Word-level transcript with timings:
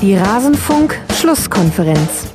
Die 0.00 0.14
Rasenfunk-Schlusskonferenz. 0.14 2.28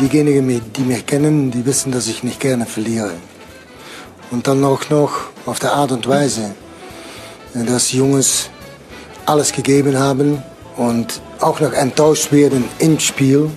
Diejenigen, 0.00 0.62
die 0.74 0.80
mich 0.80 1.04
kennen, 1.04 1.50
die 1.50 1.66
wissen, 1.66 1.92
dass 1.92 2.06
ich 2.06 2.24
nicht 2.24 2.40
gerne 2.40 2.64
verliere. 2.64 3.10
Und 4.30 4.46
dann 4.46 4.64
auch 4.64 4.88
noch 4.88 5.10
auf 5.44 5.58
der 5.58 5.74
Art 5.74 5.92
und 5.92 6.08
Weise, 6.08 6.54
dass 7.52 7.92
Jungs 7.92 8.48
alles 9.26 9.52
gegeben 9.52 9.98
haben 9.98 10.42
und 10.78 11.20
auch 11.40 11.60
noch 11.60 11.74
enttäuscht 11.74 12.32
werden 12.32 12.64
im 12.78 12.98
Spiel 12.98 13.50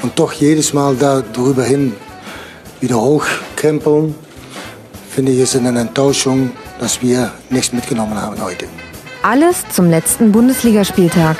und 0.00 0.18
doch 0.18 0.32
jedes 0.32 0.72
Mal 0.72 0.96
darüber 0.96 1.64
hin 1.64 1.94
wieder 2.80 2.98
hochkrempeln, 2.98 4.14
finde 5.10 5.32
ich 5.32 5.40
es 5.40 5.54
eine 5.54 5.78
Enttäuschung, 5.78 6.52
dass 6.78 7.02
wir 7.02 7.32
nichts 7.50 7.74
mitgenommen 7.74 8.18
haben 8.18 8.42
heute. 8.42 8.64
Alles 9.22 9.68
zum 9.68 9.90
letzten 9.90 10.32
Bundesligaspieltag. 10.32 11.36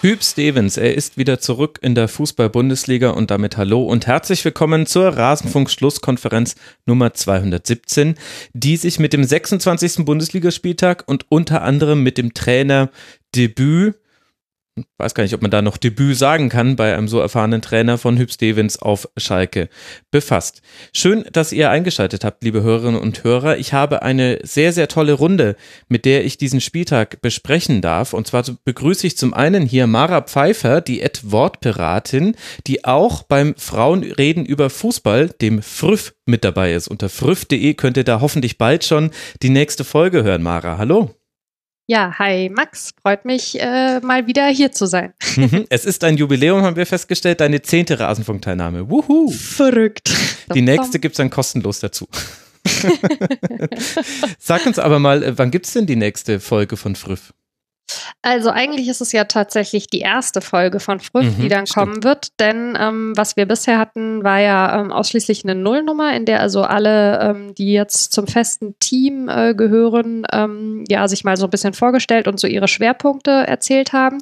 Hüb 0.00 0.22
Stevens, 0.22 0.76
er 0.76 0.94
ist 0.94 1.18
wieder 1.18 1.40
zurück 1.40 1.80
in 1.82 1.96
der 1.96 2.06
Fußball-Bundesliga 2.06 3.10
und 3.10 3.32
damit 3.32 3.56
hallo 3.56 3.82
und 3.82 4.06
herzlich 4.06 4.44
willkommen 4.44 4.86
zur 4.86 5.08
Rasenfunk-Schlusskonferenz 5.08 6.54
Nummer 6.86 7.14
217, 7.14 8.14
die 8.52 8.76
sich 8.76 9.00
mit 9.00 9.12
dem 9.12 9.24
26. 9.24 10.04
Bundesligaspieltag 10.04 11.02
und 11.08 11.26
unter 11.30 11.62
anderem 11.62 12.04
mit 12.04 12.16
dem 12.16 12.32
Trainer 12.32 12.90
Debüt 13.34 13.96
weiß 14.98 15.14
gar 15.14 15.22
nicht, 15.22 15.34
ob 15.34 15.42
man 15.42 15.50
da 15.50 15.62
noch 15.62 15.76
Debüt 15.76 16.16
sagen 16.16 16.48
kann 16.48 16.76
bei 16.76 16.94
einem 16.94 17.08
so 17.08 17.20
erfahrenen 17.20 17.62
Trainer 17.62 17.98
von 17.98 18.18
Hüb 18.18 18.32
Stevens 18.32 18.78
auf 18.78 19.08
Schalke 19.16 19.68
befasst. 20.10 20.62
Schön, 20.92 21.24
dass 21.32 21.52
ihr 21.52 21.70
eingeschaltet 21.70 22.24
habt, 22.24 22.42
liebe 22.42 22.62
Hörerinnen 22.62 23.00
und 23.00 23.24
Hörer. 23.24 23.58
Ich 23.58 23.72
habe 23.72 24.02
eine 24.02 24.38
sehr, 24.42 24.72
sehr 24.72 24.88
tolle 24.88 25.12
Runde, 25.12 25.56
mit 25.88 26.04
der 26.04 26.24
ich 26.24 26.38
diesen 26.38 26.60
Spieltag 26.60 27.20
besprechen 27.20 27.80
darf. 27.80 28.12
Und 28.12 28.26
zwar 28.26 28.44
begrüße 28.64 29.06
ich 29.06 29.16
zum 29.16 29.34
einen 29.34 29.66
hier 29.66 29.86
Mara 29.86 30.22
Pfeiffer, 30.22 30.80
die 30.80 31.00
Ed 31.02 31.30
Wortpiratin, 31.30 32.34
die 32.66 32.84
auch 32.84 33.22
beim 33.22 33.54
Frauenreden 33.56 34.44
über 34.44 34.70
Fußball, 34.70 35.30
dem 35.40 35.62
Früff, 35.62 36.14
mit 36.28 36.44
dabei 36.44 36.74
ist. 36.74 36.88
Unter 36.88 37.08
früff.de 37.08 37.74
könnt 37.74 37.96
ihr 37.96 38.04
da 38.04 38.20
hoffentlich 38.20 38.58
bald 38.58 38.84
schon 38.84 39.10
die 39.42 39.50
nächste 39.50 39.82
Folge 39.82 40.22
hören, 40.22 40.42
Mara. 40.42 40.78
Hallo. 40.78 41.14
Ja, 41.90 42.18
hi 42.18 42.50
Max, 42.54 42.90
freut 43.00 43.24
mich 43.24 43.58
äh, 43.58 44.00
mal 44.00 44.26
wieder 44.26 44.46
hier 44.48 44.70
zu 44.72 44.84
sein. 44.84 45.14
Es 45.70 45.86
ist 45.86 46.04
ein 46.04 46.18
Jubiläum, 46.18 46.60
haben 46.60 46.76
wir 46.76 46.84
festgestellt, 46.84 47.40
deine 47.40 47.62
zehnte 47.62 47.98
Rasenfunkteilnahme. 47.98 48.90
Wuhu! 48.90 49.30
Verrückt. 49.30 50.12
Die 50.54 50.60
nächste 50.60 50.98
gibt 50.98 51.14
es 51.14 51.16
dann 51.16 51.30
kostenlos 51.30 51.80
dazu. 51.80 52.06
Sag 54.38 54.66
uns 54.66 54.78
aber 54.78 54.98
mal, 54.98 55.22
äh, 55.22 55.38
wann 55.38 55.50
gibt 55.50 55.64
es 55.64 55.72
denn 55.72 55.86
die 55.86 55.96
nächste 55.96 56.40
Folge 56.40 56.76
von 56.76 56.94
Früff? 56.94 57.32
Also 58.22 58.50
eigentlich 58.50 58.88
ist 58.88 59.00
es 59.00 59.12
ja 59.12 59.24
tatsächlich 59.24 59.86
die 59.86 60.00
erste 60.00 60.40
Folge 60.40 60.80
von 60.80 61.00
Früff, 61.00 61.24
mhm, 61.24 61.40
die 61.40 61.48
dann 61.48 61.66
stimmt. 61.66 61.86
kommen 61.86 62.04
wird, 62.04 62.28
denn 62.40 62.76
ähm, 62.78 63.12
was 63.16 63.36
wir 63.36 63.46
bisher 63.46 63.78
hatten, 63.78 64.24
war 64.24 64.40
ja 64.40 64.80
ähm, 64.80 64.92
ausschließlich 64.92 65.44
eine 65.44 65.54
Nullnummer, 65.54 66.14
in 66.14 66.24
der 66.24 66.40
also 66.40 66.62
alle, 66.62 67.20
ähm, 67.20 67.54
die 67.54 67.72
jetzt 67.72 68.12
zum 68.12 68.26
festen 68.26 68.74
Team 68.80 69.28
äh, 69.28 69.54
gehören, 69.54 70.26
ähm, 70.32 70.84
ja, 70.88 71.08
sich 71.08 71.24
mal 71.24 71.36
so 71.36 71.44
ein 71.46 71.50
bisschen 71.50 71.74
vorgestellt 71.74 72.28
und 72.28 72.38
so 72.38 72.46
ihre 72.46 72.68
Schwerpunkte 72.68 73.30
erzählt 73.30 73.92
haben. 73.92 74.18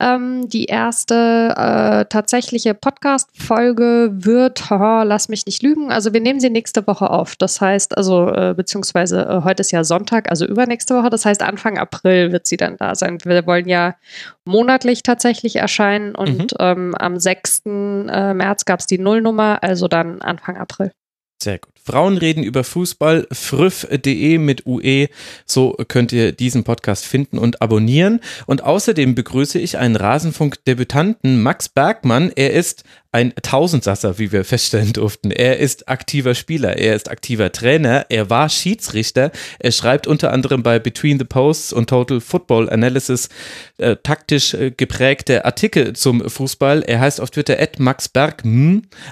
Ähm, 0.00 0.48
die 0.48 0.64
erste 0.64 1.54
äh, 1.56 2.04
tatsächliche 2.06 2.74
Podcast-Folge 2.74 4.10
wird, 4.12 4.70
haha, 4.70 5.02
lass 5.02 5.28
mich 5.28 5.46
nicht 5.46 5.62
lügen, 5.62 5.92
also 5.92 6.12
wir 6.12 6.20
nehmen 6.20 6.40
sie 6.40 6.50
nächste 6.50 6.86
Woche 6.86 7.10
auf. 7.10 7.36
Das 7.36 7.60
heißt, 7.60 7.96
also, 7.96 8.28
äh, 8.30 8.54
beziehungsweise 8.56 9.22
äh, 9.22 9.44
heute 9.44 9.60
ist 9.60 9.70
ja 9.70 9.84
Sonntag, 9.84 10.30
also 10.30 10.46
übernächste 10.46 10.96
Woche, 10.96 11.10
das 11.10 11.24
heißt 11.24 11.42
Anfang 11.42 11.78
April 11.78 12.32
wird 12.32 12.46
sie 12.46 12.56
dann 12.56 12.76
da 12.76 12.87
sein. 12.94 13.18
Wir 13.24 13.46
wollen 13.46 13.68
ja 13.68 13.96
monatlich 14.44 15.02
tatsächlich 15.02 15.56
erscheinen 15.56 16.14
und 16.14 16.52
mhm. 16.52 16.58
ähm, 16.58 16.94
am 16.94 17.18
6. 17.18 17.62
Äh, 17.66 18.34
März 18.34 18.64
gab 18.64 18.80
es 18.80 18.86
die 18.86 18.98
Nullnummer, 18.98 19.62
also 19.62 19.88
dann 19.88 20.20
Anfang 20.20 20.56
April. 20.56 20.92
Sehr 21.40 21.58
gut. 21.58 21.72
Frauen 21.84 22.18
reden 22.18 22.42
über 22.42 22.64
Fußball, 22.64 23.28
früff.de 23.30 24.38
mit 24.38 24.66
UE. 24.66 25.08
So 25.46 25.76
könnt 25.86 26.12
ihr 26.12 26.32
diesen 26.32 26.64
Podcast 26.64 27.06
finden 27.06 27.38
und 27.38 27.62
abonnieren. 27.62 28.20
Und 28.46 28.64
außerdem 28.64 29.14
begrüße 29.14 29.58
ich 29.58 29.78
einen 29.78 29.96
Rasenfunk-Debütanten, 29.96 31.40
Max 31.40 31.68
Bergmann. 31.68 32.32
Er 32.34 32.52
ist 32.52 32.82
ein 33.10 33.32
Tausendsasser, 33.40 34.18
wie 34.18 34.32
wir 34.32 34.44
feststellen 34.44 34.92
durften. 34.92 35.30
Er 35.30 35.58
ist 35.58 35.88
aktiver 35.88 36.34
Spieler, 36.34 36.76
er 36.76 36.94
ist 36.94 37.10
aktiver 37.10 37.50
Trainer, 37.52 38.06
er 38.10 38.28
war 38.28 38.48
Schiedsrichter, 38.48 39.32
er 39.58 39.72
schreibt 39.72 40.06
unter 40.06 40.32
anderem 40.32 40.62
bei 40.62 40.78
Between 40.78 41.18
the 41.18 41.24
Posts 41.24 41.72
und 41.72 41.88
Total 41.88 42.20
Football 42.20 42.68
Analysis 42.68 43.30
äh, 43.78 43.96
taktisch 43.96 44.52
äh, 44.54 44.70
geprägte 44.70 45.44
Artikel 45.44 45.94
zum 45.94 46.28
Fußball. 46.28 46.82
Er 46.82 47.00
heißt 47.00 47.20
auf 47.20 47.30
Twitter 47.30 47.56
@maxberg. 47.78 48.42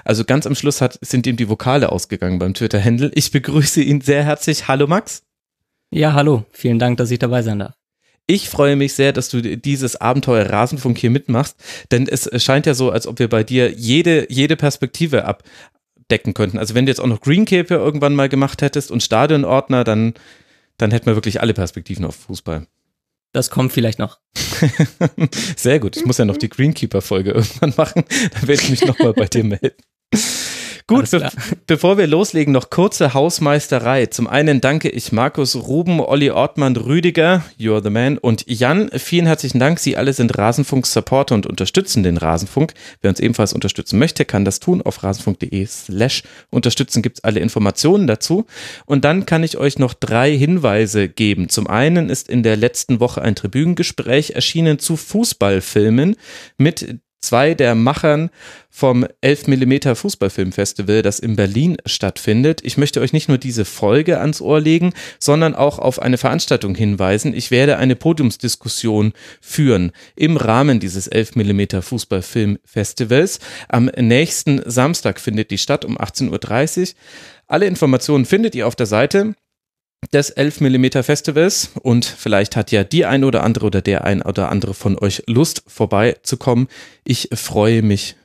Also 0.05 0.25
ganz 0.25 0.45
am 0.45 0.55
Schluss 0.55 0.79
hat, 0.81 0.99
sind 1.01 1.25
ihm 1.25 1.37
die 1.37 1.49
Vokale 1.49 1.91
ausgegangen 1.91 2.39
beim 2.39 2.53
Twitter-Handle. 2.53 3.11
Ich 3.15 3.31
begrüße 3.31 3.81
ihn 3.81 4.01
sehr 4.01 4.23
herzlich. 4.23 4.67
Hallo 4.67 4.87
Max. 4.87 5.23
Ja, 5.89 6.13
hallo. 6.13 6.45
Vielen 6.51 6.79
Dank, 6.79 6.97
dass 6.97 7.11
ich 7.11 7.19
dabei 7.19 7.41
sein 7.41 7.59
darf. 7.59 7.76
Ich 8.27 8.49
freue 8.49 8.75
mich 8.75 8.93
sehr, 8.93 9.13
dass 9.13 9.29
du 9.29 9.41
dieses 9.41 9.95
Abenteuer 9.95 10.49
Rasenfunk 10.49 10.97
hier 10.97 11.09
mitmachst, 11.09 11.55
denn 11.91 12.07
es 12.07 12.29
scheint 12.43 12.65
ja 12.65 12.73
so, 12.73 12.91
als 12.91 13.07
ob 13.07 13.19
wir 13.19 13.29
bei 13.29 13.45
dir 13.45 13.71
jede, 13.71 14.29
jede 14.29 14.57
Perspektive 14.57 15.23
abdecken 15.23 16.33
könnten. 16.33 16.57
Also 16.57 16.75
wenn 16.75 16.85
du 16.85 16.91
jetzt 16.91 16.99
auch 16.99 17.07
noch 17.07 17.21
Greencape 17.21 17.73
irgendwann 17.73 18.15
mal 18.15 18.27
gemacht 18.27 18.61
hättest 18.61 18.91
und 18.91 19.01
Stadionordner, 19.01 19.85
dann, 19.85 20.13
dann 20.77 20.91
hätten 20.91 21.05
wir 21.05 21.15
wirklich 21.15 21.39
alle 21.39 21.53
Perspektiven 21.53 22.03
auf 22.03 22.15
Fußball. 22.15 22.67
Das 23.31 23.49
kommt 23.49 23.71
vielleicht 23.71 23.99
noch. 23.99 24.19
Sehr 25.55 25.79
gut. 25.79 25.95
Ich 25.95 26.05
muss 26.05 26.17
ja 26.17 26.25
noch 26.25 26.37
die 26.37 26.49
Greenkeeper-Folge 26.49 27.31
irgendwann 27.31 27.73
machen. 27.77 28.03
Dann 28.33 28.47
werde 28.47 28.61
ich 28.61 28.69
mich 28.69 28.85
nochmal 28.85 29.13
bei 29.13 29.25
dir 29.25 29.43
melden. 29.43 29.75
Gut, 30.87 31.11
be 31.11 31.29
bevor 31.67 31.97
wir 31.97 32.07
loslegen, 32.07 32.53
noch 32.53 32.69
kurze 32.69 33.13
Hausmeisterei. 33.13 34.05
Zum 34.05 34.25
einen 34.25 34.61
danke 34.61 34.87
ich 34.87 35.11
Markus 35.11 35.53
Ruben, 35.57 35.99
Olli 35.99 36.31
Ortmann, 36.31 36.77
Rüdiger, 36.77 37.43
You're 37.59 37.83
the 37.83 37.89
Man 37.89 38.17
und 38.17 38.45
Jan. 38.47 38.89
Vielen 38.93 39.25
herzlichen 39.25 39.59
Dank. 39.59 39.79
Sie 39.79 39.97
alle 39.97 40.13
sind 40.13 40.37
Rasenfunk-Supporter 40.37 41.35
und 41.35 41.45
unterstützen 41.45 42.03
den 42.03 42.15
Rasenfunk. 42.15 42.73
Wer 43.01 43.09
uns 43.09 43.19
ebenfalls 43.19 43.51
unterstützen 43.51 43.99
möchte, 43.99 44.23
kann 44.23 44.45
das 44.45 44.61
tun. 44.61 44.81
Auf 44.81 45.03
rasenfunk.de 45.03 45.65
slash 45.65 46.23
unterstützen 46.51 47.01
gibt 47.01 47.17
es 47.17 47.23
alle 47.25 47.41
Informationen 47.41 48.07
dazu. 48.07 48.45
Und 48.85 49.03
dann 49.03 49.25
kann 49.25 49.43
ich 49.43 49.57
euch 49.57 49.79
noch 49.79 49.93
drei 49.93 50.37
Hinweise 50.37 51.09
geben. 51.09 51.49
Zum 51.49 51.67
einen 51.67 52.09
ist 52.09 52.29
in 52.29 52.43
der 52.43 52.55
letzten 52.55 53.01
Woche 53.01 53.21
ein 53.21 53.35
Tribünengespräch 53.35 54.31
erschienen 54.31 54.79
zu 54.79 54.95
Fußballfilmen 54.95 56.15
mit 56.57 57.01
zwei 57.27 57.53
der 57.53 57.75
Machern 57.75 58.29
vom 58.69 59.05
11 59.21 59.47
mm 59.47 59.95
Fußballfilmfestival, 59.95 61.01
das 61.01 61.19
in 61.19 61.35
Berlin 61.35 61.75
stattfindet. 61.85 62.61
Ich 62.63 62.77
möchte 62.77 63.01
euch 63.01 63.11
nicht 63.11 63.27
nur 63.27 63.37
diese 63.37 63.65
Folge 63.65 64.19
ans 64.19 64.39
Ohr 64.39 64.61
legen, 64.61 64.93
sondern 65.19 65.53
auch 65.53 65.77
auf 65.77 66.01
eine 66.01 66.17
Veranstaltung 66.17 66.73
hinweisen. 66.73 67.33
Ich 67.33 67.51
werde 67.51 67.77
eine 67.77 67.97
Podiumsdiskussion 67.97 69.11
führen 69.41 69.91
im 70.15 70.37
Rahmen 70.37 70.79
dieses 70.79 71.07
11 71.07 71.35
mm 71.35 71.81
Fußballfilmfestivals. 71.81 73.39
Am 73.67 73.85
nächsten 73.85 74.61
Samstag 74.69 75.19
findet 75.19 75.51
die 75.51 75.57
statt 75.57 75.83
um 75.83 75.97
18.30 75.97 76.79
Uhr. 76.81 76.87
Alle 77.47 77.65
Informationen 77.65 78.25
findet 78.25 78.55
ihr 78.55 78.67
auf 78.67 78.75
der 78.75 78.85
Seite 78.85 79.35
des 80.13 80.29
11 80.29 80.61
mm 80.61 80.85
Festivals 81.03 81.71
und 81.81 82.05
vielleicht 82.05 82.55
hat 82.55 82.71
ja 82.71 82.83
die 82.83 83.05
ein 83.05 83.23
oder 83.23 83.43
andere 83.43 83.65
oder 83.65 83.81
der 83.81 84.03
ein 84.03 84.21
oder 84.21 84.49
andere 84.49 84.73
von 84.73 84.97
euch 84.97 85.23
Lust 85.27 85.63
vorbeizukommen. 85.67 86.67
Ich 87.03 87.29
freue 87.33 87.81
mich 87.81 88.15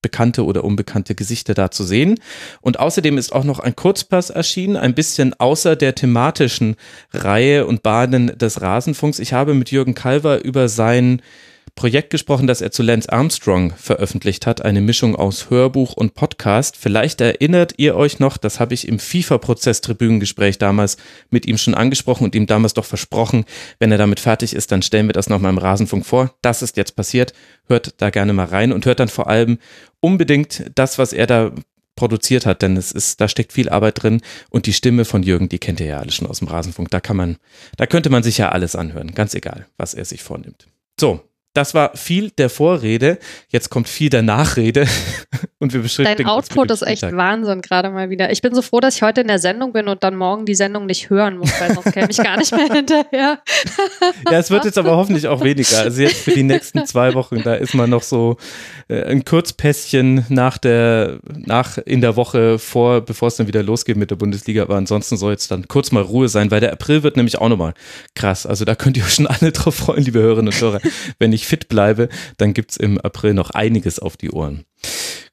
bekannte 0.00 0.44
oder 0.44 0.64
unbekannte 0.64 1.14
Gesichter 1.14 1.54
da 1.54 1.70
zu 1.70 1.82
sehen. 1.82 2.20
Und 2.60 2.78
außerdem 2.78 3.18
ist 3.18 3.32
auch 3.32 3.44
noch 3.44 3.58
ein 3.58 3.74
Kurzpass 3.74 4.30
erschienen, 4.30 4.76
ein 4.76 4.94
bisschen 4.94 5.34
außer 5.34 5.74
der 5.76 5.94
thematischen 5.94 6.76
Reihe 7.12 7.66
und 7.66 7.82
Bahnen 7.82 8.38
des 8.38 8.60
Rasenfunks. 8.60 9.18
Ich 9.18 9.32
habe 9.32 9.54
mit 9.54 9.70
Jürgen 9.70 9.94
Kalver 9.94 10.44
über 10.44 10.68
sein 10.68 11.20
Projekt 11.78 12.10
gesprochen, 12.10 12.48
das 12.48 12.60
er 12.60 12.72
zu 12.72 12.82
Lance 12.82 13.08
Armstrong 13.12 13.72
veröffentlicht 13.76 14.48
hat, 14.48 14.64
eine 14.64 14.80
Mischung 14.80 15.14
aus 15.14 15.48
Hörbuch 15.48 15.92
und 15.92 16.14
Podcast. 16.14 16.76
Vielleicht 16.76 17.20
erinnert 17.20 17.74
ihr 17.76 17.94
euch 17.94 18.18
noch, 18.18 18.36
das 18.36 18.58
habe 18.58 18.74
ich 18.74 18.88
im 18.88 18.98
FIFA-Prozess-Tribünengespräch 18.98 20.58
damals 20.58 20.96
mit 21.30 21.46
ihm 21.46 21.56
schon 21.56 21.76
angesprochen 21.76 22.24
und 22.24 22.34
ihm 22.34 22.46
damals 22.46 22.74
doch 22.74 22.84
versprochen, 22.84 23.44
wenn 23.78 23.92
er 23.92 23.98
damit 23.98 24.18
fertig 24.18 24.54
ist, 24.54 24.72
dann 24.72 24.82
stellen 24.82 25.06
wir 25.06 25.12
das 25.12 25.28
nochmal 25.28 25.52
im 25.52 25.58
Rasenfunk 25.58 26.04
vor. 26.04 26.34
Das 26.42 26.62
ist 26.62 26.76
jetzt 26.76 26.96
passiert. 26.96 27.32
Hört 27.68 27.94
da 28.02 28.10
gerne 28.10 28.32
mal 28.32 28.46
rein 28.46 28.72
und 28.72 28.84
hört 28.84 28.98
dann 28.98 29.08
vor 29.08 29.28
allem 29.28 29.58
unbedingt 30.00 30.72
das, 30.74 30.98
was 30.98 31.12
er 31.12 31.28
da 31.28 31.52
produziert 31.94 32.44
hat, 32.44 32.62
denn 32.62 32.76
es 32.76 32.90
ist, 32.90 33.20
da 33.20 33.28
steckt 33.28 33.52
viel 33.52 33.68
Arbeit 33.68 34.02
drin 34.02 34.20
und 34.50 34.66
die 34.66 34.72
Stimme 34.72 35.04
von 35.04 35.22
Jürgen, 35.22 35.48
die 35.48 35.60
kennt 35.60 35.78
ihr 35.78 35.86
ja 35.86 35.98
alle 36.00 36.10
schon 36.10 36.26
aus 36.26 36.40
dem 36.40 36.48
Rasenfunk. 36.48 36.90
Da 36.90 36.98
kann 36.98 37.16
man, 37.16 37.36
da 37.76 37.86
könnte 37.86 38.10
man 38.10 38.24
sich 38.24 38.38
ja 38.38 38.48
alles 38.48 38.74
anhören, 38.74 39.14
ganz 39.14 39.36
egal, 39.36 39.68
was 39.76 39.94
er 39.94 40.04
sich 40.04 40.24
vornimmt. 40.24 40.66
So, 41.00 41.20
das 41.54 41.74
war 41.74 41.96
viel 41.96 42.30
der 42.30 42.50
Vorrede. 42.50 43.18
Jetzt 43.48 43.68
kommt 43.70 43.88
viel 43.88 44.10
der 44.10 44.22
Nachrede. 44.22 44.86
Und 45.58 45.72
wir 45.72 45.80
beschriften 45.80 46.16
Dein 46.18 46.26
Output 46.26 46.70
ist 46.70 46.82
echt 46.82 47.02
Wahnsinn 47.02 47.62
gerade 47.62 47.90
mal 47.90 48.10
wieder. 48.10 48.30
Ich 48.30 48.42
bin 48.42 48.54
so 48.54 48.62
froh, 48.62 48.78
dass 48.78 48.96
ich 48.96 49.02
heute 49.02 49.22
in 49.22 49.26
der 49.26 49.40
Sendung 49.40 49.72
bin 49.72 49.88
und 49.88 50.04
dann 50.04 50.14
morgen 50.14 50.46
die 50.46 50.54
Sendung 50.54 50.86
nicht 50.86 51.10
hören 51.10 51.38
muss, 51.38 51.50
weil 51.60 51.74
sonst 51.74 51.92
käme 51.92 52.08
ich 52.10 52.16
gar 52.18 52.36
nicht 52.36 52.52
mehr 52.52 52.68
hinterher. 52.72 53.42
ja, 54.30 54.38
es 54.38 54.52
wird 54.52 54.66
jetzt 54.66 54.78
aber 54.78 54.96
hoffentlich 54.96 55.26
auch 55.26 55.42
weniger. 55.42 55.80
Also 55.80 56.02
jetzt 56.02 56.22
für 56.22 56.30
die 56.30 56.44
nächsten 56.44 56.86
zwei 56.86 57.14
Wochen, 57.14 57.42
da 57.42 57.54
ist 57.54 57.74
man 57.74 57.90
noch 57.90 58.04
so 58.04 58.36
ein 58.88 59.24
Kurzpässchen 59.24 60.24
nach 60.28 60.56
der, 60.56 61.18
nach 61.34 61.78
in 61.78 62.00
der 62.00 62.16
Woche 62.16 62.58
vor, 62.58 63.02
bevor 63.02 63.28
es 63.28 63.36
dann 63.36 63.46
wieder 63.46 63.62
losgeht 63.62 63.96
mit 63.96 64.10
der 64.10 64.16
Bundesliga. 64.16 64.62
Aber 64.62 64.76
ansonsten 64.76 65.16
soll 65.16 65.32
jetzt 65.32 65.50
dann 65.50 65.68
kurz 65.68 65.92
mal 65.92 66.02
Ruhe 66.02 66.28
sein, 66.28 66.50
weil 66.50 66.60
der 66.60 66.72
April 66.72 67.02
wird 67.02 67.16
nämlich 67.16 67.38
auch 67.38 67.48
nochmal 67.48 67.74
krass. 68.14 68.46
Also 68.46 68.64
da 68.64 68.74
könnt 68.74 68.96
ihr 68.96 69.04
euch 69.04 69.14
schon 69.14 69.26
alle 69.26 69.52
drauf 69.52 69.74
freuen, 69.74 70.04
liebe 70.04 70.20
Hörerinnen 70.20 70.52
und 70.52 70.60
Hörer. 70.60 70.80
Wenn 71.18 71.32
ich 71.32 71.46
fit 71.46 71.68
bleibe, 71.68 72.08
dann 72.38 72.54
gibt's 72.54 72.76
im 72.76 72.98
April 72.98 73.34
noch 73.34 73.50
einiges 73.50 73.98
auf 73.98 74.16
die 74.16 74.30
Ohren. 74.30 74.64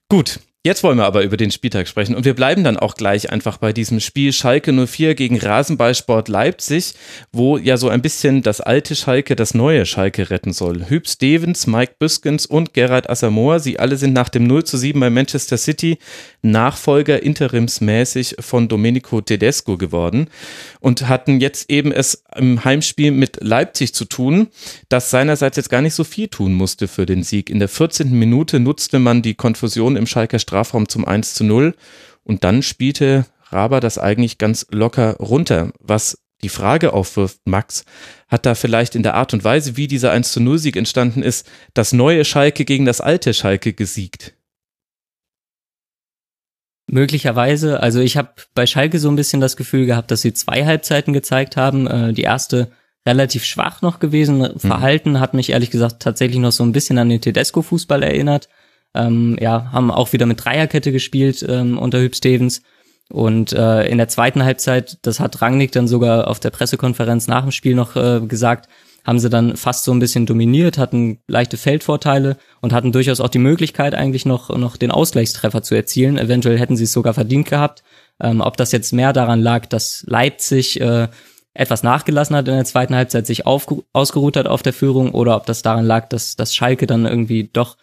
Gut, 0.09 0.39
Jetzt 0.65 0.83
wollen 0.83 0.97
wir 0.97 1.05
aber 1.05 1.21
über 1.21 1.37
den 1.37 1.51
Spieltag 1.51 1.87
sprechen 1.87 2.15
und 2.15 2.25
wir 2.25 2.33
bleiben 2.33 2.63
dann 2.63 2.75
auch 2.75 2.95
gleich 2.95 3.29
einfach 3.29 3.57
bei 3.57 3.71
diesem 3.71 3.99
Spiel 3.99 4.33
Schalke 4.33 4.73
04 4.73 5.13
gegen 5.13 5.37
Rasenballsport 5.37 6.27
Leipzig, 6.27 6.95
wo 7.31 7.59
ja 7.59 7.77
so 7.77 7.87
ein 7.87 8.01
bisschen 8.01 8.41
das 8.41 8.61
alte 8.61 8.95
Schalke 8.95 9.35
das 9.35 9.53
neue 9.53 9.85
Schalke 9.85 10.31
retten 10.31 10.53
soll. 10.53 10.89
Hüb 10.89 11.07
Stevens, 11.07 11.67
Mike 11.67 11.97
Büskens 11.99 12.47
und 12.47 12.73
Gerard 12.73 13.11
Asamoah, 13.11 13.59
sie 13.59 13.77
alle 13.77 13.95
sind 13.95 14.13
nach 14.13 14.29
dem 14.29 14.47
0 14.47 14.63
zu 14.63 14.77
7 14.77 14.99
bei 14.99 15.11
Manchester 15.11 15.57
City 15.57 15.99
Nachfolger 16.41 17.21
interimsmäßig 17.21 18.37
von 18.39 18.67
Domenico 18.67 19.21
Tedesco 19.21 19.77
geworden 19.77 20.31
und 20.85 21.09
hatten 21.09 21.41
jetzt 21.41 21.71
eben 21.71 21.91
es 21.91 22.23
im 22.35 22.63
Heimspiel 22.63 23.09
mit 23.09 23.39
Leipzig 23.41 23.95
zu 23.95 24.05
tun, 24.05 24.49
das 24.87 25.09
seinerseits 25.09 25.57
jetzt 25.57 25.71
gar 25.71 25.81
nicht 25.81 25.95
so 25.95 26.03
viel 26.03 26.27
tun 26.27 26.53
musste 26.53 26.87
für 26.87 27.07
den 27.07 27.23
Sieg. 27.23 27.49
In 27.49 27.57
der 27.57 27.69
14. 27.69 28.11
Minute 28.11 28.59
nutzte 28.59 28.99
man 28.99 29.23
die 29.23 29.33
Konfusion 29.33 29.95
im 29.95 30.05
Schalker 30.05 30.37
Strafraum 30.37 30.87
zum 30.87 31.03
1 31.03 31.33
zu 31.33 31.43
0 31.43 31.73
und 32.23 32.43
dann 32.43 32.61
spielte 32.61 33.25
Raber 33.49 33.79
das 33.79 33.97
eigentlich 33.97 34.37
ganz 34.37 34.67
locker 34.69 35.15
runter, 35.15 35.71
was 35.79 36.19
die 36.43 36.49
Frage 36.49 36.93
aufwirft, 36.93 37.39
Max, 37.45 37.83
hat 38.27 38.45
da 38.45 38.53
vielleicht 38.53 38.93
in 38.93 39.01
der 39.01 39.15
Art 39.15 39.33
und 39.33 39.43
Weise, 39.43 39.77
wie 39.77 39.87
dieser 39.87 40.11
1 40.11 40.33
zu 40.33 40.39
0 40.39 40.59
Sieg 40.59 40.75
entstanden 40.75 41.23
ist, 41.23 41.49
das 41.73 41.93
neue 41.93 42.23
Schalke 42.25 42.63
gegen 42.63 42.85
das 42.85 43.01
alte 43.01 43.33
Schalke 43.33 43.73
gesiegt? 43.73 44.34
Möglicherweise, 46.87 47.81
also 47.81 47.99
ich 47.99 48.15
habe 48.15 48.29
bei 48.53 48.67
Schalke 48.67 48.99
so 48.99 49.09
ein 49.09 49.15
bisschen 49.15 49.41
das 49.41 49.57
Gefühl 49.57 49.85
gehabt, 49.85 50.11
dass 50.11 50.21
sie 50.21 50.33
zwei 50.33 50.65
Halbzeiten 50.65 51.13
gezeigt 51.13 51.57
haben. 51.57 51.87
Äh, 51.87 52.13
die 52.13 52.21
erste 52.21 52.69
relativ 53.07 53.43
schwach 53.43 53.81
noch 53.81 53.99
gewesen. 53.99 54.39
Mhm. 54.39 54.59
Verhalten 54.59 55.19
hat 55.19 55.33
mich 55.33 55.51
ehrlich 55.51 55.71
gesagt 55.71 56.01
tatsächlich 56.01 56.39
noch 56.39 56.51
so 56.51 56.63
ein 56.63 56.71
bisschen 56.71 56.97
an 56.97 57.09
den 57.09 57.21
Tedesco-Fußball 57.21 58.03
erinnert. 58.03 58.49
Ähm, 58.93 59.35
ja, 59.39 59.71
haben 59.71 59.91
auch 59.91 60.13
wieder 60.13 60.25
mit 60.25 60.43
Dreierkette 60.43 60.91
gespielt 60.91 61.45
ähm, 61.47 61.77
unter 61.77 61.99
Hüb 61.99 62.15
Stevens. 62.15 62.61
Und 63.09 63.53
äh, 63.53 63.87
in 63.87 63.97
der 63.97 64.07
zweiten 64.07 64.43
Halbzeit, 64.43 64.97
das 65.03 65.19
hat 65.19 65.41
Rangnick 65.41 65.71
dann 65.71 65.87
sogar 65.87 66.27
auf 66.27 66.39
der 66.39 66.49
Pressekonferenz 66.49 67.27
nach 67.27 67.43
dem 67.43 67.51
Spiel 67.51 67.75
noch 67.75 67.95
äh, 67.95 68.21
gesagt, 68.21 68.67
haben 69.05 69.19
sie 69.19 69.29
dann 69.29 69.55
fast 69.55 69.83
so 69.83 69.93
ein 69.93 69.99
bisschen 69.99 70.25
dominiert, 70.25 70.77
hatten 70.77 71.19
leichte 71.27 71.57
Feldvorteile 71.57 72.37
und 72.61 72.73
hatten 72.73 72.91
durchaus 72.91 73.21
auch 73.21 73.29
die 73.29 73.39
Möglichkeit, 73.39 73.93
eigentlich 73.93 74.25
noch, 74.25 74.55
noch 74.57 74.77
den 74.77 74.91
Ausgleichstreffer 74.91 75.61
zu 75.61 75.75
erzielen. 75.75 76.17
Eventuell 76.17 76.59
hätten 76.59 76.75
sie 76.75 76.85
es 76.85 76.91
sogar 76.91 77.13
verdient 77.13 77.47
gehabt. 77.47 77.83
Ähm, 78.19 78.41
ob 78.41 78.57
das 78.57 78.71
jetzt 78.71 78.93
mehr 78.93 79.13
daran 79.13 79.41
lag, 79.41 79.67
dass 79.67 80.03
Leipzig 80.07 80.81
äh, 80.81 81.07
etwas 81.53 81.83
nachgelassen 81.83 82.35
hat 82.35 82.47
in 82.47 82.55
der 82.55 82.65
zweiten 82.65 82.95
Halbzeit, 82.95 83.27
sich 83.27 83.45
ausgeruht 83.45 84.37
hat 84.37 84.47
auf 84.47 84.63
der 84.63 84.73
Führung 84.73 85.11
oder 85.11 85.35
ob 85.37 85.45
das 85.45 85.61
daran 85.61 85.85
lag, 85.85 86.09
dass, 86.09 86.35
dass 86.35 86.55
Schalke 86.55 86.87
dann 86.87 87.05
irgendwie 87.05 87.49
doch 87.51 87.77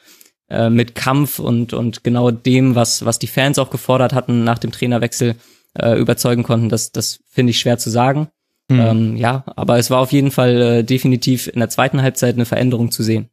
äh, 0.51 0.69
mit 0.69 0.95
Kampf 0.95 1.39
und, 1.39 1.73
und 1.73 2.05
genau 2.05 2.31
dem, 2.31 2.75
was, 2.75 3.05
was 3.05 3.19
die 3.19 3.27
Fans 3.27 3.59
auch 3.59 3.71
gefordert 3.71 4.13
hatten 4.13 4.45
nach 4.45 4.59
dem 4.59 4.73
Trainerwechsel, 4.73 5.37
äh, 5.79 5.99
überzeugen 5.99 6.43
konnten, 6.43 6.69
das, 6.69 6.93
das 6.93 7.21
finde 7.31 7.53
ich 7.53 7.61
schwer 7.61 7.79
zu 7.79 7.89
sagen. 7.89 8.29
Mhm. 8.71 8.81
Ähm, 8.81 9.17
ja, 9.17 9.45
aber 9.57 9.79
es 9.79 9.91
war 9.91 10.01
auf 10.01 10.13
jeden 10.13 10.31
Fall 10.31 10.61
äh, 10.61 10.83
definitiv 10.85 11.49
in 11.49 11.61
der 11.61 11.69
zweiten 11.69 12.03
Halbzeit 12.03 12.35
eine 12.35 12.47
Veränderung 12.47 12.91
zu 12.91 13.03
sehen. 13.03 13.29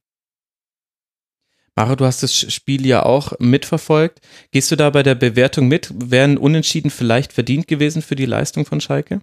Mara, 1.75 1.95
du 1.95 2.05
hast 2.05 2.23
das 2.23 2.35
Spiel 2.35 2.85
ja 2.85 3.03
auch 3.03 3.33
mitverfolgt. 3.39 4.19
Gehst 4.51 4.69
du 4.69 4.75
da 4.75 4.89
bei 4.89 5.01
der 5.01 5.15
Bewertung 5.15 5.69
mit? 5.69 5.93
Wären 5.95 6.37
Unentschieden 6.37 6.89
vielleicht 6.91 7.31
verdient 7.31 7.67
gewesen 7.67 8.01
für 8.01 8.17
die 8.17 8.25
Leistung 8.25 8.65
von 8.65 8.81
Schalke? 8.81 9.21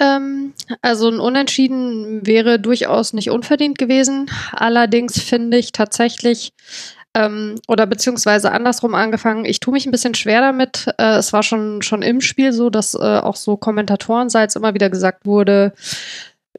Ähm, 0.00 0.54
also 0.80 1.08
ein 1.08 1.20
Unentschieden 1.20 2.26
wäre 2.26 2.58
durchaus 2.58 3.12
nicht 3.12 3.30
unverdient 3.30 3.78
gewesen. 3.78 4.30
Allerdings 4.52 5.20
finde 5.20 5.58
ich 5.58 5.72
tatsächlich, 5.72 6.52
ähm, 7.14 7.56
oder 7.66 7.86
beziehungsweise 7.86 8.52
andersrum 8.52 8.94
angefangen, 8.94 9.44
ich 9.44 9.60
tue 9.60 9.72
mich 9.72 9.86
ein 9.86 9.92
bisschen 9.92 10.14
schwer 10.14 10.40
damit. 10.40 10.86
Äh, 10.98 11.16
es 11.16 11.32
war 11.32 11.42
schon, 11.42 11.82
schon 11.82 12.02
im 12.02 12.20
Spiel 12.20 12.52
so, 12.52 12.70
dass 12.70 12.94
äh, 12.94 12.98
auch 12.98 13.36
so 13.36 13.56
Kommentatorenseits 13.56 14.56
immer 14.56 14.74
wieder 14.74 14.90
gesagt 14.90 15.26
wurde, 15.26 15.72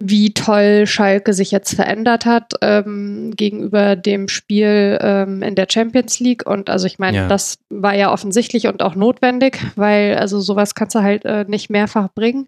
wie 0.02 0.34
toll 0.34 0.88
Schalke 0.88 1.34
sich 1.34 1.52
jetzt 1.52 1.76
verändert 1.76 2.26
hat 2.26 2.54
ähm, 2.62 3.34
gegenüber 3.36 3.98
dem 3.98 4.30
Spiel 4.30 4.98
ähm, 5.02 5.44
in 5.44 5.56
der 5.56 5.68
Champions 5.70 6.20
League. 6.22 6.46
Und 6.46 6.70
also 6.70 6.88
ich 6.88 7.00
meine, 7.00 7.18
ja. 7.18 7.28
das 7.28 7.60
war 7.70 7.94
ja 7.96 8.12
offensichtlich 8.12 8.68
und 8.68 8.82
auch 8.82 8.96
notwendig, 8.96 9.60
weil 9.76 10.16
also 10.16 10.40
sowas 10.40 10.74
kannst 10.74 10.96
du 10.96 11.02
halt 11.02 11.26
äh, 11.26 11.44
nicht 11.48 11.70
mehrfach 11.70 12.08
bringen 12.14 12.48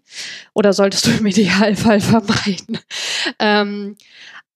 oder 0.54 0.72
solltest 0.72 1.06
du 1.06 1.10
im 1.10 1.26
Idealfall 1.26 2.00
vermeiden. 2.00 2.78
Ähm, 3.38 3.96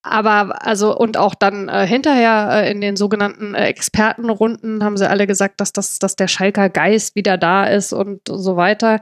aber 0.09 0.65
also 0.65 0.97
und 0.97 1.17
auch 1.17 1.35
dann 1.35 1.69
äh, 1.69 1.87
hinterher 1.87 2.51
äh, 2.53 2.71
in 2.71 2.81
den 2.81 2.97
sogenannten 2.97 3.55
äh, 3.55 3.67
Expertenrunden 3.67 4.85
haben 4.85 4.97
sie 4.97 5.09
alle 5.09 5.27
gesagt, 5.27 5.61
dass 5.61 5.73
das, 5.73 5.99
dass 5.99 6.17
der 6.17 6.29
Schalker 6.29 6.69
Geist 6.69 7.17
wieder 7.17 7.37
da 7.37 7.67
ist 7.67 7.93
und 7.93 8.21
so 8.29 8.57
weiter. 8.57 9.01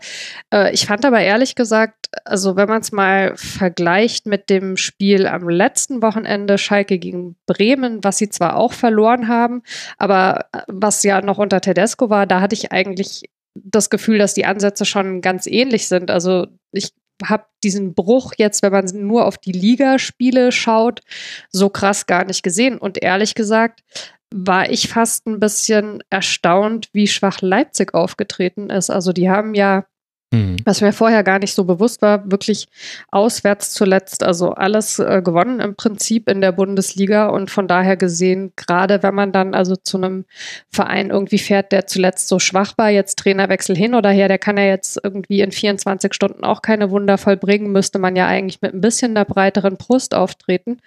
Äh, 0.52 0.72
ich 0.72 0.86
fand 0.86 1.04
aber 1.04 1.20
ehrlich 1.20 1.54
gesagt, 1.54 2.08
also 2.24 2.56
wenn 2.56 2.68
man 2.68 2.80
es 2.80 2.92
mal 2.92 3.36
vergleicht 3.36 4.26
mit 4.26 4.48
dem 4.48 4.76
Spiel 4.76 5.26
am 5.26 5.48
letzten 5.48 6.02
Wochenende 6.02 6.58
Schalke 6.58 6.98
gegen 6.98 7.36
Bremen, 7.46 8.02
was 8.02 8.18
sie 8.18 8.30
zwar 8.30 8.56
auch 8.56 8.72
verloren 8.72 9.28
haben, 9.28 9.62
aber 9.98 10.46
äh, 10.52 10.62
was 10.68 11.02
ja 11.02 11.20
noch 11.20 11.38
unter 11.38 11.60
Tedesco 11.60 12.08
war, 12.10 12.26
da 12.26 12.40
hatte 12.40 12.54
ich 12.54 12.72
eigentlich 12.72 13.28
das 13.54 13.90
Gefühl, 13.90 14.18
dass 14.18 14.34
die 14.34 14.46
Ansätze 14.46 14.84
schon 14.84 15.20
ganz 15.20 15.46
ähnlich 15.46 15.86
sind. 15.86 16.10
Also 16.10 16.46
ich 16.72 16.92
habe 17.24 17.46
diesen 17.62 17.94
Bruch 17.94 18.32
jetzt, 18.36 18.62
wenn 18.62 18.72
man 18.72 18.86
nur 18.86 19.26
auf 19.26 19.38
die 19.38 19.52
Ligaspiele 19.52 20.52
schaut, 20.52 21.00
so 21.50 21.68
krass 21.68 22.06
gar 22.06 22.24
nicht 22.24 22.42
gesehen. 22.42 22.78
Und 22.78 23.02
ehrlich 23.02 23.34
gesagt 23.34 23.80
war 24.34 24.70
ich 24.70 24.88
fast 24.88 25.26
ein 25.26 25.38
bisschen 25.38 26.02
erstaunt, 26.10 26.88
wie 26.92 27.06
schwach 27.06 27.40
Leipzig 27.40 27.94
aufgetreten 27.94 28.68
ist. 28.68 28.90
Also 28.90 29.12
die 29.12 29.30
haben 29.30 29.54
ja 29.54 29.84
Mhm. 30.34 30.56
Was 30.64 30.80
mir 30.80 30.92
vorher 30.92 31.22
gar 31.22 31.38
nicht 31.38 31.54
so 31.54 31.64
bewusst 31.64 32.02
war, 32.02 32.30
wirklich 32.30 32.66
auswärts 33.10 33.70
zuletzt, 33.70 34.22
also 34.22 34.50
alles 34.52 34.98
äh, 34.98 35.22
gewonnen 35.22 35.60
im 35.60 35.76
Prinzip 35.76 36.28
in 36.28 36.40
der 36.40 36.52
Bundesliga 36.52 37.28
und 37.28 37.50
von 37.50 37.68
daher 37.68 37.96
gesehen, 37.96 38.52
gerade 38.56 39.02
wenn 39.02 39.14
man 39.14 39.32
dann 39.32 39.54
also 39.54 39.76
zu 39.76 39.96
einem 39.96 40.24
Verein 40.70 41.10
irgendwie 41.10 41.38
fährt, 41.38 41.72
der 41.72 41.86
zuletzt 41.86 42.28
so 42.28 42.38
schwach 42.38 42.76
war, 42.76 42.90
jetzt 42.90 43.18
Trainerwechsel 43.18 43.76
hin 43.76 43.94
oder 43.94 44.10
her, 44.10 44.28
der 44.28 44.38
kann 44.38 44.56
ja 44.56 44.64
jetzt 44.64 44.98
irgendwie 45.02 45.40
in 45.40 45.52
24 45.52 46.12
Stunden 46.12 46.44
auch 46.44 46.62
keine 46.62 46.90
Wunder 46.90 47.16
vollbringen, 47.16 47.70
müsste 47.70 47.98
man 47.98 48.16
ja 48.16 48.26
eigentlich 48.26 48.60
mit 48.60 48.74
ein 48.74 48.80
bisschen 48.80 49.14
der 49.14 49.24
breiteren 49.24 49.76
Brust 49.76 50.14
auftreten. 50.14 50.78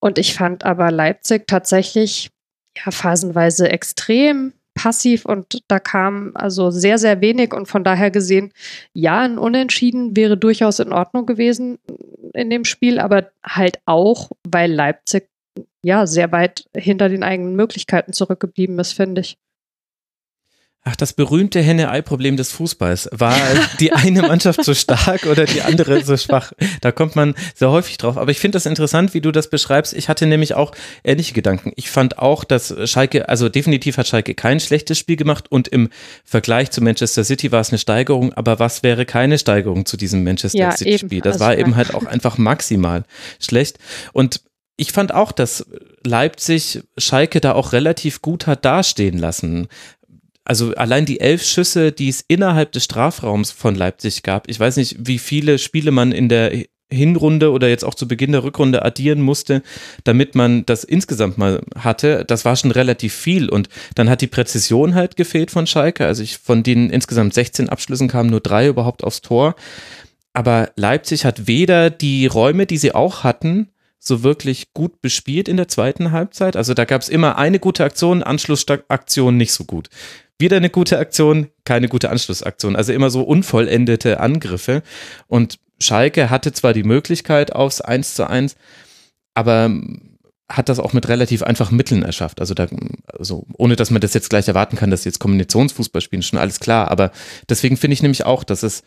Und 0.00 0.18
ich 0.18 0.34
fand 0.34 0.64
aber 0.64 0.90
Leipzig 0.90 1.46
tatsächlich 1.46 2.30
ja 2.76 2.90
phasenweise 2.90 3.70
extrem 3.70 4.52
passiv 4.80 5.26
und 5.26 5.62
da 5.68 5.78
kam 5.78 6.32
also 6.34 6.70
sehr, 6.70 6.96
sehr 6.96 7.20
wenig 7.20 7.52
und 7.52 7.66
von 7.66 7.84
daher 7.84 8.10
gesehen, 8.10 8.50
ja, 8.94 9.20
ein 9.20 9.36
Unentschieden 9.36 10.16
wäre 10.16 10.38
durchaus 10.38 10.78
in 10.78 10.94
Ordnung 10.94 11.26
gewesen 11.26 11.78
in 12.32 12.48
dem 12.48 12.64
Spiel, 12.64 12.98
aber 12.98 13.30
halt 13.44 13.78
auch, 13.84 14.30
weil 14.48 14.72
Leipzig 14.72 15.28
ja 15.82 16.06
sehr 16.06 16.32
weit 16.32 16.64
hinter 16.74 17.10
den 17.10 17.22
eigenen 17.22 17.56
Möglichkeiten 17.56 18.14
zurückgeblieben 18.14 18.78
ist, 18.78 18.92
finde 18.92 19.20
ich. 19.20 19.36
Ach, 20.82 20.96
das 20.96 21.12
berühmte 21.12 21.60
Henne-Ei-Problem 21.60 22.38
des 22.38 22.52
Fußballs. 22.52 23.10
War 23.12 23.36
die 23.80 23.92
eine 23.92 24.22
Mannschaft 24.22 24.64
so 24.64 24.72
stark 24.72 25.26
oder 25.26 25.44
die 25.44 25.60
andere 25.60 26.02
so 26.04 26.16
schwach? 26.16 26.52
Da 26.80 26.90
kommt 26.90 27.16
man 27.16 27.34
sehr 27.54 27.70
häufig 27.70 27.98
drauf. 27.98 28.16
Aber 28.16 28.30
ich 28.30 28.40
finde 28.40 28.56
das 28.56 28.64
interessant, 28.64 29.12
wie 29.12 29.20
du 29.20 29.30
das 29.30 29.50
beschreibst. 29.50 29.92
Ich 29.92 30.08
hatte 30.08 30.24
nämlich 30.24 30.54
auch 30.54 30.72
ähnliche 31.04 31.34
Gedanken. 31.34 31.72
Ich 31.76 31.90
fand 31.90 32.18
auch, 32.18 32.44
dass 32.44 32.74
Schalke, 32.88 33.28
also 33.28 33.50
definitiv 33.50 33.98
hat 33.98 34.06
Schalke 34.06 34.34
kein 34.34 34.58
schlechtes 34.58 34.98
Spiel 34.98 35.16
gemacht 35.16 35.52
und 35.52 35.68
im 35.68 35.90
Vergleich 36.24 36.70
zu 36.70 36.80
Manchester 36.80 37.24
City 37.24 37.52
war 37.52 37.60
es 37.60 37.68
eine 37.68 37.78
Steigerung. 37.78 38.32
Aber 38.32 38.58
was 38.58 38.82
wäre 38.82 39.04
keine 39.04 39.38
Steigerung 39.38 39.84
zu 39.84 39.98
diesem 39.98 40.24
Manchester 40.24 40.58
ja, 40.58 40.72
City-Spiel? 40.74 41.20
Das 41.20 41.34
also 41.34 41.44
war 41.44 41.58
eben 41.58 41.76
halt 41.76 41.94
auch 41.94 42.06
einfach 42.06 42.38
maximal 42.38 43.04
schlecht. 43.38 43.78
Und 44.14 44.40
ich 44.78 44.92
fand 44.92 45.12
auch, 45.12 45.32
dass 45.32 45.66
Leipzig 46.06 46.84
Schalke 46.96 47.42
da 47.42 47.52
auch 47.52 47.74
relativ 47.74 48.22
gut 48.22 48.46
hat 48.46 48.64
dastehen 48.64 49.18
lassen 49.18 49.68
also 50.50 50.74
allein 50.74 51.04
die 51.04 51.20
elf 51.20 51.44
Schüsse, 51.44 51.92
die 51.92 52.08
es 52.08 52.24
innerhalb 52.26 52.72
des 52.72 52.82
Strafraums 52.82 53.52
von 53.52 53.76
Leipzig 53.76 54.24
gab, 54.24 54.50
ich 54.50 54.58
weiß 54.58 54.78
nicht, 54.78 54.96
wie 54.98 55.20
viele 55.20 55.60
Spiele 55.60 55.92
man 55.92 56.10
in 56.10 56.28
der 56.28 56.64
Hinrunde 56.90 57.52
oder 57.52 57.68
jetzt 57.68 57.84
auch 57.84 57.94
zu 57.94 58.08
Beginn 58.08 58.32
der 58.32 58.42
Rückrunde 58.42 58.84
addieren 58.84 59.20
musste, 59.20 59.62
damit 60.02 60.34
man 60.34 60.66
das 60.66 60.82
insgesamt 60.82 61.38
mal 61.38 61.60
hatte, 61.78 62.24
das 62.24 62.44
war 62.44 62.56
schon 62.56 62.72
relativ 62.72 63.14
viel 63.14 63.48
und 63.48 63.68
dann 63.94 64.10
hat 64.10 64.22
die 64.22 64.26
Präzision 64.26 64.96
halt 64.96 65.14
gefehlt 65.14 65.52
von 65.52 65.68
Schalke. 65.68 66.04
Also 66.04 66.24
ich 66.24 66.38
von 66.38 66.64
den 66.64 66.90
insgesamt 66.90 67.32
16 67.32 67.68
Abschlüssen 67.68 68.08
kamen 68.08 68.30
nur 68.30 68.40
drei 68.40 68.66
überhaupt 68.66 69.04
aufs 69.04 69.20
Tor. 69.20 69.54
Aber 70.32 70.72
Leipzig 70.74 71.24
hat 71.24 71.46
weder 71.46 71.90
die 71.90 72.26
Räume, 72.26 72.66
die 72.66 72.78
sie 72.78 72.92
auch 72.92 73.22
hatten, 73.22 73.68
so 74.00 74.24
wirklich 74.24 74.72
gut 74.72 75.00
bespielt 75.00 75.48
in 75.48 75.58
der 75.58 75.68
zweiten 75.68 76.10
Halbzeit. 76.10 76.56
Also 76.56 76.74
da 76.74 76.86
gab 76.86 77.02
es 77.02 77.08
immer 77.08 77.38
eine 77.38 77.60
gute 77.60 77.84
Aktion, 77.84 78.24
Anschlussaktion 78.24 79.36
nicht 79.36 79.52
so 79.52 79.62
gut. 79.62 79.88
Wieder 80.40 80.56
eine 80.56 80.70
gute 80.70 80.98
Aktion, 80.98 81.48
keine 81.64 81.88
gute 81.88 82.10
Anschlussaktion. 82.10 82.74
Also 82.76 82.92
immer 82.92 83.10
so 83.10 83.22
unvollendete 83.22 84.20
Angriffe. 84.20 84.82
Und 85.26 85.58
Schalke 85.78 86.30
hatte 86.30 86.52
zwar 86.52 86.72
die 86.72 86.82
Möglichkeit 86.82 87.54
aufs 87.54 87.80
1 87.80 88.14
zu 88.14 88.28
1, 88.28 88.56
aber 89.34 89.70
hat 90.50 90.68
das 90.68 90.80
auch 90.80 90.92
mit 90.92 91.08
relativ 91.08 91.42
einfachen 91.42 91.76
Mitteln 91.76 92.02
erschafft. 92.02 92.40
Also 92.40 92.54
da, 92.54 92.66
also 93.16 93.46
ohne 93.56 93.76
dass 93.76 93.90
man 93.90 94.00
das 94.00 94.14
jetzt 94.14 94.30
gleich 94.30 94.48
erwarten 94.48 94.76
kann, 94.76 94.90
dass 94.90 95.04
jetzt 95.04 95.20
Kombinationsfußball 95.20 96.02
spielen, 96.02 96.22
schon 96.22 96.38
alles 96.38 96.58
klar. 96.58 96.90
Aber 96.90 97.12
deswegen 97.48 97.76
finde 97.76 97.94
ich 97.94 98.02
nämlich 98.02 98.26
auch, 98.26 98.42
dass 98.42 98.62
es 98.62 98.82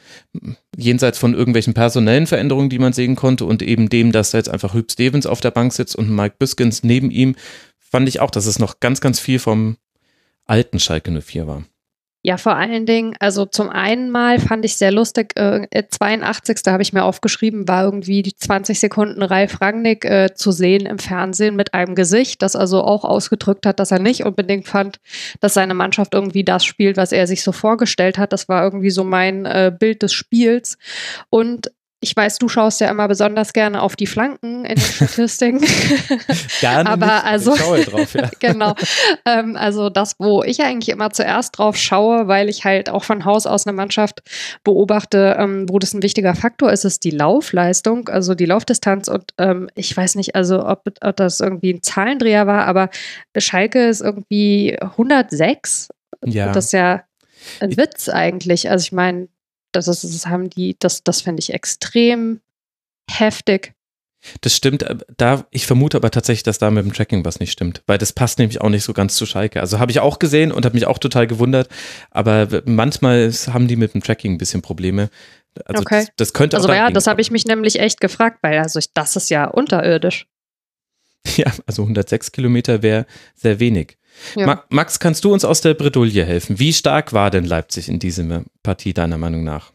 jenseits 0.76 1.18
von 1.18 1.34
irgendwelchen 1.34 1.74
personellen 1.74 2.28
Veränderungen, 2.28 2.70
die 2.70 2.80
man 2.80 2.94
sehen 2.94 3.16
konnte 3.16 3.46
und 3.46 3.62
eben 3.62 3.90
dem, 3.90 4.12
dass 4.12 4.32
da 4.32 4.40
jetzt 4.40 4.50
einfach 4.50 4.74
Hüb 4.74 4.92
Stevens 4.92 5.26
auf 5.26 5.40
der 5.40 5.52
Bank 5.52 5.72
sitzt 5.72 5.96
und 5.96 6.10
Mike 6.10 6.36
Biskins 6.38 6.84
neben 6.84 7.12
ihm, 7.12 7.36
fand 7.80 8.10
ich 8.10 8.20
auch, 8.20 8.32
dass 8.32 8.46
es 8.46 8.60
noch 8.60 8.82
ganz, 8.82 9.00
ganz 9.00 9.20
viel 9.20 9.40
vom 9.40 9.78
alten 10.46 10.80
Schalke 10.80 11.12
04 11.12 11.48
war. 11.48 11.64
Ja, 12.26 12.38
vor 12.38 12.56
allen 12.56 12.86
Dingen, 12.86 13.18
also 13.20 13.46
zum 13.46 13.70
einen 13.70 14.10
mal 14.10 14.40
fand 14.40 14.64
ich 14.64 14.78
sehr 14.78 14.94
lustig, 14.94 15.34
äh, 15.36 15.68
82. 15.90 16.58
habe 16.68 16.82
ich 16.82 16.94
mir 16.94 17.04
aufgeschrieben, 17.04 17.68
war 17.68 17.84
irgendwie 17.84 18.22
die 18.22 18.34
20 18.34 18.80
Sekunden 18.80 19.22
Ralf 19.22 19.60
Rangnick 19.60 20.06
äh, 20.06 20.34
zu 20.34 20.54
sehen 20.54 20.86
im 20.86 21.00
Fernsehen 21.00 21.58
mit 21.58 21.74
einem 21.74 21.96
Gesicht, 21.96 22.42
das 22.42 22.56
also 22.56 22.82
auch 22.82 23.04
ausgedrückt 23.04 23.66
hat, 23.66 23.82
dass 23.82 23.92
er 23.92 24.00
nicht 24.00 24.24
unbedingt 24.24 24.70
fand, 24.70 25.02
dass 25.42 25.54
seine 25.54 25.74
Mannschaft 25.74 26.14
irgendwie 26.14 26.46
das 26.46 26.64
spielt, 26.64 26.96
was 26.96 27.12
er 27.12 27.28
sich 27.28 27.44
so 27.44 27.52
vorgestellt 27.52 28.18
hat. 28.18 28.32
Das 28.32 28.48
war 28.48 28.64
irgendwie 28.64 28.92
so 28.92 29.04
mein 29.04 29.46
äh, 29.46 29.74
Bild 29.78 30.02
des 30.02 30.14
Spiels. 30.14 30.78
Und 31.30 31.74
ich 32.04 32.16
weiß, 32.16 32.38
du 32.38 32.50
schaust 32.50 32.82
ja 32.82 32.92
immer 32.92 33.08
besonders 33.08 33.54
gerne 33.54 33.82
auf 33.82 33.96
die 33.96 34.08
Flanken 34.08 34.66
in 34.66 34.76
den 34.76 34.78
Statistiken. 34.82 35.60
gerne 36.60 36.90
Aber 36.90 37.06
nicht. 37.06 37.26
also, 37.26 37.56
ich 37.56 37.62
schaue 37.62 37.84
drauf, 37.84 38.14
ja. 38.14 38.30
genau. 38.40 38.76
Ähm, 39.26 39.56
also 39.56 39.90
das, 39.90 40.16
wo 40.20 40.44
ich 40.44 40.62
eigentlich 40.62 40.90
immer 40.90 41.12
zuerst 41.12 41.58
drauf 41.58 41.78
schaue, 41.78 42.28
weil 42.28 42.50
ich 42.50 42.66
halt 42.66 42.90
auch 42.90 43.06
von 43.06 43.24
Haus 43.24 43.48
aus 43.48 43.66
eine 43.66 43.76
Mannschaft 43.76 44.22
beobachte, 44.64 45.38
ähm, 45.40 45.70
wo 45.70 45.80
das 45.80 45.94
ein 45.94 46.04
wichtiger 46.04 46.36
Faktor 46.36 46.72
ist, 46.72 46.84
ist 46.84 47.06
die 47.06 47.12
Laufleistung, 47.12 48.10
also 48.10 48.36
die 48.36 48.46
Laufdistanz. 48.46 49.08
Und 49.08 49.32
ähm, 49.38 49.70
ich 49.74 49.96
weiß 49.96 50.16
nicht, 50.16 50.36
also 50.36 50.68
ob, 50.68 50.84
ob 51.02 51.16
das 51.16 51.40
irgendwie 51.40 51.74
ein 51.74 51.82
Zahlendreher 51.82 52.46
war, 52.48 52.66
aber 52.66 52.90
Schalke 53.38 53.88
ist 53.88 54.02
irgendwie 54.02 54.78
106. 54.78 55.88
Ja. 56.26 56.52
Das 56.52 56.66
ist 56.66 56.74
ja 56.74 57.04
ein 57.62 57.78
Witz 57.78 58.10
eigentlich. 58.10 58.70
Also 58.70 58.84
ich 58.84 58.92
meine, 58.92 59.28
das, 59.74 59.88
ist, 59.88 60.04
das 60.04 60.28
haben 60.28 60.50
die, 60.50 60.76
das, 60.80 61.04
das 61.04 61.22
finde 61.22 61.42
ich 61.42 61.54
extrem 61.54 62.42
heftig. 63.10 63.74
Das 64.42 64.56
stimmt, 64.56 64.84
äh, 64.84 64.96
da, 65.18 65.46
ich 65.52 65.66
vermute 65.66 65.98
aber 65.98 66.12
tatsächlich, 66.12 66.44
dass 66.44 66.58
da 66.58 66.72
mit 66.72 66.86
dem 66.86 66.94
Tracking 66.94 67.26
was 67.26 67.40
nicht 67.40 67.52
stimmt, 67.52 67.84
weil 67.88 67.98
das 67.98 68.14
passt 68.14 68.40
nämlich 68.40 68.62
auch 68.62 68.70
nicht 68.70 68.84
so 68.84 68.94
ganz 68.94 69.16
zu 69.16 69.26
Schalke. 69.26 69.60
Also 69.60 69.80
habe 69.80 69.92
ich 69.92 70.00
auch 70.00 70.20
gesehen 70.20 70.52
und 70.52 70.66
habe 70.66 70.76
mich 70.76 70.88
auch 70.88 70.98
total 70.98 71.28
gewundert, 71.28 71.68
aber 72.12 72.48
manchmal 72.66 73.32
haben 73.48 73.68
die 73.68 73.76
mit 73.76 73.94
dem 73.94 74.02
Tracking 74.02 74.34
ein 74.34 74.38
bisschen 74.38 74.62
Probleme. 74.62 75.10
Also 75.66 75.82
Okay. 75.82 76.00
das, 76.06 76.16
das 76.16 76.34
könnte 76.34 76.58
Also 76.58 76.72
ja, 76.72 76.90
das 76.90 77.08
habe 77.08 77.22
ich 77.22 77.32
mich 77.32 77.46
nämlich 77.46 77.80
echt 77.80 78.00
gefragt, 78.00 78.40
weil 78.42 78.60
also 78.60 78.80
ich, 78.80 78.94
das 78.94 79.16
ist 79.16 79.30
ja 79.30 79.46
unterirdisch. 79.46 80.28
Ja, 81.38 81.52
also 81.66 81.84
106 81.84 82.34
Kilometer 82.34 82.82
wäre 82.84 83.06
sehr 83.34 83.60
wenig. 83.62 83.98
Ja. 84.36 84.46
Ma 84.46 84.64
Max, 84.70 85.00
kannst 85.00 85.24
du 85.24 85.34
uns 85.34 85.46
aus 85.46 85.62
der 85.62 85.74
Bredouille 85.74 86.26
helfen? 86.26 86.60
Wie 86.60 86.74
stark 86.74 87.14
war 87.14 87.32
denn 87.32 87.46
Leipzig 87.46 87.90
in 87.90 88.00
dieser 88.00 88.44
Partie 88.64 88.94
deiner 88.94 89.18
Meinung 89.18 89.44
nach? 89.44 89.72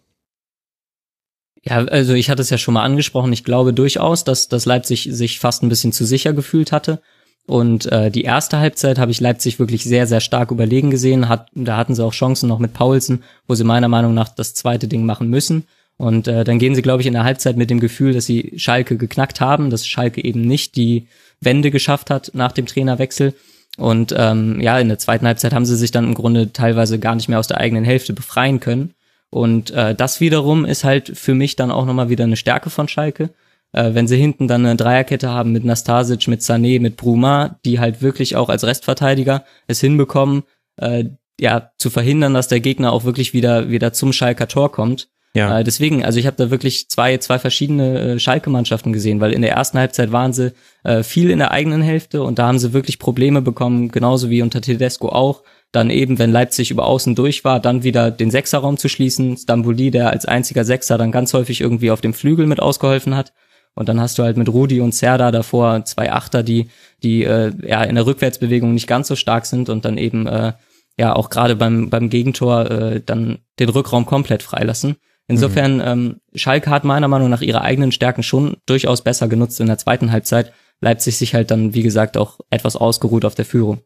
Ja, 1.62 1.84
also 1.84 2.14
ich 2.14 2.30
hatte 2.30 2.42
es 2.42 2.50
ja 2.50 2.58
schon 2.58 2.74
mal 2.74 2.84
angesprochen. 2.84 3.32
Ich 3.32 3.44
glaube 3.44 3.72
durchaus, 3.74 4.24
dass, 4.24 4.48
dass 4.48 4.64
Leipzig 4.64 5.08
sich 5.10 5.38
fast 5.38 5.62
ein 5.62 5.68
bisschen 5.68 5.92
zu 5.92 6.04
sicher 6.04 6.32
gefühlt 6.32 6.72
hatte. 6.72 7.00
Und 7.46 7.86
äh, 7.86 8.10
die 8.10 8.24
erste 8.24 8.58
Halbzeit 8.58 8.98
habe 8.98 9.10
ich 9.10 9.20
Leipzig 9.20 9.58
wirklich 9.58 9.84
sehr, 9.84 10.06
sehr 10.06 10.20
stark 10.20 10.50
überlegen 10.50 10.90
gesehen. 10.90 11.28
Hat, 11.28 11.48
da 11.54 11.76
hatten 11.76 11.94
sie 11.94 12.04
auch 12.04 12.12
Chancen 12.12 12.48
noch 12.48 12.58
mit 12.58 12.74
Paulsen, 12.74 13.24
wo 13.46 13.54
sie 13.54 13.64
meiner 13.64 13.88
Meinung 13.88 14.12
nach 14.14 14.28
das 14.28 14.54
zweite 14.54 14.86
Ding 14.86 15.06
machen 15.06 15.28
müssen. 15.28 15.64
Und 15.96 16.28
äh, 16.28 16.44
dann 16.44 16.58
gehen 16.58 16.74
sie, 16.74 16.82
glaube 16.82 17.00
ich, 17.00 17.06
in 17.06 17.14
der 17.14 17.24
Halbzeit 17.24 17.56
mit 17.56 17.70
dem 17.70 17.80
Gefühl, 17.80 18.12
dass 18.12 18.26
sie 18.26 18.52
Schalke 18.56 18.96
geknackt 18.96 19.40
haben, 19.40 19.70
dass 19.70 19.86
Schalke 19.86 20.22
eben 20.22 20.42
nicht 20.42 20.76
die 20.76 21.08
Wende 21.40 21.70
geschafft 21.70 22.10
hat 22.10 22.30
nach 22.34 22.52
dem 22.52 22.66
Trainerwechsel. 22.66 23.34
Und 23.78 24.12
ähm, 24.16 24.60
ja, 24.60 24.78
in 24.78 24.88
der 24.88 24.98
zweiten 24.98 25.26
Halbzeit 25.26 25.54
haben 25.54 25.64
sie 25.64 25.76
sich 25.76 25.92
dann 25.92 26.04
im 26.04 26.14
Grunde 26.14 26.52
teilweise 26.52 26.98
gar 26.98 27.14
nicht 27.14 27.28
mehr 27.28 27.38
aus 27.38 27.46
der 27.46 27.58
eigenen 27.58 27.84
Hälfte 27.84 28.12
befreien 28.12 28.58
können. 28.58 28.94
Und 29.30 29.70
äh, 29.70 29.94
das 29.94 30.20
wiederum 30.20 30.64
ist 30.64 30.84
halt 30.84 31.16
für 31.16 31.34
mich 31.34 31.54
dann 31.54 31.70
auch 31.70 31.86
nochmal 31.86 32.08
wieder 32.08 32.24
eine 32.24 32.36
Stärke 32.36 32.70
von 32.70 32.88
Schalke. 32.88 33.30
Äh, 33.72 33.94
wenn 33.94 34.08
sie 34.08 34.16
hinten 34.16 34.48
dann 34.48 34.66
eine 34.66 34.76
Dreierkette 34.76 35.30
haben 35.30 35.52
mit 35.52 35.64
Nastasic, 35.64 36.26
mit 36.26 36.40
Sané, 36.40 36.80
mit 36.80 36.96
Bruma, 36.96 37.60
die 37.64 37.78
halt 37.78 38.02
wirklich 38.02 38.34
auch 38.34 38.48
als 38.48 38.64
Restverteidiger 38.64 39.44
es 39.68 39.80
hinbekommen, 39.80 40.42
äh, 40.76 41.04
ja, 41.40 41.70
zu 41.78 41.90
verhindern, 41.90 42.34
dass 42.34 42.48
der 42.48 42.60
Gegner 42.60 42.92
auch 42.92 43.04
wirklich 43.04 43.32
wieder, 43.32 43.70
wieder 43.70 43.92
zum 43.92 44.12
Schalker 44.12 44.48
Tor 44.48 44.72
kommt. 44.72 45.08
Ja. 45.34 45.60
Äh, 45.60 45.64
deswegen, 45.64 46.04
also 46.04 46.18
ich 46.18 46.26
habe 46.26 46.36
da 46.36 46.50
wirklich 46.50 46.88
zwei, 46.88 47.18
zwei 47.18 47.38
verschiedene 47.38 47.98
äh, 47.98 48.18
Schalke-Mannschaften 48.18 48.92
gesehen, 48.92 49.20
weil 49.20 49.32
in 49.32 49.42
der 49.42 49.52
ersten 49.52 49.78
Halbzeit 49.78 50.10
waren 50.12 50.32
sie 50.32 50.52
äh, 50.84 51.02
viel 51.02 51.30
in 51.30 51.38
der 51.38 51.50
eigenen 51.50 51.82
Hälfte 51.82 52.22
und 52.22 52.38
da 52.38 52.46
haben 52.46 52.58
sie 52.58 52.72
wirklich 52.72 52.98
Probleme 52.98 53.42
bekommen, 53.42 53.90
genauso 53.90 54.30
wie 54.30 54.42
unter 54.42 54.60
Tedesco 54.60 55.10
auch. 55.10 55.42
Dann 55.70 55.90
eben, 55.90 56.18
wenn 56.18 56.32
Leipzig 56.32 56.70
über 56.70 56.86
außen 56.86 57.14
durch 57.14 57.44
war, 57.44 57.60
dann 57.60 57.82
wieder 57.82 58.10
den 58.10 58.30
Sechserraum 58.30 58.78
zu 58.78 58.88
schließen. 58.88 59.36
Stambuli, 59.36 59.90
der 59.90 60.10
als 60.10 60.24
einziger 60.24 60.64
Sechser 60.64 60.96
dann 60.96 61.12
ganz 61.12 61.34
häufig 61.34 61.60
irgendwie 61.60 61.90
auf 61.90 62.00
dem 62.00 62.14
Flügel 62.14 62.46
mit 62.46 62.60
ausgeholfen 62.60 63.14
hat. 63.14 63.34
Und 63.74 63.88
dann 63.88 64.00
hast 64.00 64.18
du 64.18 64.22
halt 64.22 64.38
mit 64.38 64.48
Rudi 64.48 64.80
und 64.80 64.94
Serda 64.94 65.30
davor 65.30 65.84
zwei 65.84 66.10
Achter, 66.10 66.42
die, 66.42 66.70
die 67.02 67.22
äh, 67.22 67.52
ja 67.62 67.84
in 67.84 67.96
der 67.96 68.06
Rückwärtsbewegung 68.06 68.72
nicht 68.72 68.86
ganz 68.86 69.08
so 69.08 69.14
stark 69.14 69.44
sind 69.44 69.68
und 69.68 69.84
dann 69.84 69.98
eben 69.98 70.26
äh, 70.26 70.54
ja 70.98 71.14
auch 71.14 71.28
gerade 71.28 71.54
beim, 71.54 71.90
beim 71.90 72.08
Gegentor 72.08 72.70
äh, 72.70 73.02
dann 73.04 73.38
den 73.58 73.68
Rückraum 73.68 74.06
komplett 74.06 74.42
freilassen. 74.42 74.96
Insofern, 75.28 75.80
ähm, 75.84 76.20
Schalke 76.34 76.70
hat 76.70 76.84
meiner 76.84 77.06
Meinung 77.06 77.28
nach 77.28 77.42
ihre 77.42 77.60
eigenen 77.60 77.92
Stärken 77.92 78.22
schon 78.22 78.56
durchaus 78.64 79.02
besser 79.02 79.28
genutzt 79.28 79.60
in 79.60 79.66
der 79.66 79.78
zweiten 79.78 80.10
Halbzeit. 80.10 80.52
Leipzig 80.80 81.18
sich 81.18 81.34
halt 81.34 81.50
dann, 81.50 81.74
wie 81.74 81.82
gesagt, 81.82 82.16
auch 82.16 82.40
etwas 82.50 82.76
ausgeruht 82.76 83.24
auf 83.24 83.34
der 83.34 83.44
Führung. 83.44 83.82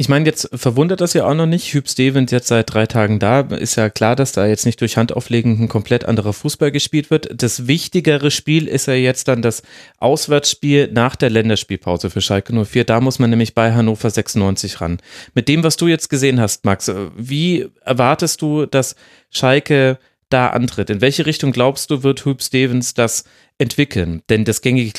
Ich 0.00 0.08
meine, 0.08 0.24
jetzt 0.24 0.48
verwundert 0.54 1.02
das 1.02 1.12
ja 1.12 1.26
auch 1.26 1.34
noch 1.34 1.44
nicht. 1.44 1.74
Hüb 1.74 1.86
Stevens 1.86 2.30
jetzt 2.30 2.48
seit 2.48 2.72
drei 2.72 2.86
Tagen 2.86 3.18
da. 3.18 3.40
Ist 3.40 3.76
ja 3.76 3.90
klar, 3.90 4.16
dass 4.16 4.32
da 4.32 4.46
jetzt 4.46 4.64
nicht 4.64 4.80
durch 4.80 4.96
Handauflegen 4.96 5.60
ein 5.60 5.68
komplett 5.68 6.06
anderer 6.06 6.32
Fußball 6.32 6.70
gespielt 6.70 7.10
wird. 7.10 7.28
Das 7.42 7.66
wichtigere 7.66 8.30
Spiel 8.30 8.66
ist 8.66 8.86
ja 8.86 8.94
jetzt 8.94 9.28
dann 9.28 9.42
das 9.42 9.62
Auswärtsspiel 9.98 10.88
nach 10.90 11.16
der 11.16 11.28
Länderspielpause 11.28 12.08
für 12.08 12.22
Schalke 12.22 12.54
04. 12.64 12.84
Da 12.84 13.02
muss 13.02 13.18
man 13.18 13.28
nämlich 13.28 13.54
bei 13.54 13.74
Hannover 13.74 14.08
96 14.08 14.80
ran. 14.80 15.00
Mit 15.34 15.48
dem, 15.48 15.64
was 15.64 15.76
du 15.76 15.86
jetzt 15.86 16.08
gesehen 16.08 16.40
hast, 16.40 16.64
Max, 16.64 16.90
wie 17.14 17.68
erwartest 17.84 18.40
du, 18.40 18.64
dass 18.64 18.96
Schalke 19.28 19.98
da 20.30 20.46
antritt? 20.46 20.88
In 20.88 21.02
welche 21.02 21.26
Richtung 21.26 21.52
glaubst 21.52 21.90
du, 21.90 22.02
wird 22.02 22.24
Hüb 22.24 22.42
Stevens 22.42 22.94
das 22.94 23.24
entwickeln? 23.58 24.22
Denn 24.30 24.46
das 24.46 24.62
gängige 24.62 24.94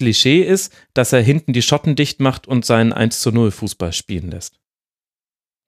Klischee 0.00 0.40
ist, 0.42 0.72
dass 0.94 1.12
er 1.12 1.20
hinten 1.20 1.52
die 1.52 1.60
Schotten 1.60 1.94
dicht 1.94 2.20
macht 2.20 2.48
und 2.48 2.64
seinen 2.64 2.94
1 2.94 3.20
zu 3.20 3.32
0 3.32 3.50
Fußball 3.50 3.92
spielen 3.92 4.30
lässt. 4.30 4.58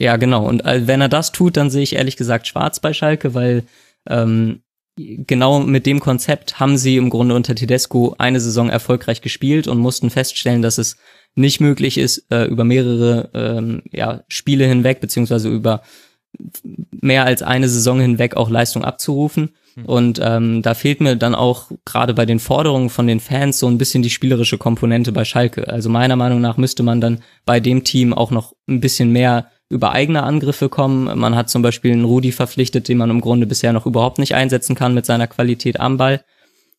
Ja, 0.00 0.16
genau. 0.16 0.48
Und 0.48 0.64
äh, 0.64 0.86
wenn 0.86 1.02
er 1.02 1.10
das 1.10 1.32
tut, 1.32 1.58
dann 1.58 1.70
sehe 1.70 1.82
ich 1.82 1.94
ehrlich 1.94 2.16
gesagt 2.16 2.46
schwarz 2.46 2.80
bei 2.80 2.94
Schalke, 2.94 3.34
weil 3.34 3.64
ähm, 4.08 4.62
genau 4.96 5.60
mit 5.60 5.84
dem 5.84 6.00
Konzept 6.00 6.58
haben 6.58 6.78
sie 6.78 6.96
im 6.96 7.10
Grunde 7.10 7.34
unter 7.34 7.54
Tedesco 7.54 8.14
eine 8.16 8.40
Saison 8.40 8.70
erfolgreich 8.70 9.20
gespielt 9.20 9.68
und 9.68 9.78
mussten 9.78 10.08
feststellen, 10.08 10.62
dass 10.62 10.78
es 10.78 10.96
nicht 11.34 11.60
möglich 11.60 11.98
ist, 11.98 12.24
äh, 12.30 12.46
über 12.46 12.64
mehrere 12.64 13.30
ähm, 13.34 13.82
ja, 13.92 14.24
Spiele 14.28 14.66
hinweg, 14.66 15.00
beziehungsweise 15.00 15.50
über 15.50 15.82
mehr 16.90 17.26
als 17.26 17.42
eine 17.42 17.68
Saison 17.68 18.00
hinweg 18.00 18.34
auch 18.34 18.48
Leistung 18.48 18.84
abzurufen. 18.84 19.50
Und 19.84 20.20
ähm, 20.22 20.62
da 20.62 20.74
fehlt 20.74 21.00
mir 21.00 21.16
dann 21.16 21.34
auch 21.34 21.70
gerade 21.84 22.14
bei 22.14 22.26
den 22.26 22.38
Forderungen 22.38 22.90
von 22.90 23.06
den 23.06 23.20
Fans 23.20 23.58
so 23.58 23.66
ein 23.66 23.78
bisschen 23.78 24.02
die 24.02 24.10
spielerische 24.10 24.58
Komponente 24.58 25.12
bei 25.12 25.24
Schalke. 25.24 25.68
Also 25.68 25.88
meiner 25.88 26.16
Meinung 26.16 26.40
nach 26.40 26.56
müsste 26.56 26.82
man 26.82 27.00
dann 27.00 27.20
bei 27.44 27.60
dem 27.60 27.84
Team 27.84 28.12
auch 28.12 28.30
noch 28.30 28.54
ein 28.68 28.80
bisschen 28.80 29.10
mehr 29.10 29.46
über 29.70 29.92
eigene 29.92 30.22
Angriffe 30.22 30.68
kommen. 30.68 31.18
Man 31.18 31.34
hat 31.34 31.48
zum 31.48 31.62
Beispiel 31.62 31.92
einen 31.92 32.04
Rudi 32.04 32.32
verpflichtet, 32.32 32.88
den 32.88 32.98
man 32.98 33.10
im 33.10 33.22
Grunde 33.22 33.46
bisher 33.46 33.72
noch 33.72 33.86
überhaupt 33.86 34.18
nicht 34.18 34.34
einsetzen 34.34 34.74
kann 34.74 34.92
mit 34.92 35.06
seiner 35.06 35.26
Qualität 35.26 35.80
am 35.80 35.96
Ball. 35.96 36.22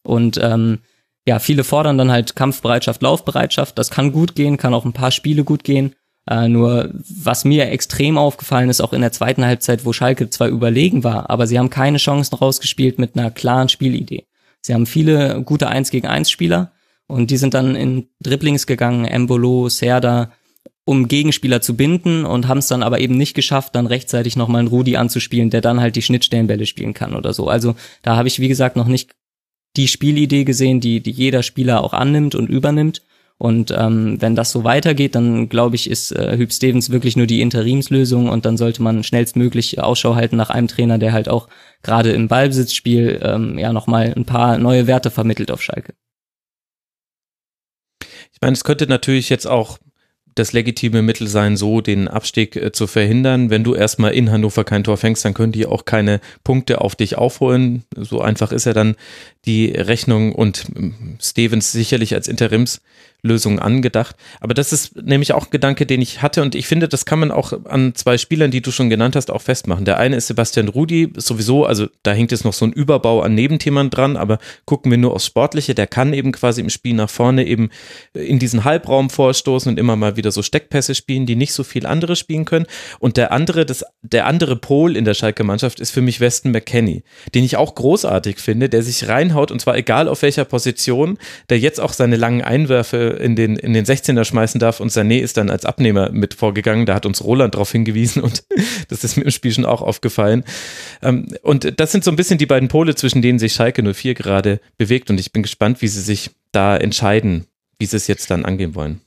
Und 0.03 0.39
ähm, 0.41 0.79
ja, 1.25 1.39
viele 1.39 1.63
fordern 1.63 1.97
dann 1.97 2.11
halt 2.11 2.35
Kampfbereitschaft, 2.35 3.01
Laufbereitschaft. 3.01 3.77
Das 3.79 3.89
kann 3.89 4.11
gut 4.11 4.35
gehen, 4.35 4.57
kann 4.57 4.73
auch 4.73 4.85
ein 4.85 4.93
paar 4.93 5.11
Spiele 5.11 5.43
gut 5.43 5.63
gehen. 5.63 5.95
Äh, 6.29 6.47
nur 6.47 6.91
was 6.93 7.43
mir 7.43 7.69
extrem 7.69 8.17
aufgefallen 8.17 8.69
ist, 8.69 8.81
auch 8.81 8.93
in 8.93 9.01
der 9.01 9.11
zweiten 9.11 9.45
Halbzeit, 9.45 9.85
wo 9.85 9.91
Schalke 9.91 10.29
zwar 10.29 10.47
überlegen 10.47 11.03
war, 11.03 11.29
aber 11.29 11.47
sie 11.47 11.59
haben 11.59 11.69
keine 11.69 11.97
Chancen 11.97 12.35
rausgespielt 12.35 12.97
mit 12.97 13.17
einer 13.17 13.29
klaren 13.29 13.69
Spielidee. 13.69 14.25
Sie 14.61 14.73
haben 14.73 14.85
viele 14.85 15.41
gute 15.43 15.67
1 15.67 15.91
gegen 15.91 16.07
1 16.07 16.31
Spieler 16.31 16.71
und 17.07 17.29
die 17.29 17.37
sind 17.37 17.53
dann 17.53 17.75
in 17.75 18.07
Dribblings 18.21 18.65
gegangen, 18.65 19.03
Embolo, 19.03 19.67
Serda, 19.67 20.31
um 20.85 21.07
Gegenspieler 21.07 21.61
zu 21.61 21.75
binden 21.75 22.25
und 22.25 22.47
haben 22.47 22.57
es 22.57 22.67
dann 22.67 22.83
aber 22.83 22.99
eben 22.99 23.17
nicht 23.17 23.33
geschafft, 23.33 23.75
dann 23.75 23.87
rechtzeitig 23.87 24.35
nochmal 24.35 24.59
einen 24.59 24.67
Rudi 24.67 24.95
anzuspielen, 24.95 25.49
der 25.49 25.61
dann 25.61 25.81
halt 25.81 25.95
die 25.95 26.01
Schnittstellenbälle 26.01 26.65
spielen 26.65 26.93
kann 26.93 27.15
oder 27.15 27.33
so. 27.33 27.47
Also 27.47 27.75
da 28.01 28.15
habe 28.15 28.27
ich, 28.27 28.39
wie 28.39 28.47
gesagt, 28.49 28.75
noch 28.75 28.87
nicht 28.87 29.11
die 29.75 29.87
Spielidee 29.87 30.43
gesehen, 30.43 30.79
die, 30.79 31.01
die 31.01 31.11
jeder 31.11 31.43
Spieler 31.43 31.83
auch 31.83 31.93
annimmt 31.93 32.35
und 32.35 32.49
übernimmt. 32.49 33.01
Und 33.37 33.73
ähm, 33.77 34.21
wenn 34.21 34.35
das 34.35 34.51
so 34.51 34.63
weitergeht, 34.63 35.15
dann 35.15 35.49
glaube 35.49 35.75
ich, 35.75 35.89
ist 35.89 36.11
äh, 36.11 36.37
Hüb 36.37 36.53
Stevens 36.53 36.91
wirklich 36.91 37.17
nur 37.17 37.27
die 37.27 37.41
Interimslösung 37.41 38.29
und 38.29 38.45
dann 38.45 38.57
sollte 38.57 38.81
man 38.81 39.03
schnellstmöglich 39.03 39.81
Ausschau 39.81 40.15
halten 40.15 40.37
nach 40.37 40.49
einem 40.49 40.67
Trainer, 40.67 40.97
der 40.97 41.13
halt 41.13 41.27
auch 41.27 41.49
gerade 41.81 42.11
im 42.11 42.27
Ballbesitzspiel 42.27 43.19
ähm, 43.21 43.57
ja 43.59 43.73
nochmal 43.73 44.13
ein 44.15 44.25
paar 44.25 44.57
neue 44.57 44.87
Werte 44.87 45.11
vermittelt 45.11 45.51
auf 45.51 45.61
Schalke. 45.61 45.93
Ich 48.31 48.39
meine, 48.41 48.53
es 48.53 48.63
könnte 48.63 48.87
natürlich 48.87 49.29
jetzt 49.29 49.47
auch 49.47 49.77
das 50.35 50.53
legitime 50.53 51.01
Mittel 51.01 51.27
sein, 51.27 51.57
so 51.57 51.81
den 51.81 52.07
Abstieg 52.07 52.55
äh, 52.55 52.71
zu 52.71 52.87
verhindern. 52.87 53.49
Wenn 53.49 53.63
du 53.63 53.75
erstmal 53.75 54.13
in 54.13 54.31
Hannover 54.31 54.63
kein 54.63 54.83
Tor 54.83 54.97
fängst, 54.97 55.23
dann 55.25 55.33
können 55.33 55.51
die 55.51 55.65
auch 55.65 55.85
keine 55.85 56.19
Punkte 56.43 56.81
auf 56.81 56.95
dich 56.95 57.17
aufholen. 57.17 57.83
So 57.95 58.21
einfach 58.21 58.51
ist 58.51 58.65
ja 58.65 58.73
dann 58.73 58.95
die 59.45 59.67
Rechnung 59.67 60.33
und 60.33 60.65
ähm, 60.75 61.17
Stevens 61.21 61.71
sicherlich 61.71 62.13
als 62.15 62.27
Interims 62.27 62.81
Lösungen 63.23 63.59
angedacht. 63.59 64.17
Aber 64.41 64.53
das 64.53 64.73
ist 64.73 65.01
nämlich 65.01 65.33
auch 65.33 65.45
ein 65.45 65.51
Gedanke, 65.51 65.85
den 65.85 66.01
ich 66.01 66.21
hatte 66.21 66.41
und 66.41 66.55
ich 66.55 66.67
finde, 66.67 66.89
das 66.89 67.05
kann 67.05 67.19
man 67.19 67.31
auch 67.31 67.53
an 67.65 67.95
zwei 67.95 68.17
Spielern, 68.17 68.51
die 68.51 68.61
du 68.61 68.69
schon 68.69 68.89
genannt 68.89 69.15
hast, 69.15 69.31
auch 69.31 69.41
festmachen. 69.41 69.85
Der 69.85 69.97
eine 69.97 70.17
ist 70.17 70.27
Sebastian 70.27 70.67
Rudi, 70.67 71.13
sowieso, 71.15 71.65
also 71.65 71.87
da 72.03 72.11
hängt 72.11 72.31
jetzt 72.31 72.43
noch 72.43 72.51
so 72.51 72.65
ein 72.65 72.73
Überbau 72.73 73.21
an 73.21 73.33
Nebenthemen 73.33 73.89
dran, 73.89 74.17
aber 74.17 74.39
gucken 74.65 74.91
wir 74.91 74.97
nur 74.97 75.13
aufs 75.13 75.25
Sportliche, 75.25 75.73
der 75.73 75.87
kann 75.87 76.13
eben 76.13 76.33
quasi 76.33 76.59
im 76.59 76.69
Spiel 76.69 76.95
nach 76.95 77.09
vorne 77.09 77.45
eben 77.45 77.69
in 78.13 78.39
diesen 78.39 78.65
Halbraum 78.65 79.09
vorstoßen 79.09 79.71
und 79.71 79.79
immer 79.79 79.95
mal 79.95 80.17
wieder 80.17 80.31
so 80.31 80.41
Steckpässe 80.41 80.93
spielen, 80.93 81.25
die 81.25 81.37
nicht 81.37 81.53
so 81.53 81.63
viel 81.63 81.85
andere 81.85 82.17
spielen 82.17 82.43
können. 82.43 82.65
Und 82.99 83.15
der 83.15 83.31
andere, 83.31 83.65
das, 83.65 83.85
der 84.01 84.27
andere 84.27 84.57
Pol 84.57 84.97
in 84.97 85.05
der 85.05 85.13
Schalke 85.13 85.45
Mannschaft 85.45 85.79
ist 85.79 85.91
für 85.91 86.01
mich 86.01 86.19
Weston 86.19 86.51
McKenney, 86.51 87.03
den 87.33 87.45
ich 87.45 87.55
auch 87.55 87.73
großartig 87.73 88.39
finde, 88.39 88.67
der 88.67 88.83
sich 88.83 89.07
reinhaut 89.07 89.49
und 89.49 89.61
zwar 89.61 89.77
egal 89.77 90.09
auf 90.09 90.21
welcher 90.23 90.43
Position, 90.43 91.17
der 91.49 91.59
jetzt 91.59 91.79
auch 91.79 91.93
seine 91.93 92.17
langen 92.17 92.41
Einwürfe 92.41 93.12
in 93.15 93.35
den, 93.35 93.55
in 93.55 93.73
den 93.73 93.85
16er 93.85 94.23
schmeißen 94.23 94.59
darf 94.59 94.79
und 94.79 94.91
Sané 94.91 95.19
ist 95.19 95.37
dann 95.37 95.49
als 95.49 95.65
Abnehmer 95.65 96.11
mit 96.11 96.33
vorgegangen. 96.33 96.85
Da 96.85 96.95
hat 96.95 97.05
uns 97.05 97.23
Roland 97.23 97.55
darauf 97.55 97.71
hingewiesen 97.71 98.21
und 98.21 98.43
das 98.89 99.03
ist 99.03 99.17
mir 99.17 99.23
im 99.23 99.31
Spiel 99.31 99.51
schon 99.51 99.65
auch 99.65 99.81
aufgefallen. 99.81 100.43
Ähm, 101.01 101.27
und 101.41 101.79
das 101.79 101.91
sind 101.91 102.03
so 102.03 102.11
ein 102.11 102.15
bisschen 102.15 102.37
die 102.37 102.45
beiden 102.45 102.69
Pole, 102.69 102.95
zwischen 102.95 103.21
denen 103.21 103.39
sich 103.39 103.53
Schalke 103.53 103.81
04 103.83 104.13
gerade 104.13 104.59
bewegt 104.77 105.09
und 105.09 105.19
ich 105.19 105.31
bin 105.31 105.43
gespannt, 105.43 105.81
wie 105.81 105.87
sie 105.87 106.01
sich 106.01 106.31
da 106.51 106.77
entscheiden, 106.77 107.45
wie 107.79 107.85
sie 107.85 107.97
es 107.97 108.07
jetzt 108.07 108.29
dann 108.31 108.45
angehen 108.45 108.75
wollen. 108.75 109.01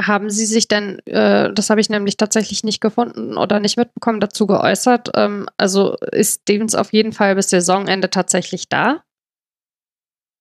Haben 0.00 0.30
Sie 0.30 0.46
sich 0.46 0.66
denn, 0.66 0.98
äh, 1.06 1.52
das 1.52 1.68
habe 1.68 1.80
ich 1.80 1.90
nämlich 1.90 2.16
tatsächlich 2.16 2.64
nicht 2.64 2.80
gefunden 2.80 3.36
oder 3.36 3.60
nicht 3.60 3.76
mitbekommen, 3.76 4.20
dazu 4.20 4.46
geäußert? 4.46 5.10
Ähm, 5.14 5.46
also 5.56 5.96
ist 6.12 6.42
Stevens 6.42 6.74
auf 6.74 6.92
jeden 6.92 7.12
Fall 7.12 7.34
bis 7.34 7.50
Saisonende 7.50 8.08
tatsächlich 8.08 8.68
da? 8.68 9.02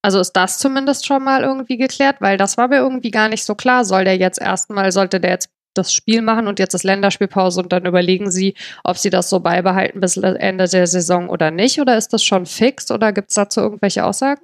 Also 0.02 0.20
ist 0.20 0.34
das 0.34 0.60
zumindest 0.60 1.06
schon 1.06 1.24
mal 1.24 1.44
irgendwie 1.44 1.78
geklärt, 1.78 2.18
weil 2.20 2.38
das 2.38 2.58
war 2.58 2.70
mir 2.70 2.78
irgendwie 2.78 3.12
gar 3.12 3.28
nicht 3.28 3.44
so 3.44 3.56
klar. 3.56 3.84
Soll 3.84 4.06
der 4.06 4.18
jetzt 4.18 4.40
erstmal, 4.40 4.92
sollte 4.92 5.20
der 5.20 5.32
jetzt 5.32 5.50
das 5.74 5.94
Spiel 5.94 6.22
machen 6.22 6.48
und 6.48 6.60
jetzt 6.60 6.74
ist 6.74 6.84
Länderspielpause 6.84 7.62
und 7.62 7.72
dann 7.72 7.86
überlegen 7.86 8.32
sie, 8.32 8.56
ob 8.84 8.98
sie 8.98 9.10
das 9.10 9.30
so 9.30 9.40
beibehalten 9.40 10.00
bis 10.00 10.18
Ende 10.18 10.68
der 10.68 10.88
Saison 10.88 11.30
oder 11.30 11.52
nicht? 11.52 11.80
Oder 11.80 11.98
ist 11.98 12.14
das 12.14 12.24
schon 12.24 12.46
fix 12.46 12.90
oder 12.92 13.12
gibt 13.14 13.30
es 13.30 13.36
dazu 13.36 13.60
irgendwelche 13.60 14.06
Aussagen? 14.06 14.42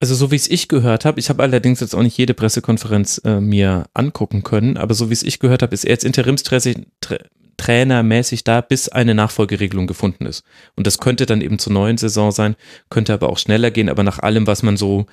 Also 0.00 0.14
so 0.14 0.30
wie 0.30 0.36
es 0.36 0.50
ich 0.50 0.68
gehört 0.68 1.04
habe, 1.04 1.18
ich 1.18 1.30
habe 1.30 1.42
allerdings 1.42 1.80
jetzt 1.80 1.94
auch 1.94 2.02
nicht 2.02 2.18
jede 2.18 2.34
Pressekonferenz 2.34 3.22
äh, 3.24 3.40
mir 3.40 3.86
angucken 3.94 4.42
können, 4.42 4.76
aber 4.76 4.92
so 4.94 5.08
wie 5.08 5.14
es 5.14 5.22
ich 5.22 5.38
gehört 5.38 5.62
habe, 5.62 5.72
ist 5.72 5.84
er 5.84 5.92
jetzt 5.92 6.04
Interimstrainer 6.04 6.84
trainermäßig 7.56 8.44
da, 8.44 8.60
bis 8.60 8.88
eine 8.88 9.14
Nachfolgeregelung 9.14 9.86
gefunden 9.86 10.26
ist. 10.26 10.44
Und 10.76 10.86
das 10.86 10.98
könnte 10.98 11.26
dann 11.26 11.40
eben 11.40 11.58
zur 11.58 11.72
neuen 11.72 11.98
Saison 11.98 12.32
sein, 12.32 12.56
könnte 12.90 13.12
aber 13.12 13.28
auch 13.28 13.38
schneller 13.38 13.70
gehen, 13.70 13.88
aber 13.88 14.02
nach 14.02 14.18
allem, 14.18 14.46
was 14.46 14.62
man 14.62 14.76
so 14.76 15.06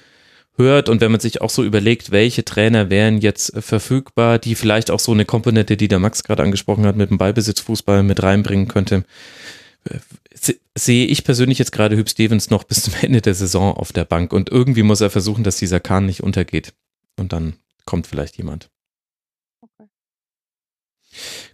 hört 0.58 0.90
und 0.90 1.02
wenn 1.02 1.12
man 1.12 1.22
sich 1.22 1.42
auch 1.42 1.50
so 1.50 1.64
überlegt, 1.64 2.12
welche 2.12 2.44
Trainer 2.44 2.90
wären 2.90 3.20
jetzt 3.20 3.54
verfügbar, 3.58 4.38
die 4.38 4.56
vielleicht 4.56 4.92
auch 4.92 5.00
so 5.00 5.12
eine 5.12 5.26
Komponente, 5.26 5.78
die 5.78 5.88
der 5.88 6.00
Max 6.00 6.24
gerade 6.24 6.44
angesprochen 6.44 6.86
hat, 6.86 6.96
mit 6.96 7.10
dem 7.10 7.18
Ballbesitzfußball 7.18 8.04
mit 8.04 8.22
reinbringen 8.22 8.68
könnte, 8.68 9.06
sehe 10.76 11.06
ich 11.08 11.24
persönlich 11.24 11.60
jetzt 11.60 11.72
gerade 11.72 11.98
Hüb 11.98 12.10
Stevens 12.10 12.50
noch 12.50 12.64
bis 12.64 12.84
zum 12.84 12.94
Ende 13.02 13.22
der 13.22 13.34
Saison 13.34 13.74
auf 13.74 13.92
der 13.92 14.06
Bank 14.06 14.34
und 14.34 14.50
irgendwie 14.50 14.84
muss 14.84 15.02
er 15.02 15.10
versuchen, 15.10 15.44
dass 15.44 15.58
dieser 15.58 15.80
Kahn 15.80 16.06
nicht 16.06 16.22
untergeht. 16.22 16.74
Und 17.18 17.34
dann 17.34 17.56
kommt 17.86 18.08
vielleicht 18.08 18.38
jemand. 18.38 18.70
Okay. 19.62 19.90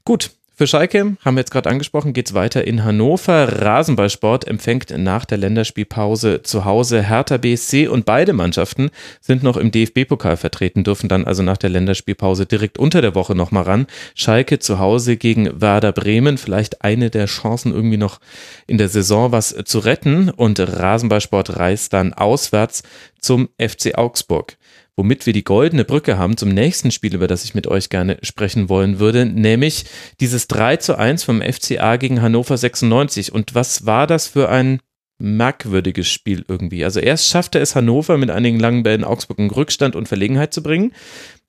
Gut, 0.03 0.31
für 0.57 0.65
Schalke, 0.65 1.17
haben 1.23 1.35
wir 1.35 1.41
jetzt 1.41 1.51
gerade 1.51 1.69
angesprochen, 1.69 2.13
geht 2.13 2.29
es 2.29 2.33
weiter 2.33 2.65
in 2.65 2.83
Hannover. 2.83 3.61
Rasenballsport 3.61 4.47
empfängt 4.47 4.89
nach 4.97 5.23
der 5.23 5.37
Länderspielpause 5.37 6.41
zu 6.41 6.65
Hause 6.65 7.03
Hertha 7.03 7.37
BSC 7.37 7.87
und 7.87 8.05
beide 8.05 8.33
Mannschaften 8.33 8.89
sind 9.21 9.43
noch 9.43 9.55
im 9.55 9.69
DFB-Pokal 9.69 10.35
vertreten, 10.35 10.83
dürfen 10.83 11.09
dann 11.09 11.25
also 11.25 11.43
nach 11.43 11.57
der 11.57 11.69
Länderspielpause 11.69 12.47
direkt 12.47 12.79
unter 12.79 13.03
der 13.03 13.13
Woche 13.13 13.35
nochmal 13.35 13.63
ran. 13.63 13.85
Schalke 14.15 14.57
zu 14.57 14.79
Hause 14.79 15.15
gegen 15.15 15.61
Werder 15.61 15.91
Bremen, 15.91 16.39
vielleicht 16.39 16.81
eine 16.83 17.11
der 17.11 17.27
Chancen 17.27 17.71
irgendwie 17.71 17.97
noch 17.97 18.19
in 18.65 18.79
der 18.79 18.89
Saison 18.89 19.31
was 19.31 19.55
zu 19.63 19.77
retten 19.77 20.31
und 20.31 20.59
Rasenballsport 20.59 21.55
reist 21.57 21.93
dann 21.93 22.13
auswärts 22.13 22.81
zum 23.19 23.49
FC 23.59 23.95
Augsburg 23.95 24.57
womit 24.97 25.25
wir 25.27 25.33
die 25.33 25.43
goldene 25.43 25.85
Brücke 25.85 26.17
haben 26.17 26.35
zum 26.35 26.49
nächsten 26.49 26.91
Spiel, 26.91 27.13
über 27.13 27.27
das 27.27 27.45
ich 27.45 27.53
mit 27.53 27.67
euch 27.67 27.89
gerne 27.89 28.17
sprechen 28.23 28.67
wollen 28.67 28.99
würde, 28.99 29.25
nämlich 29.25 29.85
dieses 30.19 30.47
3 30.47 30.77
zu 30.77 30.97
1 30.97 31.23
vom 31.23 31.41
FCA 31.41 31.95
gegen 31.97 32.21
Hannover 32.21 32.57
96. 32.57 33.31
Und 33.31 33.55
was 33.55 33.85
war 33.85 34.07
das 34.07 34.27
für 34.27 34.49
ein 34.49 34.79
merkwürdiges 35.19 36.07
Spiel 36.07 36.43
irgendwie? 36.47 36.83
Also 36.83 36.99
erst 36.99 37.29
schaffte 37.29 37.59
es 37.59 37.75
Hannover 37.75 38.17
mit 38.17 38.31
einigen 38.31 38.59
langen 38.59 38.83
Bällen 38.83 39.03
Augsburg 39.03 39.37
in 39.37 39.51
Rückstand 39.51 39.95
und 39.95 40.07
Verlegenheit 40.07 40.53
zu 40.53 40.63
bringen. 40.63 40.91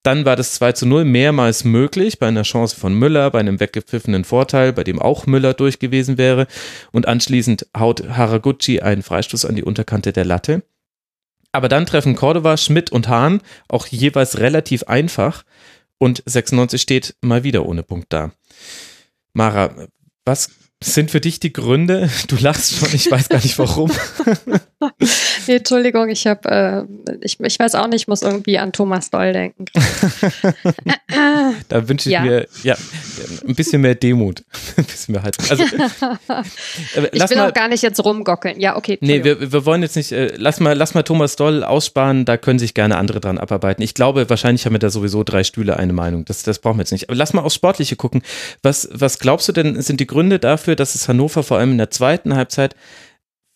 Dann 0.03 0.25
war 0.25 0.37
das 0.37 0.55
2 0.55 0.73
zu 0.73 0.87
0 0.87 1.05
mehrmals 1.05 1.65
möglich, 1.65 2.19
bei 2.19 2.29
einer 2.29 2.43
Chance 2.43 2.77
von 2.77 2.95
Müller, 2.95 3.31
bei 3.31 3.41
einem 3.41 3.61
weggepfiffenen 3.61 4.25
Vorteil, 4.25 4.73
bei 4.73 4.85
dem 4.85 5.01
auch 5.01 5.27
Müller 5.27 5.55
durch 5.55 5.79
gewesen 5.79 6.19
wäre. 6.19 6.47
Und 6.93 7.09
anschließend 7.09 7.67
haut 7.77 8.09
Haraguchi 8.09 8.81
einen 8.81 9.03
Freistoß 9.03 9.47
an 9.47 9.57
die 9.57 9.65
Unterkante 9.65 10.13
der 10.13 10.25
Latte. 10.25 10.63
Aber 11.53 11.69
dann 11.69 11.87
treffen 11.87 12.15
Cordova, 12.15 12.57
Schmidt 12.57 12.93
und 12.93 13.09
Hahn 13.09 13.41
auch 13.69 13.87
jeweils 13.87 14.39
relativ 14.39 14.85
einfach 14.85 15.45
und 15.99 16.23
96 16.27 16.81
steht 16.81 17.17
mal 17.21 17.45
wieder 17.45 17.67
ohne 17.67 17.83
Punkt 17.83 18.13
da. 18.13 18.33
Mara, 19.33 19.89
was 20.25 20.51
sind 20.83 21.11
für 21.11 21.21
dich 21.21 21.41
die 21.41 21.53
Gründe? 21.53 22.09
Du 22.29 22.37
lachst 22.37 22.75
schon, 22.75 22.89
ich 22.93 23.11
weiß 23.11 23.29
gar 23.29 23.43
nicht 23.43 23.59
warum. 23.59 23.91
nee, 25.47 25.57
Entschuldigung, 25.57 26.09
ich 26.09 26.27
habe, 26.27 26.87
äh, 27.09 27.17
ich, 27.21 27.41
ich 27.41 27.59
weiß 27.59 27.75
auch 27.75 27.88
nicht, 27.88 28.03
ich 28.03 28.09
muss 28.09 28.23
irgendwie 28.23 28.59
an 28.59 28.73
Thomas 28.73 29.11
Doll 29.11 29.33
denken. 29.33 29.64
da 31.69 31.88
wünsche 31.88 32.09
ich 32.09 32.12
ja. 32.12 32.23
mir 32.23 32.47
ja 32.62 32.77
ein 33.47 33.55
bisschen 33.57 33.81
mehr 33.81 33.97
Demut, 33.97 34.45
ein 34.77 34.85
bisschen 34.85 35.12
mehr 35.12 35.23
Haltung. 35.25 35.45
Also, 35.51 35.62
äh, 35.64 37.09
ich 37.12 37.29
will 37.29 37.37
mal, 37.37 37.49
auch 37.49 37.55
gar 37.55 37.69
nicht 37.69 37.83
jetzt 37.83 38.03
rumgockeln. 38.05 38.61
Ja, 38.61 38.77
okay. 38.77 38.99
Nee, 39.01 39.25
wir, 39.25 39.53
wir 39.53 39.67
wollen 39.67 39.83
jetzt 39.83 39.97
nicht, 39.97 40.12
äh, 40.12 40.33
lass 40.37 40.61
mal, 40.61 40.77
lass 40.77 40.95
mal 40.95 41.03
Thomas 41.03 41.35
Doll 41.35 41.64
aussparen, 41.64 42.25
da 42.25 42.37
können 42.37 42.61
sich 42.61 42.75
gerne 42.75 42.99
andere 42.99 43.21
dran 43.21 43.38
abarbeiten. 43.38 43.83
Ich 43.83 43.95
glaube, 43.95 44.31
wahrscheinlich 44.31 44.64
haben 44.64 44.75
wir 44.75 44.79
da 44.79 44.91
sowieso 44.91 45.25
drei 45.25 45.43
Stühle 45.43 45.77
eine 45.77 45.93
Meinung. 45.93 46.25
Das, 46.25 46.45
das 46.45 46.61
brauchen 46.61 46.77
wir 46.77 46.83
jetzt 46.83 46.93
nicht. 46.93 47.09
Aber 47.09 47.17
lass 47.17 47.33
mal 47.33 47.43
aufs 47.43 47.57
Sportliche 47.57 47.97
gucken. 47.97 48.23
Was, 48.62 48.88
was 48.93 49.19
glaubst 49.19 49.49
du 49.49 49.53
denn, 49.53 49.81
sind 49.83 49.99
die 49.99 50.07
Gründe 50.07 50.38
dafür, 50.38 50.77
dass 50.77 50.95
es 50.95 51.09
Hannover 51.09 51.43
vor 51.43 51.59
allem 51.59 51.73
in 51.73 51.79
der 51.79 51.91
zweiten 51.91 52.37
Halbzeit 52.37 52.77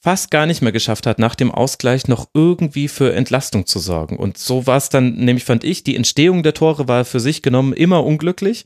fast 0.03 0.33
gar 0.33 0.47
nicht 0.47 0.63
mehr 0.63 0.73
geschafft 0.73 1.07
hat, 1.07 1.21
nach 1.21 1.37
dem 1.37 1.53
Ausgleich 1.53 2.09
noch 2.09 2.29
irgendwie 2.35 2.89
für 2.89 3.15
Entlastung 3.15 3.67
zu 3.67 3.79
sorgen. 3.79 4.17
Und 4.17 4.37
so 4.37 4.67
war 4.67 4.77
es 4.77 4.89
dann, 4.89 5.15
nämlich 5.15 5.45
fand 5.45 5.63
ich, 5.63 5.85
die 5.85 5.95
Entstehung 5.95 6.43
der 6.43 6.55
Tore 6.55 6.89
war 6.89 7.05
für 7.05 7.21
sich 7.21 7.41
genommen 7.41 7.73
immer 7.73 8.05
unglücklich. 8.05 8.65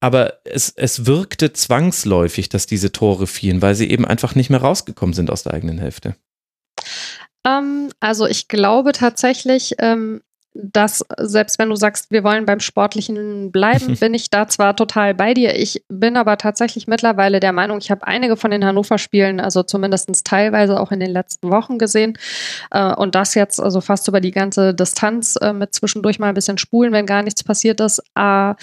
Aber 0.00 0.34
es, 0.44 0.68
es 0.76 1.06
wirkte 1.06 1.54
zwangsläufig, 1.54 2.50
dass 2.50 2.66
diese 2.66 2.92
Tore 2.92 3.26
fielen, 3.26 3.62
weil 3.62 3.74
sie 3.74 3.88
eben 3.90 4.04
einfach 4.04 4.34
nicht 4.34 4.50
mehr 4.50 4.60
rausgekommen 4.60 5.14
sind 5.14 5.30
aus 5.30 5.42
der 5.42 5.54
eigenen 5.54 5.78
Hälfte. 5.78 6.14
Ähm, 7.46 7.90
also 7.98 8.26
ich 8.26 8.48
glaube 8.48 8.92
tatsächlich, 8.92 9.76
ähm, 9.78 10.20
dass 10.62 11.04
selbst 11.18 11.58
wenn 11.58 11.68
du 11.68 11.76
sagst, 11.76 12.10
wir 12.10 12.24
wollen 12.24 12.46
beim 12.46 12.60
Sportlichen 12.60 13.52
bleiben, 13.52 13.96
bin 14.00 14.14
ich 14.14 14.30
da 14.30 14.48
zwar 14.48 14.76
total 14.76 15.14
bei 15.14 15.34
dir. 15.34 15.56
Ich 15.56 15.84
bin 15.88 16.16
aber 16.16 16.38
tatsächlich 16.38 16.86
mittlerweile 16.86 17.40
der 17.40 17.52
Meinung, 17.52 17.78
ich 17.78 17.90
habe 17.90 18.06
einige 18.06 18.36
von 18.36 18.50
den 18.50 18.64
Hannover-Spielen, 18.64 19.40
also 19.40 19.62
zumindest 19.62 20.24
teilweise 20.24 20.80
auch 20.80 20.92
in 20.92 21.00
den 21.00 21.10
letzten 21.10 21.50
Wochen 21.50 21.78
gesehen. 21.78 22.18
Äh, 22.70 22.94
und 22.94 23.14
das 23.14 23.34
jetzt 23.34 23.60
also 23.60 23.80
fast 23.80 24.08
über 24.08 24.20
die 24.20 24.30
ganze 24.30 24.74
Distanz 24.74 25.36
äh, 25.40 25.52
mit 25.52 25.74
zwischendurch 25.74 26.18
mal 26.18 26.28
ein 26.28 26.34
bisschen 26.34 26.58
spulen, 26.58 26.92
wenn 26.92 27.06
gar 27.06 27.22
nichts 27.22 27.44
passiert 27.44 27.80
ist. 27.80 28.02
Äh, 28.14 28.54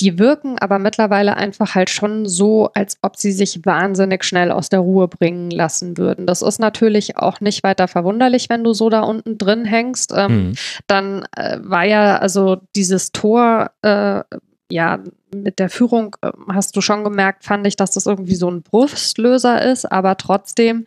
die 0.00 0.18
wirken 0.18 0.58
aber 0.58 0.78
mittlerweile 0.78 1.36
einfach 1.36 1.74
halt 1.74 1.90
schon 1.90 2.26
so, 2.26 2.70
als 2.74 2.98
ob 3.02 3.16
sie 3.16 3.32
sich 3.32 3.64
wahnsinnig 3.64 4.24
schnell 4.24 4.52
aus 4.52 4.68
der 4.68 4.80
Ruhe 4.80 5.08
bringen 5.08 5.50
lassen 5.50 5.98
würden. 5.98 6.26
Das 6.26 6.42
ist 6.42 6.58
natürlich 6.58 7.16
auch 7.16 7.40
nicht 7.40 7.64
weiter 7.64 7.88
verwunderlich, 7.88 8.48
wenn 8.48 8.62
du 8.62 8.72
so 8.72 8.90
da 8.90 9.00
unten 9.00 9.38
drin 9.38 9.64
hängst. 9.64 10.12
Ähm, 10.14 10.32
mhm. 10.32 10.54
Dann 10.86 11.26
äh, 11.36 11.58
war 11.62 11.84
ja 11.84 12.18
also 12.18 12.58
dieses 12.76 13.10
Tor, 13.12 13.70
äh, 13.82 14.22
ja, 14.70 15.00
mit 15.34 15.58
der 15.58 15.70
Führung 15.70 16.16
äh, 16.22 16.30
hast 16.52 16.76
du 16.76 16.80
schon 16.80 17.04
gemerkt, 17.04 17.44
fand 17.44 17.66
ich, 17.66 17.76
dass 17.76 17.90
das 17.90 18.06
irgendwie 18.06 18.36
so 18.36 18.50
ein 18.50 18.62
Brustlöser 18.62 19.62
ist, 19.62 19.90
aber 19.90 20.16
trotzdem 20.16 20.86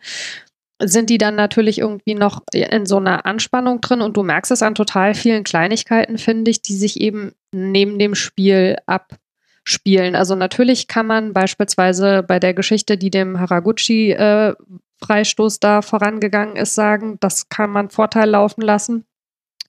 sind 0.84 1.10
die 1.10 1.18
dann 1.18 1.34
natürlich 1.34 1.78
irgendwie 1.78 2.14
noch 2.14 2.42
in 2.52 2.86
so 2.86 2.96
einer 2.98 3.26
Anspannung 3.26 3.80
drin 3.80 4.00
und 4.00 4.16
du 4.16 4.22
merkst 4.22 4.50
es 4.50 4.62
an 4.62 4.74
total 4.74 5.14
vielen 5.14 5.44
Kleinigkeiten, 5.44 6.18
finde 6.18 6.50
ich, 6.50 6.62
die 6.62 6.76
sich 6.76 7.00
eben 7.00 7.32
neben 7.52 7.98
dem 7.98 8.14
Spiel 8.14 8.76
abspielen. 8.86 10.14
Also 10.14 10.34
natürlich 10.34 10.88
kann 10.88 11.06
man 11.06 11.32
beispielsweise 11.32 12.22
bei 12.22 12.38
der 12.38 12.54
Geschichte, 12.54 12.98
die 12.98 13.10
dem 13.10 13.38
Haraguchi 13.38 14.12
äh, 14.12 14.54
Freistoß 15.04 15.60
da 15.60 15.82
vorangegangen 15.82 16.56
ist, 16.56 16.74
sagen, 16.74 17.18
das 17.20 17.48
kann 17.48 17.70
man 17.70 17.90
Vorteil 17.90 18.30
laufen 18.30 18.62
lassen. 18.62 19.04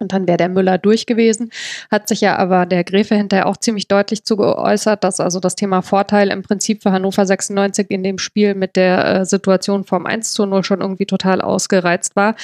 Und 0.03 0.13
dann 0.13 0.27
wäre 0.27 0.37
der 0.37 0.49
Müller 0.49 0.77
durch 0.77 1.05
gewesen. 1.05 1.49
Hat 1.89 2.07
sich 2.07 2.21
ja 2.21 2.35
aber 2.37 2.65
der 2.65 2.83
Gräfe 2.83 3.15
hinterher 3.15 3.47
auch 3.47 3.57
ziemlich 3.57 3.87
deutlich 3.87 4.23
zu 4.23 4.37
geäußert, 4.37 5.03
dass 5.03 5.19
also 5.19 5.39
das 5.39 5.55
Thema 5.55 5.81
Vorteil 5.81 6.29
im 6.29 6.43
Prinzip 6.43 6.83
für 6.83 6.91
Hannover 6.91 7.25
96 7.25 7.89
in 7.89 8.03
dem 8.03 8.17
Spiel 8.19 8.53
mit 8.53 8.75
der 8.75 9.05
äh, 9.05 9.25
Situation 9.25 9.85
vom 9.85 10.05
1 10.05 10.33
zu 10.33 10.45
0 10.45 10.63
schon 10.63 10.81
irgendwie 10.81 11.05
total 11.05 11.41
ausgereizt 11.41 12.15
war. 12.15 12.35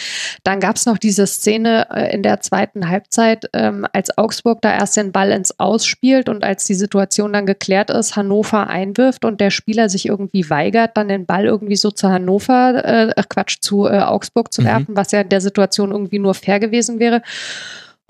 Dann 0.43 0.59
gab 0.59 0.77
es 0.77 0.85
noch 0.85 0.97
diese 0.97 1.27
Szene 1.27 1.87
äh, 1.93 2.13
in 2.13 2.23
der 2.23 2.39
zweiten 2.39 2.89
Halbzeit, 2.89 3.49
ähm, 3.53 3.85
als 3.93 4.17
Augsburg 4.17 4.61
da 4.61 4.71
erst 4.73 4.97
den 4.97 5.11
Ball 5.11 5.31
ins 5.31 5.59
Aus 5.59 5.85
spielt 5.85 6.29
und 6.29 6.43
als 6.43 6.63
die 6.63 6.75
Situation 6.75 7.33
dann 7.33 7.45
geklärt 7.45 7.89
ist, 7.89 8.15
Hannover 8.15 8.67
einwirft 8.67 9.25
und 9.25 9.41
der 9.41 9.51
Spieler 9.51 9.89
sich 9.89 10.07
irgendwie 10.07 10.49
weigert, 10.49 10.95
dann 10.95 11.09
den 11.09 11.25
Ball 11.25 11.45
irgendwie 11.45 11.75
so 11.75 11.91
zu 11.91 12.09
Hannover, 12.09 12.83
äh, 12.85 13.23
Quatsch, 13.29 13.57
zu 13.61 13.85
äh, 13.85 13.99
Augsburg 13.99 14.53
zu 14.53 14.61
mhm. 14.61 14.65
werfen, 14.65 14.95
was 14.95 15.11
ja 15.11 15.21
in 15.21 15.29
der 15.29 15.41
Situation 15.41 15.91
irgendwie 15.91 16.19
nur 16.19 16.33
fair 16.33 16.59
gewesen 16.59 16.99
wäre. 16.99 17.21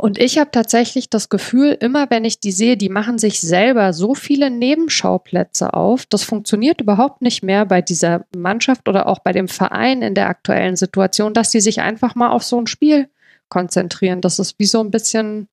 Und 0.02 0.18
ich 0.18 0.38
habe 0.38 0.50
tatsächlich 0.50 1.10
das 1.10 1.28
Gefühl, 1.28 1.78
immer 1.78 2.10
wenn 2.10 2.24
ich 2.24 2.40
die 2.40 2.54
sehe, 2.54 2.78
die 2.78 2.88
machen 2.88 3.18
sich 3.18 3.42
selber 3.42 3.92
so 3.92 4.16
viele 4.16 4.50
Nebenschauplätze 4.50 5.74
auf. 5.74 6.06
Das 6.06 6.24
funktioniert 6.24 6.80
überhaupt 6.80 7.22
nicht 7.22 7.44
mehr 7.44 7.66
bei 7.66 7.82
dieser 7.82 8.26
Mannschaft 8.34 8.88
oder 8.88 9.08
auch 9.08 9.20
bei 9.20 9.34
dem 9.34 9.50
Verein 9.50 10.02
in 10.02 10.16
der 10.16 10.30
aktuellen 10.30 10.78
Situation, 10.78 11.34
dass 11.34 11.50
die 11.50 11.60
sich 11.60 11.82
einfach 11.82 12.16
mal 12.16 12.30
auf 12.30 12.44
so 12.44 12.58
ein 12.62 12.68
Spiel 12.68 13.10
konzentrieren. 13.50 14.22
Das 14.22 14.40
ist 14.40 14.58
wie 14.58 14.66
so 14.68 14.80
ein 14.80 14.90
bisschen 14.90 15.50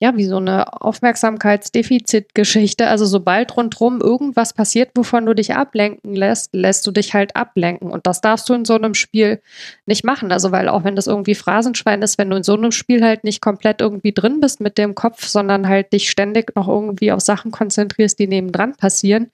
ja, 0.00 0.16
wie 0.16 0.26
so 0.26 0.36
eine 0.36 0.80
Aufmerksamkeitsdefizitgeschichte. 0.80 2.86
Also 2.86 3.04
sobald 3.04 3.56
rundherum 3.56 4.00
irgendwas 4.00 4.52
passiert, 4.52 4.90
wovon 4.94 5.26
du 5.26 5.34
dich 5.34 5.56
ablenken 5.56 6.14
lässt, 6.14 6.54
lässt 6.54 6.86
du 6.86 6.92
dich 6.92 7.14
halt 7.14 7.34
ablenken. 7.34 7.90
Und 7.90 8.06
das 8.06 8.20
darfst 8.20 8.48
du 8.48 8.54
in 8.54 8.64
so 8.64 8.74
einem 8.74 8.94
Spiel 8.94 9.42
nicht 9.86 10.04
machen. 10.04 10.30
Also 10.30 10.52
weil 10.52 10.68
auch 10.68 10.84
wenn 10.84 10.94
das 10.94 11.08
irgendwie 11.08 11.34
Phrasenschwein 11.34 12.00
ist, 12.02 12.16
wenn 12.16 12.30
du 12.30 12.36
in 12.36 12.44
so 12.44 12.54
einem 12.54 12.70
Spiel 12.70 13.02
halt 13.02 13.24
nicht 13.24 13.40
komplett 13.40 13.80
irgendwie 13.80 14.12
drin 14.12 14.40
bist 14.40 14.60
mit 14.60 14.78
dem 14.78 14.94
Kopf, 14.94 15.26
sondern 15.26 15.68
halt 15.68 15.92
dich 15.92 16.10
ständig 16.10 16.54
noch 16.54 16.68
irgendwie 16.68 17.10
auf 17.10 17.20
Sachen 17.20 17.50
konzentrierst, 17.50 18.20
die 18.20 18.28
nebendran 18.28 18.76
passieren, 18.76 19.32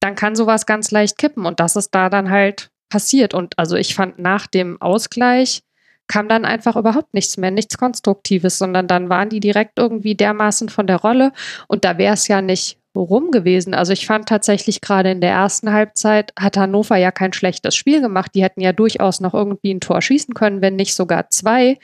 dann 0.00 0.16
kann 0.16 0.34
sowas 0.34 0.66
ganz 0.66 0.90
leicht 0.90 1.16
kippen. 1.16 1.46
Und 1.46 1.60
das 1.60 1.76
ist 1.76 1.94
da 1.94 2.10
dann 2.10 2.30
halt 2.30 2.70
passiert. 2.88 3.34
Und 3.34 3.56
also 3.56 3.76
ich 3.76 3.94
fand 3.94 4.18
nach 4.18 4.48
dem 4.48 4.82
Ausgleich, 4.82 5.62
kam 6.08 6.28
dann 6.28 6.44
einfach 6.44 6.76
überhaupt 6.76 7.14
nichts 7.14 7.36
mehr, 7.36 7.50
nichts 7.50 7.78
Konstruktives, 7.78 8.58
sondern 8.58 8.86
dann 8.86 9.08
waren 9.08 9.28
die 9.28 9.40
direkt 9.40 9.78
irgendwie 9.78 10.14
dermaßen 10.14 10.68
von 10.68 10.86
der 10.86 10.96
Rolle 10.96 11.32
und 11.68 11.84
da 11.84 11.98
wäre 11.98 12.14
es 12.14 12.28
ja 12.28 12.40
nicht 12.42 12.78
rum 12.94 13.30
gewesen. 13.30 13.74
Also 13.74 13.92
ich 13.92 14.06
fand 14.06 14.28
tatsächlich 14.28 14.80
gerade 14.80 15.10
in 15.10 15.20
der 15.20 15.30
ersten 15.30 15.72
Halbzeit 15.72 16.32
hat 16.38 16.56
Hannover 16.56 16.96
ja 16.96 17.10
kein 17.10 17.32
schlechtes 17.32 17.76
Spiel 17.76 18.00
gemacht. 18.00 18.32
Die 18.34 18.42
hätten 18.42 18.60
ja 18.60 18.72
durchaus 18.72 19.20
noch 19.20 19.34
irgendwie 19.34 19.74
ein 19.74 19.80
Tor 19.80 20.00
schießen 20.00 20.34
können, 20.34 20.62
wenn 20.62 20.76
nicht 20.76 20.94
sogar 20.94 21.30
zwei. 21.30 21.78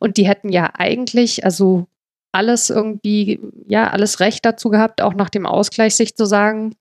Und 0.00 0.16
die 0.16 0.26
hätten 0.26 0.50
ja 0.50 0.70
eigentlich, 0.76 1.44
also 1.44 1.86
alles 2.32 2.70
irgendwie, 2.70 3.40
ja, 3.66 3.88
alles 3.88 4.20
Recht 4.20 4.44
dazu 4.44 4.68
gehabt, 4.68 5.00
auch 5.00 5.14
nach 5.14 5.30
dem 5.30 5.46
Ausgleich 5.46 5.96
sich 5.96 6.14
zu 6.14 6.26
sagen, 6.26 6.74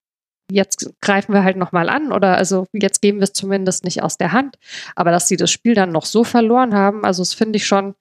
jetzt 0.52 0.92
greifen 1.02 1.34
wir 1.34 1.44
halt 1.44 1.58
nochmal 1.58 1.90
an 1.90 2.12
oder 2.12 2.38
also 2.38 2.68
jetzt 2.74 3.02
geben 3.02 3.20
wir 3.20 3.26
es 3.26 3.34
zumindest 3.34 3.84
nicht 3.84 4.04
aus 4.04 4.18
der 4.18 4.32
Hand. 4.32 4.58
Aber 4.96 5.12
dass 5.12 5.28
sie 5.28 5.38
das 5.38 5.52
Spiel 5.52 5.76
dann 5.76 5.92
noch 5.92 6.06
so 6.06 6.24
verloren 6.24 6.74
haben, 6.74 7.06
also 7.06 7.22
das 7.22 7.34
finde 7.34 7.58
ich 7.58 7.66
schon 7.66 7.96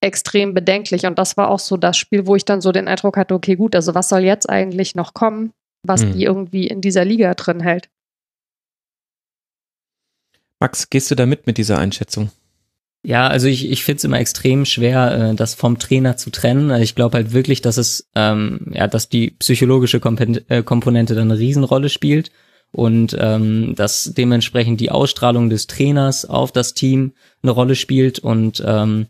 extrem 0.00 0.52
bedenklich. 0.54 1.06
Und 1.06 1.18
das 1.18 1.36
war 1.36 1.48
auch 1.48 1.60
so 1.60 1.76
das 1.76 1.96
Spiel, 1.96 2.26
wo 2.26 2.34
ich 2.34 2.44
dann 2.44 2.60
so 2.60 2.72
den 2.72 2.88
Eindruck 2.88 3.16
hatte, 3.16 3.34
okay, 3.34 3.56
gut, 3.56 3.74
also 3.74 3.94
was 3.94 4.08
soll 4.08 4.20
jetzt 4.20 4.48
eigentlich 4.48 4.94
noch 4.94 5.14
kommen, 5.14 5.52
was 5.82 6.02
mhm. 6.02 6.12
die 6.12 6.24
irgendwie 6.24 6.66
in 6.66 6.80
dieser 6.80 7.04
Liga 7.04 7.34
drin 7.34 7.60
hält? 7.60 7.88
Max, 10.60 10.90
gehst 10.90 11.10
du 11.10 11.14
da 11.14 11.26
mit 11.26 11.46
mit 11.46 11.58
dieser 11.58 11.78
Einschätzung? 11.78 12.30
Ja, 13.04 13.26
also 13.26 13.48
ich, 13.48 13.68
ich 13.68 13.82
finde 13.82 13.96
es 13.96 14.04
immer 14.04 14.20
extrem 14.20 14.64
schwer, 14.64 15.30
äh, 15.30 15.34
das 15.34 15.54
vom 15.54 15.78
Trainer 15.78 16.16
zu 16.16 16.30
trennen. 16.30 16.70
Also 16.70 16.84
ich 16.84 16.94
glaube 16.94 17.16
halt 17.16 17.32
wirklich, 17.32 17.60
dass 17.60 17.76
es, 17.76 18.08
ähm, 18.14 18.70
ja, 18.72 18.86
dass 18.86 19.08
die 19.08 19.32
psychologische 19.32 19.98
Komponente, 19.98 20.44
äh, 20.48 20.62
Komponente 20.62 21.14
dann 21.16 21.30
eine 21.30 21.40
Riesenrolle 21.40 21.88
spielt 21.88 22.30
und 22.70 23.16
ähm, 23.18 23.74
dass 23.76 24.12
dementsprechend 24.16 24.80
die 24.80 24.90
Ausstrahlung 24.92 25.50
des 25.50 25.66
Trainers 25.66 26.24
auf 26.24 26.52
das 26.52 26.74
Team 26.74 27.12
eine 27.42 27.52
Rolle 27.52 27.74
spielt 27.74 28.20
und 28.20 28.62
ähm, 28.64 29.06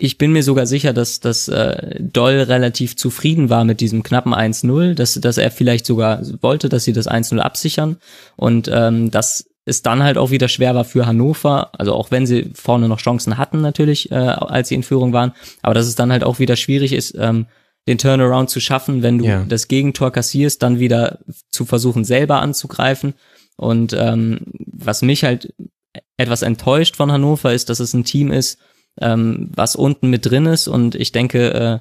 ich 0.00 0.16
bin 0.16 0.30
mir 0.30 0.44
sogar 0.44 0.66
sicher, 0.66 0.92
dass, 0.92 1.18
dass 1.18 1.48
äh, 1.48 1.96
Doll 2.00 2.42
relativ 2.42 2.96
zufrieden 2.96 3.50
war 3.50 3.64
mit 3.64 3.80
diesem 3.80 4.04
knappen 4.04 4.32
1-0, 4.32 4.94
dass, 4.94 5.14
dass 5.14 5.38
er 5.38 5.50
vielleicht 5.50 5.86
sogar 5.86 6.22
wollte, 6.40 6.68
dass 6.68 6.84
sie 6.84 6.92
das 6.92 7.08
1-0 7.08 7.40
absichern 7.40 7.96
und 8.36 8.70
ähm, 8.72 9.10
dass 9.10 9.47
es 9.68 9.82
dann 9.82 10.02
halt 10.02 10.18
auch 10.18 10.30
wieder 10.30 10.48
schwer 10.48 10.74
war 10.74 10.84
für 10.84 11.06
Hannover, 11.06 11.70
also 11.78 11.94
auch 11.94 12.10
wenn 12.10 12.26
sie 12.26 12.50
vorne 12.54 12.88
noch 12.88 12.98
Chancen 12.98 13.38
hatten 13.38 13.60
natürlich, 13.60 14.10
äh, 14.10 14.14
als 14.14 14.68
sie 14.68 14.74
in 14.74 14.82
Führung 14.82 15.12
waren, 15.12 15.32
aber 15.62 15.74
dass 15.74 15.86
es 15.86 15.94
dann 15.94 16.10
halt 16.10 16.24
auch 16.24 16.38
wieder 16.38 16.56
schwierig 16.56 16.92
ist, 16.92 17.14
ähm, 17.18 17.46
den 17.86 17.98
Turnaround 17.98 18.50
zu 18.50 18.60
schaffen, 18.60 19.02
wenn 19.02 19.18
du 19.18 19.24
ja. 19.24 19.44
das 19.48 19.66
Gegentor 19.66 20.10
kassierst, 20.10 20.62
dann 20.62 20.78
wieder 20.78 21.18
zu 21.50 21.64
versuchen, 21.64 22.04
selber 22.04 22.42
anzugreifen. 22.42 23.14
Und 23.56 23.94
ähm, 23.98 24.40
was 24.66 25.02
mich 25.02 25.24
halt 25.24 25.54
etwas 26.18 26.42
enttäuscht 26.42 26.96
von 26.96 27.10
Hannover 27.10 27.52
ist, 27.52 27.70
dass 27.70 27.80
es 27.80 27.94
ein 27.94 28.04
Team 28.04 28.30
ist, 28.30 28.58
ähm, 29.00 29.50
was 29.54 29.74
unten 29.74 30.10
mit 30.10 30.26
drin 30.26 30.46
ist. 30.46 30.68
Und 30.68 30.94
ich 30.94 31.12
denke, 31.12 31.54
äh, 31.54 31.78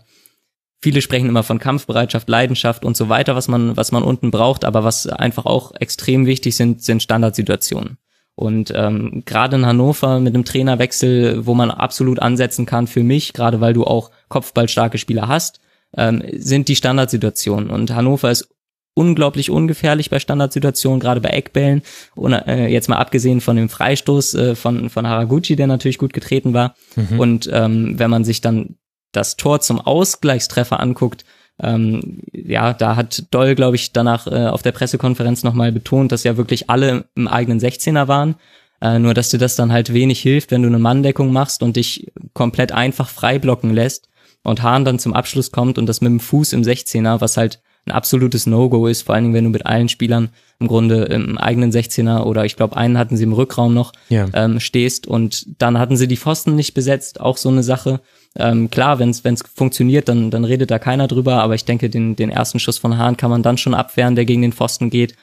viele 0.81 1.01
sprechen 1.01 1.29
immer 1.29 1.43
von 1.43 1.59
Kampfbereitschaft, 1.59 2.29
Leidenschaft 2.29 2.85
und 2.85 2.95
so 2.95 3.09
weiter, 3.09 3.35
was 3.35 3.47
man, 3.47 3.75
was 3.77 3.91
man 3.91 4.03
unten 4.03 4.31
braucht, 4.31 4.65
aber 4.65 4.83
was 4.83 5.07
einfach 5.07 5.45
auch 5.45 5.73
extrem 5.75 6.25
wichtig 6.25 6.55
sind, 6.55 6.83
sind 6.83 7.03
Standardsituationen. 7.03 7.97
Und 8.35 8.71
ähm, 8.75 9.23
gerade 9.25 9.55
in 9.55 9.65
Hannover 9.65 10.19
mit 10.19 10.35
einem 10.35 10.45
Trainerwechsel, 10.45 11.47
wo 11.47 11.55
man 11.55 11.71
absolut 11.71 12.19
ansetzen 12.19 12.67
kann 12.67 12.85
für 12.85 13.01
mich, 13.01 13.33
gerade 13.33 13.61
weil 13.61 13.73
du 13.73 13.83
auch 13.83 14.11
kopfballstarke 14.29 14.99
Spieler 14.99 15.27
hast, 15.27 15.59
ähm, 15.97 16.21
sind 16.33 16.67
die 16.67 16.75
Standardsituationen. 16.75 17.71
Und 17.71 17.95
Hannover 17.95 18.29
ist 18.29 18.49
unglaublich 18.93 19.49
ungefährlich 19.49 20.11
bei 20.11 20.19
Standardsituationen, 20.19 20.99
gerade 20.99 21.19
bei 21.19 21.29
Eckbällen. 21.29 21.81
Und 22.13 22.33
äh, 22.33 22.67
jetzt 22.67 22.89
mal 22.89 22.97
abgesehen 22.97 23.41
von 23.41 23.55
dem 23.55 23.69
Freistoß 23.69 24.35
äh, 24.35 24.55
von, 24.55 24.91
von 24.91 25.07
Haraguchi, 25.07 25.55
der 25.55 25.65
natürlich 25.65 25.97
gut 25.97 26.13
getreten 26.13 26.53
war. 26.53 26.75
Mhm. 26.95 27.19
Und 27.19 27.49
ähm, 27.51 27.97
wenn 27.97 28.11
man 28.11 28.23
sich 28.23 28.41
dann 28.41 28.75
das 29.17 29.35
Tor 29.35 29.59
zum 29.59 29.81
Ausgleichstreffer 29.81 30.79
anguckt, 30.79 31.25
ähm, 31.59 32.21
ja, 32.31 32.73
da 32.73 32.95
hat 32.95 33.23
Doll, 33.31 33.55
glaube 33.55 33.75
ich, 33.75 33.91
danach 33.91 34.27
äh, 34.27 34.47
auf 34.47 34.61
der 34.61 34.71
Pressekonferenz 34.71 35.43
nochmal 35.43 35.71
betont, 35.71 36.11
dass 36.11 36.23
ja 36.23 36.37
wirklich 36.37 36.69
alle 36.69 37.05
im 37.15 37.27
eigenen 37.27 37.59
16er 37.59 38.07
waren. 38.07 38.35
Äh, 38.79 38.99
nur, 38.99 39.15
dass 39.15 39.29
dir 39.29 39.39
das 39.39 39.55
dann 39.55 39.71
halt 39.71 39.91
wenig 39.91 40.19
hilft, 40.21 40.51
wenn 40.51 40.61
du 40.61 40.67
eine 40.67 40.77
Manndeckung 40.77 41.33
machst 41.33 41.63
und 41.63 41.75
dich 41.75 42.11
komplett 42.33 42.71
einfach 42.71 43.09
frei 43.09 43.39
blocken 43.39 43.73
lässt 43.73 44.07
und 44.43 44.61
Hahn 44.61 44.85
dann 44.85 44.99
zum 44.99 45.15
Abschluss 45.15 45.51
kommt 45.51 45.79
und 45.79 45.87
das 45.87 45.99
mit 45.99 46.11
dem 46.11 46.19
Fuß 46.19 46.53
im 46.53 46.61
16er, 46.61 47.21
was 47.21 47.37
halt 47.37 47.59
ein 47.87 47.91
absolutes 47.91 48.45
No-Go 48.45 48.85
ist, 48.85 49.01
vor 49.01 49.15
allen 49.15 49.23
Dingen, 49.23 49.33
wenn 49.33 49.45
du 49.45 49.49
mit 49.49 49.65
allen 49.65 49.89
Spielern 49.89 50.29
im 50.59 50.67
Grunde 50.67 51.05
im 51.05 51.37
eigenen 51.37 51.71
16er 51.71 52.23
oder 52.23 52.45
ich 52.45 52.55
glaube 52.55 52.77
einen 52.77 52.97
hatten 52.97 53.17
sie 53.17 53.23
im 53.23 53.33
Rückraum 53.33 53.73
noch 53.73 53.93
ja. 54.09 54.27
ähm, 54.33 54.59
stehst 54.59 55.07
und 55.07 55.45
dann 55.61 55.79
hatten 55.79 55.97
sie 55.97 56.07
die 56.07 56.17
Pfosten 56.17 56.55
nicht 56.55 56.73
besetzt, 56.73 57.19
auch 57.19 57.37
so 57.37 57.49
eine 57.49 57.63
Sache. 57.63 58.01
Ähm, 58.35 58.69
klar, 58.69 58.99
wenn 58.99 59.09
es 59.09 59.43
funktioniert, 59.53 60.09
dann, 60.09 60.29
dann 60.31 60.45
redet 60.45 60.69
da 60.69 60.79
keiner 60.79 61.07
drüber, 61.07 61.41
aber 61.41 61.55
ich 61.55 61.65
denke, 61.65 61.89
den, 61.89 62.15
den 62.15 62.29
ersten 62.29 62.59
Schuss 62.59 62.77
von 62.77 62.97
Hahn 62.97 63.17
kann 63.17 63.29
man 63.29 63.43
dann 63.43 63.57
schon 63.57 63.73
abwehren, 63.73 64.15
der 64.15 64.25
gegen 64.25 64.41
den 64.41 64.53
Pfosten 64.53 64.89
geht. 64.89 65.15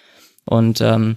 Und 0.44 0.80
ähm, 0.80 1.16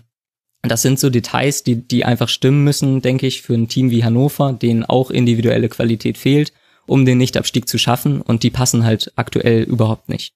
das 0.61 0.81
sind 0.81 0.99
so 0.99 1.09
Details, 1.09 1.63
die, 1.63 1.87
die 1.87 2.05
einfach 2.05 2.29
stimmen 2.29 2.63
müssen, 2.63 3.01
denke 3.01 3.27
ich, 3.27 3.41
für 3.41 3.53
ein 3.53 3.67
Team 3.67 3.91
wie 3.91 4.03
Hannover, 4.03 4.53
denen 4.53 4.85
auch 4.85 5.11
individuelle 5.11 5.69
Qualität 5.69 6.17
fehlt, 6.17 6.53
um 6.85 7.05
den 7.05 7.17
Nichtabstieg 7.17 7.67
zu 7.67 7.77
schaffen. 7.77 8.21
Und 8.21 8.43
die 8.43 8.49
passen 8.49 8.83
halt 8.83 9.11
aktuell 9.15 9.63
überhaupt 9.63 10.09
nicht. 10.09 10.33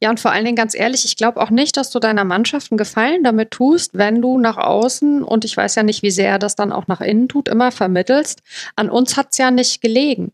Ja, 0.00 0.10
und 0.10 0.20
vor 0.20 0.30
allen 0.30 0.44
Dingen 0.44 0.56
ganz 0.56 0.74
ehrlich, 0.74 1.04
ich 1.04 1.16
glaube 1.16 1.40
auch 1.40 1.50
nicht, 1.50 1.76
dass 1.76 1.90
du 1.90 1.98
deiner 1.98 2.24
Mannschaft 2.24 2.70
einen 2.70 2.78
Gefallen 2.78 3.24
damit 3.24 3.50
tust, 3.50 3.90
wenn 3.94 4.22
du 4.22 4.38
nach 4.38 4.56
außen, 4.56 5.22
und 5.22 5.44
ich 5.44 5.56
weiß 5.56 5.74
ja 5.74 5.82
nicht, 5.82 6.02
wie 6.02 6.10
sehr 6.10 6.28
er 6.28 6.38
das 6.38 6.56
dann 6.56 6.72
auch 6.72 6.86
nach 6.86 7.00
innen 7.00 7.28
tut, 7.28 7.48
immer 7.48 7.72
vermittelst, 7.72 8.42
an 8.76 8.88
uns 8.88 9.16
hat's 9.16 9.38
ja 9.38 9.50
nicht 9.50 9.80
gelegen. 9.80 10.32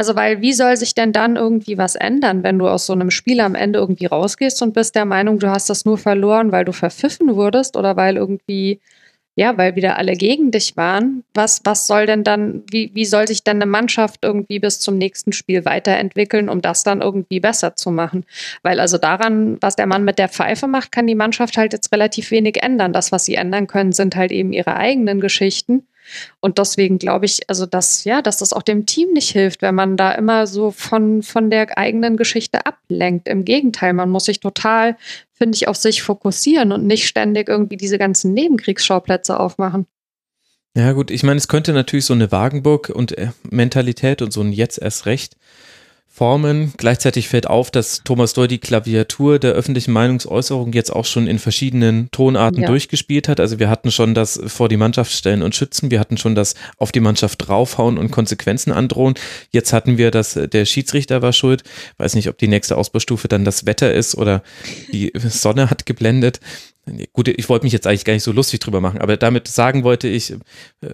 Also, 0.00 0.16
weil 0.16 0.40
wie 0.40 0.54
soll 0.54 0.78
sich 0.78 0.94
denn 0.94 1.12
dann 1.12 1.36
irgendwie 1.36 1.76
was 1.76 1.94
ändern, 1.94 2.42
wenn 2.42 2.58
du 2.58 2.66
aus 2.66 2.86
so 2.86 2.94
einem 2.94 3.10
Spiel 3.10 3.38
am 3.38 3.54
Ende 3.54 3.80
irgendwie 3.80 4.06
rausgehst 4.06 4.62
und 4.62 4.72
bist 4.72 4.94
der 4.94 5.04
Meinung, 5.04 5.38
du 5.38 5.50
hast 5.50 5.68
das 5.68 5.84
nur 5.84 5.98
verloren, 5.98 6.52
weil 6.52 6.64
du 6.64 6.72
verpfiffen 6.72 7.36
wurdest 7.36 7.76
oder 7.76 7.96
weil 7.96 8.16
irgendwie 8.16 8.80
ja, 9.34 9.58
weil 9.58 9.76
wieder 9.76 9.98
alle 9.98 10.14
gegen 10.14 10.52
dich 10.52 10.78
waren. 10.78 11.22
Was, 11.34 11.60
was 11.64 11.86
soll 11.86 12.06
denn 12.06 12.24
dann, 12.24 12.62
wie, 12.70 12.90
wie 12.94 13.04
soll 13.04 13.28
sich 13.28 13.44
denn 13.44 13.58
eine 13.58 13.66
Mannschaft 13.66 14.20
irgendwie 14.22 14.58
bis 14.58 14.80
zum 14.80 14.96
nächsten 14.96 15.32
Spiel 15.34 15.66
weiterentwickeln, 15.66 16.48
um 16.48 16.62
das 16.62 16.82
dann 16.82 17.02
irgendwie 17.02 17.40
besser 17.40 17.76
zu 17.76 17.90
machen? 17.90 18.24
Weil 18.62 18.80
also 18.80 18.96
daran, 18.96 19.58
was 19.60 19.76
der 19.76 19.86
Mann 19.86 20.04
mit 20.04 20.18
der 20.18 20.30
Pfeife 20.30 20.66
macht, 20.66 20.92
kann 20.92 21.06
die 21.06 21.14
Mannschaft 21.14 21.58
halt 21.58 21.74
jetzt 21.74 21.92
relativ 21.92 22.30
wenig 22.30 22.62
ändern. 22.62 22.94
Das, 22.94 23.12
was 23.12 23.26
sie 23.26 23.34
ändern 23.34 23.66
können, 23.66 23.92
sind 23.92 24.16
halt 24.16 24.32
eben 24.32 24.54
ihre 24.54 24.76
eigenen 24.76 25.20
Geschichten. 25.20 25.86
Und 26.40 26.58
deswegen 26.58 26.98
glaube 26.98 27.26
ich, 27.26 27.48
also 27.48 27.66
dass, 27.66 28.04
ja, 28.04 28.22
dass 28.22 28.38
das 28.38 28.52
auch 28.52 28.62
dem 28.62 28.86
Team 28.86 29.12
nicht 29.12 29.30
hilft, 29.30 29.62
wenn 29.62 29.74
man 29.74 29.96
da 29.96 30.12
immer 30.12 30.46
so 30.46 30.70
von, 30.70 31.22
von 31.22 31.50
der 31.50 31.76
eigenen 31.78 32.16
Geschichte 32.16 32.64
ablenkt. 32.66 33.28
Im 33.28 33.44
Gegenteil, 33.44 33.92
man 33.92 34.10
muss 34.10 34.24
sich 34.24 34.40
total, 34.40 34.96
finde 35.32 35.56
ich, 35.56 35.68
auf 35.68 35.76
sich 35.76 36.02
fokussieren 36.02 36.72
und 36.72 36.86
nicht 36.86 37.06
ständig 37.06 37.48
irgendwie 37.48 37.76
diese 37.76 37.98
ganzen 37.98 38.32
Nebenkriegsschauplätze 38.34 39.38
aufmachen. 39.38 39.86
Ja, 40.76 40.92
gut, 40.92 41.10
ich 41.10 41.24
meine, 41.24 41.38
es 41.38 41.48
könnte 41.48 41.72
natürlich 41.72 42.04
so 42.04 42.14
eine 42.14 42.30
Wagenburg 42.30 42.90
und 42.90 43.18
äh, 43.18 43.30
Mentalität 43.50 44.22
und 44.22 44.32
so 44.32 44.40
ein 44.40 44.52
Jetzt 44.52 44.78
erst 44.80 45.06
recht 45.06 45.36
Formen. 46.12 46.74
Gleichzeitig 46.76 47.28
fällt 47.28 47.46
auf, 47.46 47.70
dass 47.70 48.02
Thomas 48.04 48.32
Doll 48.32 48.48
die 48.48 48.58
Klaviatur 48.58 49.38
der 49.38 49.52
öffentlichen 49.52 49.92
Meinungsäußerung 49.92 50.72
jetzt 50.72 50.90
auch 50.90 51.04
schon 51.04 51.28
in 51.28 51.38
verschiedenen 51.38 52.10
Tonarten 52.10 52.62
ja. 52.62 52.66
durchgespielt 52.66 53.28
hat. 53.28 53.38
Also 53.38 53.60
wir 53.60 53.70
hatten 53.70 53.92
schon 53.92 54.12
das 54.12 54.38
vor 54.46 54.68
die 54.68 54.76
Mannschaft 54.76 55.12
stellen 55.12 55.40
und 55.42 55.54
schützen. 55.54 55.90
Wir 55.92 56.00
hatten 56.00 56.18
schon 56.18 56.34
das 56.34 56.56
auf 56.78 56.90
die 56.90 57.00
Mannschaft 57.00 57.46
draufhauen 57.46 57.96
und 57.96 58.10
Konsequenzen 58.10 58.72
androhen. 58.72 59.14
Jetzt 59.50 59.72
hatten 59.72 59.98
wir 59.98 60.10
das, 60.10 60.34
der 60.34 60.64
Schiedsrichter 60.64 61.22
war 61.22 61.32
schuld. 61.32 61.62
Weiß 61.96 62.16
nicht, 62.16 62.28
ob 62.28 62.36
die 62.38 62.48
nächste 62.48 62.76
Ausbaustufe 62.76 63.28
dann 63.28 63.44
das 63.44 63.64
Wetter 63.64 63.94
ist 63.94 64.16
oder 64.16 64.42
die 64.92 65.12
Sonne 65.14 65.70
hat 65.70 65.86
geblendet. 65.86 66.40
Gut, 67.12 67.28
ich 67.28 67.48
wollte 67.48 67.66
mich 67.66 67.74
jetzt 67.74 67.86
eigentlich 67.86 68.06
gar 68.06 68.14
nicht 68.14 68.22
so 68.22 68.32
lustig 68.32 68.60
drüber 68.60 68.80
machen, 68.80 69.00
aber 69.00 69.16
damit 69.16 69.46
sagen 69.48 69.84
wollte 69.84 70.08
ich, 70.08 70.34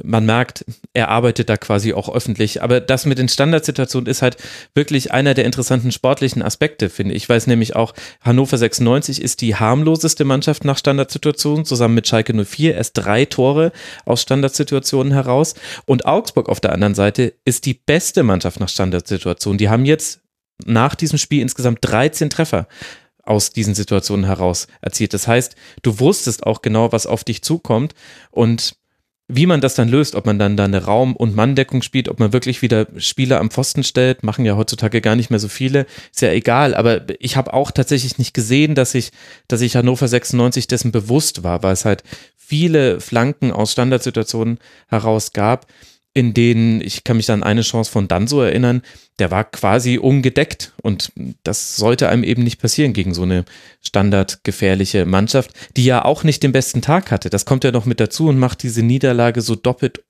man 0.03 0.27
merkt, 0.27 0.65
er 0.93 1.09
arbeitet 1.09 1.49
da 1.49 1.57
quasi 1.57 1.93
auch 1.93 2.13
öffentlich. 2.13 2.61
Aber 2.63 2.81
das 2.81 3.07
mit 3.07 3.19
den 3.19 3.29
Standardsituationen 3.29 4.09
ist 4.09 4.21
halt 4.21 4.37
wirklich 4.75 5.13
einer 5.13 5.33
der 5.33 5.45
interessanten 5.45 5.93
sportlichen 5.93 6.43
Aspekte, 6.43 6.91
finde 6.91 7.15
ich. 7.15 7.23
Ich 7.23 7.29
weiß 7.29 7.47
nämlich 7.47 7.77
auch, 7.77 7.95
Hannover 8.21 8.59
96 8.59 9.23
ist 9.23 9.41
die 9.41 9.55
harmloseste 9.55 10.25
Mannschaft 10.25 10.65
nach 10.65 10.77
Standardsituationen, 10.77 11.65
zusammen 11.65 11.95
mit 11.95 12.07
Schalke 12.09 12.35
04, 12.35 12.75
erst 12.75 12.99
drei 12.99 13.25
Tore 13.25 13.73
aus 14.05 14.23
Standardsituationen 14.23 15.13
heraus. 15.13 15.55
Und 15.87 16.05
Augsburg 16.05 16.49
auf 16.49 16.61
der 16.61 16.73
anderen 16.73 16.95
Seite 16.95 17.33
ist 17.45 17.65
die 17.65 17.75
beste 17.75 18.23
Mannschaft 18.23 18.61
nach 18.61 18.69
Standardsituationen. 18.69 19.59
Die 19.59 19.69
haben 19.69 19.87
jetzt 19.87 20.21
nach 20.65 20.95
diesem 20.95 21.19
Spiel 21.19 21.43
insgesamt 21.43 21.79
13 21.83 22.31
Treffer 22.31 22.67
aus 23.27 23.51
diesen 23.51 23.75
Situationen 23.75 24.25
heraus 24.25 24.67
erzielt. 24.81 25.15
Das 25.15 25.29
heißt, 25.29 25.57
du 25.83 26.01
wusstest 26.01 26.47
auch 26.47 26.63
genau, 26.63 26.93
was 26.93 27.07
auf 27.07 27.25
dich 27.25 27.43
zukommt 27.43 27.95
und 28.31 28.77
wie 29.29 29.47
man 29.47 29.61
das 29.61 29.75
dann 29.75 29.89
löst, 29.89 30.15
ob 30.15 30.25
man 30.25 30.39
dann 30.39 30.57
da 30.57 30.65
eine 30.65 30.85
Raum- 30.85 31.17
und 31.17 31.35
Manndeckung 31.35 31.83
spielt, 31.83 32.09
ob 32.09 32.21
man 32.21 32.33
wirklich 32.33 32.63
wieder 32.63 32.87
Spieler 32.97 33.41
am 33.41 33.51
Pfosten 33.51 33.83
stellt, 33.83 34.23
machen 34.23 34.45
ja 34.45 34.57
heutzutage 34.57 35.01
gar 35.01 35.17
nicht 35.17 35.31
mehr 35.31 35.41
so 35.41 35.49
viele, 35.49 35.87
ist 36.13 36.23
ja 36.23 36.31
egal. 36.31 36.77
Aber 36.77 37.03
ich 37.21 37.37
habe 37.37 37.53
auch 37.53 37.73
tatsächlich 37.73 38.19
nicht 38.19 38.35
gesehen, 38.35 38.77
dass 38.77 38.95
ich, 38.95 39.11
dass 39.49 39.63
ich 39.63 39.75
Hannover 39.75 40.07
96 40.07 40.69
dessen 40.69 40.93
bewusst 40.93 41.43
war, 41.43 41.65
weil 41.65 41.73
es 41.73 41.85
halt 41.85 42.05
viele 42.37 43.01
Flanken 43.01 43.51
aus 43.51 43.73
Standardsituationen 43.73 44.59
heraus 44.87 45.33
gab, 45.33 45.67
in 46.17 46.33
denen, 46.33 46.81
ich 46.81 47.05
kann 47.05 47.19
mich 47.19 47.31
an 47.31 47.43
eine 47.43 47.61
Chance 47.61 47.91
von 47.91 48.09
Danso 48.09 48.41
erinnern, 48.41 48.81
der 49.19 49.31
war 49.31 49.45
quasi 49.45 49.99
ungedeckt 49.99 50.73
und 50.81 51.13
das 51.43 51.77
sollte 51.77 52.09
einem 52.09 52.25
eben 52.25 52.43
nicht 52.43 52.59
passieren 52.59 52.95
gegen 52.95 53.13
so 53.13 53.25
eine 53.25 53.45
standardgefährliche 53.83 55.05
Mannschaft, 55.05 55.51
die 55.77 55.85
ja 55.85 56.07
auch 56.07 56.25
nicht 56.25 56.43
den 56.43 56.53
besten 56.53 56.81
Tag 56.81 57.11
hatte. 57.11 57.29
Das 57.29 57.45
kommt 57.45 57.65
ja 57.65 57.71
noch 57.71 57.85
mit 57.85 58.01
dazu 58.01 58.29
und 58.29 58.39
macht 58.39 58.63
diese 58.63 58.83
Niederlage 58.83 59.43
so 59.43 59.57
doppelt 59.57 60.05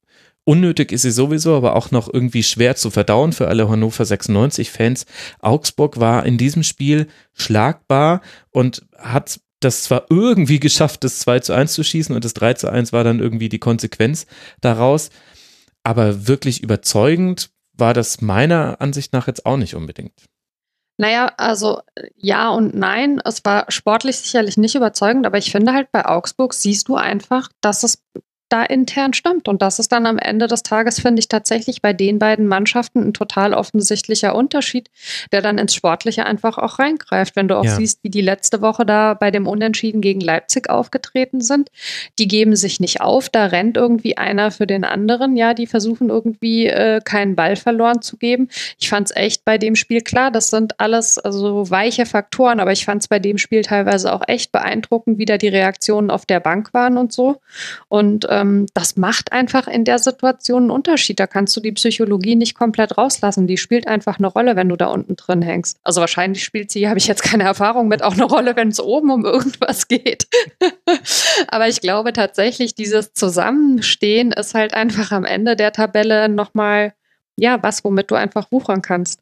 unnötig 0.45 0.93
ist 0.93 1.03
sie 1.03 1.11
sowieso, 1.11 1.57
aber 1.57 1.75
auch 1.75 1.91
noch 1.91 2.09
irgendwie 2.13 2.45
schwer 2.45 2.77
zu 2.77 2.91
verdauen 2.91 3.33
für 3.33 3.49
alle 3.49 3.69
Hannover 3.69 4.05
96 4.05 4.71
Fans. 4.71 5.07
Augsburg 5.41 5.99
war 5.99 6.25
in 6.25 6.39
diesem 6.39 6.63
Spiel 6.63 7.09
schlagbar 7.35 8.21
und 8.53 8.87
hat 8.97 9.41
das 9.59 9.83
zwar 9.83 10.07
irgendwie 10.09 10.61
geschafft, 10.61 11.03
das 11.03 11.19
2 11.19 11.41
zu 11.41 11.53
1 11.53 11.73
zu 11.73 11.83
schießen 11.83 12.15
und 12.15 12.25
das 12.25 12.35
3 12.35 12.55
zu 12.55 12.71
1 12.71 12.93
war 12.93 13.03
dann 13.03 13.19
irgendwie 13.19 13.49
die 13.49 13.59
Konsequenz 13.59 14.27
daraus 14.61 15.11
aber 15.87 16.27
wirklich 16.27 16.65
überzeugend 16.65 17.51
war 17.73 17.95
das 17.95 18.21
meiner 18.21 18.81
Ansicht 18.81 19.13
nach 19.13 19.29
jetzt 19.29 19.47
auch 19.47 19.57
nicht 19.57 19.77
unbedingt. 19.77 20.25
Naja, 20.99 21.33
also 21.37 21.81
ja 22.17 22.49
und 22.49 22.75
nein. 22.75 23.21
Es 23.25 23.45
war 23.45 23.71
sportlich 23.71 24.17
sicherlich 24.17 24.57
nicht 24.57 24.75
überzeugend, 24.75 25.27
aber 25.27 25.39
ich 25.39 25.53
finde 25.53 25.73
halt 25.73 25.93
bei 25.93 26.05
Augsburg 26.05 26.55
siehst 26.55 26.89
du 26.89 26.97
einfach, 26.97 27.51
dass 27.61 27.85
es 27.85 28.03
da 28.49 28.63
intern 28.63 29.13
stimmt. 29.13 29.49
Und 29.49 29.63
das 29.63 29.79
ist 29.79 29.93
dann 29.93 30.07
am 30.07 30.19
Ende 30.19 30.47
des 30.47 30.63
Tages, 30.63 31.01
finde 31.01 31.21
ich, 31.21 31.29
tatsächlich 31.29 31.83
bei 31.83 31.93
den 31.93 32.19
beiden 32.19 32.47
Mannschaften 32.47 33.01
ein 33.03 33.13
total 33.13 33.55
offensichtlicher 33.55 34.35
Unterschied, 34.35 34.91
der 35.33 35.43
dann 35.43 35.59
ins 35.59 35.75
Sportliche 35.75 36.27
einfach 36.27 36.59
auch 36.59 36.79
reingreift. 36.79 37.37
Wenn 37.37 37.49
du 37.49 37.57
auch 37.57 37.65
ja. 37.65 37.75
siehst, 37.75 38.03
wie 38.03 38.11
die 38.11 38.21
letzte 38.21 38.61
Woche 38.61 38.87
da 38.87 39.15
bei 39.15 39.31
dem 39.31 39.47
Unentschieden 39.47 40.01
gegen 40.01 40.21
Leipzig 40.21 40.71
aufgetreten 40.71 41.41
sind, 41.41 41.71
die 42.19 42.29
geben 42.29 42.55
sich 42.57 42.81
nicht 42.81 43.01
auf, 43.01 43.29
da 43.29 43.47
rennt 43.47 43.77
irgendwie 43.77 44.17
einer 44.17 44.51
für 44.51 44.67
den 44.67 44.85
anderen. 44.85 45.37
Ja, 45.37 45.55
die 45.55 45.67
versuchen 45.67 46.09
irgendwie 46.09 46.67
äh, 46.67 47.01
keinen 47.05 47.35
Ball 47.35 47.57
verloren 47.57 48.03
zu 48.03 48.17
geben. 48.17 48.49
Ich 48.79 48.89
fand 48.89 49.11
es 49.11 49.17
echt 49.17 49.45
bei 49.45 49.59
dem 49.59 49.75
Spiel 49.75 50.03
klar, 50.03 50.31
das 50.31 50.51
sind 50.51 50.79
alles 50.79 51.19
also 51.19 51.71
weiche 51.71 52.07
Faktoren, 52.07 52.61
aber 52.61 52.73
ich 52.73 52.85
fand 52.85 53.03
es 53.03 53.09
bei 53.09 53.19
dem 53.19 53.39
Spiel 53.39 53.63
teilweise 53.63 54.13
auch 54.13 54.23
echt 54.27 54.53
beeindruckend, 54.53 55.19
wie 55.19 55.25
da 55.25 55.37
die 55.37 55.49
Reaktionen 55.49 56.11
auf 56.11 56.27
der 56.27 56.41
Bank 56.41 56.73
waren 56.73 56.97
und 56.97 57.13
so. 57.13 57.41
Und 57.89 58.27
ähm, 58.37 58.67
das 58.75 58.97
macht 58.97 59.33
einfach 59.33 59.67
in 59.67 59.85
der 59.85 59.99
Situation 59.99 60.65
einen 60.65 60.71
Unterschied. 60.71 61.19
Da 61.19 61.27
kannst 61.27 61.57
du 61.57 61.61
die 61.61 61.73
Psychologie 61.73 62.37
nicht 62.37 62.55
komplett 62.55 62.99
rauslassen. 62.99 63.47
Die 63.47 63.57
spielt 63.57 63.89
einfach 63.89 64.19
eine 64.19 64.27
Rolle, 64.27 64.57
wenn 64.57 64.69
du 64.69 64.77
da 64.77 64.87
unten 64.87 65.17
drin 65.17 65.41
hängst. 65.43 65.79
Also 65.83 66.01
wahrscheinlich 66.01 66.45
spielt 66.45 66.71
sie, 66.71 66.89
habe 66.89 66.99
ich 66.99 67.07
jetzt 67.07 67.23
keine 67.23 67.45
Erfahrung 67.45 67.89
mit, 67.89 68.03
auch 68.03 68.13
eine 68.13 68.25
Rolle, 68.25 68.55
wenn 68.55 68.69
es 68.69 68.81
oben 68.81 69.11
um 69.11 69.25
irgendwas 69.25 69.89
geht. 69.89 70.29
Aber 71.49 71.69
ich 71.69 71.81
glaube 71.81 72.13
tatsächlich, 72.13 72.75
dieses 72.75 73.15
Zusammenstehen 73.15 74.33
ist 74.33 74.55
halt 74.55 74.75
einfach 74.75 75.13
am 75.13 75.25
Ende 75.25 75.57
der 75.57 75.73
Tabelle 75.73 76.29
nochmal, 76.29 76.95
ja, 77.37 77.63
was, 77.63 77.85
womit 77.85 78.11
du 78.11 78.15
einfach 78.15 78.53
wuchern 78.53 78.83
kannst. 78.83 79.21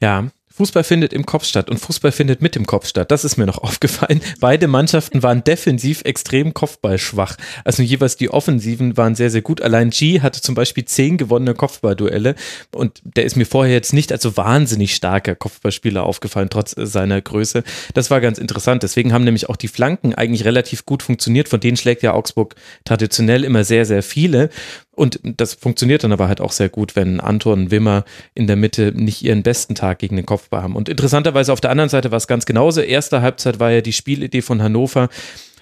Ja, 0.00 0.28
Fußball 0.60 0.84
findet 0.84 1.14
im 1.14 1.24
Kopf 1.24 1.46
statt 1.46 1.70
und 1.70 1.78
Fußball 1.78 2.12
findet 2.12 2.42
mit 2.42 2.54
dem 2.54 2.66
Kopf 2.66 2.86
statt. 2.86 3.10
Das 3.10 3.24
ist 3.24 3.38
mir 3.38 3.46
noch 3.46 3.56
aufgefallen. 3.62 4.20
Beide 4.40 4.68
Mannschaften 4.68 5.22
waren 5.22 5.42
defensiv 5.42 6.02
extrem 6.04 6.52
kopfballschwach. 6.52 7.36
Also 7.64 7.82
jeweils 7.82 8.18
die 8.18 8.28
Offensiven 8.28 8.98
waren 8.98 9.14
sehr, 9.14 9.30
sehr 9.30 9.40
gut. 9.40 9.62
Allein 9.62 9.88
G 9.88 10.20
hatte 10.20 10.42
zum 10.42 10.54
Beispiel 10.54 10.84
zehn 10.84 11.16
gewonnene 11.16 11.54
Kopfballduelle 11.54 12.34
und 12.72 13.00
der 13.04 13.24
ist 13.24 13.36
mir 13.36 13.46
vorher 13.46 13.72
jetzt 13.72 13.94
nicht 13.94 14.12
als 14.12 14.22
so 14.22 14.36
wahnsinnig 14.36 14.94
starker 14.94 15.34
Kopfballspieler 15.34 16.04
aufgefallen, 16.04 16.50
trotz 16.50 16.74
seiner 16.76 17.22
Größe. 17.22 17.64
Das 17.94 18.10
war 18.10 18.20
ganz 18.20 18.36
interessant. 18.36 18.82
Deswegen 18.82 19.14
haben 19.14 19.24
nämlich 19.24 19.48
auch 19.48 19.56
die 19.56 19.68
Flanken 19.68 20.14
eigentlich 20.14 20.44
relativ 20.44 20.84
gut 20.84 21.02
funktioniert. 21.02 21.48
Von 21.48 21.60
denen 21.60 21.78
schlägt 21.78 22.02
ja 22.02 22.12
Augsburg 22.12 22.54
traditionell 22.84 23.44
immer 23.44 23.64
sehr, 23.64 23.86
sehr 23.86 24.02
viele. 24.02 24.50
Und 25.00 25.18
das 25.22 25.54
funktioniert 25.54 26.04
dann 26.04 26.12
aber 26.12 26.28
halt 26.28 26.42
auch 26.42 26.52
sehr 26.52 26.68
gut, 26.68 26.94
wenn 26.94 27.20
Anton 27.20 27.70
Wimmer 27.70 28.04
in 28.34 28.46
der 28.46 28.56
Mitte 28.56 28.92
nicht 28.94 29.22
ihren 29.22 29.42
besten 29.42 29.74
Tag 29.74 29.98
gegen 29.98 30.16
den 30.16 30.26
Kopfball 30.26 30.62
haben. 30.62 30.76
Und 30.76 30.90
interessanterweise 30.90 31.54
auf 31.54 31.62
der 31.62 31.70
anderen 31.70 31.88
Seite 31.88 32.10
war 32.10 32.18
es 32.18 32.26
ganz 32.26 32.44
genauso. 32.44 32.82
Erste 32.82 33.22
Halbzeit 33.22 33.58
war 33.60 33.70
ja 33.70 33.80
die 33.80 33.94
Spielidee 33.94 34.42
von 34.42 34.60
Hannover. 34.62 35.08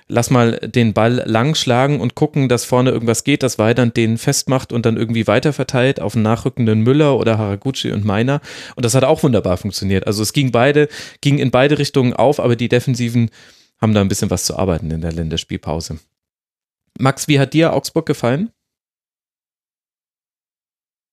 Lass 0.08 0.30
mal 0.30 0.58
den 0.58 0.92
Ball 0.92 1.22
lang 1.24 1.54
schlagen 1.54 2.00
und 2.00 2.16
gucken, 2.16 2.48
dass 2.48 2.64
vorne 2.64 2.90
irgendwas 2.90 3.22
geht, 3.22 3.44
dass 3.44 3.60
Weidand 3.60 3.96
den 3.96 4.18
festmacht 4.18 4.72
und 4.72 4.84
dann 4.84 4.96
irgendwie 4.96 5.28
weiter 5.28 5.52
verteilt 5.52 6.00
auf 6.00 6.16
einen 6.16 6.24
nachrückenden 6.24 6.80
Müller 6.80 7.16
oder 7.16 7.38
Haraguchi 7.38 7.92
und 7.92 8.04
Meiner. 8.04 8.40
Und 8.74 8.84
das 8.84 8.96
hat 8.96 9.04
auch 9.04 9.22
wunderbar 9.22 9.56
funktioniert. 9.56 10.04
Also 10.04 10.20
es 10.20 10.32
ging 10.32 10.50
beide, 10.50 10.88
ging 11.20 11.38
in 11.38 11.52
beide 11.52 11.78
Richtungen 11.78 12.12
auf, 12.12 12.40
aber 12.40 12.56
die 12.56 12.68
Defensiven 12.68 13.30
haben 13.80 13.94
da 13.94 14.00
ein 14.00 14.08
bisschen 14.08 14.30
was 14.30 14.46
zu 14.46 14.58
arbeiten 14.58 14.90
in 14.90 15.00
der 15.00 15.12
Länderspielpause. 15.12 16.00
Max, 16.98 17.28
wie 17.28 17.38
hat 17.38 17.54
dir 17.54 17.72
Augsburg 17.72 18.04
gefallen? 18.04 18.50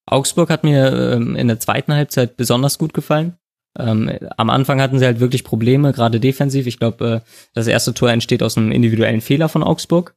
Augsburg 0.05 0.49
hat 0.49 0.63
mir 0.63 1.13
ähm, 1.13 1.35
in 1.35 1.47
der 1.47 1.59
zweiten 1.59 1.93
Halbzeit 1.93 2.37
besonders 2.37 2.77
gut 2.77 2.93
gefallen. 2.93 3.37
Ähm, 3.77 4.09
am 4.37 4.49
Anfang 4.49 4.81
hatten 4.81 4.99
sie 4.99 5.05
halt 5.05 5.19
wirklich 5.19 5.43
Probleme, 5.43 5.91
gerade 5.91 6.19
defensiv. 6.19 6.67
Ich 6.67 6.79
glaube, 6.79 7.23
äh, 7.23 7.29
das 7.53 7.67
erste 7.67 7.93
Tor 7.93 8.09
entsteht 8.11 8.43
aus 8.43 8.57
einem 8.57 8.71
individuellen 8.71 9.21
Fehler 9.21 9.49
von 9.49 9.63
Augsburg. 9.63 10.15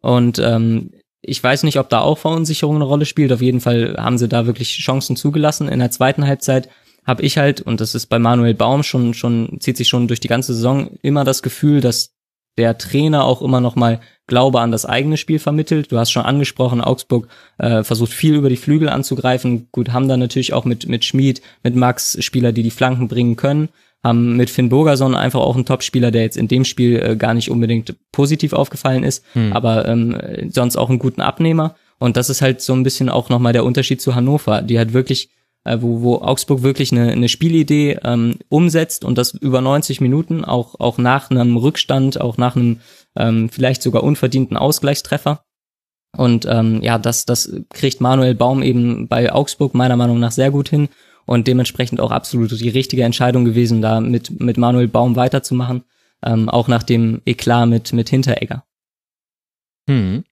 Und 0.00 0.38
ähm, 0.38 0.90
ich 1.22 1.42
weiß 1.42 1.62
nicht, 1.62 1.78
ob 1.78 1.88
da 1.88 2.00
auch 2.00 2.18
Verunsicherung 2.18 2.76
eine 2.76 2.84
Rolle 2.84 3.06
spielt. 3.06 3.32
Auf 3.32 3.42
jeden 3.42 3.60
Fall 3.60 3.96
haben 3.96 4.18
sie 4.18 4.28
da 4.28 4.46
wirklich 4.46 4.76
Chancen 4.78 5.16
zugelassen. 5.16 5.68
In 5.68 5.78
der 5.78 5.90
zweiten 5.90 6.26
Halbzeit 6.26 6.68
habe 7.04 7.22
ich 7.22 7.38
halt, 7.38 7.60
und 7.60 7.80
das 7.80 7.94
ist 7.94 8.06
bei 8.06 8.18
Manuel 8.18 8.54
Baum 8.54 8.82
schon, 8.82 9.14
schon, 9.14 9.58
zieht 9.60 9.76
sich 9.76 9.88
schon 9.88 10.08
durch 10.08 10.20
die 10.20 10.28
ganze 10.28 10.54
Saison 10.54 10.90
immer 11.02 11.24
das 11.24 11.42
Gefühl, 11.42 11.80
dass 11.80 12.14
der 12.58 12.76
Trainer 12.76 13.24
auch 13.24 13.40
immer 13.40 13.60
noch 13.60 13.76
mal 13.76 14.00
Glaube 14.28 14.60
an 14.60 14.70
das 14.70 14.86
eigene 14.86 15.16
Spiel 15.16 15.40
vermittelt. 15.40 15.90
Du 15.90 15.98
hast 15.98 16.12
schon 16.12 16.24
angesprochen, 16.24 16.80
Augsburg 16.80 17.26
äh, 17.58 17.82
versucht 17.82 18.12
viel 18.12 18.34
über 18.34 18.48
die 18.48 18.56
Flügel 18.56 18.88
anzugreifen. 18.88 19.68
Gut, 19.72 19.92
haben 19.92 20.06
da 20.06 20.16
natürlich 20.16 20.52
auch 20.52 20.64
mit, 20.64 20.86
mit 20.86 21.04
Schmid, 21.04 21.42
mit 21.64 21.74
Max 21.74 22.16
Spieler, 22.22 22.52
die 22.52 22.62
die 22.62 22.70
Flanken 22.70 23.08
bringen 23.08 23.34
können. 23.34 23.70
Haben 24.04 24.36
mit 24.36 24.50
Finn 24.50 24.68
Burgerson 24.68 25.16
einfach 25.16 25.40
auch 25.40 25.56
einen 25.56 25.64
Topspieler, 25.64 26.12
der 26.12 26.22
jetzt 26.22 26.36
in 26.36 26.46
dem 26.46 26.64
Spiel 26.64 27.02
äh, 27.02 27.16
gar 27.16 27.34
nicht 27.34 27.50
unbedingt 27.50 27.96
positiv 28.12 28.52
aufgefallen 28.52 29.02
ist, 29.02 29.24
hm. 29.32 29.52
aber 29.52 29.88
ähm, 29.88 30.16
sonst 30.50 30.76
auch 30.76 30.88
einen 30.88 31.00
guten 31.00 31.20
Abnehmer. 31.20 31.74
Und 31.98 32.16
das 32.16 32.30
ist 32.30 32.40
halt 32.40 32.60
so 32.60 32.74
ein 32.74 32.84
bisschen 32.84 33.08
auch 33.08 33.28
nochmal 33.28 33.52
der 33.52 33.64
Unterschied 33.64 34.00
zu 34.00 34.14
Hannover, 34.14 34.62
die 34.62 34.78
halt 34.78 34.92
wirklich 34.92 35.30
äh, 35.68 35.78
wo, 35.80 36.02
wo 36.02 36.16
Augsburg 36.16 36.62
wirklich 36.62 36.92
eine, 36.92 37.12
eine 37.12 37.28
Spielidee 37.28 37.98
ähm, 38.04 38.36
umsetzt 38.48 39.04
und 39.04 39.18
das 39.18 39.34
über 39.34 39.60
90 39.60 40.00
Minuten, 40.00 40.44
auch, 40.44 40.78
auch 40.80 40.98
nach 40.98 41.30
einem 41.30 41.56
Rückstand, 41.56 42.20
auch 42.20 42.36
nach 42.36 42.56
einem 42.56 42.80
ähm, 43.18 43.50
vielleicht 43.50 43.82
sogar 43.82 44.02
unverdienten 44.02 44.56
Ausgleichstreffer. 44.56 45.44
Und 46.16 46.46
ähm, 46.48 46.80
ja, 46.82 46.98
das, 46.98 47.26
das 47.26 47.52
kriegt 47.70 48.00
Manuel 48.00 48.34
Baum 48.34 48.62
eben 48.62 49.08
bei 49.08 49.30
Augsburg 49.30 49.74
meiner 49.74 49.96
Meinung 49.96 50.18
nach 50.18 50.32
sehr 50.32 50.50
gut 50.50 50.70
hin 50.70 50.88
und 51.26 51.46
dementsprechend 51.46 52.00
auch 52.00 52.10
absolut 52.10 52.50
die 52.58 52.70
richtige 52.70 53.04
Entscheidung 53.04 53.44
gewesen, 53.44 53.82
da 53.82 54.00
mit, 54.00 54.40
mit 54.40 54.56
Manuel 54.56 54.88
Baum 54.88 55.16
weiterzumachen, 55.16 55.84
ähm, 56.24 56.48
auch 56.48 56.68
nach 56.68 56.82
dem 56.82 57.20
Eklat 57.26 57.68
mit, 57.68 57.92
mit 57.92 58.08
Hinteregger. 58.08 58.64
Hm. 59.88 60.24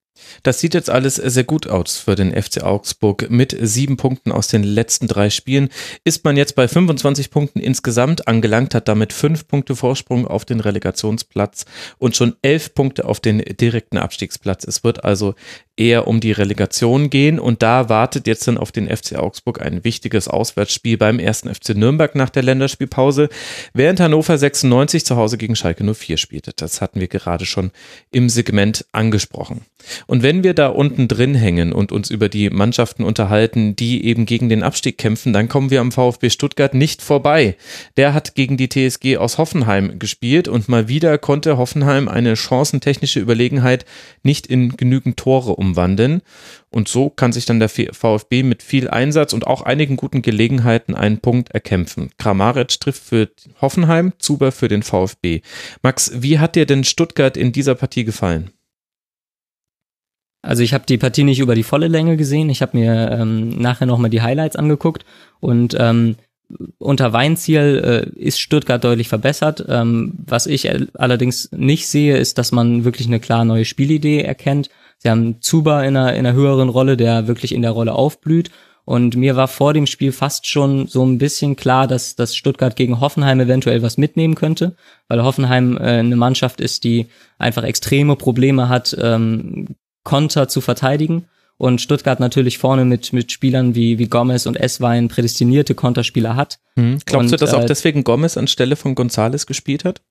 Das 0.43 0.61
sieht 0.61 0.75
jetzt 0.75 0.91
alles 0.91 1.17
sehr 1.17 1.45
gut 1.45 1.67
aus 1.67 1.99
für 1.99 2.15
den 2.15 2.31
FC 2.31 2.63
Augsburg. 2.63 3.31
Mit 3.31 3.57
sieben 3.61 3.97
Punkten 3.97 4.33
aus 4.33 4.49
den 4.49 4.63
letzten 4.63 5.09
drei 5.09 5.31
Spielen 5.31 5.69
ist 6.05 6.25
man 6.25 6.37
jetzt 6.37 6.55
bei 6.55 6.69
25 6.69 7.31
Punkten 7.31 7.61
insgesamt 7.61 8.29
angelangt, 8.29 8.75
hat 8.75 8.89
damit 8.89 9.13
fünf 9.13 9.49
Punkte 9.49 9.77
Vorsprung 9.77 10.27
auf 10.27 10.45
den 10.45 10.61
Relegationsplatz 10.61 11.65
und 11.99 12.17
schon 12.17 12.37
elf 12.43 12.75
Punkte 12.75 13.05
auf 13.05 13.21
den 13.21 13.39
direkten 13.39 13.99
Abstiegsplatz. 13.99 14.65
Es 14.65 14.85
wird 14.85 15.05
also 15.05 15.35
eher 15.77 16.07
um 16.09 16.21
die 16.21 16.33
Relegation 16.33 17.11
gehen 17.11 17.39
und 17.39 17.63
da 17.63 17.89
wartet 17.89 18.27
jetzt 18.27 18.49
dann 18.49 18.59
auf 18.59 18.73
den 18.73 18.89
FC 18.89 19.17
Augsburg 19.17 19.61
ein 19.61 19.85
wichtiges 19.85 20.29
Auswärtsspiel 20.29 20.97
beim 20.97 21.19
ersten 21.19 21.55
FC 21.55 21.77
Nürnberg 21.77 22.15
nach 22.15 22.31
der 22.31 22.43
Länderspielpause, 22.43 23.29
während 23.75 24.01
Hannover 24.01 24.39
96 24.39 25.05
zu 25.05 25.17
Hause 25.17 25.37
gegen 25.39 25.57
Schalke 25.57 25.85
04 25.85 26.17
spielte. 26.17 26.53
Das 26.57 26.81
hatten 26.81 27.01
wir 27.01 27.09
gerade 27.09 27.47
schon 27.47 27.71
im 28.11 28.29
Segment 28.29 28.87
angesprochen. 28.93 29.63
Und 30.07 30.23
wenn 30.23 30.43
wir 30.43 30.55
da 30.55 30.69
unten 30.69 31.09
drin 31.09 31.35
hängen 31.35 31.73
und 31.73 31.93
uns 31.93 32.11
über 32.11 32.29
die 32.29 32.51
Mannschaften 32.51 33.05
unterhalten, 33.05 33.77
die 33.77 34.05
eben 34.05 34.27
gegen 34.27 34.49
den 34.49 34.63
Abstieg 34.63 34.99
kämpfen, 34.99 35.33
dann 35.33 35.49
kommen 35.49 35.71
wir 35.71 35.81
am 35.81 35.93
VfB 35.93 36.31
Stuttgart 36.31 36.75
nicht 36.75 37.03
vorbei. 37.03 37.57
Der 37.97 38.15
hat 38.15 38.35
gegen 38.35 38.57
die 38.57 38.69
TSG 38.69 39.19
aus 39.19 39.39
Hoffenheim 39.39 39.99
gespielt 39.99 40.49
und 40.49 40.69
mal 40.69 40.89
wieder 40.89 41.19
konnte 41.19 41.57
Hoffenheim 41.59 42.09
eine 42.09 42.35
chancentechnische 42.35 43.21
Überlegenheit 43.21 43.85
nicht 44.23 44.47
in 44.47 44.77
genügend 44.77 45.17
Tore 45.17 45.55
umwandeln. 45.67 46.23
Und 46.71 46.89
so 46.89 47.11
kann 47.11 47.33
sich 47.33 47.47
dann 47.47 47.61
der 47.61 47.69
VfB 47.69 48.43
mit 48.43 48.63
viel 48.63 48.89
Einsatz 48.89 49.33
und 49.33 49.47
auch 49.47 49.63
einigen 49.63 49.97
guten 49.97 50.23
Gelegenheiten 50.23 50.95
einen 50.95 51.19
Punkt 51.19 51.51
erkämpfen. 51.51 52.11
Kramaric 52.19 52.81
trifft 52.81 53.03
für 53.03 53.31
Hoffenheim, 53.61 54.13
Zuber 54.19 54.53
für 54.53 54.69
den 54.69 54.83
VfB. 54.83 55.41
Max, 55.83 56.13
wie 56.15 56.39
hat 56.39 56.57
dir 56.57 56.67
denn 56.67 56.85
Stuttgart 56.85 57.37
in 57.37 57.53
dieser 57.53 57.75
Partie 57.75 58.05
gefallen? 58.05 58.51
Also 60.43 60.63
ich 60.63 60.73
habe 60.75 60.85
die 60.87 60.99
Partie 60.99 61.25
nicht 61.25 61.41
über 61.41 61.55
die 61.55 61.65
volle 61.65 61.89
Länge 61.89 62.17
gesehen. 62.17 62.51
Ich 62.51 62.63
habe 62.63 62.77
mir 62.79 63.11
ähm, 63.11 63.51
nachher 63.61 63.87
nochmal 63.87 64.11
die 64.11 64.23
Highlights 64.23 64.55
angeguckt 64.55 65.05
und 65.41 65.77
ähm, 65.79 66.17
unter 66.79 67.13
Weinziel 67.13 68.13
äh, 68.17 68.19
ist 68.19 68.41
Stuttgart 68.41 68.83
deutlich 68.83 69.09
verbessert. 69.09 69.65
Ähm, 69.69 70.15
was 70.25 70.47
ich 70.47 70.71
allerdings 70.95 71.51
nicht 71.53 71.89
sehe, 71.89 72.17
ist, 72.17 72.39
dass 72.39 72.53
man 72.53 72.85
wirklich 72.85 73.09
eine 73.09 73.21
klar 73.21 73.45
neue 73.45 73.65
Spielidee 73.65 74.21
erkennt. 74.21 74.71
Sie 74.99 75.11
haben 75.11 75.41
Zuba 75.41 75.83
in 75.83 75.97
einer, 75.97 76.15
in 76.15 76.27
einer 76.27 76.33
höheren 76.33 76.69
Rolle, 76.69 76.97
der 76.97 77.29
wirklich 77.29 77.55
in 77.55 77.63
der 77.63 77.71
Rolle 77.73 77.93
aufblüht. 77.93 78.51
Und 78.85 79.17
mir 79.17 79.35
war 79.35 79.49
vor 79.49 79.75
dem 79.75 79.87
Spiel 79.87 80.13
fast 80.13 80.47
schon 80.47 80.87
so 80.87 81.05
ein 81.05 81.19
bisschen 81.19 81.57
klar, 81.57 81.89
dass, 81.89 82.15
dass 82.15 82.37
Stuttgart 82.37 82.77
gegen 82.77 83.01
Hoffenheim 83.01 83.41
eventuell 83.41 83.83
was 83.83 83.99
mitnehmen 83.99 84.37
könnte, 84.37 84.77
weil 85.09 85.25
Hoffenheim 85.25 85.77
äh, 85.77 85.99
eine 85.99 86.15
Mannschaft 86.15 86.61
ist, 86.61 86.85
die 86.85 87.09
einfach 87.37 87.65
extreme 87.65 88.15
Probleme 88.15 88.69
hat, 88.69 88.97
ähm, 89.01 89.75
Konter 90.05 90.47
zu 90.47 90.61
verteidigen. 90.61 91.27
Und 91.59 91.81
Stuttgart 91.81 92.21
natürlich 92.21 92.59
vorne 92.59 92.85
mit, 92.85 93.13
mit 93.13 93.33
Spielern 93.33 93.75
wie, 93.75 93.99
wie 93.99 94.07
Gomez 94.07 94.47
und 94.47 94.57
Esswein 94.57 95.09
prädestinierte 95.09 95.75
Konterspieler 95.75 96.37
hat. 96.37 96.61
Hm. 96.77 96.99
Glaubst 97.07 97.33
und, 97.33 97.33
du, 97.33 97.37
dass 97.45 97.55
äh, 97.55 97.57
auch 97.57 97.65
deswegen 97.65 98.05
Gomez 98.05 98.37
anstelle 98.37 98.77
von 98.77 98.95
Gonzales 98.95 99.47
gespielt 99.47 99.85
hat? 99.85 100.03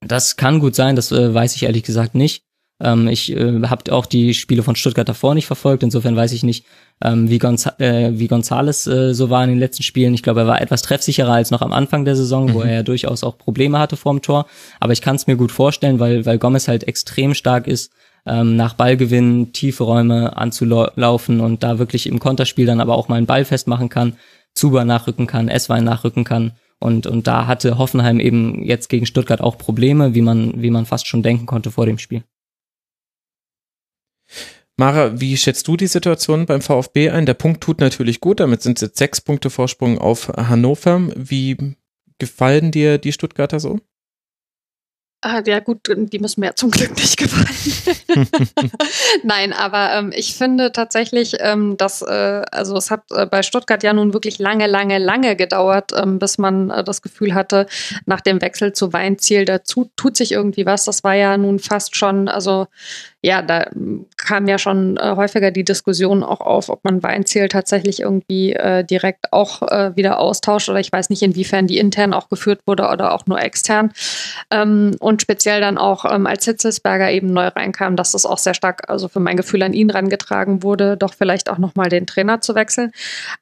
Das 0.00 0.36
kann 0.36 0.60
gut 0.60 0.74
sein, 0.74 0.96
das 0.96 1.12
äh, 1.12 1.32
weiß 1.32 1.56
ich 1.56 1.62
ehrlich 1.62 1.84
gesagt 1.84 2.14
nicht. 2.14 2.44
Ähm, 2.80 3.08
ich 3.08 3.32
äh, 3.36 3.62
habe 3.66 3.92
auch 3.92 4.06
die 4.06 4.34
Spiele 4.34 4.62
von 4.62 4.76
Stuttgart 4.76 5.08
davor 5.08 5.34
nicht 5.34 5.46
verfolgt, 5.46 5.82
insofern 5.82 6.16
weiß 6.16 6.32
ich 6.32 6.42
nicht, 6.42 6.64
ähm, 7.02 7.28
wie, 7.28 7.38
Gonza 7.38 7.74
äh, 7.78 8.10
wie 8.12 8.28
Gonzales 8.28 8.86
äh, 8.86 9.14
so 9.14 9.30
war 9.30 9.44
in 9.44 9.50
den 9.50 9.58
letzten 9.58 9.82
Spielen. 9.82 10.14
Ich 10.14 10.22
glaube, 10.22 10.40
er 10.40 10.46
war 10.46 10.60
etwas 10.60 10.82
treffsicherer 10.82 11.32
als 11.32 11.50
noch 11.50 11.62
am 11.62 11.72
Anfang 11.72 12.04
der 12.04 12.16
Saison, 12.16 12.46
mhm. 12.46 12.54
wo 12.54 12.62
er 12.62 12.72
ja 12.72 12.82
durchaus 12.82 13.24
auch 13.24 13.38
Probleme 13.38 13.78
hatte 13.78 13.96
vorm 13.96 14.22
Tor. 14.22 14.46
Aber 14.80 14.92
ich 14.92 15.02
kann 15.02 15.16
es 15.16 15.26
mir 15.26 15.36
gut 15.36 15.52
vorstellen, 15.52 15.98
weil, 16.00 16.26
weil 16.26 16.38
Gomez 16.38 16.68
halt 16.68 16.84
extrem 16.84 17.34
stark 17.34 17.66
ist 17.66 17.92
ähm, 18.26 18.56
nach 18.56 18.74
Ballgewinn 18.74 19.52
tiefe 19.52 19.84
Räume 19.84 20.36
anzulaufen 20.36 21.40
und 21.40 21.62
da 21.62 21.78
wirklich 21.78 22.06
im 22.06 22.18
Konterspiel 22.18 22.66
dann 22.66 22.80
aber 22.80 22.96
auch 22.96 23.08
mal 23.08 23.16
einen 23.16 23.26
Ball 23.26 23.44
festmachen 23.44 23.88
kann, 23.88 24.16
Zuber 24.54 24.84
nachrücken 24.84 25.26
kann, 25.26 25.48
Esswein 25.48 25.84
nachrücken 25.84 26.24
kann. 26.24 26.52
Und, 26.78 27.06
und 27.06 27.26
da 27.26 27.46
hatte 27.46 27.76
Hoffenheim 27.76 28.20
eben 28.20 28.62
jetzt 28.62 28.88
gegen 28.88 29.04
Stuttgart 29.04 29.40
auch 29.40 29.58
Probleme, 29.58 30.14
wie 30.14 30.22
man, 30.22 30.62
wie 30.62 30.70
man 30.70 30.86
fast 30.86 31.06
schon 31.06 31.22
denken 31.22 31.46
konnte 31.46 31.70
vor 31.70 31.86
dem 31.86 31.98
Spiel. 31.98 32.24
Mara, 34.80 35.20
wie 35.20 35.36
schätzt 35.36 35.68
du 35.68 35.76
die 35.76 35.86
Situation 35.86 36.46
beim 36.46 36.62
VfB 36.62 37.10
ein? 37.10 37.26
Der 37.26 37.34
Punkt 37.34 37.60
tut 37.60 37.80
natürlich 37.80 38.18
gut, 38.18 38.40
damit 38.40 38.62
sind 38.62 38.78
es 38.78 38.80
jetzt 38.80 38.96
sechs 38.96 39.20
Punkte 39.20 39.50
Vorsprung 39.50 39.98
auf 39.98 40.28
Hannover. 40.28 41.02
Wie 41.14 41.76
gefallen 42.18 42.70
dir 42.70 42.96
die 42.96 43.12
Stuttgarter 43.12 43.60
so? 43.60 43.80
Ah, 45.22 45.42
ja 45.46 45.60
gut, 45.60 45.80
die 45.94 46.18
müssen 46.18 46.40
mir 46.40 46.54
zum 46.56 46.70
Glück 46.70 46.96
nicht 46.96 47.18
gefallen. 47.18 48.26
Nein, 49.22 49.52
aber 49.52 49.92
ähm, 49.92 50.12
ich 50.16 50.34
finde 50.34 50.72
tatsächlich, 50.72 51.36
ähm, 51.40 51.76
dass, 51.76 52.00
äh, 52.00 52.42
also 52.50 52.74
es 52.78 52.90
hat 52.90 53.02
äh, 53.10 53.26
bei 53.26 53.42
Stuttgart 53.42 53.82
ja 53.82 53.92
nun 53.92 54.14
wirklich 54.14 54.38
lange, 54.38 54.66
lange, 54.66 54.96
lange 54.96 55.36
gedauert, 55.36 55.92
ähm, 55.94 56.18
bis 56.18 56.38
man 56.38 56.70
äh, 56.70 56.82
das 56.82 57.02
Gefühl 57.02 57.34
hatte, 57.34 57.66
nach 58.06 58.22
dem 58.22 58.40
Wechsel 58.40 58.72
zu 58.72 58.94
Weinziel, 58.94 59.44
dazu 59.44 59.90
tut 59.94 60.16
sich 60.16 60.32
irgendwie 60.32 60.64
was. 60.64 60.86
Das 60.86 61.04
war 61.04 61.14
ja 61.14 61.36
nun 61.36 61.58
fast 61.58 61.96
schon, 61.96 62.28
also 62.28 62.66
ja, 63.22 63.42
da 63.42 63.68
kam 64.16 64.48
ja 64.48 64.58
schon 64.58 64.96
äh, 64.96 65.14
häufiger 65.14 65.50
die 65.50 65.64
Diskussion 65.64 66.22
auch 66.22 66.40
auf, 66.40 66.70
ob 66.70 66.84
man 66.84 67.02
Weinziel 67.02 67.48
tatsächlich 67.48 68.00
irgendwie 68.00 68.54
äh, 68.54 68.82
direkt 68.82 69.32
auch 69.32 69.60
äh, 69.62 69.94
wieder 69.94 70.18
austauscht 70.18 70.70
oder 70.70 70.80
ich 70.80 70.90
weiß 70.90 71.10
nicht, 71.10 71.22
inwiefern 71.22 71.66
die 71.66 71.76
intern 71.76 72.14
auch 72.14 72.30
geführt 72.30 72.60
wurde 72.66 72.88
oder 72.88 73.12
auch 73.12 73.26
nur 73.26 73.38
extern. 73.38 73.92
Ähm, 74.50 74.96
und 75.00 75.20
speziell 75.20 75.60
dann 75.60 75.76
auch, 75.76 76.06
ähm, 76.10 76.26
als 76.26 76.46
Hitzelsberger 76.46 77.10
eben 77.10 77.30
neu 77.32 77.48
reinkam, 77.48 77.94
dass 77.94 78.12
das 78.12 78.24
auch 78.24 78.38
sehr 78.38 78.54
stark, 78.54 78.88
also 78.88 79.08
für 79.08 79.20
mein 79.20 79.36
Gefühl 79.36 79.62
an 79.62 79.74
ihn 79.74 79.90
rangetragen 79.90 80.62
wurde, 80.62 80.96
doch 80.96 81.12
vielleicht 81.12 81.50
auch 81.50 81.58
nochmal 81.58 81.90
den 81.90 82.06
Trainer 82.06 82.40
zu 82.40 82.54
wechseln. 82.54 82.90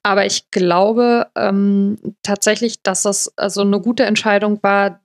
Aber 0.02 0.26
ich 0.26 0.50
glaube 0.50 1.28
ähm, 1.36 1.98
tatsächlich, 2.24 2.82
dass 2.82 3.02
das 3.02 3.32
also 3.36 3.60
eine 3.60 3.80
gute 3.80 4.04
Entscheidung 4.04 4.58
war, 4.62 5.00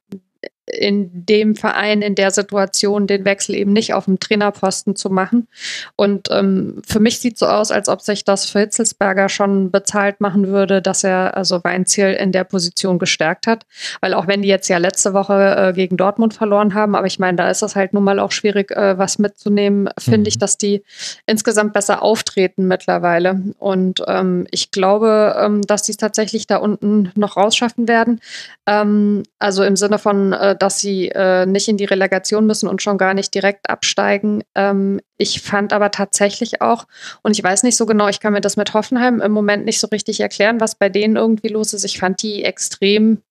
in 0.65 1.25
dem 1.25 1.55
Verein 1.55 2.01
in 2.01 2.15
der 2.15 2.31
Situation 2.31 3.07
den 3.07 3.25
Wechsel 3.25 3.55
eben 3.55 3.73
nicht 3.73 3.93
auf 3.93 4.05
dem 4.05 4.19
Trainerposten 4.19 4.95
zu 4.95 5.09
machen. 5.09 5.47
Und 5.95 6.29
ähm, 6.31 6.81
für 6.87 6.99
mich 6.99 7.19
sieht 7.19 7.37
so 7.37 7.47
aus, 7.47 7.71
als 7.71 7.89
ob 7.89 8.01
sich 8.01 8.23
das 8.23 8.45
für 8.45 8.59
Hitzelsberger 8.59 9.27
schon 9.27 9.71
bezahlt 9.71 10.21
machen 10.21 10.47
würde, 10.47 10.81
dass 10.81 11.03
er 11.03 11.35
also 11.35 11.63
Weinziel 11.63 12.13
in 12.13 12.31
der 12.31 12.45
Position 12.45 12.97
gestärkt 12.97 13.45
hat. 13.45 13.65
Weil 13.99 14.13
auch 14.13 14.27
wenn 14.27 14.41
die 14.41 14.47
jetzt 14.47 14.69
ja 14.69 14.77
letzte 14.77 15.13
Woche 15.13 15.55
äh, 15.57 15.73
gegen 15.73 15.97
Dortmund 15.97 16.33
verloren 16.33 16.73
haben, 16.73 16.95
aber 16.95 17.07
ich 17.07 17.19
meine, 17.19 17.37
da 17.37 17.49
ist 17.49 17.61
das 17.61 17.75
halt 17.75 17.93
nun 17.93 18.03
mal 18.03 18.19
auch 18.19 18.31
schwierig, 18.31 18.71
äh, 18.71 18.97
was 18.97 19.19
mitzunehmen, 19.19 19.89
finde 19.99 20.21
mhm. 20.21 20.27
ich, 20.27 20.37
dass 20.37 20.57
die 20.57 20.83
insgesamt 21.25 21.73
besser 21.73 22.01
auftreten 22.01 22.67
mittlerweile. 22.67 23.41
Und 23.59 24.01
ähm, 24.07 24.47
ich 24.51 24.71
glaube, 24.71 25.35
ähm, 25.39 25.61
dass 25.61 25.83
die 25.83 25.91
es 25.91 25.97
tatsächlich 25.97 26.47
da 26.47 26.57
unten 26.57 27.11
noch 27.15 27.35
rausschaffen 27.35 27.87
werden. 27.87 28.21
Ähm, 28.65 29.23
also 29.39 29.63
im 29.63 29.75
Sinne 29.75 29.99
von 29.99 30.31
äh, 30.31 30.52
dass 30.55 30.79
sie 30.79 31.09
äh, 31.09 31.45
nicht 31.45 31.67
in 31.67 31.77
die 31.77 31.85
Relegation 31.85 32.45
müssen 32.45 32.67
und 32.67 32.81
schon 32.81 32.97
gar 32.97 33.13
nicht 33.13 33.33
direkt 33.33 33.69
absteigen. 33.69 34.43
Ähm, 34.55 35.01
ich 35.17 35.41
fand 35.41 35.73
aber 35.73 35.91
tatsächlich 35.91 36.61
auch, 36.61 36.87
und 37.21 37.37
ich 37.37 37.43
weiß 37.43 37.63
nicht 37.63 37.77
so 37.77 37.85
genau, 37.85 38.07
ich 38.07 38.19
kann 38.19 38.33
mir 38.33 38.41
das 38.41 38.57
mit 38.57 38.73
Hoffenheim 38.73 39.21
im 39.21 39.31
Moment 39.31 39.65
nicht 39.65 39.79
so 39.79 39.87
richtig 39.87 40.19
erklären, 40.19 40.59
was 40.59 40.75
bei 40.75 40.89
denen 40.89 41.15
irgendwie 41.15 41.49
los 41.49 41.73
ist. 41.73 41.83
Ich 41.83 41.99
fand 41.99 42.21
die 42.21 42.43
extrem 42.43 43.21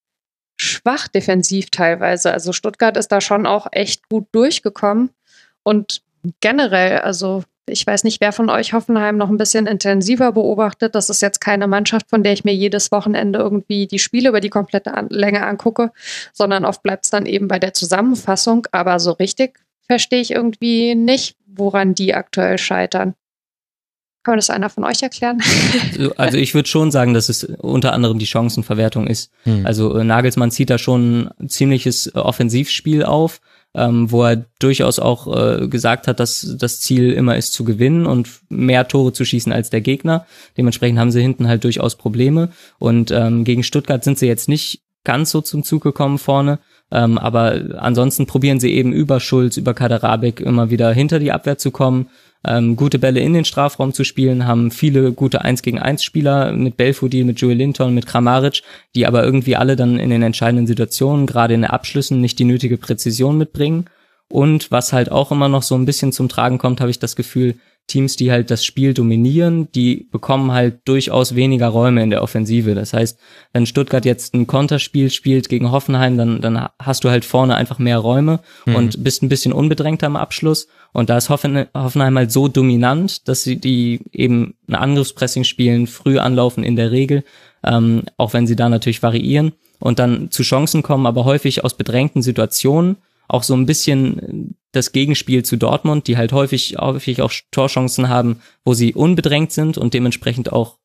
schwach 0.56 1.08
defensiv 1.08 1.70
teilweise. 1.70 2.32
Also 2.32 2.52
Stuttgart 2.52 2.96
ist 2.96 3.08
da 3.08 3.20
schon 3.20 3.46
auch 3.46 3.66
echt 3.72 4.08
gut 4.08 4.26
durchgekommen. 4.32 5.10
Und 5.62 6.02
generell, 6.40 6.98
also 6.98 7.44
ich 7.66 7.86
weiß 7.86 8.04
nicht, 8.04 8.20
wer 8.20 8.32
von 8.32 8.50
euch 8.50 8.72
Hoffenheim 8.72 9.16
noch 9.16 9.30
ein 9.30 9.36
bisschen 9.36 9.66
intensiver 9.66 10.32
beobachtet. 10.32 10.94
Das 10.94 11.10
ist 11.10 11.22
jetzt 11.22 11.40
keine 11.40 11.68
Mannschaft, 11.68 12.10
von 12.10 12.22
der 12.22 12.32
ich 12.32 12.44
mir 12.44 12.54
jedes 12.54 12.90
Wochenende 12.90 13.38
irgendwie 13.38 13.86
die 13.86 14.00
Spiele 14.00 14.30
über 14.30 14.40
die 14.40 14.50
komplette 14.50 14.94
An 14.94 15.08
Länge 15.10 15.46
angucke, 15.46 15.92
sondern 16.32 16.64
oft 16.64 16.82
bleibt 16.82 17.04
es 17.04 17.10
dann 17.10 17.26
eben 17.26 17.48
bei 17.48 17.58
der 17.58 17.72
Zusammenfassung. 17.72 18.66
Aber 18.72 18.98
so 18.98 19.12
richtig 19.12 19.60
verstehe 19.86 20.20
ich 20.20 20.32
irgendwie 20.32 20.94
nicht, 20.94 21.36
woran 21.46 21.94
die 21.94 22.14
aktuell 22.14 22.58
scheitern. 22.58 23.14
Kann 24.24 24.36
das 24.36 24.50
einer 24.50 24.70
von 24.70 24.84
euch 24.84 25.02
erklären? 25.02 25.40
Also 26.16 26.38
ich 26.38 26.54
würde 26.54 26.68
schon 26.68 26.90
sagen, 26.90 27.12
dass 27.12 27.28
es 27.28 27.44
unter 27.44 27.92
anderem 27.92 28.18
die 28.18 28.26
Chancenverwertung 28.26 29.06
ist. 29.06 29.30
Hm. 29.44 29.66
Also 29.66 29.96
äh, 29.96 30.04
Nagelsmann 30.04 30.50
zieht 30.50 30.70
da 30.70 30.78
schon 30.78 31.30
ein 31.40 31.48
ziemliches 31.48 32.14
Offensivspiel 32.14 33.04
auf, 33.04 33.40
ähm, 33.74 34.10
wo 34.10 34.24
er 34.24 34.44
durchaus 34.58 34.98
auch 34.98 35.26
äh, 35.34 35.68
gesagt 35.68 36.06
hat, 36.06 36.20
dass 36.20 36.56
das 36.58 36.80
Ziel 36.80 37.12
immer 37.12 37.36
ist 37.36 37.52
zu 37.52 37.64
gewinnen 37.64 38.06
und 38.06 38.28
mehr 38.48 38.86
Tore 38.88 39.12
zu 39.12 39.24
schießen 39.24 39.52
als 39.52 39.70
der 39.70 39.80
Gegner. 39.80 40.26
Dementsprechend 40.56 40.98
haben 40.98 41.10
sie 41.10 41.22
hinten 41.22 41.48
halt 41.48 41.64
durchaus 41.64 41.96
Probleme. 41.96 42.50
Und 42.78 43.10
ähm, 43.10 43.44
gegen 43.44 43.62
Stuttgart 43.62 44.04
sind 44.04 44.18
sie 44.18 44.26
jetzt 44.26 44.48
nicht 44.48 44.82
ganz 45.04 45.30
so 45.30 45.40
zum 45.40 45.64
Zug 45.64 45.82
gekommen 45.82 46.18
vorne. 46.18 46.58
Ähm, 46.90 47.16
aber 47.16 47.78
ansonsten 47.78 48.26
probieren 48.26 48.60
sie 48.60 48.72
eben 48.72 48.92
über 48.92 49.18
Schulz, 49.20 49.56
über 49.56 49.72
Kaderabek 49.72 50.40
immer 50.40 50.70
wieder 50.70 50.92
hinter 50.92 51.18
die 51.18 51.32
Abwehr 51.32 51.56
zu 51.56 51.70
kommen, 51.70 52.08
ähm, 52.46 52.76
gute 52.76 52.98
Bälle 52.98 53.20
in 53.20 53.34
den 53.34 53.44
Strafraum 53.44 53.92
zu 53.92 54.04
spielen, 54.04 54.46
haben 54.46 54.70
viele 54.70 55.12
gute 55.12 55.42
1 55.42 55.62
gegen 55.62 55.78
1 55.78 56.02
Spieler 56.02 56.52
mit 56.52 56.76
Belfodil, 56.76 57.24
mit 57.24 57.40
Joey 57.40 57.54
Linton, 57.54 57.94
mit 57.94 58.06
Kramaric, 58.06 58.62
die 58.94 59.06
aber 59.06 59.24
irgendwie 59.24 59.56
alle 59.56 59.76
dann 59.76 59.98
in 59.98 60.10
den 60.10 60.22
entscheidenden 60.22 60.66
Situationen, 60.66 61.26
gerade 61.26 61.54
in 61.54 61.62
den 61.62 61.70
Abschlüssen, 61.70 62.20
nicht 62.20 62.38
die 62.38 62.44
nötige 62.44 62.78
Präzision 62.78 63.38
mitbringen. 63.38 63.86
Und 64.28 64.70
was 64.70 64.92
halt 64.92 65.12
auch 65.12 65.30
immer 65.30 65.48
noch 65.48 65.62
so 65.62 65.74
ein 65.74 65.84
bisschen 65.84 66.10
zum 66.10 66.28
Tragen 66.28 66.58
kommt, 66.58 66.80
habe 66.80 66.90
ich 66.90 66.98
das 66.98 67.16
Gefühl, 67.16 67.56
Teams, 67.86 68.16
die 68.16 68.30
halt 68.30 68.50
das 68.50 68.64
Spiel 68.64 68.94
dominieren, 68.94 69.70
die 69.72 70.08
bekommen 70.10 70.52
halt 70.52 70.80
durchaus 70.86 71.34
weniger 71.34 71.68
Räume 71.68 72.02
in 72.02 72.10
der 72.10 72.22
Offensive. 72.22 72.74
Das 72.74 72.92
heißt, 72.92 73.18
wenn 73.52 73.66
Stuttgart 73.66 74.04
jetzt 74.04 74.34
ein 74.34 74.46
Konterspiel 74.46 75.10
spielt 75.10 75.48
gegen 75.48 75.70
Hoffenheim, 75.70 76.16
dann, 76.16 76.40
dann 76.40 76.68
hast 76.78 77.04
du 77.04 77.10
halt 77.10 77.24
vorne 77.24 77.56
einfach 77.56 77.78
mehr 77.78 77.98
Räume 77.98 78.40
mhm. 78.64 78.76
und 78.76 79.04
bist 79.04 79.22
ein 79.22 79.28
bisschen 79.28 79.52
unbedrängter 79.52 80.06
am 80.06 80.16
Abschluss. 80.16 80.68
Und 80.92 81.08
da 81.08 81.16
ist 81.16 81.30
Hoffenheim 81.30 82.16
halt 82.16 82.32
so 82.32 82.48
dominant, 82.48 83.26
dass 83.28 83.42
sie 83.42 83.56
die 83.56 84.00
eben 84.12 84.54
ein 84.68 84.74
Angriffspressing 84.74 85.44
spielen, 85.44 85.86
früh 85.86 86.18
anlaufen 86.18 86.64
in 86.64 86.76
der 86.76 86.90
Regel, 86.90 87.24
ähm, 87.64 88.02
auch 88.16 88.34
wenn 88.34 88.46
sie 88.46 88.56
da 88.56 88.68
natürlich 88.68 89.02
variieren 89.02 89.52
und 89.78 89.98
dann 89.98 90.30
zu 90.30 90.42
Chancen 90.42 90.82
kommen, 90.82 91.06
aber 91.06 91.24
häufig 91.24 91.64
aus 91.64 91.76
bedrängten 91.76 92.22
Situationen 92.22 92.96
auch 93.28 93.42
so 93.42 93.54
ein 93.54 93.66
bisschen 93.66 94.56
das 94.72 94.92
Gegenspiel 94.92 95.44
zu 95.44 95.56
Dortmund, 95.56 96.06
die 96.06 96.16
halt 96.16 96.32
häufig, 96.32 96.76
häufig 96.78 97.22
auch 97.22 97.32
Torchancen 97.50 98.08
haben, 98.08 98.40
wo 98.64 98.74
sie 98.74 98.94
unbedrängt 98.94 99.52
sind 99.52 99.78
und 99.78 99.94
dementsprechend 99.94 100.52
auch 100.52 100.78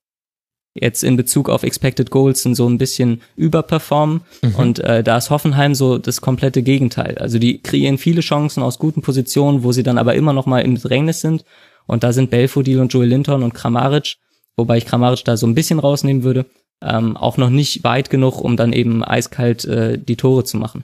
jetzt 0.82 1.04
in 1.04 1.18
Bezug 1.18 1.50
auf 1.50 1.64
Expected 1.64 2.10
Goals 2.12 2.42
sind 2.44 2.56
so 2.56 2.68
ein 2.68 2.78
bisschen 2.78 3.22
überperformen. 3.36 4.22
Mhm. 4.42 4.56
Und 4.56 4.80
äh, 4.80 5.04
da 5.04 5.18
ist 5.18 5.30
Hoffenheim 5.30 5.76
so 5.76 5.98
das 5.98 6.22
komplette 6.22 6.64
Gegenteil. 6.64 7.18
Also 7.18 7.40
die 7.40 7.62
kreieren 7.62 7.98
viele 7.98 8.22
Chancen 8.22 8.64
aus 8.64 8.80
guten 8.80 9.02
Positionen, 9.02 9.64
wo 9.64 9.72
sie 9.72 9.84
dann 9.84 9.98
aber 9.98 10.16
immer 10.16 10.34
noch 10.34 10.46
mal 10.46 10.62
im 10.62 10.76
Bedrängnis 10.76 11.22
sind. 11.22 11.44
Und 11.86 12.04
da 12.04 12.14
sind 12.14 12.30
Belfodil 12.30 12.80
und 12.80 12.94
Joel 12.94 13.10
Linton 13.10 13.44
und 13.44 13.54
Kramaric, 13.54 14.18
wobei 14.56 14.78
ich 14.78 14.86
Kramaric 14.86 15.24
da 15.24 15.38
so 15.38 15.48
ein 15.48 15.56
bisschen 15.56 15.80
rausnehmen 15.80 16.24
würde, 16.24 16.46
ähm, 16.82 17.18
auch 17.18 17.38
noch 17.38 17.50
nicht 17.50 17.84
weit 17.84 18.10
genug, 18.10 18.42
um 18.42 18.58
dann 18.58 18.74
eben 18.74 19.04
eiskalt 19.04 19.66
äh, 19.66 19.98
die 19.98 20.18
Tore 20.18 20.44
zu 20.44 20.58
machen. 20.58 20.84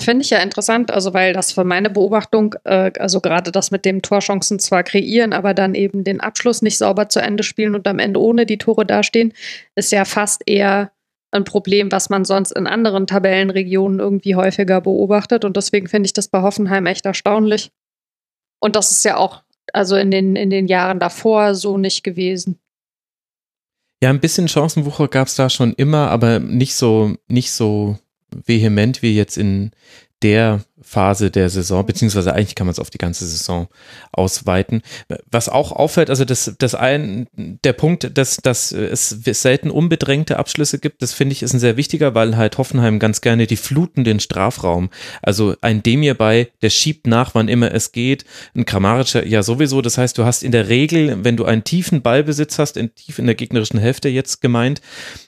Finde 0.00 0.22
ich 0.22 0.30
ja 0.30 0.38
interessant, 0.38 0.90
also 0.90 1.14
weil 1.14 1.32
das 1.32 1.52
für 1.52 1.64
meine 1.64 1.90
Beobachtung, 1.90 2.54
äh, 2.64 2.92
also 2.98 3.20
gerade 3.20 3.52
das 3.52 3.70
mit 3.70 3.84
dem 3.84 4.02
Torchancen 4.02 4.58
zwar 4.58 4.82
kreieren, 4.82 5.32
aber 5.32 5.54
dann 5.54 5.74
eben 5.74 6.04
den 6.04 6.20
Abschluss 6.20 6.62
nicht 6.62 6.78
sauber 6.78 7.08
zu 7.08 7.20
Ende 7.20 7.42
spielen 7.42 7.74
und 7.74 7.86
am 7.86 7.98
Ende 7.98 8.20
ohne 8.20 8.46
die 8.46 8.58
Tore 8.58 8.84
dastehen, 8.84 9.32
ist 9.74 9.92
ja 9.92 10.04
fast 10.04 10.42
eher 10.46 10.92
ein 11.30 11.44
Problem, 11.44 11.92
was 11.92 12.08
man 12.08 12.24
sonst 12.24 12.52
in 12.52 12.66
anderen 12.66 13.06
Tabellenregionen 13.06 14.00
irgendwie 14.00 14.36
häufiger 14.36 14.80
beobachtet. 14.80 15.44
Und 15.44 15.56
deswegen 15.56 15.88
finde 15.88 16.06
ich 16.06 16.12
das 16.12 16.28
bei 16.28 16.42
Hoffenheim 16.42 16.86
echt 16.86 17.06
erstaunlich. 17.06 17.70
Und 18.60 18.76
das 18.76 18.90
ist 18.90 19.04
ja 19.04 19.16
auch 19.16 19.42
also 19.72 19.96
in 19.96 20.10
den, 20.10 20.36
in 20.36 20.50
den 20.50 20.66
Jahren 20.66 20.98
davor 20.98 21.54
so 21.54 21.78
nicht 21.78 22.02
gewesen. 22.04 22.58
Ja, 24.02 24.10
ein 24.10 24.20
bisschen 24.20 24.48
Chancenwucher 24.48 25.08
gab 25.08 25.28
es 25.28 25.36
da 25.36 25.48
schon 25.48 25.72
immer, 25.74 26.10
aber 26.10 26.38
nicht 26.38 26.74
so, 26.74 27.16
nicht 27.28 27.50
so 27.50 27.98
vehement 28.44 29.02
wie 29.02 29.14
jetzt 29.14 29.36
in 29.36 29.70
der 30.22 30.64
Phase 30.86 31.32
der 31.32 31.50
Saison, 31.50 31.84
beziehungsweise 31.84 32.32
eigentlich 32.32 32.54
kann 32.54 32.68
man 32.68 32.72
es 32.72 32.78
auf 32.78 32.90
die 32.90 32.98
ganze 32.98 33.26
Saison 33.26 33.66
ausweiten. 34.12 34.82
Was 35.28 35.48
auch 35.48 35.72
auffällt, 35.72 36.10
also 36.10 36.24
das, 36.24 36.54
das 36.58 36.76
ein, 36.76 37.26
der 37.34 37.72
Punkt, 37.72 38.16
dass, 38.16 38.36
dass 38.36 38.70
es 38.70 39.08
selten 39.08 39.70
unbedrängte 39.70 40.38
Abschlüsse 40.38 40.78
gibt, 40.78 41.02
das 41.02 41.12
finde 41.12 41.32
ich 41.32 41.42
ist 41.42 41.54
ein 41.54 41.58
sehr 41.58 41.76
wichtiger, 41.76 42.14
weil 42.14 42.36
halt 42.36 42.56
Hoffenheim 42.56 43.00
ganz 43.00 43.20
gerne 43.20 43.48
die 43.48 43.56
fluten 43.56 44.04
den 44.04 44.20
Strafraum. 44.20 44.90
Also 45.22 45.56
ein 45.60 45.82
Demir 45.82 46.14
bei, 46.14 46.52
der 46.62 46.70
schiebt 46.70 47.08
nach, 47.08 47.34
wann 47.34 47.48
immer 47.48 47.72
es 47.74 47.90
geht. 47.90 48.24
Ein 48.54 48.64
Kramaric 48.64 49.26
ja 49.26 49.42
sowieso. 49.42 49.82
Das 49.82 49.98
heißt, 49.98 50.16
du 50.16 50.24
hast 50.24 50.44
in 50.44 50.52
der 50.52 50.68
Regel, 50.68 51.24
wenn 51.24 51.36
du 51.36 51.44
einen 51.46 51.64
tiefen 51.64 52.02
Ballbesitz 52.02 52.60
hast, 52.60 52.76
in, 52.76 52.94
tief 52.94 53.18
in 53.18 53.26
der 53.26 53.34
gegnerischen 53.34 53.80
Hälfte 53.80 54.08
jetzt 54.08 54.40
gemeint, 54.40 54.80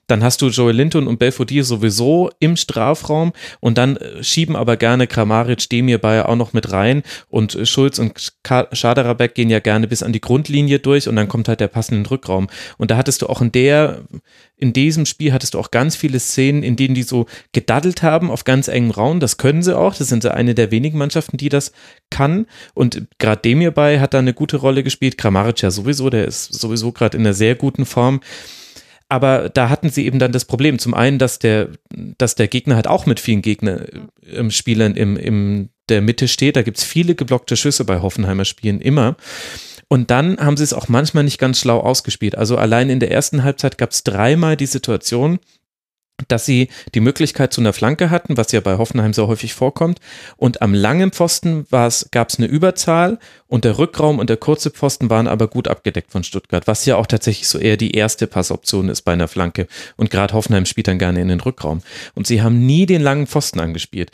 dann 0.06 0.22
hast 0.22 0.40
du 0.40 0.48
Joel 0.48 0.76
Linton 0.76 1.06
und 1.06 1.18
Belfodil 1.18 1.64
sowieso 1.64 2.30
im 2.38 2.56
Strafraum 2.56 3.32
und 3.60 3.76
dann 3.76 3.98
schieben 4.20 4.56
aber 4.56 4.76
gerne 4.76 5.06
Kramaric, 5.06 5.47
Demir 5.56 5.98
bei 5.98 6.24
auch 6.24 6.36
noch 6.36 6.52
mit 6.52 6.72
rein 6.72 7.02
und 7.28 7.58
Schulz 7.64 7.98
und 7.98 8.32
Schaderabek 8.72 9.34
gehen 9.34 9.50
ja 9.50 9.60
gerne 9.60 9.88
bis 9.88 10.02
an 10.02 10.12
die 10.12 10.20
Grundlinie 10.20 10.78
durch 10.78 11.08
und 11.08 11.16
dann 11.16 11.28
kommt 11.28 11.48
halt 11.48 11.60
der 11.60 11.68
passende 11.68 12.10
Rückraum. 12.10 12.48
Und 12.76 12.90
da 12.90 12.96
hattest 12.96 13.22
du 13.22 13.26
auch 13.26 13.40
in 13.40 13.52
der, 13.52 14.02
in 14.56 14.72
diesem 14.72 15.06
Spiel 15.06 15.32
hattest 15.32 15.54
du 15.54 15.58
auch 15.58 15.70
ganz 15.70 15.96
viele 15.96 16.18
Szenen, 16.20 16.62
in 16.62 16.76
denen 16.76 16.94
die 16.94 17.02
so 17.02 17.26
gedaddelt 17.52 18.02
haben 18.02 18.30
auf 18.30 18.44
ganz 18.44 18.68
engem 18.68 18.90
Raum. 18.90 19.20
Das 19.20 19.36
können 19.36 19.62
sie 19.62 19.76
auch. 19.76 19.94
Das 19.94 20.08
sind 20.08 20.22
so 20.22 20.30
eine 20.30 20.54
der 20.54 20.70
wenigen 20.70 20.98
Mannschaften, 20.98 21.36
die 21.36 21.48
das 21.48 21.72
kann. 22.10 22.46
Und 22.74 23.06
gerade 23.18 23.42
Demir 23.42 23.70
bei 23.70 24.00
hat 24.00 24.14
da 24.14 24.18
eine 24.18 24.34
gute 24.34 24.56
Rolle 24.56 24.82
gespielt. 24.82 25.18
Kramaric 25.18 25.62
ja 25.62 25.70
sowieso, 25.70 26.10
der 26.10 26.26
ist 26.26 26.52
sowieso 26.52 26.92
gerade 26.92 27.16
in 27.16 27.24
einer 27.24 27.34
sehr 27.34 27.54
guten 27.54 27.86
Form. 27.86 28.20
Aber 29.08 29.48
da 29.48 29.70
hatten 29.70 29.88
sie 29.88 30.04
eben 30.04 30.18
dann 30.18 30.32
das 30.32 30.44
Problem. 30.44 30.78
Zum 30.78 30.92
einen, 30.94 31.18
dass 31.18 31.38
der, 31.38 31.68
dass 32.18 32.34
der 32.34 32.48
Gegner 32.48 32.74
halt 32.74 32.86
auch 32.86 33.06
mit 33.06 33.20
vielen 33.20 33.42
Gegner-Spielern 33.42 34.96
ähm, 34.96 35.16
im, 35.16 35.16
im 35.16 35.68
der 35.88 36.02
Mitte 36.02 36.28
steht. 36.28 36.56
Da 36.56 36.62
gibt 36.62 36.78
es 36.78 36.84
viele 36.84 37.14
geblockte 37.14 37.56
Schüsse 37.56 37.84
bei 37.84 38.00
Hoffenheimer 38.00 38.44
Spielen 38.44 38.80
immer. 38.80 39.16
Und 39.88 40.10
dann 40.10 40.36
haben 40.38 40.58
sie 40.58 40.64
es 40.64 40.74
auch 40.74 40.88
manchmal 40.88 41.24
nicht 41.24 41.38
ganz 41.38 41.60
schlau 41.60 41.80
ausgespielt. 41.80 42.36
Also 42.36 42.58
allein 42.58 42.90
in 42.90 43.00
der 43.00 43.10
ersten 43.10 43.42
Halbzeit 43.42 43.78
gab 43.78 43.90
es 43.90 44.04
dreimal 44.04 44.56
die 44.56 44.66
Situation, 44.66 45.38
dass 46.26 46.44
sie 46.44 46.68
die 46.94 47.00
Möglichkeit 47.00 47.52
zu 47.52 47.60
einer 47.60 47.72
Flanke 47.72 48.10
hatten, 48.10 48.36
was 48.36 48.50
ja 48.50 48.60
bei 48.60 48.76
Hoffenheim 48.76 49.12
so 49.12 49.28
häufig 49.28 49.54
vorkommt. 49.54 50.00
Und 50.36 50.62
am 50.62 50.74
langen 50.74 51.12
Pfosten 51.12 51.66
gab 51.70 52.28
es 52.28 52.38
eine 52.38 52.48
Überzahl 52.48 53.18
und 53.46 53.64
der 53.64 53.78
Rückraum 53.78 54.18
und 54.18 54.28
der 54.28 54.36
kurze 54.36 54.70
Pfosten 54.70 55.10
waren 55.10 55.28
aber 55.28 55.46
gut 55.46 55.68
abgedeckt 55.68 56.10
von 56.10 56.24
Stuttgart, 56.24 56.66
was 56.66 56.84
ja 56.84 56.96
auch 56.96 57.06
tatsächlich 57.06 57.48
so 57.48 57.58
eher 57.58 57.76
die 57.76 57.92
erste 57.92 58.26
Passoption 58.26 58.88
ist 58.88 59.02
bei 59.02 59.12
einer 59.12 59.28
Flanke. 59.28 59.68
Und 59.96 60.10
gerade 60.10 60.34
Hoffenheim 60.34 60.66
spielt 60.66 60.88
dann 60.88 60.98
gerne 60.98 61.20
in 61.20 61.28
den 61.28 61.40
Rückraum. 61.40 61.82
Und 62.14 62.26
sie 62.26 62.42
haben 62.42 62.66
nie 62.66 62.86
den 62.86 63.02
langen 63.02 63.26
Pfosten 63.26 63.60
angespielt. 63.60 64.10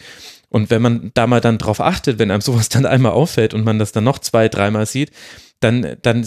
Und 0.50 0.70
wenn 0.70 0.82
man 0.82 1.10
da 1.14 1.26
mal 1.26 1.40
dann 1.40 1.58
drauf 1.58 1.80
achtet, 1.80 2.18
wenn 2.18 2.30
einem 2.30 2.40
sowas 2.40 2.68
dann 2.68 2.86
einmal 2.86 3.12
auffällt 3.12 3.54
und 3.54 3.64
man 3.64 3.78
das 3.78 3.92
dann 3.92 4.04
noch 4.04 4.18
zwei, 4.20 4.48
dreimal 4.48 4.86
sieht, 4.86 5.10
dann, 5.58 5.96
dann 6.02 6.24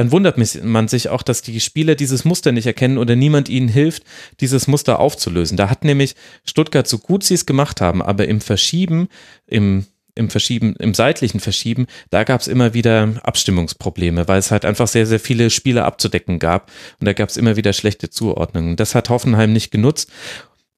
dann 0.00 0.12
wundert 0.12 0.38
man 0.64 0.88
sich 0.88 1.10
auch, 1.10 1.20
dass 1.20 1.42
die 1.42 1.60
Spieler 1.60 1.94
dieses 1.94 2.24
Muster 2.24 2.52
nicht 2.52 2.64
erkennen 2.64 2.96
oder 2.96 3.16
niemand 3.16 3.50
ihnen 3.50 3.68
hilft, 3.68 4.02
dieses 4.40 4.66
Muster 4.66 4.98
aufzulösen. 4.98 5.58
Da 5.58 5.68
hat 5.68 5.84
nämlich 5.84 6.14
Stuttgart 6.46 6.88
so 6.88 6.96
gut 6.96 7.22
sie 7.22 7.34
es 7.34 7.44
gemacht 7.44 7.82
haben, 7.82 8.00
aber 8.00 8.26
im 8.26 8.40
Verschieben, 8.40 9.08
im 9.46 9.84
im 10.14 10.30
Verschieben, 10.30 10.74
im 10.78 10.94
seitlichen 10.94 11.38
Verschieben, 11.38 11.86
da 12.08 12.24
gab 12.24 12.40
es 12.40 12.48
immer 12.48 12.72
wieder 12.72 13.20
Abstimmungsprobleme, 13.22 14.26
weil 14.26 14.38
es 14.38 14.50
halt 14.50 14.64
einfach 14.64 14.88
sehr, 14.88 15.06
sehr 15.06 15.20
viele 15.20 15.50
Spiele 15.50 15.84
abzudecken 15.84 16.38
gab 16.38 16.70
und 16.98 17.06
da 17.06 17.12
gab 17.12 17.28
es 17.28 17.36
immer 17.36 17.56
wieder 17.56 17.74
schlechte 17.74 18.08
Zuordnungen. 18.08 18.76
Das 18.76 18.94
hat 18.94 19.10
Hoffenheim 19.10 19.52
nicht 19.52 19.70
genutzt 19.70 20.10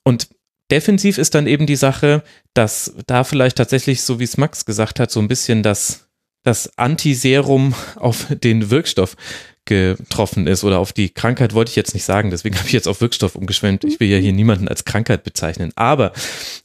und 0.03 0.29
defensiv 0.73 1.17
ist 1.17 1.37
dann 1.37 1.47
eben 1.47 1.67
die 1.67 1.77
Sache, 1.77 2.25
dass 2.55 2.95
da 3.07 3.23
vielleicht 3.23 3.57
tatsächlich, 3.57 4.03
so 4.03 4.19
wie 4.19 4.25
es 4.25 4.37
Max 4.37 4.65
gesagt 4.65 4.99
hat, 4.99 5.13
so 5.13 5.21
ein 5.21 5.29
bisschen 5.29 5.63
das 5.63 6.09
das 6.43 6.77
Antiserum 6.77 7.75
auf 7.97 8.27
den 8.31 8.71
Wirkstoff 8.71 9.17
getroffen 9.65 10.49
ist 10.49 10.65
oder 10.65 10.81
auf 10.81 10.93
die 10.93 11.11
Krankheit 11.11 11.55
wollte 11.55 11.71
ich 11.71 11.77
jetzt 11.77 11.95
nicht 11.95 12.05
sagen, 12.05 12.31
deswegen 12.31 12.57
habe 12.59 12.67
ich 12.67 12.73
jetzt 12.73 12.89
auf 12.89 13.01
Wirkstoff 13.01 13.37
umgeschwenkt. 13.37 13.85
Ich 13.85 14.01
will 14.01 14.09
ja 14.09 14.19
hier 14.19 14.33
niemanden 14.33 14.69
als 14.69 14.85
Krankheit 14.85 15.23
bezeichnen. 15.25 15.73
Aber 15.77 16.13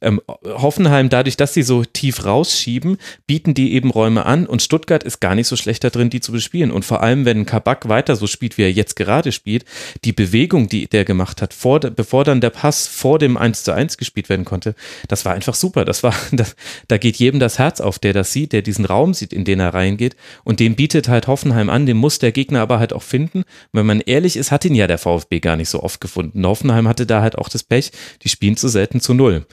ähm, 0.02 0.22
Hoffenheim, 0.44 1.10
dadurch, 1.10 1.38
dass 1.38 1.54
sie 1.54 1.64
so 1.64 1.84
tief 1.86 2.26
rausschieben, 2.26 2.98
bieten 3.28 3.54
die 3.54 3.74
eben 3.74 3.92
Räume 3.92 4.26
an 4.26 4.48
und 4.48 4.62
Stuttgart 4.62 5.04
ist 5.04 5.20
gar 5.20 5.36
nicht 5.36 5.48
so 5.48 5.56
schlecht 5.56 5.84
da 5.84 5.90
drin, 5.90 6.10
die 6.10 6.22
zu 6.22 6.32
bespielen. 6.32 6.72
Und 6.72 6.86
vor 6.86 7.02
allem, 7.02 7.26
wenn 7.26 7.46
Kabak 7.46 7.88
weiter 7.88 8.16
so 8.16 8.26
spielt, 8.26 8.58
wie 8.58 8.64
er 8.64 8.72
jetzt 8.72 8.96
gerade 8.96 9.32
spielt, 9.32 9.66
die 10.04 10.14
Bewegung, 10.14 10.68
die 10.68 10.88
der 10.88 11.06
gemacht 11.06 11.42
hat, 11.42 11.54
vor, 11.54 11.80
bevor 11.80 12.24
dann 12.24 12.42
der 12.42 12.50
Pass 12.50 12.88
vor 12.88 13.20
dem 13.20 13.38
1 13.38 13.64
zu 13.64 13.74
1 13.74 13.98
gespielt 13.98 14.30
werden 14.30 14.46
konnte, 14.46 14.74
das 15.08 15.24
war 15.24 15.34
einfach 15.34 15.56
super. 15.56 15.86
Das 15.86 16.02
war, 16.04 16.16
das, 16.32 16.56
da 16.88 16.98
geht 16.98 17.18
jedem 17.18 17.40
das 17.40 17.60
Herz 17.60 17.80
auf, 17.80 18.00
der 18.00 18.14
das 18.14 18.34
sieht, 18.34 18.54
der 18.54 18.64
diesen 18.64 18.86
Raum 18.86 19.14
sieht, 19.14 19.34
in 19.34 19.46
den 19.46 19.60
er 19.60 19.74
reingeht. 19.74 20.16
Und 20.44 20.60
dem 20.60 20.76
bietet 20.76 21.08
halt 21.08 21.28
Hoffenheim 21.28 21.70
an, 21.70 21.86
dem 21.86 21.98
muss 21.98 22.20
der 22.20 22.32
Gegner 22.32 22.62
aber 22.62 22.80
halt 22.80 22.87
halt 22.88 22.94
auch 22.94 23.04
finden. 23.04 23.44
wenn 23.72 23.86
man 23.86 24.02
ehrlich 24.02 24.38
ist, 24.38 24.52
hat 24.52 24.66
ihn 24.66 24.76
ja 24.76 24.88
der 24.88 24.98
VfB 24.98 25.40
gar 25.40 25.56
nicht 25.56 25.70
so 25.70 25.84
oft 25.84 26.00
gefunden. 26.00 26.46
Hoffenheim 26.46 26.88
hatte 26.88 27.06
da 27.06 27.22
halt 27.22 27.38
auch 27.38 27.50
das 27.50 27.64
Pech, 27.64 27.92
die 28.24 28.30
spielen 28.30 28.58
zu 28.58 28.68
selten 28.68 29.02
zu 29.02 29.14
null. 29.14 29.46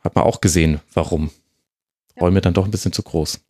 Hat 0.00 0.14
man 0.14 0.24
auch 0.24 0.40
gesehen, 0.40 0.80
warum. 0.94 1.30
Räume 2.20 2.40
dann 2.40 2.54
doch 2.54 2.64
ein 2.64 2.70
bisschen 2.70 2.92
zu 2.92 3.02
groß. 3.02 3.40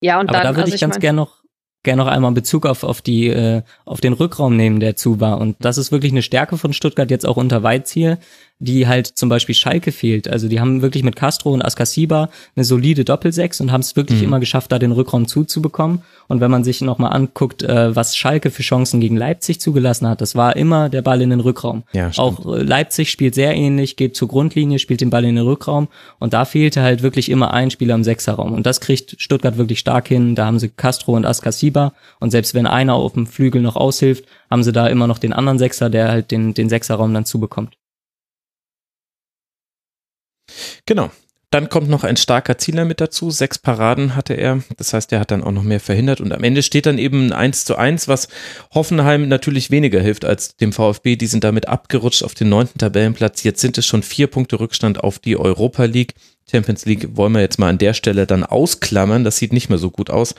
Ja, 0.00 0.20
und 0.20 0.28
Aber 0.28 0.38
dann, 0.38 0.42
da 0.42 0.50
würde 0.50 0.62
also 0.62 0.68
ich, 0.68 0.74
ich 0.76 0.80
ganz 0.80 0.98
gerne 0.98 1.16
noch 1.16 1.38
gerne 1.84 2.02
noch 2.02 2.10
einmal 2.10 2.32
Bezug 2.32 2.66
auf, 2.66 2.82
auf 2.82 3.00
die, 3.00 3.28
äh, 3.28 3.62
auf 3.84 4.00
den 4.00 4.12
Rückraum 4.12 4.56
nehmen, 4.56 4.80
der 4.80 4.96
zu 4.96 5.20
war. 5.20 5.38
Und 5.38 5.56
das 5.60 5.78
ist 5.78 5.92
wirklich 5.92 6.12
eine 6.12 6.22
Stärke 6.22 6.58
von 6.58 6.72
Stuttgart 6.72 7.10
jetzt 7.10 7.26
auch 7.26 7.36
unter 7.36 7.62
Weizhier, 7.62 8.18
die 8.60 8.88
halt 8.88 9.06
zum 9.06 9.28
Beispiel 9.28 9.54
Schalke 9.54 9.92
fehlt. 9.92 10.28
Also 10.28 10.48
die 10.48 10.58
haben 10.58 10.82
wirklich 10.82 11.04
mit 11.04 11.14
Castro 11.14 11.52
und 11.52 11.64
Askasiba 11.64 12.28
eine 12.56 12.64
solide 12.64 13.04
Doppelsechs 13.04 13.60
und 13.60 13.70
haben 13.70 13.82
es 13.82 13.94
wirklich 13.94 14.18
mhm. 14.18 14.24
immer 14.24 14.40
geschafft, 14.40 14.72
da 14.72 14.80
den 14.80 14.90
Rückraum 14.90 15.28
zuzubekommen. 15.28 16.02
Und 16.26 16.40
wenn 16.40 16.50
man 16.50 16.64
sich 16.64 16.80
nochmal 16.80 17.12
anguckt, 17.12 17.62
äh, 17.62 17.94
was 17.94 18.16
Schalke 18.16 18.50
für 18.50 18.62
Chancen 18.62 19.00
gegen 19.00 19.16
Leipzig 19.16 19.60
zugelassen 19.60 20.08
hat, 20.08 20.20
das 20.20 20.34
war 20.34 20.56
immer 20.56 20.88
der 20.88 21.02
Ball 21.02 21.22
in 21.22 21.30
den 21.30 21.40
Rückraum. 21.40 21.84
Ja, 21.92 22.10
Auch 22.16 22.44
äh, 22.46 22.62
Leipzig 22.62 23.10
spielt 23.10 23.36
sehr 23.36 23.54
ähnlich, 23.54 23.94
geht 23.94 24.16
zur 24.16 24.26
Grundlinie, 24.26 24.80
spielt 24.80 25.00
den 25.00 25.10
Ball 25.10 25.24
in 25.24 25.36
den 25.36 25.46
Rückraum 25.46 25.86
und 26.18 26.32
da 26.32 26.44
fehlte 26.44 26.82
halt 26.82 27.02
wirklich 27.02 27.30
immer 27.30 27.54
ein 27.54 27.70
Spieler 27.70 27.94
im 27.94 28.02
Sechserraum. 28.02 28.52
Und 28.52 28.66
das 28.66 28.80
kriegt 28.80 29.14
Stuttgart 29.18 29.56
wirklich 29.56 29.78
stark 29.78 30.08
hin. 30.08 30.34
Da 30.34 30.46
haben 30.46 30.58
sie 30.58 30.68
Castro 30.68 31.14
und 31.14 31.26
Askasiba 31.26 31.92
und 32.18 32.30
selbst 32.30 32.54
wenn 32.54 32.66
einer 32.66 32.94
auf 32.94 33.12
dem 33.12 33.26
Flügel 33.26 33.62
noch 33.62 33.76
aushilft, 33.76 34.24
haben 34.50 34.64
sie 34.64 34.72
da 34.72 34.88
immer 34.88 35.06
noch 35.06 35.18
den 35.18 35.32
anderen 35.32 35.58
Sechser, 35.58 35.90
der 35.90 36.08
halt 36.08 36.32
den, 36.32 36.54
den 36.54 36.68
Sechserraum 36.68 37.14
dann 37.14 37.24
zubekommt. 37.24 37.76
Genau. 40.86 41.10
Dann 41.50 41.70
kommt 41.70 41.88
noch 41.88 42.04
ein 42.04 42.18
starker 42.18 42.58
Zieler 42.58 42.84
mit 42.84 43.00
dazu. 43.00 43.30
Sechs 43.30 43.58
Paraden 43.58 44.14
hatte 44.14 44.34
er. 44.34 44.62
Das 44.76 44.92
heißt, 44.92 45.10
er 45.12 45.20
hat 45.20 45.30
dann 45.30 45.42
auch 45.42 45.52
noch 45.52 45.62
mehr 45.62 45.80
verhindert. 45.80 46.20
Und 46.20 46.30
am 46.32 46.44
Ende 46.44 46.62
steht 46.62 46.84
dann 46.84 46.98
eben 46.98 47.28
ein 47.28 47.32
1 47.32 47.64
zu 47.64 47.76
1, 47.76 48.06
was 48.06 48.28
Hoffenheim 48.74 49.28
natürlich 49.28 49.70
weniger 49.70 50.00
hilft 50.00 50.26
als 50.26 50.56
dem 50.56 50.74
VfB. 50.74 51.16
Die 51.16 51.26
sind 51.26 51.44
damit 51.44 51.66
abgerutscht 51.66 52.22
auf 52.22 52.34
den 52.34 52.50
neunten 52.50 52.78
Tabellenplatz. 52.78 53.44
Jetzt 53.44 53.62
sind 53.62 53.78
es 53.78 53.86
schon 53.86 54.02
vier 54.02 54.26
Punkte 54.26 54.60
Rückstand 54.60 55.02
auf 55.02 55.18
die 55.18 55.38
Europa 55.38 55.84
League. 55.84 56.14
Champions 56.50 56.84
League 56.84 57.16
wollen 57.16 57.32
wir 57.32 57.40
jetzt 57.40 57.58
mal 57.58 57.70
an 57.70 57.78
der 57.78 57.94
Stelle 57.94 58.26
dann 58.26 58.44
ausklammern. 58.44 59.24
Das 59.24 59.38
sieht 59.38 59.54
nicht 59.54 59.70
mehr 59.70 59.78
so 59.78 59.90
gut 59.90 60.10
aus. 60.10 60.34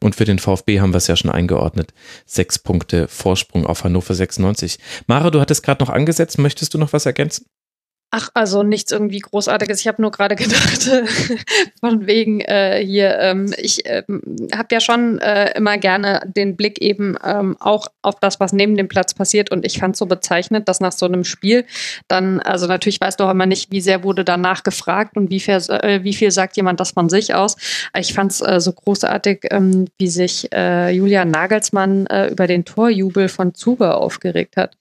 Und 0.00 0.14
für 0.14 0.24
den 0.24 0.38
VfB 0.38 0.80
haben 0.80 0.94
wir 0.94 0.98
es 0.98 1.08
ja 1.08 1.16
schon 1.16 1.30
eingeordnet. 1.30 1.92
Sechs 2.24 2.58
Punkte 2.58 3.06
Vorsprung 3.08 3.66
auf 3.66 3.84
Hannover 3.84 4.14
96. 4.14 4.78
Mara, 5.08 5.28
du 5.30 5.40
hattest 5.40 5.62
gerade 5.62 5.84
noch 5.84 5.90
angesetzt. 5.90 6.38
Möchtest 6.38 6.72
du 6.72 6.78
noch 6.78 6.94
was 6.94 7.04
ergänzen? 7.04 7.44
Ach, 8.16 8.28
also 8.34 8.62
nichts 8.62 8.92
irgendwie 8.92 9.18
Großartiges. 9.18 9.80
Ich 9.80 9.88
habe 9.88 10.00
nur 10.00 10.12
gerade 10.12 10.36
gedacht, 10.36 10.88
von 11.80 12.06
wegen 12.06 12.40
äh, 12.42 12.80
hier, 12.86 13.18
ähm, 13.18 13.52
ich 13.58 13.84
äh, 13.86 14.04
habe 14.54 14.68
ja 14.70 14.78
schon 14.78 15.18
äh, 15.18 15.50
immer 15.56 15.78
gerne 15.78 16.20
den 16.24 16.54
Blick 16.56 16.80
eben 16.80 17.16
ähm, 17.24 17.56
auch 17.58 17.88
auf 18.02 18.20
das, 18.20 18.38
was 18.38 18.52
neben 18.52 18.76
dem 18.76 18.86
Platz 18.86 19.14
passiert. 19.14 19.50
Und 19.50 19.66
ich 19.66 19.80
fand 19.80 19.96
so 19.96 20.06
bezeichnet, 20.06 20.68
dass 20.68 20.78
nach 20.78 20.92
so 20.92 21.06
einem 21.06 21.24
Spiel 21.24 21.64
dann, 22.06 22.38
also 22.38 22.68
natürlich 22.68 23.00
weißt 23.00 23.18
du 23.18 23.24
auch 23.24 23.32
immer 23.32 23.46
nicht, 23.46 23.72
wie 23.72 23.80
sehr 23.80 24.04
wurde 24.04 24.24
danach 24.24 24.62
gefragt 24.62 25.16
und 25.16 25.30
wie 25.30 25.40
viel, 25.40 25.54
äh, 25.54 26.04
wie 26.04 26.14
viel 26.14 26.30
sagt 26.30 26.56
jemand 26.56 26.78
das 26.78 26.92
von 26.92 27.08
sich 27.08 27.34
aus. 27.34 27.56
Ich 27.98 28.14
fand 28.14 28.30
es 28.30 28.40
äh, 28.40 28.60
so 28.60 28.74
großartig, 28.74 29.48
ähm, 29.50 29.88
wie 29.98 30.08
sich 30.08 30.52
äh, 30.54 30.90
Julian 30.90 31.32
Nagelsmann 31.32 32.06
über 32.30 32.46
den 32.46 32.64
Torjubel 32.64 33.28
von 33.28 33.54
Zuber 33.54 33.96
aufgeregt 33.98 34.56
hat 34.56 34.76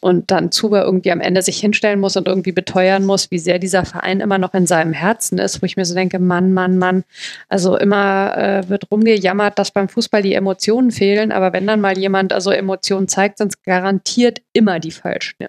und 0.00 0.30
dann 0.30 0.52
Zuber 0.52 0.84
irgendwie 0.84 1.10
am 1.10 1.20
Ende 1.20 1.42
sich 1.42 1.58
hinstellen 1.58 2.00
muss 2.00 2.16
und 2.16 2.28
irgendwie 2.28 2.52
beteuern 2.52 3.04
muss, 3.04 3.30
wie 3.30 3.38
sehr 3.38 3.58
dieser 3.58 3.84
Verein 3.84 4.20
immer 4.20 4.38
noch 4.38 4.54
in 4.54 4.66
seinem 4.66 4.92
Herzen 4.92 5.38
ist, 5.38 5.62
wo 5.62 5.66
ich 5.66 5.76
mir 5.76 5.84
so 5.84 5.94
denke, 5.94 6.18
Mann, 6.18 6.52
Mann, 6.52 6.78
Mann, 6.78 7.04
also 7.48 7.76
immer 7.76 8.36
äh, 8.36 8.68
wird 8.68 8.90
rumgejammert, 8.90 9.58
dass 9.58 9.70
beim 9.70 9.88
Fußball 9.88 10.22
die 10.22 10.34
Emotionen 10.34 10.90
fehlen, 10.90 11.32
aber 11.32 11.52
wenn 11.52 11.66
dann 11.66 11.80
mal 11.80 11.98
jemand 11.98 12.32
also 12.32 12.50
Emotionen 12.50 13.08
zeigt, 13.08 13.38
sind 13.38 13.52
es 13.54 13.62
garantiert 13.62 14.42
immer 14.52 14.80
die 14.80 14.90
falschen. 14.90 15.36
Ja. 15.40 15.48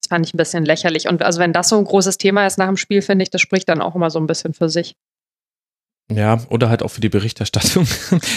Das 0.00 0.08
fand 0.08 0.26
ich 0.26 0.34
ein 0.34 0.36
bisschen 0.36 0.64
lächerlich. 0.64 1.08
Und 1.08 1.22
also 1.22 1.40
wenn 1.40 1.52
das 1.52 1.68
so 1.68 1.78
ein 1.78 1.84
großes 1.84 2.18
Thema 2.18 2.46
ist 2.46 2.58
nach 2.58 2.68
dem 2.68 2.76
Spiel, 2.76 3.02
finde 3.02 3.24
ich, 3.24 3.30
das 3.30 3.40
spricht 3.40 3.68
dann 3.68 3.82
auch 3.82 3.94
immer 3.94 4.10
so 4.10 4.20
ein 4.20 4.26
bisschen 4.26 4.54
für 4.54 4.68
sich. 4.68 4.94
Ja, 6.12 6.38
oder 6.50 6.68
halt 6.68 6.82
auch 6.82 6.90
für 6.90 7.00
die 7.00 7.08
Berichterstattung. 7.08 7.86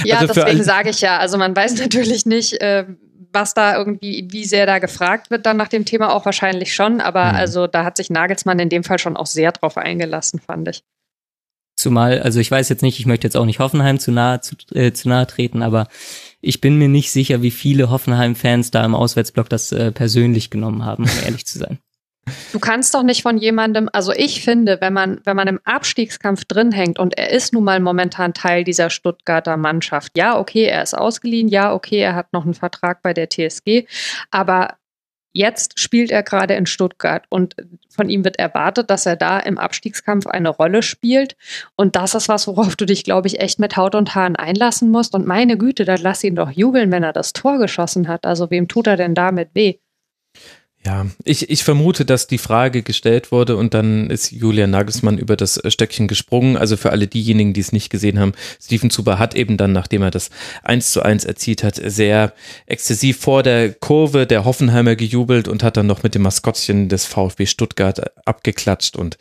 Ja, 0.03 0.17
also 0.17 0.33
deswegen 0.33 0.63
sage 0.63 0.89
ich 0.89 1.01
ja. 1.01 1.19
Also 1.19 1.37
man 1.37 1.55
weiß 1.55 1.77
natürlich 1.77 2.25
nicht, 2.25 2.59
äh, 2.61 2.85
was 3.31 3.53
da 3.53 3.77
irgendwie, 3.77 4.27
wie 4.29 4.45
sehr 4.45 4.65
da 4.65 4.79
gefragt 4.79 5.29
wird 5.29 5.45
dann 5.45 5.57
nach 5.57 5.67
dem 5.67 5.85
Thema 5.85 6.13
auch 6.13 6.25
wahrscheinlich 6.25 6.73
schon, 6.73 7.01
aber 7.01 7.25
mhm. 7.25 7.35
also 7.35 7.67
da 7.67 7.83
hat 7.83 7.97
sich 7.97 8.09
Nagelsmann 8.09 8.59
in 8.59 8.69
dem 8.69 8.83
Fall 8.83 8.99
schon 8.99 9.17
auch 9.17 9.25
sehr 9.25 9.51
drauf 9.51 9.77
eingelassen, 9.77 10.39
fand 10.39 10.67
ich. 10.69 10.83
Zumal, 11.75 12.21
also 12.21 12.41
ich 12.41 12.51
weiß 12.51 12.67
jetzt 12.67 12.81
nicht, 12.81 12.99
ich 12.99 13.05
möchte 13.05 13.25
jetzt 13.25 13.37
auch 13.37 13.45
nicht 13.45 13.59
Hoffenheim 13.59 13.99
zu 13.99 14.11
nahe, 14.11 14.41
zu, 14.41 14.55
äh, 14.73 14.91
zu 14.91 15.07
nahe 15.07 15.27
treten, 15.27 15.61
aber 15.61 15.87
ich 16.41 16.59
bin 16.59 16.77
mir 16.77 16.89
nicht 16.89 17.11
sicher, 17.11 17.41
wie 17.41 17.51
viele 17.51 17.89
Hoffenheim-Fans 17.89 18.71
da 18.71 18.83
im 18.83 18.95
Auswärtsblock 18.95 19.47
das 19.47 19.71
äh, 19.71 19.91
persönlich 19.91 20.49
genommen 20.49 20.83
haben, 20.83 21.03
um 21.03 21.09
ehrlich 21.23 21.45
zu 21.45 21.57
sein. 21.57 21.79
Du 22.51 22.59
kannst 22.59 22.93
doch 22.93 23.03
nicht 23.03 23.21
von 23.21 23.37
jemandem, 23.37 23.89
also 23.93 24.11
ich 24.11 24.43
finde, 24.43 24.81
wenn 24.81 24.93
man, 24.93 25.21
wenn 25.23 25.35
man 25.35 25.47
im 25.47 25.59
Abstiegskampf 25.63 26.45
drin 26.45 26.71
hängt 26.71 26.99
und 26.99 27.17
er 27.17 27.31
ist 27.31 27.53
nun 27.53 27.63
mal 27.63 27.79
momentan 27.79 28.33
Teil 28.33 28.63
dieser 28.63 28.89
Stuttgarter 28.89 29.57
Mannschaft. 29.57 30.17
Ja, 30.17 30.37
okay, 30.37 30.65
er 30.65 30.83
ist 30.83 30.95
ausgeliehen, 30.95 31.47
ja, 31.47 31.73
okay, 31.73 31.99
er 31.99 32.15
hat 32.15 32.33
noch 32.33 32.45
einen 32.45 32.53
Vertrag 32.53 33.01
bei 33.01 33.13
der 33.13 33.29
TSG, 33.29 33.85
aber 34.31 34.75
jetzt 35.31 35.79
spielt 35.79 36.11
er 36.11 36.23
gerade 36.23 36.55
in 36.55 36.65
Stuttgart 36.65 37.25
und 37.29 37.55
von 37.89 38.09
ihm 38.09 38.23
wird 38.23 38.39
erwartet, 38.39 38.89
dass 38.89 39.05
er 39.05 39.15
da 39.15 39.39
im 39.39 39.57
Abstiegskampf 39.57 40.27
eine 40.27 40.49
Rolle 40.49 40.81
spielt. 40.81 41.35
Und 41.75 41.95
das 41.95 42.15
ist 42.15 42.29
was, 42.29 42.47
worauf 42.47 42.75
du 42.75 42.85
dich, 42.85 43.03
glaube 43.03 43.27
ich, 43.27 43.39
echt 43.39 43.59
mit 43.59 43.77
Haut 43.77 43.95
und 43.95 44.15
Haaren 44.15 44.35
einlassen 44.35 44.89
musst. 44.89 45.13
Und 45.13 45.27
meine 45.27 45.57
Güte, 45.57 45.85
dann 45.85 46.01
lass 46.01 46.23
ihn 46.23 46.35
doch 46.35 46.49
jubeln, 46.49 46.91
wenn 46.91 47.03
er 47.03 47.13
das 47.13 47.33
Tor 47.33 47.59
geschossen 47.59 48.07
hat. 48.07 48.25
Also 48.25 48.49
wem 48.49 48.67
tut 48.67 48.87
er 48.87 48.97
denn 48.97 49.13
damit 49.15 49.49
weh? 49.53 49.79
Ja, 50.85 51.07
ich, 51.25 51.49
ich 51.49 51.65
vermute, 51.65 52.05
dass 52.05 52.27
die 52.27 52.37
Frage 52.37 52.83
gestellt 52.83 53.33
wurde 53.33 53.57
und 53.57 53.73
dann 53.73 54.09
ist 54.09 54.31
Julian 54.31 54.69
Nagelsmann 54.69 55.17
über 55.17 55.35
das 55.35 55.61
Stöckchen 55.67 56.07
gesprungen. 56.07 56.55
Also 56.55 56.77
für 56.77 56.91
alle 56.91 57.07
diejenigen, 57.07 57.51
die 57.51 57.59
es 57.59 57.73
nicht 57.73 57.89
gesehen 57.89 58.17
haben, 58.17 58.31
Steven 58.61 58.89
Zuber 58.89 59.19
hat 59.19 59.35
eben 59.35 59.57
dann, 59.57 59.73
nachdem 59.73 60.03
er 60.03 60.11
das 60.11 60.29
1 60.63 60.93
zu 60.93 61.01
1 61.01 61.25
erzielt 61.25 61.65
hat, 61.65 61.75
sehr 61.83 62.33
exzessiv 62.65 63.19
vor 63.19 63.43
der 63.43 63.73
Kurve 63.73 64.25
der 64.25 64.45
Hoffenheimer 64.45 64.95
gejubelt 64.95 65.49
und 65.49 65.63
hat 65.63 65.75
dann 65.75 65.85
noch 65.85 66.03
mit 66.03 66.15
dem 66.15 66.21
Maskottchen 66.21 66.87
des 66.87 67.05
VfB 67.05 67.45
Stuttgart 67.45 68.01
abgeklatscht 68.25 68.95
und 68.95 69.17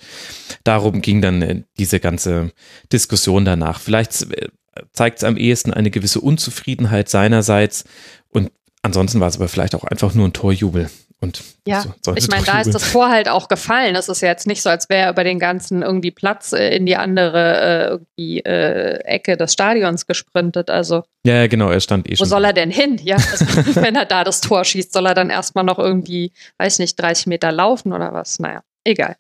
darum 0.63 1.03
ging 1.03 1.21
dann 1.21 1.43
äh, 1.43 1.63
diese 1.77 1.99
ganze 1.99 2.53
Diskussion 2.93 3.45
danach. 3.45 3.81
Vielleicht 3.81 4.31
äh, 4.31 4.49
zeigt 4.93 5.19
es 5.19 5.25
am 5.25 5.37
ehesten 5.37 5.73
eine 5.73 5.91
gewisse 5.91 6.21
Unzufriedenheit 6.21 7.09
seinerseits 7.09 7.83
und 8.31 8.53
ansonsten 8.83 9.19
war 9.19 9.27
es 9.27 9.37
aber 9.37 9.49
vielleicht 9.49 9.75
auch 9.75 9.85
einfach 9.85 10.15
nur 10.15 10.29
ein 10.29 10.33
Torjubel. 10.33 10.89
Und 11.21 11.43
ja, 11.67 11.85
so, 12.01 12.15
ich 12.15 12.29
meine, 12.29 12.45
da 12.45 12.61
ist 12.61 12.73
das 12.73 12.93
Tor 12.93 13.09
halt 13.09 13.29
auch 13.29 13.49
gefallen. 13.49 13.97
Es 13.97 14.09
ist 14.09 14.21
ja 14.21 14.29
jetzt 14.29 14.47
nicht 14.47 14.63
so, 14.63 14.71
als 14.71 14.89
wäre 14.89 15.07
er 15.07 15.11
über 15.11 15.25
den 15.25 15.41
ganzen 15.41 15.83
irgendwie 15.83 16.13
Platz 16.13 16.53
äh, 16.53 16.77
in 16.77 16.87
die 16.87 16.95
andere 16.95 17.61
äh, 17.61 17.89
irgendwie, 17.91 18.41
äh, 18.41 19.01
Ecke 19.01 19.37
des 19.37 19.53
Stadions 19.53 20.07
gesprintet. 20.07 20.71
Also 20.71 21.03
ja, 21.27 21.35
ja, 21.35 21.47
genau, 21.49 21.71
er 21.71 21.81
stand 21.81 22.09
eh 22.09 22.15
schon. 22.15 22.25
Wo 22.25 22.29
soll 22.29 22.45
er 22.45 22.53
denn 22.53 22.71
hin? 22.71 23.01
Ja, 23.03 23.17
also, 23.17 23.47
wenn 23.83 23.97
er 23.97 24.07
da 24.07 24.23
das 24.23 24.41
Tor 24.41 24.65
schießt, 24.65 24.93
soll 24.93 25.07
er 25.07 25.15
dann 25.15 25.31
erstmal 25.31 25.65
noch 25.65 25.81
irgendwie, 25.81 26.33
weiß 26.59 26.79
nicht, 26.79 26.95
30 27.01 27.27
Meter 27.27 27.51
laufen 27.51 27.93
oder 27.93 28.13
was? 28.13 28.39
Naja, 28.39 28.63
egal. 28.85 29.17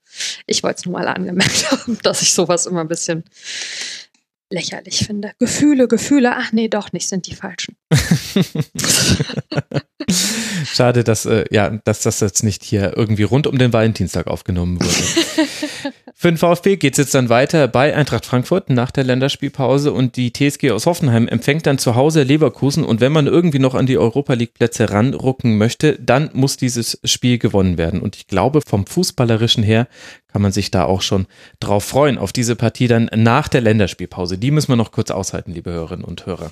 Ich 0.46 0.62
wollte 0.62 0.78
es 0.78 0.86
nur 0.86 0.98
mal 0.98 1.08
angemerkt 1.08 1.68
haben, 1.72 1.98
dass 2.04 2.22
ich 2.22 2.32
sowas 2.32 2.66
immer 2.66 2.80
ein 2.80 2.88
bisschen 2.88 3.24
lächerlich 4.50 5.06
finde. 5.06 5.32
Gefühle, 5.38 5.88
Gefühle, 5.88 6.36
ach 6.36 6.52
nee, 6.52 6.68
doch 6.68 6.92
nicht, 6.92 7.08
sind 7.08 7.26
die 7.26 7.34
falschen. 7.34 7.76
Schade, 10.64 11.04
dass, 11.04 11.26
äh, 11.26 11.44
ja, 11.50 11.70
dass 11.84 12.00
das 12.02 12.20
jetzt 12.20 12.42
nicht 12.42 12.62
hier 12.62 12.96
irgendwie 12.96 13.24
rund 13.24 13.46
um 13.46 13.58
den 13.58 13.72
Valentinstag 13.72 14.26
aufgenommen 14.26 14.80
wurde. 14.80 14.94
Für 16.14 16.32
den 16.32 16.38
VfB 16.38 16.76
geht 16.76 16.94
es 16.94 16.98
jetzt 16.98 17.14
dann 17.14 17.28
weiter 17.28 17.68
bei 17.68 17.94
Eintracht 17.94 18.26
Frankfurt 18.26 18.70
nach 18.70 18.90
der 18.90 19.04
Länderspielpause 19.04 19.92
und 19.92 20.16
die 20.16 20.32
TSG 20.32 20.72
aus 20.72 20.86
Hoffenheim 20.86 21.28
empfängt 21.28 21.66
dann 21.66 21.78
zu 21.78 21.94
Hause 21.94 22.24
Leverkusen 22.24 22.84
und 22.84 23.00
wenn 23.00 23.12
man 23.12 23.28
irgendwie 23.28 23.60
noch 23.60 23.74
an 23.74 23.86
die 23.86 23.98
Europa 23.98 24.34
League 24.34 24.54
Plätze 24.54 24.90
ranrucken 24.90 25.58
möchte, 25.58 25.96
dann 26.00 26.30
muss 26.32 26.56
dieses 26.56 26.98
Spiel 27.04 27.38
gewonnen 27.38 27.78
werden 27.78 28.00
und 28.00 28.16
ich 28.16 28.26
glaube 28.26 28.62
vom 28.66 28.86
fußballerischen 28.86 29.62
her 29.62 29.86
kann 30.30 30.42
man 30.42 30.52
sich 30.52 30.70
da 30.70 30.84
auch 30.84 31.02
schon 31.02 31.26
drauf 31.58 31.84
freuen 31.84 32.18
auf 32.18 32.32
diese 32.32 32.54
Partie 32.54 32.86
dann 32.86 33.10
nach 33.14 33.48
der 33.48 33.60
Länderspielpause. 33.60 34.38
Die 34.38 34.50
müssen 34.50 34.68
wir 34.68 34.76
noch 34.76 34.92
kurz 34.92 35.10
aushalten, 35.10 35.52
liebe 35.52 35.70
Hörerinnen 35.70 36.04
und 36.04 36.26
Hörer. 36.26 36.50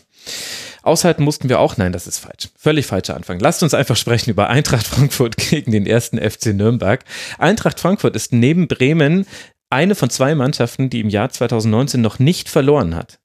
Aushalten 0.83 1.23
mussten 1.23 1.49
wir 1.49 1.61
auch, 1.61 1.77
nein, 1.77 1.93
das 1.93 2.07
ist 2.07 2.19
falsch. 2.19 2.49
Völlig 2.57 2.87
falscher 2.87 3.17
Anfang. 3.17 3.39
Lasst 3.39 3.63
uns 3.63 3.75
einfach 3.75 3.97
sprechen 3.97 4.31
über 4.31 4.49
Eintracht 4.49 4.87
Frankfurt 4.87 5.37
gegen 5.51 5.73
den 5.73 5.87
ersten 5.87 6.19
FC 6.19 6.47
Nürnberg. 6.47 7.05
Eintracht 7.39 7.79
Frankfurt 7.79 8.17
ist 8.17 8.33
neben 8.33 8.67
Bremen 8.67 9.27
eine 9.69 9.95
von 9.95 10.11
zwei 10.11 10.35
Mannschaften, 10.35 10.91
die 10.91 11.01
im 11.01 11.11
Jahr 11.11 11.31
2019 11.31 12.01
noch 12.01 12.19
nicht 12.19 12.49
verloren 12.49 12.95
hat. 12.95 13.19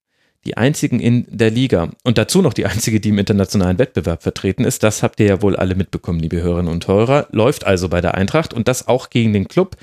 Die 0.45 0.57
einzigen 0.57 0.99
in 0.99 1.25
der 1.29 1.51
Liga 1.51 1.89
und 2.03 2.17
dazu 2.17 2.41
noch 2.41 2.53
die 2.53 2.65
einzige, 2.65 2.99
die 2.99 3.09
im 3.09 3.19
internationalen 3.19 3.77
Wettbewerb 3.77 4.23
vertreten 4.23 4.63
ist. 4.63 4.81
Das 4.81 5.03
habt 5.03 5.19
ihr 5.19 5.27
ja 5.27 5.41
wohl 5.41 5.55
alle 5.55 5.75
mitbekommen, 5.75 6.19
liebe 6.19 6.41
Hörerinnen 6.41 6.71
und 6.71 6.87
Hörer. 6.87 7.27
Läuft 7.31 7.65
also 7.65 7.89
bei 7.89 8.01
der 8.01 8.15
Eintracht 8.15 8.53
und 8.53 8.67
das 8.67 8.87
auch 8.87 9.09
gegen 9.09 9.33
den 9.33 9.47
Club, 9.47 9.77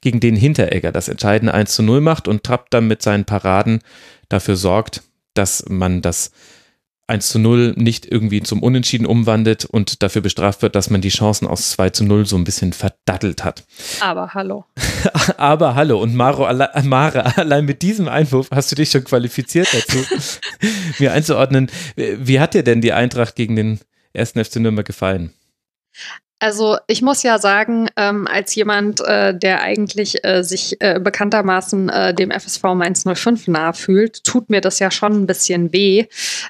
gegen 0.00 0.20
den 0.20 0.36
Hinteregger 0.36 0.92
das 0.92 1.08
entscheidende 1.08 1.52
1 1.52 1.74
zu 1.74 1.82
0 1.82 2.00
macht 2.00 2.28
und 2.28 2.44
Trapp 2.44 2.70
dann 2.70 2.86
mit 2.86 3.02
seinen 3.02 3.24
Paraden 3.24 3.80
dafür 4.28 4.56
sorgt, 4.56 5.02
dass 5.34 5.64
man 5.68 6.00
das 6.00 6.30
1 7.06 7.28
zu 7.28 7.38
0 7.38 7.74
nicht 7.76 8.06
irgendwie 8.10 8.42
zum 8.42 8.62
Unentschieden 8.62 9.06
umwandelt 9.06 9.64
und 9.64 10.02
dafür 10.02 10.22
bestraft 10.22 10.62
wird, 10.62 10.74
dass 10.74 10.90
man 10.90 11.00
die 11.00 11.10
Chancen 11.10 11.46
aus 11.46 11.70
2 11.70 11.90
zu 11.90 12.04
0 12.04 12.26
so 12.26 12.36
ein 12.36 12.44
bisschen 12.44 12.72
verdattelt 12.72 13.44
hat. 13.44 13.64
Aber 14.00 14.32
hallo. 14.34 14.64
Aber 15.36 15.74
hallo. 15.74 16.00
Und 16.00 16.14
Maro, 16.14 16.44
alle, 16.44 16.70
Mare, 16.84 17.36
allein 17.36 17.64
mit 17.66 17.82
diesem 17.82 18.08
Einwurf 18.08 18.48
hast 18.50 18.72
du 18.72 18.76
dich 18.76 18.90
schon 18.90 19.04
qualifiziert 19.04 19.68
dazu, 19.72 19.98
mir 20.98 21.12
einzuordnen. 21.12 21.70
Wie 21.96 22.40
hat 22.40 22.54
dir 22.54 22.62
denn 22.62 22.80
die 22.80 22.92
Eintracht 22.92 23.36
gegen 23.36 23.56
den 23.56 23.80
ersten 24.12 24.42
FC 24.42 24.56
Nürnberg 24.56 24.86
gefallen? 24.86 25.32
Also 26.40 26.76
ich 26.88 27.00
muss 27.00 27.22
ja 27.22 27.38
sagen, 27.38 27.88
ähm, 27.96 28.26
als 28.26 28.54
jemand, 28.54 29.00
äh, 29.00 29.36
der 29.36 29.62
eigentlich 29.62 30.24
äh, 30.24 30.42
sich 30.42 30.76
äh, 30.80 30.98
bekanntermaßen 31.00 31.88
äh, 31.88 32.14
dem 32.14 32.30
FSV 32.30 32.62
Mainz 32.74 33.04
05 33.04 33.48
nahe 33.48 33.72
fühlt, 33.72 34.24
tut 34.24 34.50
mir 34.50 34.60
das 34.60 34.78
ja 34.78 34.90
schon 34.90 35.22
ein 35.22 35.26
bisschen 35.26 35.72
weh, 35.72 36.06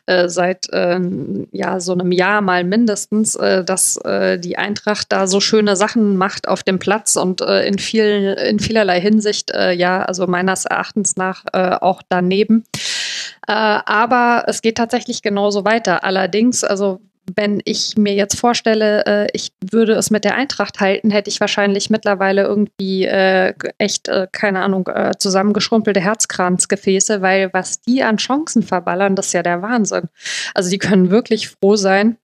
äh, 0.07 0.29
seit 0.29 0.67
ähm, 0.73 1.47
ja 1.53 1.81
so 1.81 1.93
einem 1.93 2.13
Jahr 2.13 2.41
mal 2.41 2.65
mindestens, 2.65 3.37
äh, 3.37 3.63
dass 3.65 3.99
die 4.05 4.59
Eintracht 4.59 5.13
da 5.13 5.27
so 5.27 5.41
schöne 5.41 5.77
Sachen 5.77 6.17
macht 6.17 6.49
auf 6.49 6.63
dem 6.63 6.79
Platz 6.79 7.17
und 7.17 7.41
in, 7.41 7.79
viel, 7.79 8.37
in 8.49 8.59
vielerlei 8.59 9.01
Hinsicht, 9.01 9.53
ja, 9.53 10.03
also 10.03 10.27
meines 10.27 10.65
Erachtens 10.65 11.17
nach 11.17 11.45
auch 11.53 12.03
daneben. 12.09 12.65
aber 13.47 14.45
es 14.47 14.63
geht 14.63 14.77
tatsächlich 14.77 15.23
genauso 15.23 15.65
weiter. 15.65 16.05
Allerdings, 16.05 16.65
also 16.65 17.01
wenn 17.37 17.61
ich 17.65 17.97
mir 17.97 18.15
jetzt 18.15 18.39
vorstelle, 18.39 19.05
äh, 19.07 19.27
ich 19.33 19.53
würde 19.71 19.95
es 19.95 20.11
mit 20.11 20.25
der 20.25 20.35
Eintracht 20.35 20.81
halten, 20.81 21.11
hätte 21.11 21.31
ich 21.31 21.41
wahrscheinlich 21.41 21.91
mittlerweile 21.91 22.43
irgendwie 22.43 23.05
äh, 23.05 23.55
echt, 23.79 24.09
äh, 24.09 24.27
keine 24.31 24.63
Ahnung, 24.63 24.89
äh, 24.89 25.13
zusammengeschrumpelte 25.19 26.01
Herzkranzgefäße, 26.01 27.23
weil 27.23 27.53
was 27.53 27.81
die 27.81 28.03
an 28.03 28.19
Chancen 28.19 28.63
verballern, 28.63 29.17
das 29.17 29.29
ist 29.29 29.33
ja 29.33 29.43
der 29.43 29.63
Wahnsinn. 29.63 30.09
Also 30.55 30.71
die 30.71 30.79
können 30.79 31.11
wirklich 31.11 31.49
froh 31.49 31.77
sein, 31.77 32.19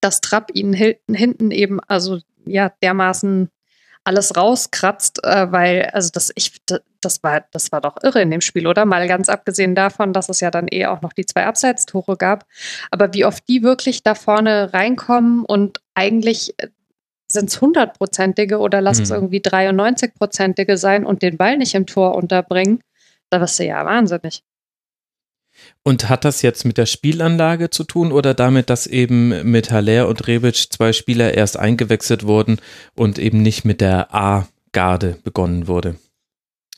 dass 0.00 0.20
Trapp 0.20 0.50
ihnen 0.54 0.72
hinten 0.72 1.50
eben, 1.50 1.80
also 1.80 2.20
ja, 2.46 2.72
dermaßen 2.82 3.50
alles 4.04 4.36
rauskratzt, 4.36 5.24
äh, 5.24 5.52
weil, 5.52 5.90
also 5.92 6.10
das, 6.12 6.32
ich, 6.34 6.60
das 7.00 7.22
war, 7.22 7.44
das 7.52 7.70
war 7.72 7.80
doch 7.80 7.96
irre 8.02 8.22
in 8.22 8.30
dem 8.30 8.40
Spiel, 8.40 8.66
oder? 8.66 8.84
Mal 8.84 9.06
ganz 9.08 9.28
abgesehen 9.28 9.74
davon, 9.74 10.12
dass 10.12 10.28
es 10.28 10.40
ja 10.40 10.50
dann 10.50 10.68
eh 10.70 10.86
auch 10.86 11.02
noch 11.02 11.12
die 11.12 11.26
zwei 11.26 11.46
Abseitstore 11.46 12.16
gab. 12.16 12.46
Aber 12.90 13.12
wie 13.12 13.24
oft 13.24 13.46
die 13.48 13.62
wirklich 13.62 14.02
da 14.02 14.14
vorne 14.14 14.72
reinkommen 14.72 15.44
und 15.44 15.80
eigentlich 15.94 16.54
sind 17.30 17.50
es 17.50 17.60
hundertprozentige 17.60 18.58
oder 18.58 18.80
lass 18.80 18.98
mhm. 18.98 19.04
es 19.04 19.10
irgendwie 19.10 19.40
93-prozentige 19.40 20.76
sein 20.76 21.06
und 21.06 21.22
den 21.22 21.36
Ball 21.36 21.56
nicht 21.56 21.74
im 21.74 21.86
Tor 21.86 22.14
unterbringen, 22.14 22.82
da 23.30 23.40
wirst 23.40 23.58
du 23.58 23.64
ja 23.64 23.84
wahnsinnig. 23.84 24.42
Und 25.82 26.10
hat 26.10 26.24
das 26.26 26.42
jetzt 26.42 26.64
mit 26.64 26.76
der 26.76 26.86
Spielanlage 26.86 27.70
zu 27.70 27.84
tun 27.84 28.12
oder 28.12 28.34
damit, 28.34 28.68
dass 28.68 28.86
eben 28.86 29.50
mit 29.50 29.70
Haller 29.70 30.08
und 30.08 30.26
Rebic 30.26 30.70
zwei 30.70 30.92
Spieler 30.92 31.34
erst 31.34 31.58
eingewechselt 31.58 32.26
wurden 32.26 32.58
und 32.94 33.18
eben 33.18 33.40
nicht 33.40 33.64
mit 33.64 33.80
der 33.80 34.14
A-Garde 34.14 35.16
begonnen 35.24 35.68
wurde? 35.68 35.96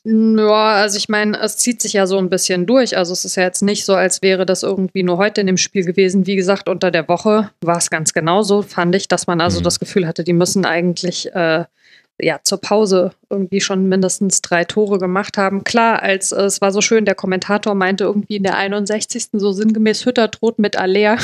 Ja, 0.04 0.74
also 0.74 0.98
ich 0.98 1.08
meine, 1.08 1.38
es 1.38 1.58
zieht 1.58 1.80
sich 1.80 1.92
ja 1.92 2.08
so 2.08 2.18
ein 2.18 2.28
bisschen 2.28 2.66
durch. 2.66 2.96
Also 2.96 3.12
es 3.12 3.24
ist 3.24 3.36
ja 3.36 3.44
jetzt 3.44 3.62
nicht 3.62 3.84
so, 3.84 3.94
als 3.94 4.20
wäre 4.20 4.44
das 4.44 4.64
irgendwie 4.64 5.04
nur 5.04 5.16
heute 5.16 5.40
in 5.40 5.46
dem 5.46 5.56
Spiel 5.56 5.84
gewesen. 5.84 6.26
Wie 6.26 6.34
gesagt, 6.34 6.68
unter 6.68 6.90
der 6.90 7.08
Woche 7.08 7.50
war 7.60 7.78
es 7.78 7.88
ganz 7.88 8.12
genauso, 8.12 8.62
fand 8.62 8.96
ich, 8.96 9.06
dass 9.06 9.28
man 9.28 9.40
also 9.40 9.60
mhm. 9.60 9.64
das 9.64 9.78
Gefühl 9.78 10.08
hatte, 10.08 10.24
die 10.24 10.32
müssen 10.32 10.64
eigentlich 10.64 11.32
äh, 11.34 11.64
ja 12.20 12.40
zur 12.42 12.60
Pause 12.60 13.12
irgendwie 13.32 13.60
schon 13.60 13.88
mindestens 13.88 14.42
drei 14.42 14.64
Tore 14.64 14.98
gemacht 14.98 15.38
haben. 15.38 15.64
Klar, 15.64 16.02
als 16.02 16.32
äh, 16.32 16.42
es 16.42 16.60
war 16.60 16.70
so 16.70 16.80
schön, 16.80 17.04
der 17.04 17.14
Kommentator 17.14 17.74
meinte 17.74 18.04
irgendwie 18.04 18.36
in 18.36 18.42
der 18.42 18.56
61. 18.56 19.28
so 19.32 19.52
sinngemäß 19.52 20.06
Hütter 20.06 20.28
droht 20.28 20.58
mit 20.58 20.76
Alea. 20.76 21.16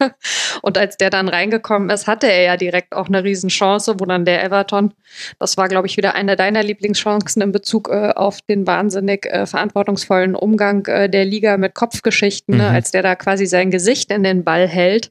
und 0.62 0.78
als 0.78 0.96
der 0.96 1.10
dann 1.10 1.28
reingekommen 1.28 1.90
ist, 1.90 2.06
hatte 2.06 2.30
er 2.30 2.42
ja 2.42 2.56
direkt 2.56 2.94
auch 2.94 3.08
eine 3.08 3.24
Riesenchance, 3.24 3.94
wo 3.98 4.04
dann 4.04 4.24
der 4.24 4.44
Everton, 4.44 4.92
das 5.38 5.56
war 5.56 5.68
glaube 5.68 5.86
ich 5.86 5.96
wieder 5.96 6.14
eine 6.14 6.36
deiner 6.36 6.62
Lieblingschancen 6.62 7.42
in 7.42 7.52
Bezug 7.52 7.88
äh, 7.88 8.12
auf 8.14 8.42
den 8.42 8.66
wahnsinnig 8.66 9.26
äh, 9.26 9.46
verantwortungsvollen 9.46 10.34
Umgang 10.34 10.84
äh, 10.86 11.08
der 11.08 11.24
Liga 11.24 11.56
mit 11.56 11.74
Kopfgeschichten, 11.74 12.56
ne, 12.56 12.64
mhm. 12.64 12.68
ne, 12.68 12.74
als 12.74 12.90
der 12.90 13.02
da 13.02 13.16
quasi 13.16 13.46
sein 13.46 13.70
Gesicht 13.70 14.10
in 14.10 14.22
den 14.22 14.44
Ball 14.44 14.68
hält. 14.68 15.10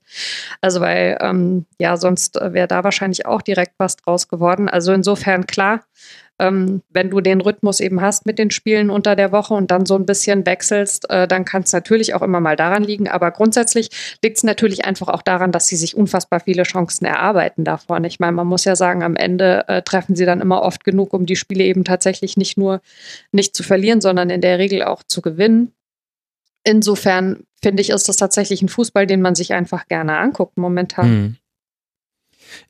Also 0.62 0.82
weil 0.82 1.18
ähm, 1.22 1.66
ja 1.80 1.98
sonst 1.98 2.38
äh, 2.38 2.54
wäre 2.54 2.68
da 2.68 2.84
wahrscheinlich 2.84 3.26
auch 3.26 3.42
direkt 3.42 3.74
was 3.78 3.98
draus 3.98 4.28
geworden. 4.28 4.70
Also 4.70 4.94
insofern 4.94 5.48
klar, 5.48 5.82
ähm, 6.38 6.82
wenn 6.90 7.10
du 7.10 7.22
den 7.22 7.40
Rhythmus 7.40 7.80
eben 7.80 8.02
hast 8.02 8.26
mit 8.26 8.38
den 8.38 8.52
Spielen 8.52 8.90
unter 8.90 9.16
der 9.16 9.32
Woche 9.32 9.54
und 9.54 9.72
dann 9.72 9.86
so 9.86 9.96
ein 9.96 10.06
bisschen 10.06 10.46
wechselst, 10.46 11.10
äh, 11.10 11.28
dann 11.28 11.46
kann 11.46 11.64
es 11.64 11.72
natürlich 11.72 12.14
auch 12.14 12.22
immer 12.22 12.42
mal 12.42 12.58
daran 12.58 12.84
liegen. 12.84 13.08
Aber 13.08 13.32
grundsätzlich 13.32 14.18
liegt 14.22 14.38
es 14.38 14.44
natürlich 14.44 14.86
einfach 14.86 15.08
auch 15.08 15.22
daran, 15.22 15.52
dass 15.52 15.68
sie 15.68 15.78
sich 15.78 15.96
unfassbar 15.96 16.42
viele 16.42 16.64
Chancen 16.64 17.06
erarbeiten 17.06 17.64
davon. 17.64 18.04
Ich 18.04 18.20
meine, 18.20 18.34
man 18.34 18.48
muss 18.48 18.66
ja 18.66 18.76
sagen, 18.76 19.02
am 19.02 19.16
Ende 19.16 19.68
äh, 19.68 19.82
treffen 19.82 20.16
sie 20.16 20.26
dann 20.26 20.42
immer 20.42 20.62
oft 20.62 20.84
genug, 20.84 21.14
um 21.14 21.26
die 21.26 21.38
Spiele 21.38 21.64
eben 21.64 21.86
tatsächlich 21.86 22.36
nicht 22.36 22.58
nur 22.58 22.82
nicht 23.32 23.56
zu 23.56 23.64
verlieren, 23.64 24.02
sondern 24.02 24.30
in 24.30 24.42
der 24.42 24.60
Regel 24.60 24.84
auch 24.84 25.04
zu 25.04 25.22
gewinnen. 25.22 25.72
Insofern 26.66 27.44
finde 27.62 27.82
ich, 27.82 27.92
ist 27.92 28.10
das 28.10 28.18
tatsächlich 28.18 28.62
ein 28.62 28.70
Fußball, 28.70 29.08
den 29.08 29.22
man 29.22 29.36
sich 29.36 29.54
einfach 29.54 29.88
gerne 29.88 30.18
anguckt 30.18 30.58
momentan. 30.58 31.06
Hm. 31.06 31.36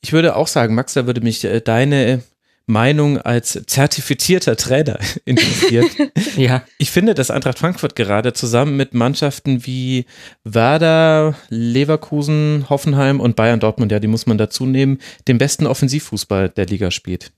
Ich 0.01 0.13
würde 0.13 0.35
auch 0.35 0.47
sagen, 0.47 0.75
Max, 0.75 0.93
da 0.93 1.07
würde 1.07 1.21
mich 1.21 1.43
äh, 1.45 1.61
deine 1.61 2.21
Meinung 2.67 3.19
als 3.19 3.61
zertifizierter 3.67 4.55
Trainer 4.55 4.97
interessiert. 5.25 5.91
ja. 6.37 6.63
Ich 6.77 6.91
finde, 6.91 7.13
dass 7.13 7.31
Eintracht 7.31 7.59
Frankfurt 7.59 7.95
gerade 7.95 8.33
zusammen 8.33 8.75
mit 8.75 8.93
Mannschaften 8.93 9.65
wie 9.65 10.05
Werder, 10.43 11.35
Leverkusen, 11.49 12.65
Hoffenheim 12.69 13.19
und 13.19 13.35
Bayern 13.35 13.59
Dortmund, 13.59 13.91
ja, 13.91 13.99
die 13.99 14.07
muss 14.07 14.25
man 14.25 14.37
dazu 14.37 14.65
nehmen, 14.65 14.99
den 15.27 15.37
besten 15.37 15.67
Offensivfußball 15.67 16.49
der 16.49 16.65
Liga 16.65 16.91
spielt. 16.91 17.31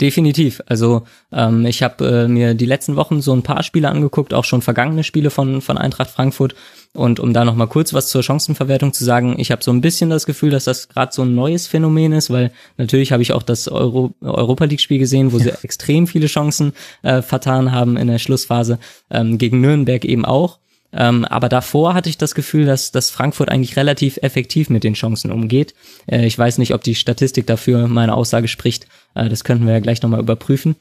Definitiv. 0.00 0.60
Also 0.66 1.04
ähm, 1.30 1.64
ich 1.66 1.82
habe 1.82 2.04
äh, 2.06 2.28
mir 2.28 2.54
die 2.54 2.66
letzten 2.66 2.96
Wochen 2.96 3.20
so 3.20 3.32
ein 3.32 3.44
paar 3.44 3.62
Spiele 3.62 3.88
angeguckt, 3.88 4.34
auch 4.34 4.44
schon 4.44 4.60
vergangene 4.60 5.04
Spiele 5.04 5.30
von, 5.30 5.60
von 5.60 5.78
Eintracht 5.78 6.10
Frankfurt. 6.10 6.54
Und 6.94 7.18
um 7.18 7.32
da 7.32 7.44
nochmal 7.44 7.66
kurz 7.66 7.92
was 7.92 8.06
zur 8.06 8.22
Chancenverwertung 8.22 8.92
zu 8.92 9.04
sagen, 9.04 9.34
ich 9.38 9.50
habe 9.50 9.64
so 9.64 9.72
ein 9.72 9.80
bisschen 9.80 10.10
das 10.10 10.26
Gefühl, 10.26 10.50
dass 10.50 10.64
das 10.64 10.88
gerade 10.88 11.12
so 11.12 11.22
ein 11.22 11.34
neues 11.34 11.66
Phänomen 11.66 12.12
ist, 12.12 12.30
weil 12.30 12.52
natürlich 12.76 13.10
habe 13.10 13.20
ich 13.20 13.32
auch 13.32 13.42
das 13.42 13.66
Euro 13.66 14.14
Europa 14.20 14.64
League-Spiel 14.64 15.00
gesehen, 15.00 15.32
wo 15.32 15.38
ja. 15.38 15.44
sie 15.44 15.64
extrem 15.64 16.06
viele 16.06 16.28
Chancen 16.28 16.72
äh, 17.02 17.20
vertan 17.20 17.72
haben 17.72 17.96
in 17.96 18.06
der 18.06 18.20
Schlussphase, 18.20 18.78
ähm, 19.10 19.38
gegen 19.38 19.60
Nürnberg 19.60 20.04
eben 20.04 20.24
auch. 20.24 20.60
Ähm, 20.92 21.24
aber 21.24 21.48
davor 21.48 21.94
hatte 21.94 22.08
ich 22.08 22.18
das 22.18 22.36
Gefühl, 22.36 22.64
dass, 22.66 22.92
dass 22.92 23.10
Frankfurt 23.10 23.48
eigentlich 23.48 23.76
relativ 23.76 24.18
effektiv 24.18 24.70
mit 24.70 24.84
den 24.84 24.94
Chancen 24.94 25.32
umgeht. 25.32 25.74
Äh, 26.06 26.24
ich 26.26 26.38
weiß 26.38 26.58
nicht, 26.58 26.74
ob 26.74 26.84
die 26.84 26.94
Statistik 26.94 27.48
dafür 27.48 27.88
meine 27.88 28.14
Aussage 28.14 28.46
spricht. 28.46 28.86
Äh, 29.16 29.28
das 29.28 29.42
könnten 29.42 29.66
wir 29.66 29.72
ja 29.72 29.80
gleich 29.80 30.00
nochmal 30.00 30.20
überprüfen. 30.20 30.76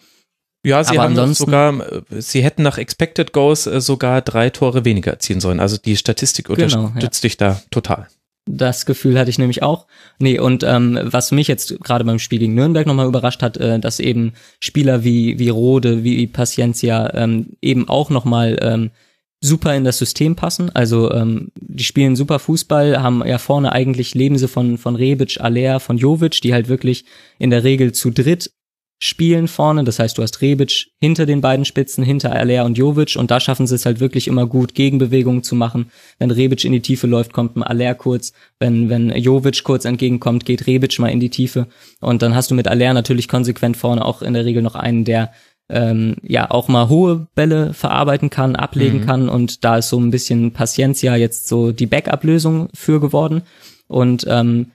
Ja, 0.65 0.83
sie 0.83 0.97
Aber 0.97 1.15
haben 1.15 1.33
sogar, 1.33 1.73
sie 2.09 2.41
hätten 2.41 2.63
nach 2.63 2.77
Expected 2.77 3.33
Goals 3.33 3.67
äh, 3.67 3.81
sogar 3.81 4.21
drei 4.21 4.49
Tore 4.49 4.85
weniger 4.85 5.11
erzielen 5.11 5.41
sollen. 5.41 5.59
Also 5.59 5.77
die 5.77 5.97
Statistik 5.97 6.47
genau, 6.47 6.85
unterstützt 6.85 7.23
ja. 7.23 7.27
dich 7.27 7.37
da 7.37 7.61
total. 7.69 8.07
Das 8.45 8.85
Gefühl 8.85 9.17
hatte 9.17 9.29
ich 9.29 9.39
nämlich 9.39 9.63
auch. 9.63 9.87
Nee, 10.19 10.39
und 10.39 10.63
ähm, 10.63 10.99
was 11.01 11.31
mich 11.31 11.47
jetzt 11.47 11.79
gerade 11.81 12.03
beim 12.03 12.19
Spiel 12.19 12.39
gegen 12.39 12.55
Nürnberg 12.55 12.85
nochmal 12.85 13.07
überrascht 13.07 13.41
hat, 13.41 13.57
äh, 13.57 13.79
dass 13.79 13.99
eben 13.99 14.33
Spieler 14.59 15.03
wie, 15.03 15.39
wie 15.39 15.49
Rode, 15.49 16.03
wie 16.03 16.27
Paciencia 16.27 17.13
ähm, 17.13 17.55
eben 17.61 17.87
auch 17.87 18.09
nochmal 18.09 18.57
ähm, 18.61 18.91
super 19.39 19.75
in 19.75 19.85
das 19.85 19.97
System 19.97 20.35
passen. 20.35 20.73
Also 20.73 21.11
ähm, 21.11 21.51
die 21.55 21.83
spielen 21.83 22.17
super 22.17 22.39
Fußball, 22.39 23.01
haben 23.01 23.25
ja 23.25 23.37
vorne 23.37 23.71
eigentlich 23.71 24.13
leben 24.13 24.37
sie 24.37 24.47
von 24.47 24.77
von 24.77 24.95
Rebic, 24.95 25.39
Aller, 25.39 25.79
von 25.79 25.97
Jovic, 25.97 26.41
die 26.41 26.53
halt 26.53 26.67
wirklich 26.67 27.05
in 27.39 27.49
der 27.49 27.63
Regel 27.63 27.93
zu 27.93 28.11
dritt 28.11 28.51
spielen 28.99 29.47
vorne. 29.47 29.83
Das 29.83 29.99
heißt, 29.99 30.17
du 30.17 30.21
hast 30.21 30.41
Rebic 30.41 30.87
hinter 31.01 31.25
den 31.25 31.41
beiden 31.41 31.65
Spitzen, 31.65 32.03
hinter 32.03 32.31
Aller 32.33 32.65
und 32.65 32.77
Jovic 32.77 33.15
und 33.17 33.31
da 33.31 33.39
schaffen 33.39 33.67
sie 33.67 33.75
es 33.75 33.85
halt 33.85 33.99
wirklich 33.99 34.27
immer 34.27 34.45
gut, 34.47 34.75
Gegenbewegungen 34.75 35.43
zu 35.43 35.55
machen. 35.55 35.91
Wenn 36.19 36.31
Rebic 36.31 36.63
in 36.63 36.71
die 36.71 36.81
Tiefe 36.81 37.07
läuft, 37.07 37.33
kommt 37.33 37.57
ein 37.57 37.63
Aller 37.63 37.95
kurz. 37.95 38.33
Wenn, 38.59 38.89
wenn 38.89 39.09
Jovic 39.09 39.63
kurz 39.63 39.85
entgegenkommt, 39.85 40.45
geht 40.45 40.67
Rebic 40.67 40.97
mal 40.99 41.09
in 41.09 41.19
die 41.19 41.29
Tiefe. 41.29 41.67
Und 41.99 42.21
dann 42.21 42.35
hast 42.35 42.51
du 42.51 42.55
mit 42.55 42.67
Aller 42.67 42.93
natürlich 42.93 43.27
konsequent 43.27 43.75
vorne 43.75 44.05
auch 44.05 44.21
in 44.21 44.33
der 44.33 44.45
Regel 44.45 44.61
noch 44.61 44.75
einen, 44.75 45.03
der 45.03 45.31
ähm, 45.69 46.15
ja 46.21 46.49
auch 46.51 46.67
mal 46.67 46.89
hohe 46.89 47.27
Bälle 47.35 47.73
verarbeiten 47.73 48.29
kann, 48.29 48.55
ablegen 48.55 48.99
mhm. 48.99 49.05
kann 49.05 49.29
und 49.29 49.63
da 49.63 49.77
ist 49.77 49.89
so 49.89 49.99
ein 49.99 50.11
bisschen 50.11 50.51
Paciencia 50.51 51.15
jetzt 51.15 51.47
so 51.47 51.71
die 51.71 51.85
Backup-Lösung 51.85 52.69
für 52.73 52.99
geworden 52.99 53.43
und 53.87 54.25
ähm, 54.29 54.71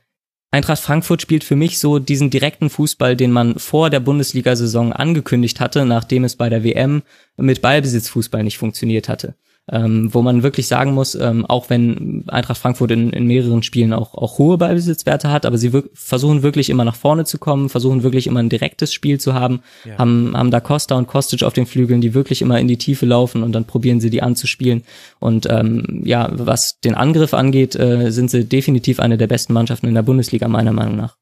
Eintracht 0.51 0.81
Frankfurt 0.81 1.21
spielt 1.21 1.45
für 1.45 1.57
mich 1.57 1.79
so 1.79 1.99
diesen 1.99 2.31
direkten 2.31 2.71
Fußball, 2.71 3.17
den 3.17 3.33
man 3.33 3.59
vor 3.59 3.91
der 3.91 4.01
Bundesliga-Saison 4.01 4.95
angekündigt 4.95 5.61
hatte, 5.61 5.85
nachdem 5.85 6.25
es 6.25 6.37
bei 6.37 6.49
der 6.49 6.65
WM 6.65 7.03
mit 7.37 7.61
Ballbesitzfußball 7.61 8.43
nicht 8.43 8.57
funktioniert 8.57 9.11
hatte. 9.11 9.35
Ähm, 9.71 10.13
wo 10.13 10.23
man 10.23 10.43
wirklich 10.43 10.67
sagen 10.67 10.93
muss, 10.93 11.15
ähm, 11.15 11.47
auch 11.47 11.71
wenn 11.71 12.25
Eintracht 12.29 12.59
Frankfurt 12.59 12.91
in, 12.91 13.11
in 13.11 13.27
mehreren 13.27 13.63
Spielen 13.63 13.93
auch, 13.93 14.15
auch 14.15 14.39
hohe 14.39 14.59
Ballbesitzwerte 14.59 15.31
hat, 15.31 15.47
aber 15.47 15.59
sie 15.59 15.73
wir 15.73 15.85
versuchen 15.95 16.43
wirklich 16.43 16.71
immer 16.71 16.85
nach 16.85 16.95
vorne 16.95 17.25
zu 17.25 17.39
kommen, 17.39 17.69
versuchen 17.69 18.03
wirklich 18.03 18.27
immer 18.27 18.41
ein 18.41 18.49
direktes 18.49 18.93
Spiel 18.93 19.21
zu 19.21 19.35
haben, 19.35 19.61
ja. 19.85 19.99
haben, 19.99 20.37
haben 20.37 20.51
da 20.51 20.61
Costa 20.61 20.97
und 20.97 21.07
Kostic 21.07 21.43
auf 21.43 21.53
den 21.53 21.67
Flügeln, 21.67 22.01
die 22.01 22.15
wirklich 22.15 22.43
immer 22.43 22.59
in 22.59 22.69
die 22.69 22.79
Tiefe 22.79 23.07
laufen 23.07 23.43
und 23.43 23.53
dann 23.53 23.65
probieren 23.65 24.01
sie 24.01 24.11
die 24.11 24.23
anzuspielen. 24.23 24.83
Und 25.19 25.47
ähm, 25.51 26.03
ja, 26.05 26.29
was 26.33 26.81
den 26.81 26.95
Angriff 26.95 27.35
angeht, 27.35 27.77
äh, 27.77 28.11
sind 28.11 28.31
sie 28.31 28.45
definitiv 28.45 29.01
eine 29.01 29.19
der 29.19 29.27
besten 29.27 29.53
Mannschaften 29.53 29.87
in 29.87 29.95
der 29.95 30.03
Bundesliga, 30.03 30.49
meiner 30.49 30.73
Meinung 30.73 30.97
nach. 30.97 31.17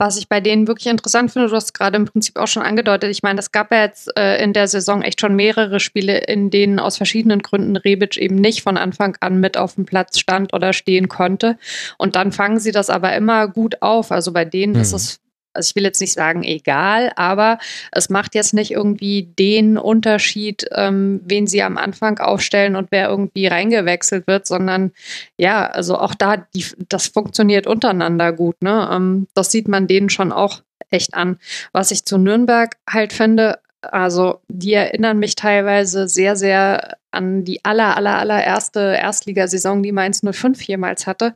Was 0.00 0.16
ich 0.16 0.30
bei 0.30 0.40
denen 0.40 0.66
wirklich 0.66 0.86
interessant 0.86 1.30
finde, 1.30 1.48
du 1.48 1.54
hast 1.54 1.74
gerade 1.74 1.98
im 1.98 2.06
Prinzip 2.06 2.38
auch 2.38 2.46
schon 2.46 2.62
angedeutet, 2.62 3.10
ich 3.10 3.22
meine, 3.22 3.38
es 3.38 3.52
gab 3.52 3.70
ja 3.70 3.82
jetzt 3.82 4.08
äh, 4.16 4.42
in 4.42 4.54
der 4.54 4.66
Saison 4.66 5.02
echt 5.02 5.20
schon 5.20 5.36
mehrere 5.36 5.78
Spiele, 5.78 6.16
in 6.20 6.48
denen 6.48 6.78
aus 6.78 6.96
verschiedenen 6.96 7.40
Gründen 7.40 7.76
Rebic 7.76 8.16
eben 8.16 8.36
nicht 8.36 8.62
von 8.62 8.78
Anfang 8.78 9.18
an 9.20 9.40
mit 9.40 9.58
auf 9.58 9.74
dem 9.74 9.84
Platz 9.84 10.18
stand 10.18 10.54
oder 10.54 10.72
stehen 10.72 11.08
konnte. 11.08 11.58
Und 11.98 12.16
dann 12.16 12.32
fangen 12.32 12.60
sie 12.60 12.72
das 12.72 12.88
aber 12.88 13.14
immer 13.14 13.46
gut 13.46 13.82
auf. 13.82 14.10
Also 14.10 14.32
bei 14.32 14.46
denen 14.46 14.72
mhm. 14.72 14.80
ist 14.80 14.94
es 14.94 15.20
also 15.52 15.70
ich 15.70 15.76
will 15.76 15.84
jetzt 15.84 16.00
nicht 16.00 16.12
sagen 16.12 16.42
egal, 16.42 17.12
aber 17.16 17.58
es 17.92 18.08
macht 18.08 18.34
jetzt 18.34 18.54
nicht 18.54 18.70
irgendwie 18.70 19.32
den 19.38 19.78
Unterschied, 19.78 20.66
ähm, 20.72 21.20
wen 21.24 21.46
sie 21.46 21.62
am 21.62 21.76
Anfang 21.76 22.18
aufstellen 22.18 22.76
und 22.76 22.88
wer 22.90 23.08
irgendwie 23.08 23.46
reingewechselt 23.46 24.26
wird, 24.26 24.46
sondern 24.46 24.92
ja, 25.36 25.66
also 25.66 25.98
auch 25.98 26.14
da, 26.14 26.36
die, 26.54 26.66
das 26.88 27.08
funktioniert 27.08 27.66
untereinander 27.66 28.32
gut. 28.32 28.62
Ne? 28.62 28.88
Ähm, 28.92 29.26
das 29.34 29.50
sieht 29.50 29.68
man 29.68 29.86
denen 29.86 30.10
schon 30.10 30.32
auch 30.32 30.62
echt 30.90 31.14
an. 31.14 31.38
Was 31.72 31.90
ich 31.90 32.04
zu 32.04 32.18
Nürnberg 32.18 32.76
halt 32.88 33.12
finde, 33.12 33.58
also 33.82 34.40
die 34.48 34.74
erinnern 34.74 35.18
mich 35.18 35.34
teilweise 35.36 36.08
sehr, 36.08 36.36
sehr 36.36 36.96
an 37.10 37.44
die 37.44 37.64
aller, 37.64 37.96
aller, 37.96 38.18
allererste 38.18 38.80
Erstligasaison, 38.80 39.82
die 39.82 39.92
Mainz 39.92 40.22
05 40.22 40.62
jemals 40.62 41.06
hatte 41.06 41.34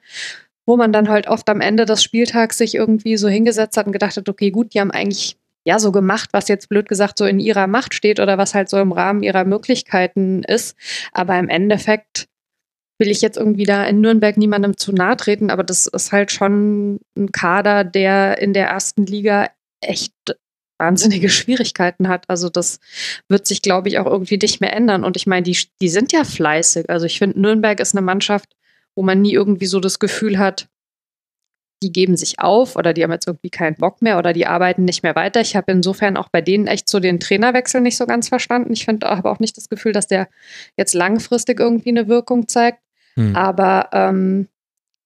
wo 0.67 0.77
man 0.77 0.93
dann 0.93 1.09
halt 1.09 1.29
oft 1.29 1.49
am 1.49 1.61
Ende 1.61 1.85
des 1.85 2.03
Spieltags 2.03 2.59
sich 2.59 2.75
irgendwie 2.75 3.17
so 3.17 3.29
hingesetzt 3.29 3.77
hat 3.77 3.87
und 3.87 3.93
gedacht 3.93 4.17
hat, 4.17 4.29
okay, 4.29 4.51
gut, 4.51 4.75
die 4.75 4.81
haben 4.81 4.91
eigentlich 4.91 5.37
ja 5.65 5.79
so 5.79 5.93
gemacht, 5.93 6.31
was 6.33 6.49
jetzt 6.49 6.69
blöd 6.69 6.89
gesagt 6.89 7.19
so 7.19 7.25
in 7.25 7.41
ihrer 7.41 7.67
Macht 7.67 7.95
steht 7.95 8.21
oder 8.21 8.39
was 8.39 8.55
halt 8.55 8.69
so 8.69 8.79
im 8.79 8.93
Rahmen 8.93 9.23
ihrer 9.23 9.45
Möglichkeiten 9.45 10.43
ist. 10.43 10.77
Aber 11.13 11.39
im 11.39 11.49
Endeffekt 11.49 12.29
will 12.99 13.09
ich 13.09 13.23
jetzt 13.23 13.37
irgendwie 13.37 13.65
da 13.65 13.85
in 13.85 14.01
Nürnberg 14.01 14.37
niemandem 14.37 14.77
zu 14.77 14.93
nahe 14.93 15.17
treten, 15.17 15.51
aber 15.51 15.65
das 15.65 15.87
ist 15.87 16.13
halt 16.13 16.31
schon 16.31 17.01
ein 17.17 17.33
Kader, 17.33 17.83
der 17.83 18.39
in 18.39 18.53
der 18.53 18.69
ersten 18.69 19.05
Liga 19.07 19.51
echt 19.81 20.13
wahnsinnige 20.79 21.29
Schwierigkeiten 21.29 22.09
hat. 22.09 22.29
Also 22.29 22.49
das 22.49 22.79
wird 23.29 23.47
sich, 23.47 23.63
glaube 23.63 23.89
ich, 23.89 23.99
auch 23.99 24.07
irgendwie 24.07 24.39
nicht 24.39 24.61
mehr 24.61 24.73
ändern. 24.73 25.05
Und 25.05 25.17
ich 25.17 25.27
meine, 25.27 25.43
die, 25.43 25.57
die 25.81 25.89
sind 25.89 26.13
ja 26.13 26.25
fleißig. 26.25 26.91
Also 26.91 27.07
ich 27.07 27.19
finde, 27.19 27.41
Nürnberg 27.41 27.81
ist 27.81 27.95
eine 27.95 28.05
Mannschaft, 28.05 28.55
wo 28.95 29.03
man 29.03 29.21
nie 29.21 29.33
irgendwie 29.33 29.67
so 29.67 29.81
das 29.81 29.99
Gefühl 29.99 30.39
hat, 30.39 30.69
die 31.83 31.93
geben 31.93 32.17
sich 32.17 32.39
auf 32.41 32.77
oder 32.77 32.95
die 32.95 33.03
haben 33.03 33.13
jetzt 33.13 33.27
irgendwie 33.27 33.51
keinen 33.51 33.77
Bock 33.77 34.01
mehr 34.01 34.19
oder 34.19 34.33
die 34.33 34.47
arbeiten 34.47 34.85
nicht 34.85 35.03
mehr 35.03 35.15
weiter. 35.15 35.41
Ich 35.41 35.55
habe 35.55 35.71
insofern 35.71 36.17
auch 36.17 36.29
bei 36.31 36.41
denen 36.41 36.67
echt 36.67 36.89
so 36.89 36.99
den 36.99 37.21
Trainerwechsel 37.21 37.81
nicht 37.81 37.97
so 37.97 38.07
ganz 38.07 38.29
verstanden. 38.29 38.73
Ich 38.73 38.85
finde 38.85 39.07
aber 39.09 39.31
auch 39.31 39.39
nicht 39.39 39.57
das 39.57 39.69
Gefühl, 39.69 39.93
dass 39.93 40.07
der 40.07 40.29
jetzt 40.77 40.95
langfristig 40.95 41.61
irgendwie 41.61 41.91
eine 41.91 42.09
Wirkung 42.09 42.49
zeigt. 42.49 42.81
Hm. 43.15 43.37
Aber 43.37 43.91
ähm, 43.93 44.49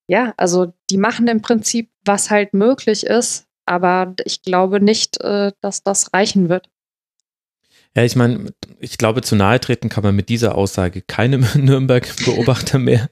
ja, 0.07 0.32
also 0.36 0.72
die 0.89 0.99
machen 0.99 1.26
im 1.26 1.43
Prinzip, 1.43 1.91
was 2.05 2.30
halt 2.30 2.55
möglich 2.55 3.05
ist, 3.05 3.47
aber 3.66 4.14
ich 4.24 4.43
glaube 4.43 4.80
nicht, 4.80 5.20
äh, 5.20 5.53
dass 5.61 5.82
das 5.82 6.14
reichen 6.14 6.49
wird. 6.49 6.68
Ja, 7.99 8.05
ich 8.05 8.14
meine, 8.14 8.53
ich 8.78 8.96
glaube, 8.96 9.22
zu 9.22 9.34
nahe 9.34 9.59
treten 9.59 9.88
kann 9.88 10.05
man 10.05 10.14
mit 10.14 10.28
dieser 10.28 10.55
Aussage 10.55 11.03
keinem 11.03 11.44
Nürnberg-Beobachter 11.57 12.78
mehr, 12.78 13.11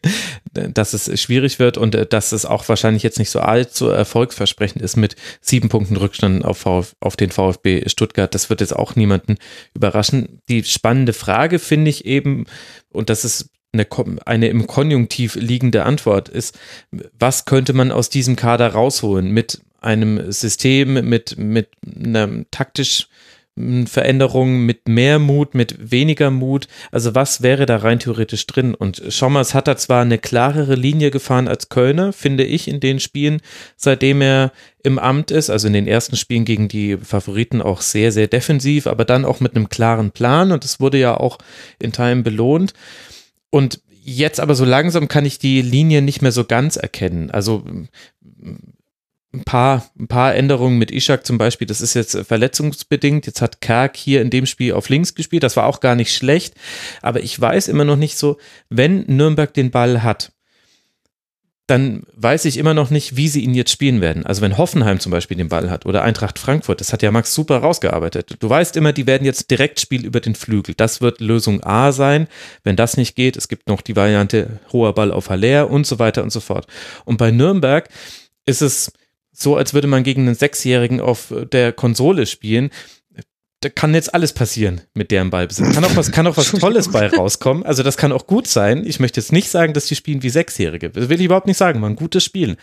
dass 0.52 0.92
es 0.92 1.20
schwierig 1.20 1.58
wird 1.58 1.76
und 1.76 1.96
äh, 1.96 2.06
dass 2.06 2.30
es 2.30 2.46
auch 2.46 2.68
wahrscheinlich 2.68 3.02
jetzt 3.02 3.18
nicht 3.18 3.30
so 3.30 3.40
allzu 3.40 3.88
erfolgsversprechend 3.88 4.80
ist 4.80 4.94
mit 4.94 5.16
sieben 5.40 5.70
Punkten 5.70 5.96
Rückstand 5.96 6.44
auf, 6.44 6.58
Vf 6.58 6.94
auf 7.00 7.16
den 7.16 7.32
VfB 7.32 7.88
Stuttgart. 7.88 8.32
Das 8.32 8.48
wird 8.48 8.60
jetzt 8.60 8.76
auch 8.76 8.94
niemanden 8.94 9.38
überraschen. 9.74 10.40
Die 10.48 10.62
spannende 10.62 11.14
Frage 11.14 11.58
finde 11.58 11.90
ich 11.90 12.04
eben, 12.04 12.44
und 12.92 13.10
das 13.10 13.24
ist 13.24 13.50
eine, 13.72 13.88
eine 14.24 14.46
im 14.46 14.68
Konjunktiv 14.68 15.34
liegende 15.34 15.82
Antwort 15.82 16.28
ist, 16.28 16.56
was 17.18 17.44
könnte 17.44 17.72
man 17.72 17.90
aus 17.90 18.08
diesem 18.08 18.36
Kader 18.36 18.68
rausholen 18.68 19.32
mit 19.32 19.62
einem 19.80 20.30
System, 20.30 21.08
mit, 21.08 21.36
mit 21.38 21.70
einem 21.84 22.46
taktisch 22.52 23.08
Veränderungen 23.86 24.66
mit 24.66 24.86
mehr 24.86 25.18
Mut, 25.18 25.54
mit 25.54 25.90
weniger 25.90 26.30
Mut? 26.30 26.68
Also 26.92 27.14
was 27.14 27.42
wäre 27.42 27.64
da 27.64 27.78
rein 27.78 27.98
theoretisch 27.98 28.46
drin? 28.46 28.74
Und 28.74 29.02
Schommers 29.08 29.54
hat 29.54 29.66
da 29.66 29.76
zwar 29.76 30.02
eine 30.02 30.18
klarere 30.18 30.74
Linie 30.74 31.10
gefahren 31.10 31.48
als 31.48 31.70
Kölner, 31.70 32.12
finde 32.12 32.44
ich, 32.44 32.68
in 32.68 32.80
den 32.80 33.00
Spielen, 33.00 33.40
seitdem 33.76 34.20
er 34.20 34.52
im 34.82 34.98
Amt 34.98 35.30
ist, 35.30 35.48
also 35.48 35.66
in 35.68 35.72
den 35.72 35.86
ersten 35.86 36.16
Spielen 36.16 36.44
gegen 36.44 36.68
die 36.68 36.98
Favoriten 36.98 37.62
auch 37.62 37.80
sehr, 37.80 38.12
sehr 38.12 38.28
defensiv, 38.28 38.86
aber 38.86 39.04
dann 39.04 39.24
auch 39.24 39.40
mit 39.40 39.56
einem 39.56 39.68
klaren 39.68 40.10
Plan 40.10 40.52
und 40.52 40.64
es 40.64 40.78
wurde 40.78 40.98
ja 40.98 41.16
auch 41.16 41.38
in 41.78 41.92
Teilen 41.92 42.22
belohnt. 42.22 42.74
Und 43.48 43.80
jetzt 44.02 44.38
aber 44.38 44.54
so 44.54 44.64
langsam 44.64 45.08
kann 45.08 45.24
ich 45.24 45.38
die 45.38 45.62
Linie 45.62 46.02
nicht 46.02 46.20
mehr 46.20 46.32
so 46.32 46.44
ganz 46.44 46.76
erkennen. 46.76 47.30
Also 47.30 47.64
ein 49.36 49.44
paar, 49.44 49.90
ein 49.98 50.08
paar 50.08 50.34
Änderungen 50.34 50.78
mit 50.78 50.90
Ishak 50.90 51.26
zum 51.26 51.38
Beispiel. 51.38 51.66
Das 51.66 51.80
ist 51.80 51.94
jetzt 51.94 52.16
verletzungsbedingt. 52.16 53.26
Jetzt 53.26 53.42
hat 53.42 53.60
Kerk 53.60 53.96
hier 53.96 54.22
in 54.22 54.30
dem 54.30 54.46
Spiel 54.46 54.72
auf 54.72 54.88
links 54.88 55.14
gespielt. 55.14 55.42
Das 55.42 55.56
war 55.56 55.66
auch 55.66 55.80
gar 55.80 55.94
nicht 55.94 56.14
schlecht. 56.14 56.54
Aber 57.02 57.22
ich 57.22 57.40
weiß 57.40 57.68
immer 57.68 57.84
noch 57.84 57.96
nicht 57.96 58.18
so, 58.18 58.38
wenn 58.68 59.04
Nürnberg 59.06 59.52
den 59.52 59.70
Ball 59.70 60.02
hat, 60.02 60.32
dann 61.66 62.04
weiß 62.14 62.44
ich 62.44 62.58
immer 62.58 62.74
noch 62.74 62.90
nicht, 62.90 63.16
wie 63.16 63.26
sie 63.26 63.42
ihn 63.42 63.54
jetzt 63.54 63.72
spielen 63.72 64.00
werden. 64.00 64.24
Also 64.24 64.40
wenn 64.40 64.56
Hoffenheim 64.56 65.00
zum 65.00 65.10
Beispiel 65.10 65.36
den 65.36 65.48
Ball 65.48 65.68
hat 65.68 65.84
oder 65.84 66.04
Eintracht 66.04 66.38
Frankfurt, 66.38 66.80
das 66.80 66.92
hat 66.92 67.02
ja 67.02 67.10
Max 67.10 67.34
super 67.34 67.58
rausgearbeitet. 67.58 68.36
Du 68.38 68.48
weißt 68.48 68.76
immer, 68.76 68.92
die 68.92 69.08
werden 69.08 69.24
jetzt 69.24 69.50
direkt 69.50 69.80
spielen 69.80 70.04
über 70.04 70.20
den 70.20 70.36
Flügel. 70.36 70.74
Das 70.76 71.00
wird 71.00 71.20
Lösung 71.20 71.64
A 71.64 71.90
sein. 71.90 72.28
Wenn 72.62 72.76
das 72.76 72.96
nicht 72.96 73.16
geht, 73.16 73.36
es 73.36 73.48
gibt 73.48 73.68
noch 73.68 73.80
die 73.80 73.96
Variante 73.96 74.60
hoher 74.72 74.94
Ball 74.94 75.10
auf 75.10 75.28
Haller 75.28 75.68
und 75.68 75.88
so 75.88 75.98
weiter 75.98 76.22
und 76.22 76.30
so 76.30 76.38
fort. 76.38 76.68
Und 77.04 77.16
bei 77.16 77.32
Nürnberg 77.32 77.88
ist 78.44 78.62
es, 78.62 78.92
so, 79.36 79.56
als 79.56 79.74
würde 79.74 79.86
man 79.86 80.02
gegen 80.02 80.22
einen 80.22 80.34
Sechsjährigen 80.34 81.00
auf 81.00 81.32
der 81.52 81.72
Konsole 81.72 82.26
spielen. 82.26 82.70
Da 83.60 83.70
kann 83.70 83.94
jetzt 83.94 84.14
alles 84.14 84.32
passieren 84.32 84.82
mit 84.94 85.10
deren 85.10 85.30
Ballbesitz. 85.30 85.74
Kann 85.74 85.84
auch 85.84 85.96
was, 85.96 86.12
kann 86.12 86.26
auch 86.26 86.36
was 86.36 86.52
Tolles 86.52 86.90
bei 86.90 87.08
rauskommen. 87.08 87.64
Also 87.64 87.82
das 87.82 87.96
kann 87.96 88.12
auch 88.12 88.26
gut 88.26 88.46
sein. 88.46 88.84
Ich 88.86 89.00
möchte 89.00 89.20
jetzt 89.20 89.32
nicht 89.32 89.50
sagen, 89.50 89.72
dass 89.72 89.86
die 89.86 89.96
spielen 89.96 90.22
wie 90.22 90.30
Sechsjährige. 90.30 90.90
Das 90.90 91.08
will 91.08 91.18
ich 91.18 91.26
überhaupt 91.26 91.46
nicht 91.46 91.56
sagen. 91.56 91.80
Man 91.80 91.92
ein 91.92 91.96
gutes 91.96 92.22
Spielen. 92.22 92.56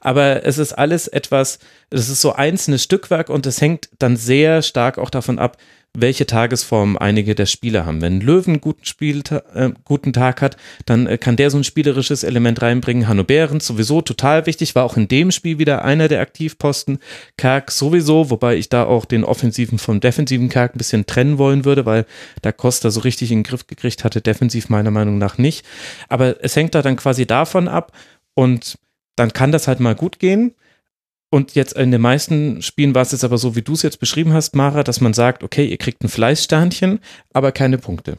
Aber 0.00 0.44
es 0.44 0.58
ist 0.58 0.72
alles 0.72 1.08
etwas, 1.08 1.58
es 1.90 2.08
ist 2.08 2.20
so 2.20 2.32
einzelnes 2.32 2.82
Stückwerk 2.82 3.28
und 3.28 3.46
es 3.46 3.60
hängt 3.60 3.88
dann 3.98 4.16
sehr 4.16 4.62
stark 4.62 4.98
auch 4.98 5.10
davon 5.10 5.38
ab, 5.38 5.58
welche 5.98 6.26
Tagesform 6.26 6.96
einige 6.96 7.34
der 7.34 7.46
Spieler 7.46 7.86
haben. 7.86 8.02
Wenn 8.02 8.20
Löwen 8.20 8.60
guten, 8.60 8.84
Spiel, 8.84 9.22
äh, 9.54 9.70
guten 9.84 10.12
Tag 10.12 10.42
hat, 10.42 10.56
dann 10.84 11.06
äh, 11.06 11.18
kann 11.18 11.36
der 11.36 11.50
so 11.50 11.56
ein 11.56 11.64
spielerisches 11.64 12.22
Element 12.22 12.62
reinbringen. 12.62 13.08
Hanno 13.08 13.24
Behrens 13.24 13.66
sowieso 13.66 14.02
total 14.02 14.46
wichtig, 14.46 14.74
war 14.74 14.84
auch 14.84 14.96
in 14.96 15.08
dem 15.08 15.30
Spiel 15.30 15.58
wieder 15.58 15.84
einer 15.84 16.08
der 16.08 16.20
Aktivposten. 16.20 16.98
Kerk 17.38 17.70
sowieso, 17.70 18.30
wobei 18.30 18.56
ich 18.56 18.68
da 18.68 18.84
auch 18.84 19.04
den 19.04 19.24
offensiven 19.24 19.78
vom 19.78 20.00
defensiven 20.00 20.48
Kerk 20.48 20.74
ein 20.74 20.78
bisschen 20.78 21.06
trennen 21.06 21.38
wollen 21.38 21.64
würde, 21.64 21.86
weil 21.86 22.06
da 22.42 22.52
Costa 22.52 22.90
so 22.90 23.00
richtig 23.00 23.32
in 23.32 23.38
den 23.38 23.44
Griff 23.44 23.66
gekriegt 23.66 24.04
hatte, 24.04 24.20
defensiv 24.20 24.68
meiner 24.68 24.90
Meinung 24.90 25.18
nach 25.18 25.38
nicht. 25.38 25.64
Aber 26.08 26.42
es 26.44 26.54
hängt 26.56 26.74
da 26.74 26.82
dann 26.82 26.96
quasi 26.96 27.26
davon 27.26 27.68
ab 27.68 27.92
und 28.34 28.78
dann 29.16 29.32
kann 29.32 29.50
das 29.50 29.66
halt 29.66 29.80
mal 29.80 29.94
gut 29.94 30.18
gehen. 30.18 30.54
Und 31.30 31.54
jetzt 31.54 31.72
in 31.72 31.90
den 31.90 32.00
meisten 32.00 32.62
Spielen 32.62 32.94
war 32.94 33.02
es 33.02 33.12
jetzt 33.12 33.24
aber 33.24 33.38
so, 33.38 33.56
wie 33.56 33.62
du 33.62 33.72
es 33.72 33.82
jetzt 33.82 33.98
beschrieben 33.98 34.32
hast, 34.32 34.54
Mara, 34.54 34.82
dass 34.82 35.00
man 35.00 35.12
sagt, 35.12 35.42
okay, 35.42 35.66
ihr 35.66 35.76
kriegt 35.76 36.02
ein 36.02 36.08
Fleißsternchen, 36.08 37.00
aber 37.32 37.52
keine 37.52 37.78
Punkte. 37.78 38.18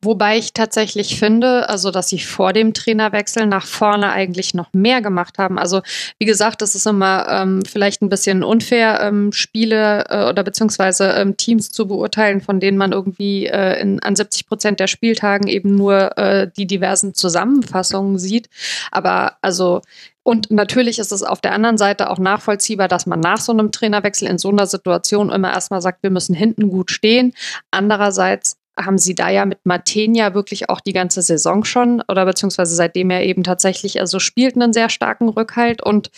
Wobei 0.00 0.38
ich 0.38 0.52
tatsächlich 0.52 1.18
finde, 1.18 1.68
also 1.68 1.90
dass 1.90 2.08
sie 2.08 2.18
vor 2.18 2.52
dem 2.52 2.72
Trainerwechsel 2.72 3.46
nach 3.46 3.66
vorne 3.66 4.10
eigentlich 4.10 4.54
noch 4.54 4.72
mehr 4.72 5.02
gemacht 5.02 5.38
haben. 5.38 5.58
Also 5.58 5.82
wie 6.18 6.26
gesagt, 6.26 6.62
es 6.62 6.74
ist 6.74 6.86
immer 6.86 7.26
ähm, 7.28 7.62
vielleicht 7.64 8.02
ein 8.02 8.08
bisschen 8.08 8.42
unfair, 8.42 9.00
ähm, 9.02 9.32
Spiele 9.32 10.06
äh, 10.08 10.28
oder 10.28 10.42
beziehungsweise 10.44 11.10
ähm, 11.10 11.36
Teams 11.36 11.72
zu 11.72 11.86
beurteilen, 11.88 12.40
von 12.40 12.60
denen 12.60 12.78
man 12.78 12.92
irgendwie 12.92 13.46
äh, 13.46 13.80
in, 13.80 14.00
an 14.00 14.16
70 14.16 14.46
Prozent 14.46 14.80
der 14.80 14.86
Spieltagen 14.86 15.48
eben 15.48 15.74
nur 15.74 16.16
äh, 16.16 16.50
die 16.56 16.66
diversen 16.66 17.14
Zusammenfassungen 17.14 18.18
sieht. 18.18 18.48
Aber 18.90 19.36
also 19.42 19.82
und 20.26 20.50
natürlich 20.50 20.98
ist 20.98 21.12
es 21.12 21.22
auf 21.22 21.40
der 21.40 21.52
anderen 21.52 21.78
Seite 21.78 22.10
auch 22.10 22.18
nachvollziehbar, 22.18 22.88
dass 22.88 23.06
man 23.06 23.20
nach 23.20 23.38
so 23.38 23.52
einem 23.52 23.70
Trainerwechsel 23.70 24.26
in 24.26 24.38
so 24.38 24.48
einer 24.48 24.66
Situation 24.66 25.30
immer 25.30 25.52
erstmal 25.52 25.80
sagt, 25.80 26.02
wir 26.02 26.10
müssen 26.10 26.34
hinten 26.34 26.68
gut 26.68 26.90
stehen. 26.90 27.32
Andererseits 27.70 28.56
haben 28.76 28.98
sie 28.98 29.14
da 29.14 29.28
ja 29.28 29.46
mit 29.46 29.64
Matenia 29.64 30.34
wirklich 30.34 30.68
auch 30.68 30.80
die 30.80 30.92
ganze 30.92 31.22
Saison 31.22 31.64
schon 31.64 32.02
oder 32.08 32.24
beziehungsweise 32.24 32.74
seitdem 32.74 33.10
er 33.10 33.22
eben 33.22 33.44
tatsächlich 33.44 34.00
also 34.00 34.18
spielt 34.18 34.56
einen 34.56 34.72
sehr 34.72 34.88
starken 34.88 35.28
Rückhalt 35.28 35.80
und 35.80 36.10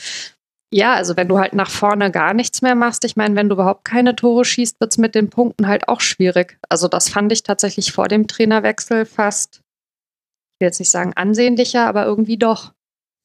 Ja, 0.72 0.94
also 0.94 1.16
wenn 1.18 1.28
du 1.28 1.38
halt 1.38 1.52
nach 1.52 1.70
vorne 1.70 2.10
gar 2.10 2.32
nichts 2.32 2.62
mehr 2.62 2.74
machst, 2.74 3.04
ich 3.04 3.14
meine, 3.16 3.36
wenn 3.36 3.50
du 3.50 3.56
überhaupt 3.56 3.84
keine 3.84 4.16
Tore 4.16 4.44
schießt, 4.46 4.80
wird 4.80 4.92
es 4.92 4.98
mit 4.98 5.14
den 5.14 5.28
Punkten 5.28 5.66
halt 5.66 5.88
auch 5.88 6.00
schwierig. 6.00 6.58
Also 6.70 6.88
das 6.88 7.10
fand 7.10 7.30
ich 7.32 7.42
tatsächlich 7.42 7.92
vor 7.92 8.08
dem 8.08 8.26
Trainerwechsel 8.26 9.04
fast, 9.04 9.56
ich 9.56 10.60
will 10.60 10.68
jetzt 10.68 10.78
nicht 10.80 10.90
sagen 10.90 11.12
ansehnlicher, 11.14 11.86
aber 11.86 12.06
irgendwie 12.06 12.38
doch. 12.38 12.72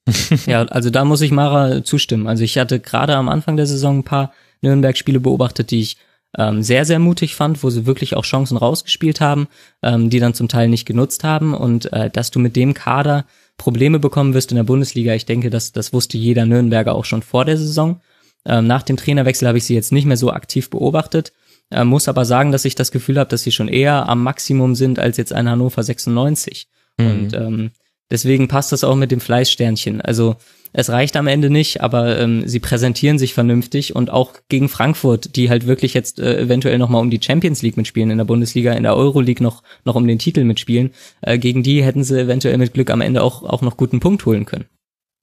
ja, 0.46 0.64
also 0.64 0.90
da 0.90 1.06
muss 1.06 1.22
ich 1.22 1.32
Mara 1.32 1.84
zustimmen. 1.84 2.28
Also 2.28 2.44
ich 2.44 2.58
hatte 2.58 2.80
gerade 2.80 3.16
am 3.16 3.30
Anfang 3.30 3.58
der 3.58 3.68
Saison 3.68 4.00
ein 4.00 4.04
paar 4.04 4.34
Nürnberg-Spiele 4.62 5.20
beobachtet, 5.20 5.72
die 5.72 5.82
ich 5.82 5.98
ähm, 6.38 6.64
sehr, 6.64 6.86
sehr 6.86 7.00
mutig 7.00 7.36
fand, 7.36 7.64
wo 7.64 7.70
sie 7.70 7.86
wirklich 7.86 8.16
auch 8.16 8.24
Chancen 8.24 8.58
rausgespielt 8.58 9.22
haben, 9.22 9.48
ähm, 9.82 10.10
die 10.10 10.20
dann 10.20 10.34
zum 10.34 10.48
Teil 10.48 10.68
nicht 10.68 10.86
genutzt 10.86 11.24
haben. 11.24 11.54
Und 11.54 11.92
äh, 11.94 12.10
dass 12.10 12.32
du 12.32 12.40
mit 12.40 12.56
dem 12.56 12.74
Kader 12.74 13.26
Probleme 13.58 14.00
bekommen 14.00 14.34
wirst 14.34 14.52
in 14.52 14.56
der 14.56 14.64
Bundesliga. 14.64 15.14
Ich 15.14 15.26
denke, 15.26 15.50
das, 15.50 15.72
das 15.72 15.94
wusste 15.94 16.18
jeder 16.18 16.46
Nürnberger 16.46 16.96
auch 16.96 17.06
schon 17.06 17.22
vor 17.22 17.46
der 17.46 17.58
Saison. 17.58 18.02
Ähm, 18.46 18.68
nach 18.68 18.84
dem 18.84 18.98
Trainerwechsel 18.98 19.48
habe 19.48 19.58
ich 19.58 19.66
sie 19.66 19.76
jetzt 19.76 19.92
nicht 19.92 20.06
mehr 20.06 20.18
so 20.18 20.32
aktiv 20.32 20.70
beobachtet, 20.70 21.32
äh, 21.72 21.84
muss 21.84 22.08
aber 22.08 22.26
sagen, 22.26 22.52
dass 22.52 22.66
ich 22.66 22.76
das 22.76 22.92
Gefühl 22.92 23.20
habe, 23.20 23.30
dass 23.30 23.44
sie 23.44 23.52
schon 23.52 23.68
eher 23.68 24.10
am 24.10 24.24
Maximum 24.24 24.76
sind 24.76 25.00
als 25.00 25.18
jetzt 25.18 25.34
ein 25.34 25.50
Hannover 25.50 25.84
96. 25.84 26.68
Mhm. 26.98 27.08
Und 27.08 27.34
ähm, 27.34 27.72
deswegen 28.12 28.48
passt 28.48 28.72
das 28.72 28.84
auch 28.84 28.96
mit 28.96 29.12
dem 29.12 29.20
Fleißsternchen. 29.20 30.02
Also 30.02 30.36
es 30.74 30.90
reicht 30.90 31.16
am 31.16 31.28
Ende 31.28 31.52
nicht, 31.52 31.82
aber 31.82 32.20
ähm, 32.20 32.48
sie 32.48 32.60
präsentieren 32.60 33.20
sich 33.20 33.36
vernünftig 33.36 33.96
und 33.96 34.10
auch 34.10 34.34
gegen 34.50 34.70
Frankfurt, 34.70 35.36
die 35.36 35.50
halt 35.50 35.68
wirklich 35.68 35.94
jetzt 35.94 36.20
äh, 36.20 36.40
eventuell 36.40 36.80
nochmal 36.80 37.02
um 37.02 37.12
die 37.12 37.22
Champions 37.22 37.62
League 37.62 37.78
mitspielen 37.78 38.10
in 38.10 38.18
der 38.18 38.26
Bundesliga, 38.26 38.74
in 38.74 38.84
der 38.84 38.96
Euroleague 38.96 39.44
noch, 39.44 39.62
noch 39.86 39.96
um 39.96 40.08
den 40.08 40.18
Titel 40.18 40.44
mitspielen, 40.44 40.92
äh, 41.22 41.38
gegen 41.38 41.62
die 41.62 41.84
hätten 41.84 42.04
sie 42.04 42.20
eventuell 42.20 42.58
mit 42.58 42.74
Glück 42.74 42.90
am 42.90 43.02
Ende 43.02 43.22
auch, 43.22 43.44
auch 43.44 43.62
noch 43.62 43.78
guten 43.78 44.00
Punkt 44.00 44.26
holen 44.26 44.46
können. 44.46 44.66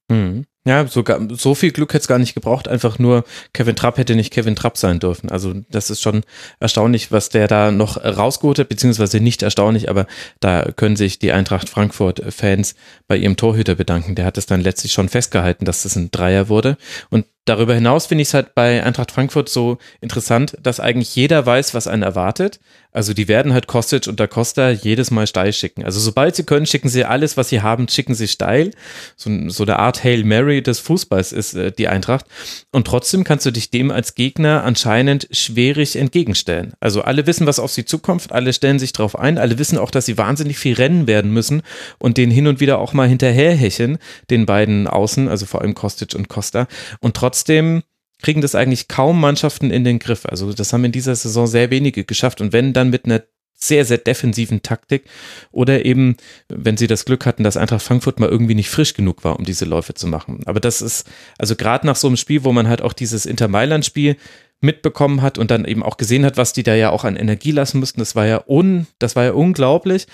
Mhm. 0.09 0.45
Ja, 0.67 0.87
sogar 0.87 1.19
so 1.31 1.55
viel 1.55 1.71
Glück 1.73 1.95
hätte 1.95 2.03
es 2.03 2.09
gar 2.09 2.19
nicht 2.19 2.35
gebraucht. 2.35 2.69
Einfach 2.69 2.99
nur 2.99 3.25
Kevin 3.55 3.77
Trapp 3.77 3.97
hätte 3.97 4.15
nicht 4.15 4.31
Kevin 4.31 4.57
Trapp 4.57 4.77
sein 4.77 5.01
dürfen. 5.01 5.31
Also 5.31 5.55
das 5.71 5.89
ist 5.89 6.03
schon 6.03 6.23
erstaunlich, 6.59 7.11
was 7.11 7.31
der 7.31 7.49
da 7.49 7.71
noch 7.71 7.97
rausgeholt 7.97 8.59
hat, 8.59 8.69
beziehungsweise 8.69 9.21
nicht 9.21 9.43
erstaunlich, 9.43 9.89
aber 9.89 10.07
da 10.39 10.71
können 10.77 10.97
sich 10.97 11.19
die 11.19 11.33
Eintracht 11.33 11.71
Frankfurt-Fans 11.71 12.75
bei 13.09 13.17
ihrem 13.17 13.39
Torhüter 13.39 13.75
bedanken. 13.75 14.15
Der 14.17 14.27
hat 14.27 14.37
es 14.37 14.45
dann 14.45 14.61
letztlich 14.61 14.93
schon 14.93 15.09
festgehalten, 15.09 15.65
dass 15.65 15.85
das 15.85 15.97
ein 15.97 16.11
Dreier 16.11 16.51
wurde. 16.51 16.77
Und 17.09 17.25
darüber 17.45 17.75
hinaus 17.75 18.07
finde 18.07 18.23
ich 18.23 18.29
es 18.29 18.35
halt 18.35 18.55
bei 18.55 18.83
Eintracht 18.83 19.11
Frankfurt 19.11 19.49
so 19.49 19.79
interessant, 20.01 20.57
dass 20.63 20.81
eigentlich 20.81 21.15
jeder 21.17 21.45
weiß, 21.45 21.75
was 21.75 21.87
einen 21.87 22.03
erwartet. 22.03 22.61
Also 22.93 23.15
die 23.15 23.29
werden 23.29 23.53
halt 23.53 23.69
Kostic 23.69 24.09
und 24.09 24.19
Da 24.19 24.27
Costa 24.27 24.71
jedes 24.71 25.13
Mal 25.13 25.29
steil 25.29 25.53
schicken. 25.53 25.85
Also 25.85 26.01
sobald 26.01 26.35
sie 26.35 26.43
können, 26.43 26.67
schicken 26.67 26.89
sie 26.89 27.05
alles, 27.05 27.37
was 27.37 27.49
sie 27.49 27.63
haben, 27.63 27.89
schicken 27.89 28.15
sie 28.15 28.27
steil. 28.27 28.73
So, 29.17 29.31
so 29.49 29.63
eine 29.63 29.79
Art 29.79 30.03
Hail 30.03 30.25
Mary 30.25 30.61
des 30.61 30.81
Fußballs 30.81 31.31
ist 31.31 31.55
äh, 31.55 31.71
die 31.71 31.87
Eintracht. 31.87 32.27
Und 32.73 32.89
trotzdem 32.89 33.23
kannst 33.23 33.47
du 33.47 33.53
dich 33.53 33.71
dem 33.71 33.93
als 33.93 34.17
Gegner 34.17 34.65
anscheinend 34.65 35.29
schwierig 35.31 35.95
entgegenstellen. 35.95 36.73
Also 36.81 37.03
alle 37.03 37.29
wissen, 37.29 37.47
was 37.47 37.61
auf 37.61 37.71
sie 37.71 37.85
zukommt, 37.85 38.33
alle 38.33 38.53
stellen 38.53 38.81
sich 38.81 38.93
drauf 38.93 39.17
ein, 39.17 39.39
alle 39.39 39.59
wissen 39.59 39.79
auch, 39.79 39.93
dass 39.93 40.07
sie 40.07 40.19
wahnsinnig 40.19 40.59
viel 40.59 40.75
rennen 40.75 41.07
werden 41.07 41.33
müssen 41.33 41.63
und 41.99 42.17
den 42.17 42.31
hin 42.33 42.49
und 42.49 42.59
wieder 42.59 42.81
auch 42.81 42.93
mal 42.93 43.09
hinterherhecheln, 43.09 43.99
den 44.31 44.47
beiden 44.47 44.89
Außen, 44.89 45.29
also 45.29 45.47
vor 45.47 45.63
allem 45.63 45.75
Kostic 45.75 46.15
und 46.17 46.29
Costa. 46.29 46.67
Und 47.01 47.17
trotzdem 47.17 47.30
kriegen 48.23 48.41
das 48.41 48.55
eigentlich 48.55 48.89
kaum 48.89 49.21
Mannschaften 49.21 49.71
in 49.71 49.85
den 49.85 49.99
Griff. 49.99 50.27
Also 50.27 50.53
das 50.53 50.73
haben 50.73 50.85
in 50.85 50.93
dieser 50.93 51.15
Saison 51.15 51.47
sehr 51.47 51.71
wenige 51.71 52.05
geschafft 52.05 52.41
und 52.41 52.53
wenn 52.53 52.73
dann 52.73 52.91
mit 52.91 53.07
einer 53.07 53.23
sehr, 53.63 53.85
sehr 53.85 53.99
defensiven 53.99 54.63
Taktik 54.63 55.05
oder 55.53 55.85
eben, 55.85 56.17
wenn 56.49 56.77
sie 56.79 56.87
das 56.87 57.05
Glück 57.05 57.27
hatten, 57.27 57.45
dass 57.45 57.59
Eintracht 57.59 57.83
Frankfurt 57.83 58.19
mal 58.19 58.29
irgendwie 58.29 58.55
nicht 58.55 58.71
frisch 58.71 58.95
genug 58.95 59.23
war, 59.23 59.39
um 59.39 59.45
diese 59.45 59.67
Läufe 59.67 59.93
zu 59.95 60.07
machen. 60.07 60.41
Aber 60.47 60.61
das 60.61 60.81
ist, 60.81 61.07
also 61.39 61.57
gerade 61.57 61.87
nach 61.87 61.97
so 61.97 62.07
einem 62.07 62.17
Spiel, 62.17 62.45
wo 62.45 62.53
man 62.53 62.69
halt 62.69 62.81
auch 62.81 62.95
dieses 62.95 63.27
Inter-Mailand-Spiel 63.27 64.17
mitbekommen 64.63 65.21
hat 65.23 65.37
und 65.39 65.51
dann 65.51 65.65
eben 65.67 65.83
auch 65.83 65.99
gesehen 65.99 66.25
hat, 66.25 66.37
was 66.37 66.53
die 66.53 66.63
da 66.63 66.75
ja 66.75 66.91
auch 66.91 67.05
an 67.05 67.17
Energie 67.17 67.51
lassen 67.51 67.81
mussten, 67.81 68.01
das 68.01 68.17
war 68.17 68.27
ja 68.27 68.43
un, 68.47 68.87
das 68.99 69.15
war 69.15 69.25
ja 69.25 69.33
unglaublich. 69.33 70.07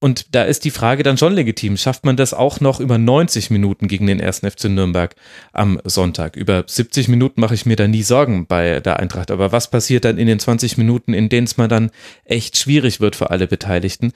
Und 0.00 0.34
da 0.34 0.44
ist 0.44 0.64
die 0.64 0.70
Frage 0.70 1.02
dann 1.02 1.16
schon 1.16 1.32
legitim. 1.32 1.76
Schafft 1.76 2.04
man 2.04 2.16
das 2.16 2.34
auch 2.34 2.60
noch 2.60 2.80
über 2.80 2.98
90 2.98 3.50
Minuten 3.50 3.88
gegen 3.88 4.06
den 4.06 4.20
ersten 4.20 4.50
FC 4.50 4.64
Nürnberg 4.64 5.14
am 5.52 5.80
Sonntag? 5.84 6.36
Über 6.36 6.64
70 6.66 7.08
Minuten 7.08 7.40
mache 7.40 7.54
ich 7.54 7.64
mir 7.64 7.76
da 7.76 7.88
nie 7.88 8.02
Sorgen 8.02 8.46
bei 8.46 8.80
der 8.80 9.00
Eintracht. 9.00 9.30
Aber 9.30 9.52
was 9.52 9.70
passiert 9.70 10.04
dann 10.04 10.18
in 10.18 10.26
den 10.26 10.38
20 10.38 10.76
Minuten, 10.76 11.14
in 11.14 11.28
denen 11.28 11.46
es 11.46 11.56
mal 11.56 11.68
dann 11.68 11.90
echt 12.24 12.56
schwierig 12.58 13.00
wird 13.00 13.16
für 13.16 13.30
alle 13.30 13.46
Beteiligten? 13.46 14.12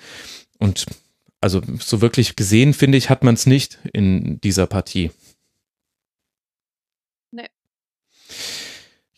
Und 0.59 0.87
also 1.41 1.63
so 1.79 2.01
wirklich 2.01 2.37
gesehen, 2.37 2.75
finde 2.75 2.99
ich, 2.99 3.11
hat 3.11 3.25
man 3.25 3.35
es 3.35 3.47
nicht 3.47 3.79
in 3.93 4.41
dieser 4.41 4.67
Partie. 4.67 5.11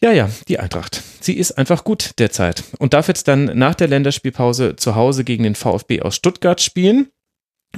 Ja, 0.03 0.13
ja, 0.13 0.31
die 0.49 0.59
Eintracht. 0.59 1.03
Sie 1.21 1.37
ist 1.37 1.53
einfach 1.53 1.85
gut 1.85 2.13
derzeit 2.19 2.65
und 2.79 2.95
darf 2.95 3.09
jetzt 3.09 3.29
dann 3.29 3.45
nach 3.59 3.75
der 3.75 3.89
Länderspielpause 3.89 4.77
zu 4.77 4.95
Hause 4.95 5.25
gegen 5.25 5.45
den 5.45 5.55
VfB 5.55 6.01
aus 6.01 6.17
Stuttgart 6.17 6.61
spielen. 6.61 7.09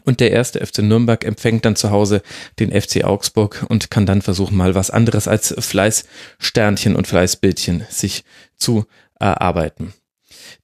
Und 0.05 0.21
der 0.21 0.31
erste 0.31 0.65
FC 0.65 0.79
Nürnberg 0.79 1.25
empfängt 1.25 1.65
dann 1.65 1.77
zu 1.77 1.91
Hause 1.91 2.23
den 2.59 2.71
FC 2.71 3.05
Augsburg 3.05 3.67
und 3.69 3.91
kann 3.91 4.07
dann 4.07 4.23
versuchen, 4.23 4.57
mal 4.57 4.75
was 4.75 4.91
anderes 4.91 5.29
als 5.29 5.55
Fleißsternchen 5.59 6.97
und 6.97 7.07
Fleißbildchen 7.07 7.85
sich 7.91 8.25
zu 8.57 8.87
erarbeiten. 9.19 9.93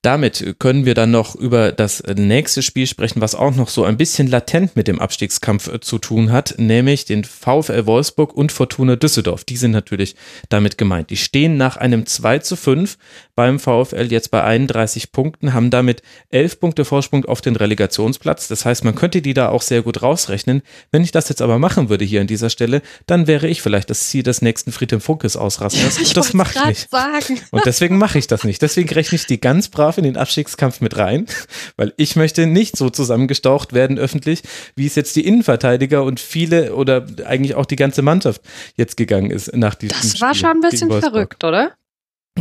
Damit 0.02 0.56
können 0.58 0.84
wir 0.84 0.94
dann 0.94 1.10
noch 1.10 1.34
über 1.34 1.72
das 1.72 2.02
nächste 2.16 2.62
Spiel 2.62 2.86
sprechen, 2.86 3.20
was 3.20 3.34
auch 3.34 3.54
noch 3.54 3.68
so 3.68 3.84
ein 3.84 3.96
bisschen 3.96 4.28
latent 4.28 4.76
mit 4.76 4.88
dem 4.88 5.00
Abstiegskampf 5.00 5.68
äh, 5.68 5.80
zu 5.80 5.98
tun 5.98 6.32
hat, 6.32 6.54
nämlich 6.58 7.04
den 7.04 7.24
VfL 7.24 7.86
Wolfsburg 7.86 8.34
und 8.34 8.52
Fortuna 8.52 8.96
Düsseldorf. 8.96 9.44
Die 9.44 9.56
sind 9.56 9.72
natürlich 9.72 10.16
damit 10.48 10.78
gemeint. 10.78 11.10
Die 11.10 11.16
stehen 11.16 11.56
nach 11.56 11.76
einem 11.76 12.06
2 12.06 12.38
zu 12.38 12.56
5 12.56 12.98
beim 13.38 13.60
VfL 13.60 14.10
jetzt 14.10 14.32
bei 14.32 14.42
31 14.42 15.12
Punkten, 15.12 15.54
haben 15.54 15.70
damit 15.70 16.02
11 16.30 16.58
Punkte 16.58 16.84
Vorsprung 16.84 17.24
auf 17.24 17.40
den 17.40 17.54
Relegationsplatz. 17.54 18.48
Das 18.48 18.64
heißt, 18.64 18.82
man 18.82 18.96
könnte 18.96 19.22
die 19.22 19.32
da 19.32 19.50
auch 19.50 19.62
sehr 19.62 19.82
gut 19.82 20.02
rausrechnen. 20.02 20.60
Wenn 20.90 21.04
ich 21.04 21.12
das 21.12 21.28
jetzt 21.28 21.40
aber 21.40 21.60
machen 21.60 21.88
würde 21.88 22.04
hier 22.04 22.20
an 22.20 22.26
dieser 22.26 22.50
Stelle, 22.50 22.82
dann 23.06 23.28
wäre 23.28 23.46
ich 23.46 23.62
vielleicht 23.62 23.90
das 23.90 24.08
Ziel 24.08 24.24
des 24.24 24.42
nächsten 24.42 24.72
Friedhelm 24.72 25.00
Funkes 25.00 25.36
ausrasters. 25.36 26.00
Ich 26.08 26.14
das 26.14 26.32
mache 26.32 26.58
ich 26.58 26.64
nicht. 26.64 26.90
Sagen. 26.90 27.40
Und 27.52 27.64
deswegen 27.64 27.96
mache 27.96 28.18
ich 28.18 28.26
das 28.26 28.42
nicht. 28.42 28.60
Deswegen 28.60 28.88
rechne 28.88 29.14
ich 29.14 29.26
die 29.26 29.40
ganz 29.40 29.68
brav 29.68 29.98
in 29.98 30.04
den 30.04 30.16
Abstiegskampf 30.16 30.80
mit 30.80 30.96
rein, 30.96 31.26
weil 31.76 31.94
ich 31.96 32.16
möchte 32.16 32.48
nicht 32.48 32.76
so 32.76 32.90
zusammengestaucht 32.90 33.72
werden 33.72 33.98
öffentlich, 33.98 34.42
wie 34.74 34.86
es 34.86 34.96
jetzt 34.96 35.14
die 35.14 35.24
Innenverteidiger 35.24 36.02
und 36.02 36.18
viele 36.18 36.74
oder 36.74 37.06
eigentlich 37.24 37.54
auch 37.54 37.66
die 37.66 37.76
ganze 37.76 38.02
Mannschaft 38.02 38.40
jetzt 38.74 38.96
gegangen 38.96 39.30
ist 39.30 39.54
nach 39.54 39.76
diesem 39.76 39.96
Das 39.96 40.20
war 40.20 40.34
schon 40.34 40.50
ein 40.50 40.60
bisschen 40.60 40.90
verrückt, 40.90 41.44
oder? 41.44 41.74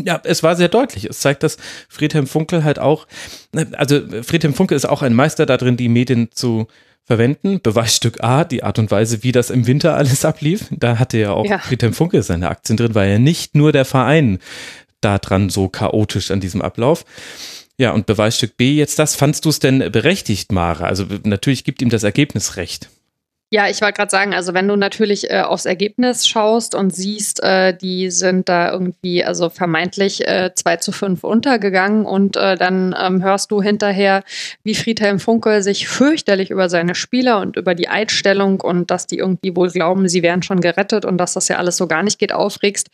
Ja, 0.05 0.21
es 0.23 0.43
war 0.43 0.55
sehr 0.55 0.69
deutlich. 0.69 1.05
Es 1.05 1.19
zeigt, 1.19 1.43
dass 1.43 1.57
Friedhelm 1.89 2.27
Funkel 2.27 2.63
halt 2.63 2.79
auch, 2.79 3.07
also 3.73 4.01
Friedhelm 4.23 4.53
Funkel 4.53 4.75
ist 4.75 4.85
auch 4.85 5.01
ein 5.01 5.13
Meister 5.13 5.45
darin, 5.45 5.77
die 5.77 5.89
Medien 5.89 6.29
zu 6.31 6.67
verwenden. 7.03 7.61
Beweisstück 7.61 8.23
A, 8.23 8.43
die 8.43 8.63
Art 8.63 8.79
und 8.79 8.91
Weise, 8.91 9.23
wie 9.23 9.31
das 9.31 9.49
im 9.49 9.65
Winter 9.65 9.95
alles 9.95 10.25
ablief. 10.25 10.65
Da 10.71 10.99
hatte 10.99 11.17
ja 11.17 11.31
auch 11.31 11.45
ja. 11.45 11.59
Friedhelm 11.59 11.93
Funkel 11.93 12.21
seine 12.21 12.49
Aktien 12.49 12.77
drin, 12.77 12.95
weil 12.95 13.09
ja 13.09 13.19
nicht 13.19 13.55
nur 13.55 13.71
der 13.71 13.85
Verein 13.85 14.39
daran 15.01 15.49
so 15.49 15.69
chaotisch 15.69 16.31
an 16.31 16.41
diesem 16.41 16.61
Ablauf. 16.61 17.05
Ja, 17.77 17.91
und 17.91 18.07
Beweisstück 18.07 18.57
B 18.57 18.75
jetzt 18.75 18.99
das. 18.99 19.15
Fandst 19.15 19.45
du 19.45 19.49
es 19.49 19.59
denn 19.59 19.91
berechtigt, 19.91 20.51
Mara? 20.51 20.85
Also 20.85 21.05
natürlich 21.23 21.63
gibt 21.63 21.81
ihm 21.81 21.89
das 21.89 22.03
Ergebnis 22.03 22.57
recht. 22.57 22.89
Ja, 23.49 23.69
ich 23.69 23.81
wollte 23.81 23.93
gerade 23.93 24.11
sagen, 24.11 24.33
also 24.33 24.53
wenn 24.53 24.67
du 24.67 24.75
natürlich 24.75 25.31
äh, 25.31 25.39
aufs 25.39 25.65
Ergebnis 25.65 26.27
schaust 26.27 26.75
und 26.75 26.93
siehst, 26.93 27.41
äh, 27.41 27.73
die 27.73 28.11
sind 28.11 28.49
da 28.49 28.69
irgendwie, 28.73 29.23
also 29.23 29.49
vermeintlich 29.49 30.27
äh, 30.27 30.51
2 30.53 30.75
zu 30.75 30.91
5 30.91 31.23
untergegangen 31.23 32.05
und 32.05 32.35
äh, 32.35 32.57
dann 32.57 32.93
ähm, 32.99 33.23
hörst 33.23 33.49
du 33.51 33.61
hinterher, 33.61 34.25
wie 34.63 34.75
Friedhelm 34.75 35.21
Funkel 35.21 35.63
sich 35.63 35.87
fürchterlich 35.87 36.51
über 36.51 36.67
seine 36.67 36.93
Spieler 36.93 37.39
und 37.39 37.55
über 37.55 37.73
die 37.73 37.87
Einstellung 37.87 38.59
und 38.59 38.91
dass 38.91 39.07
die 39.07 39.19
irgendwie 39.19 39.55
wohl 39.55 39.69
glauben, 39.69 40.09
sie 40.09 40.23
wären 40.23 40.43
schon 40.43 40.59
gerettet 40.59 41.05
und 41.05 41.17
dass 41.17 41.31
das 41.31 41.47
ja 41.47 41.55
alles 41.55 41.77
so 41.77 41.87
gar 41.87 42.03
nicht 42.03 42.19
geht, 42.19 42.33
aufregst, 42.33 42.89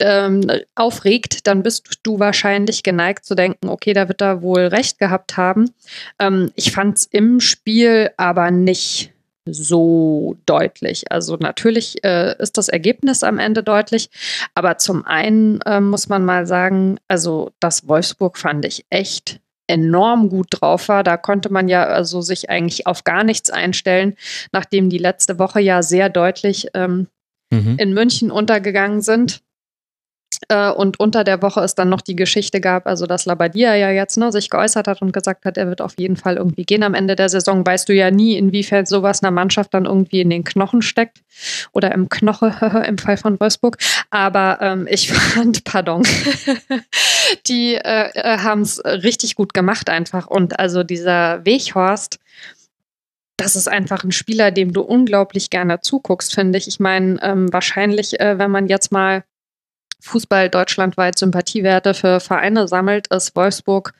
ähm, 0.00 0.50
aufregt, 0.74 1.46
dann 1.46 1.62
bist 1.62 2.00
du 2.02 2.18
wahrscheinlich 2.18 2.82
geneigt 2.82 3.24
zu 3.24 3.36
denken, 3.36 3.68
okay, 3.68 3.92
da 3.92 4.08
wird 4.08 4.20
er 4.20 4.42
wohl 4.42 4.62
recht 4.62 4.98
gehabt 4.98 5.36
haben. 5.36 5.70
Ähm, 6.18 6.50
ich 6.56 6.72
fand 6.72 6.98
es 6.98 7.04
im 7.04 7.38
Spiel 7.38 8.10
aber 8.16 8.50
nicht 8.50 9.11
so 9.44 10.36
deutlich. 10.46 11.10
Also 11.10 11.36
natürlich 11.36 12.04
äh, 12.04 12.36
ist 12.38 12.58
das 12.58 12.68
Ergebnis 12.68 13.22
am 13.22 13.38
Ende 13.38 13.62
deutlich, 13.62 14.10
aber 14.54 14.78
zum 14.78 15.04
einen 15.04 15.60
äh, 15.62 15.80
muss 15.80 16.08
man 16.08 16.24
mal 16.24 16.46
sagen, 16.46 16.98
also 17.08 17.50
das 17.60 17.88
Wolfsburg 17.88 18.38
fand 18.38 18.64
ich 18.64 18.84
echt 18.90 19.40
enorm 19.66 20.28
gut 20.28 20.48
drauf 20.50 20.88
war. 20.88 21.02
Da 21.02 21.16
konnte 21.16 21.52
man 21.52 21.68
ja 21.68 21.84
also 21.84 22.20
sich 22.20 22.50
eigentlich 22.50 22.86
auf 22.86 23.04
gar 23.04 23.24
nichts 23.24 23.50
einstellen, 23.50 24.16
nachdem 24.52 24.90
die 24.90 24.98
letzte 24.98 25.38
Woche 25.38 25.60
ja 25.60 25.82
sehr 25.82 26.08
deutlich 26.08 26.68
ähm, 26.74 27.08
mhm. 27.50 27.76
in 27.78 27.94
München 27.94 28.30
untergegangen 28.30 29.00
sind. 29.00 29.42
Äh, 30.48 30.70
und 30.70 30.98
unter 31.00 31.24
der 31.24 31.42
Woche 31.42 31.60
es 31.60 31.74
dann 31.74 31.88
noch 31.88 32.00
die 32.00 32.16
Geschichte 32.16 32.60
gab, 32.60 32.86
also 32.86 33.06
dass 33.06 33.24
Labadia 33.24 33.74
ja 33.74 33.90
jetzt 33.90 34.16
ne, 34.16 34.32
sich 34.32 34.50
geäußert 34.50 34.88
hat 34.88 35.02
und 35.02 35.12
gesagt 35.12 35.44
hat, 35.44 35.56
er 35.56 35.68
wird 35.68 35.80
auf 35.80 35.94
jeden 35.98 36.16
Fall 36.16 36.36
irgendwie 36.36 36.64
gehen 36.64 36.82
am 36.82 36.94
Ende 36.94 37.16
der 37.16 37.28
Saison, 37.28 37.66
weißt 37.66 37.88
du 37.88 37.94
ja 37.94 38.10
nie, 38.10 38.36
inwiefern 38.36 38.86
sowas 38.86 39.22
einer 39.22 39.30
Mannschaft 39.30 39.74
dann 39.74 39.84
irgendwie 39.84 40.20
in 40.20 40.30
den 40.30 40.44
Knochen 40.44 40.82
steckt 40.82 41.18
oder 41.72 41.92
im 41.92 42.08
Knoche 42.08 42.84
im 42.86 42.98
Fall 42.98 43.16
von 43.16 43.38
Wolfsburg. 43.38 43.78
Aber 44.10 44.58
ähm, 44.60 44.86
ich 44.90 45.12
fand, 45.12 45.64
pardon, 45.64 46.02
die 47.46 47.74
äh, 47.74 48.10
äh 48.14 48.38
haben 48.38 48.62
es 48.62 48.82
richtig 48.84 49.34
gut 49.34 49.54
gemacht 49.54 49.88
einfach. 49.90 50.26
Und 50.26 50.58
also 50.58 50.82
dieser 50.82 51.44
Weghorst, 51.44 52.18
das 53.36 53.56
ist 53.56 53.68
einfach 53.68 54.04
ein 54.04 54.12
Spieler, 54.12 54.50
dem 54.50 54.72
du 54.72 54.82
unglaublich 54.82 55.50
gerne 55.50 55.80
zuguckst, 55.80 56.34
finde 56.34 56.58
ich. 56.58 56.68
Ich 56.68 56.80
meine, 56.80 57.18
ähm, 57.22 57.52
wahrscheinlich, 57.52 58.20
äh, 58.20 58.38
wenn 58.38 58.50
man 58.50 58.68
jetzt 58.68 58.92
mal 58.92 59.24
Fußball 60.02 60.50
deutschlandweit 60.50 61.18
Sympathiewerte 61.18 61.94
für 61.94 62.20
Vereine 62.20 62.66
sammelt, 62.66 63.06
ist 63.08 63.36
Wolfsburg 63.36 63.94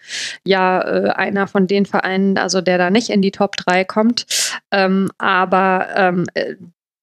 ja 0.44 0.82
äh, 0.82 1.11
einer 1.11 1.46
von 1.46 1.66
den 1.66 1.86
Vereinen, 1.86 2.36
also 2.38 2.61
der 2.61 2.76
da 2.76 2.90
nicht 2.90 3.09
in 3.09 3.22
die 3.22 3.30
Top 3.30 3.57
3 3.57 3.84
kommt. 3.84 4.26
Ähm, 4.70 5.11
aber 5.18 5.88
ähm, 5.94 6.26
äh, 6.34 6.57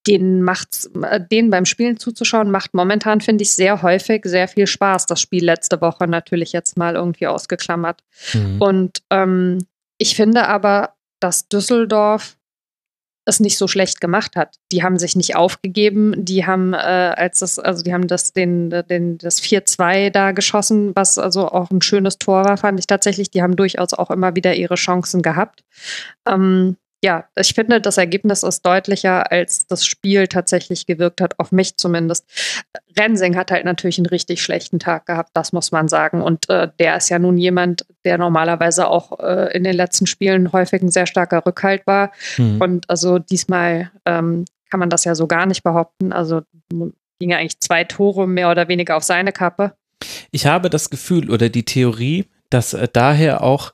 den 0.06 0.42
macht's, 0.42 0.90
äh, 1.02 1.20
den 1.20 1.50
beim 1.50 1.64
Spielen 1.64 1.98
zuzuschauen, 1.98 2.50
macht 2.50 2.74
momentan, 2.74 3.20
finde 3.20 3.42
ich, 3.42 3.52
sehr 3.52 3.82
häufig 3.82 4.22
sehr 4.24 4.48
viel 4.48 4.66
Spaß. 4.66 5.06
Das 5.06 5.20
Spiel 5.20 5.44
letzte 5.44 5.80
Woche 5.80 6.06
natürlich 6.06 6.52
jetzt 6.52 6.76
mal 6.76 6.94
irgendwie 6.94 7.26
ausgeklammert. 7.26 8.02
Mhm. 8.34 8.60
Und 8.60 9.02
ähm, 9.10 9.66
ich 9.98 10.14
finde 10.14 10.46
aber, 10.48 10.94
dass 11.20 11.48
Düsseldorf 11.48 12.36
es 13.30 13.40
nicht 13.40 13.56
so 13.56 13.66
schlecht 13.66 14.00
gemacht 14.00 14.36
hat. 14.36 14.56
Die 14.72 14.82
haben 14.82 14.98
sich 14.98 15.16
nicht 15.16 15.36
aufgegeben, 15.36 16.14
die 16.16 16.44
haben, 16.44 16.74
äh, 16.74 16.76
als 16.76 17.38
das, 17.38 17.58
also 17.58 17.82
die 17.82 17.94
haben 17.94 18.06
das, 18.06 18.32
den, 18.32 18.70
den, 18.70 19.18
das 19.18 19.40
4-2 19.40 20.10
da 20.10 20.32
geschossen, 20.32 20.92
was 20.94 21.18
also 21.18 21.48
auch 21.48 21.70
ein 21.70 21.82
schönes 21.82 22.18
Tor 22.18 22.44
war, 22.44 22.56
fand 22.56 22.78
ich 22.78 22.86
tatsächlich. 22.86 23.30
Die 23.30 23.42
haben 23.42 23.56
durchaus 23.56 23.94
auch 23.94 24.10
immer 24.10 24.36
wieder 24.36 24.54
ihre 24.54 24.74
Chancen 24.74 25.22
gehabt. 25.22 25.64
Ähm, 26.26 26.76
ja, 27.02 27.24
ich 27.34 27.54
finde, 27.54 27.80
das 27.80 27.96
Ergebnis 27.96 28.42
ist 28.42 28.64
deutlicher, 28.66 29.32
als 29.32 29.66
das 29.66 29.86
Spiel 29.86 30.28
tatsächlich 30.28 30.84
gewirkt 30.84 31.20
hat, 31.22 31.38
auf 31.38 31.50
mich 31.50 31.76
zumindest. 31.76 32.26
Rensing 32.98 33.36
hat 33.36 33.50
halt 33.50 33.64
natürlich 33.64 33.98
einen 33.98 34.06
richtig 34.06 34.42
schlechten 34.42 34.78
Tag 34.78 35.06
gehabt, 35.06 35.30
das 35.32 35.52
muss 35.52 35.72
man 35.72 35.88
sagen. 35.88 36.20
Und 36.20 36.50
äh, 36.50 36.68
der 36.78 36.96
ist 36.96 37.08
ja 37.08 37.18
nun 37.18 37.38
jemand, 37.38 37.86
der 38.04 38.18
normalerweise 38.18 38.88
auch 38.88 39.18
äh, 39.20 39.56
in 39.56 39.64
den 39.64 39.74
letzten 39.74 40.06
Spielen 40.06 40.52
häufig 40.52 40.82
ein 40.82 40.90
sehr 40.90 41.06
starker 41.06 41.44
Rückhalt 41.46 41.86
war. 41.86 42.12
Mhm. 42.36 42.60
Und 42.60 42.90
also 42.90 43.18
diesmal 43.18 43.90
ähm, 44.04 44.44
kann 44.70 44.80
man 44.80 44.90
das 44.90 45.04
ja 45.04 45.14
so 45.14 45.26
gar 45.26 45.46
nicht 45.46 45.62
behaupten. 45.62 46.12
Also 46.12 46.42
ging 47.18 47.30
ja 47.30 47.38
eigentlich 47.38 47.60
zwei 47.60 47.84
Tore 47.84 48.28
mehr 48.28 48.50
oder 48.50 48.68
weniger 48.68 48.96
auf 48.96 49.04
seine 49.04 49.32
Kappe. 49.32 49.72
Ich 50.32 50.46
habe 50.46 50.68
das 50.68 50.90
Gefühl 50.90 51.30
oder 51.30 51.48
die 51.48 51.64
Theorie, 51.64 52.26
dass 52.50 52.74
äh, 52.74 52.88
daher 52.92 53.42
auch 53.42 53.72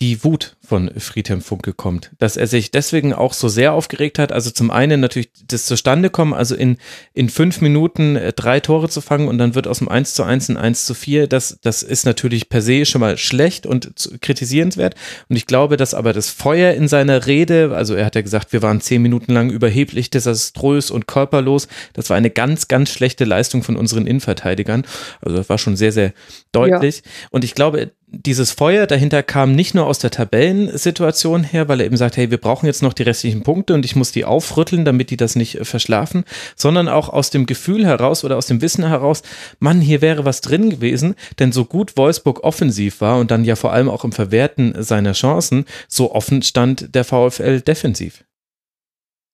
die 0.00 0.22
Wut 0.22 0.56
von 0.68 0.90
Friedhelm 0.98 1.40
Funke 1.40 1.72
kommt, 1.72 2.10
dass 2.18 2.36
er 2.36 2.46
sich 2.46 2.70
deswegen 2.70 3.14
auch 3.14 3.32
so 3.32 3.48
sehr 3.48 3.72
aufgeregt 3.72 4.18
hat. 4.18 4.32
Also 4.32 4.50
zum 4.50 4.70
einen 4.70 5.00
natürlich 5.00 5.30
das 5.46 5.64
zustande 5.64 6.10
kommen, 6.10 6.34
also 6.34 6.54
in, 6.54 6.76
in 7.14 7.30
fünf 7.30 7.62
Minuten 7.62 8.16
äh, 8.16 8.34
drei 8.34 8.60
Tore 8.60 8.90
zu 8.90 9.00
fangen 9.00 9.28
und 9.28 9.38
dann 9.38 9.54
wird 9.54 9.66
aus 9.66 9.78
dem 9.78 9.88
1 9.88 10.12
zu 10.12 10.24
1 10.24 10.50
ein 10.50 10.56
1 10.58 10.84
zu 10.84 10.92
4. 10.92 11.26
Das, 11.26 11.58
das 11.62 11.82
ist 11.82 12.04
natürlich 12.04 12.50
per 12.50 12.60
se 12.60 12.84
schon 12.84 13.00
mal 13.00 13.16
schlecht 13.16 13.64
und 13.64 13.92
kritisierenswert. 14.20 14.94
Und 15.30 15.36
ich 15.36 15.46
glaube, 15.46 15.78
dass 15.78 15.94
aber 15.94 16.12
das 16.12 16.28
Feuer 16.28 16.74
in 16.74 16.86
seiner 16.86 17.26
Rede, 17.26 17.74
also 17.74 17.94
er 17.94 18.04
hat 18.04 18.14
ja 18.14 18.20
gesagt, 18.20 18.52
wir 18.52 18.60
waren 18.60 18.82
zehn 18.82 19.00
Minuten 19.00 19.32
lang 19.32 19.48
überheblich, 19.48 20.10
desaströs 20.10 20.90
und 20.90 21.06
körperlos. 21.06 21.68
Das 21.94 22.10
war 22.10 22.16
eine 22.18 22.30
ganz, 22.30 22.68
ganz 22.68 22.90
schlechte 22.90 23.24
Leistung 23.24 23.62
von 23.62 23.76
unseren 23.76 24.06
Innenverteidigern. 24.06 24.84
Also 25.22 25.36
das 25.38 25.48
war 25.48 25.56
schon 25.56 25.76
sehr, 25.76 25.92
sehr 25.92 26.12
deutlich. 26.52 27.02
Ja. 27.04 27.10
Und 27.30 27.44
ich 27.44 27.54
glaube, 27.54 27.92
dieses 28.10 28.52
Feuer 28.52 28.86
dahinter 28.86 29.22
kam 29.22 29.52
nicht 29.52 29.74
nur 29.74 29.86
aus 29.86 29.98
der 29.98 30.10
Tabellensituation 30.58 31.44
her, 31.44 31.68
weil 31.68 31.80
er 31.80 31.86
eben 31.86 31.96
sagt, 31.96 32.16
hey, 32.16 32.30
wir 32.30 32.38
brauchen 32.38 32.66
jetzt 32.66 32.82
noch 32.82 32.92
die 32.92 33.02
restlichen 33.02 33.42
Punkte 33.42 33.74
und 33.74 33.84
ich 33.84 33.96
muss 33.96 34.12
die 34.12 34.24
aufrütteln, 34.24 34.84
damit 34.84 35.10
die 35.10 35.16
das 35.16 35.36
nicht 35.36 35.56
äh, 35.56 35.64
verschlafen, 35.64 36.24
sondern 36.56 36.88
auch 36.88 37.08
aus 37.08 37.30
dem 37.30 37.46
Gefühl 37.46 37.86
heraus 37.86 38.24
oder 38.24 38.36
aus 38.36 38.46
dem 38.46 38.60
Wissen 38.60 38.86
heraus, 38.86 39.22
Mann, 39.58 39.80
hier 39.80 40.02
wäre 40.02 40.24
was 40.24 40.40
drin 40.40 40.70
gewesen, 40.70 41.14
denn 41.38 41.52
so 41.52 41.64
gut 41.64 41.96
Wolfsburg 41.96 42.44
offensiv 42.44 43.00
war 43.00 43.18
und 43.18 43.30
dann 43.30 43.44
ja 43.44 43.56
vor 43.56 43.72
allem 43.72 43.88
auch 43.88 44.04
im 44.04 44.12
Verwerten 44.12 44.74
seiner 44.82 45.12
Chancen, 45.12 45.64
so 45.88 46.12
offen 46.12 46.42
stand 46.42 46.94
der 46.94 47.04
VfL 47.04 47.60
defensiv. 47.60 48.24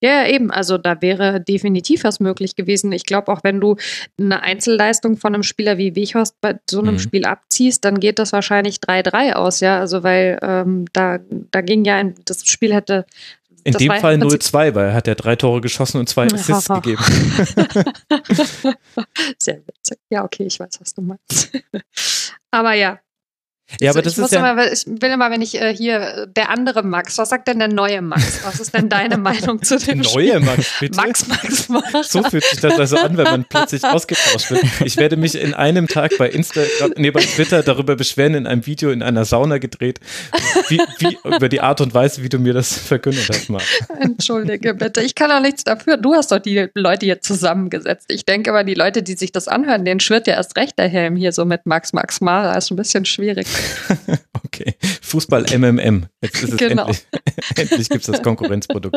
Ja, 0.04 0.26
eben. 0.26 0.50
Also 0.50 0.76
da 0.76 1.00
wäre 1.00 1.40
definitiv 1.40 2.04
was 2.04 2.20
möglich 2.20 2.56
gewesen. 2.56 2.92
Ich 2.92 3.06
glaube, 3.06 3.32
auch 3.32 3.42
wenn 3.42 3.58
du 3.58 3.76
eine 4.20 4.42
Einzelleistung 4.42 5.16
von 5.16 5.32
einem 5.32 5.42
Spieler 5.42 5.78
wie 5.78 5.96
Wichhorst 5.96 6.38
bei 6.42 6.60
so 6.68 6.80
einem 6.80 6.96
mhm. 6.96 6.98
Spiel 6.98 7.24
abziehst, 7.24 7.86
dann 7.86 7.98
geht 7.98 8.18
das 8.18 8.34
wahrscheinlich 8.34 8.80
3-3 8.80 9.32
aus, 9.32 9.60
ja. 9.60 9.80
Also 9.80 10.02
weil 10.02 10.38
ähm, 10.42 10.84
da, 10.92 11.20
da 11.50 11.62
ging 11.62 11.86
ja 11.86 11.96
ein, 11.96 12.16
das 12.26 12.46
Spiel 12.46 12.74
hätte 12.74 13.06
in 13.64 13.72
das 13.72 13.80
dem 13.80 13.92
Fall 13.92 14.16
0-2, 14.16 14.74
weil 14.74 14.88
er 14.88 14.92
hat 14.92 15.06
ja 15.06 15.14
drei 15.14 15.36
Tore 15.36 15.62
geschossen 15.62 16.00
und 16.00 16.06
zwei 16.06 16.26
Assists 16.26 16.68
gegeben. 16.82 17.02
Sehr 19.38 19.62
witzig. 19.66 19.98
Ja, 20.10 20.22
okay, 20.22 20.44
ich 20.44 20.60
weiß, 20.60 20.82
was 20.82 20.92
du 20.92 21.00
meinst. 21.00 21.50
Aber 22.50 22.74
ja, 22.74 22.98
ja, 23.80 23.90
aber 23.90 24.02
das 24.02 24.18
ich 24.18 24.24
ist 24.24 24.32
ja. 24.32 24.50
Immer, 24.50 24.70
ich 24.70 24.84
will 24.86 25.10
immer, 25.10 25.30
wenn 25.30 25.42
ich 25.42 25.60
äh, 25.60 25.74
hier 25.74 26.26
der 26.26 26.50
andere 26.50 26.82
Max, 26.82 27.16
was 27.18 27.30
sagt 27.30 27.48
denn 27.48 27.58
der 27.58 27.68
neue 27.68 28.02
Max? 28.02 28.44
Was 28.44 28.60
ist 28.60 28.74
denn 28.74 28.88
deine 28.88 29.16
Meinung 29.24 29.62
zu 29.62 29.78
dem 29.78 30.02
der 30.02 30.12
Neue 30.12 30.40
Max, 30.40 30.66
bitte. 30.78 30.96
Max, 30.96 31.26
Max, 31.26 31.68
Max. 31.68 32.12
So 32.12 32.22
fühlt 32.22 32.44
sich 32.44 32.60
das 32.60 32.78
also 32.78 32.98
an, 32.98 33.16
wenn 33.16 33.24
man 33.24 33.44
plötzlich 33.44 33.82
ausgetauscht 33.84 34.50
wird. 34.50 34.64
Ich 34.84 34.96
werde 34.96 35.16
mich 35.16 35.34
in 35.34 35.54
einem 35.54 35.88
Tag 35.88 36.12
bei 36.18 36.28
Instagram, 36.28 36.92
nee, 36.96 37.10
bei 37.10 37.20
Twitter 37.20 37.62
darüber 37.62 37.96
beschweren, 37.96 38.34
in 38.34 38.46
einem 38.46 38.66
Video 38.66 38.90
in 38.90 39.02
einer 39.02 39.24
Sauna 39.24 39.58
gedreht, 39.58 39.98
wie, 40.68 40.80
wie 40.98 41.18
über 41.24 41.48
die 41.48 41.60
Art 41.60 41.80
und 41.80 41.94
Weise, 41.94 42.22
wie 42.22 42.28
du 42.28 42.38
mir 42.38 42.52
das 42.52 42.76
verkündet 42.78 43.28
hast, 43.28 43.48
Marc. 43.48 43.64
Entschuldige 43.98 44.74
bitte, 44.74 45.00
ich 45.00 45.14
kann 45.14 45.30
auch 45.30 45.40
nichts 45.40 45.64
dafür. 45.64 45.96
Du 45.96 46.14
hast 46.14 46.30
doch 46.32 46.38
die 46.38 46.68
Leute 46.74 47.06
hier 47.06 47.20
zusammengesetzt. 47.20 48.06
Ich 48.08 48.24
denke 48.24 48.50
aber, 48.50 48.64
die 48.64 48.74
Leute, 48.74 49.02
die 49.02 49.14
sich 49.14 49.32
das 49.32 49.48
anhören, 49.48 49.84
denen 49.84 50.00
schwirrt 50.00 50.26
ja 50.26 50.34
erst 50.34 50.56
recht 50.56 50.78
der 50.78 50.88
Helm 50.88 51.16
hier 51.16 51.32
so 51.32 51.44
mit 51.44 51.66
Max, 51.66 51.92
Max, 51.92 52.20
Mara. 52.20 52.56
Ist 52.56 52.70
ein 52.70 52.76
bisschen 52.76 53.04
schwierig. 53.04 53.46
okay. 54.44 54.74
Fußball 55.02 55.46
MMM. 55.56 56.06
Jetzt 56.22 56.42
ist 56.42 56.52
es 56.52 56.56
genau. 56.58 56.86
endlich. 56.86 57.06
endlich 57.56 57.88
gibt 57.88 58.02
es 58.02 58.06
das 58.06 58.22
Konkurrenzprodukt. 58.22 58.96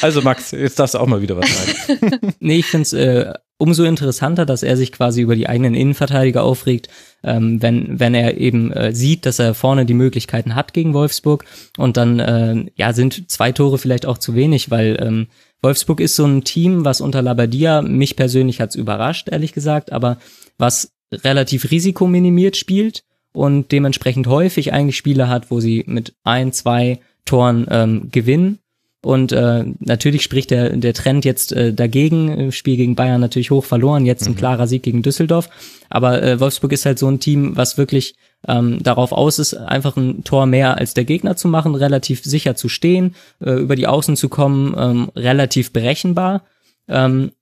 Also 0.00 0.22
Max, 0.22 0.50
jetzt 0.52 0.78
darfst 0.78 0.94
du 0.94 0.98
auch 0.98 1.06
mal 1.06 1.22
wieder 1.22 1.36
was 1.36 1.48
sagen. 1.48 2.34
nee, 2.40 2.58
ich 2.58 2.66
finde 2.66 2.82
es 2.82 2.92
äh, 2.92 3.32
umso 3.58 3.84
interessanter, 3.84 4.46
dass 4.46 4.62
er 4.62 4.76
sich 4.76 4.92
quasi 4.92 5.22
über 5.22 5.36
die 5.36 5.48
eigenen 5.48 5.74
Innenverteidiger 5.74 6.42
aufregt, 6.42 6.88
ähm, 7.22 7.62
wenn, 7.62 8.00
wenn 8.00 8.14
er 8.14 8.36
eben 8.36 8.72
äh, 8.72 8.94
sieht, 8.94 9.26
dass 9.26 9.38
er 9.38 9.54
vorne 9.54 9.86
die 9.86 9.94
Möglichkeiten 9.94 10.54
hat 10.54 10.72
gegen 10.72 10.94
Wolfsburg. 10.94 11.44
Und 11.78 11.96
dann 11.96 12.20
äh, 12.20 12.66
ja, 12.76 12.92
sind 12.92 13.30
zwei 13.30 13.52
Tore 13.52 13.78
vielleicht 13.78 14.06
auch 14.06 14.18
zu 14.18 14.34
wenig, 14.34 14.70
weil 14.70 14.98
ähm, 15.00 15.28
Wolfsburg 15.62 16.00
ist 16.00 16.16
so 16.16 16.26
ein 16.26 16.44
Team, 16.44 16.84
was 16.84 17.00
unter 17.00 17.22
Labadia, 17.22 17.80
mich 17.80 18.16
persönlich 18.16 18.60
hat's 18.60 18.74
überrascht, 18.74 19.28
ehrlich 19.30 19.52
gesagt, 19.52 19.92
aber 19.92 20.18
was 20.58 20.92
relativ 21.12 21.70
risikominimiert 21.70 22.56
spielt 22.56 23.04
und 23.34 23.72
dementsprechend 23.72 24.28
häufig 24.28 24.72
eigentlich 24.72 24.96
Spiele 24.96 25.28
hat, 25.28 25.50
wo 25.50 25.60
sie 25.60 25.84
mit 25.86 26.14
ein, 26.22 26.52
zwei 26.52 27.00
Toren 27.24 27.66
ähm, 27.68 28.08
gewinnen. 28.10 28.60
Und 29.02 29.32
äh, 29.32 29.64
natürlich 29.80 30.22
spricht 30.22 30.50
der, 30.50 30.74
der 30.76 30.94
Trend 30.94 31.26
jetzt 31.26 31.52
äh, 31.52 31.74
dagegen. 31.74 32.50
Spiel 32.52 32.76
gegen 32.76 32.94
Bayern 32.94 33.20
natürlich 33.20 33.50
hoch 33.50 33.64
verloren, 33.64 34.06
jetzt 34.06 34.26
ein 34.26 34.32
mhm. 34.32 34.38
klarer 34.38 34.66
Sieg 34.66 34.82
gegen 34.82 35.02
Düsseldorf. 35.02 35.50
Aber 35.90 36.22
äh, 36.22 36.40
Wolfsburg 36.40 36.72
ist 36.72 36.86
halt 36.86 36.98
so 36.98 37.08
ein 37.08 37.20
Team, 37.20 37.54
was 37.56 37.76
wirklich 37.76 38.14
ähm, 38.48 38.82
darauf 38.82 39.12
aus 39.12 39.38
ist, 39.38 39.54
einfach 39.54 39.96
ein 39.96 40.24
Tor 40.24 40.46
mehr 40.46 40.78
als 40.78 40.94
der 40.94 41.04
Gegner 41.04 41.36
zu 41.36 41.48
machen, 41.48 41.74
relativ 41.74 42.24
sicher 42.24 42.56
zu 42.56 42.68
stehen, 42.68 43.14
äh, 43.40 43.52
über 43.52 43.76
die 43.76 43.86
Außen 43.86 44.16
zu 44.16 44.28
kommen, 44.28 44.74
ähm, 44.78 45.10
relativ 45.14 45.72
berechenbar. 45.72 46.44
Ähm, 46.88 47.32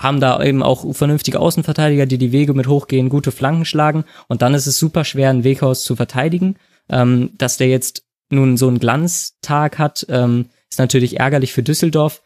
haben 0.00 0.18
da 0.18 0.42
eben 0.42 0.62
auch 0.62 0.92
vernünftige 0.94 1.38
Außenverteidiger, 1.38 2.06
die 2.06 2.18
die 2.18 2.32
Wege 2.32 2.54
mit 2.54 2.66
hochgehen, 2.66 3.10
gute 3.10 3.30
Flanken 3.30 3.64
schlagen 3.64 4.04
und 4.26 4.42
dann 4.42 4.54
ist 4.54 4.66
es 4.66 4.78
super 4.78 5.04
schwer, 5.04 5.30
ein 5.30 5.44
Weghaus 5.44 5.84
zu 5.84 5.94
verteidigen. 5.94 6.56
Ähm, 6.88 7.30
dass 7.38 7.56
der 7.56 7.68
jetzt 7.68 8.02
nun 8.30 8.56
so 8.56 8.66
einen 8.66 8.80
Glanztag 8.80 9.78
hat, 9.78 10.06
ähm, 10.08 10.46
ist 10.68 10.78
natürlich 10.78 11.20
ärgerlich 11.20 11.52
für 11.52 11.62
Düsseldorf. 11.62 12.22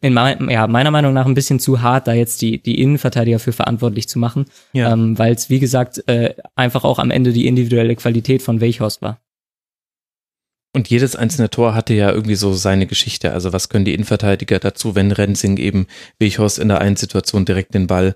In 0.00 0.12
mein, 0.12 0.50
ja, 0.50 0.66
meiner 0.66 0.90
Meinung 0.90 1.14
nach 1.14 1.24
ein 1.24 1.34
bisschen 1.34 1.60
zu 1.60 1.82
hart, 1.82 2.08
da 2.08 2.12
jetzt 2.14 2.42
die, 2.42 2.60
die 2.60 2.82
Innenverteidiger 2.82 3.38
für 3.38 3.52
verantwortlich 3.52 4.08
zu 4.08 4.18
machen, 4.18 4.46
ja. 4.72 4.92
ähm, 4.92 5.16
weil 5.16 5.34
es, 5.34 5.50
wie 5.50 5.60
gesagt, 5.60 6.06
äh, 6.08 6.34
einfach 6.56 6.82
auch 6.82 6.98
am 6.98 7.12
Ende 7.12 7.32
die 7.32 7.46
individuelle 7.46 7.94
Qualität 7.94 8.42
von 8.42 8.60
Weichhorst 8.60 9.02
war. 9.02 9.21
Und 10.74 10.88
jedes 10.88 11.16
einzelne 11.16 11.50
Tor 11.50 11.74
hatte 11.74 11.92
ja 11.92 12.10
irgendwie 12.10 12.34
so 12.34 12.54
seine 12.54 12.86
Geschichte. 12.86 13.32
Also 13.32 13.52
was 13.52 13.68
können 13.68 13.84
die 13.84 13.92
Innenverteidiger 13.92 14.58
dazu, 14.58 14.94
wenn 14.94 15.12
Rensing 15.12 15.58
eben 15.58 15.86
Wichhorst 16.18 16.58
in 16.58 16.68
der 16.68 16.80
einen 16.80 16.96
Situation 16.96 17.44
direkt 17.44 17.74
den 17.74 17.86
Ball 17.86 18.14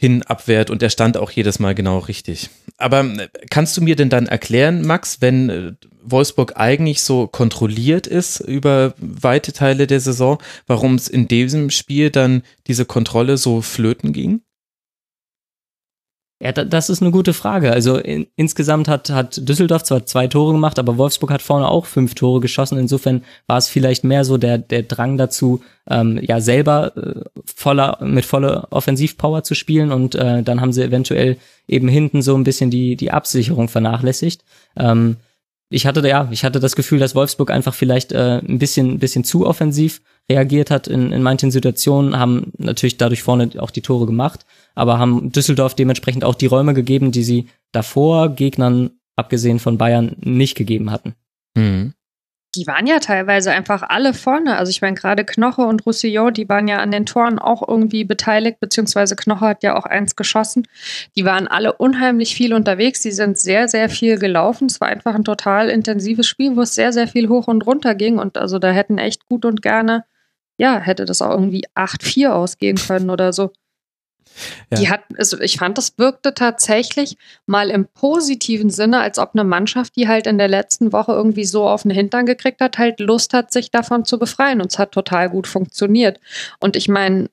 hin 0.00 0.22
abwehrt 0.22 0.70
und 0.70 0.82
er 0.82 0.88
stand 0.88 1.18
auch 1.18 1.30
jedes 1.30 1.58
Mal 1.58 1.74
genau 1.74 1.98
richtig. 1.98 2.48
Aber 2.78 3.04
äh, 3.04 3.28
kannst 3.50 3.76
du 3.76 3.82
mir 3.82 3.96
denn 3.96 4.08
dann 4.08 4.26
erklären, 4.26 4.80
Max, 4.80 5.18
wenn 5.20 5.50
äh, 5.50 5.72
Wolfsburg 6.02 6.54
eigentlich 6.56 7.02
so 7.02 7.26
kontrolliert 7.26 8.06
ist 8.06 8.40
über 8.40 8.94
weite 8.96 9.52
Teile 9.52 9.86
der 9.86 10.00
Saison, 10.00 10.38
warum 10.66 10.94
es 10.94 11.06
in 11.06 11.28
diesem 11.28 11.68
Spiel 11.68 12.08
dann 12.08 12.42
diese 12.66 12.86
Kontrolle 12.86 13.36
so 13.36 13.60
flöten 13.60 14.14
ging? 14.14 14.40
Ja, 16.42 16.52
das 16.52 16.88
ist 16.88 17.02
eine 17.02 17.10
gute 17.10 17.34
Frage. 17.34 17.70
Also 17.70 17.98
in, 17.98 18.26
insgesamt 18.34 18.88
hat, 18.88 19.10
hat 19.10 19.46
Düsseldorf 19.46 19.82
zwar 19.82 20.06
zwei 20.06 20.26
Tore 20.26 20.52
gemacht, 20.52 20.78
aber 20.78 20.96
Wolfsburg 20.96 21.30
hat 21.30 21.42
vorne 21.42 21.68
auch 21.68 21.84
fünf 21.84 22.14
Tore 22.14 22.40
geschossen. 22.40 22.78
Insofern 22.78 23.24
war 23.46 23.58
es 23.58 23.68
vielleicht 23.68 24.04
mehr 24.04 24.24
so 24.24 24.38
der, 24.38 24.56
der 24.56 24.82
Drang 24.84 25.18
dazu, 25.18 25.62
ähm, 25.86 26.18
ja 26.22 26.40
selber 26.40 26.96
äh, 26.96 27.40
voller, 27.44 27.98
mit 28.02 28.24
voller 28.24 28.68
Offensivpower 28.70 29.42
zu 29.42 29.54
spielen 29.54 29.92
und 29.92 30.14
äh, 30.14 30.42
dann 30.42 30.62
haben 30.62 30.72
sie 30.72 30.82
eventuell 30.82 31.36
eben 31.68 31.88
hinten 31.88 32.22
so 32.22 32.34
ein 32.36 32.44
bisschen 32.44 32.70
die, 32.70 32.96
die 32.96 33.10
Absicherung 33.10 33.68
vernachlässigt. 33.68 34.42
Ähm, 34.76 35.16
ich 35.68 35.86
hatte 35.86 36.06
ja, 36.08 36.26
ich 36.30 36.44
hatte 36.44 36.58
das 36.58 36.74
Gefühl, 36.74 37.00
dass 37.00 37.14
Wolfsburg 37.14 37.50
einfach 37.50 37.74
vielleicht 37.74 38.12
äh, 38.12 38.40
ein 38.40 38.58
bisschen, 38.58 38.92
ein 38.92 38.98
bisschen 38.98 39.24
zu 39.24 39.46
offensiv 39.46 40.00
reagiert 40.30 40.70
hat 40.70 40.86
in, 40.88 41.12
in 41.12 41.22
manchen 41.22 41.50
Situationen, 41.50 42.18
haben 42.18 42.52
natürlich 42.56 42.96
dadurch 42.96 43.22
vorne 43.22 43.50
auch 43.58 43.70
die 43.70 43.82
Tore 43.82 44.06
gemacht, 44.06 44.46
aber 44.74 44.98
haben 44.98 45.32
Düsseldorf 45.32 45.74
dementsprechend 45.74 46.24
auch 46.24 46.34
die 46.34 46.46
Räume 46.46 46.72
gegeben, 46.72 47.12
die 47.12 47.24
sie 47.24 47.48
davor 47.72 48.30
Gegnern, 48.30 48.92
abgesehen 49.16 49.58
von 49.58 49.76
Bayern, 49.76 50.16
nicht 50.20 50.56
gegeben 50.56 50.90
hatten. 50.90 51.14
Mhm 51.54 51.94
die 52.56 52.66
waren 52.66 52.86
ja 52.86 52.98
teilweise 52.98 53.52
einfach 53.52 53.82
alle 53.82 54.12
vorne. 54.12 54.56
Also 54.56 54.70
ich 54.70 54.82
meine, 54.82 54.96
gerade 54.96 55.24
Knoche 55.24 55.62
und 55.62 55.86
Roussillon, 55.86 56.34
die 56.34 56.48
waren 56.48 56.66
ja 56.66 56.78
an 56.78 56.90
den 56.90 57.06
Toren 57.06 57.38
auch 57.38 57.66
irgendwie 57.66 58.04
beteiligt, 58.04 58.58
beziehungsweise 58.58 59.14
Knoche 59.14 59.46
hat 59.46 59.62
ja 59.62 59.76
auch 59.76 59.86
eins 59.86 60.16
geschossen. 60.16 60.66
Die 61.16 61.24
waren 61.24 61.46
alle 61.46 61.74
unheimlich 61.74 62.34
viel 62.34 62.52
unterwegs, 62.52 63.02
die 63.02 63.12
sind 63.12 63.38
sehr, 63.38 63.68
sehr 63.68 63.88
viel 63.88 64.18
gelaufen. 64.18 64.66
Es 64.66 64.80
war 64.80 64.88
einfach 64.88 65.14
ein 65.14 65.24
total 65.24 65.68
intensives 65.68 66.26
Spiel, 66.26 66.56
wo 66.56 66.62
es 66.62 66.74
sehr, 66.74 66.92
sehr 66.92 67.06
viel 67.06 67.28
hoch 67.28 67.46
und 67.46 67.66
runter 67.66 67.94
ging. 67.94 68.18
Und 68.18 68.36
also 68.36 68.58
da 68.58 68.72
hätten 68.72 68.98
echt 68.98 69.26
gut 69.26 69.44
und 69.44 69.62
gerne, 69.62 70.04
ja, 70.60 70.78
hätte 70.78 71.06
das 71.06 71.22
auch 71.22 71.30
irgendwie 71.30 71.64
8-4 71.74 72.28
ausgehen 72.28 72.76
können 72.76 73.08
oder 73.08 73.32
so. 73.32 73.50
Ja. 74.70 74.78
Die 74.78 74.90
hat, 74.90 75.00
also 75.16 75.40
ich 75.40 75.56
fand, 75.56 75.78
das 75.78 75.96
wirkte 75.96 76.34
tatsächlich 76.34 77.16
mal 77.46 77.70
im 77.70 77.86
positiven 77.86 78.68
Sinne, 78.68 79.00
als 79.00 79.18
ob 79.18 79.30
eine 79.32 79.44
Mannschaft, 79.44 79.96
die 79.96 80.06
halt 80.06 80.26
in 80.26 80.36
der 80.36 80.48
letzten 80.48 80.92
Woche 80.92 81.12
irgendwie 81.12 81.46
so 81.46 81.66
auf 81.66 81.82
den 81.82 81.90
Hintern 81.92 82.26
gekriegt 82.26 82.60
hat, 82.60 82.76
halt 82.76 83.00
Lust 83.00 83.32
hat, 83.32 83.50
sich 83.50 83.70
davon 83.70 84.04
zu 84.04 84.18
befreien. 84.18 84.60
Und 84.60 84.70
es 84.70 84.78
hat 84.78 84.92
total 84.92 85.30
gut 85.30 85.46
funktioniert. 85.46 86.20
Und 86.60 86.76
ich 86.76 86.88
meine, 86.88 87.30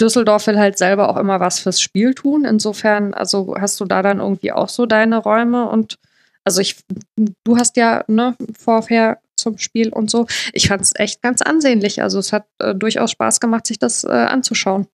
Düsseldorf 0.00 0.46
will 0.46 0.58
halt 0.58 0.78
selber 0.78 1.10
auch 1.10 1.18
immer 1.18 1.40
was 1.40 1.58
fürs 1.58 1.82
Spiel 1.82 2.14
tun. 2.14 2.46
Insofern, 2.46 3.12
also 3.12 3.54
hast 3.58 3.78
du 3.80 3.84
da 3.84 4.00
dann 4.00 4.20
irgendwie 4.20 4.52
auch 4.52 4.70
so 4.70 4.86
deine 4.86 5.18
Räume 5.18 5.68
und 5.68 5.98
also 6.42 6.60
ich, 6.60 6.76
du 7.44 7.58
hast 7.58 7.76
ja 7.76 8.04
ne, 8.06 8.34
vorher 8.58 9.18
zum 9.36 9.58
Spiel 9.58 9.90
und 9.90 10.10
so. 10.10 10.26
Ich 10.52 10.68
fand 10.68 10.82
es 10.82 10.92
echt 10.96 11.22
ganz 11.22 11.42
ansehnlich. 11.42 12.02
Also 12.02 12.18
es 12.18 12.32
hat 12.32 12.46
äh, 12.58 12.74
durchaus 12.74 13.10
Spaß 13.12 13.40
gemacht, 13.40 13.66
sich 13.66 13.78
das 13.78 14.04
äh, 14.04 14.08
anzuschauen. 14.08 14.86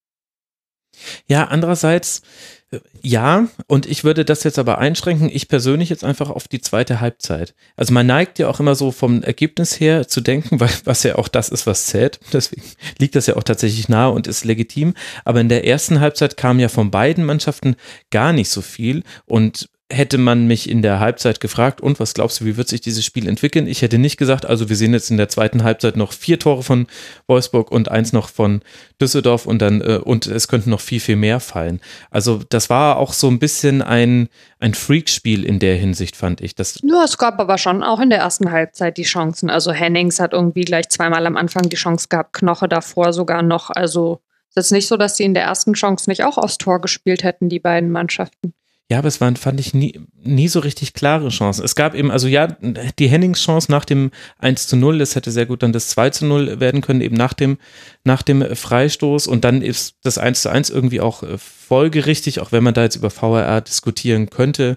Ja, 1.26 1.44
andererseits, 1.44 2.22
äh, 2.70 2.80
ja, 3.02 3.48
und 3.66 3.86
ich 3.86 4.04
würde 4.04 4.24
das 4.24 4.44
jetzt 4.44 4.58
aber 4.58 4.78
einschränken, 4.78 5.30
ich 5.32 5.48
persönlich 5.48 5.88
jetzt 5.88 6.04
einfach 6.04 6.30
auf 6.30 6.48
die 6.48 6.60
zweite 6.60 7.00
Halbzeit. 7.00 7.54
Also 7.76 7.92
man 7.92 8.06
neigt 8.06 8.38
ja 8.38 8.48
auch 8.48 8.60
immer 8.60 8.74
so 8.74 8.90
vom 8.90 9.22
Ergebnis 9.22 9.80
her 9.80 10.06
zu 10.08 10.20
denken, 10.20 10.60
weil, 10.60 10.70
was 10.84 11.02
ja 11.02 11.16
auch 11.16 11.28
das 11.28 11.48
ist, 11.48 11.66
was 11.66 11.86
zählt. 11.86 12.20
Deswegen 12.32 12.62
liegt 12.98 13.14
das 13.14 13.26
ja 13.26 13.36
auch 13.36 13.44
tatsächlich 13.44 13.88
nahe 13.88 14.10
und 14.10 14.26
ist 14.26 14.44
legitim. 14.44 14.94
Aber 15.24 15.40
in 15.40 15.48
der 15.48 15.66
ersten 15.66 16.00
Halbzeit 16.00 16.36
kam 16.36 16.58
ja 16.58 16.68
von 16.68 16.90
beiden 16.90 17.24
Mannschaften 17.24 17.76
gar 18.10 18.32
nicht 18.32 18.50
so 18.50 18.60
viel 18.60 19.02
und 19.24 19.68
hätte 19.92 20.18
man 20.18 20.46
mich 20.46 20.68
in 20.68 20.82
der 20.82 21.00
Halbzeit 21.00 21.40
gefragt, 21.40 21.80
und 21.80 22.00
was 22.00 22.14
glaubst 22.14 22.40
du, 22.40 22.44
wie 22.46 22.56
wird 22.56 22.68
sich 22.68 22.80
dieses 22.80 23.04
Spiel 23.04 23.28
entwickeln? 23.28 23.66
Ich 23.66 23.82
hätte 23.82 23.98
nicht 23.98 24.16
gesagt, 24.16 24.46
also 24.46 24.68
wir 24.68 24.76
sehen 24.76 24.92
jetzt 24.92 25.10
in 25.10 25.18
der 25.18 25.28
zweiten 25.28 25.62
Halbzeit 25.62 25.96
noch 25.96 26.12
vier 26.12 26.38
Tore 26.38 26.62
von 26.62 26.86
Wolfsburg 27.26 27.70
und 27.70 27.90
eins 27.90 28.12
noch 28.12 28.28
von 28.28 28.62
Düsseldorf 29.00 29.46
und 29.46 29.60
dann, 29.60 29.80
äh, 29.80 30.00
und 30.02 30.26
es 30.26 30.48
könnten 30.48 30.70
noch 30.70 30.80
viel, 30.80 31.00
viel 31.00 31.16
mehr 31.16 31.40
fallen. 31.40 31.80
Also 32.10 32.40
das 32.48 32.70
war 32.70 32.96
auch 32.96 33.12
so 33.12 33.28
ein 33.28 33.38
bisschen 33.38 33.82
ein, 33.82 34.28
ein 34.58 34.74
Freakspiel 34.74 35.44
in 35.44 35.58
der 35.58 35.76
Hinsicht, 35.76 36.16
fand 36.16 36.40
ich. 36.40 36.54
Das 36.54 36.78
ja, 36.82 37.04
es 37.04 37.18
gab 37.18 37.38
aber 37.38 37.58
schon 37.58 37.82
auch 37.82 38.00
in 38.00 38.10
der 38.10 38.20
ersten 38.20 38.50
Halbzeit 38.50 38.96
die 38.96 39.02
Chancen. 39.02 39.50
Also 39.50 39.72
Hennings 39.72 40.20
hat 40.20 40.32
irgendwie 40.32 40.62
gleich 40.62 40.88
zweimal 40.88 41.26
am 41.26 41.36
Anfang 41.36 41.68
die 41.68 41.76
Chance 41.76 42.08
gehabt, 42.08 42.32
Knoche 42.32 42.68
davor 42.68 43.12
sogar 43.12 43.42
noch. 43.42 43.70
Also 43.70 44.20
es 44.54 44.66
ist 44.66 44.72
nicht 44.72 44.88
so, 44.88 44.96
dass 44.96 45.16
sie 45.16 45.24
in 45.24 45.34
der 45.34 45.44
ersten 45.44 45.74
Chance 45.74 46.08
nicht 46.08 46.24
auch 46.24 46.38
aufs 46.38 46.58
Tor 46.58 46.80
gespielt 46.80 47.24
hätten, 47.24 47.48
die 47.48 47.60
beiden 47.60 47.90
Mannschaften. 47.90 48.54
Ja, 48.90 48.98
aber 48.98 49.08
es 49.08 49.20
waren, 49.22 49.36
fand 49.36 49.58
ich, 49.58 49.72
nie, 49.72 49.98
nie 50.22 50.48
so 50.48 50.60
richtig 50.60 50.92
klare 50.92 51.30
Chancen. 51.30 51.64
Es 51.64 51.74
gab 51.74 51.94
eben, 51.94 52.10
also 52.10 52.28
ja, 52.28 52.48
die 52.98 53.08
Hennings-Chance 53.08 53.70
nach 53.70 53.86
dem 53.86 54.10
1 54.38 54.66
zu 54.66 54.76
0, 54.76 55.00
es 55.00 55.14
hätte 55.14 55.30
sehr 55.30 55.46
gut 55.46 55.62
dann 55.62 55.72
das 55.72 55.88
2 55.88 56.10
zu 56.10 56.26
0 56.26 56.60
werden 56.60 56.82
können, 56.82 57.00
eben 57.00 57.16
nach 57.16 57.32
dem, 57.32 57.56
nach 58.04 58.22
dem 58.22 58.42
Freistoß. 58.54 59.28
Und 59.28 59.44
dann 59.44 59.62
ist 59.62 59.96
das 60.02 60.18
1 60.18 60.42
zu 60.42 60.50
1 60.50 60.68
irgendwie 60.68 61.00
auch 61.00 61.22
äh, 61.22 61.38
folgerichtig, 61.38 62.40
auch 62.40 62.52
wenn 62.52 62.62
man 62.62 62.74
da 62.74 62.82
jetzt 62.82 62.96
über 62.96 63.08
VRR 63.08 63.62
diskutieren 63.62 64.28
könnte 64.28 64.76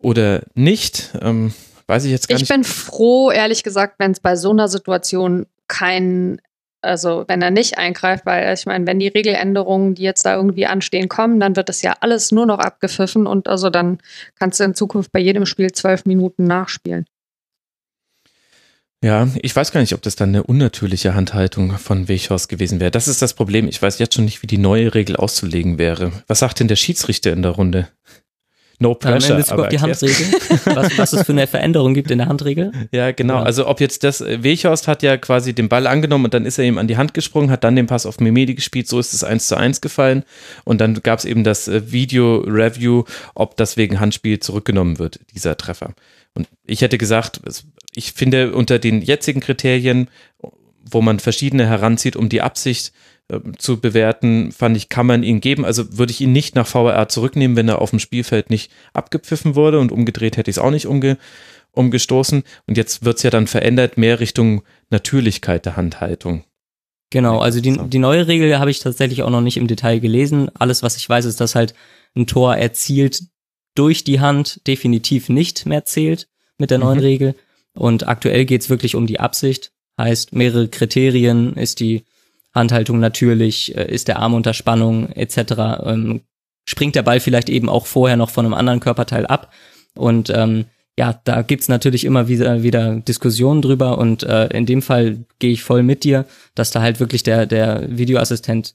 oder 0.00 0.42
nicht. 0.54 1.10
Ähm, 1.20 1.54
weiß 1.86 2.04
ich 2.04 2.10
jetzt 2.10 2.28
gar 2.28 2.36
ich 2.36 2.42
nicht. 2.42 2.50
Ich 2.50 2.56
bin 2.56 2.64
froh, 2.64 3.30
ehrlich 3.30 3.62
gesagt, 3.62 3.96
wenn 3.98 4.10
es 4.10 4.20
bei 4.20 4.34
so 4.34 4.50
einer 4.50 4.66
Situation 4.66 5.46
kein 5.68 6.40
also 6.82 7.24
wenn 7.28 7.42
er 7.42 7.50
nicht 7.50 7.78
eingreift, 7.78 8.26
weil 8.26 8.52
ich 8.52 8.66
meine, 8.66 8.86
wenn 8.86 8.98
die 8.98 9.08
Regeländerungen, 9.08 9.94
die 9.94 10.02
jetzt 10.02 10.26
da 10.26 10.36
irgendwie 10.36 10.66
anstehen, 10.66 11.08
kommen, 11.08 11.40
dann 11.40 11.56
wird 11.56 11.68
das 11.68 11.82
ja 11.82 11.94
alles 12.00 12.32
nur 12.32 12.46
noch 12.46 12.58
abgepfiffen 12.58 13.26
und 13.26 13.48
also 13.48 13.70
dann 13.70 13.98
kannst 14.38 14.60
du 14.60 14.64
in 14.64 14.74
Zukunft 14.74 15.12
bei 15.12 15.20
jedem 15.20 15.46
Spiel 15.46 15.72
zwölf 15.72 16.04
Minuten 16.04 16.44
nachspielen. 16.44 17.06
Ja, 19.04 19.28
ich 19.42 19.54
weiß 19.54 19.72
gar 19.72 19.80
nicht, 19.80 19.94
ob 19.94 20.02
das 20.02 20.14
dann 20.14 20.28
eine 20.28 20.44
unnatürliche 20.44 21.14
Handhaltung 21.14 21.76
von 21.76 22.06
Wechhorst 22.06 22.48
gewesen 22.48 22.78
wäre. 22.78 22.92
Das 22.92 23.08
ist 23.08 23.20
das 23.20 23.34
Problem. 23.34 23.66
Ich 23.66 23.82
weiß 23.82 23.98
jetzt 23.98 24.14
schon 24.14 24.24
nicht, 24.24 24.42
wie 24.42 24.46
die 24.46 24.58
neue 24.58 24.94
Regel 24.94 25.16
auszulegen 25.16 25.76
wäre. 25.76 26.12
Was 26.28 26.38
sagt 26.38 26.60
denn 26.60 26.68
der 26.68 26.76
Schiedsrichter 26.76 27.32
in 27.32 27.42
der 27.42 27.50
Runde? 27.50 27.88
No 28.82 28.94
pressure. 28.94 29.36
In 29.36 29.36
Bezug 29.36 29.58
auf 29.60 29.68
die 29.68 29.78
Handregel, 29.78 30.26
was, 30.64 30.98
was 30.98 31.12
es 31.12 31.22
für 31.22 31.32
eine 31.32 31.46
Veränderung 31.46 31.94
gibt 31.94 32.10
in 32.10 32.18
der 32.18 32.26
Handregel. 32.26 32.72
Ja, 32.90 33.12
genau. 33.12 33.36
Ja. 33.36 33.42
Also 33.44 33.68
ob 33.68 33.80
jetzt 33.80 34.02
das, 34.02 34.20
äh, 34.20 34.42
Wechhorst 34.42 34.88
hat 34.88 35.04
ja 35.04 35.16
quasi 35.16 35.54
den 35.54 35.68
Ball 35.68 35.86
angenommen 35.86 36.24
und 36.24 36.34
dann 36.34 36.44
ist 36.44 36.58
er 36.58 36.64
ihm 36.64 36.78
an 36.78 36.88
die 36.88 36.96
Hand 36.96 37.14
gesprungen, 37.14 37.50
hat 37.50 37.62
dann 37.62 37.76
den 37.76 37.86
Pass 37.86 38.06
auf 38.06 38.18
Memedi 38.18 38.54
gespielt, 38.54 38.88
so 38.88 38.98
ist 38.98 39.14
es 39.14 39.22
eins 39.22 39.46
zu 39.46 39.56
eins 39.56 39.80
gefallen 39.80 40.24
und 40.64 40.80
dann 40.80 40.94
gab 40.94 41.20
es 41.20 41.24
eben 41.24 41.44
das 41.44 41.68
äh, 41.68 41.92
Video-Review, 41.92 43.04
ob 43.34 43.56
das 43.56 43.76
wegen 43.76 44.00
Handspiel 44.00 44.40
zurückgenommen 44.40 44.98
wird, 44.98 45.20
dieser 45.32 45.56
Treffer. 45.56 45.94
Und 46.34 46.48
ich 46.66 46.80
hätte 46.80 46.98
gesagt, 46.98 47.40
ich 47.94 48.12
finde 48.12 48.52
unter 48.52 48.80
den 48.80 49.00
jetzigen 49.00 49.40
Kriterien, 49.40 50.08
wo 50.90 51.00
man 51.02 51.20
verschiedene 51.20 51.66
heranzieht, 51.66 52.16
um 52.16 52.28
die 52.28 52.42
Absicht 52.42 52.92
zu 53.58 53.80
bewerten, 53.80 54.52
fand 54.52 54.76
ich, 54.76 54.88
kann 54.88 55.06
man 55.06 55.22
ihn 55.22 55.40
geben. 55.40 55.64
Also 55.64 55.98
würde 55.98 56.12
ich 56.12 56.20
ihn 56.20 56.32
nicht 56.32 56.54
nach 56.54 56.72
VAR 56.72 57.08
zurücknehmen, 57.08 57.56
wenn 57.56 57.68
er 57.68 57.80
auf 57.80 57.90
dem 57.90 57.98
Spielfeld 57.98 58.50
nicht 58.50 58.70
abgepfiffen 58.92 59.54
wurde 59.54 59.78
und 59.80 59.92
umgedreht 59.92 60.36
hätte 60.36 60.50
ich 60.50 60.56
es 60.56 60.62
auch 60.62 60.70
nicht 60.70 60.86
umge 60.86 61.18
umgestoßen. 61.72 62.42
Und 62.66 62.76
jetzt 62.76 63.04
wird 63.04 63.16
es 63.16 63.22
ja 63.22 63.30
dann 63.30 63.46
verändert, 63.46 63.96
mehr 63.96 64.20
Richtung 64.20 64.62
Natürlichkeit 64.90 65.64
der 65.64 65.76
Handhaltung. 65.76 66.44
Genau, 67.10 67.38
also 67.40 67.60
die, 67.60 67.78
die 67.88 67.98
neue 67.98 68.26
Regel 68.26 68.58
habe 68.58 68.70
ich 68.70 68.80
tatsächlich 68.80 69.22
auch 69.22 69.30
noch 69.30 69.40
nicht 69.40 69.56
im 69.56 69.66
Detail 69.66 69.98
gelesen. 69.98 70.50
Alles, 70.54 70.82
was 70.82 70.96
ich 70.96 71.08
weiß, 71.08 71.24
ist, 71.24 71.40
dass 71.40 71.54
halt 71.54 71.74
ein 72.14 72.26
Tor 72.26 72.56
erzielt 72.56 73.22
durch 73.74 74.04
die 74.04 74.20
Hand 74.20 74.66
definitiv 74.66 75.28
nicht 75.28 75.66
mehr 75.66 75.84
zählt 75.84 76.28
mit 76.58 76.70
der 76.70 76.78
neuen 76.78 76.98
mhm. 76.98 77.04
Regel. 77.04 77.34
Und 77.74 78.06
aktuell 78.06 78.44
geht 78.44 78.62
es 78.62 78.70
wirklich 78.70 78.94
um 78.94 79.06
die 79.06 79.20
Absicht. 79.20 79.72
Heißt, 79.98 80.32
mehrere 80.32 80.68
Kriterien 80.68 81.54
ist 81.54 81.80
die 81.80 82.04
Handhaltung 82.54 83.00
natürlich, 83.00 83.76
äh, 83.76 83.92
ist 83.92 84.08
der 84.08 84.18
Arm 84.18 84.34
unter 84.34 84.54
Spannung 84.54 85.10
etc. 85.10 85.82
Ähm, 85.84 86.22
springt 86.68 86.94
der 86.94 87.02
Ball 87.02 87.20
vielleicht 87.20 87.48
eben 87.48 87.68
auch 87.68 87.86
vorher 87.86 88.16
noch 88.16 88.30
von 88.30 88.44
einem 88.44 88.54
anderen 88.54 88.80
Körperteil 88.80 89.26
ab. 89.26 89.52
Und 89.94 90.30
ähm, 90.30 90.66
ja, 90.98 91.20
da 91.24 91.42
gibt's 91.42 91.68
natürlich 91.68 92.04
immer 92.04 92.28
wieder, 92.28 92.62
wieder 92.62 92.96
Diskussionen 92.96 93.62
drüber 93.62 93.98
und 93.98 94.22
äh, 94.24 94.48
in 94.48 94.66
dem 94.66 94.82
Fall 94.82 95.24
gehe 95.38 95.52
ich 95.52 95.62
voll 95.62 95.82
mit 95.82 96.04
dir, 96.04 96.26
dass 96.54 96.70
da 96.70 96.82
halt 96.82 97.00
wirklich 97.00 97.22
der, 97.22 97.46
der 97.46 97.86
Videoassistent 97.88 98.74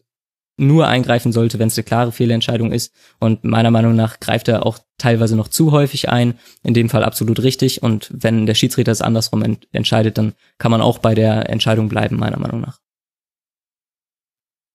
nur 0.60 0.88
eingreifen 0.88 1.32
sollte, 1.32 1.60
wenn 1.60 1.68
es 1.68 1.78
eine 1.78 1.84
klare 1.84 2.12
Fehlentscheidung 2.12 2.72
ist. 2.72 2.92
Und 3.20 3.44
meiner 3.44 3.70
Meinung 3.70 3.96
nach 3.96 4.20
greift 4.20 4.48
er 4.48 4.66
auch 4.66 4.80
teilweise 4.98 5.36
noch 5.36 5.50
zu 5.50 5.72
häufig 5.72 6.10
ein. 6.10 6.40
In 6.64 6.74
dem 6.74 6.90
Fall 6.90 7.04
absolut 7.04 7.44
richtig. 7.44 7.84
Und 7.84 8.10
wenn 8.12 8.48
der 8.48 8.56
Schiedsrichter 8.56 8.92
es 8.92 9.04
andersrum 9.04 9.44
ent 9.44 9.68
entscheidet, 9.72 10.18
dann 10.18 10.34
kann 10.58 10.72
man 10.72 10.82
auch 10.82 10.98
bei 10.98 11.14
der 11.14 11.48
Entscheidung 11.52 11.90
bleiben, 11.90 12.18
meiner 12.18 12.40
Meinung 12.40 12.62
nach 12.62 12.80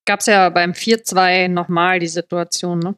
gab 0.05 0.21
es 0.21 0.27
ja 0.27 0.49
beim 0.49 0.73
4-2 0.73 1.49
nochmal 1.49 1.99
die 1.99 2.09
Situation, 2.09 2.79
ne? 2.79 2.95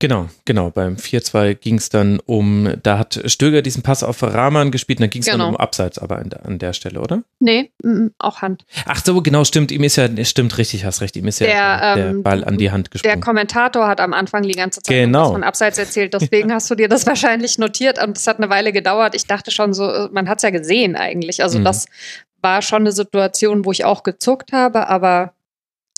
Genau, 0.00 0.28
genau. 0.44 0.70
Beim 0.70 0.96
4-2 0.96 1.54
ging 1.54 1.76
es 1.76 1.88
dann 1.88 2.18
um, 2.26 2.68
da 2.82 2.98
hat 2.98 3.22
Stöger 3.26 3.62
diesen 3.62 3.82
Pass 3.82 4.02
auf 4.02 4.22
Rahman 4.22 4.70
gespielt 4.72 5.00
dann 5.00 5.08
ging 5.08 5.22
es 5.22 5.26
genau. 5.26 5.46
dann 5.46 5.54
um 5.54 5.56
Abseits 5.56 5.98
aber 5.98 6.18
an 6.18 6.30
der, 6.30 6.44
an 6.44 6.58
der 6.58 6.72
Stelle, 6.72 7.00
oder? 7.00 7.22
Nee, 7.38 7.70
auch 8.18 8.42
Hand. 8.42 8.66
Ach 8.86 9.02
so, 9.02 9.22
genau, 9.22 9.44
stimmt. 9.44 9.70
Ihm 9.70 9.84
ist 9.84 9.96
ja, 9.96 10.08
stimmt 10.24 10.58
richtig, 10.58 10.84
hast 10.84 11.00
recht, 11.00 11.16
ihm 11.16 11.26
ist 11.28 11.40
der, 11.40 11.48
ja 11.48 11.94
der 11.94 12.06
ähm, 12.08 12.22
Ball 12.24 12.44
an 12.44 12.58
die 12.58 12.72
Hand 12.72 12.90
gesprungen. 12.90 13.14
Der 13.14 13.24
Kommentator 13.24 13.86
hat 13.86 14.00
am 14.00 14.12
Anfang 14.12 14.42
die 14.42 14.52
ganze 14.52 14.82
Zeit 14.82 14.94
genau. 14.94 15.32
von 15.32 15.44
Abseits 15.44 15.78
erzählt, 15.78 16.12
deswegen 16.12 16.52
hast 16.52 16.70
du 16.70 16.74
dir 16.74 16.88
das 16.88 17.06
wahrscheinlich 17.06 17.58
notiert 17.58 18.02
und 18.02 18.18
es 18.18 18.26
hat 18.26 18.38
eine 18.38 18.50
Weile 18.50 18.72
gedauert. 18.72 19.14
Ich 19.14 19.26
dachte 19.26 19.52
schon 19.52 19.72
so, 19.72 20.08
man 20.10 20.28
hat 20.28 20.38
es 20.38 20.42
ja 20.42 20.50
gesehen 20.50 20.96
eigentlich. 20.96 21.42
Also 21.42 21.60
mhm. 21.60 21.64
das 21.64 21.86
war 22.42 22.62
schon 22.62 22.82
eine 22.82 22.92
Situation, 22.92 23.64
wo 23.64 23.70
ich 23.70 23.84
auch 23.84 24.02
gezuckt 24.02 24.52
habe, 24.52 24.88
aber 24.88 25.32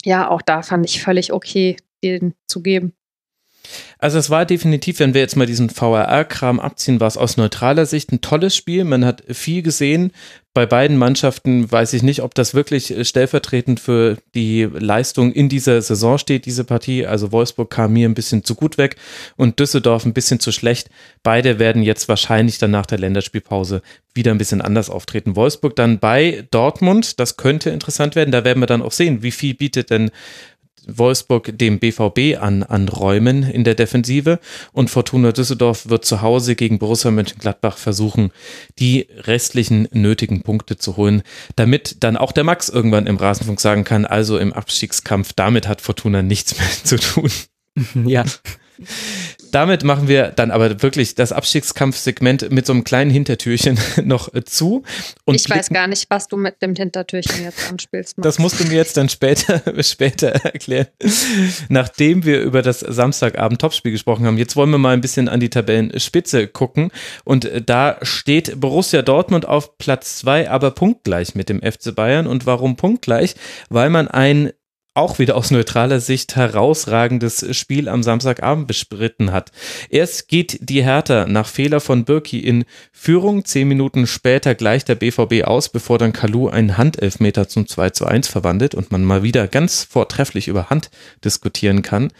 ja, 0.05 0.29
auch 0.29 0.43
da 0.43 0.63
fand 0.63 0.87
ich 0.87 1.03
völlig 1.03 1.33
okay, 1.33 1.77
den 2.03 2.35
zu 2.47 2.63
geben. 2.63 2.96
Also 3.99 4.19
es 4.19 4.31
war 4.31 4.45
definitiv, 4.45 4.99
wenn 4.99 5.15
wir 5.15 5.21
jetzt 5.21 5.37
mal 5.37 5.47
diesen 5.47 5.71
VRR-Kram 5.71 6.61
abziehen, 6.61 7.01
war 7.01 7.09
es 7.09 7.17
aus 7.17 7.37
neutraler 7.37 7.87
Sicht 7.87 8.13
ein 8.13 8.21
tolles 8.21 8.55
Spiel. 8.55 8.85
Man 8.85 9.05
hat 9.05 9.23
viel 9.29 9.63
gesehen. 9.63 10.13
Bei 10.57 10.65
beiden 10.65 10.97
Mannschaften 10.97 11.71
weiß 11.71 11.93
ich 11.93 12.03
nicht, 12.03 12.23
ob 12.23 12.35
das 12.35 12.55
wirklich 12.55 12.95
stellvertretend 13.07 13.79
für 13.79 14.17
die 14.35 14.63
Leistung 14.63 15.33
in 15.33 15.51
dieser 15.51 15.83
Saison 15.83 16.17
steht, 16.17 16.47
diese 16.47 16.65
Partie. 16.65 17.07
Also 17.07 17.31
Wolfsburg 17.31 17.69
kam 17.69 17.93
mir 17.93 18.09
ein 18.09 18.15
bisschen 18.15 18.43
zu 18.43 18.55
gut 18.55 18.79
weg 18.79 18.97
und 19.37 19.61
Düsseldorf 19.61 20.07
ein 20.07 20.15
bisschen 20.15 20.41
zu 20.41 20.53
schlecht. 20.53 20.89
Beide 21.23 21.59
werden 21.59 21.83
jetzt 21.83 22.09
wahrscheinlich 22.09 22.57
dann 22.57 22.71
nach 22.71 22.87
der 22.87 22.99
Länderspielpause 22.99 23.83
wieder 24.15 24.31
ein 24.31 24.39
bisschen 24.39 24.63
anders 24.63 24.89
auftreten. 24.89 25.37
Wolfsburg 25.37 25.77
dann 25.77 25.99
bei 25.99 26.47
Dortmund, 26.51 27.21
das 27.21 27.37
könnte 27.37 27.69
interessant 27.69 28.17
werden. 28.17 28.33
Da 28.33 28.43
werden 28.43 28.61
wir 28.61 28.67
dann 28.67 28.81
auch 28.81 28.93
sehen, 28.93 29.23
wie 29.23 29.33
viel 29.33 29.53
bietet 29.53 29.91
denn 29.91 30.11
Wolfsburg 30.87 31.59
dem 31.59 31.79
BVB 31.79 32.39
an, 32.41 32.89
Räumen 32.89 33.43
in 33.43 33.65
der 33.65 33.75
Defensive 33.75 34.39
und 34.73 34.91
Fortuna 34.91 35.33
Düsseldorf 35.33 35.89
wird 35.89 36.05
zu 36.05 36.23
Hause 36.23 36.57
gegen 36.57 36.79
Borussia 36.79 37.11
Mönchengladbach 37.11 37.77
versuchen, 37.77 38.33
die 38.79 39.07
restlichen 39.19 39.89
nötigen 39.93 40.43
Punkte 40.43 40.77
zu 40.77 40.97
holen, 40.97 41.23
damit 41.57 41.97
dann 42.01 42.17
auch 42.17 42.33
der 42.33 42.45
Max 42.45 42.69
irgendwann 42.69 43.07
im 43.07 43.17
Rasenfunk 43.17 43.61
sagen 43.61 43.85
kann, 43.85 44.05
also 44.05 44.39
im 44.39 44.53
Abstiegskampf, 44.53 45.33
damit 45.35 45.69
hat 45.69 45.81
Fortuna 45.81 46.23
nichts 46.23 46.59
mehr 46.59 46.69
zu 46.85 46.97
tun. 46.97 47.31
Ja. 48.07 48.25
Damit 49.53 49.85
machen 49.85 50.09
wir 50.09 50.29
dann 50.29 50.51
aber 50.51 50.83
wirklich 50.83 51.15
das 51.15 51.33
Abstiegskampfsegment 51.33 52.51
mit 52.51 52.67
so 52.67 52.73
einem 52.73 52.85
kleinen 52.85 53.11
Hintertürchen 53.11 53.79
noch 54.05 54.31
zu. 54.45 54.83
Und 55.25 55.35
ich 55.35 55.49
weiß 55.49 55.71
gar 55.71 55.87
nicht, 55.87 56.09
was 56.11 56.29
du 56.29 56.37
mit 56.37 56.61
dem 56.63 56.75
Hintertürchen 56.75 57.43
jetzt 57.43 57.71
anspielst. 57.71 58.19
Max. 58.19 58.25
Das 58.25 58.39
musst 58.39 58.61
du 58.61 58.65
mir 58.65 58.75
jetzt 58.75 58.97
dann 58.97 59.09
später, 59.09 59.63
später 59.83 60.29
erklären. 60.29 60.87
Nachdem 61.69 62.25
wir 62.25 62.41
über 62.41 62.63
das 62.63 62.81
Samstagabend 62.81 63.61
Topspiel 63.61 63.93
gesprochen 63.93 64.27
haben, 64.27 64.39
jetzt 64.39 64.57
wollen 64.57 64.71
wir 64.71 64.79
mal 64.79 64.95
ein 64.95 65.01
bisschen 65.01 65.29
an 65.29 65.41
die 65.41 65.51
Tabellenspitze 65.51 66.47
gucken. 66.47 66.91
Und 67.25 67.51
da 67.67 67.99
steht 68.03 68.61
Borussia 68.61 69.03
Dortmund 69.03 69.47
auf 69.47 69.79
Platz 69.79 70.17
zwei, 70.17 70.51
aber 70.51 70.71
punktgleich 70.71 71.35
mit 71.35 71.49
dem 71.49 71.61
FC 71.61 71.95
Bayern. 71.95 72.27
Und 72.27 72.47
warum 72.47 72.77
punktgleich? 72.77 73.35
Weil 73.69 73.91
man 73.91 74.09
ein 74.09 74.53
auch 74.97 75.19
wieder 75.19 75.37
aus 75.37 75.51
neutraler 75.51 76.01
Sicht 76.01 76.37
herausragendes 76.37 77.57
Spiel 77.57 77.89
am 77.89 78.03
Samstagabend 78.03 78.67
bestritten 78.67 79.33
hat. 79.33 79.53
Erst 79.91 80.29
geht 80.29 80.59
die 80.61 80.83
Hertha 80.83 81.27
nach 81.27 81.47
Fehler 81.47 81.81
von 81.81 82.05
Birki 82.05 82.41
in 82.41 82.65
Führung. 82.93 83.45
Zehn 83.45 83.69
Minuten 83.69 84.07
später 84.07 84.55
gleicht 84.55 84.89
der 84.89 84.95
BVB 84.95 85.45
aus, 85.45 85.69
bevor 85.69 85.99
dann 85.99 86.13
Kalu 86.13 86.49
einen 86.49 86.79
Handelfmeter 86.79 87.49
zum 87.49 87.67
2 87.67 87.91
zu 87.91 88.07
1 88.07 88.29
verwandelt 88.29 88.75
und 88.75 88.91
man 88.91 89.05
mal 89.05 89.23
wieder 89.23 89.49
ganz 89.49 89.85
vortrefflich 89.85 90.49
über 90.49 90.71
Hand 90.71 90.91
diskutieren 91.25 91.83
kann. 91.83 92.13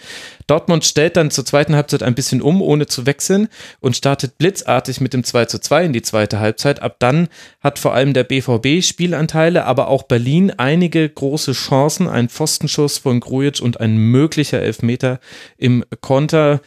Dortmund 0.47 0.85
stellt 0.85 1.17
dann 1.17 1.31
zur 1.31 1.45
zweiten 1.45 1.75
Halbzeit 1.75 2.03
ein 2.03 2.15
bisschen 2.15 2.41
um, 2.41 2.63
ohne 2.63 2.87
zu 2.87 3.05
wechseln 3.07 3.49
und 3.81 3.97
startet 3.97 4.39
blitzartig 4.39 5.01
mit 5.01 5.13
dem 5.13 5.25
2 5.25 5.47
zu 5.47 5.59
2 5.59 5.87
in 5.87 5.93
die 5.93 6.03
zweite 6.03 6.39
Halbzeit. 6.39 6.81
Ab 6.83 6.97
dann 7.01 7.29
hat 7.61 7.79
vor 7.79 7.95
allem 7.95 8.15
der 8.15 8.25
BVB 8.25 8.83
Spielanteile, 8.85 9.65
aber 9.65 9.89
auch 9.89 10.05
Berlin 10.05 10.53
einige 10.57 11.09
große 11.09 11.53
Chancen. 11.53 12.09
Ein 12.09 12.29
Pfostenschuss 12.29 12.99
von 12.99 13.21
Grujic 13.21 13.61
und 13.61 13.81
ein 13.81 13.97
möglicher 13.97 14.61
Elfmeter 14.61 15.19
im 15.57 15.85
Konter. 16.01 16.61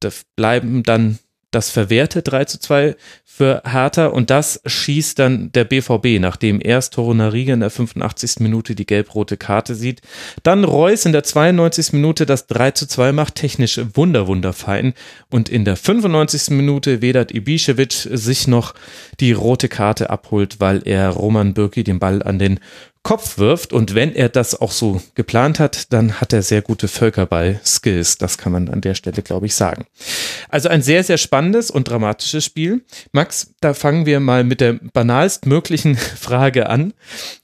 Da 0.00 0.08
bleiben 0.36 0.82
dann 0.82 1.18
das 1.50 1.70
verwehrte 1.70 2.22
3 2.22 2.44
zu 2.44 2.60
2 2.60 2.96
für 3.24 3.62
Hertha 3.64 4.06
und 4.06 4.30
das 4.30 4.60
schießt 4.66 5.18
dann 5.18 5.52
der 5.52 5.64
BVB, 5.64 6.20
nachdem 6.20 6.60
erst 6.60 6.94
Torunariga 6.94 7.54
in 7.54 7.60
der 7.60 7.70
85. 7.70 8.40
Minute 8.40 8.74
die 8.74 8.84
gelb-rote 8.84 9.36
Karte 9.36 9.74
sieht. 9.76 10.02
Dann 10.42 10.64
Reus 10.64 11.06
in 11.06 11.12
der 11.12 11.22
92. 11.22 11.92
Minute 11.92 12.26
das 12.26 12.48
3 12.48 12.72
zu 12.72 12.88
2 12.88 13.12
macht, 13.12 13.36
technisch 13.36 13.80
wunderwunderfein 13.94 14.92
und 15.30 15.48
in 15.48 15.64
der 15.64 15.76
95. 15.76 16.50
Minute 16.50 17.00
Vedat 17.00 17.32
Ibišević 17.32 18.16
sich 18.16 18.48
noch 18.48 18.74
die 19.20 19.32
rote 19.32 19.68
Karte 19.68 20.10
abholt, 20.10 20.56
weil 20.58 20.82
er 20.84 21.10
Roman 21.10 21.54
Bürki 21.54 21.84
den 21.84 22.00
Ball 22.00 22.22
an 22.22 22.38
den 22.38 22.58
Kopf 23.08 23.38
wirft. 23.38 23.72
Und 23.72 23.94
wenn 23.94 24.14
er 24.14 24.28
das 24.28 24.60
auch 24.60 24.70
so 24.70 25.00
geplant 25.14 25.58
hat, 25.60 25.94
dann 25.94 26.20
hat 26.20 26.34
er 26.34 26.42
sehr 26.42 26.60
gute 26.60 26.88
Völkerball-Skills. 26.88 28.18
Das 28.18 28.36
kann 28.36 28.52
man 28.52 28.68
an 28.68 28.82
der 28.82 28.94
Stelle, 28.94 29.22
glaube 29.22 29.46
ich, 29.46 29.54
sagen. 29.54 29.86
Also 30.50 30.68
ein 30.68 30.82
sehr, 30.82 31.02
sehr 31.02 31.16
spannendes 31.16 31.70
und 31.70 31.88
dramatisches 31.88 32.44
Spiel. 32.44 32.84
Max, 33.12 33.54
da 33.62 33.72
fangen 33.72 34.04
wir 34.04 34.20
mal 34.20 34.44
mit 34.44 34.60
der 34.60 34.74
banalst 34.74 35.46
möglichen 35.46 35.96
Frage 36.20 36.68
an, 36.68 36.92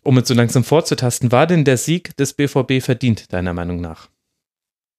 um 0.02 0.18
uns 0.18 0.28
so 0.28 0.34
langsam 0.34 0.64
vorzutasten. 0.64 1.32
War 1.32 1.46
denn 1.46 1.64
der 1.64 1.78
Sieg 1.78 2.14
des 2.18 2.34
BVB 2.34 2.82
verdient, 2.82 3.32
deiner 3.32 3.54
Meinung 3.54 3.80
nach? 3.80 4.10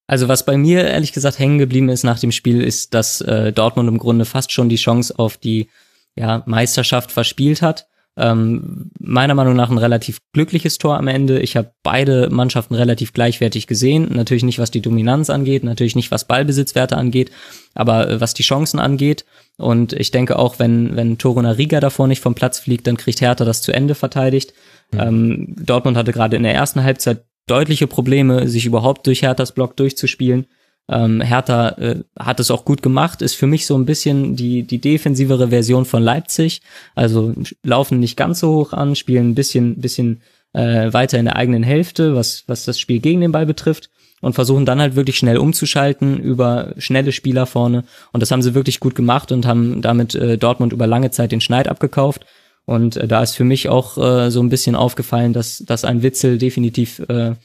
Also 0.07 0.27
was 0.27 0.45
bei 0.45 0.57
mir 0.57 0.87
ehrlich 0.87 1.13
gesagt 1.13 1.37
hängen 1.37 1.59
geblieben 1.59 1.89
ist 1.89 2.01
nach 2.01 2.17
dem 2.17 2.31
Spiel, 2.31 2.63
ist, 2.63 2.95
dass 2.95 3.21
äh, 3.21 3.53
Dortmund 3.53 3.87
im 3.87 3.99
Grunde 3.99 4.25
fast 4.25 4.51
schon 4.51 4.69
die 4.69 4.77
Chance 4.77 5.13
auf 5.19 5.37
die 5.37 5.67
ja, 6.15 6.41
Meisterschaft 6.47 7.11
verspielt 7.11 7.61
hat. 7.61 7.87
Ähm, 8.17 8.91
meiner 8.97 9.35
Meinung 9.35 9.55
nach 9.55 9.69
ein 9.69 9.77
relativ 9.77 10.19
glückliches 10.31 10.77
Tor 10.77 10.97
am 10.97 11.07
Ende. 11.07 11.39
Ich 11.39 11.57
habe 11.57 11.73
beide 11.83 12.29
Mannschaften 12.29 12.73
relativ 12.73 13.11
gleichwertig 13.11 13.67
gesehen. 13.67 14.09
Natürlich 14.13 14.43
nicht, 14.43 14.57
was 14.59 14.71
die 14.71 14.81
Dominanz 14.81 15.29
angeht, 15.29 15.65
natürlich 15.65 15.95
nicht, 15.95 16.11
was 16.11 16.25
Ballbesitzwerte 16.25 16.95
angeht, 16.95 17.31
aber 17.73 18.09
äh, 18.09 18.21
was 18.21 18.33
die 18.33 18.43
Chancen 18.43 18.79
angeht. 18.79 19.25
Und 19.57 19.93
ich 19.93 20.11
denke 20.11 20.39
auch, 20.39 20.59
wenn, 20.59 20.95
wenn 20.95 21.17
Toruna 21.17 21.51
Riga 21.51 21.79
davor 21.81 22.07
nicht 22.07 22.21
vom 22.21 22.35
Platz 22.35 22.59
fliegt, 22.59 22.87
dann 22.87 22.97
kriegt 22.97 23.19
Hertha 23.19 23.43
das 23.43 23.61
zu 23.61 23.73
Ende 23.73 23.95
verteidigt. 23.95 24.53
Mhm. 24.91 24.99
Ähm, 24.99 25.55
Dortmund 25.57 25.97
hatte 25.97 26.13
gerade 26.13 26.37
in 26.37 26.43
der 26.43 26.53
ersten 26.53 26.83
Halbzeit 26.83 27.25
deutliche 27.47 27.87
Probleme, 27.87 28.47
sich 28.47 28.65
überhaupt 28.65 29.07
durch 29.07 29.21
Herthas 29.21 29.51
Block 29.51 29.75
durchzuspielen. 29.75 30.47
Ähm, 30.87 31.21
Hertha 31.21 31.69
äh, 31.69 32.03
hat 32.19 32.39
es 32.39 32.51
auch 32.51 32.63
gut 32.63 32.81
gemacht, 32.81 33.21
ist 33.21 33.35
für 33.35 33.47
mich 33.47 33.65
so 33.65 33.75
ein 33.75 33.85
bisschen 33.85 34.35
die, 34.35 34.63
die 34.63 34.79
defensivere 34.79 35.49
Version 35.49 35.85
von 35.85 36.03
Leipzig. 36.03 36.61
Also 36.93 37.33
laufen 37.63 37.99
nicht 37.99 38.17
ganz 38.17 38.39
so 38.39 38.53
hoch 38.53 38.73
an, 38.73 38.95
spielen 38.95 39.29
ein 39.29 39.35
bisschen, 39.35 39.81
bisschen 39.81 40.21
äh, 40.53 40.93
weiter 40.93 41.17
in 41.17 41.25
der 41.25 41.35
eigenen 41.35 41.63
Hälfte, 41.63 42.15
was, 42.15 42.43
was 42.47 42.65
das 42.65 42.79
Spiel 42.79 42.99
gegen 42.99 43.21
den 43.21 43.31
Ball 43.31 43.45
betrifft 43.45 43.89
und 44.21 44.33
versuchen 44.33 44.65
dann 44.65 44.79
halt 44.79 44.95
wirklich 44.95 45.17
schnell 45.17 45.37
umzuschalten 45.37 46.19
über 46.19 46.73
schnelle 46.77 47.11
Spieler 47.11 47.45
vorne. 47.45 47.83
Und 48.13 48.21
das 48.21 48.31
haben 48.31 48.41
sie 48.41 48.55
wirklich 48.55 48.79
gut 48.79 48.95
gemacht 48.95 49.31
und 49.31 49.45
haben 49.45 49.81
damit 49.81 50.15
äh, 50.15 50.37
Dortmund 50.37 50.73
über 50.73 50.87
lange 50.87 51.11
Zeit 51.11 51.31
den 51.31 51.41
Schneid 51.41 51.67
abgekauft. 51.67 52.25
Und 52.65 52.97
äh, 52.97 53.07
da 53.07 53.21
ist 53.21 53.35
für 53.35 53.43
mich 53.43 53.69
auch 53.69 53.97
äh, 53.97 54.31
so 54.31 54.41
ein 54.41 54.49
bisschen 54.49 54.75
aufgefallen, 54.75 55.33
dass, 55.33 55.59
dass 55.59 55.85
ein 55.85 56.03
Witzel 56.03 56.37
definitiv 56.37 56.99
äh, 57.07 57.35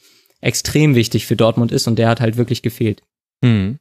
extrem 0.41 0.95
wichtig 0.95 1.27
für 1.27 1.35
Dortmund 1.35 1.71
ist 1.71 1.87
und 1.87 1.99
der 1.99 2.09
hat 2.09 2.19
halt 2.19 2.37
wirklich 2.37 2.61
gefehlt. 2.61 3.03
Mhm. 3.41 3.79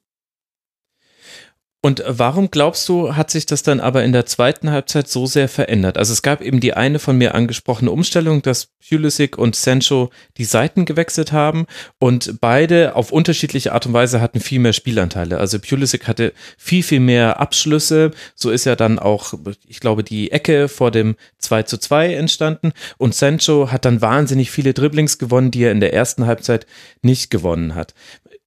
Und 1.82 2.02
warum 2.06 2.50
glaubst 2.50 2.86
du, 2.90 3.16
hat 3.16 3.30
sich 3.30 3.46
das 3.46 3.62
dann 3.62 3.80
aber 3.80 4.04
in 4.04 4.12
der 4.12 4.26
zweiten 4.26 4.70
Halbzeit 4.70 5.08
so 5.08 5.24
sehr 5.24 5.48
verändert? 5.48 5.96
Also 5.96 6.12
es 6.12 6.20
gab 6.20 6.42
eben 6.42 6.60
die 6.60 6.74
eine 6.74 6.98
von 6.98 7.16
mir 7.16 7.34
angesprochene 7.34 7.90
Umstellung, 7.90 8.42
dass 8.42 8.68
Pulisic 8.86 9.38
und 9.38 9.56
Sancho 9.56 10.10
die 10.36 10.44
Seiten 10.44 10.84
gewechselt 10.84 11.32
haben 11.32 11.64
und 11.98 12.38
beide 12.38 12.96
auf 12.96 13.12
unterschiedliche 13.12 13.72
Art 13.72 13.86
und 13.86 13.94
Weise 13.94 14.20
hatten 14.20 14.40
viel 14.40 14.58
mehr 14.58 14.74
Spielanteile. 14.74 15.38
Also 15.38 15.58
Pulisic 15.58 16.06
hatte 16.06 16.34
viel, 16.58 16.82
viel 16.82 17.00
mehr 17.00 17.40
Abschlüsse. 17.40 18.10
So 18.34 18.50
ist 18.50 18.66
ja 18.66 18.76
dann 18.76 18.98
auch, 18.98 19.32
ich 19.66 19.80
glaube, 19.80 20.04
die 20.04 20.32
Ecke 20.32 20.68
vor 20.68 20.90
dem 20.90 21.16
2 21.38 21.62
zu 21.62 21.78
2 21.78 22.12
entstanden 22.12 22.72
und 22.98 23.14
Sancho 23.14 23.72
hat 23.72 23.86
dann 23.86 24.02
wahnsinnig 24.02 24.50
viele 24.50 24.74
Dribblings 24.74 25.16
gewonnen, 25.16 25.50
die 25.50 25.62
er 25.62 25.72
in 25.72 25.80
der 25.80 25.94
ersten 25.94 26.26
Halbzeit 26.26 26.66
nicht 27.00 27.30
gewonnen 27.30 27.74
hat. 27.74 27.94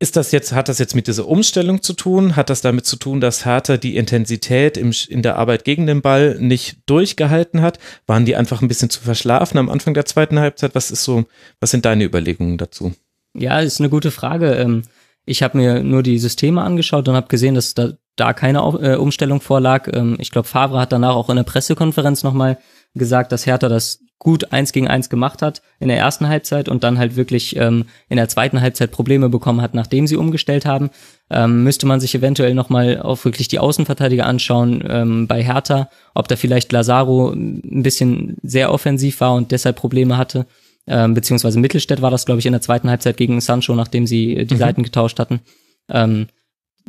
Ist 0.04 0.18
das 0.18 0.34
jetzt, 0.34 0.52
hat 0.52 0.68
das 0.68 0.80
jetzt 0.80 0.96
mit 0.96 1.08
dieser 1.08 1.30
Umstellung 1.30 1.82
zu 1.82 1.94
tun? 1.94 2.36
Hat 2.36 2.50
das 2.50 2.60
damit 2.60 2.86
zu 2.86 2.98
tun, 2.98 3.22
dass 3.22 3.46
Hertha 3.46 3.78
die 3.78 3.96
Intensität 3.96 4.76
im, 4.76 4.92
in 5.08 5.22
der 5.22 5.38
Arbeit 5.38 5.64
gegen 5.64 5.88
den 5.88 6.02
Ball 6.02 6.36
nicht 6.42 6.80
durchgehalten 6.88 7.62
hat? 7.62 7.80
Waren 8.06 8.26
die 8.26 8.36
einfach 8.36 8.62
ein 8.62 8.68
bisschen 8.68 8.90
zu 8.90 9.00
verschlafen 9.00 9.58
am 9.58 9.70
Anfang 9.70 9.94
der 9.94 10.04
zweiten 10.04 10.40
Halbzeit? 10.40 10.76
Was 10.76 10.92
ist 10.92 11.06
so, 11.06 11.24
was 11.62 11.72
sind 11.72 11.86
deine 11.86 12.04
Überlegungen 12.04 12.58
dazu? 12.58 12.92
Ja, 13.34 13.62
ist 13.62 13.80
eine 13.80 13.88
gute 13.90 14.12
Frage. 14.12 14.56
Ähm, 14.56 14.84
ich 15.26 15.42
habe 15.42 15.58
mir 15.58 15.82
nur 15.82 16.04
die 16.04 16.20
Systeme 16.20 16.64
angeschaut 16.64 17.08
und 17.08 17.16
habe 17.16 17.30
gesehen, 17.30 17.56
dass 17.56 17.74
da, 17.74 17.94
da 18.18 18.34
keine 18.34 18.58
äh, 18.58 18.98
Umstellung 18.98 19.40
vorlag. 19.40 19.88
Ähm, 19.94 20.18
ich 20.20 20.32
glaube, 20.32 20.50
Favre 20.50 20.82
hat 20.82 20.92
danach 20.92 21.16
auch 21.16 21.30
in 21.30 21.38
der 21.38 21.44
Pressekonferenz 21.44 22.24
nochmal 22.24 22.58
gesagt, 22.94 23.32
dass 23.32 23.46
Hertha 23.46 23.70
das 23.70 24.02
gut 24.24 24.52
eins 24.52 24.72
gegen 24.72 24.88
eins 24.88 25.10
gemacht 25.10 25.42
hat 25.42 25.62
in 25.80 25.90
der 25.90 25.98
ersten 25.98 26.28
Halbzeit 26.28 26.70
und 26.70 26.84
dann 26.84 26.98
halt 26.98 27.16
wirklich 27.16 27.56
ähm, 27.58 27.86
in 28.10 28.18
der 28.18 28.30
zweiten 28.30 28.62
Halbzeit 28.62 28.92
Probleme 28.92 29.30
bekommen 29.30 29.62
hat, 29.62 29.74
nachdem 29.74 30.08
sie 30.08 30.16
umgestellt 30.16 30.66
haben. 30.66 30.90
Ähm, 31.30 31.64
müsste 31.64 31.86
man 31.86 32.00
sich 32.00 32.16
eventuell 32.16 32.54
nochmal 32.54 33.02
auch 33.02 33.24
wirklich 33.26 33.48
die 33.48 33.60
Außenverteidiger 33.60 34.26
anschauen 34.26 34.84
ähm, 34.88 35.28
bei 35.28 35.44
Hertha, 35.44 35.90
ob 36.16 36.28
da 36.28 36.36
vielleicht 36.36 36.72
Lazaro 36.72 37.32
ein 37.32 37.84
bisschen 37.84 38.38
sehr 38.42 38.72
offensiv 38.72 39.20
war 39.22 39.36
und 39.36 39.52
deshalb 39.52 39.76
Probleme 39.76 40.18
hatte. 40.18 40.46
Ähm, 40.88 41.14
beziehungsweise 41.14 41.60
Mittelstädt 41.60 42.02
war 42.02 42.12
das, 42.12 42.26
glaube 42.26 42.40
ich, 42.40 42.46
in 42.46 42.52
der 42.52 42.62
zweiten 42.62 42.90
Halbzeit 42.90 43.18
gegen 43.18 43.40
Sancho, 43.40 43.76
nachdem 43.76 44.08
sie 44.08 44.46
die 44.46 44.56
mhm. 44.56 44.60
Seiten 44.60 44.84
getauscht 44.84 45.20
hatten. 45.20 45.42
Ähm, 45.90 46.28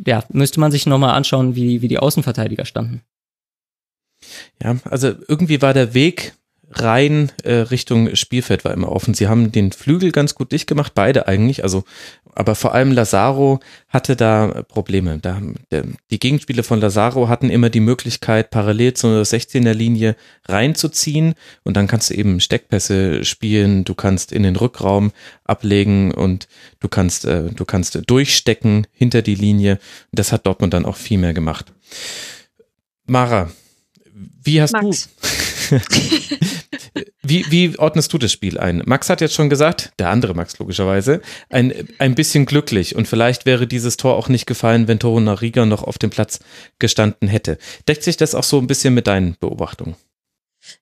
ja, 0.05 0.23
müsste 0.29 0.59
man 0.59 0.71
sich 0.71 0.85
nochmal 0.85 1.15
anschauen, 1.15 1.55
wie, 1.55 1.81
wie 1.81 1.87
die 1.87 1.99
Außenverteidiger 1.99 2.65
standen. 2.65 3.01
Ja, 4.61 4.75
also 4.85 5.13
irgendwie 5.27 5.61
war 5.61 5.73
der 5.73 5.93
Weg 5.93 6.33
rein 6.71 7.31
äh, 7.43 7.53
Richtung 7.53 8.15
Spielfeld 8.15 8.65
war 8.65 8.73
immer 8.73 8.91
offen. 8.91 9.13
Sie 9.13 9.27
haben 9.27 9.51
den 9.51 9.71
Flügel 9.71 10.11
ganz 10.11 10.35
gut 10.35 10.51
dicht 10.51 10.67
gemacht, 10.67 10.93
beide 10.95 11.27
eigentlich. 11.27 11.63
Also 11.63 11.83
aber 12.35 12.55
vor 12.55 12.73
allem 12.73 12.91
Lazaro 12.91 13.61
hatte 13.87 14.17
da 14.17 14.63
Probleme. 14.67 15.19
Da, 15.19 15.41
der, 15.71 15.85
die 16.11 16.19
Gegenspieler 16.19 16.63
von 16.63 16.81
Lazaro 16.81 17.29
hatten 17.29 17.49
immer 17.49 17.69
die 17.69 17.79
Möglichkeit, 17.79 18.51
parallel 18.51 18.93
zur 18.93 19.23
16er 19.23 19.73
Linie 19.73 20.17
reinzuziehen 20.45 21.35
und 21.63 21.77
dann 21.77 21.87
kannst 21.87 22.09
du 22.09 22.13
eben 22.13 22.41
Steckpässe 22.41 23.23
spielen, 23.23 23.85
du 23.85 23.95
kannst 23.95 24.33
in 24.33 24.43
den 24.43 24.57
Rückraum 24.57 25.13
ablegen 25.45 26.13
und 26.13 26.49
du 26.81 26.89
kannst, 26.89 27.23
äh, 27.23 27.49
du 27.49 27.63
kannst 27.63 27.99
durchstecken 28.05 28.85
hinter 28.91 29.21
die 29.21 29.35
Linie. 29.35 29.79
Das 30.11 30.33
hat 30.33 30.45
Dortmund 30.45 30.73
dann 30.73 30.85
auch 30.85 30.97
viel 30.97 31.17
mehr 31.17 31.33
gemacht. 31.33 31.71
Mara, 33.05 33.49
wie 34.43 34.61
hast 34.61 34.73
Max. 34.73 35.09
du 35.69 35.79
Wie, 37.27 37.45
wie 37.49 37.77
ordnest 37.79 38.13
du 38.13 38.17
das 38.17 38.31
Spiel 38.31 38.59
ein? 38.59 38.83
Max 38.85 39.09
hat 39.09 39.19
jetzt 39.19 39.33
schon 39.33 39.49
gesagt, 39.49 39.91
der 39.97 40.09
andere 40.09 40.35
Max 40.35 40.59
logischerweise, 40.59 41.21
ein, 41.49 41.73
ein 41.97 42.13
bisschen 42.13 42.45
glücklich 42.45 42.95
und 42.95 43.07
vielleicht 43.07 43.45
wäre 43.45 43.65
dieses 43.65 43.97
Tor 43.97 44.15
auch 44.15 44.29
nicht 44.29 44.45
gefallen, 44.45 44.87
wenn 44.87 44.99
Toro 44.99 45.19
Nariga 45.19 45.65
noch 45.65 45.83
auf 45.83 45.97
dem 45.97 46.11
Platz 46.11 46.39
gestanden 46.77 47.27
hätte. 47.27 47.57
Deckt 47.87 48.03
sich 48.03 48.17
das 48.17 48.35
auch 48.35 48.43
so 48.43 48.59
ein 48.59 48.67
bisschen 48.67 48.93
mit 48.93 49.07
deinen 49.07 49.35
Beobachtungen? 49.39 49.95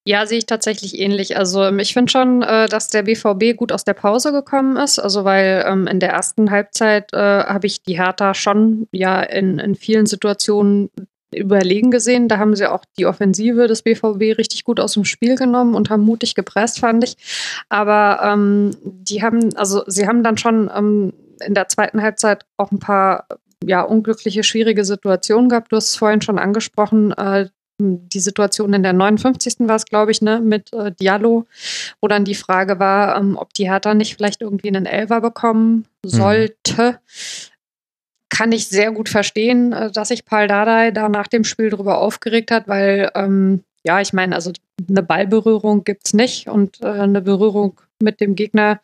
Ja, 0.05 0.25
sehe 0.25 0.37
ich 0.37 0.45
tatsächlich 0.45 0.99
ähnlich. 0.99 1.37
Also 1.37 1.63
ähm, 1.63 1.79
ich 1.79 1.93
finde 1.93 2.11
schon, 2.11 2.41
äh, 2.41 2.67
dass 2.67 2.89
der 2.89 3.03
BVB 3.03 3.55
gut 3.55 3.71
aus 3.71 3.83
der 3.83 3.93
Pause 3.93 4.31
gekommen 4.31 4.77
ist. 4.77 4.99
Also 4.99 5.23
weil 5.25 5.65
ähm, 5.67 5.87
in 5.87 5.99
der 5.99 6.09
ersten 6.09 6.51
Halbzeit 6.51 7.13
äh, 7.13 7.17
habe 7.17 7.67
ich 7.67 7.83
die 7.83 7.97
Hertha 7.97 8.33
schon 8.33 8.87
ja 8.91 9.21
in, 9.21 9.59
in 9.59 9.75
vielen 9.75 10.05
Situationen 10.05 10.89
überlegen 11.33 11.91
gesehen. 11.91 12.27
Da 12.27 12.37
haben 12.37 12.55
sie 12.55 12.69
auch 12.69 12.83
die 12.97 13.05
Offensive 13.05 13.67
des 13.67 13.81
BVB 13.81 14.37
richtig 14.37 14.63
gut 14.63 14.79
aus 14.79 14.93
dem 14.93 15.05
Spiel 15.05 15.35
genommen 15.35 15.75
und 15.75 15.89
haben 15.89 16.03
mutig 16.03 16.35
gepresst, 16.35 16.79
fand 16.79 17.03
ich. 17.03 17.15
Aber 17.69 18.19
ähm, 18.23 18.71
die 18.83 19.21
haben, 19.21 19.55
also 19.55 19.83
sie 19.87 20.07
haben 20.07 20.23
dann 20.23 20.37
schon 20.37 20.69
ähm, 20.75 21.13
in 21.45 21.53
der 21.53 21.67
zweiten 21.67 22.01
Halbzeit 22.01 22.45
auch 22.57 22.71
ein 22.71 22.79
paar 22.79 23.27
ja, 23.65 23.81
unglückliche, 23.81 24.43
schwierige 24.43 24.85
Situationen 24.85 25.49
gehabt. 25.49 25.71
Du 25.71 25.75
hast 25.75 25.89
es 25.89 25.95
vorhin 25.95 26.21
schon 26.21 26.39
angesprochen, 26.39 27.11
äh, 27.11 27.47
die 27.79 28.19
Situation 28.19 28.73
in 28.73 28.83
der 28.83 28.93
59. 28.93 29.55
war 29.61 29.75
es, 29.75 29.85
glaube 29.85 30.11
ich, 30.11 30.21
ne, 30.21 30.39
mit 30.39 30.71
äh, 30.73 30.91
Diallo, 30.91 31.47
wo 32.01 32.07
dann 32.07 32.23
die 32.23 32.35
Frage 32.35 32.79
war, 32.79 33.17
ähm, 33.17 33.35
ob 33.35 33.53
die 33.53 33.69
Hertha 33.69 33.93
nicht 33.93 34.15
vielleicht 34.15 34.41
irgendwie 34.41 34.67
einen 34.67 34.85
Elfer 34.85 35.21
bekommen 35.21 35.85
mhm. 36.03 36.09
sollte. 36.09 36.91
Mhm 36.91 37.52
kann 38.33 38.51
ich 38.51 38.67
sehr 38.67 38.91
gut 38.91 39.09
verstehen, 39.09 39.73
äh, 39.73 39.91
dass 39.91 40.07
sich 40.09 40.25
Paul 40.25 40.47
Dardai 40.47 40.91
da 40.91 41.07
nach 41.07 41.27
dem 41.27 41.43
Spiel 41.43 41.69
darüber 41.69 41.99
aufgeregt 41.99 42.51
hat, 42.51 42.67
weil, 42.67 43.11
ähm, 43.15 43.63
ja, 43.85 44.01
ich 44.01 44.11
meine, 44.11 44.35
also 44.35 44.51
eine 44.89 45.03
Ballberührung 45.03 45.83
gibt 45.83 46.07
es 46.07 46.13
nicht 46.13 46.47
und 46.47 46.81
äh, 46.81 46.87
eine 46.87 47.21
Berührung 47.21 47.79
mit 47.99 48.19
dem 48.19 48.35
Gegner 48.35 48.81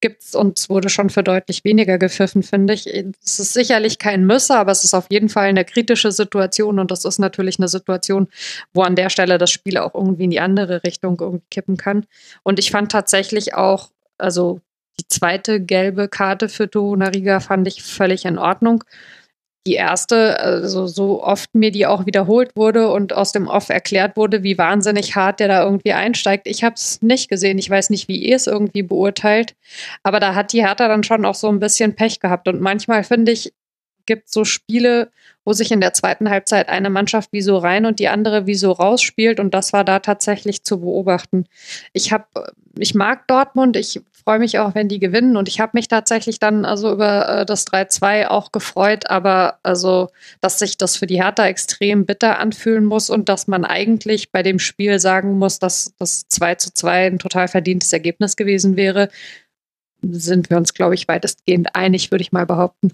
gibt 0.00 0.22
es 0.22 0.34
und 0.34 0.58
es 0.58 0.68
wurde 0.68 0.90
schon 0.90 1.08
für 1.08 1.22
deutlich 1.22 1.64
weniger 1.64 1.98
gepfiffen, 1.98 2.42
finde 2.42 2.74
ich. 2.74 2.86
Es 2.86 3.40
ist 3.40 3.54
sicherlich 3.54 3.98
kein 3.98 4.26
Müsse, 4.26 4.56
aber 4.56 4.70
es 4.70 4.84
ist 4.84 4.94
auf 4.94 5.06
jeden 5.10 5.28
Fall 5.28 5.48
eine 5.48 5.64
kritische 5.64 6.12
Situation 6.12 6.78
und 6.78 6.90
das 6.90 7.04
ist 7.04 7.18
natürlich 7.18 7.58
eine 7.58 7.68
Situation, 7.68 8.28
wo 8.74 8.82
an 8.82 8.96
der 8.96 9.08
Stelle 9.08 9.38
das 9.38 9.50
Spiel 9.50 9.78
auch 9.78 9.94
irgendwie 9.94 10.24
in 10.24 10.30
die 10.30 10.40
andere 10.40 10.84
Richtung 10.84 11.16
irgendwie 11.18 11.46
kippen 11.50 11.76
kann. 11.78 12.06
Und 12.42 12.58
ich 12.58 12.70
fand 12.70 12.92
tatsächlich 12.92 13.54
auch, 13.54 13.90
also 14.18 14.60
die 15.00 15.08
zweite 15.08 15.60
gelbe 15.60 16.08
Karte 16.08 16.48
für 16.48 16.68
Torunariga 16.70 17.40
fand 17.40 17.66
ich 17.66 17.82
völlig 17.82 18.26
in 18.26 18.38
Ordnung. 18.38 18.84
Die 19.66 19.74
erste, 19.74 20.38
also 20.40 20.86
so 20.86 21.22
oft 21.22 21.54
mir 21.54 21.70
die 21.70 21.86
auch 21.86 22.06
wiederholt 22.06 22.56
wurde 22.56 22.90
und 22.90 23.12
aus 23.12 23.32
dem 23.32 23.46
Off 23.46 23.68
erklärt 23.68 24.16
wurde, 24.16 24.42
wie 24.42 24.58
wahnsinnig 24.58 25.16
hart 25.16 25.40
der 25.40 25.48
da 25.48 25.64
irgendwie 25.64 25.92
einsteigt. 25.92 26.46
Ich 26.46 26.64
habe 26.64 26.74
es 26.74 27.02
nicht 27.02 27.28
gesehen. 27.28 27.58
Ich 27.58 27.68
weiß 27.68 27.90
nicht, 27.90 28.08
wie 28.08 28.18
ihr 28.18 28.36
es 28.36 28.46
irgendwie 28.46 28.82
beurteilt. 28.82 29.54
Aber 30.02 30.20
da 30.20 30.34
hat 30.34 30.52
die 30.52 30.64
Hertha 30.64 30.88
dann 30.88 31.02
schon 31.02 31.24
auch 31.24 31.34
so 31.34 31.48
ein 31.48 31.60
bisschen 31.60 31.94
Pech 31.94 32.20
gehabt. 32.20 32.48
Und 32.48 32.60
manchmal 32.60 33.04
finde 33.04 33.32
ich, 33.32 33.52
gibt 34.06 34.30
so 34.30 34.44
Spiele, 34.44 35.10
wo 35.44 35.52
sich 35.52 35.70
in 35.70 35.80
der 35.80 35.92
zweiten 35.92 36.30
Halbzeit 36.30 36.68
eine 36.68 36.90
Mannschaft 36.90 37.32
wie 37.32 37.42
so 37.42 37.56
rein 37.58 37.86
und 37.86 37.98
die 38.00 38.08
andere 38.08 38.46
wie 38.46 38.54
so 38.54 38.72
rausspielt 38.72 39.40
und 39.40 39.54
das 39.54 39.72
war 39.72 39.84
da 39.84 40.00
tatsächlich 40.00 40.64
zu 40.64 40.80
beobachten. 40.80 41.44
Ich 41.92 42.12
habe 42.12 42.26
ich 42.78 42.94
mag 42.94 43.26
Dortmund, 43.26 43.76
ich 43.76 44.00
freue 44.20 44.38
mich 44.38 44.58
auch, 44.58 44.74
wenn 44.74 44.88
die 44.88 44.98
gewinnen. 44.98 45.36
Und 45.36 45.48
ich 45.48 45.60
habe 45.60 45.72
mich 45.74 45.88
tatsächlich 45.88 46.38
dann 46.38 46.64
also 46.64 46.92
über 46.92 47.28
äh, 47.28 47.46
das 47.46 47.66
3-2 47.66 48.28
auch 48.28 48.52
gefreut, 48.52 49.08
aber 49.08 49.58
also, 49.62 50.08
dass 50.40 50.58
sich 50.58 50.76
das 50.76 50.96
für 50.96 51.06
die 51.06 51.22
Hertha 51.22 51.46
extrem 51.46 52.06
bitter 52.06 52.38
anfühlen 52.38 52.84
muss 52.84 53.10
und 53.10 53.28
dass 53.28 53.46
man 53.46 53.64
eigentlich 53.64 54.32
bei 54.32 54.42
dem 54.42 54.58
Spiel 54.58 54.98
sagen 54.98 55.38
muss, 55.38 55.58
dass 55.58 55.94
das 55.98 56.26
2 56.28 56.54
zu 56.56 56.74
2 56.74 57.06
ein 57.06 57.18
total 57.18 57.48
verdientes 57.48 57.92
Ergebnis 57.92 58.36
gewesen 58.36 58.76
wäre, 58.76 59.08
sind 60.02 60.50
wir 60.50 60.56
uns, 60.56 60.74
glaube 60.74 60.94
ich, 60.94 61.08
weitestgehend 61.08 61.74
einig, 61.74 62.10
würde 62.10 62.22
ich 62.22 62.32
mal 62.32 62.46
behaupten. 62.46 62.92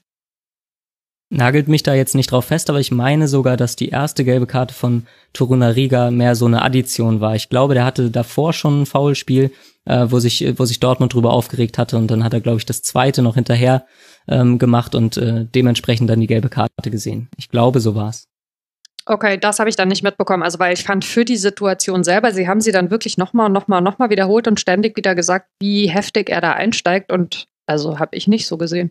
Nagelt 1.29 1.67
mich 1.67 1.83
da 1.83 1.93
jetzt 1.93 2.15
nicht 2.15 2.31
drauf 2.31 2.45
fest, 2.45 2.71
aber 2.71 2.79
ich 2.79 2.93
meine 2.93 3.27
sogar, 3.27 3.57
dass 3.57 3.75
die 3.75 3.89
erste 3.89 4.25
gelbe 4.25 4.47
Karte 4.47 4.73
von 4.73 5.07
Torunariga 5.33 6.13
mehr 6.13 6.37
so 6.37 6.47
eine 6.47 6.63
Addition 6.63 7.21
war. 7.21 7.35
Ich 7.35 7.49
glaube, 7.49 7.75
der 7.75 7.85
hatte 7.85 8.11
davor 8.11 8.53
schon 8.53 8.83
ein 8.83 8.87
Foulspiel, 8.87 9.51
äh, 9.87 10.07
wo 10.09 10.21
sich 10.21 10.55
wo 10.57 10.65
sich 10.65 10.79
Dortmund 10.79 11.15
drüber 11.15 11.33
aufgeregt 11.33 11.79
hatte 11.79 11.97
und 11.97 12.09
dann 12.11 12.23
hat 12.23 12.33
er 12.33 12.41
glaube 12.41 12.59
ich 12.59 12.67
das 12.67 12.83
zweite 12.83 13.23
noch 13.23 13.35
hinterher 13.35 13.87
ähm, 14.29 14.59
gemacht 14.59 14.95
und 14.95 15.17
äh, 15.17 15.47
dementsprechend 15.53 16.09
dann 16.09 16.21
die 16.21 16.29
gelbe 16.29 16.49
Karte 16.49 16.91
gesehen. 16.91 17.29
Ich 17.37 17.49
glaube, 17.49 17.81
so 17.81 17.97
war's. 17.97 18.29
Okay, 19.09 19.39
das 19.39 19.61
habe 19.61 19.71
ich 19.71 19.77
dann 19.77 19.89
nicht 19.89 20.03
mitbekommen. 20.03 20.43
Also, 20.43 20.59
weil 20.59 20.75
ich 20.75 20.83
fand 20.83 21.05
für 21.05 21.25
die 21.25 21.37
Situation 21.37 22.03
selber, 22.03 22.33
sie 22.33 22.49
haben 22.49 22.61
sie 22.61 22.73
dann 22.73 22.91
wirklich 22.91 23.17
nochmal, 23.17 23.49
nochmal, 23.49 23.81
nochmal 23.81 24.11
wiederholt 24.11 24.49
und 24.49 24.59
ständig 24.59 24.97
wieder 24.97 25.15
gesagt, 25.15 25.49
wie 25.61 25.89
heftig 25.89 26.29
er 26.29 26.41
da 26.41 26.53
einsteigt. 26.53 27.13
Und 27.13 27.47
also 27.67 28.01
habe 28.01 28.17
ich 28.17 28.27
nicht 28.27 28.49
so 28.49 28.59
gesehen. 28.59 28.91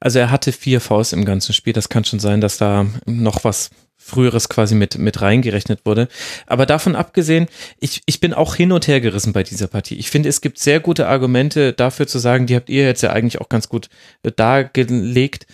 Also 0.00 0.18
er 0.18 0.30
hatte 0.30 0.52
vier 0.52 0.80
Faust 0.80 1.12
im 1.12 1.24
ganzen 1.24 1.52
Spiel. 1.52 1.72
Das 1.72 1.88
kann 1.88 2.04
schon 2.04 2.20
sein, 2.20 2.40
dass 2.40 2.58
da 2.58 2.86
noch 3.06 3.44
was 3.44 3.70
Früheres 3.96 4.48
quasi 4.48 4.74
mit, 4.74 4.96
mit 4.96 5.20
reingerechnet 5.20 5.84
wurde. 5.84 6.08
Aber 6.46 6.66
davon 6.66 6.94
abgesehen, 6.94 7.46
ich, 7.80 8.02
ich 8.06 8.20
bin 8.20 8.32
auch 8.32 8.54
hin 8.54 8.72
und 8.72 8.86
her 8.86 9.00
gerissen 9.00 9.32
bei 9.32 9.42
dieser 9.42 9.66
Partie. 9.66 9.96
Ich 9.96 10.08
finde, 10.10 10.28
es 10.28 10.40
gibt 10.40 10.58
sehr 10.58 10.80
gute 10.80 11.08
Argumente 11.08 11.72
dafür 11.72 12.06
zu 12.06 12.18
sagen, 12.18 12.46
die 12.46 12.54
habt 12.54 12.70
ihr 12.70 12.84
jetzt 12.84 13.02
ja 13.02 13.12
eigentlich 13.12 13.40
auch 13.40 13.48
ganz 13.48 13.68
gut 13.68 13.88
äh, 14.22 14.30
dargelegt, 14.30 15.46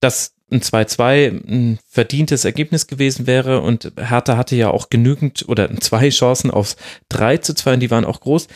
dass 0.00 0.34
ein 0.50 0.60
2-2 0.60 1.28
ein 1.28 1.78
verdientes 1.86 2.44
Ergebnis 2.44 2.86
gewesen 2.86 3.26
wäre 3.26 3.60
und 3.60 3.92
Hertha 3.98 4.36
hatte 4.36 4.56
ja 4.56 4.70
auch 4.70 4.88
genügend 4.88 5.46
oder 5.48 5.68
zwei 5.80 6.08
Chancen 6.08 6.50
aufs 6.50 6.76
3 7.10 7.38
zu 7.38 7.54
2 7.54 7.74
und 7.74 7.80
die 7.80 7.90
waren 7.90 8.04
auch 8.04 8.20
groß. 8.20 8.46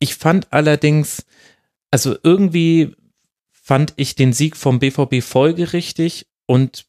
Ich 0.00 0.16
fand 0.16 0.52
allerdings, 0.52 1.24
also 1.90 2.16
irgendwie 2.22 2.96
fand 3.68 3.92
ich 3.96 4.14
den 4.14 4.32
Sieg 4.32 4.56
vom 4.56 4.78
BVB 4.78 5.22
folgerichtig 5.22 6.26
und 6.46 6.86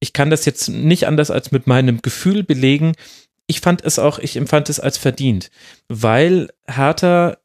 ich 0.00 0.14
kann 0.14 0.30
das 0.30 0.46
jetzt 0.46 0.70
nicht 0.70 1.06
anders 1.06 1.30
als 1.30 1.52
mit 1.52 1.66
meinem 1.66 2.00
Gefühl 2.00 2.44
belegen. 2.44 2.92
Ich 3.46 3.60
fand 3.60 3.84
es 3.84 3.98
auch, 3.98 4.18
ich 4.18 4.36
empfand 4.36 4.70
es 4.70 4.80
als 4.80 4.96
verdient, 4.96 5.50
weil 5.88 6.48
Hertha 6.66 7.36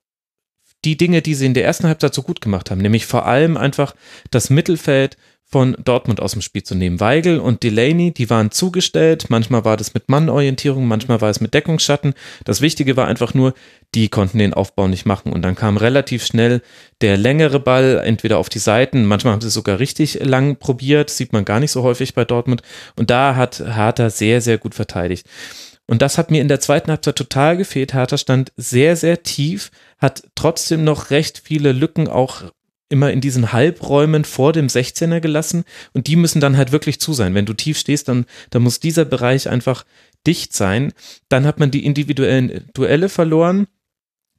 die 0.86 0.98
Dinge, 0.98 1.22
die 1.22 1.36
sie 1.36 1.46
in 1.46 1.54
der 1.54 1.66
ersten 1.66 1.88
Halbzeit 1.88 2.14
so 2.14 2.22
gut 2.22 2.42
gemacht 2.42 2.72
haben, 2.72 2.82
nämlich 2.82 3.06
vor 3.06 3.26
allem 3.26 3.58
einfach 3.58 3.96
das 4.32 4.50
Mittelfeld 4.50 5.18
von 5.50 5.78
Dortmund 5.84 6.20
aus 6.20 6.34
dem 6.34 6.42
Spiel 6.42 6.64
zu 6.64 6.76
nehmen. 6.76 7.00
Weigel 7.00 7.40
und 7.40 7.64
Delaney, 7.64 8.12
die 8.12 8.30
waren 8.30 8.52
zugestellt. 8.52 9.30
Manchmal 9.30 9.64
war 9.64 9.78
das 9.78 9.94
mit 9.94 10.10
Mannorientierung, 10.10 10.86
manchmal 10.86 11.22
war 11.22 11.30
es 11.30 11.40
mit 11.40 11.54
Deckungsschatten. 11.54 12.16
Das 12.44 12.60
Wichtige 12.60 12.98
war 12.98 13.08
einfach 13.08 13.34
nur, 13.34 13.54
die 13.96 14.10
konnten 14.10 14.40
den 14.40 14.54
Aufbau 14.54 14.90
nicht 14.90 15.06
machen. 15.06 15.32
Und 15.32 15.44
dann 15.44 15.56
kam 15.56 15.78
relativ 15.78 16.26
schnell 16.26 16.62
der 17.00 17.16
längere 17.16 17.62
Ball, 17.62 18.02
entweder 18.04 18.40
auf 18.40 18.50
die 18.50 18.60
Seiten, 18.60 19.06
manchmal 19.06 19.34
haben 19.34 19.42
sie 19.42 19.50
sogar 19.50 19.80
richtig 19.80 20.20
lang 20.22 20.58
probiert, 20.58 21.10
sieht 21.10 21.32
man 21.32 21.46
gar 21.46 21.62
nicht 21.62 21.72
so 21.72 21.82
häufig 21.82 22.14
bei 22.14 22.26
Dortmund. 22.26 22.62
Und 22.98 23.10
da 23.10 23.38
hat 23.38 23.60
Hertha 23.60 24.10
sehr, 24.10 24.42
sehr 24.42 24.58
gut 24.58 24.76
verteidigt. 24.76 25.28
Und 25.90 26.02
das 26.02 26.18
hat 26.18 26.30
mir 26.30 26.42
in 26.42 26.50
der 26.50 26.60
zweiten 26.60 26.92
Halbzeit 26.92 27.16
total 27.16 27.56
gefehlt. 27.56 27.94
Hertha 27.94 28.18
stand 28.18 28.52
sehr, 28.58 28.98
sehr 28.98 29.24
tief, 29.24 29.72
hat 29.98 30.24
trotzdem 30.36 30.84
noch 30.84 31.10
recht 31.10 31.42
viele 31.44 31.72
Lücken 31.72 32.08
auch 32.08 32.44
immer 32.90 33.12
in 33.12 33.22
diesen 33.22 33.52
Halbräumen 33.52 34.24
vor 34.24 34.54
dem 34.54 34.68
16er 34.68 35.20
gelassen 35.20 35.64
und 35.94 36.08
die 36.08 36.16
müssen 36.16 36.40
dann 36.40 36.58
halt 36.58 36.72
wirklich 36.72 37.00
zu 37.00 37.14
sein. 37.14 37.34
Wenn 37.36 37.46
du 37.46 37.54
tief 37.54 37.78
stehst, 37.78 38.08
dann, 38.08 38.26
dann 38.50 38.62
muss 38.62 38.80
dieser 38.80 39.06
Bereich 39.06 39.50
einfach 39.50 39.86
dicht 40.26 40.54
sein. 40.54 40.94
Dann 41.30 41.46
hat 41.46 41.60
man 41.60 41.72
die 41.72 41.86
individuellen 41.86 42.70
Duelle 42.74 43.10
verloren. 43.10 43.68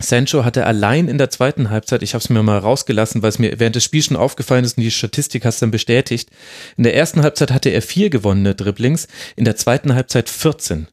Sancho 0.00 0.44
hatte 0.44 0.64
allein 0.64 1.08
in 1.08 1.18
der 1.18 1.28
zweiten 1.30 1.70
Halbzeit, 1.70 2.02
ich 2.02 2.14
habe 2.14 2.22
es 2.22 2.30
mir 2.30 2.42
mal 2.42 2.58
rausgelassen, 2.58 3.20
weil 3.20 3.30
es 3.30 3.40
mir 3.40 3.58
während 3.58 3.74
des 3.74 3.84
Spiels 3.84 4.06
schon 4.06 4.16
aufgefallen 4.16 4.64
ist 4.64 4.78
und 4.78 4.84
die 4.84 4.92
Statistik 4.92 5.44
hast 5.44 5.60
dann 5.60 5.72
bestätigt. 5.72 6.30
In 6.76 6.84
der 6.84 6.94
ersten 6.94 7.22
Halbzeit 7.22 7.50
hatte 7.50 7.70
er 7.70 7.82
vier 7.82 8.08
gewonnene 8.08 8.54
Dribblings, 8.54 9.08
in 9.34 9.44
der 9.44 9.56
zweiten 9.56 9.94
Halbzeit 9.94 10.28
14 10.28 10.86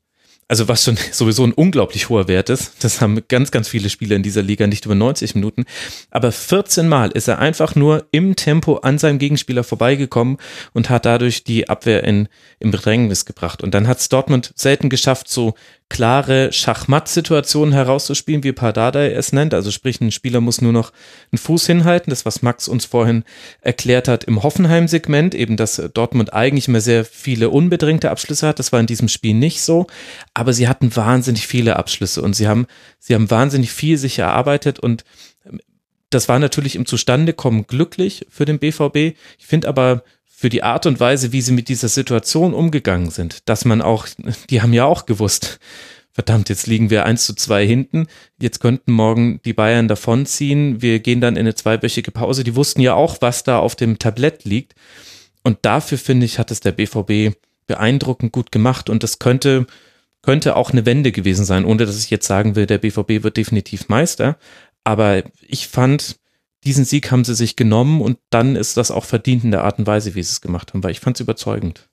also 0.48 0.68
was 0.68 0.84
schon 0.84 0.98
sowieso 1.12 1.44
ein 1.44 1.54
unglaublich 1.54 2.10
hoher 2.10 2.28
Wert 2.28 2.50
ist, 2.50 2.84
das 2.84 3.02
haben 3.02 3.22
ganz, 3.28 3.52
ganz 3.52 3.68
viele 3.68 3.90
Spieler 3.90 4.16
in 4.16 4.24
dieser 4.24 4.42
Liga, 4.42 4.68
nicht 4.68 4.86
über 4.86 4.96
90 4.96 5.36
Minuten, 5.36 5.66
aber 6.12 6.32
14 6.32 6.88
Mal 6.88 7.12
ist 7.12 7.28
er 7.28 7.40
einfach 7.40 7.76
nur 7.76 8.08
im 8.12 8.36
Tempo 8.36 8.78
an 8.78 8.98
seinem 8.98 9.20
Gegenspieler 9.20 9.64
vorbeigekommen 9.64 10.38
und 10.74 10.90
hat 10.90 11.06
dadurch 11.06 11.44
die 11.44 11.70
Abwehr 11.70 12.04
in, 12.04 12.28
im 12.60 12.72
Bedrängnis 12.72 13.26
gebracht. 13.26 13.64
Und 13.64 13.74
dann 13.74 13.88
hat 13.88 14.00
es 14.00 14.10
Dortmund 14.10 14.52
selten 14.56 14.90
geschafft, 14.90 15.28
so 15.28 15.56
klare 15.88 16.52
Schachmatt-Situationen 16.52 17.74
herauszuspielen, 17.74 18.44
wie 18.44 18.54
Pardadei 18.54 19.12
es 19.12 19.34
nennt. 19.34 19.54
Also 19.54 19.70
sprich, 19.70 20.02
ein 20.02 20.12
Spieler 20.12 20.42
muss 20.42 20.62
nur 20.62 20.74
noch 20.74 20.92
einen 21.32 21.38
Fuß 21.38 21.68
hinhalten. 21.68 22.10
Das, 22.10 22.26
was 22.26 22.42
Max 22.42 22.68
uns 22.68 22.86
vorhin 22.86 23.24
erklärt 23.62 24.08
hat 24.08 24.24
im 24.24 24.42
Hoffenheim-Segment, 24.42 25.36
eben, 25.36 25.58
dass 25.58 25.82
Dortmund 25.94 26.34
eigentlich 26.34 26.68
immer 26.68 26.82
sehr 26.82 27.06
viele 27.06 27.50
unbedrängte 27.50 28.10
Abschlüsse 28.10 28.48
hat. 28.48 28.58
Das 28.60 28.72
war 28.72 28.80
in 28.80 28.88
diesem 28.88 29.08
Spiel 29.08 29.36
nicht 29.36 29.62
so. 29.62 29.86
Aber 30.34 30.54
sie 30.54 30.68
hatten 30.68 30.96
wahnsinnig 30.96 31.46
viele 31.46 31.76
Abschlüsse 31.76 32.22
und 32.22 32.36
sie 32.36 32.48
haben, 32.48 32.66
sie 33.00 33.14
haben 33.14 33.30
wahnsinnig 33.30 33.72
viel 33.72 33.98
sich 33.98 34.18
erarbeitet 34.18 34.80
und 34.80 35.04
das 36.10 36.30
war 36.30 36.40
natürlich 36.40 36.76
im 36.76 36.86
Zustandekommen 36.86 37.68
glücklich 37.68 38.26
für 38.30 38.46
den 38.46 38.60
BVB. 38.60 39.18
Ich 39.38 39.48
finde 39.48 39.68
aber 39.68 40.04
für 40.46 40.50
die 40.50 40.62
Art 40.62 40.86
und 40.86 41.00
Weise, 41.00 41.32
wie 41.32 41.42
sie 41.42 41.54
mit 41.54 41.70
dieser 41.70 41.88
Situation 41.88 42.54
umgegangen 42.54 43.10
sind, 43.10 43.50
dass 43.50 43.66
man 43.66 43.82
auch, 43.82 44.06
die 44.52 44.62
haben 44.62 44.74
ja 44.74 44.86
auch 44.86 45.08
gewusst, 45.08 45.58
verdammt, 46.12 46.50
jetzt 46.50 46.68
liegen 46.68 46.92
wir 46.92 47.04
eins 47.08 47.26
zu 47.26 47.34
zwei 47.34 47.66
hinten, 47.66 48.06
jetzt 48.40 48.60
könnten 48.60 48.92
morgen 48.92 49.42
die 49.44 49.54
Bayern 49.54 49.88
davonziehen, 49.88 50.84
wir 50.84 51.00
gehen 51.00 51.20
dann 51.20 51.36
in 51.36 51.40
eine 51.40 51.56
zweiwöchige 51.56 52.12
Pause. 52.12 52.44
Die 52.44 52.56
wussten 52.56 52.82
ja 52.82 52.94
auch, 52.94 53.18
was 53.22 53.44
da 53.44 53.58
auf 53.58 53.76
dem 53.76 53.98
Tablett 53.98 54.46
liegt. 54.46 54.76
Und 55.42 55.58
dafür 55.64 55.98
finde 55.98 56.28
ich, 56.28 56.38
hat 56.38 56.52
es 56.52 56.60
der 56.60 56.74
BVB 56.74 57.36
beeindruckend 57.66 58.32
gut 58.32 58.52
gemacht 58.52 58.88
und 58.88 59.02
das 59.02 59.18
könnte, 59.18 59.66
könnte 60.22 60.56
auch 60.56 60.70
eine 60.70 60.86
Wende 60.86 61.12
gewesen 61.12 61.46
sein, 61.46 61.66
ohne 61.66 61.88
dass 61.88 61.98
ich 61.98 62.12
jetzt 62.12 62.28
sagen 62.28 62.56
will, 62.56 62.68
der 62.68 62.78
BVB 62.78 63.24
wird 63.24 63.38
definitiv 63.38 63.90
Meister. 63.90 64.38
Aber 64.84 65.24
ich 65.42 65.70
fand, 65.70 66.18
diesen 66.66 66.86
Sieg 66.86 67.12
haben 67.12 67.24
sie 67.24 67.36
sich 67.36 67.56
genommen 67.56 68.02
und 68.02 68.18
dann 68.30 68.56
ist 68.56 68.78
das 68.78 68.92
auch 68.92 69.06
verdient 69.06 69.44
in 69.44 69.52
der 69.52 69.64
Art 69.64 69.80
und 69.80 69.88
Weise, 69.88 70.16
wie 70.16 70.24
sie 70.24 70.32
es 70.32 70.42
gemacht 70.42 70.74
haben, 70.74 70.84
weil 70.84 70.92
ich 70.92 71.00
fand 71.00 71.18
es 71.18 71.22
überzeugend. 71.22 71.90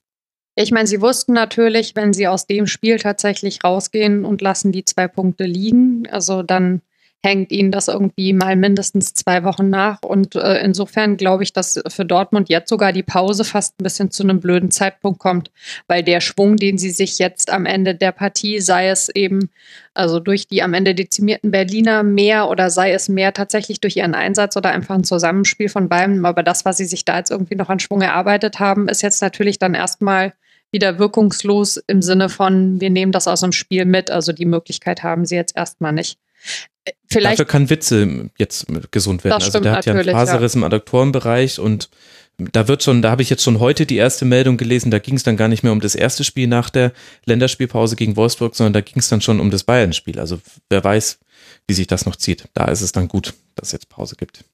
Ich 0.55 0.70
meine, 0.70 0.86
sie 0.86 1.01
wussten 1.01 1.32
natürlich, 1.32 1.97
wenn 1.97 2.12
sie 2.12 2.28
aus 2.28 2.47
dem 2.47 2.66
Spiel 2.66 2.99
tatsächlich 2.99 3.65
rausgehen 3.65 4.24
und 4.24 4.43
lassen 4.43 4.73
die 4.73 4.85
zwei 4.85 5.09
Punkte 5.09 5.44
liegen, 5.44 6.07
also 6.11 6.43
dann 6.43 6.82
hängt 7.24 7.53
ihnen 7.53 7.70
das 7.70 7.89
irgendwie 7.89 8.32
mal 8.32 8.57
mindestens 8.57 9.15
zwei 9.15 9.44
Wochen 9.44 9.70
nach. 9.70 10.03
Und 10.03 10.35
äh, 10.35 10.61
insofern 10.62 11.16
glaube 11.16 11.44
ich, 11.44 11.53
dass 11.53 11.81
für 11.86 12.05
Dortmund 12.05 12.49
jetzt 12.49 12.69
sogar 12.69 12.93
die 12.93 13.05
Pause 13.05 13.44
fast 13.44 13.81
ein 13.81 13.85
bisschen 13.85 14.11
zu 14.11 14.24
einem 14.24 14.40
blöden 14.40 14.70
Zeitpunkt 14.73 15.20
kommt, 15.20 15.51
weil 15.86 16.03
der 16.03 16.20
Schwung, 16.20 16.57
den 16.57 16.78
sie 16.78 16.90
sich 16.90 17.19
jetzt 17.19 17.51
am 17.51 17.65
Ende 17.65 17.94
der 17.94 18.11
Partie, 18.11 18.61
sei 18.61 18.89
es 18.89 19.09
eben 19.09 19.51
also 19.94 20.19
durch 20.19 20.49
die 20.49 20.62
am 20.62 20.74
Ende 20.74 20.94
dezimierten 20.94 21.51
Berliner 21.51 22.03
mehr 22.03 22.49
oder 22.49 22.70
sei 22.70 22.93
es 22.93 23.09
mehr 23.09 23.32
tatsächlich 23.32 23.81
durch 23.81 23.97
ihren 23.97 24.15
Einsatz 24.15 24.57
oder 24.57 24.70
einfach 24.70 24.94
ein 24.94 25.05
Zusammenspiel 25.05 25.69
von 25.69 25.89
beiden. 25.89 26.24
Aber 26.24 26.43
das, 26.43 26.65
was 26.65 26.78
sie 26.78 26.86
sich 26.86 27.05
da 27.05 27.19
jetzt 27.19 27.31
irgendwie 27.31 27.57
noch 27.57 27.69
an 27.69 27.78
Schwung 27.78 28.01
erarbeitet 28.01 28.59
haben, 28.59 28.89
ist 28.89 29.03
jetzt 29.03 29.23
natürlich 29.23 29.59
dann 29.59 29.74
erstmal 29.74 30.32
wieder 30.73 30.99
wirkungslos 30.99 31.77
im 31.86 32.03
Sinne 32.03 32.31
von, 32.31 32.81
wir 32.81 32.90
nehmen 32.90 33.12
das 33.12 33.28
aus 33.28 33.43
dem 33.43 33.53
Spiel 33.53 33.85
mit. 33.85 34.11
Also 34.11 34.32
die 34.32 34.47
Möglichkeit 34.47 35.03
haben 35.03 35.27
sie 35.27 35.36
jetzt 35.36 35.57
erstmal 35.57 35.93
nicht. 35.93 36.19
Vielleicht, 37.06 37.39
Dafür 37.39 37.51
kann 37.51 37.70
Witze 37.70 38.31
jetzt 38.39 38.66
gesund 38.90 39.23
werden. 39.23 39.40
also 39.40 39.60
der 39.60 39.73
hat 39.73 39.86
ja 39.86 39.94
einen 39.94 40.05
Faserriss 40.05 40.55
ja. 40.55 40.59
im 40.59 40.64
Adduktorenbereich 40.64 41.60
und 41.60 41.90
da 42.39 42.66
wird 42.66 42.82
schon, 42.82 43.02
da 43.02 43.10
habe 43.10 43.23
ich 43.23 43.31
jetzt 43.31 43.43
schon 43.43 43.60
heute 43.60 43.86
die 43.86 43.97
erste 43.97 44.24
Meldung 44.24 44.56
gelesen, 44.56 44.90
da 44.90 44.98
ging 44.98 45.14
es 45.14 45.23
dann 45.23 45.36
gar 45.36 45.48
nicht 45.48 45.62
mehr 45.62 45.73
um 45.73 45.81
das 45.81 45.94
erste 45.94 46.24
Spiel 46.24 46.48
nach 46.48 46.70
der 46.70 46.93
Länderspielpause 47.24 47.94
gegen 47.94 48.16
Wolfsburg, 48.16 48.56
sondern 48.56 48.73
da 48.73 48.81
ging 48.81 48.98
es 48.98 49.09
dann 49.09 49.20
schon 49.20 49.39
um 49.39 49.51
das 49.51 49.64
Bayern-Spiel. 49.64 50.19
Also 50.19 50.40
wer 50.69 50.82
weiß, 50.82 51.19
wie 51.69 51.74
sich 51.74 51.86
das 51.86 52.06
noch 52.06 52.16
zieht. 52.16 52.48
Da 52.55 52.64
ist 52.64 52.81
es 52.81 52.93
dann 52.93 53.09
gut, 53.09 53.35
dass 53.55 53.69
es 53.69 53.73
jetzt 53.73 53.89
Pause 53.89 54.16
gibt. 54.16 54.44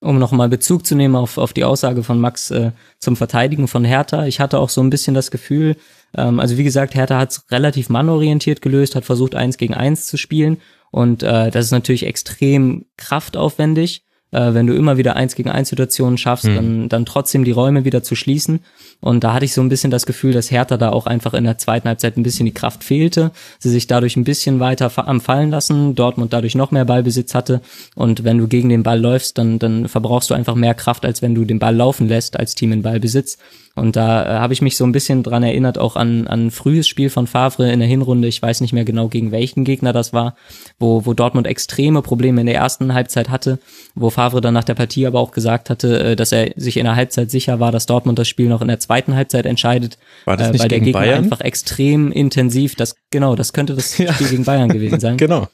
Um 0.00 0.18
nochmal 0.18 0.48
Bezug 0.48 0.86
zu 0.86 0.94
nehmen 0.94 1.14
auf, 1.14 1.38
auf 1.38 1.52
die 1.52 1.64
Aussage 1.64 2.02
von 2.02 2.18
Max 2.18 2.50
äh, 2.50 2.72
zum 2.98 3.16
Verteidigen 3.16 3.68
von 3.68 3.84
Hertha. 3.84 4.26
Ich 4.26 4.40
hatte 4.40 4.58
auch 4.58 4.70
so 4.70 4.82
ein 4.82 4.90
bisschen 4.90 5.14
das 5.14 5.30
Gefühl, 5.30 5.76
ähm, 6.16 6.40
also 6.40 6.56
wie 6.56 6.64
gesagt, 6.64 6.94
Hertha 6.94 7.18
hat 7.18 7.32
es 7.32 7.50
relativ 7.50 7.90
mannorientiert 7.90 8.62
gelöst, 8.62 8.96
hat 8.96 9.04
versucht, 9.04 9.34
eins 9.34 9.58
gegen 9.58 9.74
eins 9.74 10.06
zu 10.06 10.16
spielen 10.16 10.58
und 10.90 11.22
äh, 11.22 11.50
das 11.50 11.66
ist 11.66 11.72
natürlich 11.72 12.06
extrem 12.06 12.86
kraftaufwendig 12.96 14.04
äh, 14.32 14.54
wenn 14.54 14.66
du 14.66 14.74
immer 14.74 14.96
wieder 14.96 15.16
eins 15.16 15.34
gegen 15.34 15.50
eins 15.50 15.70
Situationen 15.70 16.18
schaffst, 16.18 16.46
mhm. 16.46 16.54
dann, 16.54 16.88
dann 16.88 17.06
trotzdem 17.06 17.44
die 17.44 17.50
Räume 17.50 17.84
wieder 17.84 18.02
zu 18.02 18.14
schließen. 18.14 18.60
Und 19.00 19.24
da 19.24 19.32
hatte 19.32 19.44
ich 19.44 19.52
so 19.52 19.60
ein 19.60 19.68
bisschen 19.68 19.90
das 19.90 20.06
Gefühl, 20.06 20.32
dass 20.32 20.50
Hertha 20.50 20.76
da 20.76 20.90
auch 20.90 21.06
einfach 21.06 21.34
in 21.34 21.44
der 21.44 21.58
zweiten 21.58 21.88
Halbzeit 21.88 22.16
ein 22.16 22.22
bisschen 22.22 22.46
die 22.46 22.54
Kraft 22.54 22.84
fehlte. 22.84 23.32
Sie 23.58 23.70
sich 23.70 23.86
dadurch 23.86 24.16
ein 24.16 24.24
bisschen 24.24 24.60
weiter 24.60 24.90
am 24.96 25.20
Fallen 25.20 25.50
lassen, 25.50 25.94
Dortmund 25.94 26.32
dadurch 26.32 26.54
noch 26.54 26.70
mehr 26.70 26.84
Ballbesitz 26.84 27.34
hatte. 27.34 27.60
Und 27.94 28.24
wenn 28.24 28.38
du 28.38 28.46
gegen 28.46 28.68
den 28.68 28.82
Ball 28.82 29.00
läufst, 29.00 29.38
dann, 29.38 29.58
dann 29.58 29.88
verbrauchst 29.88 30.30
du 30.30 30.34
einfach 30.34 30.54
mehr 30.54 30.74
Kraft, 30.74 31.04
als 31.04 31.22
wenn 31.22 31.34
du 31.34 31.44
den 31.44 31.58
Ball 31.58 31.74
laufen 31.74 32.08
lässt 32.08 32.38
als 32.38 32.54
Team 32.54 32.72
in 32.72 32.82
Ballbesitz. 32.82 33.38
Und 33.76 33.94
da 33.94 34.24
äh, 34.24 34.38
habe 34.40 34.52
ich 34.52 34.62
mich 34.62 34.76
so 34.76 34.84
ein 34.84 34.92
bisschen 34.92 35.22
dran 35.22 35.42
erinnert, 35.42 35.78
auch 35.78 35.94
an, 35.94 36.26
an 36.26 36.46
ein 36.46 36.50
frühes 36.50 36.88
Spiel 36.88 37.08
von 37.08 37.26
Favre 37.26 37.70
in 37.70 37.78
der 37.78 37.88
Hinrunde. 37.88 38.26
Ich 38.26 38.42
weiß 38.42 38.60
nicht 38.60 38.72
mehr 38.72 38.84
genau, 38.84 39.08
gegen 39.08 39.30
welchen 39.30 39.64
Gegner 39.64 39.92
das 39.92 40.12
war, 40.12 40.34
wo, 40.78 41.06
wo 41.06 41.14
Dortmund 41.14 41.46
extreme 41.46 42.02
Probleme 42.02 42.40
in 42.40 42.46
der 42.46 42.56
ersten 42.56 42.92
Halbzeit 42.94 43.30
hatte, 43.30 43.58
wo 43.94 44.10
Favre 44.10 44.40
dann 44.40 44.54
nach 44.54 44.64
der 44.64 44.74
Partie 44.74 45.06
aber 45.06 45.20
auch 45.20 45.30
gesagt 45.30 45.70
hatte, 45.70 46.10
äh, 46.10 46.16
dass 46.16 46.32
er 46.32 46.50
sich 46.56 46.78
in 46.78 46.84
der 46.84 46.96
Halbzeit 46.96 47.30
sicher 47.30 47.60
war, 47.60 47.70
dass 47.70 47.86
Dortmund 47.86 48.18
das 48.18 48.28
Spiel 48.28 48.48
noch 48.48 48.60
in 48.60 48.68
der 48.68 48.80
zweiten 48.80 49.14
Halbzeit 49.14 49.46
entscheidet. 49.46 49.98
War 50.24 50.36
das 50.36 50.48
äh, 50.48 50.52
nicht 50.52 50.62
weil 50.62 50.68
gegen 50.68 50.84
der 50.84 50.92
Gegner 50.92 51.00
Bayern? 51.00 51.24
einfach 51.24 51.40
extrem 51.40 52.10
intensiv, 52.10 52.74
das 52.74 52.96
genau, 53.10 53.36
das 53.36 53.52
könnte 53.52 53.74
das 53.74 53.94
Spiel 53.94 54.28
gegen 54.28 54.44
Bayern 54.44 54.68
gewesen 54.68 54.98
sein. 54.98 55.16
genau. 55.16 55.46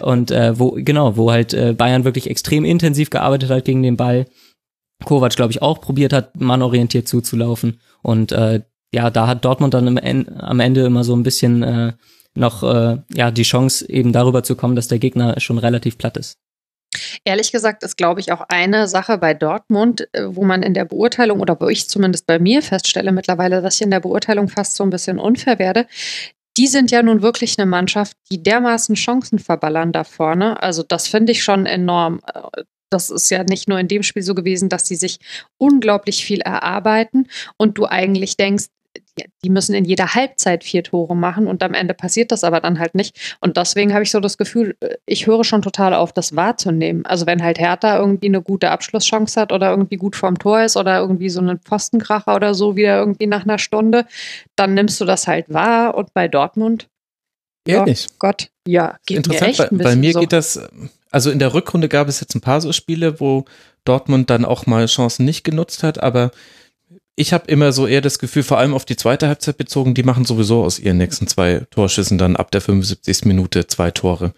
Und 0.00 0.30
äh, 0.30 0.58
wo, 0.58 0.72
genau, 0.72 1.16
wo 1.16 1.30
halt 1.30 1.54
äh, 1.54 1.72
Bayern 1.72 2.04
wirklich 2.04 2.28
extrem 2.28 2.64
intensiv 2.64 3.10
gearbeitet 3.10 3.50
hat 3.50 3.64
gegen 3.64 3.82
den 3.82 3.96
Ball 3.96 4.26
Kovac, 5.04 5.36
glaube 5.36 5.52
ich, 5.52 5.62
auch 5.62 5.80
probiert 5.80 6.12
hat, 6.12 6.40
mannorientiert 6.40 7.06
zuzulaufen. 7.08 7.80
Und 8.02 8.32
äh, 8.32 8.62
ja, 8.92 9.10
da 9.10 9.26
hat 9.26 9.44
Dortmund 9.44 9.74
dann 9.74 9.96
en 9.98 10.40
am 10.40 10.60
Ende 10.60 10.84
immer 10.84 11.04
so 11.04 11.14
ein 11.14 11.22
bisschen 11.22 11.62
äh, 11.62 11.92
noch 12.34 12.62
äh, 12.62 12.98
ja 13.12 13.30
die 13.30 13.42
Chance, 13.42 13.88
eben 13.90 14.12
darüber 14.12 14.42
zu 14.42 14.56
kommen, 14.56 14.76
dass 14.76 14.88
der 14.88 14.98
Gegner 14.98 15.38
schon 15.40 15.58
relativ 15.58 15.98
platt 15.98 16.16
ist. 16.16 16.38
Ehrlich 17.24 17.52
gesagt 17.52 17.82
ist, 17.82 17.96
glaube 17.96 18.20
ich, 18.20 18.32
auch 18.32 18.42
eine 18.48 18.88
Sache 18.88 19.18
bei 19.18 19.34
Dortmund, 19.34 20.08
äh, 20.12 20.24
wo 20.28 20.44
man 20.44 20.62
in 20.62 20.74
der 20.74 20.84
Beurteilung 20.84 21.40
oder 21.40 21.60
wo 21.60 21.68
ich 21.68 21.88
zumindest 21.88 22.26
bei 22.26 22.38
mir 22.38 22.62
feststelle 22.62 23.12
mittlerweile, 23.12 23.60
dass 23.62 23.76
ich 23.76 23.82
in 23.82 23.90
der 23.90 24.00
Beurteilung 24.00 24.48
fast 24.48 24.76
so 24.76 24.84
ein 24.84 24.90
bisschen 24.90 25.18
unfair 25.18 25.58
werde. 25.58 25.86
Die 26.56 26.68
sind 26.68 26.90
ja 26.90 27.02
nun 27.02 27.20
wirklich 27.20 27.58
eine 27.58 27.66
Mannschaft, 27.66 28.16
die 28.30 28.42
dermaßen 28.42 28.94
Chancen 28.94 29.38
verballern 29.38 29.92
da 29.92 30.04
vorne. 30.04 30.62
Also 30.62 30.82
das 30.82 31.06
finde 31.06 31.32
ich 31.32 31.44
schon 31.44 31.66
enorm. 31.66 32.20
Das 32.90 33.10
ist 33.10 33.30
ja 33.30 33.42
nicht 33.44 33.68
nur 33.68 33.78
in 33.78 33.88
dem 33.88 34.02
Spiel 34.02 34.22
so 34.22 34.34
gewesen, 34.34 34.68
dass 34.68 34.84
die 34.84 34.96
sich 34.96 35.18
unglaublich 35.58 36.24
viel 36.24 36.40
erarbeiten 36.40 37.28
und 37.56 37.78
du 37.78 37.86
eigentlich 37.86 38.36
denkst, 38.36 38.66
die 39.44 39.50
müssen 39.50 39.74
in 39.74 39.84
jeder 39.84 40.14
Halbzeit 40.14 40.64
vier 40.64 40.82
Tore 40.82 41.16
machen 41.16 41.46
und 41.46 41.62
am 41.62 41.74
Ende 41.74 41.94
passiert 41.94 42.32
das 42.32 42.44
aber 42.44 42.60
dann 42.60 42.78
halt 42.78 42.94
nicht. 42.94 43.36
Und 43.40 43.56
deswegen 43.56 43.92
habe 43.92 44.02
ich 44.02 44.10
so 44.10 44.20
das 44.20 44.36
Gefühl, 44.36 44.76
ich 45.06 45.26
höre 45.26 45.44
schon 45.44 45.62
total 45.62 45.94
auf, 45.94 46.12
das 46.12 46.36
wahrzunehmen. 46.36 47.06
Also 47.06 47.26
wenn 47.26 47.42
halt 47.42 47.58
Hertha 47.58 47.98
irgendwie 47.98 48.28
eine 48.28 48.42
gute 48.42 48.70
Abschlusschance 48.70 49.40
hat 49.40 49.52
oder 49.52 49.70
irgendwie 49.70 49.96
gut 49.96 50.16
vorm 50.16 50.38
Tor 50.38 50.62
ist 50.62 50.76
oder 50.76 50.98
irgendwie 50.98 51.30
so 51.30 51.40
einen 51.40 51.58
Pfostenkracher 51.58 52.34
oder 52.34 52.54
so 52.54 52.76
wieder 52.76 52.98
irgendwie 52.98 53.26
nach 53.26 53.44
einer 53.44 53.58
Stunde, 53.58 54.06
dann 54.54 54.74
nimmst 54.74 55.00
du 55.00 55.04
das 55.04 55.26
halt 55.26 55.52
wahr. 55.52 55.94
Und 55.94 56.12
bei 56.12 56.28
Dortmund, 56.28 56.88
Ehrlich? 57.66 58.06
Oh 58.10 58.14
Gott, 58.18 58.48
ja, 58.66 58.96
geht 59.06 59.18
Interessant, 59.18 59.42
mir 59.42 59.48
echt 59.48 59.60
ein 59.60 59.78
bisschen 59.78 59.84
bei 59.84 59.96
mir 59.96 60.12
so. 60.12 60.20
geht 60.20 60.32
das 60.32 60.60
also 61.16 61.30
in 61.30 61.38
der 61.38 61.54
Rückrunde 61.54 61.88
gab 61.88 62.08
es 62.08 62.20
jetzt 62.20 62.34
ein 62.34 62.42
paar 62.42 62.60
so 62.60 62.72
Spiele, 62.72 63.20
wo 63.20 63.46
Dortmund 63.86 64.28
dann 64.28 64.44
auch 64.44 64.66
mal 64.66 64.84
Chancen 64.84 65.24
nicht 65.24 65.44
genutzt 65.44 65.82
hat, 65.82 66.02
aber 66.02 66.30
ich 67.14 67.32
habe 67.32 67.50
immer 67.50 67.72
so 67.72 67.86
eher 67.86 68.02
das 68.02 68.18
Gefühl, 68.18 68.42
vor 68.42 68.58
allem 68.58 68.74
auf 68.74 68.84
die 68.84 68.96
zweite 68.96 69.26
Halbzeit 69.26 69.56
bezogen, 69.56 69.94
die 69.94 70.02
machen 70.02 70.26
sowieso 70.26 70.62
aus 70.62 70.78
ihren 70.78 70.98
nächsten 70.98 71.26
zwei 71.26 71.62
Torschüssen 71.70 72.18
dann 72.18 72.36
ab 72.36 72.50
der 72.50 72.60
75. 72.60 73.24
Minute 73.24 73.66
zwei 73.66 73.90
Tore. 73.90 74.34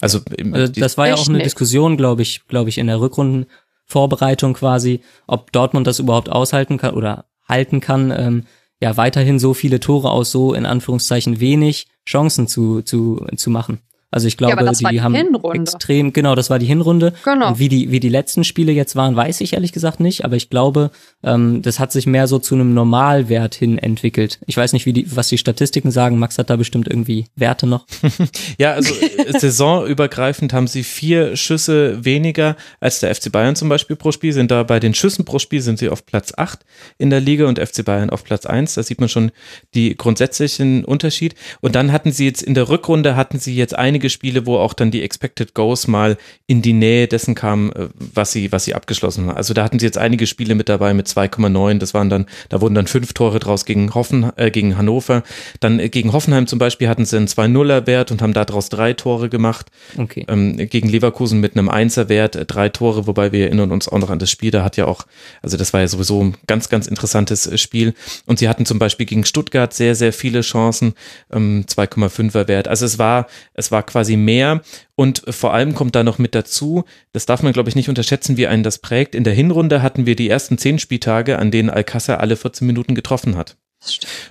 Also, 0.00 0.20
also 0.52 0.72
das 0.72 0.96
war 0.96 1.08
ja 1.08 1.16
auch 1.16 1.28
eine 1.28 1.36
nicht. 1.36 1.44
Diskussion, 1.44 1.98
glaube 1.98 2.22
ich, 2.22 2.48
glaube 2.48 2.70
ich, 2.70 2.78
in 2.78 2.86
der 2.86 2.98
Rückrundenvorbereitung 2.98 4.54
quasi, 4.54 5.02
ob 5.26 5.52
Dortmund 5.52 5.86
das 5.86 5.98
überhaupt 5.98 6.30
aushalten 6.30 6.78
kann 6.78 6.94
oder 6.94 7.26
halten 7.46 7.80
kann, 7.80 8.10
ähm, 8.10 8.44
ja 8.80 8.96
weiterhin 8.96 9.38
so 9.38 9.52
viele 9.52 9.80
Tore 9.80 10.10
aus 10.10 10.30
so 10.30 10.54
in 10.54 10.64
Anführungszeichen 10.64 11.40
wenig 11.40 11.88
Chancen 12.08 12.48
zu 12.48 12.80
zu 12.80 13.26
zu 13.36 13.50
machen. 13.50 13.80
Also 14.12 14.28
ich 14.28 14.36
glaube, 14.36 14.62
ja, 14.62 14.72
die, 14.72 14.84
die, 14.84 15.00
haben 15.00 15.14
Hinrunde. 15.14 15.72
extrem, 15.72 16.12
genau, 16.12 16.34
das 16.34 16.50
war 16.50 16.58
die 16.58 16.66
Hinrunde. 16.66 17.14
Genau. 17.24 17.48
Und 17.48 17.58
wie 17.58 17.70
die, 17.70 17.90
wie 17.90 17.98
die 17.98 18.10
letzten 18.10 18.44
Spiele 18.44 18.70
jetzt 18.70 18.94
waren, 18.94 19.16
weiß 19.16 19.40
ich 19.40 19.54
ehrlich 19.54 19.72
gesagt 19.72 20.00
nicht, 20.00 20.24
aber 20.24 20.36
ich 20.36 20.50
glaube, 20.50 20.90
ähm, 21.24 21.62
das 21.62 21.80
hat 21.80 21.92
sich 21.92 22.06
mehr 22.06 22.26
so 22.26 22.38
zu 22.38 22.54
einem 22.54 22.74
Normalwert 22.74 23.54
hin 23.54 23.78
entwickelt. 23.78 24.38
Ich 24.46 24.56
weiß 24.56 24.74
nicht, 24.74 24.84
wie 24.84 24.92
die, 24.92 25.16
was 25.16 25.28
die 25.28 25.38
Statistiken 25.38 25.90
sagen. 25.90 26.18
Max 26.18 26.36
hat 26.36 26.50
da 26.50 26.56
bestimmt 26.56 26.88
irgendwie 26.88 27.24
Werte 27.36 27.66
noch. 27.66 27.86
ja, 28.58 28.72
also 28.72 28.94
äh, 28.94 29.32
saisonübergreifend 29.38 30.52
haben 30.52 30.66
sie 30.66 30.84
vier 30.84 31.34
Schüsse 31.34 32.04
weniger 32.04 32.56
als 32.80 33.00
der 33.00 33.14
FC 33.14 33.32
Bayern 33.32 33.56
zum 33.56 33.70
Beispiel 33.70 33.96
pro 33.96 34.12
Spiel, 34.12 34.34
sind 34.34 34.50
da 34.50 34.62
bei 34.62 34.78
den 34.78 34.92
Schüssen 34.92 35.24
pro 35.24 35.38
Spiel 35.38 35.62
sind 35.62 35.78
sie 35.78 35.88
auf 35.88 36.04
Platz 36.04 36.34
acht 36.36 36.66
in 36.98 37.08
der 37.08 37.20
Liga 37.20 37.46
und 37.46 37.58
FC 37.58 37.82
Bayern 37.82 38.10
auf 38.10 38.24
Platz 38.24 38.44
eins. 38.44 38.74
Da 38.74 38.82
sieht 38.82 39.00
man 39.00 39.08
schon 39.08 39.32
die 39.72 39.96
grundsätzlichen 39.96 40.84
Unterschied. 40.84 41.34
Und 41.62 41.74
dann 41.74 41.92
hatten 41.92 42.12
sie 42.12 42.26
jetzt 42.26 42.42
in 42.42 42.52
der 42.52 42.68
Rückrunde 42.68 43.16
hatten 43.16 43.38
sie 43.38 43.56
jetzt 43.56 43.74
einige 43.74 44.01
einige 44.02 44.10
Spiele, 44.10 44.46
wo 44.46 44.56
auch 44.56 44.74
dann 44.74 44.90
die 44.90 45.02
Expected 45.02 45.54
Goals 45.54 45.86
mal 45.86 46.16
in 46.48 46.60
die 46.60 46.72
Nähe 46.72 47.06
dessen 47.06 47.36
kamen, 47.36 47.72
äh, 47.72 47.88
was 47.94 48.32
sie, 48.32 48.50
was 48.50 48.64
sie 48.64 48.74
abgeschlossen 48.74 49.26
haben. 49.26 49.36
Also 49.36 49.54
da 49.54 49.62
hatten 49.62 49.78
sie 49.78 49.86
jetzt 49.86 49.98
einige 49.98 50.26
Spiele 50.26 50.56
mit 50.56 50.68
dabei 50.68 50.92
mit 50.92 51.06
2,9. 51.06 51.78
Das 51.78 51.94
waren 51.94 52.10
dann, 52.10 52.26
da 52.48 52.60
wurden 52.60 52.74
dann 52.74 52.88
fünf 52.88 53.12
Tore 53.12 53.38
draus 53.38 53.64
gegen 53.64 53.94
Hoffen, 53.94 54.32
äh, 54.36 54.50
gegen 54.50 54.76
Hannover. 54.76 55.22
Dann 55.60 55.78
äh, 55.78 55.88
gegen 55.88 56.12
Hoffenheim 56.12 56.48
zum 56.48 56.58
Beispiel 56.58 56.88
hatten 56.88 57.04
sie 57.04 57.16
einen 57.16 57.28
2-0er 57.28 57.86
Wert 57.86 58.10
und 58.10 58.22
haben 58.22 58.32
daraus 58.32 58.70
drei 58.70 58.92
Tore 58.92 59.28
gemacht. 59.28 59.66
Okay. 59.96 60.26
Ähm, 60.28 60.56
gegen 60.56 60.88
Leverkusen 60.88 61.38
mit 61.40 61.56
einem 61.56 61.70
1er 61.70 62.08
Wert, 62.08 62.34
äh, 62.34 62.44
drei 62.44 62.68
Tore, 62.70 63.06
wobei 63.06 63.30
wir 63.30 63.46
erinnern 63.46 63.70
uns 63.70 63.88
auch 63.88 63.98
noch 63.98 64.10
an 64.10 64.18
das 64.18 64.30
Spiel. 64.30 64.50
Da 64.50 64.64
hat 64.64 64.76
ja 64.76 64.86
auch, 64.86 65.04
also 65.42 65.56
das 65.56 65.72
war 65.72 65.80
ja 65.80 65.88
sowieso 65.88 66.24
ein 66.24 66.36
ganz, 66.48 66.68
ganz 66.68 66.88
interessantes 66.88 67.46
äh, 67.46 67.56
Spiel. 67.56 67.94
Und 68.26 68.40
sie 68.40 68.48
hatten 68.48 68.66
zum 68.66 68.80
Beispiel 68.80 69.06
gegen 69.06 69.24
Stuttgart 69.24 69.72
sehr, 69.72 69.94
sehr 69.94 70.12
viele 70.12 70.40
Chancen, 70.40 70.94
ähm, 71.32 71.64
2,5er 71.68 72.48
Wert. 72.48 72.66
Also 72.66 72.84
es 72.84 72.98
war, 72.98 73.28
es 73.54 73.70
war 73.70 73.84
quasi 73.92 74.16
mehr. 74.16 74.62
Und 74.96 75.22
vor 75.28 75.54
allem 75.54 75.74
kommt 75.74 75.94
da 75.94 76.02
noch 76.02 76.18
mit 76.18 76.34
dazu, 76.34 76.84
das 77.12 77.26
darf 77.26 77.42
man, 77.42 77.52
glaube 77.52 77.68
ich, 77.68 77.76
nicht 77.76 77.88
unterschätzen, 77.88 78.36
wie 78.36 78.46
einen 78.46 78.62
das 78.62 78.78
prägt. 78.78 79.14
In 79.14 79.24
der 79.24 79.34
Hinrunde 79.34 79.82
hatten 79.82 80.06
wir 80.06 80.16
die 80.16 80.28
ersten 80.28 80.58
zehn 80.58 80.78
Spieltage, 80.78 81.38
an 81.38 81.50
denen 81.50 81.70
Alcázar 81.70 82.18
alle 82.18 82.36
14 82.36 82.66
Minuten 82.66 82.94
getroffen 82.94 83.36
hat. 83.36 83.56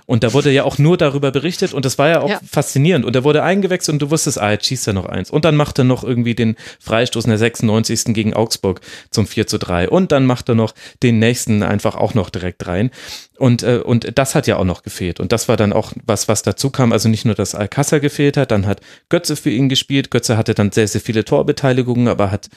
Und 0.06 0.24
da 0.24 0.32
wurde 0.32 0.50
ja 0.50 0.64
auch 0.64 0.78
nur 0.78 0.96
darüber 0.96 1.30
berichtet 1.30 1.74
und 1.74 1.84
das 1.84 1.98
war 1.98 2.08
ja 2.08 2.20
auch 2.20 2.28
ja. 2.30 2.40
faszinierend. 2.48 3.04
Und 3.04 3.14
er 3.14 3.24
wurde 3.24 3.42
eingewechselt 3.42 3.94
und 3.94 4.02
du 4.02 4.10
wusstest, 4.10 4.40
ah, 4.40 4.52
jetzt 4.52 4.66
schießt 4.66 4.86
er 4.86 4.92
noch 4.92 5.06
eins. 5.06 5.30
Und 5.30 5.44
dann 5.44 5.56
macht 5.56 5.78
er 5.78 5.84
noch 5.84 6.04
irgendwie 6.04 6.34
den 6.34 6.56
Freistoß 6.80 7.24
in 7.24 7.30
der 7.30 7.38
96. 7.38 8.14
gegen 8.14 8.34
Augsburg 8.34 8.80
zum 9.10 9.26
4 9.26 9.46
zu 9.46 9.58
3. 9.58 9.88
Und 9.88 10.12
dann 10.12 10.26
macht 10.26 10.48
er 10.48 10.54
noch 10.54 10.74
den 11.02 11.18
nächsten 11.18 11.62
einfach 11.62 11.96
auch 11.96 12.14
noch 12.14 12.30
direkt 12.30 12.66
rein. 12.66 12.90
Und, 13.38 13.62
äh, 13.62 13.80
und 13.84 14.18
das 14.18 14.34
hat 14.34 14.46
ja 14.46 14.56
auch 14.56 14.64
noch 14.64 14.82
gefehlt. 14.82 15.20
Und 15.20 15.32
das 15.32 15.48
war 15.48 15.56
dann 15.56 15.72
auch 15.72 15.92
was, 16.06 16.28
was 16.28 16.42
dazu 16.42 16.70
kam. 16.70 16.92
Also 16.92 17.08
nicht 17.08 17.24
nur, 17.24 17.34
dass 17.34 17.54
Alcázar 17.54 18.00
gefehlt 18.00 18.36
hat, 18.36 18.50
dann 18.50 18.66
hat 18.66 18.80
Götze 19.08 19.36
für 19.36 19.50
ihn 19.50 19.68
gespielt. 19.68 20.10
Götze 20.10 20.36
hatte 20.36 20.54
dann 20.54 20.72
sehr, 20.72 20.88
sehr 20.88 21.00
viele 21.00 21.24
Torbeteiligungen, 21.24 22.08
aber 22.08 22.30
hat 22.30 22.48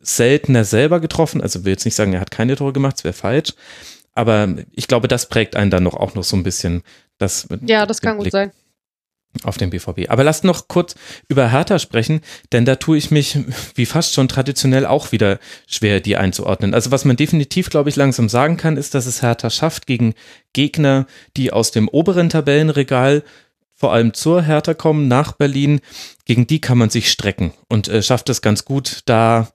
seltener 0.00 0.64
selber 0.64 1.00
getroffen. 1.00 1.40
Also 1.40 1.64
will 1.64 1.72
jetzt 1.72 1.84
nicht 1.84 1.94
sagen, 1.94 2.12
er 2.12 2.20
hat 2.20 2.30
keine 2.30 2.56
Tore 2.56 2.72
gemacht, 2.72 2.96
das 2.98 3.04
wäre 3.04 3.14
falsch. 3.14 3.54
Aber 4.14 4.48
ich 4.72 4.88
glaube, 4.88 5.08
das 5.08 5.28
prägt 5.28 5.56
einen 5.56 5.70
dann 5.70 5.84
noch 5.84 5.94
auch 5.94 6.14
noch 6.14 6.24
so 6.24 6.36
ein 6.36 6.42
bisschen. 6.42 6.82
Das, 7.18 7.48
ja, 7.64 7.86
das 7.86 8.00
kann 8.00 8.18
gut 8.18 8.30
sein. 8.30 8.50
Auf 9.44 9.58
dem 9.58 9.70
BVB. 9.70 10.08
Aber 10.08 10.24
lasst 10.24 10.42
noch 10.42 10.66
kurz 10.66 10.96
über 11.28 11.52
Hertha 11.52 11.78
sprechen, 11.78 12.20
denn 12.50 12.64
da 12.64 12.74
tue 12.74 12.98
ich 12.98 13.12
mich 13.12 13.38
wie 13.76 13.86
fast 13.86 14.12
schon 14.12 14.26
traditionell 14.26 14.84
auch 14.84 15.12
wieder 15.12 15.38
schwer, 15.68 16.00
die 16.00 16.16
einzuordnen. 16.16 16.74
Also 16.74 16.90
was 16.90 17.04
man 17.04 17.14
definitiv, 17.14 17.70
glaube 17.70 17.90
ich, 17.90 17.96
langsam 17.96 18.28
sagen 18.28 18.56
kann, 18.56 18.76
ist, 18.76 18.94
dass 18.94 19.06
es 19.06 19.22
Hertha 19.22 19.48
schafft 19.48 19.86
gegen 19.86 20.14
Gegner, 20.52 21.06
die 21.36 21.52
aus 21.52 21.70
dem 21.70 21.88
oberen 21.88 22.28
Tabellenregal 22.28 23.22
vor 23.80 23.92
allem 23.94 24.12
zur 24.12 24.42
Hertha 24.42 24.74
kommen, 24.74 25.08
nach 25.08 25.32
Berlin. 25.32 25.80
Gegen 26.26 26.46
die 26.46 26.60
kann 26.60 26.76
man 26.76 26.90
sich 26.90 27.10
strecken 27.10 27.54
und 27.68 27.88
äh, 27.88 28.02
schafft 28.02 28.28
es 28.28 28.42
ganz 28.42 28.66
gut, 28.66 29.02
da 29.06 29.48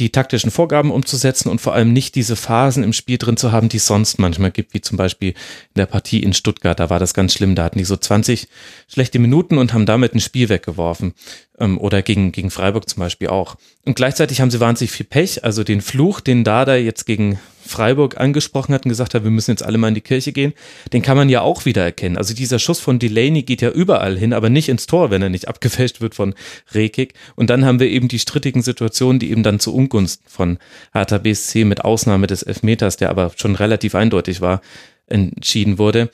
die 0.00 0.10
taktischen 0.10 0.50
Vorgaben 0.50 0.90
umzusetzen 0.90 1.48
und 1.48 1.60
vor 1.60 1.74
allem 1.74 1.92
nicht 1.92 2.14
diese 2.14 2.34
Phasen 2.34 2.82
im 2.82 2.92
Spiel 2.92 3.18
drin 3.18 3.36
zu 3.36 3.52
haben, 3.52 3.68
die 3.68 3.76
es 3.76 3.86
sonst 3.86 4.18
manchmal 4.18 4.50
gibt, 4.50 4.74
wie 4.74 4.80
zum 4.80 4.96
Beispiel 4.96 5.30
in 5.30 5.76
der 5.76 5.86
Partie 5.86 6.22
in 6.22 6.32
Stuttgart. 6.32 6.80
Da 6.80 6.90
war 6.90 6.98
das 6.98 7.14
ganz 7.14 7.34
schlimm. 7.34 7.54
Da 7.54 7.64
hatten 7.64 7.78
die 7.78 7.84
so 7.84 7.96
20 7.96 8.48
schlechte 8.88 9.18
Minuten 9.18 9.58
und 9.58 9.72
haben 9.74 9.86
damit 9.86 10.14
ein 10.14 10.20
Spiel 10.20 10.48
weggeworfen. 10.48 11.14
Ähm, 11.58 11.78
oder 11.78 12.02
gegen, 12.02 12.32
gegen 12.32 12.50
Freiburg 12.50 12.88
zum 12.88 13.00
Beispiel 13.00 13.28
auch. 13.28 13.56
Und 13.84 13.94
gleichzeitig 13.94 14.40
haben 14.40 14.50
sie 14.50 14.60
wahnsinnig 14.60 14.90
viel 14.90 15.06
Pech. 15.06 15.44
Also 15.44 15.62
den 15.62 15.82
Fluch, 15.82 16.20
den 16.20 16.42
Dada 16.42 16.74
jetzt 16.76 17.04
gegen 17.04 17.38
Freiburg 17.70 18.18
angesprochen 18.18 18.74
hat 18.74 18.84
und 18.84 18.88
gesagt 18.88 19.14
hat, 19.14 19.24
wir 19.24 19.30
müssen 19.30 19.52
jetzt 19.52 19.62
alle 19.62 19.78
mal 19.78 19.88
in 19.88 19.94
die 19.94 20.00
Kirche 20.00 20.32
gehen, 20.32 20.52
den 20.92 21.02
kann 21.02 21.16
man 21.16 21.28
ja 21.28 21.40
auch 21.40 21.64
wieder 21.64 21.82
erkennen. 21.82 22.16
Also 22.16 22.34
dieser 22.34 22.58
Schuss 22.58 22.80
von 22.80 22.98
Delaney 22.98 23.42
geht 23.42 23.62
ja 23.62 23.70
überall 23.70 24.18
hin, 24.18 24.32
aber 24.32 24.50
nicht 24.50 24.68
ins 24.68 24.86
Tor, 24.86 25.10
wenn 25.10 25.22
er 25.22 25.28
nicht 25.28 25.48
abgefälscht 25.48 26.00
wird 26.00 26.14
von 26.14 26.34
Rekik. 26.74 27.14
Und 27.36 27.48
dann 27.48 27.64
haben 27.64 27.80
wir 27.80 27.88
eben 27.88 28.08
die 28.08 28.18
strittigen 28.18 28.62
Situationen, 28.62 29.20
die 29.20 29.30
eben 29.30 29.42
dann 29.42 29.60
zu 29.60 29.74
Ungunsten 29.74 30.28
von 30.28 30.58
Hertha 30.92 31.18
BSC 31.18 31.64
mit 31.64 31.84
Ausnahme 31.84 32.26
des 32.26 32.42
Elfmeters, 32.42 32.96
der 32.96 33.10
aber 33.10 33.32
schon 33.36 33.54
relativ 33.54 33.94
eindeutig 33.94 34.40
war, 34.40 34.60
entschieden 35.06 35.78
wurde. 35.78 36.10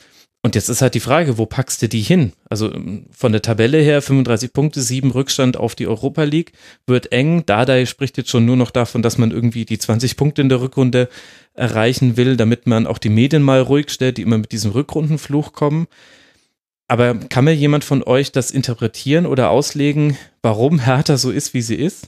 Und 0.47 0.55
jetzt 0.55 0.69
ist 0.69 0.81
halt 0.81 0.95
die 0.95 1.01
Frage, 1.01 1.39
wo 1.39 1.47
packst 1.47 1.83
du 1.83 1.89
die 1.89 2.03
hin? 2.03 2.33
Also 2.49 2.73
ähm, 2.73 3.07
von 3.11 3.33
der 3.33 3.43
Tabelle 3.43 3.79
her 3.79 4.01
35 4.01 4.53
Punkte, 4.53 4.81
7 4.81 5.11
Rückstand 5.11 5.57
auf 5.57 5.75
die 5.75 5.89
Europa 5.89 6.23
League, 6.23 6.53
wird 6.87 7.11
eng. 7.11 7.45
Dardai 7.45 7.85
spricht 7.85 8.17
jetzt 8.17 8.31
schon 8.31 8.45
nur 8.45 8.55
noch 8.55 8.71
davon, 8.71 9.03
dass 9.03 9.19
man 9.19 9.33
irgendwie 9.33 9.65
die 9.65 9.77
20 9.77 10.17
Punkte 10.17 10.43
in 10.43 10.49
der 10.49 10.61
Rückrunde 10.61 11.09
erreichen 11.55 12.17
will, 12.17 12.37
damit 12.37 12.69
man 12.69 12.87
auch 12.87 12.99
die 12.99 13.09
Medien 13.09 13.43
mal 13.43 13.61
ruhig 13.61 13.91
stellt, 13.91 14.19
die 14.19 14.23
immer 14.23 14.39
mit 14.39 14.53
diesem 14.53 14.71
Rückrundenfluch 14.71 15.53
kommen. 15.53 15.89
Aber 16.87 17.17
kann 17.17 17.47
mir 17.47 17.57
jemand 17.57 17.83
von 17.83 18.05
euch 18.05 18.31
das 18.31 18.53
interpretieren 18.53 19.27
oder 19.27 19.51
auslegen, 19.51 20.17
warum 20.43 20.79
Hertha 20.79 21.17
so 21.17 21.33
ist, 21.33 21.55
wie 21.55 21.63
sie 21.63 21.75
ist? 21.75 22.07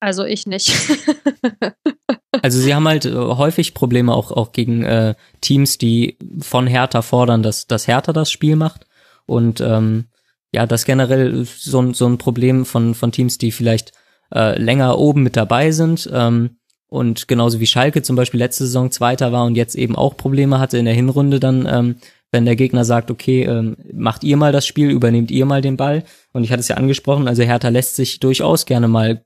Also 0.00 0.26
ich 0.26 0.46
nicht. 0.46 0.70
also 2.42 2.60
sie 2.60 2.74
haben 2.74 2.86
halt 2.86 3.04
äh, 3.06 3.14
häufig 3.14 3.74
Probleme 3.74 4.14
auch, 4.14 4.30
auch 4.30 4.52
gegen 4.52 4.82
äh, 4.82 5.14
Teams, 5.40 5.78
die 5.78 6.16
von 6.40 6.66
Hertha 6.66 7.02
fordern, 7.02 7.42
dass, 7.42 7.66
dass 7.66 7.88
Hertha 7.88 8.12
das 8.12 8.30
Spiel 8.30 8.56
macht. 8.56 8.86
Und 9.26 9.60
ähm, 9.60 10.06
ja, 10.52 10.66
das 10.66 10.84
generell 10.84 11.44
so, 11.44 11.92
so 11.92 12.06
ein 12.06 12.18
Problem 12.18 12.64
von, 12.64 12.94
von 12.94 13.12
Teams, 13.12 13.38
die 13.38 13.52
vielleicht 13.52 13.92
äh, 14.34 14.60
länger 14.60 14.98
oben 14.98 15.22
mit 15.22 15.36
dabei 15.36 15.70
sind. 15.70 16.08
Ähm, 16.12 16.56
und 16.88 17.28
genauso 17.28 17.60
wie 17.60 17.66
Schalke 17.66 18.02
zum 18.02 18.16
Beispiel 18.16 18.40
letzte 18.40 18.64
Saison 18.64 18.90
Zweiter 18.90 19.30
war 19.30 19.44
und 19.44 19.54
jetzt 19.54 19.76
eben 19.76 19.94
auch 19.94 20.16
Probleme 20.16 20.58
hatte 20.58 20.76
in 20.76 20.86
der 20.86 20.94
Hinrunde 20.94 21.38
dann, 21.38 21.66
ähm, 21.70 21.96
wenn 22.32 22.44
der 22.44 22.56
Gegner 22.56 22.84
sagt, 22.84 23.10
okay, 23.10 23.44
ähm, 23.44 23.76
macht 23.92 24.24
ihr 24.24 24.36
mal 24.36 24.52
das 24.52 24.66
Spiel, 24.66 24.90
übernehmt 24.90 25.30
ihr 25.30 25.46
mal 25.46 25.62
den 25.62 25.76
Ball. 25.76 26.04
Und 26.32 26.42
ich 26.44 26.50
hatte 26.50 26.60
es 26.60 26.68
ja 26.68 26.76
angesprochen, 26.76 27.28
also 27.28 27.42
Hertha 27.42 27.68
lässt 27.68 27.96
sich 27.96 28.18
durchaus 28.20 28.66
gerne 28.66 28.88
mal 28.88 29.24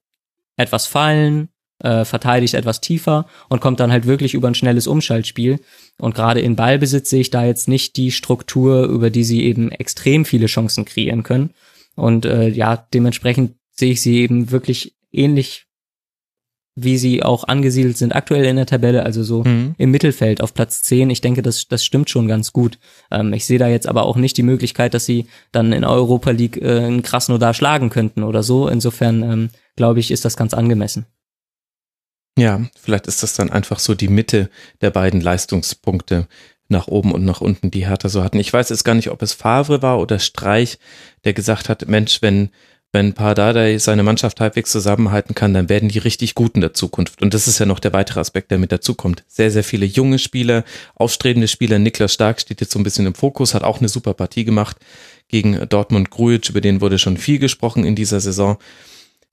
etwas 0.56 0.86
fallen, 0.86 1.48
äh, 1.84 2.04
verteidigt 2.04 2.54
etwas 2.54 2.80
tiefer 2.80 3.26
und 3.48 3.60
kommt 3.60 3.78
dann 3.78 3.92
halt 3.92 4.06
wirklich 4.06 4.34
über 4.34 4.48
ein 4.48 4.54
schnelles 4.54 4.86
Umschaltspiel. 4.86 5.60
Und 5.98 6.14
gerade 6.14 6.40
in 6.40 6.56
Ballbesitz 6.56 7.10
sehe 7.10 7.20
ich 7.20 7.30
da 7.30 7.44
jetzt 7.44 7.68
nicht 7.68 7.96
die 7.96 8.10
Struktur, 8.10 8.84
über 8.84 9.10
die 9.10 9.24
sie 9.24 9.44
eben 9.44 9.70
extrem 9.70 10.24
viele 10.24 10.46
Chancen 10.46 10.86
kreieren 10.86 11.22
können. 11.22 11.50
Und 11.94 12.24
äh, 12.24 12.48
ja, 12.48 12.76
dementsprechend 12.92 13.56
sehe 13.70 13.92
ich 13.92 14.00
sie 14.00 14.20
eben 14.20 14.50
wirklich 14.50 14.96
ähnlich, 15.12 15.66
wie 16.74 16.96
sie 16.96 17.22
auch 17.22 17.44
angesiedelt 17.44 17.96
sind 17.96 18.16
aktuell 18.16 18.46
in 18.46 18.56
der 18.56 18.66
Tabelle, 18.66 19.04
also 19.04 19.22
so 19.22 19.44
mhm. 19.44 19.74
im 19.78 19.90
Mittelfeld 19.92 20.40
auf 20.40 20.54
Platz 20.54 20.82
10. 20.82 21.10
Ich 21.10 21.20
denke, 21.20 21.42
das, 21.42 21.68
das 21.68 21.84
stimmt 21.84 22.10
schon 22.10 22.26
ganz 22.26 22.52
gut. 22.52 22.78
Ähm, 23.12 23.32
ich 23.32 23.44
sehe 23.44 23.58
da 23.58 23.68
jetzt 23.68 23.86
aber 23.86 24.04
auch 24.04 24.16
nicht 24.16 24.36
die 24.36 24.42
Möglichkeit, 24.42 24.94
dass 24.94 25.04
sie 25.04 25.26
dann 25.52 25.72
in 25.72 25.84
Europa 25.84 26.30
League 26.30 26.56
äh, 26.56 26.78
einen 26.78 27.02
Krasnodar 27.02 27.54
schlagen 27.54 27.90
könnten 27.90 28.24
oder 28.24 28.42
so. 28.42 28.66
Insofern 28.68 29.22
ähm, 29.22 29.50
glaube 29.76 30.00
ich, 30.00 30.10
ist 30.10 30.24
das 30.24 30.36
ganz 30.36 30.54
angemessen. 30.54 31.06
Ja, 32.36 32.62
vielleicht 32.80 33.06
ist 33.06 33.22
das 33.22 33.34
dann 33.34 33.50
einfach 33.50 33.78
so 33.78 33.94
die 33.94 34.08
Mitte 34.08 34.50
der 34.80 34.90
beiden 34.90 35.20
Leistungspunkte 35.20 36.26
nach 36.68 36.88
oben 36.88 37.12
und 37.12 37.24
nach 37.24 37.40
unten, 37.40 37.70
die 37.70 37.86
Hertha 37.86 38.08
so 38.08 38.24
hatten. 38.24 38.40
Ich 38.40 38.52
weiß 38.52 38.70
jetzt 38.70 38.84
gar 38.84 38.94
nicht, 38.94 39.10
ob 39.10 39.22
es 39.22 39.32
Favre 39.32 39.82
war 39.82 40.00
oder 40.00 40.18
Streich, 40.18 40.78
der 41.24 41.32
gesagt 41.34 41.68
hat, 41.68 41.86
Mensch, 41.88 42.22
wenn 42.22 42.50
wenn 42.94 43.12
Pardadei 43.12 43.78
seine 43.78 44.04
Mannschaft 44.04 44.40
halbwegs 44.40 44.70
zusammenhalten 44.70 45.34
kann, 45.34 45.52
dann 45.52 45.68
werden 45.68 45.88
die 45.88 45.98
richtig 45.98 46.36
gut 46.36 46.54
in 46.54 46.60
der 46.60 46.74
Zukunft. 46.74 47.22
Und 47.22 47.34
das 47.34 47.48
ist 47.48 47.58
ja 47.58 47.66
noch 47.66 47.80
der 47.80 47.92
weitere 47.92 48.20
Aspekt, 48.20 48.52
der 48.52 48.58
mit 48.58 48.70
dazukommt. 48.70 49.24
Sehr, 49.26 49.50
sehr 49.50 49.64
viele 49.64 49.84
junge 49.84 50.20
Spieler, 50.20 50.62
aufstrebende 50.94 51.48
Spieler. 51.48 51.80
Niklas 51.80 52.14
Stark 52.14 52.40
steht 52.40 52.60
jetzt 52.60 52.70
so 52.70 52.78
ein 52.78 52.84
bisschen 52.84 53.04
im 53.06 53.16
Fokus, 53.16 53.52
hat 53.52 53.64
auch 53.64 53.80
eine 53.80 53.88
super 53.88 54.14
Partie 54.14 54.44
gemacht 54.44 54.76
gegen 55.26 55.68
Dortmund 55.68 56.10
Grujic, 56.10 56.50
über 56.50 56.60
den 56.60 56.80
wurde 56.80 57.00
schon 57.00 57.16
viel 57.16 57.40
gesprochen 57.40 57.84
in 57.84 57.96
dieser 57.96 58.20
Saison 58.20 58.58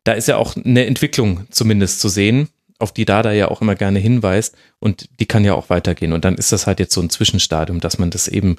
da 0.04 0.14
ist 0.14 0.28
ja 0.28 0.38
auch 0.38 0.56
eine 0.56 0.86
Entwicklung 0.86 1.46
zumindest 1.52 2.00
zu 2.00 2.10
sehen, 2.10 2.50
auf 2.82 2.92
die 2.92 3.06
Dada 3.06 3.32
ja 3.32 3.50
auch 3.50 3.62
immer 3.62 3.76
gerne 3.76 4.00
hinweist 4.00 4.56
und 4.80 5.10
die 5.20 5.26
kann 5.26 5.46
ja 5.46 5.54
auch 5.54 5.70
weitergehen. 5.70 6.14
Und 6.14 6.26
dann 6.26 6.36
ist 6.36 6.52
das 6.52 6.68
halt 6.68 6.80
jetzt 6.80 6.94
so 6.94 7.02
ein 7.02 7.10
Zwischenstadium, 7.10 7.80
dass 7.80 8.00
man 8.00 8.10
das 8.10 8.28
eben 8.28 8.58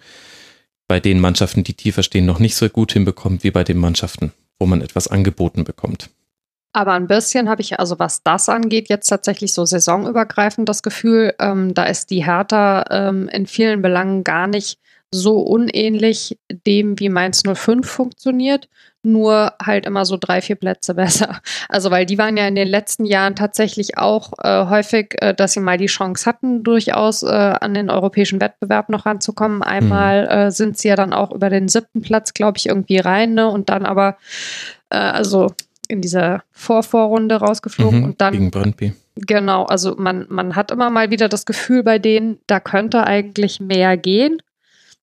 bei 0.89 1.01
den 1.01 1.20
Mannschaften, 1.20 1.65
die 1.65 1.74
tiefer 1.74 2.03
stehen, 2.03 2.27
noch 2.27 2.39
nicht 2.39 2.57
so 2.57 2.69
gut 2.69 2.93
hinbekommt 2.93 3.44
wie 3.44 3.51
bei 3.51 3.65
den 3.65 3.78
Mannschaften, 3.78 4.32
wo 4.59 4.66
man 4.66 4.82
etwas 4.82 5.09
angeboten 5.09 5.65
bekommt. 5.65 6.11
Aber 6.74 6.93
ein 6.93 7.07
bisschen 7.07 7.51
habe 7.51 7.61
ich, 7.61 7.78
also 7.78 7.99
was 7.99 8.23
das 8.23 8.49
angeht, 8.49 8.89
jetzt 8.89 9.09
tatsächlich 9.09 9.53
so 9.53 9.65
saisonübergreifend 9.65 10.69
das 10.69 10.82
Gefühl, 10.82 11.35
ähm, 11.39 11.74
da 11.74 11.85
ist 11.85 12.11
die 12.11 12.24
Hertha 12.24 12.85
ähm, 12.90 13.28
in 13.28 13.47
vielen 13.47 13.82
Belangen 13.82 14.24
gar 14.24 14.47
nicht 14.47 14.78
so 15.11 15.40
unähnlich 15.40 16.39
dem, 16.66 16.99
wie 16.99 17.11
Mainz 17.11 17.43
05 17.43 17.86
funktioniert, 17.86 18.69
nur 19.03 19.53
halt 19.62 19.87
immer 19.87 20.05
so 20.05 20.16
drei, 20.19 20.41
vier 20.41 20.57
Plätze 20.57 20.95
besser. 20.95 21.41
Also 21.69 21.91
weil 21.91 22.07
die 22.07 22.19
waren 22.19 22.37
ja 22.37 22.47
in 22.47 22.55
den 22.55 22.69
letzten 22.69 23.05
Jahren 23.05 23.37
tatsächlich 23.37 23.99
auch 23.99 24.33
äh, 24.43 24.66
häufig, 24.66 25.16
äh, 25.20 25.35
dass 25.35 25.53
sie 25.53 25.61
mal 25.61 25.79
die 25.79 25.87
Chance 25.87 26.27
hatten, 26.27 26.62
durchaus 26.62 27.23
äh, 27.23 27.27
an 27.27 27.74
den 27.74 27.91
europäischen 27.91 28.41
Wettbewerb 28.41 28.89
noch 28.89 29.07
ranzukommen. 29.07 29.62
Einmal 29.62 30.24
mhm. 30.24 30.31
Äh, 30.31 30.51
sind 30.51 30.79
sie 30.79 30.89
ja 30.89 30.97
dann 30.97 31.12
auch 31.12 31.33
über 31.33 31.51
den 31.51 31.69
siebten 31.69 32.03
Platz, 32.03 32.35
glaube 32.35 32.59
ich, 32.59 32.66
irgendwie 32.66 32.99
rein, 32.99 33.35
ne? 33.35 33.49
Und 33.49 33.69
dann 33.69 33.85
aber, 33.85 34.16
äh, 34.91 34.97
also 34.97 35.53
in 35.89 36.01
dieser 36.01 36.43
Vorvorrunde 36.53 37.37
rausgeflogen 37.37 37.99
mhm, 37.99 38.05
und 38.05 38.20
dann 38.20 38.33
gegen 38.33 38.51
Brøndby. 38.51 38.95
Genau, 39.16 39.65
also 39.65 39.95
man, 39.97 40.27
man 40.31 40.57
hat 40.57 40.70
immer 40.70 40.89
mal 40.89 41.11
wieder 41.11 41.29
das 41.29 41.45
Gefühl 41.45 41.83
bei 41.83 41.99
denen, 41.99 42.39
da 42.47 42.61
könnte 42.61 43.05
eigentlich 43.07 43.61
mehr 43.61 43.97
gehen. 43.97 44.39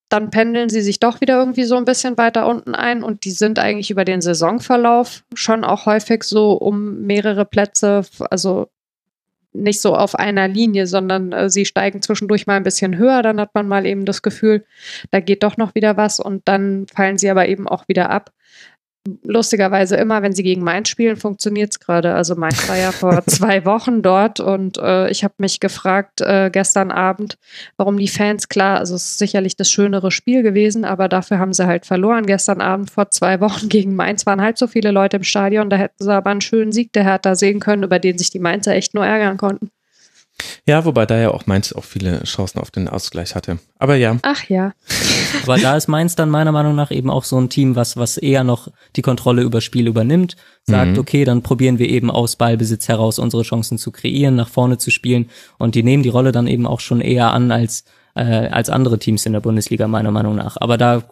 Dann 0.09 0.31
pendeln 0.31 0.69
sie 0.69 0.81
sich 0.81 0.99
doch 0.99 1.21
wieder 1.21 1.37
irgendwie 1.37 1.63
so 1.63 1.77
ein 1.77 1.85
bisschen 1.85 2.17
weiter 2.17 2.47
unten 2.47 2.75
ein 2.75 3.03
und 3.03 3.25
die 3.25 3.31
sind 3.31 3.59
eigentlich 3.59 3.91
über 3.91 4.05
den 4.05 4.21
Saisonverlauf 4.21 5.23
schon 5.33 5.63
auch 5.63 5.85
häufig 5.85 6.23
so 6.23 6.53
um 6.53 7.01
mehrere 7.01 7.45
Plätze, 7.45 8.03
also 8.29 8.69
nicht 9.53 9.81
so 9.81 9.95
auf 9.95 10.15
einer 10.15 10.47
Linie, 10.47 10.87
sondern 10.87 11.31
äh, 11.31 11.49
sie 11.49 11.65
steigen 11.65 12.01
zwischendurch 12.01 12.47
mal 12.47 12.55
ein 12.55 12.63
bisschen 12.63 12.97
höher, 12.97 13.21
dann 13.21 13.39
hat 13.39 13.53
man 13.53 13.67
mal 13.67 13.85
eben 13.85 14.05
das 14.05 14.21
Gefühl, 14.21 14.65
da 15.11 15.19
geht 15.19 15.43
doch 15.43 15.57
noch 15.57 15.75
wieder 15.75 15.97
was 15.97 16.19
und 16.19 16.47
dann 16.47 16.87
fallen 16.87 17.17
sie 17.17 17.29
aber 17.29 17.47
eben 17.47 17.67
auch 17.67 17.87
wieder 17.87 18.09
ab 18.09 18.31
lustigerweise 19.23 19.95
immer, 19.95 20.21
wenn 20.21 20.33
sie 20.33 20.43
gegen 20.43 20.63
Mainz 20.63 20.89
spielen, 20.89 21.17
funktioniert 21.17 21.71
es 21.71 21.79
gerade. 21.79 22.13
Also 22.13 22.35
Mainz 22.35 22.67
war 22.69 22.77
ja 22.77 22.91
vor 22.91 23.23
zwei 23.27 23.65
Wochen 23.65 24.01
dort 24.01 24.39
und 24.39 24.77
äh, 24.77 25.09
ich 25.09 25.23
habe 25.23 25.33
mich 25.37 25.59
gefragt 25.59 26.21
äh, 26.21 26.49
gestern 26.51 26.91
Abend, 26.91 27.37
warum 27.77 27.97
die 27.97 28.07
Fans, 28.07 28.49
klar, 28.49 28.79
also 28.79 28.95
es 28.95 29.11
ist 29.11 29.17
sicherlich 29.19 29.55
das 29.55 29.71
schönere 29.71 30.11
Spiel 30.11 30.43
gewesen, 30.43 30.85
aber 30.85 31.07
dafür 31.07 31.39
haben 31.39 31.53
sie 31.53 31.65
halt 31.65 31.85
verloren. 31.85 32.25
Gestern 32.25 32.61
Abend 32.61 32.91
vor 32.91 33.11
zwei 33.11 33.39
Wochen 33.41 33.69
gegen 33.69 33.95
Mainz 33.95 34.25
waren 34.25 34.41
halt 34.41 34.57
so 34.57 34.67
viele 34.67 34.91
Leute 34.91 35.17
im 35.17 35.23
Stadion, 35.23 35.69
da 35.69 35.77
hätten 35.77 36.03
sie 36.03 36.13
aber 36.13 36.29
einen 36.29 36.41
schönen 36.41 36.71
Sieg 36.71 36.93
der 36.93 37.03
Hertha 37.03 37.35
sehen 37.35 37.59
können, 37.59 37.83
über 37.83 37.99
den 37.99 38.17
sich 38.17 38.29
die 38.29 38.39
Mainzer 38.39 38.73
echt 38.73 38.93
nur 38.93 39.05
ärgern 39.05 39.37
konnten. 39.37 39.71
Ja, 40.69 40.85
wobei 40.85 41.07
da 41.07 41.17
ja 41.17 41.31
auch 41.31 41.47
Mainz 41.47 41.73
auch 41.73 41.83
viele 41.83 42.23
Chancen 42.25 42.59
auf 42.59 42.69
den 42.69 42.87
Ausgleich 42.87 43.33
hatte. 43.33 43.57
Aber 43.79 43.95
ja. 43.95 44.17
Ach 44.21 44.43
ja. 44.49 44.73
Aber 45.43 45.57
da 45.57 45.75
ist 45.75 45.87
Mainz 45.87 46.15
dann 46.15 46.29
meiner 46.29 46.51
Meinung 46.51 46.75
nach 46.75 46.91
eben 46.91 47.09
auch 47.09 47.23
so 47.23 47.41
ein 47.41 47.49
Team, 47.49 47.75
was, 47.75 47.97
was 47.97 48.17
eher 48.17 48.43
noch 48.43 48.67
die 48.95 49.01
Kontrolle 49.01 49.41
über 49.41 49.61
Spiel 49.61 49.87
übernimmt, 49.87 50.35
sagt, 50.63 50.91
mhm. 50.91 50.99
okay, 50.99 51.25
dann 51.25 51.41
probieren 51.41 51.79
wir 51.79 51.89
eben 51.89 52.11
aus 52.11 52.35
Ballbesitz 52.35 52.87
heraus 52.87 53.17
unsere 53.17 53.41
Chancen 53.41 53.79
zu 53.79 53.91
kreieren, 53.91 54.35
nach 54.35 54.49
vorne 54.49 54.77
zu 54.77 54.91
spielen 54.91 55.31
und 55.57 55.73
die 55.73 55.81
nehmen 55.81 56.03
die 56.03 56.09
Rolle 56.09 56.31
dann 56.31 56.45
eben 56.45 56.67
auch 56.67 56.81
schon 56.81 57.01
eher 57.01 57.31
an 57.33 57.51
als, 57.51 57.83
äh, 58.13 58.21
als 58.21 58.69
andere 58.69 58.99
Teams 58.99 59.25
in 59.25 59.33
der 59.33 59.39
Bundesliga 59.39 59.87
meiner 59.87 60.11
Meinung 60.11 60.35
nach. 60.35 60.55
Aber 60.59 60.77
da 60.77 61.03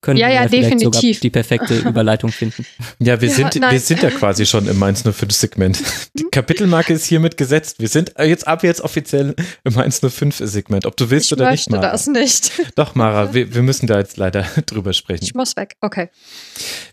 können 0.00 0.18
ja, 0.18 0.28
ja, 0.28 0.42
wir 0.42 0.48
vielleicht 0.48 0.64
definitiv. 0.72 1.00
sogar 1.00 1.20
die 1.20 1.30
perfekte 1.30 1.74
Überleitung 1.88 2.32
finden. 2.32 2.64
Ja, 2.98 3.20
wir 3.20 3.30
sind, 3.30 3.54
ja, 3.54 3.70
wir 3.70 3.80
sind 3.80 4.02
ja 4.02 4.10
quasi 4.10 4.46
schon 4.46 4.66
im 4.66 4.78
Mainz 4.78 5.02
05 5.02 5.32
Segment. 5.32 5.78
Die 6.14 6.24
Kapitelmarke 6.30 6.94
ist 6.94 7.04
hiermit 7.04 7.36
gesetzt. 7.36 7.80
Wir 7.80 7.88
sind 7.88 8.14
jetzt 8.18 8.48
ab 8.48 8.62
jetzt 8.62 8.80
offiziell 8.80 9.34
im 9.64 9.74
Mainz 9.74 10.00
05 10.00 10.38
Segment. 10.38 10.86
Ob 10.86 10.96
du 10.96 11.10
willst 11.10 11.26
ich 11.26 11.32
oder 11.32 11.50
nicht, 11.50 11.68
Mara. 11.70 11.90
das 11.90 12.06
nicht. 12.06 12.52
Doch, 12.76 12.94
Mara, 12.94 13.34
wir, 13.34 13.54
wir 13.54 13.62
müssen 13.62 13.86
da 13.86 13.98
jetzt 13.98 14.16
leider 14.16 14.46
drüber 14.66 14.94
sprechen. 14.94 15.24
Ich 15.24 15.34
muss 15.34 15.56
weg, 15.56 15.76
okay. 15.82 16.08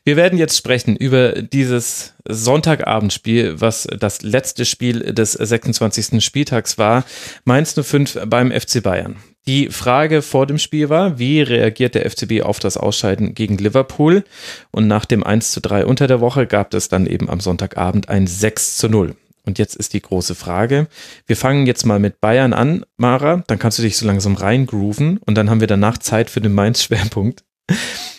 Wir 0.03 0.17
werden 0.17 0.37
jetzt 0.37 0.57
sprechen 0.57 0.95
über 0.97 1.41
dieses 1.41 2.13
Sonntagabendspiel, 2.27 3.61
was 3.61 3.87
das 3.97 4.21
letzte 4.21 4.65
Spiel 4.65 5.13
des 5.13 5.31
26. 5.31 6.23
Spieltags 6.23 6.77
war. 6.77 7.05
Mainz 7.45 7.73
05 7.73 8.19
beim 8.25 8.51
FC 8.51 8.83
Bayern. 8.83 9.15
Die 9.47 9.69
Frage 9.69 10.21
vor 10.21 10.45
dem 10.45 10.57
Spiel 10.57 10.89
war, 10.89 11.19
wie 11.19 11.41
reagiert 11.41 11.95
der 11.95 12.09
FCB 12.09 12.41
auf 12.41 12.59
das 12.59 12.75
Ausscheiden 12.75 13.33
gegen 13.33 13.57
Liverpool? 13.57 14.25
Und 14.71 14.87
nach 14.87 15.05
dem 15.05 15.23
1 15.23 15.53
zu 15.53 15.61
3 15.61 15.85
unter 15.85 16.07
der 16.07 16.19
Woche 16.19 16.45
gab 16.47 16.73
es 16.73 16.89
dann 16.89 17.07
eben 17.07 17.29
am 17.29 17.39
Sonntagabend 17.39 18.09
ein 18.09 18.27
6 18.27 18.75
zu 18.75 18.89
0. 18.89 19.15
Und 19.45 19.57
jetzt 19.57 19.77
ist 19.77 19.93
die 19.93 20.01
große 20.01 20.35
Frage. 20.35 20.87
Wir 21.25 21.37
fangen 21.37 21.65
jetzt 21.65 21.85
mal 21.85 21.99
mit 21.99 22.19
Bayern 22.19 22.51
an, 22.51 22.85
Mara. 22.97 23.45
Dann 23.47 23.57
kannst 23.57 23.79
du 23.79 23.83
dich 23.83 23.95
so 23.95 24.05
langsam 24.05 24.35
reingrooven 24.35 25.19
und 25.19 25.35
dann 25.35 25.49
haben 25.49 25.61
wir 25.61 25.67
danach 25.67 25.97
Zeit 25.97 26.29
für 26.29 26.41
den 26.41 26.53
Mainz-Schwerpunkt. 26.53 27.45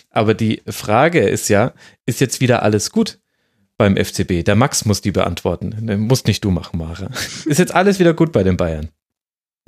Aber 0.09 0.33
die 0.33 0.63
Frage 0.67 1.19
ist 1.19 1.47
ja, 1.47 1.73
ist 2.07 2.19
jetzt 2.19 2.41
wieder 2.41 2.63
alles 2.63 2.89
gut 2.89 3.19
beim 3.77 3.95
FCB? 3.95 4.43
Der 4.43 4.55
Max 4.55 4.85
muss 4.85 5.01
die 5.01 5.11
beantworten. 5.11 5.85
Den 5.85 5.99
musst 5.99 6.25
nicht 6.25 6.43
du 6.43 6.49
machen, 6.49 6.79
Mara. 6.79 7.11
Ist 7.45 7.59
jetzt 7.59 7.75
alles 7.75 7.99
wieder 7.99 8.15
gut 8.15 8.31
bei 8.31 8.41
den 8.41 8.57
Bayern? 8.57 8.89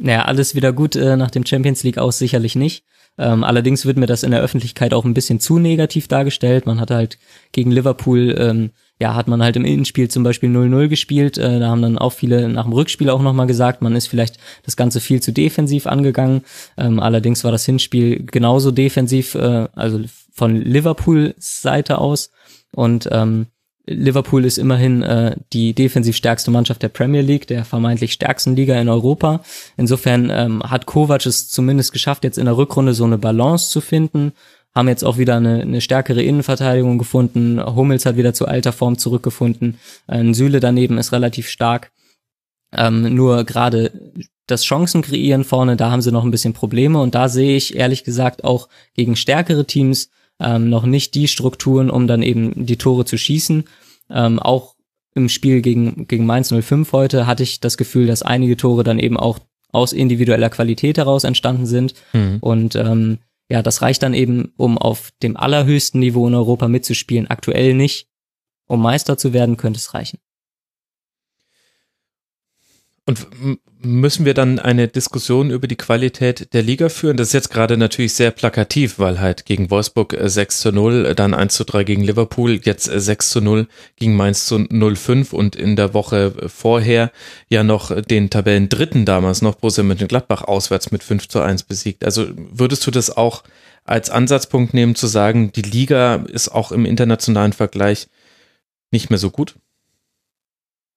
Naja, 0.01 0.25
alles 0.25 0.55
wieder 0.55 0.73
gut 0.73 0.95
äh, 0.95 1.15
nach 1.15 1.29
dem 1.29 1.45
Champions 1.45 1.83
League 1.83 1.99
aus 1.99 2.17
sicherlich 2.17 2.55
nicht. 2.55 2.83
Ähm, 3.19 3.43
allerdings 3.43 3.85
wird 3.85 3.97
mir 3.97 4.07
das 4.07 4.23
in 4.23 4.31
der 4.31 4.41
Öffentlichkeit 4.41 4.93
auch 4.95 5.05
ein 5.05 5.13
bisschen 5.13 5.39
zu 5.39 5.59
negativ 5.59 6.07
dargestellt. 6.07 6.65
Man 6.65 6.79
hat 6.79 6.89
halt 6.89 7.19
gegen 7.51 7.69
Liverpool, 7.69 8.35
ähm, 8.37 8.71
ja, 8.99 9.13
hat 9.13 9.27
man 9.27 9.43
halt 9.43 9.57
im 9.57 9.65
Innenspiel 9.65 10.09
zum 10.09 10.23
Beispiel 10.23 10.49
0-0 10.49 10.87
gespielt. 10.87 11.37
Äh, 11.37 11.59
da 11.59 11.69
haben 11.69 11.83
dann 11.83 11.99
auch 11.99 12.13
viele 12.13 12.49
nach 12.49 12.63
dem 12.63 12.73
Rückspiel 12.73 13.11
auch 13.11 13.21
nochmal 13.21 13.45
gesagt, 13.45 13.83
man 13.83 13.95
ist 13.95 14.07
vielleicht 14.07 14.37
das 14.63 14.75
Ganze 14.75 15.01
viel 15.01 15.21
zu 15.21 15.31
defensiv 15.31 15.85
angegangen. 15.85 16.41
Ähm, 16.77 16.99
allerdings 16.99 17.43
war 17.43 17.51
das 17.51 17.65
Hinspiel 17.65 18.25
genauso 18.25 18.71
defensiv, 18.71 19.35
äh, 19.35 19.67
also 19.73 20.01
von 20.33 20.55
Liverpools 20.55 21.61
Seite 21.61 21.99
aus. 21.99 22.31
Und 22.71 23.07
ähm, 23.11 23.47
Liverpool 23.85 24.45
ist 24.45 24.57
immerhin 24.57 25.01
äh, 25.01 25.35
die 25.53 25.73
defensiv 25.73 26.15
stärkste 26.15 26.51
Mannschaft 26.51 26.83
der 26.83 26.89
Premier 26.89 27.21
League, 27.21 27.47
der 27.47 27.65
vermeintlich 27.65 28.13
stärksten 28.13 28.55
Liga 28.55 28.79
in 28.79 28.89
Europa. 28.89 29.41
Insofern 29.77 30.29
ähm, 30.29 30.63
hat 30.63 30.85
Kovac 30.85 31.25
es 31.25 31.49
zumindest 31.49 31.91
geschafft, 31.91 32.23
jetzt 32.23 32.37
in 32.37 32.45
der 32.45 32.57
Rückrunde 32.57 32.93
so 32.93 33.05
eine 33.05 33.17
Balance 33.17 33.71
zu 33.71 33.81
finden. 33.81 34.33
Haben 34.73 34.87
jetzt 34.87 35.03
auch 35.03 35.17
wieder 35.17 35.35
eine, 35.35 35.61
eine 35.61 35.81
stärkere 35.81 36.21
Innenverteidigung 36.21 36.97
gefunden. 36.97 37.61
Hummels 37.63 38.05
hat 38.05 38.17
wieder 38.17 38.33
zu 38.33 38.47
alter 38.47 38.71
Form 38.71 38.97
zurückgefunden. 38.97 39.79
Ein 40.07 40.33
Süle 40.33 40.59
daneben 40.59 40.97
ist 40.97 41.11
relativ 41.11 41.49
stark. 41.49 41.91
Ähm, 42.73 43.13
nur 43.15 43.43
gerade 43.43 43.91
das 44.47 44.63
Chancen 44.63 45.01
kreieren 45.01 45.43
vorne, 45.43 45.75
da 45.75 45.91
haben 45.91 46.01
sie 46.01 46.11
noch 46.11 46.23
ein 46.23 46.31
bisschen 46.31 46.53
Probleme. 46.53 47.01
Und 47.01 47.15
da 47.15 47.29
sehe 47.29 47.57
ich 47.57 47.75
ehrlich 47.75 48.03
gesagt 48.03 48.43
auch 48.43 48.69
gegen 48.93 49.15
stärkere 49.15 49.65
Teams 49.65 50.09
ähm, 50.41 50.69
noch 50.69 50.85
nicht 50.85 51.15
die 51.15 51.27
Strukturen, 51.27 51.89
um 51.89 52.07
dann 52.07 52.21
eben 52.21 52.65
die 52.65 52.77
Tore 52.77 53.05
zu 53.05 53.17
schießen. 53.17 53.65
Ähm, 54.09 54.39
auch 54.39 54.75
im 55.13 55.29
Spiel 55.29 55.61
gegen, 55.61 56.07
gegen 56.07 56.25
Mainz 56.25 56.53
05 56.53 56.91
heute 56.93 57.27
hatte 57.27 57.43
ich 57.43 57.59
das 57.59 57.77
Gefühl, 57.77 58.07
dass 58.07 58.23
einige 58.23 58.57
Tore 58.57 58.83
dann 58.83 58.99
eben 58.99 59.17
auch 59.17 59.39
aus 59.71 59.93
individueller 59.93 60.49
Qualität 60.49 60.97
heraus 60.97 61.23
entstanden 61.23 61.65
sind. 61.65 61.93
Mhm. 62.13 62.37
Und 62.41 62.75
ähm, 62.75 63.19
ja, 63.49 63.61
das 63.61 63.81
reicht 63.81 64.03
dann 64.03 64.13
eben, 64.13 64.53
um 64.57 64.77
auf 64.77 65.11
dem 65.23 65.37
allerhöchsten 65.37 65.99
Niveau 65.99 66.27
in 66.27 66.35
Europa 66.35 66.67
mitzuspielen. 66.67 67.27
Aktuell 67.27 67.73
nicht. 67.73 68.07
Um 68.67 68.81
Meister 68.81 69.17
zu 69.17 69.33
werden, 69.33 69.57
könnte 69.57 69.77
es 69.77 69.93
reichen. 69.93 70.19
Und 73.11 73.27
müssen 73.83 74.23
wir 74.23 74.33
dann 74.33 74.57
eine 74.57 74.87
Diskussion 74.87 75.49
über 75.49 75.67
die 75.67 75.75
Qualität 75.75 76.53
der 76.53 76.63
Liga 76.63 76.87
führen? 76.87 77.17
Das 77.17 77.27
ist 77.27 77.33
jetzt 77.33 77.51
gerade 77.51 77.75
natürlich 77.75 78.13
sehr 78.13 78.31
plakativ, 78.31 78.99
weil 78.99 79.19
halt 79.19 79.45
gegen 79.45 79.69
Wolfsburg 79.69 80.15
6 80.17 80.39
äh, 80.39 80.61
zu 80.61 80.71
0, 80.71 81.05
äh, 81.07 81.15
dann 81.15 81.33
1 81.33 81.53
zu 81.53 81.65
3 81.65 81.83
gegen 81.83 82.03
Liverpool, 82.03 82.61
jetzt 82.63 82.85
6 82.85 83.09
äh, 83.09 83.29
zu 83.29 83.41
0 83.41 83.67
gegen 83.97 84.15
Mainz 84.15 84.45
zu 84.45 84.55
0-5 84.55 85.33
und 85.33 85.57
in 85.57 85.75
der 85.75 85.93
Woche 85.93 86.33
vorher 86.47 87.11
ja 87.49 87.63
noch 87.63 87.99
den 88.01 88.29
Tabellen 88.29 88.69
Dritten 88.69 89.03
damals 89.03 89.41
noch 89.41 89.55
Borussia 89.55 89.83
Mönchengladbach 89.83 90.43
auswärts 90.43 90.91
mit 90.91 91.03
5 91.03 91.27
zu 91.27 91.41
1 91.41 91.63
besiegt. 91.63 92.05
Also 92.05 92.27
würdest 92.35 92.87
du 92.87 92.91
das 92.91 93.09
auch 93.09 93.43
als 93.83 94.09
Ansatzpunkt 94.09 94.73
nehmen 94.73 94.95
zu 94.95 95.07
sagen, 95.07 95.51
die 95.51 95.63
Liga 95.63 96.23
ist 96.31 96.47
auch 96.47 96.71
im 96.71 96.85
internationalen 96.85 97.51
Vergleich 97.51 98.07
nicht 98.89 99.09
mehr 99.09 99.19
so 99.19 99.31
gut? 99.31 99.55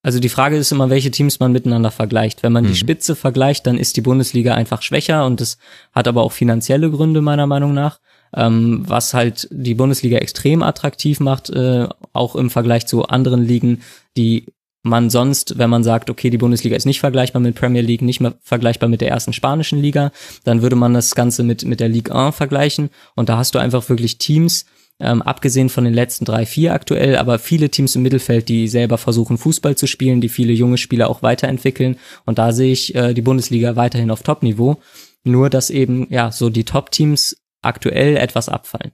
Also 0.05 0.19
die 0.19 0.29
Frage 0.29 0.55
ist 0.55 0.71
immer, 0.71 0.91
welche 0.91 1.09
Teams 1.09 1.39
man 1.39 1.51
miteinander 1.51 1.89
vergleicht. 1.89 2.43
Wenn 2.43 2.53
man 2.53 2.63
mhm. 2.63 2.67
die 2.67 2.75
Spitze 2.75 3.15
vergleicht, 3.15 3.65
dann 3.65 3.79
ist 3.79 3.97
die 3.97 4.01
Bundesliga 4.01 4.53
einfach 4.53 4.83
schwächer 4.83 5.25
und 5.25 5.41
das 5.41 5.57
hat 5.93 6.07
aber 6.07 6.21
auch 6.21 6.31
finanzielle 6.31 6.91
Gründe 6.91 7.21
meiner 7.21 7.47
Meinung 7.47 7.73
nach, 7.73 7.99
ähm, 8.35 8.83
was 8.85 9.15
halt 9.15 9.47
die 9.49 9.73
Bundesliga 9.73 10.19
extrem 10.19 10.61
attraktiv 10.61 11.19
macht, 11.19 11.49
äh, 11.49 11.87
auch 12.13 12.35
im 12.35 12.51
Vergleich 12.51 12.85
zu 12.85 13.07
anderen 13.07 13.43
Ligen, 13.43 13.81
die 14.15 14.45
man 14.83 15.09
sonst, 15.09 15.57
wenn 15.57 15.71
man 15.71 15.83
sagt, 15.83 16.11
okay, 16.11 16.29
die 16.29 16.37
Bundesliga 16.37 16.75
ist 16.75 16.85
nicht 16.85 16.99
vergleichbar 16.99 17.41
mit 17.41 17.55
Premier 17.55 17.81
League, 17.81 18.03
nicht 18.03 18.19
mehr 18.19 18.35
vergleichbar 18.43 18.87
mit 18.87 19.01
der 19.01 19.09
ersten 19.09 19.33
spanischen 19.33 19.81
Liga, 19.81 20.11
dann 20.43 20.61
würde 20.61 20.75
man 20.75 20.93
das 20.93 21.15
Ganze 21.15 21.41
mit, 21.41 21.65
mit 21.65 21.79
der 21.79 21.89
Ligue 21.89 22.13
1 22.13 22.35
vergleichen 22.35 22.91
und 23.15 23.27
da 23.27 23.37
hast 23.37 23.55
du 23.55 23.59
einfach 23.59 23.89
wirklich 23.89 24.19
Teams, 24.19 24.67
ähm, 24.99 25.21
abgesehen 25.21 25.69
von 25.69 25.83
den 25.83 25.93
letzten 25.93 26.25
drei, 26.25 26.45
vier 26.45 26.73
aktuell, 26.73 27.17
aber 27.17 27.37
viele 27.37 27.69
Teams 27.69 27.95
im 27.95 28.01
Mittelfeld, 28.01 28.47
die 28.47 28.67
selber 28.67 28.97
versuchen, 28.97 29.37
Fußball 29.37 29.75
zu 29.75 29.87
spielen, 29.87 30.21
die 30.21 30.29
viele 30.29 30.53
junge 30.53 30.77
Spieler 30.77 31.09
auch 31.09 31.21
weiterentwickeln. 31.21 31.97
Und 32.25 32.37
da 32.37 32.53
sehe 32.53 32.71
ich 32.71 32.95
äh, 32.95 33.13
die 33.13 33.21
Bundesliga 33.21 33.75
weiterhin 33.75 34.11
auf 34.11 34.23
Top-Niveau. 34.23 34.77
Nur, 35.23 35.49
dass 35.49 35.69
eben, 35.69 36.07
ja, 36.11 36.31
so 36.31 36.49
die 36.49 36.63
Top-Teams 36.63 37.37
aktuell 37.61 38.15
etwas 38.15 38.47
abfallen. 38.47 38.91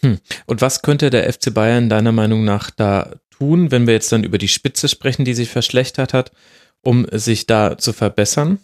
Hm. 0.00 0.18
Und 0.46 0.60
was 0.60 0.82
könnte 0.82 1.10
der 1.10 1.32
FC 1.32 1.52
Bayern 1.52 1.88
deiner 1.88 2.12
Meinung 2.12 2.44
nach 2.44 2.70
da 2.70 3.16
tun, 3.30 3.72
wenn 3.72 3.86
wir 3.86 3.94
jetzt 3.94 4.12
dann 4.12 4.24
über 4.24 4.38
die 4.38 4.48
Spitze 4.48 4.88
sprechen, 4.88 5.24
die 5.24 5.34
sich 5.34 5.48
verschlechtert 5.48 6.14
hat, 6.14 6.30
um 6.82 7.06
sich 7.10 7.46
da 7.46 7.76
zu 7.78 7.92
verbessern? 7.92 8.58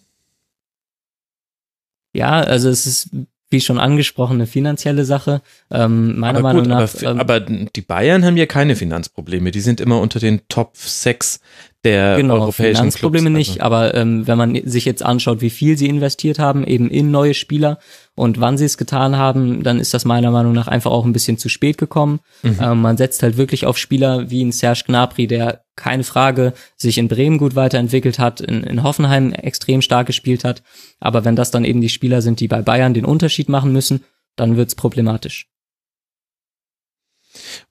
Ja, 2.12 2.40
also 2.40 2.68
es 2.68 2.86
ist 2.86 3.10
wie 3.55 3.60
schon 3.60 3.78
angesprochen, 3.78 4.35
eine 4.35 4.47
finanzielle 4.47 5.05
Sache. 5.05 5.40
Ähm, 5.70 6.18
meiner 6.18 6.40
aber 6.40 6.52
Meinung 6.52 6.66
nach. 6.66 6.94
Aber, 6.94 7.10
ähm, 7.10 7.20
aber, 7.20 7.40
die 7.40 7.81
Bayern 7.81 8.24
haben 8.24 8.36
ja 8.36 8.47
keine 8.47 8.76
Finanzprobleme. 8.76 9.52
Die 9.52 9.60
sind 9.60 9.81
immer 9.81 10.01
unter 10.01 10.18
den 10.18 10.43
Top 10.48 10.76
6 10.76 11.40
der 11.85 12.16
genau, 12.16 12.35
europäischen 12.35 12.77
Finanzprobleme 12.77 13.31
Clubs, 13.31 13.48
nicht, 13.48 13.61
aber 13.61 13.94
ähm, 13.94 14.27
wenn 14.27 14.39
man 14.39 14.59
sich 14.65 14.86
jetzt 14.86 15.02
anschaut, 15.02 15.43
wie 15.43 15.51
viel 15.51 15.77
sie 15.77 15.89
investiert 15.89 16.39
haben, 16.39 16.66
eben 16.66 16.89
in 16.89 17.11
neue 17.11 17.35
Spieler 17.35 17.78
und 18.15 18.40
wann 18.40 18.56
sie 18.56 18.65
es 18.65 18.78
getan 18.78 19.16
haben, 19.16 19.62
dann 19.62 19.78
ist 19.78 19.93
das 19.93 20.05
meiner 20.05 20.31
Meinung 20.31 20.55
nach 20.55 20.66
einfach 20.66 20.90
auch 20.90 21.05
ein 21.05 21.12
bisschen 21.12 21.36
zu 21.36 21.48
spät 21.48 21.77
gekommen. 21.77 22.20
Mhm. 22.43 22.59
Ähm, 22.61 22.81
man 22.81 22.97
setzt 22.97 23.23
halt 23.23 23.36
wirklich 23.36 23.66
auf 23.66 23.77
Spieler 23.77 24.31
wie 24.31 24.43
ein 24.43 24.52
Serge 24.52 24.85
Gnabry, 24.86 25.27
der 25.27 25.62
keine 25.77 26.05
Frage 26.05 26.55
sich 26.77 26.98
in 26.98 27.09
Bremen 27.09 27.39
gut 27.39 27.55
weiterentwickelt 27.55 28.19
hat, 28.19 28.40
in, 28.40 28.62
in 28.62 28.82
Hoffenheim 28.82 29.32
extrem 29.32 29.82
stark 29.82 30.06
gespielt 30.06 30.44
hat. 30.44 30.62
Aber 31.01 31.24
wenn 31.24 31.36
das 31.36 31.51
dann 31.51 31.65
eben 31.65 31.81
die 31.81 31.89
Spieler 31.89 32.23
sind, 32.23 32.40
die 32.40 32.48
bei 32.48 32.62
Bayern 32.62 32.94
den 32.94 33.05
Unterschied 33.05 33.48
machen 33.48 33.73
müssen, 33.73 34.05
dann 34.36 34.56
wird's 34.56 34.74
problematisch. 34.74 35.48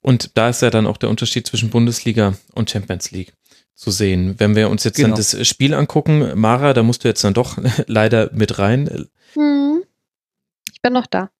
Und 0.02 0.36
da 0.36 0.50
ist 0.50 0.62
ja 0.62 0.70
dann 0.70 0.86
auch 0.86 0.98
der 0.98 1.08
Unterschied 1.08 1.46
zwischen 1.46 1.70
Bundesliga 1.70 2.34
und 2.52 2.70
Champions 2.70 3.10
League 3.10 3.32
zu 3.74 3.90
sehen. 3.90 4.38
Wenn 4.38 4.54
wir 4.56 4.70
uns 4.70 4.84
jetzt 4.84 4.96
Genau. 4.96 5.08
dann 5.08 5.16
das 5.16 5.46
Spiel 5.46 5.74
angucken, 5.74 6.38
Mara, 6.38 6.72
da 6.72 6.82
musst 6.82 7.04
du 7.04 7.08
jetzt 7.08 7.24
dann 7.24 7.34
doch 7.34 7.58
leider 7.86 8.30
mit 8.32 8.58
rein. 8.58 9.08
Hm. 9.34 9.82
Ich 10.72 10.80
bin 10.80 10.92
noch 10.92 11.06
da. 11.06 11.30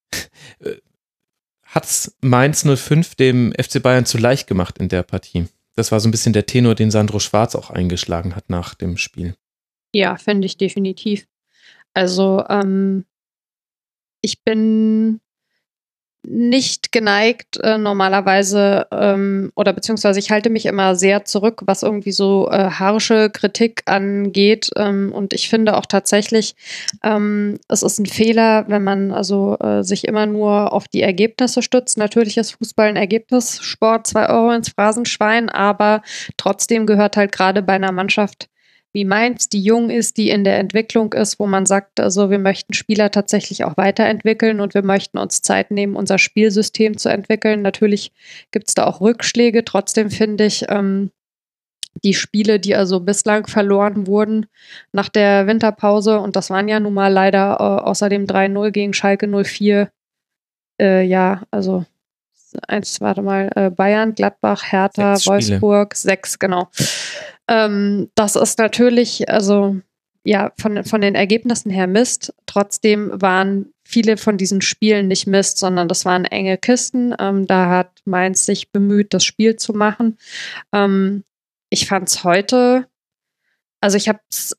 Hat's 1.64 2.16
Mainz 2.20 2.64
05 2.64 3.14
dem 3.16 3.52
FC 3.52 3.82
Bayern 3.82 4.06
zu 4.06 4.18
leicht 4.18 4.46
gemacht 4.46 4.78
in 4.78 4.88
der 4.88 5.02
Partie? 5.02 5.46
Das 5.76 5.90
war 5.90 5.98
so 5.98 6.08
ein 6.08 6.12
bisschen 6.12 6.32
der 6.32 6.46
Tenor, 6.46 6.74
den 6.74 6.90
Sandro 6.90 7.18
Schwarz 7.18 7.56
auch 7.56 7.70
eingeschlagen 7.70 8.36
hat 8.36 8.48
nach 8.48 8.74
dem 8.74 8.96
Spiel. 8.96 9.34
Ja, 9.92 10.16
finde 10.16 10.46
ich 10.46 10.56
definitiv. 10.56 11.26
Also, 11.94 12.44
ähm, 12.48 13.04
ich 14.20 14.42
bin 14.42 15.20
nicht 16.26 16.92
geneigt, 16.92 17.58
äh, 17.62 17.78
normalerweise, 17.78 18.86
ähm, 18.90 19.52
oder 19.54 19.72
beziehungsweise 19.72 20.18
ich 20.18 20.30
halte 20.30 20.50
mich 20.50 20.66
immer 20.66 20.94
sehr 20.94 21.24
zurück, 21.24 21.62
was 21.66 21.82
irgendwie 21.82 22.12
so 22.12 22.48
äh, 22.50 22.70
harsche 22.70 23.30
Kritik 23.30 23.82
angeht. 23.86 24.70
Ähm, 24.76 25.12
und 25.12 25.32
ich 25.32 25.48
finde 25.48 25.76
auch 25.76 25.86
tatsächlich, 25.86 26.56
ähm, 27.02 27.58
es 27.68 27.82
ist 27.82 27.98
ein 27.98 28.06
Fehler, 28.06 28.64
wenn 28.68 28.84
man 28.84 29.12
also 29.12 29.56
äh, 29.58 29.82
sich 29.82 30.06
immer 30.06 30.26
nur 30.26 30.72
auf 30.72 30.88
die 30.88 31.02
Ergebnisse 31.02 31.62
stützt. 31.62 31.98
Natürlich 31.98 32.36
ist 32.36 32.52
Fußball 32.52 32.88
ein 32.88 32.96
Ergebnissport, 32.96 34.06
zwei 34.06 34.28
Euro 34.28 34.52
ins 34.52 34.70
Phrasenschwein, 34.70 35.48
aber 35.48 36.02
trotzdem 36.36 36.86
gehört 36.86 37.16
halt 37.16 37.32
gerade 37.32 37.62
bei 37.62 37.74
einer 37.74 37.92
Mannschaft 37.92 38.48
wie 38.94 39.04
Mainz, 39.04 39.48
die 39.48 39.60
jung 39.60 39.90
ist, 39.90 40.16
die 40.16 40.30
in 40.30 40.44
der 40.44 40.58
Entwicklung 40.58 41.12
ist, 41.12 41.40
wo 41.40 41.46
man 41.46 41.66
sagt, 41.66 41.98
also 41.98 42.30
wir 42.30 42.38
möchten 42.38 42.74
Spieler 42.74 43.10
tatsächlich 43.10 43.64
auch 43.64 43.76
weiterentwickeln 43.76 44.60
und 44.60 44.72
wir 44.72 44.84
möchten 44.84 45.18
uns 45.18 45.42
Zeit 45.42 45.72
nehmen, 45.72 45.96
unser 45.96 46.16
Spielsystem 46.16 46.96
zu 46.96 47.08
entwickeln. 47.08 47.60
Natürlich 47.60 48.12
gibt 48.52 48.68
es 48.68 48.74
da 48.74 48.86
auch 48.86 49.00
Rückschläge. 49.00 49.64
Trotzdem 49.64 50.10
finde 50.10 50.46
ich, 50.46 50.66
ähm, 50.68 51.10
die 52.04 52.14
Spiele, 52.14 52.60
die 52.60 52.76
also 52.76 53.00
bislang 53.00 53.48
verloren 53.48 54.06
wurden 54.06 54.46
nach 54.92 55.08
der 55.08 55.48
Winterpause, 55.48 56.20
und 56.20 56.36
das 56.36 56.50
waren 56.50 56.68
ja 56.68 56.78
nun 56.78 56.94
mal 56.94 57.12
leider 57.12 57.56
äh, 57.58 57.82
außer 57.84 58.08
dem 58.08 58.26
3-0 58.26 58.70
gegen 58.70 58.94
Schalke 58.94 59.26
04, 59.26 59.90
äh, 60.80 61.02
ja, 61.02 61.42
also 61.50 61.84
eins, 62.68 63.00
warte 63.00 63.22
mal, 63.22 63.50
äh, 63.56 63.70
Bayern, 63.70 64.14
Gladbach, 64.14 64.70
Hertha, 64.70 65.16
Sechs. 65.16 65.26
Wolfsburg, 65.26 65.94
sechs, 65.96 66.38
genau. 66.38 66.68
Ähm, 67.48 68.10
das 68.14 68.36
ist 68.36 68.58
natürlich, 68.58 69.28
also 69.28 69.76
ja, 70.24 70.52
von, 70.58 70.82
von 70.84 71.00
den 71.00 71.14
Ergebnissen 71.14 71.70
her 71.70 71.86
Mist. 71.86 72.34
Trotzdem 72.46 73.10
waren 73.12 73.72
viele 73.84 74.16
von 74.16 74.38
diesen 74.38 74.62
Spielen 74.62 75.08
nicht 75.08 75.26
Mist, 75.26 75.58
sondern 75.58 75.86
das 75.86 76.04
waren 76.06 76.24
enge 76.24 76.56
Kisten. 76.56 77.14
Ähm, 77.18 77.46
da 77.46 77.68
hat 77.68 77.90
Mainz 78.06 78.46
sich 78.46 78.72
bemüht, 78.72 79.12
das 79.12 79.24
Spiel 79.24 79.56
zu 79.56 79.74
machen. 79.74 80.16
Ähm, 80.72 81.24
ich 81.68 81.86
fand 81.86 82.08
es 82.08 82.24
heute, 82.24 82.86
also 83.80 83.98
ich 83.98 84.08
habe 84.08 84.20
es 84.30 84.56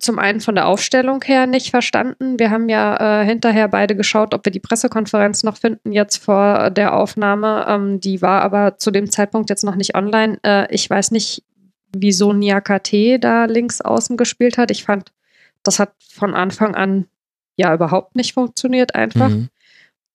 zum 0.00 0.18
einen 0.18 0.40
von 0.40 0.54
der 0.54 0.66
Aufstellung 0.66 1.22
her 1.22 1.46
nicht 1.46 1.70
verstanden. 1.70 2.38
Wir 2.38 2.50
haben 2.50 2.70
ja 2.70 3.20
äh, 3.20 3.26
hinterher 3.26 3.68
beide 3.68 3.96
geschaut, 3.96 4.32
ob 4.32 4.46
wir 4.46 4.52
die 4.52 4.60
Pressekonferenz 4.60 5.42
noch 5.42 5.58
finden, 5.58 5.92
jetzt 5.92 6.16
vor 6.16 6.70
der 6.70 6.94
Aufnahme. 6.94 7.66
Ähm, 7.68 8.00
die 8.00 8.22
war 8.22 8.40
aber 8.40 8.78
zu 8.78 8.90
dem 8.90 9.10
Zeitpunkt 9.10 9.50
jetzt 9.50 9.64
noch 9.64 9.76
nicht 9.76 9.94
online. 9.94 10.38
Äh, 10.42 10.74
ich 10.74 10.88
weiß 10.88 11.10
nicht, 11.10 11.42
wieso 11.94 12.32
Niakate 12.32 13.18
da 13.18 13.44
links 13.44 13.80
außen 13.80 14.16
gespielt 14.16 14.58
hat. 14.58 14.70
Ich 14.70 14.84
fand, 14.84 15.12
das 15.62 15.78
hat 15.78 15.92
von 16.12 16.34
Anfang 16.34 16.74
an 16.74 17.06
ja 17.56 17.74
überhaupt 17.74 18.16
nicht 18.16 18.34
funktioniert, 18.34 18.94
einfach. 18.94 19.28
Mhm. 19.28 19.48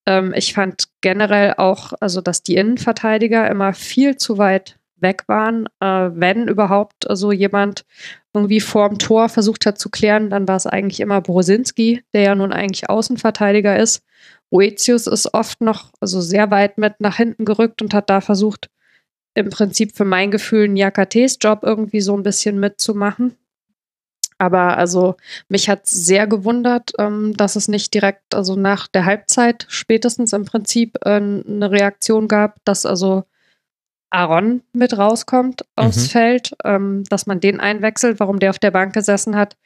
Ähm, 0.06 0.32
ich 0.34 0.54
fand 0.54 0.84
generell 1.00 1.54
auch, 1.56 1.92
also 2.00 2.20
dass 2.20 2.42
die 2.42 2.56
Innenverteidiger 2.56 3.48
immer 3.50 3.74
viel 3.74 4.16
zu 4.16 4.38
weit 4.38 4.78
weg 5.02 5.24
waren. 5.26 5.66
Äh, 5.80 6.10
wenn 6.14 6.48
überhaupt 6.48 7.06
so 7.10 7.32
jemand 7.32 7.84
irgendwie 8.32 8.60
vorm 8.60 8.98
Tor 8.98 9.28
versucht 9.28 9.66
hat 9.66 9.78
zu 9.78 9.90
klären, 9.90 10.30
dann 10.30 10.48
war 10.48 10.56
es 10.56 10.66
eigentlich 10.66 11.00
immer 11.00 11.20
Brosinski, 11.20 12.02
der 12.14 12.22
ja 12.22 12.34
nun 12.34 12.52
eigentlich 12.52 12.88
Außenverteidiger 12.88 13.78
ist. 13.78 14.02
Oetius 14.50 15.06
ist 15.06 15.34
oft 15.34 15.60
noch 15.60 15.92
also 16.00 16.20
sehr 16.20 16.50
weit 16.50 16.78
mit 16.78 17.00
nach 17.00 17.16
hinten 17.16 17.44
gerückt 17.44 17.82
und 17.82 17.94
hat 17.94 18.10
da 18.10 18.20
versucht, 18.20 18.68
im 19.34 19.50
Prinzip 19.50 19.96
für 19.96 20.04
mein 20.04 20.30
Gefühl 20.30 20.68
Niakates 20.68 21.38
Job 21.40 21.60
irgendwie 21.62 22.00
so 22.00 22.16
ein 22.16 22.22
bisschen 22.22 22.60
mitzumachen. 22.60 23.36
Aber 24.38 24.76
also 24.76 25.14
mich 25.48 25.68
hat 25.68 25.86
sehr 25.86 26.26
gewundert, 26.26 26.92
ähm, 26.98 27.32
dass 27.36 27.54
es 27.54 27.68
nicht 27.68 27.94
direkt, 27.94 28.34
also 28.34 28.56
nach 28.56 28.88
der 28.88 29.04
Halbzeit 29.04 29.66
spätestens 29.68 30.32
im 30.32 30.44
Prinzip 30.44 30.98
äh, 31.04 31.10
eine 31.16 31.70
Reaktion 31.70 32.26
gab, 32.26 32.56
dass 32.64 32.84
also 32.84 33.24
Aaron 34.10 34.62
mit 34.72 34.98
rauskommt 34.98 35.64
aufs 35.76 36.08
Mhm. 36.08 36.10
Feld, 36.10 36.56
ähm, 36.64 37.04
dass 37.08 37.26
man 37.26 37.40
den 37.40 37.60
einwechselt, 37.60 38.20
warum 38.20 38.40
der 38.40 38.50
auf 38.50 38.58
der 38.58 38.72
Bank 38.72 38.92
gesessen 38.92 39.36
hat, 39.36 39.56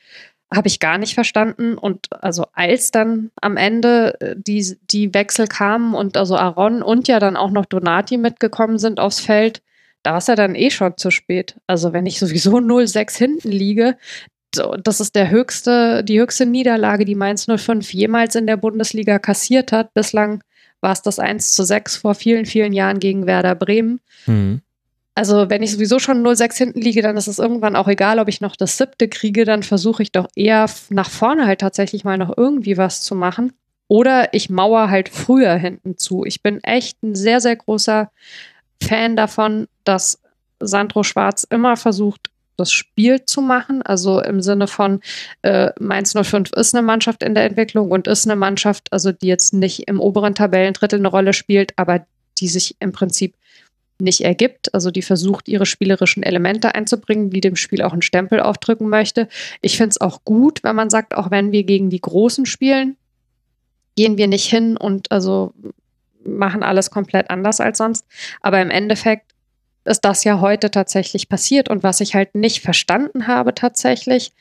habe 0.55 0.69
ich 0.69 0.81
gar 0.81 0.99
nicht 0.99 1.15
verstanden. 1.15 1.77
Und 1.77 2.07
also 2.11 2.47
als 2.53 2.91
dann 2.91 3.31
am 3.41 3.57
Ende 3.57 4.21
äh, 4.21 4.35
die, 4.37 4.77
die 4.91 5.13
Wechsel 5.15 5.47
kamen 5.47 5.95
und 5.95 6.17
also 6.17 6.37
Aaron 6.37 6.83
und 6.83 7.09
ja 7.09 7.19
dann 7.19 7.37
auch 7.37 7.51
noch 7.51 7.67
Donati 7.67 8.17
mitgekommen 8.17 8.79
sind 8.79 9.01
aufs 9.01 9.21
Feld, 9.21 9.63
da 10.03 10.13
war 10.13 10.19
es 10.19 10.29
ja 10.29 10.37
dann 10.37 10.55
eh 10.55 10.71
schon 10.71 10.97
zu 10.97 11.11
spät. 11.11 11.57
Also 11.67 11.93
wenn 11.93 12.07
ich 12.07 12.19
sowieso 12.19 12.57
0-6 12.59 13.17
hinten 13.17 13.51
liege, 13.51 13.97
das 14.83 15.01
ist 15.01 15.15
der 15.15 15.31
höchste, 15.31 16.03
die 16.05 16.21
höchste 16.21 16.47
Niederlage, 16.47 17.05
die 17.05 17.15
Mainz 17.15 17.47
05 17.47 17.93
jemals 17.93 18.37
in 18.37 18.47
der 18.47 18.57
Bundesliga 18.57 19.19
kassiert 19.19 19.73
hat. 19.73 19.93
Bislang 19.93 20.43
war 20.81 20.93
es 20.93 21.03
das 21.03 21.19
1 21.19 21.53
zu 21.53 21.65
6 21.65 21.97
vor 21.97 22.15
vielen, 22.15 22.47
vielen 22.47 22.73
Jahren 22.73 23.01
gegen 23.01 23.27
Werder 23.27 23.55
Bremen. 23.55 24.01
Mhm. 24.27 24.63
Also, 25.17 25.49
wenn 25.49 25.63
ich 25.63 25.73
sowieso 25.73 25.99
schon 25.99 26.23
0-6 26.23 26.59
hinten 26.59 26.81
liege, 26.83 27.01
dann 27.01 27.17
ist 27.17 27.27
es 27.27 27.39
irgendwann 27.39 27.75
auch 27.75 27.89
egal, 27.89 28.19
ob 28.19 28.29
ich 28.29 28.43
noch 28.43 28.55
das 28.55 28.77
siebte 28.77 29.09
kriege, 29.09 29.47
dann 29.47 29.63
versuche 29.63 30.03
ich 30.03 30.13
doch 30.13 30.29
eher 30.37 30.69
nach 30.91 31.09
vorne 31.09 31.47
halt 31.47 31.63
tatsächlich 31.63 32.05
mal 32.05 32.19
noch 32.19 32.37
irgendwie 32.37 32.77
was 32.77 33.01
zu 33.01 33.15
machen. 33.15 33.55
Oder 33.89 34.35
ich 34.35 34.51
mauer 34.51 34.91
halt 34.91 35.09
früher 35.09 35.55
hinten 35.55 35.97
zu. 35.97 36.27
Ich 36.27 36.43
bin 36.43 36.63
echt 36.63 37.03
ein 37.03 37.15
sehr, 37.15 37.41
sehr 37.41 37.57
großer 37.57 38.11
Fan 38.83 39.17
davon, 39.17 39.69
dass 39.85 40.21
Sandro 40.61 41.03
Schwarz 41.03 41.45
immer 41.49 41.79
versucht, 41.79 42.29
das 42.59 42.71
Spiel 42.71 43.25
zu 43.25 43.41
machen. 43.41 43.81
Also 43.81 44.21
im 44.21 44.43
Sinne 44.43 44.67
von 44.67 45.01
äh, 45.41 45.71
Mainz 45.81 46.13
05 46.13 46.53
ist 46.53 46.75
eine 46.75 46.87
Mannschaft 46.87 47.23
in 47.23 47.35
der 47.35 47.45
Entwicklung 47.45 47.91
und 47.91 48.07
ist 48.07 48.27
eine 48.27 48.37
Mannschaft, 48.37 48.93
also 48.93 49.13
die 49.13 49.29
jetzt 49.29 49.55
nicht 49.55 49.89
im 49.89 49.99
oberen 49.99 50.35
Tabellendrittel 50.35 50.99
eine 50.99 51.09
Rolle 51.09 51.33
spielt, 51.33 51.73
aber 51.77 52.05
die 52.39 52.49
sich 52.49 52.77
im 52.81 52.93
Prinzip 52.93 53.35
nicht 53.99 54.23
ergibt. 54.23 54.75
Also 54.75 54.91
die 54.91 55.03
versucht, 55.03 55.49
ihre 55.49 55.67
spielerischen 55.67 56.23
Elemente 56.23 56.75
einzubringen, 56.75 57.31
die 57.31 57.41
dem 57.41 57.57
Spiel 57.57 57.83
auch 57.83 57.93
einen 57.93 58.03
Stempel 58.03 58.41
aufdrücken 58.41 58.89
möchte. 58.89 59.29
Ich 59.61 59.77
finde 59.77 59.91
es 59.91 60.01
auch 60.01 60.25
gut, 60.25 60.63
wenn 60.63 60.77
man 60.77 60.91
sagt, 60.91 61.15
auch 61.15 61.31
wenn 61.31 61.53
wir 61.53 61.65
gegen 61.65 61.91
die 61.91 62.01
Großen 62.01 62.47
spielen, 62.47 62.97
gehen 63.97 64.19
wir 64.19 64.29
nicht 64.29 64.49
hin 64.49 64.77
und 64.77 65.11
also 65.11 65.55
machen 66.25 66.63
alles 66.63 66.91
komplett 66.91 67.31
anders 67.31 67.61
als 67.61 67.79
sonst. 67.79 68.05
Aber 68.43 68.61
im 68.61 68.71
Endeffekt 68.71 69.33
ist 69.85 70.05
das 70.05 70.25
ja 70.25 70.41
heute 70.41 70.71
tatsächlich 70.71 71.29
passiert. 71.29 71.69
Und 71.69 71.83
was 71.83 72.01
ich 72.01 72.15
halt 72.15 72.35
nicht 72.35 72.61
verstanden 72.61 73.27
habe 73.27 73.55
tatsächlich, 73.55 74.33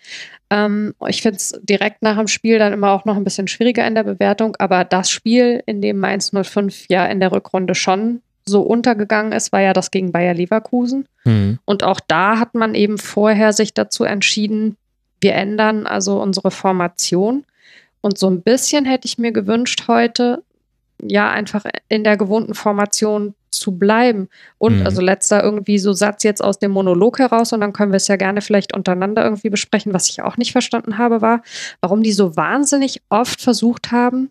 ähm, 0.49 0.93
ich 1.07 1.21
finde 1.21 1.37
es 1.37 1.59
direkt 1.63 2.01
nach 2.01 2.17
dem 2.17 2.27
Spiel 2.27 2.59
dann 2.59 2.73
immer 2.73 2.91
auch 2.91 3.05
noch 3.05 3.15
ein 3.15 3.23
bisschen 3.23 3.47
schwieriger 3.47 3.85
in 3.85 3.95
der 3.95 4.03
Bewertung, 4.03 4.55
aber 4.57 4.83
das 4.83 5.09
Spiel, 5.09 5.63
in 5.65 5.81
dem 5.81 5.99
Mainz 5.99 6.31
05 6.31 6.87
ja 6.89 7.05
in 7.05 7.19
der 7.19 7.31
Rückrunde 7.31 7.75
schon 7.75 8.21
so 8.47 8.61
untergegangen 8.61 9.31
ist, 9.31 9.51
war 9.51 9.61
ja 9.61 9.73
das 9.73 9.91
gegen 9.91 10.11
Bayer 10.11 10.33
Leverkusen. 10.33 11.07
Mhm. 11.23 11.59
Und 11.65 11.83
auch 11.83 11.99
da 11.99 12.39
hat 12.39 12.53
man 12.55 12.75
eben 12.75 12.97
vorher 12.97 13.53
sich 13.53 13.73
dazu 13.73 14.03
entschieden, 14.03 14.77
wir 15.21 15.33
ändern 15.33 15.87
also 15.87 16.21
unsere 16.21 16.51
Formation. 16.51 17.45
Und 18.01 18.17
so 18.19 18.29
ein 18.29 18.41
bisschen 18.41 18.85
hätte 18.85 19.07
ich 19.07 19.17
mir 19.17 19.31
gewünscht 19.31 19.85
heute, 19.87 20.43
ja, 21.01 21.29
einfach 21.31 21.65
in 21.89 22.03
der 22.03 22.17
gewohnten 22.17 22.53
Formation 22.53 23.33
zu 23.49 23.77
bleiben. 23.77 24.29
Und 24.57 24.81
Mhm. 24.81 24.85
also 24.85 25.01
letzter 25.01 25.43
irgendwie 25.43 25.79
so 25.79 25.93
Satz 25.93 26.23
jetzt 26.23 26.43
aus 26.43 26.59
dem 26.59 26.71
Monolog 26.71 27.19
heraus 27.19 27.53
und 27.53 27.61
dann 27.61 27.73
können 27.73 27.91
wir 27.91 27.97
es 27.97 28.07
ja 28.07 28.17
gerne 28.17 28.41
vielleicht 28.41 28.75
untereinander 28.75 29.23
irgendwie 29.23 29.49
besprechen. 29.49 29.93
Was 29.93 30.09
ich 30.09 30.21
auch 30.21 30.37
nicht 30.37 30.51
verstanden 30.51 30.97
habe, 30.97 31.21
war, 31.21 31.41
warum 31.81 32.03
die 32.03 32.11
so 32.11 32.35
wahnsinnig 32.35 33.01
oft 33.09 33.41
versucht 33.41 33.91
haben, 33.91 34.29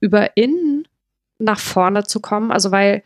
über 0.00 0.36
innen 0.36 0.86
nach 1.38 1.58
vorne 1.58 2.04
zu 2.04 2.20
kommen. 2.20 2.50
Also 2.50 2.70
weil 2.70 3.02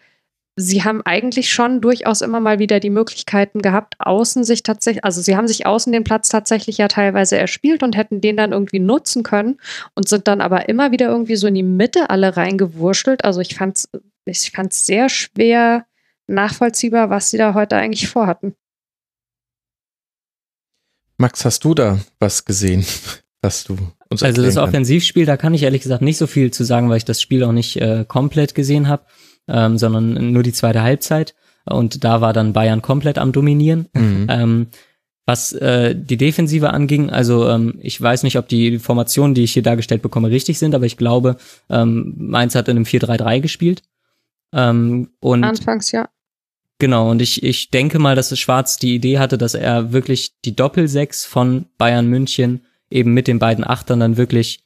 sie 0.56 0.84
haben 0.84 1.02
eigentlich 1.02 1.52
schon 1.52 1.80
durchaus 1.80 2.20
immer 2.20 2.40
mal 2.40 2.58
wieder 2.58 2.78
die 2.78 2.90
Möglichkeiten 2.90 3.60
gehabt, 3.60 3.96
außen 3.98 4.44
sich 4.44 4.62
tatsächlich, 4.62 5.04
also 5.04 5.20
sie 5.20 5.36
haben 5.36 5.48
sich 5.48 5.66
außen 5.66 5.92
den 5.92 6.04
Platz 6.04 6.28
tatsächlich 6.28 6.78
ja 6.78 6.88
teilweise 6.88 7.36
erspielt 7.36 7.82
und 7.82 7.96
hätten 7.96 8.20
den 8.20 8.36
dann 8.36 8.52
irgendwie 8.52 8.78
nutzen 8.78 9.22
können 9.24 9.58
und 9.94 10.08
sind 10.08 10.28
dann 10.28 10.40
aber 10.40 10.68
immer 10.68 10.92
wieder 10.92 11.08
irgendwie 11.08 11.36
so 11.36 11.48
in 11.48 11.54
die 11.54 11.64
Mitte 11.64 12.10
alle 12.10 12.36
reingewurschtelt. 12.36 13.24
Also 13.24 13.40
ich 13.40 13.56
fand's, 13.56 13.88
ich 14.26 14.52
fand's 14.52 14.86
sehr 14.86 15.08
schwer 15.08 15.86
nachvollziehbar, 16.26 17.10
was 17.10 17.30
sie 17.30 17.38
da 17.38 17.54
heute 17.54 17.76
eigentlich 17.76 18.08
vorhatten. 18.08 18.54
Max, 21.16 21.44
hast 21.44 21.64
du 21.64 21.74
da 21.74 21.98
was 22.20 22.44
gesehen, 22.44 22.84
was 23.42 23.64
du 23.64 23.76
uns 24.08 24.22
Also 24.22 24.42
das 24.42 24.54
kann? 24.54 24.64
Offensivspiel, 24.64 25.26
da 25.26 25.36
kann 25.36 25.54
ich 25.54 25.64
ehrlich 25.64 25.82
gesagt 25.82 26.02
nicht 26.02 26.16
so 26.16 26.28
viel 26.28 26.52
zu 26.52 26.62
sagen, 26.62 26.88
weil 26.90 26.98
ich 26.98 27.04
das 27.04 27.20
Spiel 27.20 27.42
auch 27.42 27.52
nicht 27.52 27.76
äh, 27.76 28.04
komplett 28.06 28.54
gesehen 28.54 28.86
habe 28.86 29.04
ähm, 29.48 29.78
sondern 29.78 30.32
nur 30.32 30.42
die 30.42 30.52
zweite 30.52 30.82
Halbzeit. 30.82 31.34
Und 31.64 32.04
da 32.04 32.20
war 32.20 32.32
dann 32.32 32.52
Bayern 32.52 32.82
komplett 32.82 33.18
am 33.18 33.32
Dominieren. 33.32 33.88
Mhm. 33.94 34.26
Ähm, 34.28 34.66
was 35.26 35.52
äh, 35.52 35.94
die 35.96 36.18
Defensive 36.18 36.70
anging, 36.70 37.08
also 37.08 37.48
ähm, 37.48 37.78
ich 37.80 38.00
weiß 38.00 38.24
nicht, 38.24 38.36
ob 38.36 38.46
die 38.46 38.78
Formationen, 38.78 39.34
die 39.34 39.44
ich 39.44 39.54
hier 39.54 39.62
dargestellt 39.62 40.02
bekomme, 40.02 40.30
richtig 40.30 40.58
sind, 40.58 40.74
aber 40.74 40.84
ich 40.84 40.98
glaube, 40.98 41.36
ähm, 41.70 42.14
Mainz 42.18 42.54
hat 42.54 42.68
in 42.68 42.76
einem 42.76 42.84
4-3-3 42.84 43.40
gespielt. 43.40 43.82
Ähm, 44.52 45.10
und 45.20 45.44
Anfangs, 45.44 45.92
ja. 45.92 46.08
Genau, 46.78 47.10
und 47.10 47.22
ich, 47.22 47.42
ich 47.42 47.70
denke 47.70 47.98
mal, 47.98 48.16
dass 48.16 48.36
Schwarz 48.38 48.76
die 48.76 48.94
Idee 48.94 49.18
hatte, 49.18 49.38
dass 49.38 49.54
er 49.54 49.92
wirklich 49.92 50.40
die 50.44 50.54
Doppelsechs 50.54 51.24
von 51.24 51.66
Bayern 51.78 52.06
München 52.06 52.66
eben 52.90 53.14
mit 53.14 53.26
den 53.26 53.38
beiden 53.38 53.64
Achtern 53.64 54.00
dann 54.00 54.16
wirklich 54.18 54.64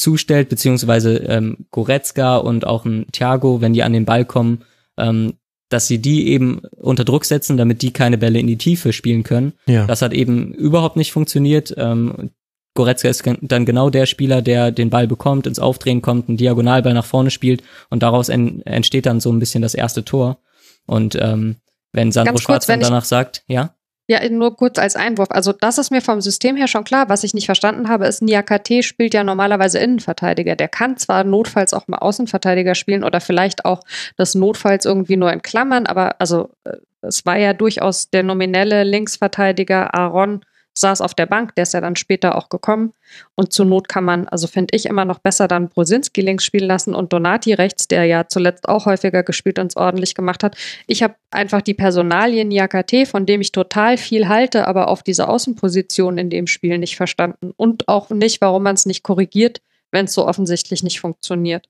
zustellt, 0.00 0.48
beziehungsweise 0.48 1.16
ähm, 1.18 1.66
Goretzka 1.70 2.38
und 2.38 2.66
auch 2.66 2.84
ein 2.84 3.06
Thiago, 3.12 3.60
wenn 3.60 3.74
die 3.74 3.82
an 3.82 3.92
den 3.92 4.06
Ball 4.06 4.24
kommen, 4.24 4.64
ähm, 4.96 5.34
dass 5.68 5.86
sie 5.86 5.98
die 5.98 6.28
eben 6.28 6.62
unter 6.76 7.04
Druck 7.04 7.24
setzen, 7.24 7.56
damit 7.56 7.82
die 7.82 7.92
keine 7.92 8.18
Bälle 8.18 8.40
in 8.40 8.46
die 8.46 8.58
Tiefe 8.58 8.92
spielen 8.92 9.22
können. 9.22 9.52
Ja. 9.66 9.86
Das 9.86 10.02
hat 10.02 10.12
eben 10.12 10.52
überhaupt 10.54 10.96
nicht 10.96 11.12
funktioniert. 11.12 11.74
Ähm, 11.76 12.30
Goretzka 12.74 13.08
ist 13.08 13.24
dann 13.42 13.66
genau 13.66 13.90
der 13.90 14.06
Spieler, 14.06 14.42
der 14.42 14.70
den 14.70 14.90
Ball 14.90 15.06
bekommt, 15.06 15.46
ins 15.46 15.58
Aufdrehen 15.58 16.02
kommt, 16.02 16.28
einen 16.28 16.38
Diagonalball 16.38 16.94
nach 16.94 17.04
vorne 17.04 17.30
spielt 17.30 17.62
und 17.90 18.02
daraus 18.02 18.28
en 18.28 18.62
entsteht 18.62 19.06
dann 19.06 19.20
so 19.20 19.30
ein 19.30 19.38
bisschen 19.38 19.62
das 19.62 19.74
erste 19.74 20.04
Tor. 20.04 20.38
Und 20.86 21.16
ähm, 21.20 21.56
wenn 21.92 22.10
Sandro 22.10 22.34
kurz, 22.34 22.42
Schwarz 22.44 22.66
dann 22.66 22.80
danach 22.80 23.04
sagt, 23.04 23.44
ja? 23.48 23.74
Ja, 24.10 24.28
nur 24.28 24.56
kurz 24.56 24.76
als 24.76 24.96
Einwurf. 24.96 25.28
Also 25.30 25.52
das 25.52 25.78
ist 25.78 25.92
mir 25.92 26.00
vom 26.00 26.20
System 26.20 26.56
her 26.56 26.66
schon 26.66 26.82
klar. 26.82 27.08
Was 27.08 27.22
ich 27.22 27.32
nicht 27.32 27.46
verstanden 27.46 27.88
habe, 27.88 28.08
ist, 28.08 28.22
Niakate 28.22 28.82
spielt 28.82 29.14
ja 29.14 29.22
normalerweise 29.22 29.78
Innenverteidiger. 29.78 30.56
Der 30.56 30.66
kann 30.66 30.96
zwar 30.96 31.22
notfalls 31.22 31.72
auch 31.72 31.86
mal 31.86 31.98
Außenverteidiger 31.98 32.74
spielen 32.74 33.04
oder 33.04 33.20
vielleicht 33.20 33.64
auch 33.64 33.82
das 34.16 34.34
notfalls 34.34 34.84
irgendwie 34.84 35.16
nur 35.16 35.32
in 35.32 35.42
Klammern, 35.42 35.86
aber 35.86 36.20
also 36.20 36.50
äh, 36.64 36.78
es 37.02 37.24
war 37.24 37.38
ja 37.38 37.52
durchaus 37.52 38.10
der 38.10 38.24
nominelle 38.24 38.82
Linksverteidiger 38.82 39.94
Aaron 39.94 40.44
saß 40.74 41.00
auf 41.00 41.14
der 41.14 41.26
Bank, 41.26 41.54
der 41.56 41.62
ist 41.62 41.74
ja 41.74 41.80
dann 41.80 41.96
später 41.96 42.36
auch 42.36 42.48
gekommen. 42.48 42.92
Und 43.34 43.52
zur 43.52 43.66
Not 43.66 43.88
kann 43.88 44.04
man, 44.04 44.28
also 44.28 44.46
finde 44.46 44.76
ich 44.76 44.86
immer 44.86 45.04
noch 45.04 45.18
besser 45.18 45.48
dann 45.48 45.68
Brosinski 45.68 46.20
links 46.20 46.44
spielen 46.44 46.66
lassen 46.66 46.94
und 46.94 47.12
Donati 47.12 47.52
rechts, 47.54 47.88
der 47.88 48.04
ja 48.04 48.28
zuletzt 48.28 48.68
auch 48.68 48.86
häufiger 48.86 49.22
gespielt 49.22 49.58
und 49.58 49.68
es 49.68 49.76
ordentlich 49.76 50.14
gemacht 50.14 50.42
hat. 50.42 50.56
Ich 50.86 51.02
habe 51.02 51.16
einfach 51.30 51.62
die 51.62 51.74
Personalien 51.74 52.48
Niakate, 52.48 53.06
von 53.06 53.26
dem 53.26 53.40
ich 53.40 53.52
total 53.52 53.96
viel 53.96 54.28
halte, 54.28 54.66
aber 54.66 54.88
auf 54.88 55.02
diese 55.02 55.28
Außenposition 55.28 56.18
in 56.18 56.30
dem 56.30 56.46
Spiel 56.46 56.78
nicht 56.78 56.96
verstanden. 56.96 57.52
Und 57.56 57.88
auch 57.88 58.10
nicht, 58.10 58.40
warum 58.40 58.62
man 58.62 58.74
es 58.74 58.86
nicht 58.86 59.02
korrigiert, 59.02 59.60
wenn 59.90 60.06
es 60.06 60.14
so 60.14 60.26
offensichtlich 60.26 60.82
nicht 60.82 61.00
funktioniert. 61.00 61.66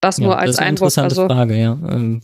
Das 0.00 0.18
ja, 0.18 0.24
nur 0.24 0.38
als 0.38 0.46
das 0.46 0.54
ist 0.54 0.58
eine 0.60 0.68
Eindruck. 0.68 0.86
Interessante 0.86 1.20
also, 1.22 1.34
Frage, 1.34 1.56
ja. 1.56 1.72
Ähm, 1.90 2.22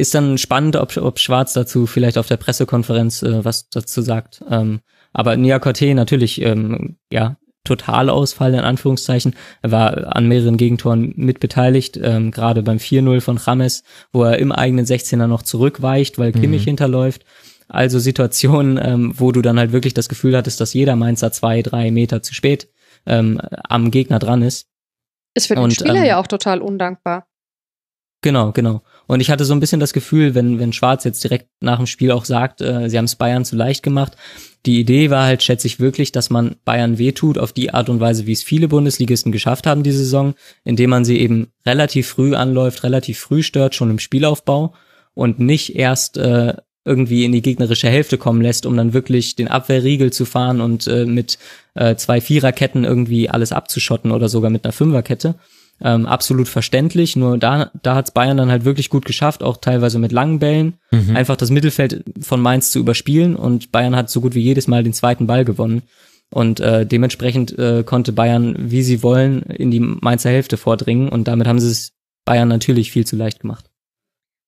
ist 0.00 0.14
dann 0.14 0.38
spannend, 0.38 0.76
ob, 0.76 0.96
ob 0.96 1.18
Schwarz 1.18 1.52
dazu 1.52 1.86
vielleicht 1.86 2.18
auf 2.18 2.26
der 2.26 2.36
Pressekonferenz 2.36 3.22
äh, 3.22 3.44
was 3.44 3.68
dazu 3.68 4.02
sagt. 4.02 4.42
Ähm, 4.50 4.80
aber 5.12 5.36
Niakote 5.36 5.94
natürlich, 5.94 6.40
ähm, 6.42 6.96
ja, 7.12 7.36
Totalausfall 7.64 8.54
in 8.54 8.60
Anführungszeichen. 8.60 9.34
Er 9.62 9.70
war 9.70 10.16
an 10.16 10.26
mehreren 10.26 10.56
Gegentoren 10.56 11.12
mitbeteiligt, 11.16 12.00
ähm, 12.02 12.30
gerade 12.30 12.62
beim 12.62 12.78
4-0 12.78 13.20
von 13.20 13.38
James, 13.44 13.82
wo 14.12 14.24
er 14.24 14.38
im 14.38 14.50
eigenen 14.50 14.86
16er 14.86 15.26
noch 15.26 15.42
zurückweicht, 15.42 16.18
weil 16.18 16.32
Kimmich 16.32 16.62
mhm. 16.62 16.70
hinterläuft. 16.70 17.24
Also 17.68 17.98
Situationen, 17.98 18.80
ähm, 18.82 19.12
wo 19.16 19.30
du 19.30 19.42
dann 19.42 19.58
halt 19.58 19.72
wirklich 19.72 19.94
das 19.94 20.08
Gefühl 20.08 20.36
hattest, 20.36 20.60
dass 20.60 20.74
jeder 20.74 20.96
Mainzer 20.96 21.32
zwei, 21.32 21.62
drei 21.62 21.90
Meter 21.90 22.22
zu 22.22 22.34
spät 22.34 22.68
ähm, 23.06 23.40
am 23.68 23.90
Gegner 23.90 24.18
dran 24.18 24.42
ist. 24.42 24.66
Ist 25.34 25.46
für 25.46 25.54
den 25.54 25.64
Und, 25.64 25.74
Spieler 25.74 25.96
ähm, 25.96 26.04
ja 26.04 26.18
auch 26.18 26.26
total 26.26 26.62
undankbar. 26.62 27.26
Genau, 28.22 28.52
genau. 28.52 28.82
Und 29.06 29.20
ich 29.20 29.30
hatte 29.30 29.46
so 29.46 29.54
ein 29.54 29.60
bisschen 29.60 29.80
das 29.80 29.94
Gefühl, 29.94 30.34
wenn, 30.34 30.58
wenn 30.58 30.74
Schwarz 30.74 31.04
jetzt 31.04 31.24
direkt 31.24 31.48
nach 31.60 31.78
dem 31.78 31.86
Spiel 31.86 32.12
auch 32.12 32.26
sagt, 32.26 32.60
äh, 32.60 32.90
sie 32.90 32.98
haben 32.98 33.06
es 33.06 33.16
Bayern 33.16 33.46
zu 33.46 33.56
leicht 33.56 33.82
gemacht. 33.82 34.16
Die 34.66 34.78
Idee 34.78 35.08
war 35.08 35.24
halt, 35.24 35.42
schätze 35.42 35.66
ich 35.66 35.80
wirklich, 35.80 36.12
dass 36.12 36.28
man 36.28 36.56
Bayern 36.66 36.98
wehtut 36.98 37.38
auf 37.38 37.52
die 37.54 37.72
Art 37.72 37.88
und 37.88 37.98
Weise, 37.98 38.26
wie 38.26 38.32
es 38.32 38.42
viele 38.42 38.68
Bundesligisten 38.68 39.32
geschafft 39.32 39.66
haben 39.66 39.82
diese 39.82 39.98
Saison, 39.98 40.34
indem 40.64 40.90
man 40.90 41.06
sie 41.06 41.18
eben 41.18 41.48
relativ 41.64 42.08
früh 42.08 42.34
anläuft, 42.34 42.82
relativ 42.84 43.18
früh 43.18 43.42
stört, 43.42 43.74
schon 43.74 43.90
im 43.90 43.98
Spielaufbau 43.98 44.74
und 45.14 45.38
nicht 45.38 45.76
erst 45.76 46.18
äh, 46.18 46.54
irgendwie 46.84 47.24
in 47.24 47.32
die 47.32 47.42
gegnerische 47.42 47.88
Hälfte 47.88 48.18
kommen 48.18 48.42
lässt, 48.42 48.66
um 48.66 48.76
dann 48.76 48.92
wirklich 48.92 49.34
den 49.34 49.48
Abwehrriegel 49.48 50.12
zu 50.12 50.26
fahren 50.26 50.60
und 50.60 50.86
äh, 50.86 51.06
mit 51.06 51.38
äh, 51.74 51.94
zwei 51.96 52.20
Viererketten 52.20 52.84
irgendwie 52.84 53.30
alles 53.30 53.52
abzuschotten 53.52 54.12
oder 54.12 54.28
sogar 54.28 54.50
mit 54.50 54.64
einer 54.64 54.72
Fünferkette, 54.72 55.36
ähm, 55.82 56.06
absolut 56.06 56.48
verständlich. 56.48 57.16
Nur 57.16 57.38
da, 57.38 57.70
da 57.82 57.94
hat's 57.94 58.10
Bayern 58.10 58.36
dann 58.36 58.50
halt 58.50 58.64
wirklich 58.64 58.90
gut 58.90 59.04
geschafft, 59.04 59.42
auch 59.42 59.56
teilweise 59.56 59.98
mit 59.98 60.12
langen 60.12 60.38
Bällen, 60.38 60.74
mhm. 60.90 61.16
einfach 61.16 61.36
das 61.36 61.50
Mittelfeld 61.50 62.04
von 62.20 62.40
Mainz 62.40 62.70
zu 62.70 62.78
überspielen 62.78 63.36
und 63.36 63.72
Bayern 63.72 63.96
hat 63.96 64.10
so 64.10 64.20
gut 64.20 64.34
wie 64.34 64.40
jedes 64.40 64.68
Mal 64.68 64.82
den 64.82 64.92
zweiten 64.92 65.26
Ball 65.26 65.44
gewonnen. 65.44 65.82
Und 66.32 66.60
äh, 66.60 66.86
dementsprechend 66.86 67.58
äh, 67.58 67.82
konnte 67.84 68.12
Bayern, 68.12 68.54
wie 68.58 68.82
sie 68.82 69.02
wollen, 69.02 69.42
in 69.42 69.70
die 69.70 69.80
Mainzer 69.80 70.30
Hälfte 70.30 70.56
vordringen 70.56 71.08
und 71.08 71.26
damit 71.26 71.48
haben 71.48 71.58
sie 71.58 71.70
es 71.70 71.92
Bayern 72.24 72.48
natürlich 72.48 72.92
viel 72.92 73.04
zu 73.04 73.16
leicht 73.16 73.40
gemacht. 73.40 73.69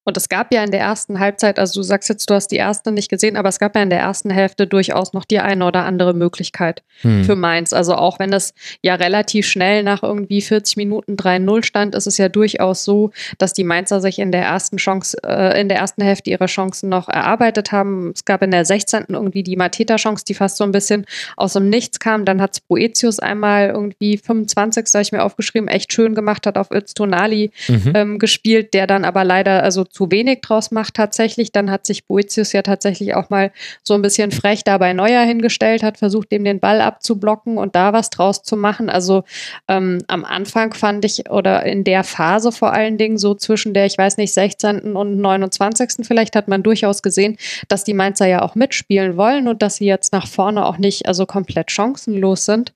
Und 0.05 0.17
es 0.17 0.29
gab 0.29 0.53
ja 0.53 0.65
in 0.65 0.71
der 0.71 0.81
ersten 0.81 1.21
Halbzeit, 1.21 1.59
also 1.59 1.81
du 1.81 1.83
sagst 1.83 2.09
jetzt, 2.09 2.29
du 2.29 2.35
hast 2.35 2.49
die 2.49 2.57
erste 2.57 2.91
nicht 2.91 3.09
gesehen, 3.09 3.37
aber 3.37 3.49
es 3.49 3.59
gab 3.59 3.77
ja 3.77 3.83
in 3.83 3.91
der 3.91 4.01
ersten 4.01 4.31
Hälfte 4.31 4.67
durchaus 4.67 5.13
noch 5.13 5.25
die 5.25 5.39
eine 5.39 5.65
oder 5.65 5.85
andere 5.85 6.13
Möglichkeit 6.13 6.83
hm. 7.03 7.25
für 7.25 7.37
Mainz. 7.37 7.73
Also 7.73 7.95
auch 7.95 8.19
wenn 8.19 8.33
es 8.33 8.55
ja 8.83 8.97
relativ 8.97 9.47
schnell 9.47 9.83
nach 9.83 10.03
irgendwie 10.03 10.41
40 10.41 10.77
Minuten 10.77 11.15
3-0 11.15 11.65
stand, 11.65 11.95
ist 11.95 12.07
es 12.07 12.19
ja 12.19 12.29
durchaus 12.29 12.85
so, 12.85 13.13
dass 13.39 13.53
die 13.53 13.65
Mainzer 13.65 14.01
sich 14.01 14.19
in 14.19 14.33
der 14.33 14.43
ersten 14.43 14.77
Chance, 14.77 15.17
äh, 15.25 15.61
in 15.61 15.69
der 15.69 15.79
ersten 15.79 16.03
Hälfte 16.03 16.31
ihre 16.31 16.47
Chancen 16.47 16.89
noch 16.89 17.09
erarbeitet 17.09 17.71
haben. 17.71 18.13
Es 18.15 18.25
gab 18.25 18.43
in 18.43 18.51
der 18.51 18.65
16. 18.65 19.07
irgendwie 19.09 19.43
die 19.43 19.57
Mateta-Chance, 19.57 20.25
die 20.27 20.35
fast 20.35 20.57
so 20.57 20.65
ein 20.65 20.73
bisschen 20.73 21.07
aus 21.37 21.53
dem 21.53 21.69
Nichts 21.69 22.01
kam. 22.01 22.25
Dann 22.25 22.41
hat 22.41 22.59
Boetius 22.69 23.19
einmal 23.19 23.69
irgendwie 23.69 24.19
25, 24.19 24.89
sag 24.89 25.03
ich 25.03 25.13
mir 25.13 25.23
aufgeschrieben, 25.23 25.69
echt 25.69 25.93
schön 25.93 26.15
gemacht, 26.15 26.47
hat 26.47 26.59
auf 26.59 26.71
Öztonali 26.71 27.53
mhm. 27.69 27.93
ähm, 27.95 28.19
gespielt, 28.19 28.75
der 28.75 28.87
dann 28.87 29.05
aber 29.05 29.25
leider, 29.25 29.63
also 29.63 29.85
zu 29.93 30.11
wenig 30.11 30.41
draus 30.41 30.71
macht 30.71 30.95
tatsächlich. 30.95 31.53
Dann 31.53 31.71
hat 31.71 31.87
sich 31.87 32.07
Boetius 32.07 32.53
ja 32.53 32.63
tatsächlich 32.63 33.15
auch 33.15 33.31
mal 33.31 33.53
so 33.85 33.95
ein 33.95 34.03
bisschen 34.03 34.31
frech 34.31 34.65
dabei 34.65 34.95
Neuer 34.95 35.23
hingestellt, 35.23 35.83
hat 35.83 35.99
versucht, 35.99 36.33
dem 36.33 36.45
den 36.45 36.61
Ball 36.61 36.81
abzublocken 36.81 37.59
und 37.59 37.77
da 37.77 37.93
was 37.93 38.09
draus 38.11 38.43
zu 38.43 38.57
machen. 38.57 38.89
Also 38.89 39.25
ähm, 39.69 40.03
am 40.09 40.25
Anfang 40.25 40.73
fand 40.73 41.05
ich, 41.05 41.31
oder 41.31 41.65
in 41.65 41.85
der 41.85 42.05
Phase 42.05 42.53
vor 42.53 42.73
allen 42.73 42.97
Dingen, 42.97 43.19
so 43.19 43.35
zwischen 43.35 43.75
der, 43.75 43.85
ich 43.85 43.99
weiß 43.99 44.17
nicht, 44.17 44.33
16. 44.33 44.97
und 44.97 45.19
29. 45.19 46.07
vielleicht, 46.07 46.35
hat 46.35 46.49
man 46.49 46.63
durchaus 46.63 47.03
gesehen, 47.03 47.37
dass 47.69 47.85
die 47.85 47.95
Mainzer 47.95 48.27
ja 48.27 48.43
auch 48.43 48.55
mitspielen 48.55 49.19
wollen 49.19 49.47
und 49.47 49.61
dass 49.61 49.77
sie 49.77 49.87
jetzt 49.87 50.13
nach 50.13 50.27
vorne 50.27 50.65
auch 50.65 50.79
nicht 50.79 51.07
also 51.07 51.27
komplett 51.27 51.71
chancenlos 51.71 52.47
sind. 52.47 52.73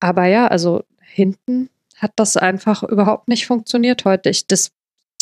Aber 0.00 0.26
ja, 0.26 0.48
also 0.48 0.84
hinten 1.00 1.70
hat 1.96 2.12
das 2.16 2.36
einfach 2.36 2.82
überhaupt 2.82 3.28
nicht 3.28 3.46
funktioniert 3.46 4.04
heute. 4.04 4.28
Ich, 4.28 4.46
das 4.46 4.72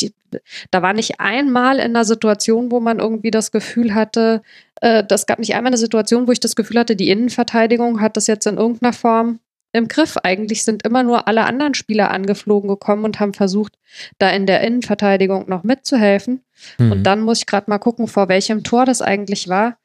die, 0.02 0.12
da 0.70 0.82
war 0.82 0.92
nicht 0.92 1.20
einmal 1.20 1.76
in 1.76 1.96
einer 1.96 2.04
Situation, 2.04 2.70
wo 2.70 2.80
man 2.80 2.98
irgendwie 2.98 3.30
das 3.30 3.52
Gefühl 3.52 3.94
hatte, 3.94 4.42
äh, 4.80 5.04
das 5.04 5.26
gab 5.26 5.38
nicht 5.38 5.54
einmal 5.54 5.70
eine 5.70 5.78
Situation, 5.78 6.26
wo 6.26 6.32
ich 6.32 6.40
das 6.40 6.56
Gefühl 6.56 6.78
hatte, 6.78 6.96
die 6.96 7.10
Innenverteidigung 7.10 8.00
hat 8.00 8.16
das 8.16 8.26
jetzt 8.26 8.46
in 8.46 8.56
irgendeiner 8.56 8.92
Form 8.92 9.40
im 9.72 9.88
Griff. 9.88 10.16
Eigentlich 10.16 10.64
sind 10.64 10.84
immer 10.84 11.02
nur 11.02 11.28
alle 11.28 11.44
anderen 11.44 11.74
Spieler 11.74 12.10
angeflogen 12.10 12.68
gekommen 12.68 13.04
und 13.04 13.20
haben 13.20 13.34
versucht, 13.34 13.74
da 14.18 14.30
in 14.30 14.46
der 14.46 14.62
Innenverteidigung 14.62 15.48
noch 15.48 15.62
mitzuhelfen. 15.62 16.42
Mhm. 16.78 16.92
Und 16.92 17.02
dann 17.04 17.20
muss 17.20 17.38
ich 17.38 17.46
gerade 17.46 17.70
mal 17.70 17.78
gucken, 17.78 18.08
vor 18.08 18.28
welchem 18.28 18.64
Tor 18.64 18.84
das 18.84 19.02
eigentlich 19.02 19.48
war 19.48 19.76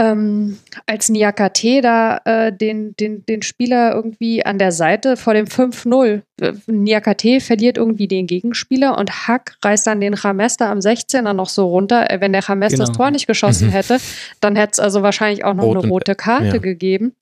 ähm, 0.00 0.58
als 0.86 1.10
Niakate 1.10 1.82
da 1.82 2.22
äh, 2.24 2.52
den, 2.56 2.96
den, 2.96 3.26
den 3.26 3.42
Spieler 3.42 3.92
irgendwie 3.94 4.44
an 4.44 4.58
der 4.58 4.72
Seite 4.72 5.18
vor 5.18 5.34
dem 5.34 5.44
5-0. 5.44 6.22
Niakate 6.68 7.40
verliert 7.40 7.76
irgendwie 7.76 8.08
den 8.08 8.26
Gegenspieler 8.26 8.96
und 8.96 9.28
Hack 9.28 9.58
reißt 9.62 9.86
dann 9.86 10.00
den 10.00 10.16
Chamester 10.16 10.70
am 10.70 10.78
16er 10.78 11.34
noch 11.34 11.50
so 11.50 11.68
runter. 11.68 12.10
Äh, 12.10 12.22
wenn 12.22 12.32
der 12.32 12.40
Chamester 12.40 12.78
genau. 12.78 12.88
das 12.88 12.96
Tor 12.96 13.10
nicht 13.10 13.26
geschossen 13.26 13.68
mhm. 13.68 13.72
hätte, 13.72 13.98
dann 14.40 14.56
hätte 14.56 14.72
es 14.72 14.80
also 14.80 15.02
wahrscheinlich 15.02 15.44
auch 15.44 15.52
noch 15.52 15.64
Rot 15.64 15.76
eine 15.76 15.88
rote 15.88 16.14
Karte 16.14 16.46
ja. 16.46 16.58
gegeben. 16.58 17.14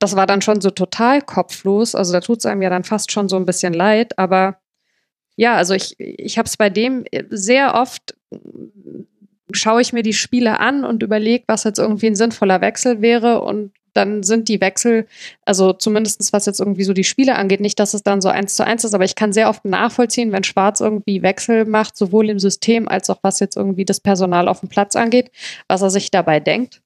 Das 0.00 0.16
war 0.16 0.26
dann 0.26 0.42
schon 0.42 0.60
so 0.60 0.70
total 0.70 1.22
kopflos. 1.22 1.94
Also 1.94 2.12
da 2.12 2.20
tut 2.20 2.38
es 2.38 2.46
einem 2.46 2.62
ja 2.62 2.70
dann 2.70 2.82
fast 2.82 3.12
schon 3.12 3.28
so 3.28 3.36
ein 3.36 3.46
bisschen 3.46 3.74
leid, 3.74 4.18
aber 4.18 4.58
ja, 5.36 5.54
also 5.54 5.72
ich, 5.72 5.94
ich 5.98 6.36
habe 6.36 6.46
es 6.46 6.56
bei 6.56 6.68
dem 6.68 7.04
sehr 7.30 7.74
oft 7.74 8.16
schaue 9.52 9.80
ich 9.80 9.92
mir 9.92 10.02
die 10.02 10.12
Spiele 10.12 10.60
an 10.60 10.84
und 10.84 11.02
überlege, 11.02 11.44
was 11.46 11.64
jetzt 11.64 11.78
irgendwie 11.78 12.06
ein 12.06 12.16
sinnvoller 12.16 12.60
Wechsel 12.60 13.00
wäre 13.00 13.40
und 13.42 13.72
dann 13.94 14.22
sind 14.22 14.48
die 14.48 14.60
Wechsel, 14.60 15.06
also 15.44 15.72
zumindest 15.72 16.32
was 16.32 16.46
jetzt 16.46 16.60
irgendwie 16.60 16.84
so 16.84 16.92
die 16.92 17.04
Spiele 17.04 17.34
angeht, 17.34 17.60
nicht, 17.60 17.80
dass 17.80 17.94
es 17.94 18.02
dann 18.02 18.20
so 18.20 18.28
eins 18.28 18.54
zu 18.54 18.64
eins 18.64 18.84
ist, 18.84 18.94
aber 18.94 19.04
ich 19.04 19.16
kann 19.16 19.32
sehr 19.32 19.48
oft 19.48 19.64
nachvollziehen, 19.64 20.30
wenn 20.30 20.44
Schwarz 20.44 20.80
irgendwie 20.80 21.22
Wechsel 21.22 21.64
macht, 21.64 21.96
sowohl 21.96 22.30
im 22.30 22.38
System 22.38 22.88
als 22.88 23.10
auch 23.10 23.18
was 23.22 23.40
jetzt 23.40 23.56
irgendwie 23.56 23.84
das 23.84 24.00
Personal 24.00 24.46
auf 24.48 24.60
dem 24.60 24.68
Platz 24.68 24.94
angeht, 24.94 25.32
was 25.66 25.82
er 25.82 25.90
sich 25.90 26.10
dabei 26.10 26.38
denkt. 26.38 26.80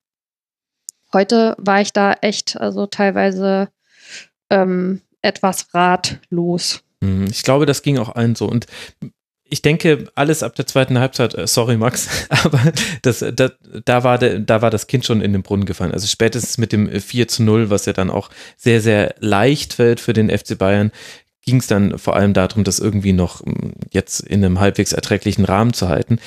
Heute 1.13 1.55
war 1.59 1.83
ich 1.83 1.93
da 1.93 2.15
echt, 2.23 2.59
also 2.59 2.87
teilweise 2.87 3.69
ähm, 4.49 5.03
etwas 5.21 5.75
ratlos. 5.75 6.83
Mhm, 7.01 7.27
ich 7.31 7.43
glaube, 7.43 7.67
das 7.67 7.83
ging 7.83 7.99
auch 7.99 8.15
allen 8.15 8.35
so. 8.35 8.47
Und 8.49 8.67
ich 9.53 9.61
denke, 9.61 10.07
alles 10.15 10.43
ab 10.43 10.57
der 10.57 10.67
zweiten 10.67 10.99
Halbzeit, 10.99 11.35
äh, 11.35 11.47
sorry 11.47 11.77
Max, 11.77 12.09
aber 12.31 12.73
das, 13.03 13.23
das, 13.35 13.53
da, 13.85 14.03
war 14.03 14.17
der, 14.17 14.39
da 14.39 14.63
war 14.63 14.71
das 14.71 14.87
Kind 14.87 15.05
schon 15.05 15.21
in 15.21 15.35
den 15.35 15.43
Brunnen 15.43 15.67
gefallen. 15.67 15.93
Also 15.93 16.07
spätestens 16.07 16.57
mit 16.57 16.73
dem 16.73 16.89
4 16.89 17.29
zu 17.29 17.43
0, 17.43 17.69
was 17.69 17.85
ja 17.85 17.93
dann 17.93 18.09
auch 18.09 18.31
sehr, 18.57 18.81
sehr 18.81 19.15
leicht 19.21 19.75
fällt 19.75 20.01
für 20.01 20.15
den 20.15 20.31
FC 20.31 20.57
Bayern, 20.57 20.91
ging 21.45 21.57
es 21.57 21.67
dann 21.67 21.99
vor 21.99 22.15
allem 22.15 22.35
darum, 22.35 22.63
das 22.65 22.79
irgendwie 22.79 23.13
noch 23.13 23.45
mm, 23.45 23.73
jetzt 23.91 24.21
in 24.21 24.45
einem 24.45 24.61
halbwegs 24.61 24.93
erträglichen 24.93 25.45
Rahmen 25.45 25.73
zu 25.73 25.89
halten. 25.89 26.19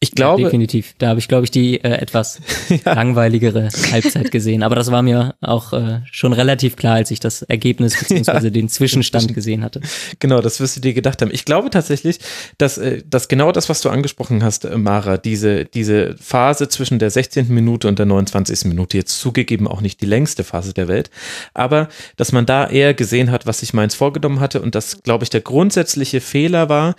Ich 0.00 0.12
glaube. 0.12 0.42
Ja, 0.42 0.48
definitiv. 0.48 0.94
Da 0.98 1.08
habe 1.08 1.20
ich, 1.20 1.28
glaube 1.28 1.44
ich, 1.44 1.50
die 1.50 1.82
äh, 1.82 1.90
etwas 1.90 2.40
ja. 2.68 2.92
langweiligere 2.92 3.68
Halbzeit 3.92 4.30
gesehen. 4.30 4.62
Aber 4.62 4.74
das 4.74 4.90
war 4.90 5.02
mir 5.02 5.36
auch 5.40 5.72
äh, 5.72 6.00
schon 6.10 6.32
relativ 6.32 6.76
klar, 6.76 6.96
als 6.96 7.10
ich 7.10 7.20
das 7.20 7.42
Ergebnis 7.42 7.96
bzw. 7.96 8.24
Ja. 8.34 8.50
den 8.50 8.68
Zwischenstand 8.68 9.32
gesehen 9.32 9.62
hatte. 9.62 9.80
Genau, 10.18 10.40
das 10.40 10.58
wirst 10.58 10.76
du 10.76 10.80
dir 10.80 10.92
gedacht 10.92 11.22
haben. 11.22 11.30
Ich 11.32 11.44
glaube 11.44 11.70
tatsächlich, 11.70 12.18
dass, 12.58 12.78
äh, 12.78 13.02
dass 13.08 13.28
genau 13.28 13.52
das, 13.52 13.68
was 13.68 13.80
du 13.80 13.90
angesprochen 13.90 14.42
hast, 14.42 14.64
äh, 14.64 14.76
Mara, 14.76 15.18
diese, 15.18 15.66
diese 15.66 16.16
Phase 16.18 16.68
zwischen 16.68 16.98
der 16.98 17.10
16. 17.10 17.48
Minute 17.54 17.86
und 17.86 17.98
der 17.98 18.06
29. 18.06 18.64
Minute, 18.64 18.96
jetzt 18.96 19.20
zugegeben 19.20 19.68
auch 19.68 19.80
nicht 19.80 20.00
die 20.00 20.06
längste 20.06 20.42
Phase 20.42 20.74
der 20.74 20.88
Welt, 20.88 21.10
aber 21.52 21.88
dass 22.16 22.32
man 22.32 22.44
da 22.44 22.66
eher 22.66 22.92
gesehen 22.94 23.30
hat, 23.30 23.46
was 23.46 23.60
sich 23.60 23.72
Mainz 23.72 23.94
vorgenommen 23.94 24.40
hatte 24.40 24.63
und 24.64 24.74
das, 24.74 25.02
glaube 25.02 25.24
ich, 25.24 25.30
der 25.30 25.42
grundsätzliche 25.42 26.20
Fehler 26.20 26.68
war, 26.68 26.96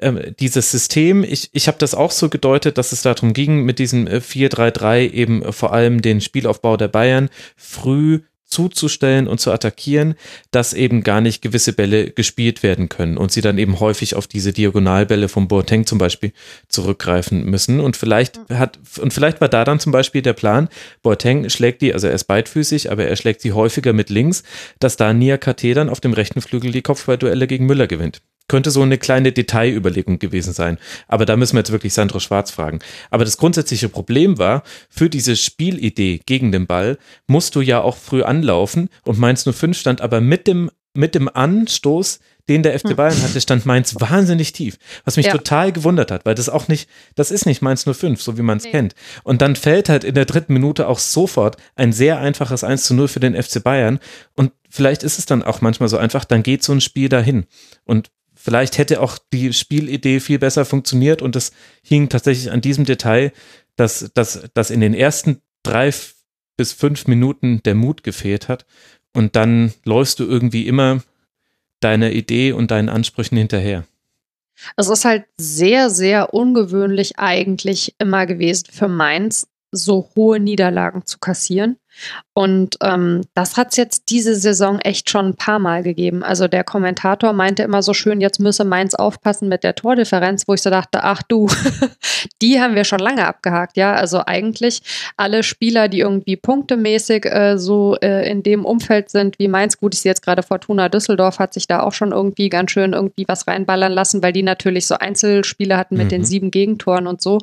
ähm, 0.00 0.34
dieses 0.38 0.70
System, 0.70 1.24
ich, 1.24 1.50
ich 1.52 1.66
habe 1.68 1.78
das 1.78 1.94
auch 1.94 2.10
so 2.10 2.28
gedeutet, 2.28 2.78
dass 2.78 2.92
es 2.92 3.02
darum 3.02 3.32
ging, 3.32 3.64
mit 3.64 3.78
diesem 3.78 4.06
4-3-3 4.06 4.96
äh, 4.96 5.06
eben 5.06 5.52
vor 5.52 5.72
allem 5.72 6.02
den 6.02 6.20
Spielaufbau 6.20 6.76
der 6.76 6.88
Bayern 6.88 7.30
früh 7.56 8.20
zuzustellen 8.48 9.28
und 9.28 9.40
zu 9.40 9.52
attackieren, 9.52 10.14
dass 10.50 10.72
eben 10.72 11.02
gar 11.02 11.20
nicht 11.20 11.42
gewisse 11.42 11.72
Bälle 11.72 12.10
gespielt 12.10 12.62
werden 12.62 12.88
können 12.88 13.18
und 13.18 13.30
sie 13.30 13.40
dann 13.40 13.58
eben 13.58 13.78
häufig 13.78 14.16
auf 14.16 14.26
diese 14.26 14.52
Diagonalbälle 14.52 15.28
vom 15.28 15.48
Boateng 15.48 15.86
zum 15.86 15.98
Beispiel 15.98 16.32
zurückgreifen 16.68 17.44
müssen. 17.44 17.80
Und 17.80 17.96
vielleicht 17.96 18.40
hat, 18.50 18.78
und 19.00 19.12
vielleicht 19.12 19.40
war 19.40 19.48
da 19.48 19.64
dann 19.64 19.80
zum 19.80 19.92
Beispiel 19.92 20.22
der 20.22 20.32
Plan, 20.32 20.68
Boateng 21.02 21.48
schlägt 21.50 21.82
die, 21.82 21.92
also 21.92 22.06
er 22.06 22.14
ist 22.14 22.24
beidfüßig, 22.24 22.90
aber 22.90 23.04
er 23.04 23.16
schlägt 23.16 23.42
sie 23.42 23.52
häufiger 23.52 23.92
mit 23.92 24.10
links, 24.10 24.42
dass 24.80 24.96
da 24.96 25.12
Nia 25.12 25.36
KT 25.36 25.76
dann 25.76 25.90
auf 25.90 26.00
dem 26.00 26.14
rechten 26.14 26.40
Flügel 26.40 26.72
die 26.72 26.82
Kopfballduelle 26.82 27.46
gegen 27.46 27.66
Müller 27.66 27.86
gewinnt. 27.86 28.22
Könnte 28.48 28.70
so 28.70 28.82
eine 28.82 28.98
kleine 28.98 29.32
Detailüberlegung 29.32 30.18
gewesen 30.18 30.52
sein. 30.52 30.78
Aber 31.06 31.26
da 31.26 31.36
müssen 31.36 31.54
wir 31.54 31.60
jetzt 31.60 31.72
wirklich 31.72 31.94
Sandro 31.94 32.18
Schwarz 32.18 32.50
fragen. 32.50 32.80
Aber 33.10 33.24
das 33.24 33.36
grundsätzliche 33.36 33.88
Problem 33.88 34.38
war, 34.38 34.62
für 34.88 35.10
diese 35.10 35.36
Spielidee 35.36 36.20
gegen 36.26 36.50
den 36.50 36.66
Ball 36.66 36.98
musst 37.26 37.54
du 37.54 37.60
ja 37.60 37.80
auch 37.80 37.96
früh 37.96 38.22
anlaufen 38.22 38.88
und 39.04 39.18
Mainz 39.18 39.44
05 39.44 39.78
stand 39.78 40.00
aber 40.00 40.20
mit 40.20 40.46
dem, 40.46 40.70
mit 40.94 41.14
dem 41.14 41.28
Anstoß 41.28 42.20
den 42.48 42.62
der 42.62 42.78
FC 42.78 42.90
hm. 42.90 42.96
Bayern 42.96 43.22
hatte, 43.22 43.40
stand 43.40 43.66
Mainz 43.66 43.94
wahnsinnig 43.98 44.52
tief. 44.52 44.78
Was 45.04 45.16
mich 45.16 45.26
ja. 45.26 45.32
total 45.32 45.72
gewundert 45.72 46.10
hat, 46.10 46.24
weil 46.24 46.34
das 46.34 46.48
auch 46.48 46.68
nicht, 46.68 46.88
das 47.14 47.30
ist 47.30 47.46
nicht 47.46 47.62
Mainz 47.62 47.84
05, 47.84 48.20
so 48.20 48.38
wie 48.38 48.42
man 48.42 48.58
es 48.58 48.64
nee. 48.64 48.70
kennt. 48.70 48.94
Und 49.22 49.42
dann 49.42 49.56
fällt 49.56 49.88
halt 49.88 50.04
in 50.04 50.14
der 50.14 50.24
dritten 50.24 50.54
Minute 50.54 50.88
auch 50.88 50.98
sofort 50.98 51.56
ein 51.76 51.92
sehr 51.92 52.18
einfaches 52.18 52.64
1 52.64 52.84
zu 52.84 52.94
0 52.94 53.08
für 53.08 53.20
den 53.20 53.40
FC 53.40 53.62
Bayern. 53.62 54.00
Und 54.34 54.52
vielleicht 54.70 55.02
ist 55.02 55.18
es 55.18 55.26
dann 55.26 55.42
auch 55.42 55.60
manchmal 55.60 55.88
so 55.88 55.98
einfach, 55.98 56.24
dann 56.24 56.42
geht 56.42 56.62
so 56.62 56.72
ein 56.72 56.80
Spiel 56.80 57.08
dahin. 57.08 57.46
Und 57.84 58.10
Vielleicht 58.48 58.78
hätte 58.78 59.02
auch 59.02 59.18
die 59.30 59.52
Spielidee 59.52 60.20
viel 60.20 60.38
besser 60.38 60.64
funktioniert 60.64 61.20
und 61.20 61.36
es 61.36 61.52
hing 61.82 62.08
tatsächlich 62.08 62.50
an 62.50 62.62
diesem 62.62 62.86
Detail, 62.86 63.30
dass, 63.76 64.10
dass, 64.14 64.48
dass 64.54 64.70
in 64.70 64.80
den 64.80 64.94
ersten 64.94 65.42
drei 65.62 65.92
bis 66.56 66.72
fünf 66.72 67.06
Minuten 67.06 67.62
der 67.64 67.74
Mut 67.74 68.02
gefehlt 68.02 68.48
hat 68.48 68.64
und 69.14 69.36
dann 69.36 69.74
läufst 69.84 70.18
du 70.18 70.24
irgendwie 70.24 70.66
immer 70.66 71.02
deiner 71.80 72.10
Idee 72.12 72.52
und 72.52 72.70
deinen 72.70 72.88
Ansprüchen 72.88 73.36
hinterher. 73.36 73.84
Es 74.78 74.88
ist 74.88 75.04
halt 75.04 75.26
sehr, 75.36 75.90
sehr 75.90 76.32
ungewöhnlich 76.32 77.18
eigentlich 77.18 77.96
immer 77.98 78.24
gewesen 78.24 78.68
für 78.72 78.88
Mainz, 78.88 79.46
so 79.72 80.08
hohe 80.16 80.40
Niederlagen 80.40 81.04
zu 81.04 81.18
kassieren. 81.18 81.76
Und 82.34 82.76
ähm, 82.82 83.22
das 83.34 83.56
hat 83.56 83.70
es 83.70 83.76
jetzt 83.76 84.10
diese 84.10 84.36
Saison 84.36 84.78
echt 84.78 85.10
schon 85.10 85.26
ein 85.26 85.36
paar 85.36 85.58
Mal 85.58 85.82
gegeben. 85.82 86.22
Also 86.22 86.46
der 86.46 86.62
Kommentator 86.62 87.32
meinte 87.32 87.64
immer 87.64 87.82
so 87.82 87.94
schön, 87.94 88.20
jetzt 88.20 88.38
müsse 88.38 88.64
Mainz 88.64 88.94
aufpassen 88.94 89.48
mit 89.48 89.64
der 89.64 89.74
Tordifferenz, 89.74 90.46
wo 90.46 90.54
ich 90.54 90.62
so 90.62 90.70
dachte, 90.70 91.02
ach 91.02 91.20
du, 91.22 91.48
die 92.42 92.60
haben 92.60 92.76
wir 92.76 92.84
schon 92.84 93.00
lange 93.00 93.26
abgehakt, 93.26 93.76
ja. 93.76 93.94
Also 93.94 94.22
eigentlich 94.24 94.82
alle 95.16 95.42
Spieler, 95.42 95.88
die 95.88 95.98
irgendwie 95.98 96.36
punktemäßig 96.36 97.24
äh, 97.26 97.58
so 97.58 97.96
äh, 97.96 98.30
in 98.30 98.44
dem 98.44 98.64
Umfeld 98.64 99.10
sind 99.10 99.40
wie 99.40 99.48
Mainz, 99.48 99.78
gut, 99.78 99.94
ich 99.94 100.02
sehe 100.02 100.10
jetzt 100.10 100.22
gerade 100.22 100.44
Fortuna 100.44 100.88
Düsseldorf, 100.88 101.40
hat 101.40 101.54
sich 101.54 101.66
da 101.66 101.80
auch 101.80 101.92
schon 101.92 102.12
irgendwie 102.12 102.50
ganz 102.50 102.70
schön 102.70 102.92
irgendwie 102.92 103.26
was 103.26 103.48
reinballern 103.48 103.90
lassen, 103.90 104.22
weil 104.22 104.32
die 104.32 104.44
natürlich 104.44 104.86
so 104.86 104.94
Einzelspiele 104.94 105.76
hatten 105.76 105.96
mit 105.96 106.06
mhm. 106.06 106.10
den 106.10 106.24
sieben 106.24 106.52
Gegentoren 106.52 107.08
und 107.08 107.20
so. 107.20 107.38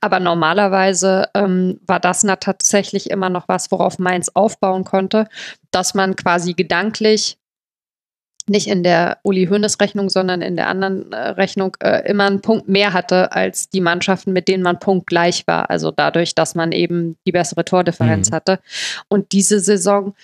Aber 0.00 0.18
normalerweise 0.18 1.28
ähm, 1.34 1.78
war 1.86 2.00
das 2.00 2.24
na 2.24 2.34
tatsächlich 2.34 3.10
immer 3.10 3.30
noch 3.30 3.46
was, 3.46 3.70
worauf 3.70 3.99
Mainz 4.00 4.30
aufbauen 4.30 4.84
konnte, 4.84 5.28
dass 5.70 5.94
man 5.94 6.16
quasi 6.16 6.54
gedanklich 6.54 7.38
nicht 8.50 8.66
in 8.66 8.82
der 8.82 9.18
Uli 9.22 9.46
Hoeneß 9.46 9.80
Rechnung, 9.80 10.10
sondern 10.10 10.42
in 10.42 10.56
der 10.56 10.66
anderen 10.68 11.12
äh, 11.12 11.28
Rechnung 11.30 11.76
äh, 11.80 12.08
immer 12.10 12.26
einen 12.26 12.40
Punkt 12.40 12.68
mehr 12.68 12.92
hatte 12.92 13.32
als 13.32 13.70
die 13.70 13.80
Mannschaften, 13.80 14.32
mit 14.32 14.48
denen 14.48 14.64
man 14.64 14.80
punktgleich 14.80 15.46
war. 15.46 15.70
Also 15.70 15.92
dadurch, 15.92 16.34
dass 16.34 16.56
man 16.56 16.72
eben 16.72 17.16
die 17.26 17.32
bessere 17.32 17.64
Tordifferenz 17.64 18.30
mhm. 18.30 18.34
hatte. 18.34 18.58
Und 19.08 19.32
diese 19.32 19.60
Saison, 19.60 20.14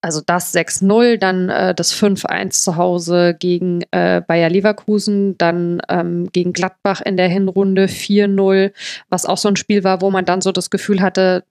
also 0.00 0.22
das 0.24 0.54
6-0, 0.54 1.18
dann 1.18 1.50
äh, 1.50 1.74
das 1.74 1.94
5-1 1.94 2.62
zu 2.62 2.76
Hause 2.76 3.36
gegen 3.38 3.82
äh, 3.90 4.22
Bayer 4.26 4.48
Leverkusen, 4.48 5.36
dann 5.36 5.82
ähm, 5.88 6.30
gegen 6.32 6.52
Gladbach 6.52 7.00
in 7.00 7.16
der 7.16 7.28
Hinrunde 7.28 7.86
4-0, 7.86 8.72
was 9.10 9.26
auch 9.26 9.38
so 9.38 9.48
ein 9.48 9.56
Spiel 9.56 9.84
war, 9.84 10.00
wo 10.00 10.10
man 10.10 10.24
dann 10.24 10.40
so 10.40 10.52
das 10.52 10.70
Gefühl 10.70 11.02
hatte, 11.02 11.44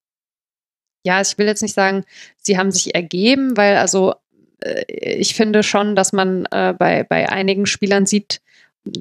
ja, 1.07 1.21
ich 1.21 1.37
will 1.37 1.47
jetzt 1.47 1.61
nicht 1.61 1.73
sagen, 1.73 2.03
sie 2.37 2.57
haben 2.57 2.69
sich 2.69 2.93
ergeben, 2.93 3.55
weil 3.55 3.77
also 3.77 4.13
äh, 4.59 4.83
ich 4.91 5.35
finde 5.35 5.63
schon, 5.63 5.95
dass 5.95 6.11
man 6.11 6.45
äh, 6.51 6.73
bei, 6.77 7.03
bei 7.03 7.29
einigen 7.29 7.65
Spielern 7.65 8.05
sieht, 8.05 8.41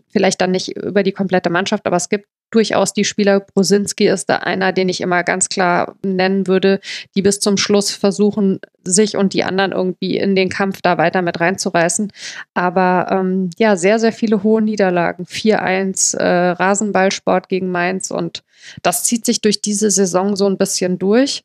vielleicht 0.08 0.40
dann 0.40 0.52
nicht 0.52 0.76
über 0.76 1.02
die 1.02 1.12
komplette 1.12 1.50
Mannschaft, 1.50 1.84
aber 1.84 1.96
es 1.96 2.08
gibt 2.08 2.26
durchaus 2.52 2.92
die 2.92 3.04
Spieler. 3.04 3.40
Brosinski 3.40 4.06
ist 4.06 4.26
da 4.26 4.36
einer, 4.36 4.72
den 4.72 4.88
ich 4.88 5.00
immer 5.00 5.24
ganz 5.24 5.48
klar 5.48 5.96
nennen 6.04 6.46
würde, 6.46 6.78
die 7.16 7.22
bis 7.22 7.40
zum 7.40 7.56
Schluss 7.56 7.90
versuchen, 7.90 8.60
sich 8.84 9.16
und 9.16 9.32
die 9.32 9.42
anderen 9.42 9.72
irgendwie 9.72 10.16
in 10.16 10.36
den 10.36 10.48
Kampf 10.48 10.80
da 10.80 10.96
weiter 10.96 11.22
mit 11.22 11.40
reinzureißen. 11.40 12.12
Aber 12.54 13.08
ähm, 13.10 13.50
ja, 13.58 13.74
sehr, 13.74 13.98
sehr 13.98 14.12
viele 14.12 14.44
hohe 14.44 14.62
Niederlagen. 14.62 15.24
4-1 15.24 16.16
äh, 16.16 16.50
Rasenballsport 16.50 17.48
gegen 17.48 17.70
Mainz 17.70 18.12
und 18.12 18.44
das 18.82 19.02
zieht 19.02 19.26
sich 19.26 19.40
durch 19.40 19.60
diese 19.60 19.90
Saison 19.90 20.36
so 20.36 20.46
ein 20.46 20.56
bisschen 20.56 21.00
durch 21.00 21.42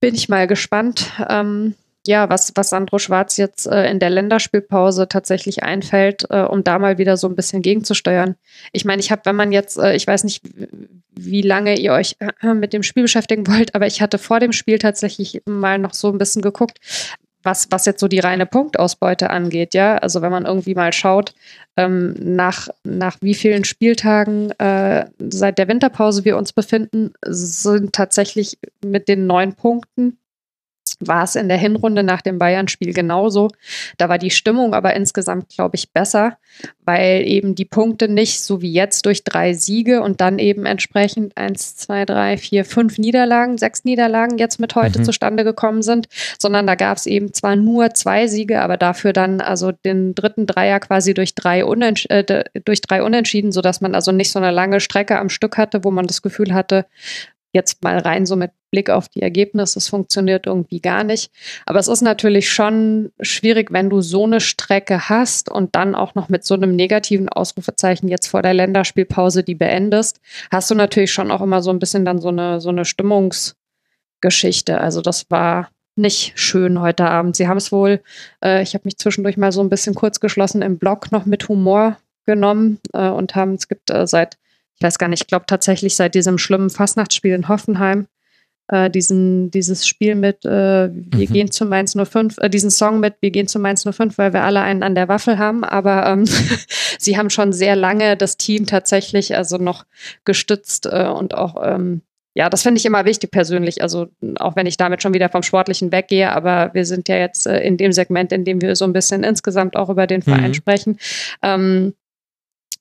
bin 0.00 0.14
ich 0.14 0.28
mal 0.28 0.46
gespannt, 0.46 1.12
ähm, 1.28 1.74
ja, 2.06 2.28
was, 2.28 2.52
was 2.54 2.70
Sandro 2.70 2.98
Schwarz 2.98 3.36
jetzt 3.36 3.66
äh, 3.66 3.90
in 3.90 3.98
der 3.98 4.10
Länderspielpause 4.10 5.08
tatsächlich 5.08 5.62
einfällt, 5.62 6.26
äh, 6.30 6.42
um 6.42 6.62
da 6.62 6.78
mal 6.78 6.98
wieder 6.98 7.16
so 7.16 7.28
ein 7.28 7.34
bisschen 7.34 7.62
gegenzusteuern. 7.62 8.36
Ich 8.72 8.84
meine, 8.84 9.00
ich 9.00 9.10
habe, 9.10 9.22
wenn 9.24 9.36
man 9.36 9.52
jetzt, 9.52 9.76
äh, 9.78 9.94
ich 9.96 10.06
weiß 10.06 10.24
nicht, 10.24 10.42
wie 11.12 11.42
lange 11.42 11.78
ihr 11.78 11.92
euch 11.92 12.16
äh, 12.20 12.54
mit 12.54 12.72
dem 12.72 12.82
Spiel 12.82 13.02
beschäftigen 13.02 13.46
wollt, 13.48 13.74
aber 13.74 13.86
ich 13.86 14.00
hatte 14.00 14.18
vor 14.18 14.40
dem 14.40 14.52
Spiel 14.52 14.78
tatsächlich 14.78 15.42
mal 15.46 15.78
noch 15.78 15.94
so 15.94 16.08
ein 16.08 16.18
bisschen 16.18 16.42
geguckt, 16.42 16.78
was, 17.46 17.68
was 17.70 17.86
jetzt 17.86 18.00
so 18.00 18.08
die 18.08 18.18
reine 18.18 18.44
Punktausbeute 18.44 19.30
angeht, 19.30 19.72
ja. 19.72 19.96
Also 19.96 20.20
wenn 20.20 20.30
man 20.30 20.44
irgendwie 20.44 20.74
mal 20.74 20.92
schaut, 20.92 21.34
ähm, 21.76 22.14
nach, 22.18 22.68
nach 22.84 23.16
wie 23.22 23.34
vielen 23.34 23.64
Spieltagen 23.64 24.50
äh, 24.58 25.06
seit 25.18 25.56
der 25.56 25.68
Winterpause 25.68 26.26
wir 26.26 26.36
uns 26.36 26.52
befinden, 26.52 27.14
sind 27.24 27.94
tatsächlich 27.94 28.58
mit 28.84 29.08
den 29.08 29.26
neun 29.26 29.54
Punkten 29.54 30.18
war 31.00 31.24
es 31.24 31.34
in 31.34 31.48
der 31.48 31.58
Hinrunde 31.58 32.02
nach 32.02 32.22
dem 32.22 32.38
Bayern-Spiel 32.38 32.92
genauso. 32.92 33.48
Da 33.98 34.08
war 34.08 34.18
die 34.18 34.30
Stimmung 34.30 34.74
aber 34.74 34.94
insgesamt, 34.94 35.48
glaube 35.50 35.76
ich, 35.76 35.92
besser, 35.92 36.38
weil 36.84 37.22
eben 37.26 37.54
die 37.54 37.64
Punkte 37.64 38.08
nicht 38.08 38.40
so 38.42 38.62
wie 38.62 38.72
jetzt 38.72 39.04
durch 39.04 39.24
drei 39.24 39.52
Siege 39.52 40.02
und 40.02 40.20
dann 40.20 40.38
eben 40.38 40.64
entsprechend 40.64 41.36
eins, 41.36 41.76
zwei, 41.76 42.04
drei, 42.04 42.36
vier, 42.38 42.64
fünf 42.64 42.98
Niederlagen, 42.98 43.58
sechs 43.58 43.84
Niederlagen 43.84 44.38
jetzt 44.38 44.60
mit 44.60 44.74
heute 44.74 45.00
mhm. 45.00 45.04
zustande 45.04 45.44
gekommen 45.44 45.82
sind, 45.82 46.08
sondern 46.38 46.66
da 46.66 46.74
gab 46.74 46.96
es 46.96 47.06
eben 47.06 47.32
zwar 47.32 47.56
nur 47.56 47.92
zwei 47.94 48.26
Siege, 48.26 48.62
aber 48.62 48.76
dafür 48.76 49.12
dann 49.12 49.40
also 49.40 49.72
den 49.72 50.14
dritten 50.14 50.46
Dreier 50.46 50.80
quasi 50.80 51.14
durch 51.14 51.34
drei, 51.34 51.64
Unentsch 51.64 52.06
äh, 52.08 52.44
durch 52.64 52.80
drei 52.80 53.02
Unentschieden, 53.02 53.52
sodass 53.52 53.80
man 53.80 53.94
also 53.94 54.12
nicht 54.12 54.30
so 54.30 54.38
eine 54.38 54.50
lange 54.50 54.80
Strecke 54.80 55.18
am 55.18 55.28
Stück 55.28 55.58
hatte, 55.58 55.84
wo 55.84 55.90
man 55.90 56.06
das 56.06 56.22
Gefühl 56.22 56.54
hatte, 56.54 56.86
jetzt 57.56 57.82
mal 57.82 57.98
rein 57.98 58.26
so 58.26 58.36
mit 58.36 58.52
Blick 58.70 58.90
auf 58.90 59.08
die 59.08 59.22
Ergebnisse, 59.22 59.78
es 59.78 59.88
funktioniert 59.88 60.46
irgendwie 60.46 60.80
gar 60.80 61.02
nicht. 61.02 61.32
Aber 61.64 61.78
es 61.78 61.88
ist 61.88 62.02
natürlich 62.02 62.50
schon 62.50 63.10
schwierig, 63.20 63.72
wenn 63.72 63.90
du 63.90 64.00
so 64.02 64.24
eine 64.24 64.40
Strecke 64.40 65.08
hast 65.08 65.50
und 65.50 65.74
dann 65.74 65.94
auch 65.94 66.14
noch 66.14 66.28
mit 66.28 66.44
so 66.44 66.54
einem 66.54 66.76
negativen 66.76 67.28
Ausrufezeichen 67.28 68.08
jetzt 68.08 68.26
vor 68.28 68.42
der 68.42 68.54
Länderspielpause 68.54 69.42
die 69.42 69.54
beendest, 69.54 70.20
hast 70.50 70.70
du 70.70 70.74
natürlich 70.74 71.12
schon 71.12 71.30
auch 71.30 71.40
immer 71.40 71.62
so 71.62 71.70
ein 71.70 71.78
bisschen 71.78 72.04
dann 72.04 72.20
so 72.20 72.28
eine, 72.28 72.60
so 72.60 72.68
eine 72.68 72.84
Stimmungsgeschichte. 72.84 74.78
Also 74.80 75.00
das 75.00 75.30
war 75.30 75.70
nicht 75.96 76.38
schön 76.38 76.80
heute 76.80 77.06
Abend. 77.06 77.36
Sie 77.36 77.48
haben 77.48 77.56
es 77.56 77.72
wohl, 77.72 78.02
äh, 78.44 78.62
ich 78.62 78.74
habe 78.74 78.82
mich 78.84 78.98
zwischendurch 78.98 79.38
mal 79.38 79.52
so 79.52 79.62
ein 79.62 79.70
bisschen 79.70 79.94
kurz 79.94 80.20
geschlossen 80.20 80.60
im 80.62 80.78
Blog 80.78 81.10
noch 81.10 81.24
mit 81.24 81.48
Humor 81.48 81.96
genommen 82.26 82.78
äh, 82.92 83.08
und 83.08 83.34
haben, 83.34 83.54
es 83.54 83.68
gibt 83.68 83.90
äh, 83.90 84.06
seit 84.06 84.36
ich 84.76 84.82
weiß 84.82 84.98
gar 84.98 85.08
nicht, 85.08 85.22
ich 85.22 85.26
glaube 85.26 85.46
tatsächlich 85.46 85.96
seit 85.96 86.14
diesem 86.14 86.38
schlimmen 86.38 86.70
Fastnachtsspiel 86.70 87.34
in 87.34 87.48
Hoffenheim, 87.48 88.06
äh, 88.68 88.90
diesen, 88.90 89.50
dieses 89.50 89.86
Spiel 89.86 90.14
mit 90.14 90.44
äh, 90.44 90.90
Wir 90.92 91.28
mhm. 91.28 91.32
gehen 91.32 91.50
zu 91.50 91.64
Mainz 91.64 91.96
05, 91.96 92.38
äh, 92.38 92.50
diesen 92.50 92.70
Song 92.70 93.00
mit 93.00 93.14
Wir 93.20 93.30
gehen 93.30 93.48
zu 93.48 93.58
Mainz 93.58 93.84
05, 93.88 94.18
weil 94.18 94.32
wir 94.32 94.42
alle 94.42 94.60
einen 94.60 94.82
an 94.82 94.94
der 94.94 95.08
Waffel 95.08 95.38
haben, 95.38 95.64
aber 95.64 96.06
ähm, 96.06 96.24
sie 96.98 97.16
haben 97.16 97.30
schon 97.30 97.52
sehr 97.52 97.76
lange 97.76 98.16
das 98.16 98.36
Team 98.36 98.66
tatsächlich 98.66 99.36
also 99.36 99.56
noch 99.56 99.84
gestützt 100.24 100.86
äh, 100.86 101.06
und 101.06 101.34
auch 101.34 101.56
ähm, 101.64 102.02
ja, 102.34 102.50
das 102.50 102.62
finde 102.62 102.78
ich 102.78 102.84
immer 102.84 103.06
wichtig 103.06 103.30
persönlich. 103.30 103.80
Also 103.80 104.08
auch 104.38 104.56
wenn 104.56 104.66
ich 104.66 104.76
damit 104.76 105.02
schon 105.02 105.14
wieder 105.14 105.30
vom 105.30 105.42
Sportlichen 105.42 105.90
weggehe, 105.90 106.30
aber 106.30 106.68
wir 106.74 106.84
sind 106.84 107.08
ja 107.08 107.16
jetzt 107.16 107.46
äh, 107.46 107.60
in 107.60 107.78
dem 107.78 107.92
Segment, 107.92 108.30
in 108.30 108.44
dem 108.44 108.60
wir 108.60 108.76
so 108.76 108.84
ein 108.84 108.92
bisschen 108.92 109.24
insgesamt 109.24 109.74
auch 109.74 109.88
über 109.88 110.06
den 110.06 110.20
Verein 110.20 110.48
mhm. 110.48 110.54
sprechen. 110.54 110.98
Ähm, 111.40 111.94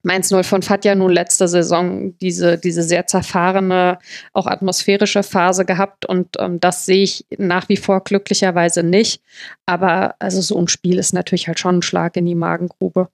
Mainz 0.05 0.29
05 0.29 0.69
hat 0.69 0.85
ja 0.85 0.93
nun 0.93 1.11
letzte 1.11 1.47
Saison 1.47 2.15
diese, 2.19 2.59
diese 2.59 2.83
sehr 2.83 3.07
zerfahrene, 3.07 3.97
auch 4.33 4.45
atmosphärische 4.45 5.23
Phase 5.23 5.65
gehabt 5.65 6.05
und 6.05 6.35
ähm, 6.37 6.59
das 6.59 6.85
sehe 6.85 7.01
ich 7.01 7.25
nach 7.39 7.69
wie 7.69 7.77
vor 7.77 8.03
glücklicherweise 8.03 8.83
nicht. 8.83 9.23
Aber 9.65 10.13
also 10.19 10.41
so 10.41 10.59
ein 10.59 10.67
Spiel 10.67 10.99
ist 10.99 11.13
natürlich 11.13 11.47
halt 11.47 11.59
schon 11.59 11.79
ein 11.79 11.81
Schlag 11.81 12.17
in 12.17 12.25
die 12.27 12.35
Magengrube. 12.35 13.09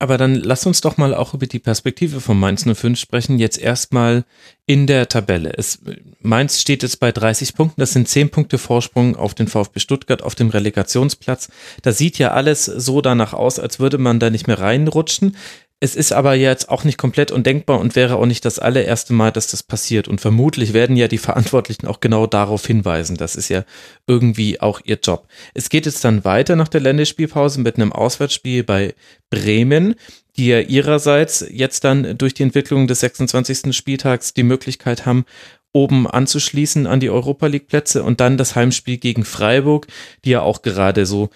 Aber 0.00 0.16
dann 0.16 0.36
lass 0.36 0.64
uns 0.64 0.80
doch 0.80 0.96
mal 0.96 1.12
auch 1.12 1.34
über 1.34 1.46
die 1.46 1.58
Perspektive 1.58 2.20
von 2.20 2.38
Mainz 2.38 2.64
05 2.64 2.98
sprechen. 2.98 3.38
Jetzt 3.38 3.58
erstmal 3.58 4.24
in 4.64 4.86
der 4.86 5.08
Tabelle. 5.08 5.52
Es, 5.56 5.80
Mainz 6.20 6.60
steht 6.60 6.84
jetzt 6.84 7.00
bei 7.00 7.10
30 7.10 7.54
Punkten. 7.54 7.80
Das 7.80 7.94
sind 7.94 8.08
10 8.08 8.30
Punkte 8.30 8.58
Vorsprung 8.58 9.16
auf 9.16 9.34
den 9.34 9.48
VfB 9.48 9.80
Stuttgart 9.80 10.22
auf 10.22 10.36
dem 10.36 10.50
Relegationsplatz. 10.50 11.48
Da 11.82 11.90
sieht 11.90 12.18
ja 12.18 12.30
alles 12.30 12.64
so 12.64 13.00
danach 13.00 13.32
aus, 13.32 13.58
als 13.58 13.80
würde 13.80 13.98
man 13.98 14.20
da 14.20 14.30
nicht 14.30 14.46
mehr 14.46 14.60
reinrutschen. 14.60 15.36
Es 15.80 15.94
ist 15.94 16.12
aber 16.12 16.34
jetzt 16.34 16.70
auch 16.70 16.82
nicht 16.82 16.98
komplett 16.98 17.30
undenkbar 17.30 17.78
und 17.78 17.94
wäre 17.94 18.16
auch 18.16 18.26
nicht 18.26 18.44
das 18.44 18.58
allererste 18.58 19.12
Mal, 19.12 19.30
dass 19.30 19.46
das 19.46 19.62
passiert. 19.62 20.08
Und 20.08 20.20
vermutlich 20.20 20.72
werden 20.72 20.96
ja 20.96 21.06
die 21.06 21.18
Verantwortlichen 21.18 21.86
auch 21.86 22.00
genau 22.00 22.26
darauf 22.26 22.66
hinweisen. 22.66 23.16
Das 23.16 23.36
ist 23.36 23.48
ja 23.48 23.64
irgendwie 24.08 24.60
auch 24.60 24.80
ihr 24.82 24.98
Job. 25.00 25.28
Es 25.54 25.68
geht 25.68 25.86
jetzt 25.86 26.04
dann 26.04 26.24
weiter 26.24 26.56
nach 26.56 26.66
der 26.66 26.80
Länderspielpause 26.80 27.60
mit 27.60 27.76
einem 27.76 27.92
Auswärtsspiel 27.92 28.64
bei 28.64 28.94
Bremen, 29.30 29.94
die 30.36 30.48
ja 30.48 30.58
ihrerseits 30.58 31.46
jetzt 31.48 31.84
dann 31.84 32.18
durch 32.18 32.34
die 32.34 32.42
Entwicklung 32.42 32.88
des 32.88 32.98
26. 33.00 33.72
Spieltags 33.76 34.34
die 34.34 34.42
Möglichkeit 34.42 35.06
haben, 35.06 35.26
oben 35.72 36.08
anzuschließen 36.08 36.88
an 36.88 36.98
die 36.98 37.10
Europa 37.10 37.46
League 37.46 37.68
Plätze 37.68 38.02
und 38.02 38.18
dann 38.18 38.36
das 38.36 38.56
Heimspiel 38.56 38.96
gegen 38.96 39.24
Freiburg, 39.24 39.86
die 40.24 40.30
ja 40.30 40.40
auch 40.40 40.62
gerade 40.62 41.06
so 41.06 41.30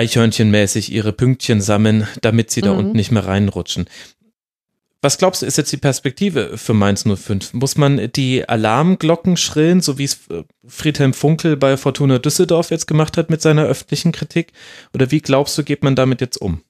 Eichhörnchenmäßig 0.00 0.90
ihre 0.92 1.12
Pünktchen 1.12 1.60
sammeln, 1.60 2.08
damit 2.22 2.50
sie 2.50 2.62
da 2.62 2.72
mhm. 2.72 2.78
unten 2.78 2.96
nicht 2.96 3.10
mehr 3.10 3.26
reinrutschen. 3.26 3.84
Was 5.02 5.18
glaubst 5.18 5.42
du, 5.42 5.46
ist 5.46 5.58
jetzt 5.58 5.72
die 5.72 5.78
Perspektive 5.78 6.56
für 6.56 6.72
Mainz 6.72 7.04
05? 7.04 7.52
Muss 7.52 7.76
man 7.76 8.10
die 8.12 8.48
Alarmglocken 8.48 9.36
schrillen, 9.36 9.82
so 9.82 9.98
wie 9.98 10.04
es 10.04 10.26
äh, 10.28 10.44
Friedhelm 10.66 11.12
Funkel 11.12 11.56
bei 11.56 11.76
Fortuna 11.76 12.18
Düsseldorf 12.18 12.70
jetzt 12.70 12.86
gemacht 12.86 13.18
hat 13.18 13.28
mit 13.28 13.42
seiner 13.42 13.64
öffentlichen 13.64 14.12
Kritik? 14.12 14.52
Oder 14.94 15.10
wie 15.10 15.20
glaubst 15.20 15.56
du, 15.58 15.64
geht 15.64 15.82
man 15.82 15.96
damit 15.96 16.22
jetzt 16.22 16.38
um? 16.38 16.62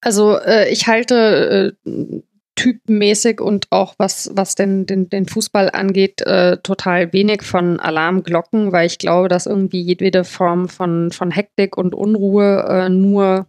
Also 0.00 0.38
äh, 0.38 0.70
ich 0.70 0.86
halte 0.86 1.76
äh, 1.84 2.20
typmäßig 2.58 3.40
und 3.40 3.68
auch 3.70 3.94
was, 3.98 4.32
was 4.34 4.56
den, 4.56 4.84
den, 4.84 5.08
den 5.08 5.26
Fußball 5.26 5.70
angeht, 5.70 6.22
äh, 6.22 6.56
total 6.56 7.12
wenig 7.12 7.42
von 7.42 7.78
Alarmglocken, 7.78 8.72
weil 8.72 8.86
ich 8.86 8.98
glaube, 8.98 9.28
dass 9.28 9.46
irgendwie 9.46 9.80
jedwede 9.80 10.24
Form 10.24 10.68
von, 10.68 11.12
von 11.12 11.30
Hektik 11.30 11.76
und 11.76 11.94
Unruhe 11.94 12.64
äh, 12.68 12.88
nur 12.88 13.46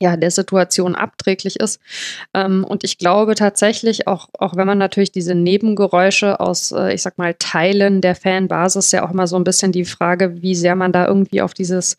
ja, 0.00 0.16
der 0.16 0.30
Situation 0.30 0.94
abträglich 0.94 1.60
ist. 1.60 1.80
Ähm, 2.34 2.64
und 2.64 2.84
ich 2.84 2.98
glaube 2.98 3.34
tatsächlich, 3.34 4.06
auch, 4.06 4.28
auch 4.38 4.56
wenn 4.56 4.66
man 4.66 4.78
natürlich 4.78 5.12
diese 5.12 5.34
Nebengeräusche 5.34 6.40
aus, 6.40 6.72
äh, 6.72 6.94
ich 6.94 7.02
sag 7.02 7.16
mal, 7.16 7.34
Teilen 7.38 8.00
der 8.00 8.14
Fanbasis 8.14 8.92
ja 8.92 9.06
auch 9.06 9.12
immer 9.12 9.26
so 9.26 9.36
ein 9.36 9.44
bisschen 9.44 9.72
die 9.72 9.84
Frage, 9.84 10.42
wie 10.42 10.54
sehr 10.54 10.74
man 10.74 10.92
da 10.92 11.06
irgendwie 11.06 11.42
auf 11.42 11.54
dieses 11.54 11.96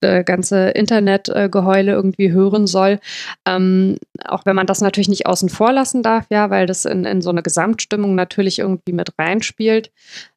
äh, 0.00 0.24
ganze 0.24 0.70
Internetgeheule 0.70 1.92
irgendwie 1.92 2.32
hören 2.32 2.66
soll. 2.66 2.98
Ähm, 3.46 3.96
auch 4.24 4.46
wenn 4.46 4.56
man 4.56 4.66
das 4.66 4.80
natürlich 4.80 5.08
nicht 5.08 5.26
außen 5.26 5.48
vor 5.48 5.72
lassen 5.72 6.02
darf, 6.02 6.26
ja, 6.30 6.50
weil 6.50 6.66
das 6.66 6.84
in, 6.84 7.04
in 7.04 7.22
so 7.22 7.30
eine 7.30 7.42
Gesamtstimmung 7.42 8.14
natürlich 8.14 8.58
irgendwie 8.58 8.92
mit 8.92 9.10
reinspielt. 9.18 9.90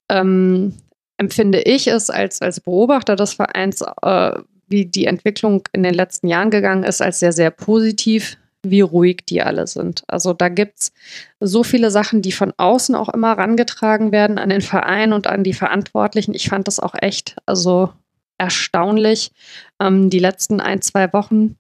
Ähm, 0.09 0.73
empfinde 1.17 1.61
ich 1.61 1.87
es 1.87 2.09
als, 2.09 2.41
als 2.41 2.59
Beobachter 2.59 3.15
des 3.15 3.33
Vereins 3.33 3.83
äh, 4.01 4.31
wie 4.67 4.85
die 4.85 5.05
Entwicklung 5.05 5.63
in 5.71 5.83
den 5.83 5.93
letzten 5.93 6.27
Jahren 6.27 6.51
gegangen 6.51 6.83
ist, 6.83 7.01
als 7.01 7.19
sehr, 7.19 7.31
sehr 7.31 7.51
positiv, 7.51 8.37
wie 8.63 8.81
ruhig 8.81 9.25
die 9.27 9.41
alle 9.41 9.67
sind. 9.67 10.03
Also 10.07 10.33
da 10.33 10.49
gibt 10.49 10.79
es 10.79 10.91
so 11.39 11.63
viele 11.63 11.91
Sachen, 11.91 12.21
die 12.21 12.31
von 12.31 12.53
außen 12.57 12.95
auch 12.95 13.09
immer 13.09 13.37
rangetragen 13.37 14.11
werden 14.11 14.37
an 14.37 14.49
den 14.49 14.61
Verein 14.61 15.13
und 15.13 15.27
an 15.27 15.43
die 15.43 15.53
Verantwortlichen. 15.53 16.33
Ich 16.33 16.49
fand 16.49 16.67
das 16.67 16.79
auch 16.79 16.95
echt 16.99 17.37
also 17.45 17.91
erstaunlich, 18.37 19.31
ähm, 19.79 20.09
die 20.09 20.19
letzten 20.19 20.59
ein, 20.59 20.81
zwei 20.81 21.11
Wochen, 21.13 21.55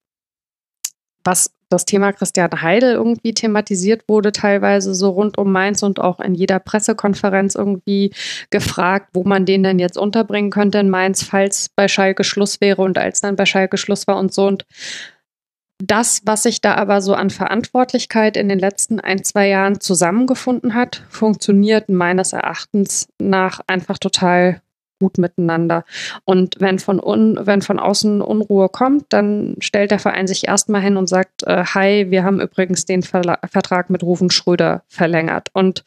was 1.23 1.51
das 1.69 1.85
Thema 1.85 2.13
Christian 2.13 2.61
Heidel 2.61 2.93
irgendwie 2.93 3.33
thematisiert 3.33 4.03
wurde, 4.07 4.31
teilweise 4.31 4.93
so 4.93 5.09
rund 5.09 5.37
um 5.37 5.51
Mainz 5.51 5.83
und 5.83 5.99
auch 5.99 6.19
in 6.19 6.33
jeder 6.33 6.59
Pressekonferenz 6.59 7.55
irgendwie 7.55 8.11
gefragt, 8.49 9.09
wo 9.13 9.23
man 9.23 9.45
den 9.45 9.63
denn 9.63 9.79
jetzt 9.79 9.97
unterbringen 9.97 10.51
könnte 10.51 10.79
in 10.79 10.89
Mainz, 10.89 11.23
falls 11.23 11.69
bei 11.75 11.87
Schalke 11.87 12.23
Schluss 12.23 12.61
wäre 12.61 12.81
und 12.81 12.97
als 12.97 13.21
dann 13.21 13.35
bei 13.35 13.45
Schalke 13.45 13.77
Schluss 13.77 14.07
war 14.07 14.17
und 14.17 14.33
so. 14.33 14.47
Und 14.47 14.65
das, 15.79 16.21
was 16.25 16.43
sich 16.43 16.61
da 16.61 16.75
aber 16.75 17.01
so 17.01 17.13
an 17.13 17.29
Verantwortlichkeit 17.29 18.35
in 18.35 18.49
den 18.49 18.59
letzten 18.59 18.99
ein, 18.99 19.23
zwei 19.23 19.47
Jahren 19.47 19.79
zusammengefunden 19.79 20.73
hat, 20.73 21.03
funktioniert 21.09 21.89
meines 21.89 22.33
Erachtens 22.33 23.07
nach 23.19 23.61
einfach 23.67 23.99
total 23.99 24.61
gut 24.99 25.17
miteinander. 25.17 25.83
Und 26.25 26.55
wenn 26.59 26.79
von, 26.79 26.99
un, 26.99 27.39
wenn 27.41 27.61
von 27.61 27.79
außen 27.79 28.21
Unruhe 28.21 28.69
kommt, 28.69 29.05
dann 29.09 29.55
stellt 29.59 29.91
der 29.91 29.99
Verein 29.99 30.27
sich 30.27 30.47
erstmal 30.47 30.81
hin 30.81 30.97
und 30.97 31.07
sagt, 31.07 31.43
äh, 31.43 31.63
hi, 31.63 32.07
wir 32.09 32.23
haben 32.23 32.41
übrigens 32.41 32.85
den 32.85 33.03
Verla 33.03 33.39
Vertrag 33.49 33.89
mit 33.89 34.03
Rufen 34.03 34.29
Schröder 34.29 34.83
verlängert. 34.87 35.49
Und 35.53 35.83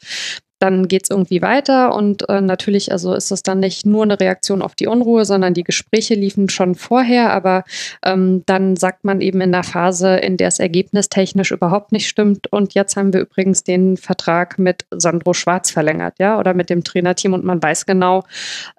dann 0.61 0.87
geht 0.87 1.03
es 1.03 1.09
irgendwie 1.09 1.41
weiter 1.41 1.95
und 1.95 2.29
äh, 2.29 2.39
natürlich, 2.39 2.91
also 2.91 3.15
ist 3.15 3.31
es 3.31 3.41
dann 3.41 3.59
nicht 3.59 3.85
nur 3.85 4.03
eine 4.03 4.19
Reaktion 4.19 4.61
auf 4.61 4.75
die 4.75 4.85
Unruhe, 4.85 5.25
sondern 5.25 5.55
die 5.55 5.63
Gespräche 5.63 6.13
liefen 6.13 6.49
schon 6.49 6.75
vorher, 6.75 7.33
aber 7.33 7.63
ähm, 8.05 8.43
dann 8.45 8.75
sagt 8.75 9.03
man 9.03 9.21
eben 9.21 9.41
in 9.41 9.51
der 9.51 9.63
Phase, 9.63 10.17
in 10.17 10.37
der 10.37 10.49
es 10.49 10.59
ergebnistechnisch 10.59 11.51
überhaupt 11.51 11.91
nicht 11.91 12.07
stimmt 12.07 12.51
und 12.51 12.75
jetzt 12.75 12.95
haben 12.95 13.11
wir 13.11 13.21
übrigens 13.21 13.63
den 13.63 13.97
Vertrag 13.97 14.59
mit 14.59 14.85
Sandro 14.91 15.33
Schwarz 15.33 15.71
verlängert, 15.71 16.19
ja, 16.19 16.37
oder 16.37 16.53
mit 16.53 16.69
dem 16.69 16.83
Trainerteam 16.83 17.33
und 17.33 17.43
man 17.43 17.61
weiß 17.61 17.87
genau, 17.87 18.23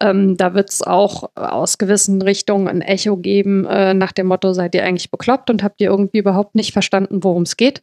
ähm, 0.01 0.37
da 0.37 0.55
wird 0.55 0.71
es 0.71 0.83
auch 0.83 1.31
aus 1.35 1.79
gewissen 1.79 2.23
Richtungen 2.23 2.69
ein 2.69 2.81
Echo 2.81 3.17
geben 3.17 3.67
äh, 3.67 3.93
nach 3.93 4.13
dem 4.13 4.29
Motto, 4.29 4.53
seid 4.53 4.77
ihr 4.77 4.85
eigentlich 4.85 5.11
bekloppt 5.11 5.51
und 5.51 5.65
habt 5.65 5.81
ihr 5.81 5.91
irgendwie 5.91 6.19
überhaupt 6.19 6.55
nicht 6.55 6.73
verstanden, 6.73 7.25
worum 7.25 7.43
es 7.43 7.57
geht. 7.57 7.83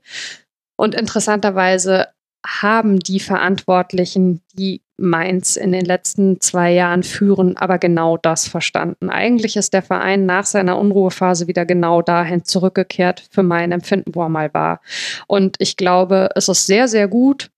Und 0.78 0.96
interessanterweise 0.96 2.08
haben 2.46 3.00
die 3.00 3.20
Verantwortlichen, 3.20 4.42
die 4.54 4.82
Mainz 4.98 5.56
in 5.56 5.72
den 5.72 5.86
letzten 5.86 6.40
zwei 6.42 6.72
Jahren 6.72 7.04
führen, 7.04 7.58
aber 7.58 7.78
genau 7.78 8.18
das 8.18 8.48
verstanden. 8.48 9.10
Eigentlich 9.10 9.56
ist 9.56 9.74
der 9.74 9.82
Verein 9.82 10.26
nach 10.26 10.46
seiner 10.46 10.78
Unruhephase 10.78 11.48
wieder 11.48 11.66
genau 11.66 12.02
dahin 12.02 12.44
zurückgekehrt, 12.44 13.24
für 13.32 13.44
mein 13.44 13.72
Empfinden, 13.72 14.14
wo 14.14 14.24
er 14.24 14.30
mal 14.30 14.54
war. 14.54 14.82
Und 15.28 15.56
ich 15.60 15.78
glaube, 15.78 16.30
es 16.36 16.50
ist 16.50 16.66
sehr, 16.66 16.88
sehr 16.88 17.08
gut, 17.08 17.50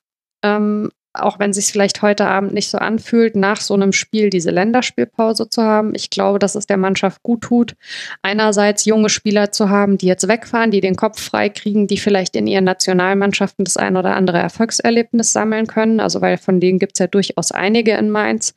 ähm, 0.43 0.89
auch 1.13 1.39
wenn 1.39 1.51
sich 1.51 1.65
vielleicht 1.65 2.01
heute 2.01 2.25
Abend 2.25 2.53
nicht 2.53 2.69
so 2.69 2.77
anfühlt, 2.77 3.35
nach 3.35 3.59
so 3.59 3.73
einem 3.73 3.91
Spiel 3.91 4.29
diese 4.29 4.49
Länderspielpause 4.49 5.49
zu 5.49 5.61
haben. 5.61 5.93
Ich 5.93 6.09
glaube, 6.09 6.39
dass 6.39 6.55
es 6.55 6.67
der 6.67 6.77
Mannschaft 6.77 7.21
gut 7.23 7.41
tut, 7.41 7.75
einerseits 8.21 8.85
junge 8.85 9.09
Spieler 9.09 9.51
zu 9.51 9.69
haben, 9.69 9.97
die 9.97 10.07
jetzt 10.07 10.27
wegfahren, 10.27 10.71
die 10.71 10.79
den 10.79 10.95
Kopf 10.95 11.21
frei 11.21 11.49
kriegen, 11.49 11.87
die 11.87 11.97
vielleicht 11.97 12.35
in 12.35 12.47
ihren 12.47 12.63
Nationalmannschaften 12.63 13.65
das 13.65 13.77
ein 13.77 13.97
oder 13.97 14.15
andere 14.15 14.39
Erfolgserlebnis 14.39 15.33
sammeln 15.33 15.67
können. 15.67 15.99
Also 15.99 16.21
weil 16.21 16.37
von 16.37 16.59
denen 16.59 16.79
gibt 16.79 16.93
es 16.93 16.99
ja 16.99 17.07
durchaus 17.07 17.51
einige 17.51 17.91
in 17.93 18.09
Mainz. 18.09 18.55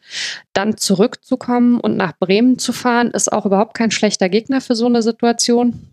Dann 0.53 0.77
zurückzukommen 0.77 1.81
und 1.81 1.97
nach 1.97 2.17
Bremen 2.19 2.59
zu 2.59 2.73
fahren, 2.73 3.11
ist 3.11 3.33
auch 3.33 3.47
überhaupt 3.47 3.75
kein 3.75 3.91
schlechter 3.91 4.29
Gegner 4.29 4.61
für 4.61 4.77
so 4.77 4.87
eine 4.87 5.03
Situation. 5.03 5.91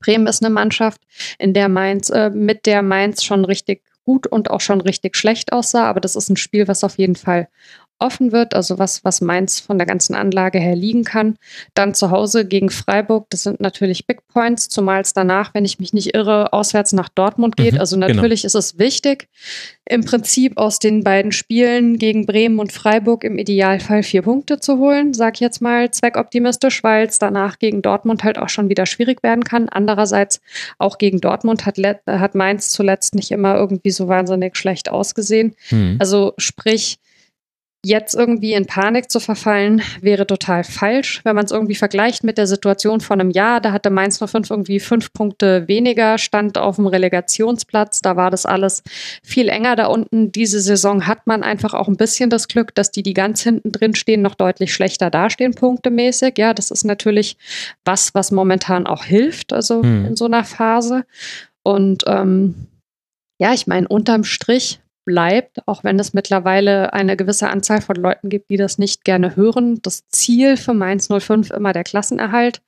Bremen 0.00 0.26
ist 0.26 0.42
eine 0.42 0.52
Mannschaft, 0.52 1.02
in 1.38 1.54
der 1.54 1.68
Mainz, 1.68 2.10
äh, 2.10 2.30
mit 2.30 2.66
der 2.66 2.82
Mainz 2.82 3.22
schon 3.22 3.44
richtig 3.44 3.82
gut 4.04 4.26
und 4.26 4.50
auch 4.50 4.60
schon 4.60 4.80
richtig 4.80 5.16
schlecht 5.16 5.52
aussah. 5.52 5.88
Aber 5.88 6.00
das 6.00 6.16
ist 6.16 6.28
ein 6.28 6.36
Spiel, 6.36 6.68
was 6.68 6.84
auf 6.84 6.98
jeden 6.98 7.16
Fall 7.16 7.48
offen 8.02 8.32
wird, 8.32 8.54
also 8.54 8.78
was, 8.78 9.04
was 9.04 9.20
Mainz 9.20 9.60
von 9.60 9.78
der 9.78 9.86
ganzen 9.86 10.14
Anlage 10.14 10.58
her 10.58 10.76
liegen 10.76 11.04
kann. 11.04 11.36
Dann 11.74 11.94
zu 11.94 12.10
Hause 12.10 12.46
gegen 12.46 12.70
Freiburg, 12.70 13.26
das 13.30 13.44
sind 13.44 13.60
natürlich 13.60 14.06
Big 14.06 14.26
Points, 14.28 14.68
zumal 14.68 15.00
es 15.00 15.14
danach, 15.14 15.54
wenn 15.54 15.64
ich 15.64 15.78
mich 15.78 15.92
nicht 15.92 16.14
irre, 16.14 16.52
auswärts 16.52 16.92
nach 16.92 17.08
Dortmund 17.08 17.56
geht. 17.56 17.74
Mhm, 17.74 17.80
also 17.80 17.96
genau. 17.96 18.08
natürlich 18.08 18.42
genau. 18.42 18.48
ist 18.48 18.54
es 18.54 18.78
wichtig, 18.78 19.28
im 19.84 20.04
Prinzip 20.04 20.58
aus 20.58 20.78
den 20.78 21.02
beiden 21.02 21.32
Spielen 21.32 21.98
gegen 21.98 22.26
Bremen 22.26 22.58
und 22.58 22.72
Freiburg 22.72 23.24
im 23.24 23.38
Idealfall 23.38 24.02
vier 24.02 24.22
Punkte 24.22 24.60
zu 24.60 24.78
holen, 24.78 25.12
sag 25.12 25.34
ich 25.34 25.40
jetzt 25.40 25.60
mal 25.60 25.90
zweckoptimistisch, 25.90 26.84
weil 26.84 27.06
es 27.06 27.18
danach 27.18 27.58
gegen 27.58 27.82
Dortmund 27.82 28.24
halt 28.24 28.38
auch 28.38 28.48
schon 28.48 28.68
wieder 28.68 28.86
schwierig 28.86 29.22
werden 29.22 29.44
kann. 29.44 29.68
Andererseits 29.68 30.40
auch 30.78 30.98
gegen 30.98 31.20
Dortmund 31.20 31.66
hat, 31.66 31.78
hat 32.06 32.34
Mainz 32.34 32.70
zuletzt 32.70 33.14
nicht 33.14 33.30
immer 33.30 33.56
irgendwie 33.56 33.90
so 33.90 34.08
wahnsinnig 34.08 34.56
schlecht 34.56 34.90
ausgesehen. 34.90 35.54
Mhm. 35.70 35.96
Also 35.98 36.34
sprich, 36.38 36.98
Jetzt 37.84 38.14
irgendwie 38.14 38.52
in 38.52 38.66
Panik 38.66 39.10
zu 39.10 39.18
verfallen, 39.18 39.82
wäre 40.00 40.24
total 40.24 40.62
falsch. 40.62 41.20
Wenn 41.24 41.34
man 41.34 41.46
es 41.46 41.50
irgendwie 41.50 41.74
vergleicht 41.74 42.22
mit 42.22 42.38
der 42.38 42.46
Situation 42.46 43.00
von 43.00 43.20
einem 43.20 43.30
Jahr, 43.30 43.60
da 43.60 43.72
hatte 43.72 43.90
Mainz 43.90 44.20
05 44.24 44.50
irgendwie 44.50 44.78
fünf 44.78 45.12
Punkte 45.12 45.66
weniger, 45.66 46.16
stand 46.18 46.58
auf 46.58 46.76
dem 46.76 46.86
Relegationsplatz, 46.86 48.00
da 48.00 48.14
war 48.14 48.30
das 48.30 48.46
alles 48.46 48.84
viel 49.24 49.48
enger 49.48 49.74
da 49.74 49.86
unten. 49.86 50.30
Diese 50.30 50.60
Saison 50.60 51.08
hat 51.08 51.26
man 51.26 51.42
einfach 51.42 51.74
auch 51.74 51.88
ein 51.88 51.96
bisschen 51.96 52.30
das 52.30 52.46
Glück, 52.46 52.72
dass 52.76 52.92
die, 52.92 53.02
die 53.02 53.14
ganz 53.14 53.42
hinten 53.42 53.72
drin 53.72 53.96
stehen, 53.96 54.22
noch 54.22 54.36
deutlich 54.36 54.72
schlechter 54.72 55.10
dastehen, 55.10 55.54
punktemäßig. 55.54 56.34
Ja, 56.38 56.54
das 56.54 56.70
ist 56.70 56.84
natürlich 56.84 57.36
was, 57.84 58.14
was 58.14 58.30
momentan 58.30 58.86
auch 58.86 59.02
hilft, 59.02 59.52
also 59.52 59.82
hm. 59.82 60.06
in 60.06 60.16
so 60.16 60.26
einer 60.26 60.44
Phase. 60.44 61.04
Und 61.64 62.04
ähm, 62.06 62.68
ja, 63.40 63.52
ich 63.52 63.66
meine, 63.66 63.88
unterm 63.88 64.22
Strich 64.22 64.81
bleibt, 65.04 65.66
auch 65.66 65.84
wenn 65.84 65.98
es 65.98 66.14
mittlerweile 66.14 66.92
eine 66.92 67.16
gewisse 67.16 67.48
Anzahl 67.48 67.80
von 67.80 67.96
Leuten 67.96 68.28
gibt, 68.28 68.50
die 68.50 68.56
das 68.56 68.78
nicht 68.78 69.04
gerne 69.04 69.36
hören. 69.36 69.80
Das 69.82 70.08
Ziel 70.08 70.56
für 70.56 70.74
Mainz 70.74 71.08
05 71.08 71.50
immer 71.50 71.72
der 71.72 71.84
Klassenerhalt. 71.84 72.62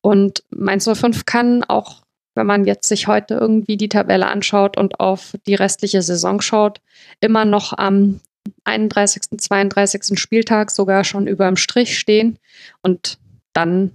Und 0.00 0.44
Mainz 0.50 0.88
05 0.88 1.24
kann 1.26 1.64
auch, 1.64 2.02
wenn 2.34 2.46
man 2.46 2.64
jetzt 2.64 2.88
sich 2.88 3.08
heute 3.08 3.34
irgendwie 3.34 3.76
die 3.76 3.88
Tabelle 3.88 4.26
anschaut 4.26 4.76
und 4.76 5.00
auf 5.00 5.36
die 5.46 5.54
restliche 5.54 6.02
Saison 6.02 6.40
schaut, 6.40 6.80
immer 7.20 7.44
noch 7.44 7.76
am 7.76 8.20
31., 8.64 9.38
32. 9.38 10.18
Spieltag 10.18 10.70
sogar 10.70 11.04
schon 11.04 11.26
über 11.26 11.46
dem 11.46 11.56
Strich 11.56 11.98
stehen. 11.98 12.38
Und 12.82 13.18
dann 13.52 13.90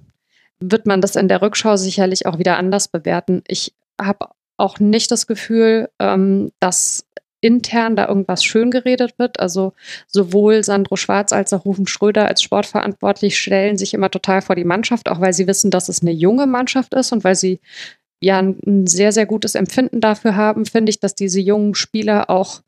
wird 0.59 0.85
man 0.85 1.01
das 1.01 1.15
in 1.15 1.27
der 1.27 1.41
Rückschau 1.41 1.77
sicherlich 1.77 2.26
auch 2.26 2.39
wieder 2.39 2.57
anders 2.57 2.88
bewerten. 2.88 3.43
Ich 3.47 3.73
habe 3.99 4.27
auch 4.57 4.80
nicht 4.80 5.11
das 5.11 5.27
Gefühl, 5.27 5.89
ähm, 5.99 6.51
dass 6.59 7.05
intern 7.41 7.95
da 7.95 8.07
irgendwas 8.07 8.43
schön 8.43 8.72
geredet 8.72 9.19
wird. 9.19 9.39
Also 9.39 9.73
sowohl 10.07 10.64
Sandro 10.64 10.95
Schwarz 10.95 11.34
als 11.34 11.53
auch 11.53 11.65
Rufen 11.65 11.88
Schröder 11.88 12.27
als 12.27 12.41
sportverantwortlich 12.41 13.38
stellen 13.38 13.77
sich 13.77 13.93
immer 13.93 14.09
total 14.09 14.41
vor 14.41 14.55
die 14.55 14.64
Mannschaft, 14.64 15.09
auch 15.09 15.22
weil 15.22 15.34
sie 15.34 15.47
wissen, 15.47 15.72
dass 15.72 15.89
es 15.89 16.01
eine 16.01 16.11
junge 16.11 16.47
Mannschaft 16.47 16.93
ist 16.93 17.11
und 17.11 17.23
weil 17.23 17.35
sie 17.35 17.59
ja 18.19 18.39
ein 18.39 18.88
sehr, 18.88 19.11
sehr 19.11 19.26
gutes 19.26 19.55
Empfinden 19.55 20.01
dafür 20.01 20.35
haben, 20.35 20.65
finde 20.65 20.89
ich, 20.89 20.99
dass 20.99 21.14
diese 21.14 21.39
jungen 21.39 21.76
Spieler 21.76 22.30
auch 22.30 22.61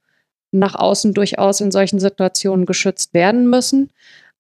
nach 0.52 0.76
außen 0.76 1.14
durchaus 1.14 1.62
in 1.62 1.72
solchen 1.72 2.00
Situationen 2.00 2.66
geschützt 2.66 3.14
werden 3.14 3.50
müssen. 3.50 3.90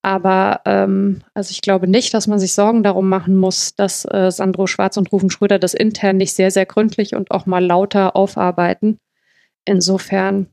Aber 0.01 0.61
ähm, 0.65 1.22
also 1.34 1.51
ich 1.51 1.61
glaube 1.61 1.88
nicht, 1.88 2.14
dass 2.14 2.27
man 2.27 2.39
sich 2.39 2.53
Sorgen 2.53 2.84
darum 2.84 3.10
machen 3.10 3.35
muss, 3.35 3.76
dass 3.76 4.06
äh, 4.06 4.31
Sandro 4.31 4.65
Schwarz 4.65 4.95
und 4.97 5.11
Rufen 5.11 5.30
Schröder 5.30 5.60
das 5.60 5.73
intern 5.73 6.18
nicht 6.18 6.34
sehr, 6.34 6.51
sehr 6.51 6.65
gründlich 6.65 7.15
und 7.15 7.31
auch 7.31 7.45
mal 7.45 7.64
lauter 7.64 8.15
aufarbeiten. 8.15 8.97
Insofern, 9.65 10.48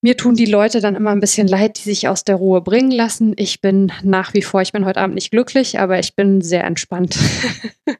mir 0.00 0.16
tun 0.16 0.34
die 0.34 0.46
Leute 0.46 0.80
dann 0.80 0.96
immer 0.96 1.10
ein 1.10 1.20
bisschen 1.20 1.46
leid, 1.46 1.78
die 1.78 1.82
sich 1.82 2.08
aus 2.08 2.24
der 2.24 2.36
Ruhe 2.36 2.60
bringen 2.60 2.90
lassen. 2.90 3.34
Ich 3.36 3.60
bin 3.60 3.92
nach 4.02 4.34
wie 4.34 4.42
vor, 4.42 4.62
ich 4.62 4.72
bin 4.72 4.84
heute 4.84 5.00
Abend 5.00 5.14
nicht 5.14 5.30
glücklich, 5.30 5.78
aber 5.78 5.98
ich 5.98 6.16
bin 6.16 6.40
sehr 6.40 6.64
entspannt. 6.64 7.18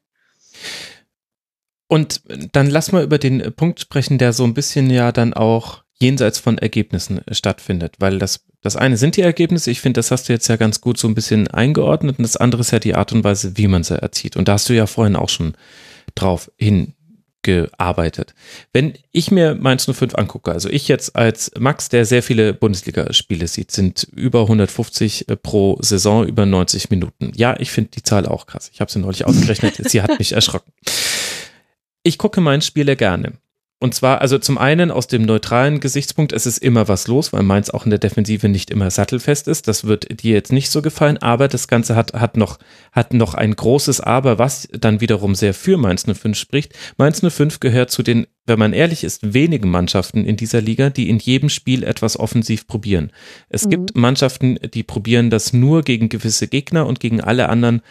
Und 1.89 2.23
dann 2.53 2.71
lass 2.71 2.91
mal 2.91 3.05
über 3.05 3.19
den 3.19 3.53
Punkt 3.55 3.81
sprechen, 3.81 4.17
der 4.17 4.33
so 4.33 4.45
ein 4.45 4.55
bisschen 4.55 4.89
ja 4.89 5.13
dann 5.13 5.35
auch 5.35 5.85
jenseits 5.99 6.39
von 6.39 6.57
Ergebnissen 6.57 7.21
stattfindet, 7.31 7.97
weil 7.99 8.19
das 8.19 8.47
das 8.63 8.77
eine 8.77 8.97
sind 8.97 9.17
die 9.17 9.23
Ergebnisse, 9.23 9.73
ich 9.73 9.81
finde, 9.81 9.99
das 9.99 10.13
hast 10.13 10.29
du 10.29 10.33
jetzt 10.33 10.47
ja 10.49 10.57
ganz 10.57 10.81
gut 10.81 10.97
so 10.97 11.09
ein 11.09 11.15
bisschen 11.15 11.49
eingeordnet 11.49 12.19
und 12.19 12.23
das 12.23 12.37
andere 12.37 12.61
ist 12.61 12.71
ja 12.71 12.79
die 12.79 12.95
Art 12.95 13.13
und 13.13 13.25
Weise, 13.25 13.57
wie 13.57 13.67
man 13.67 13.83
sie 13.83 14.01
erzieht. 14.01 14.37
Und 14.37 14.47
da 14.47 14.53
hast 14.53 14.69
du 14.69 14.73
ja 14.73 14.87
vorhin 14.87 15.17
auch 15.17 15.29
schon 15.29 15.55
drauf 16.15 16.51
hin 16.57 16.95
gearbeitet. 17.43 18.35
Wenn 18.73 18.95
ich 19.11 19.31
mir 19.31 19.55
Mainz 19.55 19.85
05 19.85 20.15
angucke, 20.15 20.53
also 20.53 20.69
ich 20.69 20.89
jetzt 20.89 21.17
als 21.17 21.51
Max, 21.59 21.89
der 21.89 22.05
sehr 22.05 22.23
viele 22.23 22.55
Bundesligaspiele 22.55 23.47
sieht, 23.47 23.71
sind 23.71 24.07
über 24.15 24.43
150 24.43 25.29
äh, 25.29 25.37
pro 25.37 25.79
Saison, 25.81 26.27
über 26.27 26.47
90 26.47 26.91
Minuten. 26.91 27.33
Ja, 27.35 27.59
ich 27.59 27.71
finde 27.71 27.91
die 27.91 28.03
Zahl 28.03 28.27
auch 28.27 28.47
krass. 28.47 28.71
Ich 28.73 28.81
habe 28.81 28.91
sie 28.91 28.99
neulich 28.99 29.25
ausgerechnet, 29.25 29.77
sie 29.91 30.03
hat 30.03 30.19
mich 30.19 30.33
erschrocken. 30.33 30.73
Ich 32.03 32.19
gucke 32.19 32.41
Mainz 32.41 32.67
Spiele 32.67 32.97
gerne. 32.97 33.35
Und 33.83 33.95
zwar, 33.95 34.21
also 34.21 34.39
zum 34.39 34.59
einen 34.59 34.93
aus 34.93 35.09
dem 35.09 35.23
neutralen 35.23 35.81
Gesichtspunkt, 35.81 36.33
es 36.33 36.47
ist 36.47 36.59
immer 36.59 36.87
was 36.87 37.09
los, 37.09 37.33
weil 37.33 37.43
Mainz 37.43 37.69
auch 37.69 37.85
in 37.85 37.91
der 37.91 37.99
Defensive 37.99 38.49
nicht 38.49 38.71
immer 38.71 38.93
sattelfest 38.93 39.49
ist. 39.49 39.67
Das 39.67 39.83
wird 39.83 40.23
dir 40.23 40.35
jetzt 40.35 40.53
nicht 40.53 40.71
so 40.71 40.83
gefallen, 40.83 41.19
aber 41.19 41.49
das 41.49 41.67
Ganze 41.67 41.97
hat, 41.97 42.13
hat, 42.13 42.37
noch, 42.37 42.61
hat 42.93 43.13
noch 43.13 43.35
ein 43.35 43.57
großes 43.57 44.01
Aber, 44.01 44.39
was 44.39 44.69
dann 44.71 45.01
wiederum 45.01 45.35
sehr 45.35 45.53
für 45.53 45.79
Mainz 45.79 46.05
05 46.05 46.39
spricht. 46.39 46.75
Mainz 46.97 47.23
05 47.29 47.59
gehört 47.59 47.91
zu 47.91 48.05
den 48.05 48.29
wenn 48.45 48.59
man 48.59 48.73
ehrlich 48.73 49.05
ist, 49.05 49.35
wenigen 49.35 49.71
Mannschaften 49.71 50.25
in 50.25 50.37
dieser 50.37 50.61
Liga, 50.61 50.91
die 50.91 51.09
in 51.09 51.19
jedem 51.19 51.49
Spiel 51.49 51.85
etwas 51.85 52.19
offensiv 52.19 52.67
probieren. 52.67 53.13
Es 53.49 53.67
mhm. 53.67 53.71
gibt 53.71 53.97
Mannschaften, 53.97 54.59
die 54.75 54.83
probieren 54.83 55.31
das 55.31 55.53
nur 55.53 55.83
gegen 55.83 56.09
gewisse 56.09 56.49
Gegner 56.49 56.87
und 56.87 56.99
gegen 56.99 57.21
alle 57.21 57.49
anderen 57.49 57.83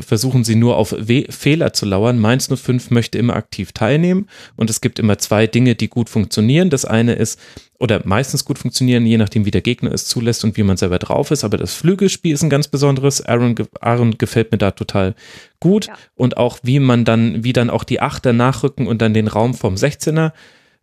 versuchen 0.00 0.44
sie 0.44 0.54
nur 0.54 0.76
auf 0.76 0.94
We 0.96 1.24
Fehler 1.30 1.72
zu 1.72 1.84
lauern. 1.84 2.18
Mainz 2.18 2.48
05 2.48 2.90
möchte 2.90 3.18
immer 3.18 3.34
aktiv 3.34 3.72
teilnehmen 3.72 4.28
und 4.56 4.70
es 4.70 4.80
gibt 4.80 4.98
immer 4.98 5.18
zwei 5.18 5.46
Dinge, 5.46 5.74
die 5.74 5.88
gut 5.88 6.08
funktionieren. 6.08 6.70
Das 6.70 6.84
eine 6.84 7.14
ist, 7.14 7.40
oder 7.80 8.00
meistens 8.04 8.44
gut 8.44 8.58
funktionieren, 8.58 9.04
je 9.04 9.18
nachdem, 9.18 9.46
wie 9.46 9.50
der 9.50 9.62
Gegner 9.62 9.92
es 9.92 10.06
zulässt 10.06 10.44
und 10.44 10.56
wie 10.56 10.62
man 10.62 10.76
selber 10.76 10.98
drauf 10.98 11.30
ist. 11.30 11.42
Aber 11.42 11.56
das 11.56 11.74
Flügelspiel 11.74 12.34
ist 12.34 12.42
ein 12.42 12.50
ganz 12.50 12.68
besonderes. 12.68 13.24
Aaron, 13.24 13.56
Aaron 13.80 14.16
gefällt 14.16 14.52
mir 14.52 14.58
da 14.58 14.70
total 14.70 15.14
gut. 15.58 15.86
Ja. 15.86 15.94
Und 16.14 16.36
auch 16.36 16.58
wie 16.62 16.78
man 16.78 17.04
dann, 17.04 17.42
wie 17.42 17.52
dann 17.52 17.70
auch 17.70 17.82
die 17.82 18.00
Achter 18.00 18.32
nachrücken 18.32 18.86
und 18.86 19.02
dann 19.02 19.14
den 19.14 19.28
Raum 19.28 19.54
vom 19.54 19.74
16er 19.74 20.32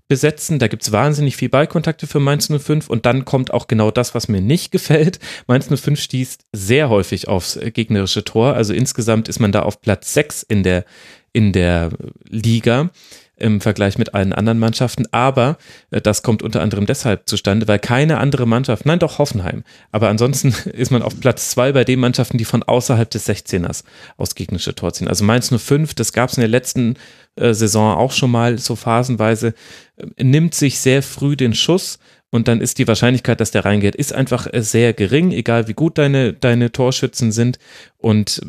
besetzen. 0.07 0.59
Da 0.59 0.67
gibt's 0.67 0.91
wahnsinnig 0.91 1.35
viel 1.35 1.49
Ballkontakte 1.49 2.07
für 2.07 2.19
Mainz 2.19 2.49
05 2.49 2.89
und 2.89 3.05
dann 3.05 3.25
kommt 3.25 3.51
auch 3.53 3.67
genau 3.67 3.91
das, 3.91 4.15
was 4.15 4.27
mir 4.27 4.41
nicht 4.41 4.71
gefällt. 4.71 5.19
Mainz 5.47 5.67
05 5.67 5.99
stieß 5.99 6.37
sehr 6.53 6.89
häufig 6.89 7.27
aufs 7.27 7.59
gegnerische 7.73 8.23
Tor. 8.23 8.53
Also 8.53 8.73
insgesamt 8.73 9.27
ist 9.27 9.39
man 9.39 9.51
da 9.51 9.63
auf 9.63 9.81
Platz 9.81 10.13
6 10.13 10.43
in 10.43 10.63
der, 10.63 10.85
in 11.33 11.53
der 11.53 11.91
Liga 12.29 12.89
im 13.37 13.61
Vergleich 13.61 13.97
mit 13.97 14.13
allen 14.13 14.33
anderen 14.33 14.59
Mannschaften. 14.59 15.05
Aber 15.11 15.57
äh, 15.91 16.01
das 16.01 16.23
kommt 16.23 16.43
unter 16.43 16.61
anderem 16.61 16.85
deshalb 16.85 17.27
zustande, 17.29 17.67
weil 17.67 17.79
keine 17.79 18.17
andere 18.17 18.45
Mannschaft, 18.45 18.85
nein 18.85 18.99
doch 18.99 19.19
Hoffenheim, 19.19 19.63
aber 19.91 20.09
ansonsten 20.09 20.49
ist 20.71 20.91
man 20.91 21.01
auf 21.01 21.19
Platz 21.19 21.49
zwei 21.49 21.71
bei 21.71 21.83
den 21.83 21.99
Mannschaften, 21.99 22.37
die 22.37 22.45
von 22.45 22.63
außerhalb 22.63 23.09
des 23.09 23.27
16ers 23.27 23.83
aus 24.17 24.35
gegnerische 24.35 24.75
Tor 24.75 24.93
ziehen. 24.93 25.07
Also 25.07 25.23
Mainz 25.23 25.53
05, 25.55 25.93
das 25.93 26.13
gab 26.13 26.29
es 26.29 26.37
in 26.37 26.41
der 26.41 26.49
letzten 26.49 26.95
äh, 27.35 27.53
Saison 27.53 27.95
auch 27.95 28.11
schon 28.11 28.31
mal 28.31 28.57
so 28.57 28.75
phasenweise, 28.75 29.53
äh, 29.97 30.23
nimmt 30.23 30.55
sich 30.55 30.79
sehr 30.79 31.03
früh 31.03 31.35
den 31.35 31.53
Schuss 31.53 31.99
und 32.29 32.47
dann 32.47 32.59
ist 32.59 32.77
die 32.79 32.87
Wahrscheinlichkeit, 32.87 33.39
dass 33.39 33.51
der 33.51 33.65
reingeht, 33.65 33.95
ist 33.95 34.13
einfach 34.13 34.47
äh, 34.51 34.61
sehr 34.61 34.93
gering, 34.93 35.31
egal 35.31 35.67
wie 35.67 35.73
gut 35.73 35.97
deine, 35.97 36.33
deine 36.33 36.71
Torschützen 36.71 37.31
sind 37.31 37.59
und 37.97 38.41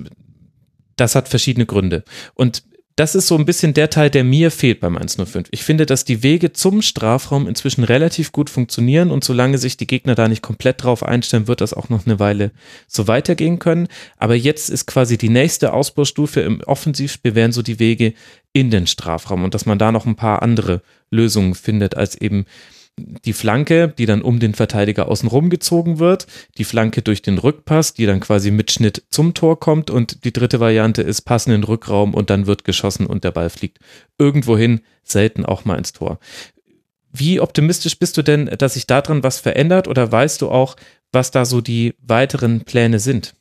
das 0.97 1.15
hat 1.15 1.29
verschiedene 1.29 1.65
Gründe. 1.65 2.03
Und 2.35 2.65
das 2.99 3.15
ist 3.15 3.29
so 3.29 3.37
ein 3.37 3.45
bisschen 3.45 3.75
der 3.75 3.91
Teil, 3.91 4.11
der 4.11 4.25
mir 4.25 4.51
fehlt 4.51 4.81
beim 4.81 4.97
105. 4.97 5.47
Ich 5.53 5.63
finde, 5.63 5.87
dass 5.87 6.05
die 6.05 6.25
Wege 6.25 6.53
zum 6.53 6.83
Strafraum 6.83 7.47
inzwischen 7.47 7.85
relativ 7.85 8.33
gut 8.33 8.51
funktionieren 8.51 9.13
und 9.13 9.23
solange 9.23 9.59
sich 9.59 9.77
die 9.77 9.87
Gegner 9.87 10.17
da 10.17 10.27
nicht 10.27 10.43
komplett 10.43 10.83
drauf 10.83 11.05
einstellen, 11.05 11.47
wird 11.47 11.61
das 11.61 11.75
auch 11.75 11.91
noch 11.91 12.07
eine 12.07 12.19
Weile 12.19 12.51
so 12.89 13.07
weitergehen 13.07 13.61
können. 13.61 13.87
Aber 14.17 14.35
jetzt 14.35 14.69
ist 14.69 14.87
quasi 14.87 15.17
die 15.17 15.29
nächste 15.29 15.75
Ausbaustufe 15.75 16.41
im 16.41 16.61
Offensivspiel 16.63 17.37
wären 17.37 17.53
so 17.53 17.63
die 17.63 17.79
Wege 17.79 18.15
in 18.53 18.73
den 18.73 18.89
Strafraum 18.89 19.45
und 19.45 19.55
dass 19.55 19.65
man 19.65 19.79
da 19.79 19.93
noch 19.93 20.05
ein 20.05 20.17
paar 20.17 20.43
andere 20.43 20.83
Lösungen 21.09 21.55
findet 21.55 21.97
als 21.97 22.17
eben 22.17 22.47
die 22.99 23.33
Flanke, 23.33 23.89
die 23.89 24.07
dann 24.07 24.23
um 24.23 24.39
den 24.39 24.55
Verteidiger 24.55 25.09
außenrum 25.09 25.51
gezogen 25.51 25.99
wird, 25.99 26.27
die 26.57 26.65
Flanke 26.65 27.03
durch 27.03 27.23
den 27.23 27.39
Rückpass, 27.39 27.95
die 27.95 28.07
dann 28.07 28.21
quasi 28.21 28.51
mit 28.51 28.71
Schnitt 28.71 29.05
zum 29.11 29.35
Tor 29.35 29.59
kommt 29.61 29.91
und 29.91 30.25
die 30.25 30.33
dritte 30.33 30.61
Variante 30.61 31.03
ist 31.03 31.23
Passen 31.23 31.53
in 31.53 31.61
den 31.61 31.65
Rückraum 31.65 32.15
und 32.15 32.31
dann 32.31 32.47
wird 32.47 32.65
geschossen 32.65 33.07
und 33.07 33.25
der 33.25 33.31
Ball 33.31 33.51
fliegt 33.51 33.79
irgendwohin, 34.19 34.81
selten 35.03 35.45
auch 35.45 35.65
mal 35.65 35.79
ins 35.79 35.93
Tor. 35.93 36.19
Wie 37.11 37.41
optimistisch 37.41 37.99
bist 37.99 38.17
du 38.17 38.23
denn, 38.23 38.47
dass 38.47 38.75
sich 38.75 38.87
daran 38.87 39.23
was 39.23 39.41
verändert 39.41 39.89
oder 39.89 40.11
weißt 40.11 40.43
du 40.43 40.51
auch, 40.51 40.77
was 41.11 41.31
da 41.31 41.45
so 41.45 41.61
die 41.61 41.95
weiteren 42.01 42.63
Pläne 42.65 42.99
sind? 42.99 43.35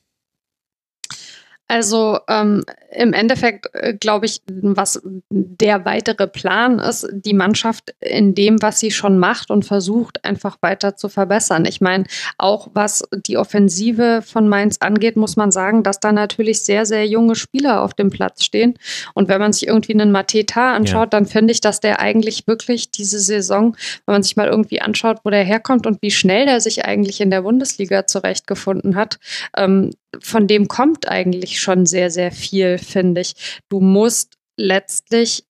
Also 1.67 2.19
ähm, 2.29 2.63
im 2.91 3.11
Endeffekt 3.11 3.67
äh, 3.73 3.93
glaube 3.93 4.25
ich, 4.25 4.41
was 4.47 5.01
der 5.29 5.83
weitere 5.83 6.27
Plan 6.27 6.79
ist, 6.79 7.07
die 7.11 7.33
Mannschaft 7.33 7.93
in 7.99 8.35
dem, 8.35 8.61
was 8.61 8.79
sie 8.79 8.91
schon 8.91 9.19
macht 9.19 9.51
und 9.51 9.65
versucht, 9.65 10.23
einfach 10.23 10.57
weiter 10.61 10.95
zu 10.95 11.09
verbessern. 11.09 11.65
Ich 11.65 11.81
meine, 11.81 12.05
auch 12.37 12.69
was 12.73 13.03
die 13.11 13.37
Offensive 13.37 14.21
von 14.25 14.47
Mainz 14.47 14.77
angeht, 14.79 15.17
muss 15.17 15.35
man 15.35 15.51
sagen, 15.51 15.83
dass 15.83 15.99
da 15.99 16.13
natürlich 16.13 16.63
sehr, 16.63 16.85
sehr 16.85 17.05
junge 17.05 17.35
Spieler 17.35 17.81
auf 17.81 17.93
dem 17.93 18.09
Platz 18.09 18.45
stehen. 18.45 18.79
Und 19.13 19.27
wenn 19.27 19.41
man 19.41 19.51
sich 19.51 19.67
irgendwie 19.67 19.93
einen 19.93 20.11
Mateta 20.11 20.73
anschaut, 20.73 21.07
ja. 21.13 21.19
dann 21.19 21.25
finde 21.25 21.51
ich, 21.51 21.59
dass 21.59 21.81
der 21.81 21.99
eigentlich 21.99 22.47
wirklich 22.47 22.91
diese 22.91 23.19
Saison, 23.19 23.75
wenn 24.05 24.13
man 24.13 24.23
sich 24.23 24.37
mal 24.37 24.47
irgendwie 24.47 24.81
anschaut, 24.81 25.19
wo 25.25 25.29
der 25.29 25.43
herkommt 25.43 25.85
und 25.85 26.01
wie 26.01 26.11
schnell 26.11 26.45
der 26.45 26.61
sich 26.61 26.85
eigentlich 26.85 27.19
in 27.19 27.29
der 27.29 27.41
Bundesliga 27.41 28.07
zurechtgefunden 28.07 28.95
hat, 28.95 29.19
ähm, 29.57 29.91
von 30.21 30.47
dem 30.47 30.67
kommt 30.67 31.09
eigentlich 31.09 31.56
schon 31.59 31.85
sehr, 31.85 32.11
sehr 32.11 32.31
viel, 32.31 32.77
finde 32.77 33.21
ich. 33.21 33.61
Du 33.69 33.79
musst 33.79 34.37
letztlich, 34.57 35.45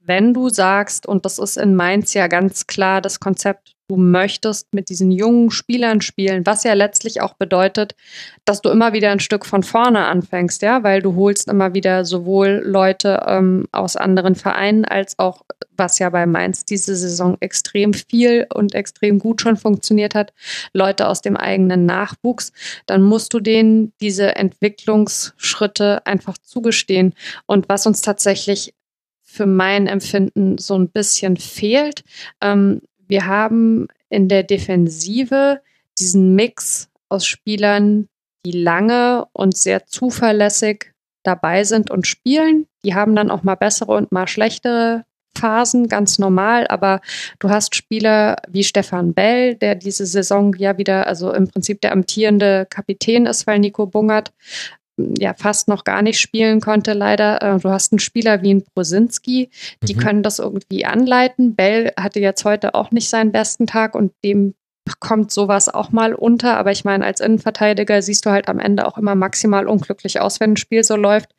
wenn 0.00 0.34
du 0.34 0.48
sagst, 0.48 1.06
und 1.06 1.24
das 1.24 1.38
ist 1.38 1.56
in 1.56 1.74
Mainz 1.74 2.14
ja 2.14 2.26
ganz 2.26 2.66
klar 2.66 3.00
das 3.00 3.20
Konzept, 3.20 3.75
du 3.88 3.96
möchtest 3.96 4.74
mit 4.74 4.88
diesen 4.88 5.10
jungen 5.10 5.50
Spielern 5.50 6.00
spielen, 6.00 6.44
was 6.44 6.64
ja 6.64 6.74
letztlich 6.74 7.20
auch 7.20 7.34
bedeutet, 7.34 7.94
dass 8.44 8.60
du 8.60 8.70
immer 8.70 8.92
wieder 8.92 9.10
ein 9.10 9.20
Stück 9.20 9.46
von 9.46 9.62
vorne 9.62 10.06
anfängst, 10.06 10.62
ja, 10.62 10.82
weil 10.82 11.02
du 11.02 11.14
holst 11.14 11.48
immer 11.48 11.74
wieder 11.74 12.04
sowohl 12.04 12.62
Leute 12.64 13.24
ähm, 13.26 13.66
aus 13.72 13.96
anderen 13.96 14.34
Vereinen 14.34 14.84
als 14.84 15.18
auch, 15.18 15.42
was 15.76 15.98
ja 15.98 16.10
bei 16.10 16.26
Mainz 16.26 16.64
diese 16.64 16.96
Saison 16.96 17.36
extrem 17.40 17.94
viel 17.94 18.46
und 18.52 18.74
extrem 18.74 19.18
gut 19.18 19.40
schon 19.40 19.56
funktioniert 19.56 20.14
hat, 20.14 20.32
Leute 20.72 21.06
aus 21.08 21.20
dem 21.20 21.36
eigenen 21.36 21.86
Nachwuchs, 21.86 22.52
dann 22.86 23.02
musst 23.02 23.34
du 23.34 23.40
denen 23.40 23.92
diese 24.00 24.36
Entwicklungsschritte 24.36 26.04
einfach 26.06 26.38
zugestehen. 26.38 27.14
Und 27.46 27.68
was 27.68 27.86
uns 27.86 28.00
tatsächlich 28.00 28.74
für 29.22 29.46
mein 29.46 29.86
Empfinden 29.86 30.56
so 30.58 30.78
ein 30.78 30.88
bisschen 30.88 31.36
fehlt, 31.36 32.04
ähm, 32.40 32.80
wir 33.08 33.26
haben 33.26 33.88
in 34.08 34.28
der 34.28 34.42
Defensive 34.42 35.60
diesen 35.98 36.34
Mix 36.34 36.88
aus 37.08 37.26
Spielern, 37.26 38.08
die 38.44 38.52
lange 38.52 39.26
und 39.32 39.56
sehr 39.56 39.86
zuverlässig 39.86 40.92
dabei 41.22 41.64
sind 41.64 41.90
und 41.90 42.06
spielen. 42.06 42.66
Die 42.84 42.94
haben 42.94 43.16
dann 43.16 43.30
auch 43.30 43.42
mal 43.42 43.56
bessere 43.56 43.92
und 43.92 44.12
mal 44.12 44.28
schlechtere 44.28 45.04
Phasen, 45.36 45.88
ganz 45.88 46.18
normal, 46.18 46.66
aber 46.68 47.00
du 47.38 47.50
hast 47.50 47.74
Spieler 47.74 48.36
wie 48.48 48.64
Stefan 48.64 49.12
Bell, 49.12 49.54
der 49.54 49.74
diese 49.74 50.06
Saison 50.06 50.54
ja 50.54 50.78
wieder, 50.78 51.06
also 51.06 51.32
im 51.32 51.48
Prinzip 51.48 51.80
der 51.82 51.92
amtierende 51.92 52.66
Kapitän 52.70 53.26
ist, 53.26 53.46
weil 53.46 53.58
Nico 53.58 53.86
Bungert 53.86 54.32
ja 54.96 55.34
fast 55.34 55.68
noch 55.68 55.84
gar 55.84 56.02
nicht 56.02 56.20
spielen 56.20 56.60
konnte, 56.60 56.92
leider. 56.92 57.42
Äh, 57.42 57.58
du 57.58 57.70
hast 57.70 57.92
einen 57.92 57.98
Spieler 57.98 58.42
wie 58.42 58.54
ein 58.54 58.64
Brosinski, 58.74 59.50
die 59.82 59.94
mhm. 59.94 59.98
können 59.98 60.22
das 60.22 60.38
irgendwie 60.38 60.84
anleiten. 60.84 61.54
Bell 61.54 61.92
hatte 61.98 62.20
jetzt 62.20 62.44
heute 62.44 62.74
auch 62.74 62.90
nicht 62.90 63.08
seinen 63.08 63.32
besten 63.32 63.66
Tag 63.66 63.94
und 63.94 64.12
dem 64.24 64.54
kommt 65.00 65.32
sowas 65.32 65.68
auch 65.68 65.90
mal 65.90 66.14
unter. 66.14 66.56
Aber 66.56 66.70
ich 66.70 66.84
meine, 66.84 67.04
als 67.04 67.20
Innenverteidiger 67.20 68.00
siehst 68.02 68.24
du 68.24 68.30
halt 68.30 68.48
am 68.48 68.58
Ende 68.58 68.86
auch 68.86 68.98
immer 68.98 69.14
maximal 69.14 69.66
unglücklich 69.66 70.20
aus, 70.20 70.40
wenn 70.40 70.52
ein 70.52 70.56
Spiel 70.56 70.84
so 70.84 70.96
läuft. 70.96 71.30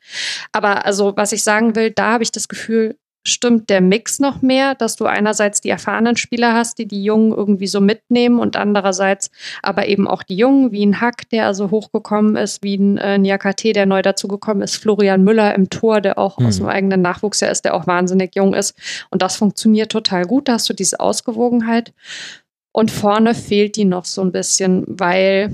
Aber 0.52 0.84
also, 0.84 1.16
was 1.16 1.32
ich 1.32 1.42
sagen 1.42 1.74
will, 1.74 1.90
da 1.90 2.12
habe 2.12 2.22
ich 2.22 2.32
das 2.32 2.48
Gefühl, 2.48 2.96
stimmt 3.28 3.70
der 3.70 3.80
Mix 3.80 4.18
noch 4.18 4.42
mehr, 4.42 4.74
dass 4.74 4.96
du 4.96 5.06
einerseits 5.06 5.60
die 5.60 5.68
erfahrenen 5.68 6.16
Spieler 6.16 6.54
hast, 6.54 6.78
die 6.78 6.86
die 6.86 7.02
Jungen 7.02 7.32
irgendwie 7.32 7.66
so 7.66 7.80
mitnehmen 7.80 8.38
und 8.38 8.56
andererseits 8.56 9.30
aber 9.62 9.86
eben 9.86 10.08
auch 10.08 10.22
die 10.22 10.36
Jungen, 10.36 10.72
wie 10.72 10.84
ein 10.84 11.00
Hack, 11.00 11.28
der 11.30 11.46
also 11.46 11.70
hochgekommen 11.70 12.36
ist, 12.36 12.62
wie 12.62 12.76
ein 12.76 12.98
äh, 12.98 13.18
Niakate, 13.18 13.72
der 13.72 13.86
neu 13.86 14.02
dazugekommen 14.02 14.62
ist, 14.62 14.76
Florian 14.76 15.24
Müller 15.24 15.54
im 15.54 15.70
Tor, 15.70 16.00
der 16.00 16.18
auch 16.18 16.38
mhm. 16.38 16.46
aus 16.46 16.56
dem 16.56 16.66
eigenen 16.66 17.02
Nachwuchs 17.02 17.40
ja 17.40 17.48
ist, 17.48 17.64
der 17.64 17.74
auch 17.74 17.86
wahnsinnig 17.86 18.34
jung 18.34 18.54
ist. 18.54 18.76
Und 19.10 19.22
das 19.22 19.36
funktioniert 19.36 19.92
total 19.92 20.24
gut, 20.24 20.48
da 20.48 20.54
hast 20.54 20.68
du 20.68 20.74
diese 20.74 21.00
Ausgewogenheit. 21.00 21.92
Und 22.72 22.90
vorne 22.90 23.34
fehlt 23.34 23.76
die 23.76 23.84
noch 23.84 24.04
so 24.04 24.22
ein 24.22 24.32
bisschen, 24.32 24.84
weil 24.86 25.50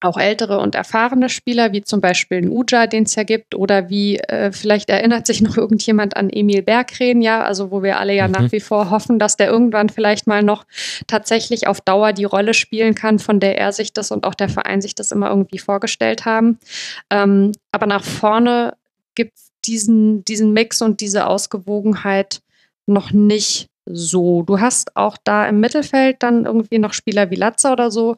auch 0.00 0.16
ältere 0.16 0.58
und 0.58 0.76
erfahrene 0.76 1.28
Spieler, 1.28 1.72
wie 1.72 1.82
zum 1.82 2.00
Beispiel 2.00 2.38
ein 2.38 2.50
Uja, 2.50 2.86
den 2.86 3.02
es 3.02 3.16
ja 3.16 3.24
gibt, 3.24 3.54
oder 3.54 3.90
wie 3.90 4.18
äh, 4.18 4.52
vielleicht 4.52 4.90
erinnert 4.90 5.26
sich 5.26 5.40
noch 5.40 5.56
irgendjemand 5.56 6.16
an 6.16 6.30
Emil 6.30 6.62
Bergreden, 6.62 7.20
ja, 7.20 7.42
also 7.42 7.70
wo 7.72 7.82
wir 7.82 7.98
alle 7.98 8.14
ja 8.14 8.28
mhm. 8.28 8.32
nach 8.32 8.52
wie 8.52 8.60
vor 8.60 8.90
hoffen, 8.90 9.18
dass 9.18 9.36
der 9.36 9.48
irgendwann 9.48 9.88
vielleicht 9.88 10.26
mal 10.26 10.42
noch 10.42 10.64
tatsächlich 11.08 11.66
auf 11.66 11.80
Dauer 11.80 12.12
die 12.12 12.24
Rolle 12.24 12.54
spielen 12.54 12.94
kann, 12.94 13.18
von 13.18 13.40
der 13.40 13.58
er 13.58 13.72
sich 13.72 13.92
das 13.92 14.12
und 14.12 14.24
auch 14.24 14.34
der 14.34 14.48
Verein 14.48 14.80
sich 14.80 14.94
das 14.94 15.10
immer 15.10 15.30
irgendwie 15.30 15.58
vorgestellt 15.58 16.24
haben. 16.24 16.58
Ähm, 17.10 17.52
aber 17.72 17.86
nach 17.86 18.04
vorne 18.04 18.74
gibt 19.16 19.36
es 19.36 19.50
diesen, 19.64 20.24
diesen 20.24 20.52
Mix 20.52 20.80
und 20.80 21.00
diese 21.00 21.26
Ausgewogenheit 21.26 22.40
noch 22.86 23.10
nicht 23.10 23.68
so. 23.84 24.42
Du 24.42 24.60
hast 24.60 24.96
auch 24.96 25.16
da 25.24 25.48
im 25.48 25.58
Mittelfeld 25.60 26.22
dann 26.22 26.44
irgendwie 26.44 26.78
noch 26.78 26.92
Spieler 26.92 27.30
wie 27.30 27.36
Latza 27.36 27.72
oder 27.72 27.90
so, 27.90 28.16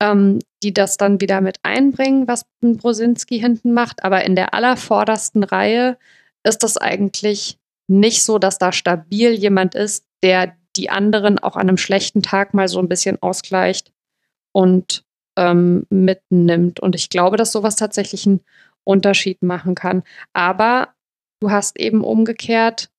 ähm, 0.00 0.40
die 0.62 0.74
das 0.74 0.96
dann 0.96 1.20
wieder 1.20 1.40
mit 1.40 1.58
einbringen, 1.62 2.28
was 2.28 2.46
Brosinski 2.60 3.38
hinten 3.38 3.72
macht. 3.72 4.04
Aber 4.04 4.24
in 4.24 4.36
der 4.36 4.54
allervordersten 4.54 5.44
Reihe 5.44 5.96
ist 6.42 6.62
das 6.62 6.76
eigentlich 6.76 7.58
nicht 7.88 8.22
so, 8.22 8.38
dass 8.38 8.58
da 8.58 8.72
stabil 8.72 9.32
jemand 9.32 9.74
ist, 9.74 10.04
der 10.22 10.56
die 10.76 10.90
anderen 10.90 11.38
auch 11.38 11.56
an 11.56 11.68
einem 11.68 11.76
schlechten 11.76 12.22
Tag 12.22 12.54
mal 12.54 12.68
so 12.68 12.78
ein 12.78 12.88
bisschen 12.88 13.20
ausgleicht 13.20 13.92
und 14.52 15.04
ähm, 15.36 15.86
mitnimmt. 15.90 16.80
Und 16.80 16.94
ich 16.94 17.10
glaube, 17.10 17.36
dass 17.36 17.52
sowas 17.52 17.76
tatsächlich 17.76 18.26
einen 18.26 18.40
Unterschied 18.84 19.42
machen 19.42 19.74
kann. 19.74 20.02
Aber 20.32 20.90
du 21.40 21.50
hast 21.50 21.78
eben 21.78 22.04
umgekehrt 22.04 22.89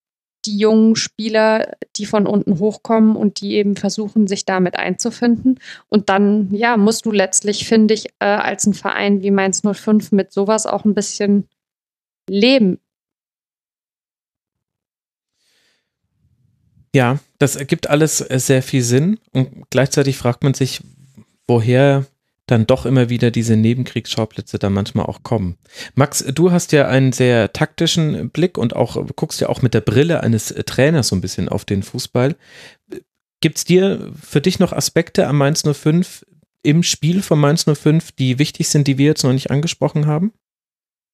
die 0.45 0.57
jungen 0.57 0.95
Spieler, 0.95 1.75
die 1.95 2.05
von 2.05 2.25
unten 2.25 2.59
hochkommen 2.59 3.15
und 3.15 3.41
die 3.41 3.53
eben 3.53 3.75
versuchen, 3.75 4.27
sich 4.27 4.45
damit 4.45 4.75
einzufinden. 4.77 5.59
Und 5.89 6.09
dann, 6.09 6.53
ja, 6.53 6.77
musst 6.77 7.05
du 7.05 7.11
letztlich, 7.11 7.67
finde 7.67 7.93
ich, 7.93 8.07
äh, 8.19 8.25
als 8.25 8.65
ein 8.65 8.73
Verein 8.73 9.21
wie 9.21 9.31
Mainz 9.31 9.61
05 9.61 10.11
mit 10.11 10.31
sowas 10.33 10.65
auch 10.65 10.85
ein 10.85 10.95
bisschen 10.95 11.47
leben. 12.29 12.79
Ja, 16.93 17.19
das 17.39 17.55
ergibt 17.55 17.89
alles 17.89 18.21
äh, 18.21 18.39
sehr 18.39 18.61
viel 18.61 18.83
Sinn 18.83 19.19
und 19.31 19.69
gleichzeitig 19.69 20.17
fragt 20.17 20.43
man 20.43 20.53
sich, 20.53 20.81
woher 21.47 22.05
dann 22.47 22.67
doch 22.67 22.85
immer 22.85 23.09
wieder 23.09 23.31
diese 23.31 23.55
Nebenkriegsschauplätze 23.55 24.59
da 24.59 24.69
manchmal 24.69 25.05
auch 25.05 25.23
kommen. 25.23 25.57
Max, 25.95 26.25
du 26.25 26.51
hast 26.51 26.71
ja 26.71 26.87
einen 26.87 27.13
sehr 27.13 27.53
taktischen 27.53 28.29
Blick 28.29 28.57
und 28.57 28.75
auch 28.75 28.97
guckst 29.15 29.39
ja 29.41 29.49
auch 29.49 29.61
mit 29.61 29.73
der 29.73 29.81
Brille 29.81 30.21
eines 30.21 30.51
äh, 30.51 30.63
Trainers 30.63 31.09
so 31.09 31.15
ein 31.15 31.21
bisschen 31.21 31.49
auf 31.49 31.65
den 31.65 31.83
Fußball. 31.83 32.35
Gibt 33.41 33.57
es 33.57 33.65
dir 33.65 34.11
für 34.21 34.41
dich 34.41 34.59
noch 34.59 34.73
Aspekte 34.73 35.27
am 35.27 35.37
Mainz 35.37 35.63
05 35.63 36.25
im 36.63 36.83
Spiel 36.83 37.21
von 37.21 37.39
Mainz 37.39 37.65
05, 37.65 38.11
die 38.11 38.37
wichtig 38.37 38.69
sind, 38.69 38.87
die 38.87 38.97
wir 38.97 39.07
jetzt 39.07 39.23
noch 39.23 39.33
nicht 39.33 39.49
angesprochen 39.49 40.05
haben? 40.05 40.33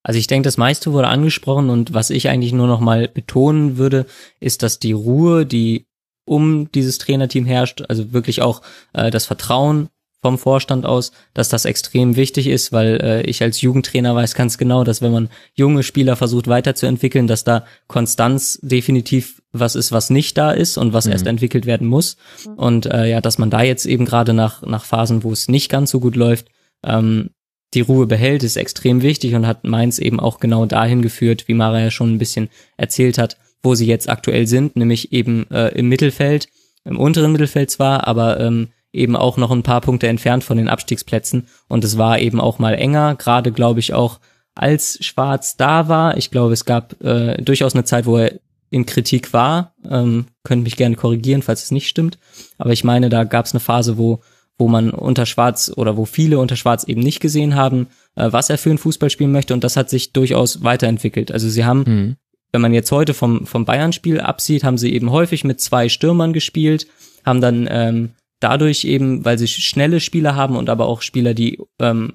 Also 0.03 0.19
ich 0.19 0.27
denke, 0.27 0.47
das 0.47 0.57
meiste 0.57 0.93
wurde 0.93 1.07
angesprochen 1.07 1.69
und 1.69 1.93
was 1.93 2.09
ich 2.09 2.29
eigentlich 2.29 2.53
nur 2.53 2.67
noch 2.67 2.79
mal 2.79 3.07
betonen 3.07 3.77
würde, 3.77 4.05
ist, 4.39 4.63
dass 4.63 4.79
die 4.79 4.93
Ruhe, 4.93 5.45
die 5.45 5.85
um 6.25 6.71
dieses 6.71 6.97
Trainerteam 6.97 7.45
herrscht, 7.45 7.83
also 7.87 8.13
wirklich 8.13 8.41
auch 8.41 8.61
äh, 8.93 9.11
das 9.11 9.25
Vertrauen 9.25 9.89
vom 10.21 10.37
Vorstand 10.37 10.85
aus, 10.85 11.11
dass 11.33 11.49
das 11.49 11.65
extrem 11.65 12.15
wichtig 12.15 12.47
ist, 12.47 12.71
weil 12.71 12.99
äh, 13.01 13.21
ich 13.23 13.41
als 13.43 13.61
Jugendtrainer 13.61 14.15
weiß 14.15 14.33
ganz 14.33 14.57
genau, 14.57 14.83
dass 14.83 15.01
wenn 15.01 15.11
man 15.11 15.29
junge 15.53 15.83
Spieler 15.83 16.15
versucht 16.15 16.47
weiterzuentwickeln, 16.47 17.27
dass 17.27 17.43
da 17.43 17.65
Konstanz 17.87 18.59
definitiv 18.61 19.41
was 19.51 19.75
ist, 19.75 19.91
was 19.91 20.09
nicht 20.09 20.37
da 20.37 20.51
ist 20.51 20.77
und 20.77 20.93
was 20.93 21.05
mhm. 21.05 21.11
erst 21.13 21.27
entwickelt 21.27 21.65
werden 21.65 21.87
muss. 21.87 22.17
Mhm. 22.45 22.53
Und 22.53 22.85
äh, 22.87 23.09
ja, 23.09 23.21
dass 23.21 23.37
man 23.37 23.49
da 23.49 23.61
jetzt 23.61 23.85
eben 23.85 24.05
gerade 24.05 24.33
nach, 24.33 24.63
nach 24.63 24.85
Phasen, 24.85 25.23
wo 25.23 25.31
es 25.31 25.47
nicht 25.47 25.69
ganz 25.69 25.91
so 25.91 25.99
gut 25.99 26.15
läuft, 26.15 26.47
ähm, 26.83 27.29
die 27.73 27.81
Ruhe 27.81 28.07
behält, 28.07 28.43
ist 28.43 28.55
extrem 28.55 29.01
wichtig 29.01 29.35
und 29.35 29.45
hat 29.45 29.65
Mainz 29.65 29.99
eben 29.99 30.19
auch 30.19 30.39
genau 30.39 30.65
dahin 30.65 31.01
geführt, 31.01 31.47
wie 31.47 31.53
Mara 31.53 31.79
ja 31.79 31.91
schon 31.91 32.13
ein 32.13 32.17
bisschen 32.17 32.49
erzählt 32.77 33.17
hat, 33.17 33.37
wo 33.61 33.75
sie 33.75 33.85
jetzt 33.85 34.09
aktuell 34.09 34.47
sind, 34.47 34.75
nämlich 34.75 35.11
eben 35.11 35.49
äh, 35.51 35.69
im 35.69 35.89
Mittelfeld, 35.89 36.47
im 36.85 36.97
unteren 36.97 37.31
Mittelfeld 37.31 37.69
zwar, 37.69 38.07
aber 38.07 38.39
ähm, 38.39 38.69
eben 38.93 39.15
auch 39.15 39.37
noch 39.37 39.51
ein 39.51 39.63
paar 39.63 39.81
Punkte 39.81 40.07
entfernt 40.07 40.43
von 40.43 40.57
den 40.57 40.69
Abstiegsplätzen. 40.69 41.47
Und 41.67 41.83
es 41.83 41.97
war 41.97 42.19
eben 42.19 42.39
auch 42.39 42.59
mal 42.59 42.73
enger, 42.73 43.15
gerade 43.15 43.51
glaube 43.51 43.79
ich 43.79 43.93
auch, 43.93 44.19
als 44.55 44.97
Schwarz 45.05 45.55
da 45.55 45.87
war. 45.87 46.17
Ich 46.17 46.31
glaube, 46.31 46.53
es 46.53 46.65
gab 46.65 47.01
äh, 47.03 47.41
durchaus 47.41 47.73
eine 47.73 47.83
Zeit, 47.83 48.05
wo 48.05 48.17
er 48.17 48.39
in 48.69 48.85
Kritik 48.85 49.33
war. 49.33 49.73
Ähm, 49.89 50.25
könnt 50.43 50.63
mich 50.63 50.75
gerne 50.75 50.95
korrigieren, 50.95 51.43
falls 51.43 51.63
es 51.63 51.71
nicht 51.71 51.87
stimmt. 51.87 52.17
Aber 52.57 52.73
ich 52.73 52.83
meine, 52.83 53.09
da 53.09 53.23
gab 53.23 53.45
es 53.45 53.53
eine 53.53 53.59
Phase, 53.59 53.97
wo 53.97 54.21
wo 54.57 54.67
man 54.67 54.89
unter 54.89 55.25
Schwarz 55.25 55.71
oder 55.75 55.97
wo 55.97 56.05
viele 56.05 56.39
unter 56.39 56.55
Schwarz 56.55 56.83
eben 56.83 57.01
nicht 57.01 57.19
gesehen 57.19 57.55
haben, 57.55 57.87
äh, 58.15 58.31
was 58.31 58.49
er 58.49 58.57
für 58.57 58.71
ein 58.71 58.77
Fußball 58.77 59.09
spielen 59.09 59.31
möchte. 59.31 59.53
Und 59.53 59.63
das 59.63 59.77
hat 59.77 59.89
sich 59.89 60.13
durchaus 60.13 60.63
weiterentwickelt. 60.63 61.31
Also 61.31 61.47
sie 61.47 61.63
haben, 61.63 61.83
mhm. 61.85 62.15
wenn 62.51 62.61
man 62.61 62.73
jetzt 62.73 62.91
heute 62.91 63.13
vom, 63.13 63.45
vom 63.45 63.65
Bayern-Spiel 63.65 64.19
absieht, 64.19 64.63
haben 64.63 64.77
sie 64.77 64.93
eben 64.93 65.11
häufig 65.11 65.43
mit 65.43 65.61
zwei 65.61 65.89
Stürmern 65.89 66.33
gespielt, 66.33 66.87
haben 67.23 67.41
dann 67.41 67.67
ähm, 67.69 68.09
dadurch 68.39 68.85
eben, 68.85 69.25
weil 69.25 69.37
sie 69.37 69.47
schnelle 69.47 69.99
Spieler 69.99 70.35
haben 70.35 70.55
und 70.55 70.69
aber 70.69 70.87
auch 70.87 71.01
Spieler, 71.01 71.33
die 71.33 71.59
ähm, 71.79 72.13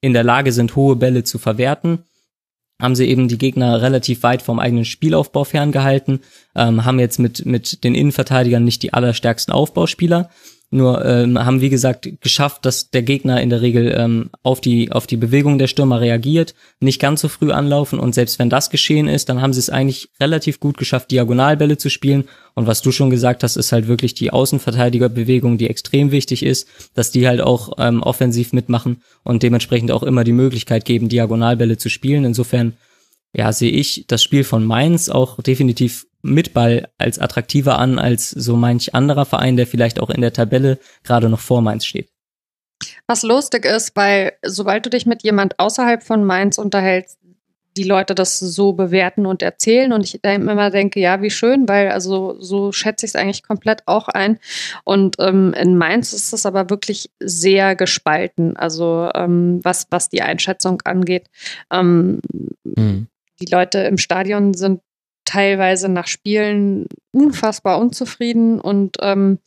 in 0.00 0.12
der 0.12 0.24
Lage 0.24 0.52
sind, 0.52 0.76
hohe 0.76 0.96
Bälle 0.96 1.24
zu 1.24 1.38
verwerten, 1.38 2.04
haben 2.80 2.96
sie 2.96 3.06
eben 3.06 3.28
die 3.28 3.38
Gegner 3.38 3.80
relativ 3.80 4.22
weit 4.24 4.42
vom 4.42 4.58
eigenen 4.58 4.84
Spielaufbau 4.84 5.44
ferngehalten, 5.44 6.20
ähm, 6.56 6.84
haben 6.84 6.98
jetzt 6.98 7.18
mit, 7.18 7.46
mit 7.46 7.84
den 7.84 7.94
Innenverteidigern 7.94 8.64
nicht 8.64 8.82
die 8.82 8.92
allerstärksten 8.92 9.54
Aufbauspieler, 9.54 10.30
nur 10.72 11.04
ähm, 11.04 11.38
haben, 11.38 11.60
wie 11.60 11.68
gesagt, 11.68 12.08
geschafft, 12.20 12.64
dass 12.64 12.90
der 12.90 13.02
Gegner 13.02 13.42
in 13.42 13.50
der 13.50 13.60
Regel 13.60 13.94
ähm, 13.96 14.30
auf, 14.42 14.60
die, 14.60 14.90
auf 14.90 15.06
die 15.06 15.18
Bewegung 15.18 15.58
der 15.58 15.66
Stürmer 15.66 16.00
reagiert, 16.00 16.54
nicht 16.80 16.98
ganz 16.98 17.20
so 17.20 17.28
früh 17.28 17.52
anlaufen 17.52 17.98
und 17.98 18.14
selbst 18.14 18.38
wenn 18.38 18.48
das 18.48 18.70
geschehen 18.70 19.06
ist, 19.06 19.28
dann 19.28 19.42
haben 19.42 19.52
sie 19.52 19.60
es 19.60 19.68
eigentlich 19.68 20.08
relativ 20.18 20.60
gut 20.60 20.78
geschafft, 20.78 21.10
Diagonalbälle 21.10 21.76
zu 21.76 21.90
spielen. 21.90 22.24
Und 22.54 22.66
was 22.66 22.80
du 22.80 22.90
schon 22.90 23.10
gesagt 23.10 23.42
hast, 23.42 23.56
ist 23.56 23.72
halt 23.72 23.86
wirklich 23.86 24.14
die 24.14 24.30
Außenverteidigerbewegung, 24.30 25.58
die 25.58 25.68
extrem 25.68 26.10
wichtig 26.10 26.42
ist, 26.42 26.66
dass 26.94 27.10
die 27.10 27.26
halt 27.26 27.42
auch 27.42 27.74
ähm, 27.78 28.02
offensiv 28.02 28.52
mitmachen 28.52 29.02
und 29.24 29.42
dementsprechend 29.42 29.90
auch 29.90 30.02
immer 30.02 30.24
die 30.24 30.32
Möglichkeit 30.32 30.84
geben, 30.86 31.08
Diagonalbälle 31.10 31.76
zu 31.76 31.90
spielen. 31.90 32.24
Insofern 32.24 32.74
ja, 33.34 33.52
sehe 33.52 33.70
ich 33.70 34.04
das 34.08 34.22
Spiel 34.22 34.44
von 34.44 34.64
Mainz 34.64 35.08
auch 35.08 35.40
definitiv 35.42 36.06
mit 36.22 36.54
Ball 36.54 36.88
als 36.98 37.18
attraktiver 37.18 37.78
an 37.78 37.98
als 37.98 38.30
so 38.30 38.56
manch 38.56 38.94
anderer 38.94 39.26
Verein, 39.26 39.56
der 39.56 39.66
vielleicht 39.66 40.00
auch 40.00 40.10
in 40.10 40.20
der 40.20 40.32
Tabelle 40.32 40.78
gerade 41.02 41.28
noch 41.28 41.40
vor 41.40 41.60
Mainz 41.60 41.84
steht. 41.84 42.08
Was 43.06 43.22
lustig 43.22 43.64
ist, 43.64 43.94
weil 43.94 44.32
sobald 44.42 44.86
du 44.86 44.90
dich 44.90 45.06
mit 45.06 45.22
jemand 45.22 45.58
außerhalb 45.58 46.02
von 46.02 46.24
Mainz 46.24 46.58
unterhältst, 46.58 47.18
die 47.76 47.84
Leute 47.84 48.14
das 48.14 48.38
so 48.38 48.74
bewerten 48.74 49.24
und 49.24 49.42
erzählen 49.42 49.92
und 49.92 50.04
ich 50.04 50.22
immer 50.22 50.70
denke, 50.70 51.00
ja, 51.00 51.22
wie 51.22 51.30
schön, 51.30 51.68
weil 51.68 51.90
also 51.90 52.36
so 52.38 52.70
schätze 52.70 53.06
ich 53.06 53.12
es 53.12 53.16
eigentlich 53.16 53.42
komplett 53.42 53.82
auch 53.86 54.08
ein. 54.08 54.38
Und 54.84 55.16
ähm, 55.18 55.54
in 55.54 55.76
Mainz 55.78 56.12
ist 56.12 56.32
es 56.34 56.44
aber 56.44 56.68
wirklich 56.68 57.10
sehr 57.18 57.74
gespalten, 57.74 58.56
also 58.56 59.08
ähm, 59.14 59.60
was, 59.62 59.86
was 59.90 60.10
die 60.10 60.22
Einschätzung 60.22 60.82
angeht. 60.82 61.28
Ähm, 61.70 62.20
mhm. 62.64 63.06
Die 63.40 63.50
Leute 63.50 63.78
im 63.78 63.96
Stadion 63.96 64.52
sind 64.52 64.82
teilweise 65.32 65.88
nach 65.88 66.06
Spielen 66.06 66.86
unfassbar 67.12 67.78
unzufrieden 67.78 68.60
und 68.60 68.96
ähm, 69.00 69.38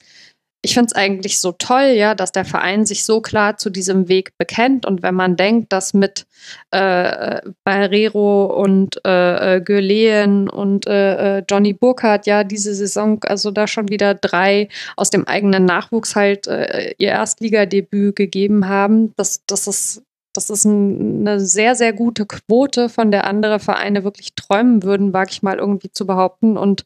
ich 0.65 0.73
finde 0.73 0.87
es 0.87 0.95
eigentlich 0.95 1.39
so 1.39 1.51
toll, 1.51 1.93
ja, 1.95 2.15
dass 2.15 2.31
der 2.31 2.43
Verein 2.43 2.87
sich 2.87 3.05
so 3.05 3.21
klar 3.21 3.57
zu 3.57 3.69
diesem 3.69 4.09
Weg 4.09 4.31
bekennt. 4.39 4.87
Und 4.87 5.03
wenn 5.03 5.13
man 5.13 5.35
denkt, 5.35 5.71
dass 5.71 5.93
mit 5.93 6.25
äh, 6.71 7.39
Barrero 7.63 8.45
und 8.45 8.99
äh, 9.05 9.57
äh 9.57 9.61
Görleen 9.61 10.49
und 10.49 10.87
äh, 10.87 11.37
äh, 11.37 11.43
Johnny 11.47 11.73
Burkhardt 11.73 12.25
ja 12.25 12.43
diese 12.43 12.73
Saison, 12.73 13.23
also 13.25 13.51
da 13.51 13.67
schon 13.67 13.89
wieder 13.89 14.15
drei 14.15 14.69
aus 14.97 15.11
dem 15.11 15.27
eigenen 15.27 15.65
Nachwuchs 15.65 16.15
halt 16.15 16.47
äh, 16.47 16.95
ihr 16.97 17.09
Erstligadebüt 17.09 18.15
gegeben 18.15 18.67
haben, 18.67 19.13
das, 19.17 19.43
das 19.45 19.67
ist 19.67 20.01
das 20.37 20.49
ist 20.49 20.65
ein, 20.65 21.27
eine 21.27 21.39
sehr, 21.39 21.75
sehr 21.75 21.93
gute 21.93 22.25
Quote, 22.25 22.89
von 22.89 23.11
der 23.11 23.25
andere 23.25 23.59
Vereine 23.59 24.03
wirklich 24.03 24.35
träumen 24.35 24.83
würden, 24.83 25.13
wage 25.13 25.31
ich 25.31 25.43
mal 25.43 25.57
irgendwie 25.57 25.91
zu 25.91 26.05
behaupten. 26.05 26.57
Und 26.57 26.85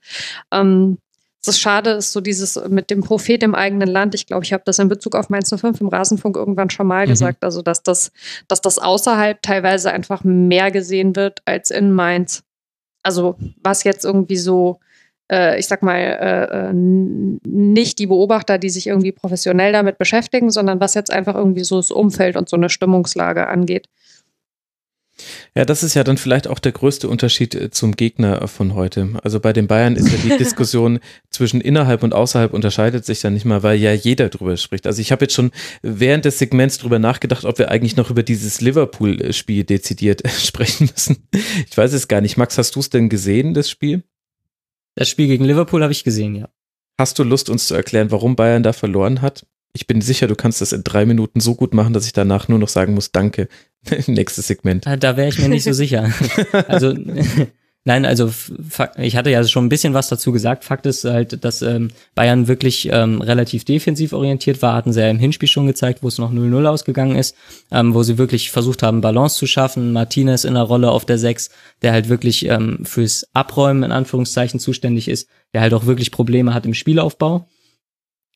ähm, 0.52 0.98
das 1.44 1.60
Schade 1.60 1.92
ist 1.92 2.12
so 2.12 2.22
dieses 2.22 2.62
mit 2.68 2.90
dem 2.90 3.02
Prophet 3.02 3.44
im 3.44 3.56
eigenen 3.56 3.88
Land. 3.88 4.14
Ich 4.14 4.26
glaube, 4.26 4.44
ich 4.44 4.52
habe 4.52 4.64
das 4.66 4.80
in 4.80 4.90
Bezug 4.90 5.16
auf 5.16 5.30
Mainz 5.30 5.50
05 5.50 5.80
im 5.82 5.88
Rasenfunk 5.88 6.36
irgendwann 6.36 6.70
schon 6.70 6.88
mal 6.88 7.06
mhm. 7.06 7.12
gesagt. 7.12 7.44
Also, 7.44 7.62
dass 7.62 7.82
das, 7.82 8.12
dass 8.48 8.62
das 8.62 8.78
außerhalb 8.78 9.42
teilweise 9.42 9.92
einfach 9.92 10.24
mehr 10.24 10.70
gesehen 10.72 11.16
wird 11.16 11.42
als 11.46 11.72
in 11.72 11.92
Mainz. 11.92 12.44
Also, 13.04 13.36
was 13.64 13.84
jetzt 13.84 14.04
irgendwie 14.04 14.38
so 14.38 14.80
ich 15.58 15.68
sag 15.68 15.84
mal, 15.84 15.98
äh, 15.98 16.70
äh 16.70 16.74
nicht 16.74 18.00
die 18.00 18.08
Beobachter, 18.08 18.58
die 18.58 18.70
sich 18.70 18.88
irgendwie 18.88 19.12
professionell 19.12 19.72
damit 19.72 19.98
beschäftigen, 19.98 20.50
sondern 20.50 20.80
was 20.80 20.94
jetzt 20.94 21.12
einfach 21.12 21.36
irgendwie 21.36 21.64
so 21.64 21.78
das 21.78 21.92
Umfeld 21.92 22.36
und 22.36 22.50
so 22.50 22.58
eine 22.58 22.70
Stimmungslage 22.70 23.48
angeht. 23.48 23.88
Ja, 25.56 25.66
das 25.66 25.84
ist 25.84 25.94
ja 25.94 26.04
dann 26.04 26.18
vielleicht 26.18 26.48
auch 26.48 26.60
der 26.60 26.72
größte 26.72 27.08
Unterschied 27.10 27.56
äh, 27.56 27.72
zum 27.72 27.96
Gegner 27.96 28.48
von 28.48 28.76
heute. 28.76 29.10
Also 29.24 29.40
bei 29.40 29.54
den 29.54 29.68
Bayern 29.68 29.96
ist 29.96 30.12
ja 30.12 30.18
die 30.18 30.38
Diskussion 30.38 31.00
zwischen 31.30 31.62
innerhalb 31.62 32.04
und 32.04 32.14
außerhalb 32.14 32.54
unterscheidet 32.54 33.06
sich 33.06 33.24
ja 33.24 33.30
nicht 33.30 33.46
mal, 33.46 33.64
weil 33.64 33.78
ja 33.78 33.94
jeder 33.94 34.30
drüber 34.30 34.58
spricht. 34.58 34.88
Also 34.88 35.02
ich 35.02 35.12
habe 35.12 35.26
jetzt 35.26 35.34
schon 35.34 35.52
während 35.82 36.26
des 36.26 36.40
Segments 36.40 36.78
drüber 36.78 37.00
nachgedacht, 37.00 37.46
ob 37.46 37.60
wir 37.60 37.70
eigentlich 37.70 37.96
noch 37.96 38.10
über 38.10 38.24
dieses 38.24 38.62
Liverpool-Spiel 38.62 39.64
dezidiert 39.64 40.24
sprechen 40.40 40.90
müssen. 40.92 41.28
Ich 41.70 41.78
weiß 41.78 41.94
es 41.94 42.08
gar 42.08 42.22
nicht. 42.22 42.38
Max, 42.38 42.58
hast 42.58 42.76
du 42.76 42.80
es 42.80 42.90
denn 42.90 43.10
gesehen, 43.10 43.54
das 43.54 43.70
Spiel? 43.70 44.04
Das 45.00 45.08
Spiel 45.08 45.28
gegen 45.28 45.46
Liverpool 45.46 45.82
habe 45.82 45.94
ich 45.94 46.04
gesehen, 46.04 46.36
ja. 46.36 46.50
Hast 47.00 47.18
du 47.18 47.24
Lust, 47.24 47.50
uns 47.50 47.68
zu 47.68 47.74
erklären, 47.74 48.12
warum 48.12 48.36
Bayern 48.36 48.64
da 48.64 48.74
verloren 48.74 49.22
hat? 49.22 49.46
Ich 49.72 49.88
bin 49.88 50.02
sicher, 50.02 50.28
du 50.28 50.36
kannst 50.36 50.60
das 50.60 50.74
in 50.74 50.84
drei 50.84 51.06
Minuten 51.06 51.40
so 51.40 51.56
gut 51.56 51.74
machen, 51.74 51.94
dass 51.94 52.06
ich 52.06 52.12
danach 52.12 52.50
nur 52.50 52.60
noch 52.60 52.68
sagen 52.68 52.96
muss, 52.96 53.14
danke. 53.14 53.48
Nächstes 54.08 54.48
Segment. 54.48 54.86
Ah, 54.86 54.98
da 54.98 55.16
wäre 55.16 55.30
ich 55.30 55.40
mir 55.40 55.48
nicht 55.48 55.64
so 55.64 55.72
sicher. 55.74 56.12
Also 56.68 56.94
Nein, 57.86 58.06
also 58.06 58.30
ich 58.98 59.16
hatte 59.16 59.32
ja 59.32 59.42
schon 59.46 59.66
ein 59.66 59.70
bisschen 59.70 59.94
was 59.94 60.10
dazu 60.10 60.34
gesagt. 60.34 60.66
Fakt 60.66 60.86
ist 60.86 61.06
halt, 61.06 61.44
dass 61.46 61.62
ähm, 61.62 61.92
Bayern 62.14 62.50
wirklich 62.50 62.90
ähm, 62.92 63.22
relativ 63.22 63.64
defensiv 63.64 64.12
orientiert 64.12 64.62
war, 64.62 64.76
hatten 64.76 64.92
sie 64.92 65.00
ja 65.00 65.10
im 65.10 65.18
Hinspiel 65.18 65.48
schon 65.48 65.66
gezeigt, 65.66 66.04
wo 66.04 66.10
es 66.10 66.18
noch 66.18 66.32
0-0 66.32 66.66
ausgegangen 66.66 67.16
ist, 67.16 67.36
ähm, 67.72 67.94
wo 67.94 68.04
sie 68.04 68.18
wirklich 68.18 68.52
versucht 68.52 68.84
haben, 68.84 69.00
Balance 69.00 69.38
zu 69.38 69.48
schaffen. 69.48 69.94
Martinez 69.94 70.44
in 70.44 70.56
der 70.56 70.64
Rolle 70.64 70.92
auf 70.92 71.06
der 71.06 71.18
6, 71.18 71.52
der 71.82 71.94
halt 71.94 72.10
wirklich 72.10 72.46
ähm, 72.46 72.80
fürs 72.84 73.26
Abräumen 73.34 73.84
in 73.84 73.92
Anführungszeichen 73.94 74.60
zuständig 74.60 75.08
ist, 75.08 75.30
der 75.54 75.62
halt 75.62 75.74
auch 75.74 75.86
wirklich 75.86 76.12
Probleme 76.12 76.54
hat 76.54 76.66
im 76.66 76.74
Spielaufbau. 76.74 77.48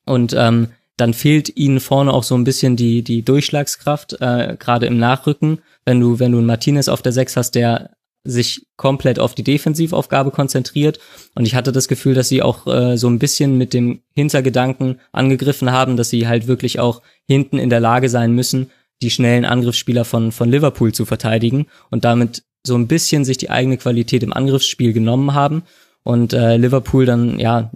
Und 0.05 0.33
ähm, 0.37 0.69
dann 0.95 1.13
fehlt 1.13 1.55
ihnen 1.57 1.79
vorne 1.79 2.13
auch 2.13 2.23
so 2.23 2.35
ein 2.35 2.43
bisschen 2.43 2.77
die, 2.77 3.03
die 3.03 3.23
Durchschlagskraft, 3.23 4.21
äh, 4.21 4.55
gerade 4.57 4.85
im 4.85 4.97
Nachrücken. 4.97 5.59
Wenn 5.85 5.99
du, 5.99 6.19
wenn 6.19 6.31
du 6.31 6.37
einen 6.37 6.47
Martinez 6.47 6.87
auf 6.87 7.01
der 7.01 7.11
6 7.11 7.35
hast, 7.35 7.55
der 7.55 7.91
sich 8.23 8.65
komplett 8.77 9.19
auf 9.19 9.35
die 9.35 9.43
Defensivaufgabe 9.43 10.31
konzentriert. 10.31 10.99
Und 11.35 11.45
ich 11.45 11.55
hatte 11.55 11.71
das 11.71 11.87
Gefühl, 11.87 12.13
dass 12.13 12.29
sie 12.29 12.41
auch 12.41 12.67
äh, 12.67 12.97
so 12.97 13.07
ein 13.09 13.19
bisschen 13.19 13.57
mit 13.57 13.73
dem 13.73 14.01
Hintergedanken 14.13 14.99
angegriffen 15.11 15.71
haben, 15.71 15.97
dass 15.97 16.09
sie 16.09 16.27
halt 16.27 16.47
wirklich 16.47 16.79
auch 16.79 17.01
hinten 17.27 17.57
in 17.57 17.69
der 17.69 17.79
Lage 17.79 18.09
sein 18.09 18.33
müssen, 18.33 18.71
die 19.01 19.09
schnellen 19.09 19.45
Angriffsspieler 19.45 20.05
von, 20.05 20.31
von 20.31 20.49
Liverpool 20.49 20.93
zu 20.93 21.05
verteidigen 21.05 21.67
und 21.91 22.05
damit 22.05 22.43
so 22.65 22.75
ein 22.75 22.87
bisschen 22.87 23.25
sich 23.25 23.37
die 23.37 23.49
eigene 23.49 23.77
Qualität 23.77 24.23
im 24.23 24.31
Angriffsspiel 24.31 24.93
genommen 24.93 25.33
haben 25.33 25.63
und 26.03 26.31
äh, 26.31 26.55
Liverpool 26.55 27.05
dann 27.05 27.39
ja 27.39 27.71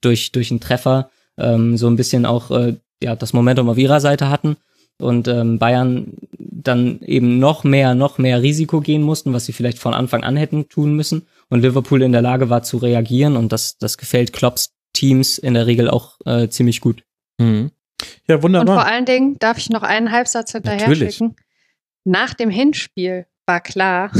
durch, 0.00 0.32
durch 0.32 0.50
einen 0.50 0.60
Treffer 0.60 1.10
ähm, 1.38 1.76
so 1.76 1.86
ein 1.86 1.96
bisschen 1.96 2.26
auch 2.26 2.50
äh, 2.50 2.76
ja, 3.00 3.14
das 3.14 3.32
Momentum 3.32 3.68
auf 3.68 3.78
ihrer 3.78 4.00
Seite 4.00 4.30
hatten 4.30 4.56
und 4.98 5.28
ähm, 5.28 5.58
Bayern 5.58 6.14
dann 6.38 7.00
eben 7.00 7.38
noch 7.38 7.64
mehr, 7.64 7.94
noch 7.94 8.18
mehr 8.18 8.42
Risiko 8.42 8.80
gehen 8.80 9.02
mussten, 9.02 9.32
was 9.32 9.46
sie 9.46 9.52
vielleicht 9.52 9.78
von 9.78 9.94
Anfang 9.94 10.22
an 10.22 10.36
hätten 10.36 10.68
tun 10.68 10.94
müssen 10.94 11.26
und 11.48 11.60
Liverpool 11.60 12.02
in 12.02 12.12
der 12.12 12.22
Lage 12.22 12.50
war 12.50 12.62
zu 12.62 12.76
reagieren 12.76 13.36
und 13.36 13.52
das, 13.52 13.78
das 13.78 13.98
gefällt 13.98 14.32
Klopps 14.32 14.72
Teams 14.92 15.38
in 15.38 15.54
der 15.54 15.66
Regel 15.66 15.88
auch 15.88 16.18
äh, 16.26 16.48
ziemlich 16.48 16.80
gut. 16.80 17.02
Mhm. 17.38 17.70
Ja, 18.28 18.42
wunderbar. 18.42 18.76
Und 18.76 18.82
vor 18.82 18.90
allen 18.90 19.04
Dingen 19.04 19.38
darf 19.38 19.58
ich 19.58 19.70
noch 19.70 19.82
einen 19.82 20.12
Halbsatz 20.12 20.52
hinterher 20.52 20.94
schicken. 20.94 21.36
Nach 22.04 22.34
dem 22.34 22.50
Hinspiel 22.50 23.26
war 23.46 23.60
klar, 23.60 24.10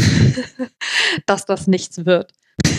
dass 1.26 1.46
das 1.46 1.66
nichts 1.66 2.04
wird. 2.04 2.32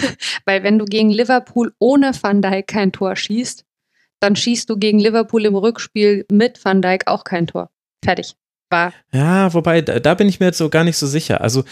Weil 0.46 0.64
wenn 0.64 0.80
du 0.80 0.86
gegen 0.86 1.10
Liverpool 1.10 1.74
ohne 1.80 2.12
Van 2.20 2.42
Dijk 2.42 2.68
kein 2.68 2.92
Tor 2.92 3.16
schießt, 3.16 3.66
dann 4.20 4.36
schießt 4.36 4.70
du 4.70 4.78
gegen 4.78 5.00
Liverpool 5.00 5.46
im 5.46 5.56
Rückspiel 5.56 6.26
mit 6.32 6.64
Van 6.64 6.82
Dijk 6.82 7.08
auch 7.08 7.24
kein 7.24 7.48
Tor. 7.48 7.70
Fertig. 8.04 8.36
War. 8.70 8.94
Ja, 9.12 9.54
wobei, 9.54 9.82
da, 9.82 10.00
da 10.00 10.14
bin 10.16 10.28
ich 10.28 10.40
mir 10.40 10.48
jetzt 10.48 10.58
so 10.58 10.70
gar 10.70 10.84
nicht 10.84 10.98
so 10.98 11.06
sicher. 11.06 11.42
Also, 11.42 11.64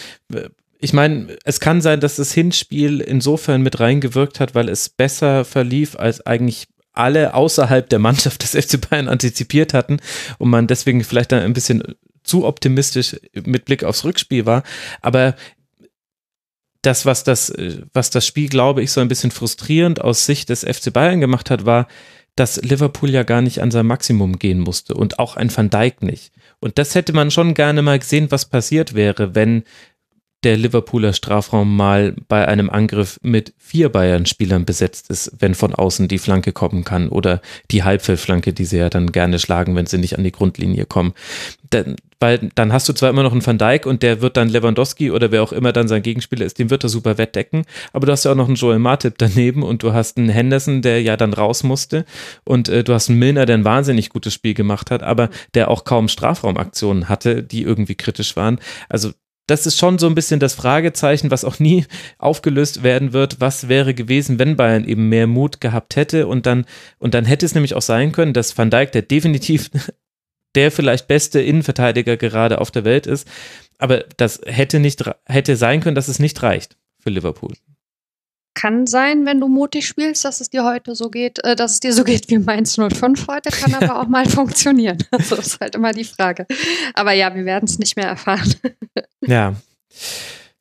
ich 0.80 0.94
meine, 0.94 1.38
es 1.44 1.60
kann 1.60 1.82
sein, 1.82 2.00
dass 2.00 2.18
das 2.18 2.32
Hinspiel 2.32 3.02
insofern 3.02 3.62
mit 3.62 3.80
reingewirkt 3.80 4.40
hat, 4.40 4.56
weil 4.56 4.70
es 4.70 4.90
besser 4.90 5.46
verlief, 5.46 5.96
als 5.96 6.26
eigentlich 6.26 6.68
alle 6.94 7.34
außerhalb 7.34 7.90
der 7.90 8.00
Mannschaft 8.00 8.44
des 8.44 8.52
FC 8.66 8.90
Bayern 8.90 9.08
antizipiert 9.08 9.74
hatten 9.74 9.98
und 10.38 10.50
man 10.50 10.68
deswegen 10.68 11.04
vielleicht 11.04 11.32
dann 11.32 11.44
ein 11.44 11.54
bisschen 11.54 11.84
zu 12.24 12.46
optimistisch 12.46 13.16
mit 13.34 13.66
Blick 13.66 13.84
aufs 13.84 14.04
Rückspiel 14.04 14.46
war. 14.46 14.64
Aber 15.02 15.36
das, 16.82 17.06
was 17.06 17.24
das, 17.24 17.54
was 17.94 18.10
das 18.10 18.26
Spiel, 18.26 18.50
glaube 18.50 18.82
ich, 18.82 18.92
so 18.92 19.02
ein 19.02 19.08
bisschen 19.08 19.32
frustrierend 19.32 20.02
aus 20.02 20.26
Sicht 20.26 20.50
des 20.50 20.62
FC 20.62 20.92
Bayern 20.92 21.22
gemacht 21.22 21.50
hat, 21.50 21.66
war, 21.66 21.88
dass 22.36 22.62
Liverpool 22.62 23.10
ja 23.10 23.24
gar 23.24 23.42
nicht 23.42 23.62
an 23.62 23.72
sein 23.72 23.86
Maximum 23.86 24.40
gehen 24.40 24.60
musste 24.60 24.94
und 24.94 25.20
auch 25.20 25.36
ein 25.36 25.56
Van 25.56 25.70
Dijk 25.70 26.02
nicht. 26.02 26.34
Und 26.60 26.78
das 26.78 26.96
hätte 26.96 27.14
man 27.14 27.32
schon 27.32 27.54
gerne 27.54 27.82
mal 27.82 28.00
gesehen, 28.00 28.32
was 28.32 28.46
passiert 28.46 28.94
wäre, 28.94 29.36
wenn 29.36 29.64
der 30.44 30.58
Liverpooler 30.58 31.14
Strafraum 31.14 31.76
mal 31.76 32.16
bei 32.28 32.48
einem 32.48 32.70
Angriff 32.70 33.20
mit 33.22 33.54
vier 33.58 33.90
Bayern-Spielern 33.90 34.66
besetzt 34.66 35.10
ist, 35.10 35.32
wenn 35.40 35.54
von 35.54 35.76
außen 35.76 36.08
die 36.08 36.18
Flanke 36.18 36.52
kommen 36.52 36.84
kann 36.84 37.10
oder 37.10 37.42
die 37.70 37.84
Halbfeldflanke, 37.84 38.52
die 38.52 38.66
sie 38.66 38.78
ja 38.78 38.90
dann 38.90 39.12
gerne 39.12 39.38
schlagen, 39.38 39.76
wenn 39.76 39.86
sie 39.86 40.00
nicht 40.00 40.18
an 40.18 40.24
die 40.24 40.32
Grundlinie 40.32 40.86
kommen. 40.86 41.14
Dann, 41.70 41.96
weil 42.20 42.50
dann 42.56 42.74
hast 42.74 42.90
du 42.90 42.94
zwar 42.94 43.10
immer 43.10 43.24
noch 43.24 43.32
einen 43.32 43.46
Van 43.46 43.58
Dijk 43.58 43.86
und 43.86 44.04
der 44.04 44.22
wird 44.22 44.36
dann 44.36 44.50
Lewandowski 44.50 45.12
oder 45.12 45.32
wer 45.32 45.44
auch 45.44 45.54
immer 45.54 45.74
dann 45.74 45.88
sein 45.88 46.02
Gegenspieler 46.02 46.46
ist, 46.46 46.60
den 46.60 46.70
wird 46.70 46.84
er 46.84 46.90
super 46.90 47.18
wettdecken, 47.18 47.64
aber 47.94 48.08
du 48.08 48.12
hast 48.12 48.26
ja 48.26 48.32
auch 48.32 48.36
noch 48.36 48.48
einen 48.48 48.56
Joel 48.56 48.80
Martip 48.80 49.18
daneben 49.18 49.64
und 49.64 49.84
du 49.84 49.94
hast 49.94 50.18
einen 50.18 50.30
Henderson, 50.30 50.82
der 50.82 51.02
ja 51.02 51.18
dann 51.18 51.34
raus 51.34 51.64
musste 51.64 52.06
und 52.44 52.68
äh, 52.68 52.84
du 52.84 52.94
hast 52.94 53.10
einen 53.10 53.20
Milner, 53.20 53.46
der 53.46 53.58
ein 53.58 53.66
wahnsinnig 53.66 54.10
gutes 54.10 54.34
Spiel 54.34 54.54
gemacht 54.54 54.92
hat, 54.92 55.04
aber 55.04 55.30
der 55.54 55.70
auch 55.70 55.86
kaum 55.86 56.08
Strafraumaktionen 56.08 57.10
hatte, 57.10 57.44
die 57.44 57.62
irgendwie 57.62 57.96
kritisch 57.96 58.36
waren. 58.36 58.60
Also 58.90 59.12
das 59.52 59.66
ist 59.66 59.78
schon 59.78 60.00
so 60.00 60.08
ein 60.08 60.16
bisschen 60.16 60.40
das 60.40 60.54
Fragezeichen, 60.54 61.30
was 61.30 61.44
auch 61.44 61.60
nie 61.60 61.86
aufgelöst 62.18 62.84
werden 62.84 63.12
wird. 63.12 63.42
Was 63.42 63.68
wäre 63.68 63.94
gewesen, 63.94 64.40
wenn 64.40 64.56
Bayern 64.56 64.86
eben 64.86 65.10
mehr 65.10 65.28
Mut 65.28 65.60
gehabt 65.60 65.96
hätte? 65.98 66.28
Und 66.28 66.46
dann, 66.46 66.66
und 67.00 67.14
dann 67.14 67.26
hätte 67.26 67.46
es 67.46 67.54
nämlich 67.54 67.76
auch 67.76 67.82
sein 67.82 68.14
können, 68.14 68.34
dass 68.34 68.58
Van 68.58 68.70
Dijk, 68.70 68.94
der 68.94 69.02
definitiv 69.02 69.70
der 70.56 70.72
vielleicht 70.72 71.08
beste 71.08 71.42
Innenverteidiger 71.42 72.18
gerade 72.18 72.60
auf 72.60 72.72
der 72.72 72.84
Welt 72.84 73.08
ist, 73.08 73.28
aber 73.78 74.04
das 74.18 74.42
hätte 74.46 74.80
nicht, 74.80 75.04
hätte 75.26 75.56
sein 75.56 75.80
können, 75.80 75.96
dass 75.96 76.10
es 76.10 76.20
nicht 76.20 76.42
reicht 76.44 76.78
für 77.00 77.10
Liverpool 77.10 77.54
kann 78.54 78.88
sein, 78.88 79.26
wenn 79.26 79.40
du 79.40 79.48
mutig 79.48 79.88
spielst, 79.88 80.26
dass 80.26 80.42
es 80.42 80.50
dir 80.50 80.64
heute 80.64 80.96
so 80.96 81.10
geht, 81.10 81.44
äh, 81.44 81.56
dass 81.56 81.74
es 81.74 81.80
dir 81.80 81.94
so 81.94 82.04
geht 82.04 82.30
wie 82.30 82.40
Mainz 82.40 82.76
05 82.76 83.28
heute, 83.28 83.50
kann 83.50 83.74
aber 83.74 84.00
auch 84.00 84.08
mal 84.08 84.26
funktionieren. 84.30 84.98
Also 85.12 85.36
ist 85.36 85.60
halt 85.60 85.76
immer 85.76 85.94
die 85.94 86.04
Frage. 86.04 86.46
Aber 86.94 87.14
ja, 87.14 87.34
wir 87.36 87.46
werden 87.46 87.66
es 87.66 87.80
nicht 87.80 87.96
mehr 87.96 88.08
erfahren. 88.08 88.54
ja. 89.22 89.56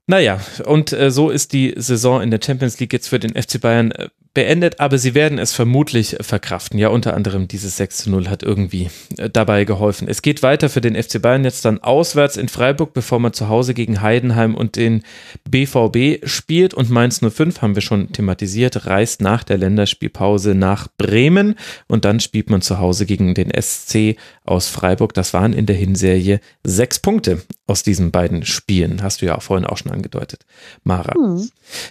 Naja, 0.06 0.40
und 0.64 0.92
äh, 0.92 1.10
so 1.10 1.30
ist 1.30 1.52
die 1.52 1.74
Saison 1.76 2.20
in 2.20 2.30
der 2.30 2.40
Champions 2.44 2.78
League 2.80 2.92
jetzt 2.92 3.08
für 3.08 3.18
den 3.18 3.40
FC 3.40 3.60
Bayern 3.60 3.92
äh, 3.92 4.08
beendet, 4.32 4.78
aber 4.78 4.96
sie 4.96 5.14
werden 5.14 5.38
es 5.38 5.52
vermutlich 5.52 6.16
verkraften. 6.20 6.78
Ja, 6.78 6.88
unter 6.88 7.14
anderem 7.14 7.48
dieses 7.48 7.76
6 7.76 7.96
zu 7.98 8.10
0 8.10 8.28
hat 8.28 8.44
irgendwie 8.44 8.88
äh, 9.16 9.28
dabei 9.28 9.64
geholfen. 9.64 10.06
Es 10.06 10.22
geht 10.22 10.42
weiter 10.42 10.68
für 10.68 10.80
den 10.80 11.00
FC 11.00 11.20
Bayern 11.20 11.44
jetzt 11.44 11.64
dann 11.64 11.82
auswärts 11.82 12.36
in 12.36 12.48
Freiburg, 12.48 12.92
bevor 12.92 13.18
man 13.18 13.32
zu 13.32 13.48
Hause 13.48 13.74
gegen 13.74 14.02
Heidenheim 14.02 14.54
und 14.54 14.76
den 14.76 15.02
BVB 15.48 16.26
spielt. 16.28 16.74
Und 16.74 16.90
Mainz 16.90 17.20
05 17.20 17.60
haben 17.60 17.74
wir 17.74 17.82
schon 17.82 18.12
thematisiert, 18.12 18.86
reist 18.86 19.20
nach 19.20 19.42
der 19.42 19.58
Länderspielpause 19.58 20.54
nach 20.54 20.86
Bremen 20.96 21.56
und 21.88 22.04
dann 22.04 22.20
spielt 22.20 22.50
man 22.50 22.62
zu 22.62 22.78
Hause 22.78 23.06
gegen 23.06 23.34
den 23.34 23.50
SC 23.50 24.16
aus 24.44 24.68
Freiburg. 24.68 25.12
Das 25.14 25.34
waren 25.34 25.52
in 25.52 25.66
der 25.66 25.76
Hinserie 25.76 26.40
sechs 26.62 27.00
Punkte 27.00 27.42
aus 27.66 27.82
diesen 27.82 28.12
beiden 28.12 28.44
Spielen. 28.44 29.02
Hast 29.02 29.22
du 29.22 29.26
ja 29.26 29.36
auch 29.36 29.42
vorhin 29.42 29.66
auch 29.66 29.76
schon 29.76 29.92
angedeutet, 29.92 30.44
Mara. 30.84 31.14
Hm. 31.14 31.48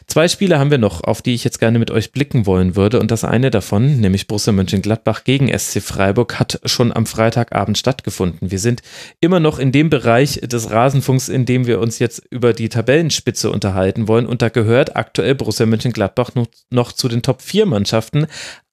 Zwei 0.07 0.27
Spiele 0.27 0.59
haben 0.59 0.71
wir 0.71 0.77
noch, 0.77 1.03
auf 1.03 1.21
die 1.21 1.33
ich 1.33 1.43
jetzt 1.43 1.59
gerne 1.59 1.79
mit 1.79 1.91
euch 1.91 2.11
blicken 2.29 2.45
wollen 2.45 2.75
würde. 2.75 2.99
Und 2.99 3.09
das 3.09 3.23
eine 3.23 3.49
davon, 3.49 3.99
nämlich 3.99 4.27
Borussia 4.27 4.53
Mönchengladbach 4.53 5.23
gegen 5.23 5.47
SC 5.57 5.81
Freiburg, 5.81 6.39
hat 6.39 6.59
schon 6.65 6.95
am 6.95 7.07
Freitagabend 7.07 7.77
stattgefunden. 7.77 8.51
Wir 8.51 8.59
sind 8.59 8.81
immer 9.19 9.39
noch 9.39 9.57
in 9.57 9.71
dem 9.71 9.89
Bereich 9.89 10.41
des 10.43 10.69
Rasenfunks, 10.69 11.27
in 11.27 11.45
dem 11.45 11.65
wir 11.65 11.79
uns 11.79 11.97
jetzt 11.97 12.21
über 12.29 12.53
die 12.53 12.69
Tabellenspitze 12.69 13.49
unterhalten 13.49 14.07
wollen. 14.07 14.27
Und 14.27 14.43
da 14.43 14.49
gehört 14.49 14.95
aktuell 14.95 15.33
Borussia 15.33 15.65
Mönchengladbach 15.65 16.35
noch, 16.35 16.47
noch 16.69 16.91
zu 16.91 17.07
den 17.07 17.23
Top 17.23 17.41
4 17.41 17.65
Mannschaften 17.65 18.27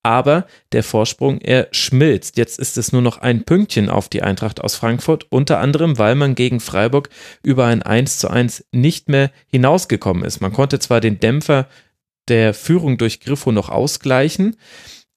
aber 0.07 0.47
der 0.71 0.85
Vorsprung, 0.85 1.41
er 1.41 1.67
schmilzt. 1.73 2.37
Jetzt 2.37 2.61
ist 2.61 2.79
es 2.79 2.93
nur 2.93 3.03
noch 3.03 3.19
ein 3.19 3.43
Pünktchen 3.43 3.89
auf 3.89 4.09
die 4.09 4.23
Eintracht 4.23 4.61
aus 4.61 4.77
Frankfurt, 4.77 5.27
unter 5.31 5.59
anderem, 5.59 5.99
weil 5.99 6.15
man 6.15 6.37
gegen 6.37 6.61
Freiburg 6.61 7.09
über 7.43 7.67
ein 7.67 7.83
1 7.83 8.21
zu 8.21 8.31
1 8.31 8.67
nicht 8.71 9.09
mehr 9.09 9.33
hinausgekommen 9.49 10.23
ist. 10.23 10.41
Man 10.41 10.53
konnte 10.53 10.79
zwar 10.79 11.01
den 11.01 11.19
Dämpfer 11.19 11.67
der 12.29 12.55
Führung 12.55 12.99
durch 12.99 13.21
Griffo 13.21 13.53
noch 13.53 13.69
ausgleichen, 13.69 14.57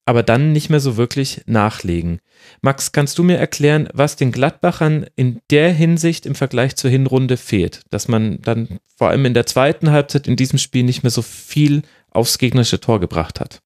aber 0.06 0.22
dann 0.22 0.52
nicht 0.52 0.70
mehr 0.70 0.80
so 0.80 0.96
wirklich 0.96 1.42
nachlegen. 1.46 2.20
Max, 2.62 2.92
kannst 2.92 3.18
du 3.18 3.22
mir 3.22 3.36
erklären, 3.36 3.88
was 3.92 4.16
den 4.16 4.32
Gladbachern 4.32 5.06
in 5.14 5.40
der 5.50 5.72
Hinsicht 5.72 6.26
im 6.26 6.34
Vergleich 6.34 6.74
zur 6.76 6.90
Hinrunde 6.90 7.36
fehlt? 7.36 7.82
Dass 7.90 8.08
man 8.08 8.40
dann 8.40 8.80
vor 8.96 9.08
allem 9.08 9.24
in 9.24 9.34
der 9.34 9.46
zweiten 9.46 9.90
Halbzeit 9.90 10.26
in 10.26 10.36
diesem 10.36 10.58
Spiel 10.58 10.82
nicht 10.84 11.02
mehr 11.02 11.10
so 11.10 11.22
viel 11.22 11.82
aufs 12.10 12.38
gegnerische 12.38 12.80
Tor 12.80 12.98
gebracht 12.98 13.40
hat? 13.40 13.60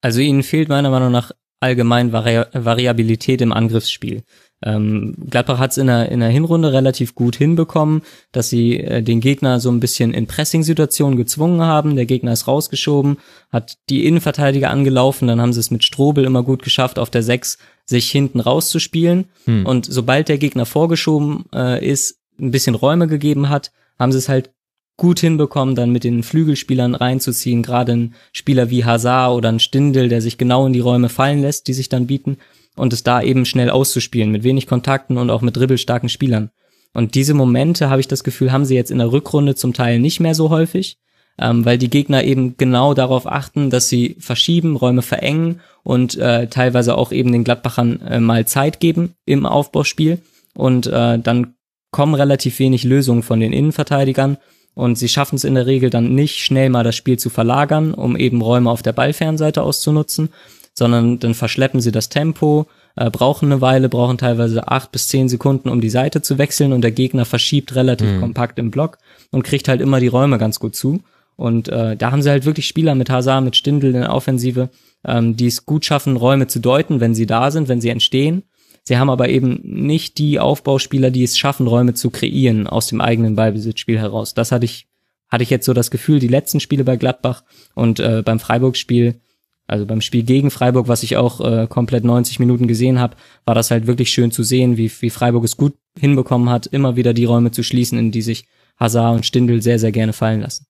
Also 0.00 0.20
ihnen 0.20 0.42
fehlt 0.42 0.68
meiner 0.68 0.90
Meinung 0.90 1.12
nach 1.12 1.32
allgemein 1.60 2.12
Vari 2.12 2.44
Variabilität 2.52 3.40
im 3.40 3.52
Angriffsspiel. 3.52 4.22
Ähm, 4.64 5.14
Gladbach 5.28 5.58
hat 5.58 5.72
es 5.72 5.78
in 5.78 5.86
der, 5.86 6.10
in 6.10 6.20
der 6.20 6.28
Hinrunde 6.28 6.72
relativ 6.72 7.14
gut 7.14 7.36
hinbekommen, 7.36 8.02
dass 8.30 8.48
sie 8.48 8.78
äh, 8.78 9.02
den 9.02 9.20
Gegner 9.20 9.60
so 9.60 9.70
ein 9.70 9.80
bisschen 9.80 10.14
in 10.14 10.26
Pressing-Situationen 10.26 11.16
gezwungen 11.16 11.62
haben. 11.62 11.96
Der 11.96 12.06
Gegner 12.06 12.32
ist 12.32 12.46
rausgeschoben, 12.46 13.18
hat 13.50 13.78
die 13.88 14.06
Innenverteidiger 14.06 14.70
angelaufen, 14.70 15.28
dann 15.28 15.40
haben 15.40 15.52
sie 15.52 15.60
es 15.60 15.70
mit 15.70 15.84
Strobel 15.84 16.24
immer 16.24 16.42
gut 16.42 16.62
geschafft, 16.62 16.98
auf 16.98 17.10
der 17.10 17.22
6 17.22 17.58
sich 17.84 18.10
hinten 18.10 18.40
rauszuspielen. 18.40 19.26
Hm. 19.44 19.66
Und 19.66 19.86
sobald 19.86 20.28
der 20.28 20.38
Gegner 20.38 20.66
vorgeschoben 20.66 21.44
äh, 21.54 21.84
ist, 21.84 22.18
ein 22.40 22.50
bisschen 22.50 22.74
Räume 22.74 23.06
gegeben 23.08 23.48
hat, 23.48 23.72
haben 23.98 24.12
sie 24.12 24.18
es 24.18 24.28
halt 24.28 24.50
gut 24.96 25.20
hinbekommen, 25.20 25.74
dann 25.74 25.90
mit 25.90 26.04
den 26.04 26.22
Flügelspielern 26.22 26.94
reinzuziehen, 26.94 27.62
gerade 27.62 27.92
ein 27.92 28.14
Spieler 28.32 28.70
wie 28.70 28.84
Hazard 28.84 29.32
oder 29.36 29.48
ein 29.48 29.58
Stindel, 29.58 30.08
der 30.08 30.20
sich 30.20 30.38
genau 30.38 30.66
in 30.66 30.72
die 30.72 30.80
Räume 30.80 31.08
fallen 31.08 31.40
lässt, 31.40 31.66
die 31.66 31.72
sich 31.72 31.88
dann 31.88 32.06
bieten 32.06 32.38
und 32.76 32.92
es 32.92 33.02
da 33.02 33.22
eben 33.22 33.44
schnell 33.44 33.70
auszuspielen, 33.70 34.30
mit 34.30 34.44
wenig 34.44 34.66
Kontakten 34.66 35.18
und 35.18 35.30
auch 35.30 35.42
mit 35.42 35.56
dribbelstarken 35.56 36.08
Spielern. 36.08 36.50
Und 36.94 37.14
diese 37.14 37.34
Momente, 37.34 37.90
habe 37.90 38.00
ich 38.00 38.08
das 38.08 38.24
Gefühl, 38.24 38.52
haben 38.52 38.64
sie 38.64 38.74
jetzt 38.74 38.90
in 38.90 38.98
der 38.98 39.12
Rückrunde 39.12 39.54
zum 39.54 39.72
Teil 39.72 39.98
nicht 39.98 40.20
mehr 40.20 40.34
so 40.34 40.50
häufig, 40.50 40.98
ähm, 41.38 41.64
weil 41.64 41.78
die 41.78 41.90
Gegner 41.90 42.24
eben 42.24 42.56
genau 42.56 42.92
darauf 42.94 43.26
achten, 43.26 43.70
dass 43.70 43.88
sie 43.88 44.16
verschieben, 44.18 44.76
Räume 44.76 45.02
verengen 45.02 45.60
und 45.82 46.16
äh, 46.18 46.48
teilweise 46.48 46.96
auch 46.96 47.12
eben 47.12 47.32
den 47.32 47.44
Gladbachern 47.44 48.00
äh, 48.02 48.20
mal 48.20 48.46
Zeit 48.46 48.80
geben 48.80 49.14
im 49.24 49.46
Aufbauspiel. 49.46 50.18
Und 50.54 50.86
äh, 50.86 51.18
dann 51.18 51.54
kommen 51.90 52.14
relativ 52.14 52.58
wenig 52.58 52.84
Lösungen 52.84 53.22
von 53.22 53.40
den 53.40 53.52
Innenverteidigern 53.52 54.36
und 54.74 54.96
sie 54.96 55.08
schaffen 55.08 55.36
es 55.36 55.44
in 55.44 55.54
der 55.54 55.66
Regel 55.66 55.90
dann 55.90 56.14
nicht 56.14 56.38
schnell 56.38 56.70
mal 56.70 56.84
das 56.84 56.96
Spiel 56.96 57.18
zu 57.18 57.30
verlagern, 57.30 57.92
um 57.94 58.16
eben 58.16 58.40
Räume 58.40 58.70
auf 58.70 58.82
der 58.82 58.92
Ballfernseite 58.92 59.62
auszunutzen, 59.62 60.30
sondern 60.74 61.18
dann 61.18 61.34
verschleppen 61.34 61.80
sie 61.80 61.92
das 61.92 62.08
Tempo, 62.08 62.66
äh, 62.96 63.10
brauchen 63.10 63.52
eine 63.52 63.60
Weile, 63.60 63.88
brauchen 63.88 64.18
teilweise 64.18 64.68
acht 64.68 64.92
bis 64.92 65.08
zehn 65.08 65.28
Sekunden, 65.28 65.68
um 65.68 65.80
die 65.80 65.90
Seite 65.90 66.22
zu 66.22 66.38
wechseln 66.38 66.72
und 66.72 66.82
der 66.82 66.92
Gegner 66.92 67.24
verschiebt 67.24 67.74
relativ 67.74 68.08
mhm. 68.08 68.20
kompakt 68.20 68.58
im 68.58 68.70
Block 68.70 68.98
und 69.30 69.42
kriegt 69.42 69.68
halt 69.68 69.80
immer 69.80 70.00
die 70.00 70.08
Räume 70.08 70.38
ganz 70.38 70.60
gut 70.60 70.76
zu. 70.76 71.00
Und 71.36 71.68
äh, 71.68 71.96
da 71.96 72.12
haben 72.12 72.22
sie 72.22 72.30
halt 72.30 72.44
wirklich 72.44 72.66
Spieler 72.66 72.94
mit 72.94 73.10
Hazard, 73.10 73.44
mit 73.44 73.56
Stindl 73.56 73.94
in 73.94 74.02
der 74.02 74.12
Offensive, 74.12 74.68
ähm, 75.04 75.36
die 75.36 75.46
es 75.46 75.64
gut 75.66 75.84
schaffen, 75.84 76.16
Räume 76.16 76.46
zu 76.46 76.60
deuten, 76.60 77.00
wenn 77.00 77.14
sie 77.14 77.26
da 77.26 77.50
sind, 77.50 77.68
wenn 77.68 77.80
sie 77.80 77.88
entstehen 77.88 78.44
Sie 78.84 78.98
haben 78.98 79.10
aber 79.10 79.28
eben 79.28 79.60
nicht 79.62 80.18
die 80.18 80.40
Aufbauspieler, 80.40 81.10
die 81.10 81.22
es 81.22 81.38
schaffen, 81.38 81.66
Räume 81.66 81.94
zu 81.94 82.10
kreieren 82.10 82.66
aus 82.66 82.88
dem 82.88 83.00
eigenen 83.00 83.36
Ballbesitzspiel 83.36 83.98
heraus. 83.98 84.34
Das 84.34 84.50
hatte 84.50 84.64
ich, 84.64 84.88
hatte 85.28 85.44
ich 85.44 85.50
jetzt 85.50 85.66
so 85.66 85.72
das 85.72 85.90
Gefühl, 85.90 86.18
die 86.18 86.28
letzten 86.28 86.58
Spiele 86.58 86.82
bei 86.82 86.96
Gladbach 86.96 87.44
und 87.74 88.00
äh, 88.00 88.22
beim 88.24 88.40
Freiburg-Spiel, 88.40 89.20
also 89.66 89.86
beim 89.86 90.00
Spiel 90.00 90.22
gegen 90.22 90.50
Freiburg, 90.50 90.88
was 90.88 91.02
ich 91.02 91.16
auch 91.16 91.40
äh, 91.40 91.66
komplett 91.66 92.04
90 92.04 92.38
Minuten 92.38 92.66
gesehen 92.66 92.98
habe, 92.98 93.16
war 93.44 93.54
das 93.54 93.70
halt 93.70 93.86
wirklich 93.86 94.10
schön 94.10 94.30
zu 94.30 94.42
sehen, 94.42 94.76
wie, 94.76 94.90
wie 95.00 95.10
Freiburg 95.10 95.44
es 95.44 95.56
gut 95.56 95.74
hinbekommen 95.98 96.50
hat, 96.50 96.66
immer 96.66 96.96
wieder 96.96 97.14
die 97.14 97.24
Räume 97.24 97.50
zu 97.50 97.62
schließen, 97.62 97.98
in 97.98 98.10
die 98.10 98.22
sich 98.22 98.46
Hazard 98.78 99.16
und 99.16 99.26
Stindl 99.26 99.62
sehr, 99.62 99.78
sehr 99.78 99.92
gerne 99.92 100.12
fallen 100.12 100.40
lassen. 100.40 100.66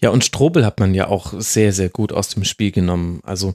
Ja, 0.00 0.08
und 0.08 0.24
Strobel 0.24 0.64
hat 0.64 0.80
man 0.80 0.94
ja 0.94 1.08
auch 1.08 1.34
sehr, 1.38 1.72
sehr 1.72 1.90
gut 1.90 2.10
aus 2.10 2.30
dem 2.30 2.44
Spiel 2.44 2.70
genommen. 2.70 3.20
Also 3.24 3.54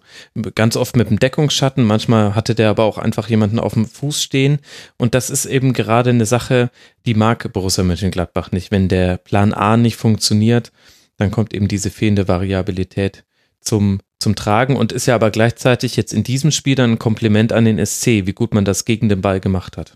ganz 0.53 0.75
oft 0.75 0.95
mit 0.95 1.09
dem 1.09 1.17
Deckungsschatten, 1.17 1.83
manchmal 1.83 2.35
hatte 2.35 2.53
der 2.53 2.69
aber 2.69 2.83
auch 2.83 2.99
einfach 2.99 3.27
jemanden 3.27 3.59
auf 3.59 3.73
dem 3.73 3.87
Fuß 3.87 4.21
stehen. 4.21 4.59
Und 4.97 5.15
das 5.15 5.31
ist 5.31 5.45
eben 5.45 5.73
gerade 5.73 6.11
eine 6.11 6.27
Sache, 6.27 6.69
die 7.07 7.15
mag 7.15 7.51
Borussia 7.53 7.83
Mönchengladbach 7.83 8.51
nicht. 8.51 8.69
Wenn 8.69 8.87
der 8.87 9.17
Plan 9.17 9.53
A 9.53 9.77
nicht 9.77 9.95
funktioniert, 9.95 10.71
dann 11.17 11.31
kommt 11.31 11.55
eben 11.55 11.67
diese 11.67 11.89
fehlende 11.89 12.27
Variabilität 12.27 13.23
zum, 13.61 13.99
zum 14.19 14.35
Tragen 14.35 14.75
und 14.75 14.91
ist 14.91 15.05
ja 15.05 15.15
aber 15.15 15.31
gleichzeitig 15.31 15.95
jetzt 15.95 16.13
in 16.13 16.23
diesem 16.23 16.51
Spiel 16.51 16.75
dann 16.75 16.93
ein 16.93 16.99
Kompliment 16.99 17.53
an 17.53 17.65
den 17.65 17.83
SC, 17.83 18.25
wie 18.25 18.33
gut 18.33 18.53
man 18.53 18.65
das 18.65 18.85
gegen 18.85 19.09
den 19.09 19.21
Ball 19.21 19.39
gemacht 19.39 19.77
hat. 19.77 19.93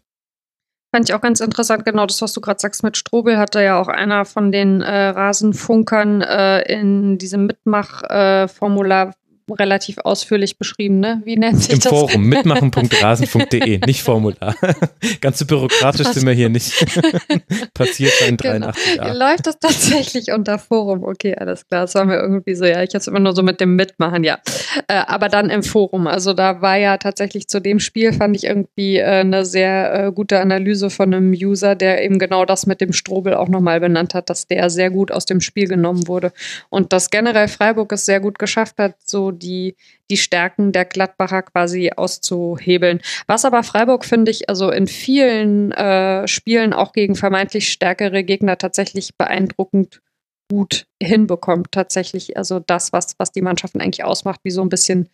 Fand 0.96 1.10
ich 1.10 1.14
auch 1.14 1.22
ganz 1.22 1.42
interessant, 1.42 1.84
genau 1.84 2.06
das, 2.06 2.22
was 2.22 2.32
du 2.32 2.40
gerade 2.40 2.60
sagst 2.60 2.82
mit 2.82 2.96
Strobel, 2.96 3.38
hatte 3.38 3.62
ja 3.62 3.78
auch 3.80 3.90
einer 3.90 4.24
von 4.24 4.54
den 4.54 4.82
äh, 4.82 5.08
Rasenfunkern 5.08 6.22
äh, 6.22 6.62
in 6.72 7.18
diesem 7.18 7.48
Mitmachformular 7.48 9.14
relativ 9.54 9.98
ausführlich 10.00 10.58
beschrieben, 10.58 11.00
ne? 11.00 11.22
Wie 11.24 11.38
nennt 11.38 11.62
sich 11.62 11.74
Im 11.74 11.80
das? 11.80 11.90
Forum 11.90 12.24
mitmachen.rasen.de, 12.28 13.80
nicht 13.86 14.02
Formular. 14.02 14.56
Ganz 15.22 15.40
so 15.40 15.46
bürokratisch 15.46 16.08
sind 16.08 16.26
wir 16.26 16.34
hier 16.34 16.50
nicht. 16.50 16.74
Passiert 17.74 18.14
in 18.28 18.38
83 18.38 18.94
genau. 18.94 19.14
Läuft 19.14 19.48
das 19.48 19.60
tatsächlich 19.60 20.32
unter 20.32 20.58
Forum? 20.58 21.04
Okay, 21.04 21.36
alles 21.36 21.68
klar. 21.68 21.82
Das 21.82 21.96
war 21.96 22.06
mir 22.06 22.18
irgendwie 22.18 22.56
so, 22.56 22.66
ja, 22.66 22.82
ich 22.82 22.94
hab's 22.96 23.08
immer 23.08 23.20
nur 23.20 23.36
so 23.36 23.44
mit 23.44 23.62
dem 23.62 23.76
Mitmachen, 23.76 24.24
ja. 24.24 24.40
Äh, 24.88 25.04
aber 25.08 25.30
dann 25.30 25.50
im 25.50 25.64
Forum. 25.64 26.08
Also 26.08 26.34
da 26.34 26.62
war 26.62 26.78
ja 26.78 26.98
tatsächlich 26.98 27.48
zu 27.48 27.60
dem 27.60 27.80
Spiel, 27.80 28.14
fand 28.14 28.36
ich 28.36 28.46
irgendwie 28.46 28.98
äh, 28.98 29.06
eine 29.06 29.46
sehr 29.46 30.08
äh, 30.08 30.12
gute 30.12 30.40
Analyse 30.40 30.90
von 30.90 31.14
einem 31.14 31.32
User, 31.32 31.76
der 31.76 32.04
eben 32.04 32.20
genau 32.20 32.46
das 32.46 32.66
mit 32.66 32.82
dem 32.82 32.94
Strobel 32.94 33.36
auch 33.36 33.48
nochmal 33.48 33.80
benannt 33.80 34.14
hat, 34.14 34.30
dass 34.30 34.48
der 34.48 34.70
sehr 34.70 34.90
gut 34.90 35.12
aus 35.12 35.26
dem 35.26 35.42
Spiel 35.42 35.68
genommen 35.68 36.08
wurde. 36.08 36.32
Und 36.70 36.94
dass 36.94 37.10
generell 37.10 37.48
Freiburg 37.48 37.92
es 37.92 38.06
sehr 38.06 38.20
gut 38.20 38.40
geschafft 38.40 38.78
hat, 38.78 38.96
so 39.06 39.35
die, 39.38 39.76
die 40.10 40.18
Stärken 40.18 40.72
der 40.72 40.86
Gladbacher 40.86 41.44
quasi 41.44 41.92
auszuhebeln. 41.96 43.02
Was 43.28 43.46
aber 43.46 43.64
Freiburg, 43.64 44.06
finde 44.06 44.32
ich, 44.32 44.50
also 44.50 44.72
in 44.72 44.88
vielen 44.88 45.72
äh, 45.72 46.28
Spielen 46.28 46.74
auch 46.74 46.94
gegen 46.94 47.16
vermeintlich 47.16 47.72
stärkere 47.72 48.24
Gegner 48.24 48.58
tatsächlich 48.58 49.16
beeindruckend 49.18 50.02
gut 50.50 50.88
hinbekommt. 51.02 51.72
Tatsächlich, 51.72 52.38
also 52.38 52.60
das, 52.60 52.94
was, 52.94 53.16
was 53.18 53.32
die 53.32 53.42
Mannschaften 53.42 53.82
eigentlich 53.82 54.04
ausmacht, 54.04 54.42
wie 54.44 54.52
so 54.52 54.62
ein 54.62 54.70
bisschen 54.70 55.10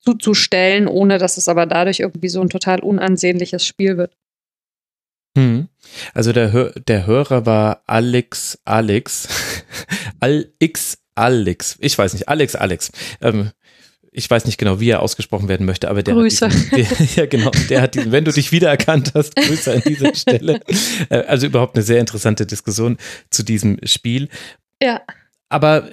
zuzustellen, 0.00 0.88
ohne 0.88 1.18
dass 1.18 1.36
es 1.36 1.48
aber 1.48 1.66
dadurch 1.66 2.00
irgendwie 2.00 2.28
so 2.28 2.40
ein 2.40 2.48
total 2.48 2.80
unansehnliches 2.80 3.66
Spiel 3.66 3.96
wird. 3.96 4.16
Hm. 5.36 5.68
Also 6.12 6.32
der, 6.32 6.52
Hör 6.52 6.72
der 6.72 7.06
Hörer 7.06 7.46
war 7.46 7.82
Alex 7.86 8.58
Alex. 8.64 9.28
Alex 10.20 10.98
Alex. 11.20 11.76
Ich 11.80 11.96
weiß 11.96 12.14
nicht, 12.14 12.28
Alex 12.28 12.54
Alex. 12.54 12.90
Ähm, 13.20 13.50
ich 14.12 14.28
weiß 14.28 14.44
nicht 14.46 14.58
genau, 14.58 14.80
wie 14.80 14.90
er 14.90 15.02
ausgesprochen 15.02 15.48
werden 15.48 15.66
möchte, 15.66 15.88
aber 15.88 16.02
der 16.02 16.14
Grüße. 16.14 16.48
Diesen, 16.48 16.70
der, 16.70 17.06
ja, 17.16 17.26
genau, 17.26 17.50
der 17.68 17.82
hat 17.82 17.94
diesen, 17.94 18.10
wenn 18.10 18.24
du 18.24 18.32
dich 18.32 18.50
wiedererkannt 18.50 19.12
hast, 19.14 19.36
Grüße 19.36 19.72
an 19.72 19.82
dieser 19.86 20.14
Stelle. 20.16 20.60
Äh, 21.10 21.18
also 21.18 21.46
überhaupt 21.46 21.76
eine 21.76 21.84
sehr 21.84 22.00
interessante 22.00 22.44
Diskussion 22.44 22.96
zu 23.30 23.44
diesem 23.44 23.78
Spiel. 23.84 24.28
Ja. 24.82 25.02
Aber 25.48 25.90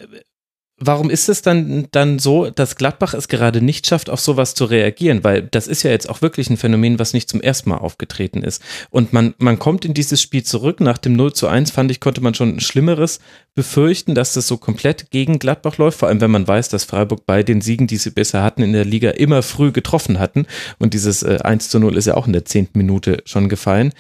Warum 0.80 1.10
ist 1.10 1.28
es 1.28 1.42
dann, 1.42 1.88
dann 1.90 2.20
so, 2.20 2.52
dass 2.52 2.76
Gladbach 2.76 3.16
es 3.16 3.28
gerade 3.28 3.62
nicht 3.62 3.88
schafft, 3.88 4.12
auf 4.12 4.20
sowas 4.20 4.54
zu 4.54 4.66
reagieren? 4.66 5.24
Weil 5.24 5.42
das 5.42 5.68
ist 5.68 5.82
ja 5.82 5.90
jetzt 5.90 6.08
auch 6.08 6.22
wirklich 6.22 6.52
ein 6.52 6.58
Phänomen, 6.58 7.00
was 7.00 7.14
nicht 7.14 7.28
zum 7.28 7.42
ersten 7.42 7.72
Mal 7.72 7.78
aufgetreten 7.78 8.44
ist. 8.44 8.62
Und 8.92 9.12
man, 9.12 9.34
man 9.40 9.58
kommt 9.58 9.86
in 9.86 9.96
dieses 9.96 10.22
Spiel 10.22 10.44
zurück. 10.44 10.80
Nach 10.80 11.00
dem 11.00 11.14
0 11.14 11.34
zu 11.34 11.48
1 11.48 11.72
fand 11.72 11.90
ich, 11.90 12.00
konnte 12.00 12.22
man 12.22 12.36
schon 12.36 12.56
ein 12.56 12.60
Schlimmeres 12.60 13.20
befürchten, 13.56 14.14
dass 14.14 14.34
das 14.34 14.48
so 14.48 14.58
komplett 14.58 15.10
gegen 15.10 15.40
Gladbach 15.40 15.80
läuft. 15.80 15.98
Vor 15.98 16.10
allem, 16.10 16.22
wenn 16.22 16.30
man 16.30 16.48
weiß, 16.48 16.70
dass 16.70 16.84
Freiburg 16.84 17.26
bei 17.26 17.42
den 17.42 17.62
Siegen, 17.62 17.88
die 17.88 17.98
sie 17.98 18.12
bisher 18.12 18.44
hatten 18.44 18.62
in 18.62 18.74
der 18.74 18.86
Liga, 18.86 19.10
immer 19.10 19.42
früh 19.42 19.72
getroffen 19.72 20.20
hatten. 20.20 20.46
Und 20.78 20.94
dieses 20.94 21.24
äh, 21.24 21.40
1 21.44 21.70
zu 21.70 21.80
0 21.80 21.98
ist 21.98 22.06
ja 22.06 22.14
auch 22.14 22.28
in 22.28 22.34
der 22.34 22.46
zehnten 22.46 22.78
Minute 22.78 23.24
schon 23.26 23.50
gefallen. 23.50 23.94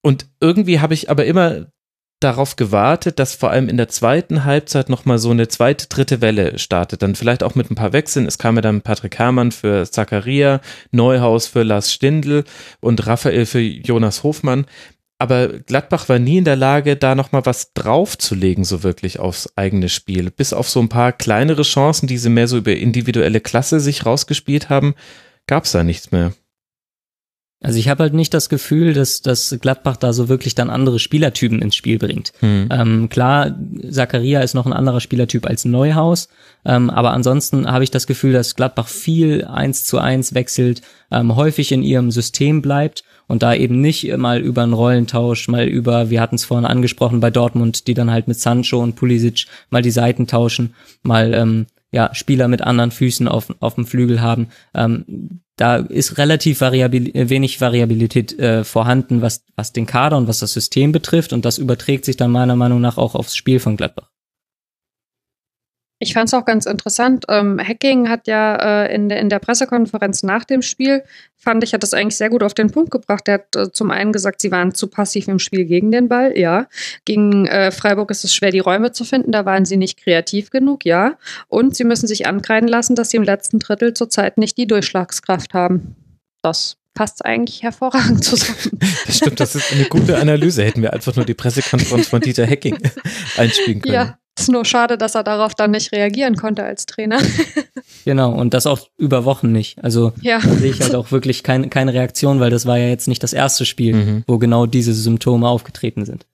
Und 0.00 0.26
irgendwie 0.40 0.80
habe 0.80 0.94
ich 0.94 1.10
aber 1.10 1.26
immer 1.26 1.66
darauf 2.20 2.56
gewartet, 2.56 3.18
dass 3.18 3.34
vor 3.34 3.50
allem 3.50 3.68
in 3.68 3.76
der 3.76 3.88
zweiten 3.88 4.44
Halbzeit 4.44 4.88
nochmal 4.88 5.18
so 5.18 5.30
eine 5.30 5.48
zweite, 5.48 5.86
dritte 5.88 6.20
Welle 6.20 6.58
startet. 6.58 7.02
Dann 7.02 7.14
vielleicht 7.14 7.42
auch 7.42 7.54
mit 7.54 7.70
ein 7.70 7.74
paar 7.74 7.92
Wechseln. 7.92 8.26
Es 8.26 8.38
kam 8.38 8.56
ja 8.56 8.62
dann 8.62 8.80
Patrick 8.80 9.18
Herrmann 9.18 9.52
für 9.52 9.90
Zakaria, 9.90 10.60
Neuhaus 10.92 11.46
für 11.46 11.62
Lars 11.62 11.92
Stindl 11.92 12.44
und 12.80 13.06
Raphael 13.06 13.44
für 13.44 13.60
Jonas 13.60 14.22
Hofmann. 14.22 14.66
Aber 15.18 15.48
Gladbach 15.48 16.08
war 16.08 16.18
nie 16.18 16.38
in 16.38 16.44
der 16.44 16.56
Lage, 16.56 16.96
da 16.96 17.14
nochmal 17.14 17.46
was 17.46 17.72
draufzulegen, 17.72 18.64
so 18.64 18.82
wirklich 18.82 19.18
aufs 19.18 19.50
eigene 19.56 19.88
Spiel. 19.88 20.30
Bis 20.30 20.52
auf 20.52 20.68
so 20.68 20.80
ein 20.80 20.90
paar 20.90 21.12
kleinere 21.12 21.62
Chancen, 21.62 22.06
die 22.06 22.18
sie 22.18 22.28
mehr 22.28 22.48
so 22.48 22.58
über 22.58 22.72
individuelle 22.72 23.40
Klasse 23.40 23.80
sich 23.80 24.04
rausgespielt 24.04 24.68
haben, 24.68 24.94
gab 25.46 25.64
es 25.64 25.72
da 25.72 25.84
nichts 25.84 26.12
mehr. 26.12 26.32
Also 27.60 27.78
ich 27.78 27.88
habe 27.88 28.02
halt 28.02 28.12
nicht 28.12 28.34
das 28.34 28.50
Gefühl, 28.50 28.92
dass, 28.92 29.22
dass 29.22 29.56
Gladbach 29.60 29.96
da 29.96 30.12
so 30.12 30.28
wirklich 30.28 30.54
dann 30.54 30.68
andere 30.68 30.98
Spielertypen 30.98 31.62
ins 31.62 31.74
Spiel 31.74 31.98
bringt. 31.98 32.32
Hm. 32.40 32.68
Ähm, 32.70 33.08
klar, 33.08 33.56
Zakaria 33.90 34.40
ist 34.40 34.54
noch 34.54 34.66
ein 34.66 34.74
anderer 34.74 35.00
Spielertyp 35.00 35.46
als 35.46 35.64
Neuhaus, 35.64 36.28
ähm, 36.66 36.90
aber 36.90 37.12
ansonsten 37.12 37.66
habe 37.66 37.82
ich 37.82 37.90
das 37.90 38.06
Gefühl, 38.06 38.34
dass 38.34 38.56
Gladbach 38.56 38.88
viel 38.88 39.44
eins 39.46 39.84
zu 39.84 39.98
eins 39.98 40.34
wechselt, 40.34 40.82
ähm, 41.10 41.34
häufig 41.34 41.72
in 41.72 41.82
ihrem 41.82 42.10
System 42.10 42.60
bleibt 42.60 43.04
und 43.26 43.42
da 43.42 43.54
eben 43.54 43.80
nicht 43.80 44.14
mal 44.18 44.40
über 44.40 44.62
einen 44.62 44.74
Rollentausch, 44.74 45.48
mal 45.48 45.66
über, 45.66 46.10
wir 46.10 46.20
hatten 46.20 46.36
es 46.36 46.44
vorhin 46.44 46.66
angesprochen 46.66 47.20
bei 47.20 47.30
Dortmund, 47.30 47.86
die 47.86 47.94
dann 47.94 48.10
halt 48.10 48.28
mit 48.28 48.38
Sancho 48.38 48.82
und 48.82 48.96
Pulisic 48.96 49.46
mal 49.70 49.82
die 49.82 49.90
Seiten 49.90 50.26
tauschen, 50.26 50.74
mal 51.02 51.32
ähm, 51.32 51.66
ja, 51.90 52.14
Spieler 52.14 52.48
mit 52.48 52.60
anderen 52.62 52.90
Füßen 52.90 53.28
auf, 53.28 53.54
auf 53.60 53.76
dem 53.76 53.86
Flügel 53.86 54.20
haben. 54.20 54.48
Ähm, 54.74 55.40
da 55.56 55.76
ist 55.76 56.18
relativ 56.18 56.60
variabil, 56.60 57.10
wenig 57.14 57.60
Variabilität 57.60 58.38
äh, 58.38 58.62
vorhanden, 58.62 59.22
was, 59.22 59.44
was 59.56 59.72
den 59.72 59.86
Kader 59.86 60.18
und 60.18 60.28
was 60.28 60.40
das 60.40 60.52
System 60.52 60.92
betrifft. 60.92 61.32
Und 61.32 61.44
das 61.44 61.58
überträgt 61.58 62.04
sich 62.04 62.16
dann 62.16 62.30
meiner 62.30 62.56
Meinung 62.56 62.80
nach 62.80 62.98
auch 62.98 63.14
aufs 63.14 63.34
Spiel 63.34 63.58
von 63.58 63.76
Gladbach. 63.76 64.10
Ich 65.98 66.12
fand 66.12 66.28
es 66.28 66.34
auch 66.34 66.44
ganz 66.44 66.66
interessant. 66.66 67.24
Ähm, 67.28 67.58
Hacking 67.58 68.08
hat 68.08 68.26
ja 68.26 68.84
äh, 68.84 68.94
in, 68.94 69.08
der, 69.08 69.18
in 69.18 69.30
der 69.30 69.38
Pressekonferenz 69.38 70.22
nach 70.22 70.44
dem 70.44 70.60
Spiel, 70.60 71.02
fand 71.36 71.64
ich, 71.64 71.72
hat 71.72 71.82
das 71.82 71.94
eigentlich 71.94 72.16
sehr 72.16 72.28
gut 72.28 72.42
auf 72.42 72.52
den 72.52 72.70
Punkt 72.70 72.90
gebracht. 72.90 73.26
Er 73.28 73.34
hat 73.34 73.56
äh, 73.56 73.72
zum 73.72 73.90
einen 73.90 74.12
gesagt, 74.12 74.42
sie 74.42 74.50
waren 74.50 74.74
zu 74.74 74.88
passiv 74.88 75.26
im 75.28 75.38
Spiel 75.38 75.64
gegen 75.64 75.90
den 75.90 76.08
Ball, 76.08 76.36
ja. 76.36 76.66
Gegen 77.06 77.46
äh, 77.46 77.70
Freiburg 77.70 78.10
ist 78.10 78.24
es 78.24 78.34
schwer, 78.34 78.50
die 78.50 78.58
Räume 78.58 78.92
zu 78.92 79.04
finden, 79.04 79.32
da 79.32 79.46
waren 79.46 79.64
sie 79.64 79.78
nicht 79.78 79.98
kreativ 80.02 80.50
genug, 80.50 80.84
ja. 80.84 81.16
Und 81.48 81.74
sie 81.74 81.84
müssen 81.84 82.06
sich 82.06 82.26
ankreiden 82.26 82.68
lassen, 82.68 82.94
dass 82.94 83.10
sie 83.10 83.16
im 83.16 83.22
letzten 83.22 83.58
Drittel 83.58 83.94
zurzeit 83.94 84.36
nicht 84.36 84.58
die 84.58 84.66
Durchschlagskraft 84.66 85.54
haben. 85.54 85.96
Das 86.42 86.76
passt 86.92 87.24
eigentlich 87.24 87.62
hervorragend 87.62 88.22
zusammen. 88.24 88.78
Das 89.06 89.18
stimmt, 89.18 89.38
das 89.38 89.54
ist 89.54 89.72
eine 89.72 89.84
gute 89.84 90.18
Analyse. 90.18 90.64
Hätten 90.64 90.82
wir 90.82 90.92
einfach 90.92 91.14
nur 91.14 91.24
die 91.24 91.34
Pressekonferenz 91.34 92.08
von 92.08 92.20
Dieter 92.20 92.46
Hacking 92.46 92.76
einspielen 93.36 93.80
können. 93.80 93.94
Ja, 93.94 94.18
ist 94.38 94.48
nur 94.48 94.64
schade, 94.64 94.98
dass 94.98 95.14
er 95.14 95.24
darauf 95.24 95.54
dann 95.54 95.70
nicht 95.70 95.92
reagieren 95.92 96.36
konnte 96.36 96.62
als 96.62 96.86
Trainer. 96.86 97.18
genau, 98.04 98.32
und 98.32 98.54
das 98.54 98.66
auch 98.66 98.88
über 98.98 99.24
Wochen 99.24 99.52
nicht. 99.52 99.82
Also 99.82 100.12
ja. 100.20 100.40
sehe 100.40 100.70
ich 100.70 100.80
halt 100.80 100.94
auch 100.94 101.10
wirklich 101.10 101.42
keine, 101.42 101.68
keine 101.68 101.94
Reaktion, 101.94 102.40
weil 102.40 102.50
das 102.50 102.66
war 102.66 102.78
ja 102.78 102.88
jetzt 102.88 103.08
nicht 103.08 103.22
das 103.22 103.32
erste 103.32 103.64
Spiel, 103.64 103.94
mhm. 103.94 104.24
wo 104.26 104.38
genau 104.38 104.66
diese 104.66 104.94
Symptome 104.94 105.48
aufgetreten 105.48 106.04
sind. 106.04 106.26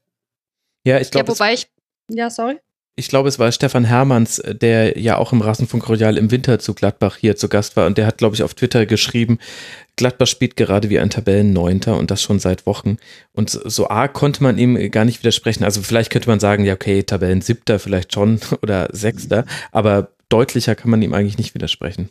Ja, 0.84 0.98
ich 0.98 1.10
glaube. 1.10 1.30
Ja, 1.30 1.34
wobei 1.34 1.54
ich. 1.54 1.68
Ja, 2.08 2.28
sorry 2.30 2.58
ich 2.94 3.08
glaube, 3.08 3.28
es 3.28 3.38
war 3.38 3.50
Stefan 3.52 3.84
Hermanns, 3.84 4.42
der 4.46 4.98
ja 4.98 5.16
auch 5.16 5.32
im 5.32 5.40
Rasenfunk 5.40 5.88
Royal 5.88 6.18
im 6.18 6.30
Winter 6.30 6.58
zu 6.58 6.74
Gladbach 6.74 7.16
hier 7.16 7.36
zu 7.36 7.48
Gast 7.48 7.76
war 7.76 7.86
und 7.86 7.96
der 7.96 8.06
hat, 8.06 8.18
glaube 8.18 8.34
ich, 8.34 8.42
auf 8.42 8.52
Twitter 8.54 8.84
geschrieben, 8.84 9.38
Gladbach 9.96 10.26
spielt 10.26 10.56
gerade 10.56 10.88
wie 10.90 10.98
ein 10.98 11.10
Tabellenneunter 11.10 11.96
und 11.96 12.10
das 12.10 12.22
schon 12.22 12.38
seit 12.38 12.66
Wochen. 12.66 12.96
Und 13.32 13.50
so 13.50 13.88
arg 13.88 14.14
konnte 14.14 14.42
man 14.42 14.58
ihm 14.58 14.90
gar 14.90 15.04
nicht 15.04 15.20
widersprechen. 15.20 15.64
Also 15.64 15.82
vielleicht 15.82 16.10
könnte 16.10 16.28
man 16.28 16.40
sagen, 16.40 16.64
ja, 16.64 16.74
okay, 16.74 17.02
Tabellensiebter 17.02 17.78
vielleicht 17.78 18.12
schon 18.12 18.40
oder 18.62 18.88
Sechster, 18.92 19.44
aber 19.70 20.08
deutlicher 20.28 20.74
kann 20.74 20.90
man 20.90 21.02
ihm 21.02 21.12
eigentlich 21.12 21.38
nicht 21.38 21.54
widersprechen. 21.54 22.10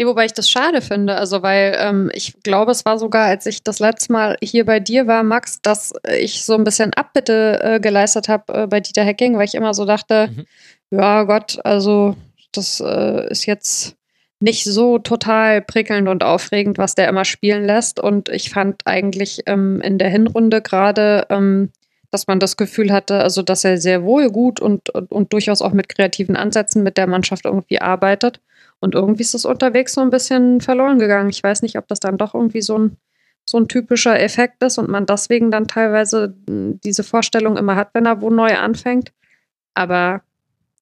Nee, 0.00 0.06
wobei 0.06 0.24
ich 0.24 0.32
das 0.32 0.48
schade 0.48 0.80
finde, 0.80 1.16
also 1.16 1.42
weil 1.42 1.76
ähm, 1.78 2.10
ich 2.14 2.42
glaube, 2.42 2.72
es 2.72 2.86
war 2.86 2.98
sogar, 2.98 3.26
als 3.26 3.44
ich 3.44 3.62
das 3.62 3.80
letzte 3.80 4.14
Mal 4.14 4.38
hier 4.42 4.64
bei 4.64 4.80
dir 4.80 5.06
war, 5.06 5.22
Max, 5.22 5.60
dass 5.60 5.92
ich 6.18 6.42
so 6.42 6.54
ein 6.54 6.64
bisschen 6.64 6.94
Abbitte 6.94 7.60
äh, 7.62 7.80
geleistet 7.80 8.28
habe 8.28 8.62
äh, 8.62 8.66
bei 8.66 8.80
Dieter 8.80 9.04
Hacking, 9.04 9.36
weil 9.36 9.44
ich 9.44 9.54
immer 9.54 9.74
so 9.74 9.84
dachte, 9.84 10.28
mhm. 10.28 10.46
ja 10.90 11.24
Gott, 11.24 11.58
also 11.64 12.16
das 12.52 12.80
äh, 12.80 13.30
ist 13.30 13.44
jetzt 13.44 13.94
nicht 14.40 14.64
so 14.64 14.98
total 14.98 15.60
prickelnd 15.60 16.08
und 16.08 16.24
aufregend, 16.24 16.78
was 16.78 16.94
der 16.94 17.08
immer 17.08 17.26
spielen 17.26 17.64
lässt. 17.64 18.00
Und 18.00 18.30
ich 18.30 18.50
fand 18.50 18.82
eigentlich 18.86 19.42
ähm, 19.46 19.80
in 19.82 19.98
der 19.98 20.08
Hinrunde 20.08 20.62
gerade, 20.62 21.26
ähm, 21.28 21.70
dass 22.10 22.26
man 22.26 22.40
das 22.40 22.56
Gefühl 22.56 22.90
hatte, 22.90 23.20
also 23.20 23.42
dass 23.42 23.64
er 23.64 23.76
sehr 23.76 24.02
wohl 24.02 24.30
gut 24.30 24.58
und, 24.58 24.90
und, 24.90 25.12
und 25.12 25.32
durchaus 25.32 25.60
auch 25.62 25.72
mit 25.72 25.88
kreativen 25.88 26.36
Ansätzen 26.36 26.82
mit 26.82 26.96
der 26.96 27.06
Mannschaft 27.06 27.44
irgendwie 27.44 27.80
arbeitet. 27.80 28.40
Und 28.80 28.94
irgendwie 28.94 29.22
ist 29.22 29.34
das 29.34 29.44
unterwegs 29.44 29.92
so 29.92 30.00
ein 30.00 30.10
bisschen 30.10 30.62
verloren 30.62 30.98
gegangen. 30.98 31.28
Ich 31.28 31.42
weiß 31.42 31.60
nicht, 31.60 31.76
ob 31.76 31.86
das 31.86 32.00
dann 32.00 32.16
doch 32.16 32.34
irgendwie 32.34 32.62
so 32.62 32.78
ein, 32.78 32.96
so 33.44 33.58
ein 33.58 33.68
typischer 33.68 34.18
Effekt 34.18 34.62
ist 34.62 34.78
und 34.78 34.88
man 34.88 35.04
deswegen 35.04 35.50
dann 35.50 35.68
teilweise 35.68 36.34
hm, 36.48 36.80
diese 36.82 37.04
Vorstellung 37.04 37.58
immer 37.58 37.76
hat, 37.76 37.90
wenn 37.92 38.06
er 38.06 38.22
wo 38.22 38.30
neu 38.30 38.56
anfängt. 38.56 39.12
Aber 39.74 40.22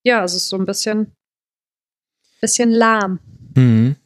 ja, 0.04 0.22
es 0.22 0.34
ist 0.34 0.48
so 0.48 0.56
ein 0.56 0.64
bisschen, 0.64 1.12
bisschen 2.40 2.70
lahm. 2.70 3.18
Mhm. 3.58 3.96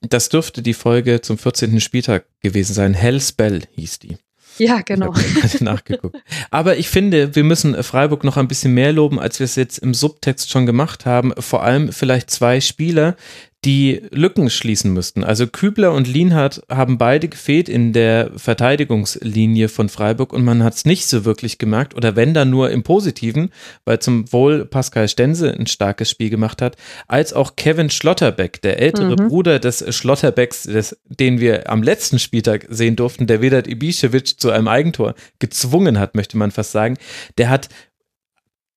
Das 0.00 0.28
dürfte 0.28 0.62
die 0.62 0.74
Folge 0.74 1.20
zum 1.20 1.38
14. 1.38 1.80
Spieltag 1.80 2.26
gewesen 2.40 2.74
sein. 2.74 2.94
Hellspell 2.94 3.62
hieß 3.74 4.00
die. 4.00 4.18
Ja, 4.58 4.82
genau. 4.82 5.12
Ich 5.44 5.60
nachgeguckt. 5.60 6.16
Aber 6.50 6.76
ich 6.76 6.88
finde, 6.88 7.34
wir 7.34 7.44
müssen 7.44 7.82
Freiburg 7.82 8.22
noch 8.24 8.36
ein 8.36 8.48
bisschen 8.48 8.74
mehr 8.74 8.92
loben, 8.92 9.18
als 9.18 9.40
wir 9.40 9.44
es 9.44 9.56
jetzt 9.56 9.78
im 9.78 9.94
Subtext 9.94 10.50
schon 10.50 10.66
gemacht 10.66 11.06
haben. 11.06 11.32
Vor 11.38 11.62
allem 11.62 11.92
vielleicht 11.92 12.30
zwei 12.30 12.60
Spieler, 12.60 13.16
die 13.64 14.02
Lücken 14.10 14.50
schließen 14.50 14.92
müssten. 14.92 15.24
Also 15.24 15.46
Kübler 15.46 15.92
und 15.92 16.06
Lienhardt 16.06 16.62
haben 16.68 16.98
beide 16.98 17.28
gefehlt 17.28 17.68
in 17.68 17.92
der 17.92 18.30
Verteidigungslinie 18.36 19.68
von 19.68 19.88
Freiburg 19.88 20.32
und 20.32 20.44
man 20.44 20.62
hat 20.62 20.74
es 20.74 20.84
nicht 20.84 21.06
so 21.06 21.24
wirklich 21.24 21.58
gemerkt 21.58 21.94
oder 21.94 22.14
wenn 22.14 22.34
dann 22.34 22.50
nur 22.50 22.70
im 22.70 22.82
Positiven, 22.82 23.50
weil 23.84 24.00
zum 24.00 24.30
Wohl 24.32 24.66
Pascal 24.66 25.08
Stense 25.08 25.52
ein 25.52 25.66
starkes 25.66 26.10
Spiel 26.10 26.28
gemacht 26.28 26.60
hat, 26.60 26.76
als 27.08 27.32
auch 27.32 27.56
Kevin 27.56 27.90
Schlotterbeck, 27.90 28.60
der 28.60 28.80
ältere 28.80 29.20
mhm. 29.20 29.28
Bruder 29.28 29.58
des 29.58 29.84
Schlotterbecks, 29.94 30.64
des, 30.64 30.98
den 31.08 31.40
wir 31.40 31.70
am 31.70 31.82
letzten 31.82 32.18
Spieltag 32.18 32.66
sehen 32.68 32.96
durften, 32.96 33.26
der 33.26 33.40
Vedat 33.40 33.66
Ibišević 33.66 34.38
zu 34.38 34.50
einem 34.50 34.68
Eigentor 34.68 35.14
gezwungen 35.38 35.98
hat, 35.98 36.14
möchte 36.14 36.36
man 36.36 36.50
fast 36.50 36.72
sagen. 36.72 36.98
Der 37.38 37.48
hat 37.48 37.68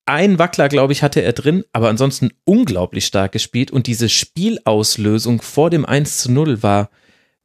ein 0.07 0.39
Wackler, 0.39 0.69
glaube 0.69 0.93
ich, 0.93 1.03
hatte 1.03 1.21
er 1.21 1.33
drin, 1.33 1.63
aber 1.73 1.89
ansonsten 1.89 2.31
unglaublich 2.45 3.05
stark 3.05 3.31
gespielt 3.31 3.71
und 3.71 3.87
diese 3.87 4.09
Spielauslösung 4.09 5.41
vor 5.41 5.69
dem 5.69 5.85
1 5.85 6.19
zu 6.19 6.31
0 6.31 6.63
war, 6.63 6.89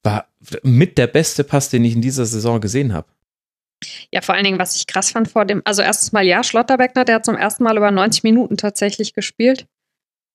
war 0.03 0.29
mit 0.63 0.99
der 0.99 1.07
beste 1.07 1.45
Pass, 1.45 1.71
den 1.71 1.85
ich 1.85 1.95
in 1.95 2.03
dieser 2.03 2.27
Saison 2.27 2.61
gesehen 2.61 2.93
habe. 2.93 3.09
Ja, 4.13 4.21
vor 4.21 4.35
allen 4.35 4.45
Dingen, 4.45 4.59
was 4.59 4.77
ich 4.77 4.87
krass 4.87 5.11
fand 5.11 5.29
vor 5.29 5.45
dem, 5.45 5.63
also 5.65 5.83
erstes 5.83 6.13
Mal 6.13 6.25
ja, 6.25 6.45
Schlotterbeckner, 6.45 7.05
der 7.05 7.17
hat 7.17 7.25
zum 7.25 7.37
ersten 7.37 7.65
Mal 7.65 7.77
über 7.77 7.91
90 7.91 8.23
Minuten 8.23 8.57
tatsächlich 8.57 9.13
gespielt. 9.13 9.67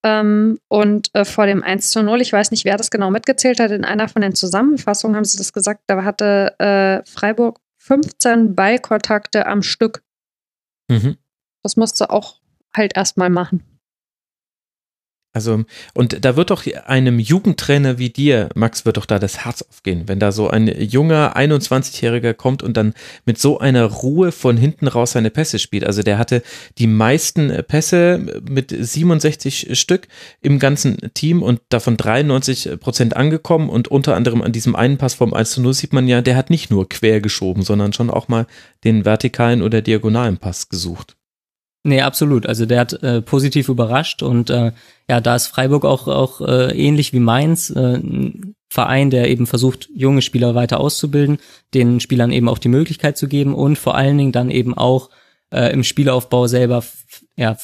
Ähm, 0.04 0.60
und 0.68 1.10
äh, 1.14 1.26
vor 1.26 1.46
dem 1.46 1.64
1 1.64 1.92
zu 1.92 2.04
0, 2.04 2.22
ich 2.22 2.34
weiß 2.34 2.52
nicht, 2.52 2.66
wer 2.66 2.78
das 2.78 2.92
genau 2.92 3.10
mitgezählt 3.10 3.60
hat, 3.60 3.72
in 3.72 3.86
einer 3.86 4.08
von 4.08 4.22
den 4.22 4.36
Zusammenfassungen 4.36 5.16
haben 5.16 5.26
sie 5.26 5.38
das 5.38 5.54
gesagt, 5.54 5.84
da 5.88 6.04
hatte 6.04 6.56
äh, 6.60 7.10
Freiburg 7.10 7.60
15 7.78 8.54
Ballkontakte 8.54 9.48
am 9.48 9.64
Stück. 9.64 10.04
Mhm. 10.90 11.18
Das 11.68 11.76
musst 11.76 12.00
du 12.00 12.10
auch 12.10 12.40
halt 12.74 12.96
erstmal 12.96 13.30
machen. 13.30 13.62
Also, 15.34 15.66
und 15.94 16.24
da 16.24 16.38
wird 16.38 16.50
doch 16.50 16.64
einem 16.86 17.20
Jugendtrainer 17.20 17.98
wie 17.98 18.10
dir, 18.10 18.48
Max, 18.56 18.86
wird 18.86 18.96
doch 18.96 19.06
da 19.06 19.20
das 19.20 19.44
Herz 19.44 19.64
aufgehen, 19.64 20.04
wenn 20.08 20.18
da 20.18 20.32
so 20.32 20.50
ein 20.50 20.68
junger 20.82 21.36
21-Jähriger 21.36 22.34
kommt 22.34 22.64
und 22.64 22.78
dann 22.78 22.94
mit 23.26 23.38
so 23.38 23.60
einer 23.60 23.84
Ruhe 23.84 24.32
von 24.32 24.56
hinten 24.56 24.88
raus 24.88 25.12
seine 25.12 25.30
Pässe 25.30 25.60
spielt. 25.60 25.84
Also 25.84 26.04
der 26.04 26.18
hatte 26.18 26.42
die 26.78 26.88
meisten 26.88 27.50
Pässe 27.68 28.42
mit 28.50 28.74
67 28.74 29.78
Stück 29.78 30.08
im 30.40 30.58
ganzen 30.58 30.98
Team 31.14 31.44
und 31.44 31.60
davon 31.68 31.98
93 31.98 32.80
Prozent 32.80 33.18
angekommen 33.18 33.68
und 33.68 33.90
unter 33.90 34.16
anderem 34.16 34.42
an 34.42 34.54
diesem 34.54 34.74
einen 34.74 34.98
Pass 34.98 35.16
vom 35.16 35.34
1 35.34 35.52
zu 35.52 35.62
0 35.62 35.74
sieht 35.74 35.92
man 35.92 36.08
ja, 36.08 36.22
der 36.22 36.38
hat 36.38 36.50
nicht 36.50 36.72
nur 36.72 36.88
quer 36.88 37.20
geschoben, 37.20 37.62
sondern 37.62 37.92
schon 37.92 38.10
auch 38.10 38.30
mal 38.30 38.48
den 38.86 39.04
vertikalen 39.04 39.62
oder 39.62 39.82
diagonalen 39.82 40.38
Pass 40.38 40.70
gesucht. 40.70 41.18
Nee, 41.88 42.02
absolut. 42.02 42.46
Also 42.46 42.66
der 42.66 42.82
hat 42.82 43.02
äh, 43.02 43.22
positiv 43.22 43.70
überrascht 43.70 44.22
und 44.22 44.50
äh, 44.50 44.74
ja, 45.10 45.22
da 45.22 45.38
ist 45.38 45.48
Freiburg 45.48 45.86
auch, 45.86 46.10
auch 46.10 46.42
äh, 46.42 46.78
ähnlich 46.78 47.14
wie 47.14 47.22
Mainz, 47.22 47.70
äh, 47.70 47.96
ein 47.96 48.56
Verein, 48.68 49.10
der 49.10 49.30
eben 49.30 49.48
versucht, 49.48 49.88
junge 49.96 50.22
Spieler 50.22 50.54
weiter 50.54 50.82
auszubilden, 50.82 51.38
den 51.74 52.02
Spielern 52.02 52.34
eben 52.34 52.50
auch 52.50 52.58
die 52.58 52.68
Möglichkeit 52.68 53.18
zu 53.18 53.30
geben 53.30 53.56
und 53.56 53.78
vor 53.78 53.96
allen 53.96 54.18
Dingen 54.18 54.34
dann 54.34 54.52
eben 54.52 54.74
auch 54.74 55.10
äh, 55.50 55.72
im 55.72 55.86
Spielaufbau 55.86 56.48
selber 56.48 56.84
ja, 57.38 57.56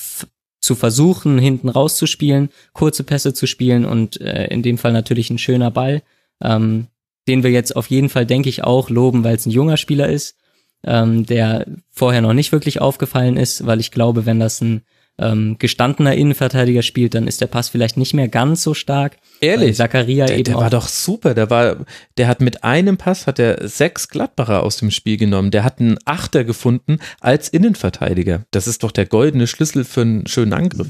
zu 0.62 0.76
versuchen, 0.76 1.38
hinten 1.38 1.68
rauszuspielen, 1.68 2.48
kurze 2.72 3.04
Pässe 3.04 3.34
zu 3.34 3.46
spielen 3.46 3.84
und 3.84 4.22
äh, 4.22 4.48
in 4.48 4.64
dem 4.64 4.78
Fall 4.78 4.94
natürlich 4.94 5.32
ein 5.32 5.38
schöner 5.38 5.70
Ball, 5.70 6.02
ähm, 6.42 6.88
den 7.28 7.44
wir 7.44 7.52
jetzt 7.52 7.76
auf 7.76 7.90
jeden 7.90 8.08
Fall, 8.08 8.26
denke 8.26 8.48
ich, 8.48 8.64
auch 8.64 8.90
loben, 8.90 9.26
weil 9.26 9.36
es 9.36 9.46
ein 9.46 9.52
junger 9.52 9.76
Spieler 9.76 10.08
ist 10.08 10.38
ähm, 10.86 11.26
der 11.26 11.66
vorher 11.90 12.22
noch 12.22 12.34
nicht 12.34 12.52
wirklich 12.52 12.82
aufgefallen 12.82 13.38
ist, 13.38 13.66
weil 13.66 13.80
ich 13.80 13.92
glaube, 13.92 14.26
wenn 14.26 14.40
das 14.40 14.62
ein 14.62 14.84
ähm, 15.20 15.58
gestandener 15.60 16.16
Innenverteidiger 16.16 16.82
spielt, 16.82 17.14
dann 17.14 17.28
ist 17.28 17.40
der 17.40 17.48
Pass 17.48 17.70
vielleicht 17.70 17.98
nicht 17.98 18.14
mehr 18.14 18.28
ganz 18.28 18.64
so 18.64 18.74
stark. 18.74 19.18
Ehrlich? 19.42 19.78
Zakaria 19.78 20.26
der, 20.26 20.38
eben 20.38 20.46
der 20.46 20.56
war 20.56 20.70
doch 20.70 20.88
super. 20.88 21.34
Der 21.34 21.50
war, 21.50 21.86
der 22.18 22.28
hat 22.28 22.42
mit 22.42 22.64
einem 22.64 22.98
Pass 22.98 23.28
hat 23.28 23.38
er 23.40 23.68
sechs 23.68 24.10
Gladbacher 24.10 24.64
aus 24.64 24.78
dem 24.78 24.90
Spiel 24.90 25.18
genommen. 25.18 25.52
Der 25.52 25.64
hat 25.64 25.80
einen 25.80 26.00
Achter 26.06 26.44
gefunden 26.44 26.98
als 27.20 27.50
Innenverteidiger. 27.50 28.46
Das 28.52 28.68
ist 28.68 28.84
doch 28.84 28.92
der 28.92 29.06
goldene 29.06 29.46
Schlüssel 29.48 29.84
für 29.84 30.02
einen 30.02 30.28
schönen 30.28 30.54
Angriff. 30.54 30.88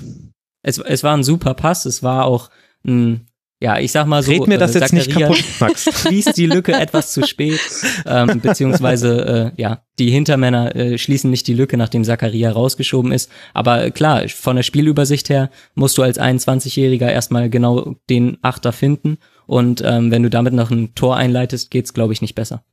Es, 0.62 0.78
es 0.78 1.04
war 1.04 1.16
ein 1.16 1.24
super 1.24 1.54
Pass. 1.54 1.86
Es 1.86 2.02
war 2.02 2.26
auch 2.26 2.50
ein 2.86 3.28
ja, 3.64 3.80
ich 3.80 3.94
sag 3.94 4.08
mal 4.08 4.22
so, 4.22 4.30
Red 4.30 4.48
mir 4.48 4.58
das 4.58 4.76
äh, 4.76 4.80
jetzt 4.80 4.92
nicht 4.92 5.10
kaputt, 5.10 5.42
Max. 5.62 5.90
schließt 6.02 6.36
die 6.36 6.48
Lücke 6.48 6.74
etwas 6.74 7.14
zu 7.14 7.26
spät, 7.26 7.62
ähm, 8.06 8.42
beziehungsweise 8.42 9.54
äh, 9.56 9.62
ja, 9.62 9.84
die 10.00 10.12
Hintermänner 10.12 10.76
äh, 10.76 10.98
schließen 10.98 11.32
nicht 11.32 11.48
die 11.48 11.54
Lücke, 11.54 11.78
nachdem 11.78 12.04
Zakaria 12.04 12.52
rausgeschoben 12.52 13.14
ist. 13.14 13.32
Aber 13.54 13.90
klar, 13.92 14.28
von 14.28 14.58
der 14.58 14.64
Spielübersicht 14.64 15.30
her 15.30 15.50
musst 15.76 15.98
du 15.98 16.02
als 16.02 16.20
21-Jähriger 16.20 17.10
erstmal 17.10 17.50
genau 17.50 17.96
den 18.10 18.38
Achter 18.42 18.74
finden 18.74 19.18
und 19.46 19.82
ähm, 19.86 20.12
wenn 20.12 20.24
du 20.24 20.30
damit 20.30 20.52
noch 20.52 20.70
ein 20.70 20.94
Tor 20.94 21.16
einleitest, 21.16 21.72
geht's 21.72 21.94
glaube 21.94 22.12
ich 22.12 22.22
nicht 22.22 22.36
besser. 22.36 22.66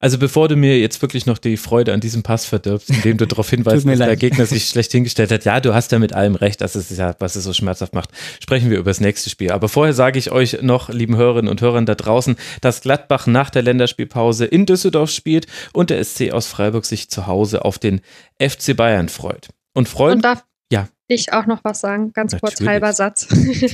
Also 0.00 0.18
bevor 0.18 0.46
du 0.46 0.54
mir 0.54 0.78
jetzt 0.78 1.02
wirklich 1.02 1.26
noch 1.26 1.38
die 1.38 1.56
Freude 1.56 1.92
an 1.92 1.98
diesem 1.98 2.22
Pass 2.22 2.46
verdirbst, 2.46 2.88
indem 2.90 3.16
du 3.16 3.26
darauf 3.28 3.50
hinweist, 3.50 3.84
dass 3.84 3.98
leid. 3.98 4.08
der 4.08 4.16
Gegner 4.16 4.46
sich 4.46 4.68
schlecht 4.68 4.92
hingestellt 4.92 5.32
hat, 5.32 5.44
ja, 5.44 5.60
du 5.60 5.74
hast 5.74 5.90
ja 5.90 5.98
mit 5.98 6.12
allem 6.12 6.36
recht, 6.36 6.60
das 6.60 6.76
ist 6.76 6.96
ja, 6.96 7.16
was 7.18 7.34
es 7.34 7.44
so 7.44 7.52
schmerzhaft 7.52 7.94
macht, 7.94 8.10
sprechen 8.40 8.70
wir 8.70 8.78
über 8.78 8.90
das 8.90 9.00
nächste 9.00 9.28
Spiel. 9.28 9.50
Aber 9.50 9.68
vorher 9.68 9.94
sage 9.94 10.18
ich 10.18 10.30
euch 10.30 10.62
noch, 10.62 10.88
lieben 10.88 11.16
Hörerinnen 11.16 11.50
und 11.50 11.60
Hörern 11.60 11.84
da 11.84 11.96
draußen, 11.96 12.36
dass 12.60 12.80
Gladbach 12.80 13.26
nach 13.26 13.50
der 13.50 13.62
Länderspielpause 13.62 14.44
in 14.44 14.66
Düsseldorf 14.66 15.10
spielt 15.10 15.46
und 15.72 15.90
der 15.90 16.02
SC 16.04 16.30
aus 16.30 16.46
Freiburg 16.46 16.84
sich 16.84 17.10
zu 17.10 17.26
Hause 17.26 17.64
auf 17.64 17.78
den 17.78 18.00
FC 18.40 18.76
Bayern 18.76 19.08
freut. 19.08 19.48
Und 19.74 19.88
freut. 19.88 20.14
Und 20.14 20.24
darf 20.24 20.44
ja. 20.72 20.88
ich 21.08 21.32
auch 21.32 21.46
noch 21.46 21.64
was 21.64 21.80
sagen? 21.80 22.12
Ganz 22.12 22.32
Natürlich. 22.32 22.56
kurz, 22.56 22.68
halber 22.68 22.92
Satz. 22.92 23.26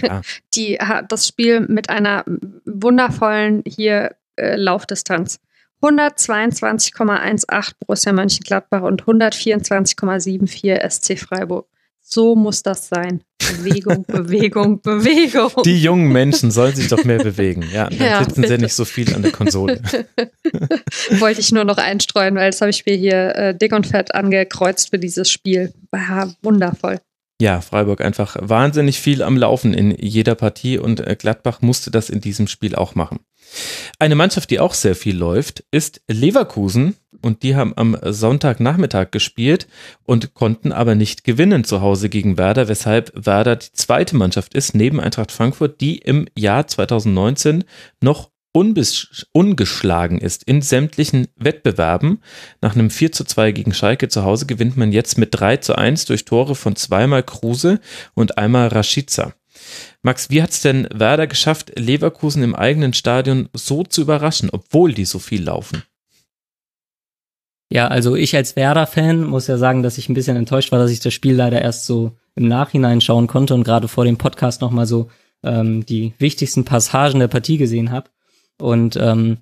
Ja. 0.03 0.23
Die, 0.55 0.79
das 1.09 1.29
Spiel 1.29 1.61
mit 1.61 1.91
einer 1.91 2.25
wundervollen 2.65 3.63
hier 3.67 4.15
äh, 4.37 4.57
Laufdistanz. 4.57 5.41
122,18 5.85 7.73
Borussia 7.79 8.13
Mönchengladbach 8.13 8.83
und 8.83 9.05
124,74 9.05 10.89
SC 10.89 11.19
Freiburg. 11.19 11.69
So 12.01 12.35
muss 12.37 12.63
das 12.63 12.89
sein. 12.89 13.23
Bewegung, 13.39 14.05
Bewegung, 14.09 14.81
Bewegung. 14.81 15.63
Die 15.65 15.81
jungen 15.81 16.11
Menschen 16.11 16.51
sollen 16.51 16.75
sich 16.75 16.89
doch 16.89 17.05
mehr 17.05 17.19
bewegen. 17.19 17.65
Ja, 17.73 17.91
dann 17.91 17.99
ja, 17.99 18.25
sitzen 18.25 18.43
bitte. 18.43 18.57
sie 18.57 18.63
nicht 18.63 18.75
so 18.75 18.85
viel 18.85 19.15
an 19.15 19.23
der 19.23 19.33
Konsole. 19.33 19.81
Wollte 21.19 21.41
ich 21.41 21.53
nur 21.53 21.65
noch 21.65 21.79
einstreuen, 21.79 22.35
weil 22.37 22.51
das 22.51 22.61
habe 22.61 22.71
ich 22.71 22.87
mir 22.87 22.97
hier 22.97 23.37
äh, 23.37 23.57
dick 23.57 23.73
und 23.73 23.87
fett 23.87 24.15
angekreuzt 24.15 24.91
für 24.91 24.99
dieses 24.99 25.31
Spiel. 25.31 25.73
War 25.91 26.35
wundervoll. 26.43 27.01
Ja, 27.41 27.61
Freiburg 27.61 28.01
einfach 28.01 28.37
wahnsinnig 28.41 29.01
viel 29.01 29.23
am 29.23 29.37
Laufen 29.37 29.75
in 29.75 29.91
jeder 29.91 30.35
Partie 30.35 30.79
und 30.79 31.01
äh, 31.01 31.17
Gladbach 31.19 31.61
musste 31.63 31.91
das 31.91 32.09
in 32.09 32.21
diesem 32.21 32.47
Spiel 32.47 32.75
auch 32.75 32.95
machen. 32.95 33.19
Eine 33.99 34.15
Mannschaft, 34.15 34.51
die 34.51 34.61
auch 34.61 34.75
sehr 34.75 34.95
viel 34.95 35.17
läuft, 35.17 35.65
ist 35.71 36.03
Leverkusen 36.09 36.97
und 37.23 37.43
die 37.43 37.57
haben 37.57 37.73
am 37.77 37.97
Sonntagnachmittag 38.03 39.11
gespielt 39.11 39.67
und 40.05 40.35
konnten 40.35 40.73
aber 40.73 40.95
nicht 40.95 41.25
gewinnen 41.25 41.65
zu 41.65 41.81
Hause 41.81 42.09
gegen 42.09 42.39
Werder, 42.39 42.69
weshalb 42.69 43.13
Werder 43.15 43.57
die 43.57 43.73
zweite 43.73 44.17
Mannschaft 44.17 44.55
ist, 44.55 44.75
neben 44.75 45.01
Eintracht 45.01 45.33
Frankfurt, 45.33 45.81
die 45.81 45.99
im 45.99 46.27
Jahr 46.37 46.67
2019 46.67 47.65
noch 48.01 48.31
ungeschlagen 49.33 50.19
ist 50.21 50.45
in 50.45 50.63
sämtlichen 50.63 51.27
Wettbewerben. 51.37 52.21
Nach 52.61 52.75
einem 52.75 52.89
4 52.89 53.11
zu 53.11 53.25
2 53.25 53.51
gegen 53.51 53.75
Schalke 53.75 54.09
zu 54.09 54.23
Hause 54.23 54.47
gewinnt 54.47 54.77
man 54.77 54.93
jetzt 54.93 55.19
mit 55.19 55.31
3 55.33 55.57
zu 55.57 55.77
1 55.77 56.05
durch 56.05 56.25
Tore 56.25 56.55
von 56.55 56.77
zweimal 56.77 57.25
Kruse 57.25 57.81
und 58.15 58.39
einmal 58.39 58.69
Rashica. 58.69 59.35
Max, 60.05 60.29
wie 60.29 60.43
hat 60.43 60.51
es 60.51 60.61
denn 60.61 60.87
Werder 60.93 61.27
geschafft, 61.27 61.73
Leverkusen 61.79 62.43
im 62.43 62.55
eigenen 62.55 62.93
Stadion 62.93 63.49
so 63.55 63.85
zu 63.85 64.03
überraschen, 64.03 64.51
obwohl 64.53 64.93
die 64.93 65.07
so 65.07 65.19
viel 65.19 65.43
laufen? 65.43 65.83
Ja, 67.73 67.89
also 67.89 68.15
ich 68.15 68.37
als 68.37 68.55
Werder-Fan 68.55 69.25
muss 69.25 69.47
ja 69.47 69.57
sagen, 69.57 69.83
dass 69.83 69.97
ich 69.97 70.11
ein 70.11 70.15
bisschen 70.15 70.37
enttäuscht 70.37 70.73
war, 70.73 70.79
dass 70.79 70.91
ich 70.91 71.01
das 71.01 71.15
Spiel 71.15 71.35
leider 71.35 71.63
erst 71.63 71.87
so 71.87 72.13
im 72.35 72.47
Nachhinein 72.47 73.01
schauen 73.01 73.29
konnte 73.29 73.55
und 73.55 73.65
gerade 73.65 73.89
vor 73.89 74.05
dem 74.05 74.19
Podcast 74.19 74.61
nochmal 74.61 74.85
so 74.85 75.09
ähm, 75.43 75.87
die 75.87 76.13
wichtigsten 76.19 76.67
Passagen 76.67 77.19
der 77.19 77.29
Partie 77.29 77.57
gesehen 77.57 77.91
habe. 77.91 78.11
Und 78.61 78.97
ähm, 78.97 79.39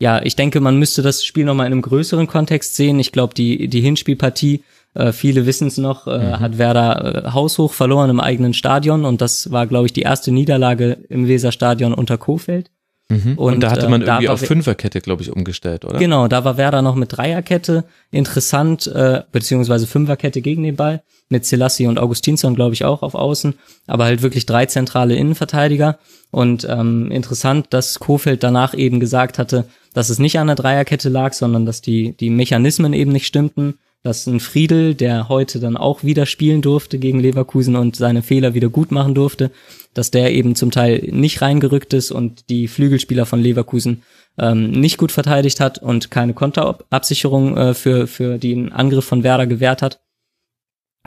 ja, 0.00 0.22
ich 0.22 0.36
denke, 0.36 0.60
man 0.60 0.78
müsste 0.78 1.02
das 1.02 1.24
Spiel 1.24 1.44
nochmal 1.44 1.66
in 1.66 1.72
einem 1.72 1.82
größeren 1.82 2.28
Kontext 2.28 2.76
sehen. 2.76 3.00
Ich 3.00 3.10
glaube, 3.10 3.34
die, 3.34 3.66
die 3.66 3.80
Hinspielpartie 3.80 4.62
äh, 4.96 5.12
viele 5.12 5.46
wissen 5.46 5.68
es 5.68 5.78
noch, 5.78 6.06
äh, 6.06 6.18
mhm. 6.18 6.40
hat 6.40 6.58
Werder 6.58 7.26
äh, 7.26 7.30
haushoch 7.32 7.72
verloren 7.72 8.10
im 8.10 8.20
eigenen 8.20 8.54
Stadion 8.54 9.04
und 9.04 9.20
das 9.20 9.50
war, 9.52 9.66
glaube 9.66 9.86
ich, 9.86 9.92
die 9.92 10.02
erste 10.02 10.32
Niederlage 10.32 10.98
im 11.08 11.28
Weserstadion 11.28 11.94
unter 11.94 12.18
Kofeld. 12.18 12.70
Mhm. 13.08 13.34
Und, 13.36 13.54
und, 13.54 13.60
da 13.60 13.70
hatte 13.70 13.88
man 13.88 14.02
äh, 14.02 14.06
irgendwie 14.06 14.28
auf 14.28 14.40
Fünferkette, 14.40 15.00
glaube 15.00 15.22
ich, 15.22 15.30
umgestellt, 15.30 15.84
oder? 15.84 15.98
Genau, 15.98 16.26
da 16.26 16.44
war 16.44 16.56
Werder 16.56 16.82
noch 16.82 16.96
mit 16.96 17.16
Dreierkette 17.16 17.84
interessant, 18.10 18.88
äh, 18.88 19.22
beziehungsweise 19.30 19.86
Fünferkette 19.86 20.40
gegen 20.40 20.64
den 20.64 20.74
Ball, 20.74 21.02
mit 21.28 21.44
Selassie 21.44 21.86
und 21.86 21.98
Augustinsson, 21.98 22.54
glaube 22.54 22.74
ich, 22.74 22.84
auch 22.84 23.02
auf 23.02 23.14
Außen, 23.14 23.54
aber 23.86 24.04
halt 24.04 24.22
wirklich 24.22 24.46
drei 24.46 24.66
zentrale 24.66 25.14
Innenverteidiger. 25.14 25.98
Und 26.30 26.66
ähm, 26.68 27.10
interessant, 27.10 27.68
dass 27.70 28.00
Kofeld 28.00 28.42
danach 28.42 28.74
eben 28.74 28.98
gesagt 28.98 29.38
hatte, 29.38 29.66
dass 29.94 30.10
es 30.10 30.18
nicht 30.18 30.38
an 30.38 30.48
der 30.48 30.56
Dreierkette 30.56 31.08
lag, 31.08 31.32
sondern 31.32 31.64
dass 31.64 31.80
die, 31.80 32.16
die 32.16 32.30
Mechanismen 32.30 32.92
eben 32.92 33.12
nicht 33.12 33.26
stimmten 33.26 33.78
dass 34.06 34.24
ein 34.28 34.38
Friedel, 34.38 34.94
der 34.94 35.28
heute 35.28 35.58
dann 35.58 35.76
auch 35.76 36.04
wieder 36.04 36.26
spielen 36.26 36.62
durfte 36.62 37.00
gegen 37.00 37.18
Leverkusen 37.18 37.74
und 37.74 37.96
seine 37.96 38.22
Fehler 38.22 38.54
wieder 38.54 38.68
gut 38.68 38.92
machen 38.92 39.16
durfte, 39.16 39.50
dass 39.94 40.12
der 40.12 40.32
eben 40.32 40.54
zum 40.54 40.70
Teil 40.70 41.08
nicht 41.10 41.42
reingerückt 41.42 41.92
ist 41.92 42.12
und 42.12 42.48
die 42.48 42.68
Flügelspieler 42.68 43.26
von 43.26 43.40
Leverkusen 43.40 44.02
ähm, 44.38 44.70
nicht 44.70 44.96
gut 44.98 45.10
verteidigt 45.10 45.58
hat 45.58 45.78
und 45.78 46.12
keine 46.12 46.34
Konterabsicherung 46.34 47.56
äh, 47.56 47.74
für, 47.74 48.06
für 48.06 48.38
den 48.38 48.70
Angriff 48.70 49.04
von 49.04 49.24
Werder 49.24 49.48
gewährt 49.48 49.82
hat. 49.82 50.00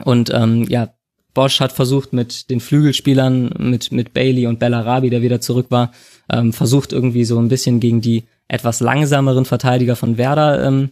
Und 0.04 0.30
ähm, 0.34 0.66
ja, 0.68 0.92
Bosch 1.32 1.60
hat 1.60 1.72
versucht 1.72 2.12
mit 2.12 2.50
den 2.50 2.60
Flügelspielern, 2.60 3.54
mit, 3.58 3.92
mit 3.92 4.12
Bailey 4.12 4.46
und 4.46 4.58
Bellarabi, 4.58 5.08
der 5.08 5.22
wieder 5.22 5.40
zurück 5.40 5.66
war, 5.70 5.92
ähm, 6.30 6.52
versucht 6.52 6.92
irgendwie 6.92 7.24
so 7.24 7.38
ein 7.38 7.48
bisschen 7.48 7.80
gegen 7.80 8.02
die 8.02 8.24
etwas 8.46 8.80
langsameren 8.80 9.46
Verteidiger 9.46 9.96
von 9.96 10.18
Werder 10.18 10.66
ähm, 10.66 10.90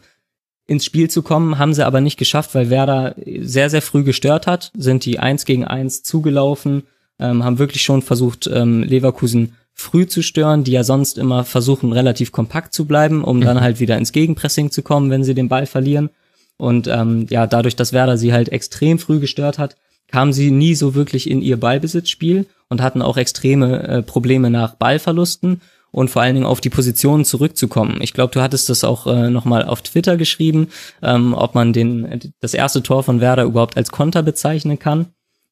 ins 0.68 0.84
Spiel 0.84 1.10
zu 1.10 1.22
kommen, 1.22 1.58
haben 1.58 1.72
sie 1.72 1.84
aber 1.84 2.00
nicht 2.00 2.18
geschafft, 2.18 2.54
weil 2.54 2.70
Werder 2.70 3.16
sehr, 3.40 3.70
sehr 3.70 3.82
früh 3.82 4.04
gestört 4.04 4.46
hat, 4.46 4.70
sind 4.76 5.04
die 5.06 5.18
eins 5.18 5.46
gegen 5.46 5.64
eins 5.64 6.02
zugelaufen, 6.02 6.82
ähm, 7.18 7.42
haben 7.42 7.58
wirklich 7.58 7.82
schon 7.82 8.02
versucht, 8.02 8.48
ähm, 8.52 8.82
Leverkusen 8.82 9.54
früh 9.72 10.06
zu 10.06 10.22
stören, 10.22 10.64
die 10.64 10.72
ja 10.72 10.84
sonst 10.84 11.16
immer 11.16 11.44
versuchen, 11.44 11.92
relativ 11.92 12.32
kompakt 12.32 12.74
zu 12.74 12.84
bleiben, 12.84 13.24
um 13.24 13.40
dann 13.40 13.56
mhm. 13.56 13.60
halt 13.62 13.80
wieder 13.80 13.96
ins 13.96 14.12
Gegenpressing 14.12 14.70
zu 14.70 14.82
kommen, 14.82 15.10
wenn 15.10 15.24
sie 15.24 15.34
den 15.34 15.48
Ball 15.48 15.64
verlieren. 15.66 16.10
Und 16.58 16.86
ähm, 16.86 17.26
ja, 17.30 17.46
dadurch, 17.46 17.74
dass 17.74 17.94
Werder 17.94 18.18
sie 18.18 18.34
halt 18.34 18.50
extrem 18.50 18.98
früh 18.98 19.20
gestört 19.20 19.58
hat, 19.58 19.76
kamen 20.08 20.34
sie 20.34 20.50
nie 20.50 20.74
so 20.74 20.94
wirklich 20.94 21.30
in 21.30 21.40
ihr 21.40 21.58
Ballbesitzspiel 21.58 22.46
und 22.68 22.82
hatten 22.82 23.00
auch 23.00 23.16
extreme 23.16 23.82
äh, 23.84 24.02
Probleme 24.02 24.50
nach 24.50 24.74
Ballverlusten 24.74 25.62
und 25.98 26.10
vor 26.10 26.22
allen 26.22 26.36
Dingen 26.36 26.46
auf 26.46 26.60
die 26.60 26.70
Positionen 26.70 27.24
zurückzukommen. 27.24 27.98
Ich 28.00 28.12
glaube, 28.12 28.32
du 28.32 28.40
hattest 28.40 28.68
das 28.68 28.84
auch 28.84 29.08
äh, 29.08 29.30
nochmal 29.30 29.64
auf 29.64 29.82
Twitter 29.82 30.16
geschrieben, 30.16 30.68
ähm, 31.02 31.34
ob 31.34 31.56
man 31.56 31.72
den 31.72 32.32
das 32.40 32.54
erste 32.54 32.84
Tor 32.84 33.02
von 33.02 33.20
Werder 33.20 33.42
überhaupt 33.42 33.76
als 33.76 33.90
Konter 33.90 34.22
bezeichnen 34.22 34.78
kann 34.78 35.06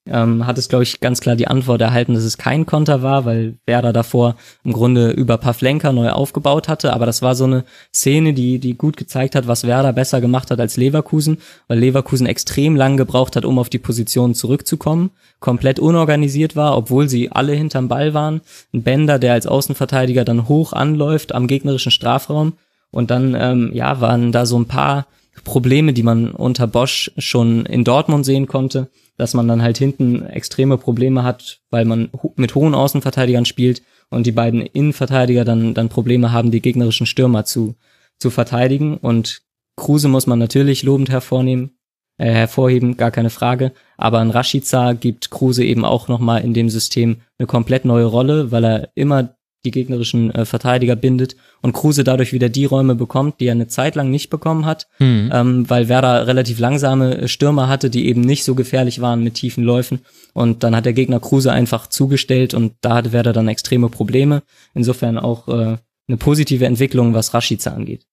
ähm, 0.06 0.46
hat 0.46 0.58
es, 0.58 0.68
glaube 0.68 0.84
ich, 0.84 1.00
ganz 1.00 1.20
klar 1.20 1.36
die 1.36 1.48
Antwort 1.48 1.80
erhalten, 1.80 2.14
dass 2.14 2.24
es 2.24 2.38
kein 2.38 2.66
Konter 2.66 3.02
war, 3.02 3.24
weil 3.24 3.54
Werder 3.66 3.92
davor 3.92 4.36
im 4.64 4.72
Grunde 4.72 5.10
über 5.10 5.38
Pavlenka 5.38 5.92
neu 5.92 6.10
aufgebaut 6.10 6.68
hatte. 6.68 6.92
Aber 6.92 7.06
das 7.06 7.22
war 7.22 7.34
so 7.34 7.44
eine 7.44 7.64
Szene, 7.92 8.32
die, 8.32 8.58
die 8.58 8.76
gut 8.76 8.96
gezeigt 8.96 9.34
hat, 9.34 9.46
was 9.46 9.66
Werder 9.66 9.92
besser 9.92 10.20
gemacht 10.20 10.50
hat 10.50 10.60
als 10.60 10.76
Leverkusen, 10.76 11.38
weil 11.68 11.78
Leverkusen 11.78 12.26
extrem 12.26 12.76
lang 12.76 12.96
gebraucht 12.96 13.36
hat, 13.36 13.44
um 13.44 13.58
auf 13.58 13.68
die 13.68 13.78
Position 13.78 14.34
zurückzukommen, 14.34 15.10
komplett 15.40 15.78
unorganisiert 15.78 16.56
war, 16.56 16.76
obwohl 16.76 17.08
sie 17.08 17.32
alle 17.32 17.52
hinterm 17.52 17.88
Ball 17.88 18.14
waren. 18.14 18.40
Ein 18.72 18.82
Bender, 18.82 19.18
der 19.18 19.32
als 19.32 19.46
Außenverteidiger 19.46 20.24
dann 20.24 20.48
hoch 20.48 20.72
anläuft 20.72 21.34
am 21.34 21.46
gegnerischen 21.46 21.92
Strafraum. 21.92 22.54
Und 22.90 23.10
dann, 23.10 23.36
ähm, 23.38 23.70
ja, 23.74 24.00
waren 24.00 24.32
da 24.32 24.46
so 24.46 24.58
ein 24.58 24.66
paar 24.66 25.06
Probleme, 25.44 25.92
die 25.92 26.02
man 26.02 26.30
unter 26.30 26.66
Bosch 26.66 27.10
schon 27.18 27.66
in 27.66 27.84
Dortmund 27.84 28.24
sehen 28.24 28.46
konnte 28.46 28.88
dass 29.16 29.34
man 29.34 29.48
dann 29.48 29.62
halt 29.62 29.78
hinten 29.78 30.26
extreme 30.26 30.78
Probleme 30.78 31.22
hat, 31.22 31.60
weil 31.70 31.84
man 31.84 32.10
mit 32.36 32.54
hohen 32.54 32.74
Außenverteidigern 32.74 33.46
spielt 33.46 33.82
und 34.10 34.26
die 34.26 34.32
beiden 34.32 34.60
Innenverteidiger 34.60 35.44
dann, 35.44 35.74
dann 35.74 35.88
Probleme 35.88 36.32
haben, 36.32 36.50
die 36.50 36.60
gegnerischen 36.60 37.06
Stürmer 37.06 37.44
zu, 37.44 37.74
zu 38.18 38.30
verteidigen. 38.30 38.96
Und 38.98 39.42
Kruse 39.76 40.08
muss 40.08 40.26
man 40.26 40.38
natürlich 40.38 40.82
lobend 40.82 41.10
hervornehmen, 41.10 41.78
äh, 42.18 42.30
hervorheben, 42.30 42.96
gar 42.96 43.10
keine 43.10 43.30
Frage. 43.30 43.72
Aber 43.96 44.20
ein 44.20 44.30
Rashica 44.30 44.92
gibt 44.92 45.30
Kruse 45.30 45.64
eben 45.64 45.84
auch 45.84 46.08
nochmal 46.08 46.42
in 46.42 46.54
dem 46.54 46.68
System 46.70 47.16
eine 47.38 47.46
komplett 47.46 47.84
neue 47.84 48.06
Rolle, 48.06 48.52
weil 48.52 48.64
er 48.64 48.88
immer 48.94 49.36
die 49.64 49.70
gegnerischen 49.70 50.34
äh, 50.34 50.44
Verteidiger 50.44 50.96
bindet 50.96 51.36
und 51.62 51.72
Kruse 51.72 52.04
dadurch 52.04 52.32
wieder 52.32 52.48
die 52.48 52.64
Räume 52.64 52.94
bekommt, 52.94 53.40
die 53.40 53.46
er 53.46 53.52
eine 53.52 53.66
Zeit 53.66 53.94
lang 53.94 54.10
nicht 54.10 54.30
bekommen 54.30 54.64
hat, 54.64 54.86
mhm. 54.98 55.30
ähm, 55.32 55.70
weil 55.70 55.88
Werder 55.88 56.26
relativ 56.26 56.58
langsame 56.58 57.18
äh, 57.18 57.28
Stürmer 57.28 57.68
hatte, 57.68 57.90
die 57.90 58.06
eben 58.06 58.20
nicht 58.20 58.44
so 58.44 58.54
gefährlich 58.54 59.00
waren 59.00 59.22
mit 59.22 59.34
tiefen 59.34 59.64
Läufen 59.64 60.00
und 60.34 60.62
dann 60.62 60.76
hat 60.76 60.86
der 60.86 60.92
Gegner 60.92 61.20
Kruse 61.20 61.52
einfach 61.52 61.88
zugestellt 61.88 62.54
und 62.54 62.74
da 62.80 62.96
hatte 62.96 63.12
Werder 63.12 63.32
dann 63.32 63.48
extreme 63.48 63.88
Probleme. 63.88 64.42
Insofern 64.74 65.18
auch 65.18 65.48
äh, 65.48 65.76
eine 66.08 66.16
positive 66.18 66.66
Entwicklung, 66.66 67.14
was 67.14 67.34
Rashica 67.34 67.72
angeht. 67.72 68.06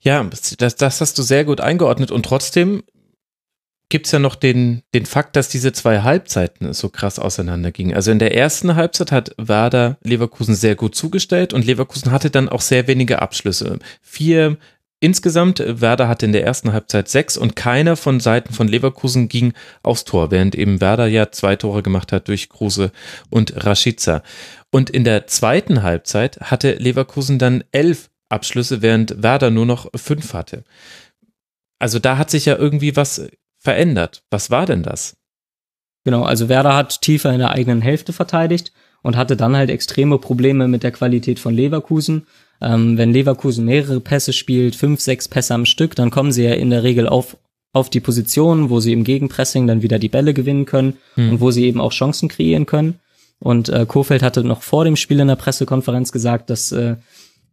Ja, 0.00 0.24
das, 0.58 0.76
das 0.76 1.00
hast 1.00 1.18
du 1.18 1.22
sehr 1.22 1.44
gut 1.44 1.60
eingeordnet 1.60 2.10
und 2.10 2.24
trotzdem 2.24 2.82
gibt 3.88 4.06
es 4.06 4.12
ja 4.12 4.18
noch 4.18 4.34
den, 4.34 4.82
den 4.94 5.06
Fakt, 5.06 5.36
dass 5.36 5.48
diese 5.48 5.72
zwei 5.72 6.02
Halbzeiten 6.02 6.72
so 6.72 6.88
krass 6.88 7.18
auseinandergingen. 7.18 7.94
Also 7.94 8.10
in 8.10 8.18
der 8.18 8.34
ersten 8.34 8.74
Halbzeit 8.74 9.12
hat 9.12 9.34
Werder 9.38 9.96
Leverkusen 10.02 10.54
sehr 10.54 10.74
gut 10.74 10.94
zugestellt 10.94 11.54
und 11.54 11.64
Leverkusen 11.64 12.12
hatte 12.12 12.30
dann 12.30 12.48
auch 12.48 12.60
sehr 12.60 12.86
wenige 12.86 13.22
Abschlüsse. 13.22 13.78
Vier 14.02 14.58
insgesamt, 15.00 15.62
Werder 15.64 16.08
hatte 16.08 16.26
in 16.26 16.32
der 16.32 16.44
ersten 16.44 16.72
Halbzeit 16.72 17.08
sechs 17.08 17.36
und 17.36 17.56
keiner 17.56 17.96
von 17.96 18.20
Seiten 18.20 18.52
von 18.52 18.68
Leverkusen 18.68 19.28
ging 19.28 19.54
aufs 19.82 20.04
Tor, 20.04 20.30
während 20.30 20.54
eben 20.54 20.80
Werder 20.80 21.06
ja 21.06 21.30
zwei 21.30 21.56
Tore 21.56 21.82
gemacht 21.82 22.12
hat 22.12 22.28
durch 22.28 22.48
Kruse 22.48 22.92
und 23.30 23.64
Rashica. 23.64 24.22
Und 24.70 24.90
in 24.90 25.04
der 25.04 25.26
zweiten 25.26 25.82
Halbzeit 25.82 26.40
hatte 26.40 26.72
Leverkusen 26.72 27.38
dann 27.38 27.64
elf 27.72 28.10
Abschlüsse, 28.28 28.82
während 28.82 29.22
Werder 29.22 29.50
nur 29.50 29.64
noch 29.64 29.88
fünf 29.96 30.34
hatte. 30.34 30.64
Also 31.78 31.98
da 31.98 32.18
hat 32.18 32.30
sich 32.30 32.44
ja 32.44 32.56
irgendwie 32.56 32.96
was 32.96 33.28
verändert. 33.68 34.22
Was 34.30 34.50
war 34.50 34.64
denn 34.64 34.82
das? 34.82 35.18
Genau, 36.02 36.22
also 36.22 36.48
Werder 36.48 36.74
hat 36.74 37.02
tiefer 37.02 37.34
in 37.34 37.38
der 37.38 37.50
eigenen 37.50 37.82
Hälfte 37.82 38.14
verteidigt 38.14 38.72
und 39.02 39.14
hatte 39.14 39.36
dann 39.36 39.54
halt 39.54 39.68
extreme 39.68 40.16
Probleme 40.18 40.68
mit 40.68 40.82
der 40.82 40.90
Qualität 40.90 41.38
von 41.38 41.52
Leverkusen. 41.52 42.26
Ähm, 42.62 42.96
wenn 42.96 43.12
Leverkusen 43.12 43.66
mehrere 43.66 44.00
Pässe 44.00 44.32
spielt, 44.32 44.74
fünf, 44.74 45.02
sechs 45.02 45.28
Pässe 45.28 45.52
am 45.52 45.66
Stück, 45.66 45.94
dann 45.96 46.08
kommen 46.08 46.32
sie 46.32 46.44
ja 46.44 46.54
in 46.54 46.70
der 46.70 46.82
Regel 46.82 47.06
auf, 47.06 47.36
auf 47.74 47.90
die 47.90 48.00
Position, 48.00 48.70
wo 48.70 48.80
sie 48.80 48.94
im 48.94 49.04
Gegenpressing 49.04 49.66
dann 49.66 49.82
wieder 49.82 49.98
die 49.98 50.08
Bälle 50.08 50.32
gewinnen 50.32 50.64
können 50.64 50.96
hm. 51.16 51.32
und 51.32 51.40
wo 51.42 51.50
sie 51.50 51.66
eben 51.66 51.82
auch 51.82 51.92
Chancen 51.92 52.30
kreieren 52.30 52.64
können. 52.64 53.00
Und 53.38 53.68
äh, 53.68 53.84
Kofeld 53.86 54.22
hatte 54.22 54.44
noch 54.44 54.62
vor 54.62 54.86
dem 54.86 54.96
Spiel 54.96 55.20
in 55.20 55.28
der 55.28 55.36
Pressekonferenz 55.36 56.10
gesagt, 56.10 56.48
dass 56.48 56.72
äh, 56.72 56.96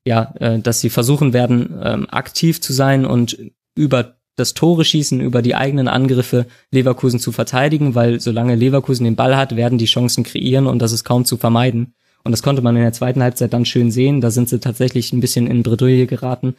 ja, 0.05 0.33
äh, 0.39 0.59
dass 0.59 0.79
sie 0.79 0.89
versuchen 0.89 1.33
werden, 1.33 1.77
ähm, 1.83 2.07
aktiv 2.09 2.61
zu 2.61 2.71
sein 2.71 3.05
und 3.05 3.37
über 3.75 4.15
das 4.35 4.53
Tore 4.53 4.83
schießen, 4.83 5.21
über 5.21 5.41
die 5.41 5.55
eigenen 5.55 5.87
Angriffe 5.87 6.45
Leverkusen 6.71 7.19
zu 7.19 7.31
verteidigen, 7.31 7.95
weil 7.95 8.19
solange 8.19 8.55
Leverkusen 8.55 9.05
den 9.05 9.15
Ball 9.15 9.37
hat, 9.37 9.55
werden 9.55 9.77
die 9.77 9.85
Chancen 9.85 10.23
kreieren 10.23 10.67
und 10.67 10.79
das 10.79 10.91
ist 10.91 11.03
kaum 11.03 11.25
zu 11.25 11.37
vermeiden. 11.37 11.93
Und 12.23 12.31
das 12.31 12.43
konnte 12.43 12.61
man 12.61 12.75
in 12.75 12.81
der 12.81 12.93
zweiten 12.93 13.21
Halbzeit 13.21 13.53
dann 13.53 13.65
schön 13.65 13.91
sehen. 13.91 14.19
Da 14.19 14.31
sind 14.31 14.49
sie 14.49 14.59
tatsächlich 14.59 15.13
ein 15.13 15.19
bisschen 15.19 15.47
in 15.47 15.63
Bredouille 15.63 16.07
geraten 16.07 16.55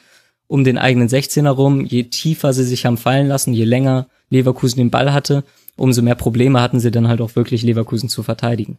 um 0.49 0.65
den 0.65 0.79
eigenen 0.79 1.09
16er 1.09 1.51
rum. 1.51 1.85
Je 1.85 2.05
tiefer 2.05 2.53
sie 2.53 2.65
sich 2.65 2.87
haben 2.87 2.97
fallen 2.97 3.29
lassen, 3.29 3.53
je 3.53 3.65
länger 3.65 4.07
Leverkusen 4.31 4.79
den 4.79 4.91
Ball 4.91 5.13
hatte, 5.13 5.45
umso 5.77 6.03
mehr 6.03 6.15
Probleme 6.15 6.61
hatten 6.61 6.81
sie 6.81 6.91
dann 6.91 7.09
halt 7.09 7.21
auch 7.21 7.37
wirklich 7.37 7.63
Leverkusen 7.63 8.09
zu 8.09 8.23
verteidigen. 8.23 8.79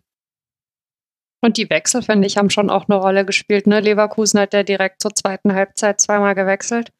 Und 1.41 1.57
die 1.57 1.69
Wechsel, 1.69 2.01
finde 2.01 2.27
ich, 2.27 2.37
haben 2.37 2.49
schon 2.49 2.69
auch 2.69 2.89
eine 2.89 2.99
Rolle 2.99 3.23
gespielt. 3.23 3.67
Ne? 3.67 3.79
Leverkusen 3.79 4.39
hat 4.39 4.53
ja 4.53 4.63
direkt 4.63 5.01
zur 5.01 5.13
zweiten 5.13 5.53
Halbzeit 5.53 6.01
zweimal 6.01 6.35
gewechselt. 6.35 6.91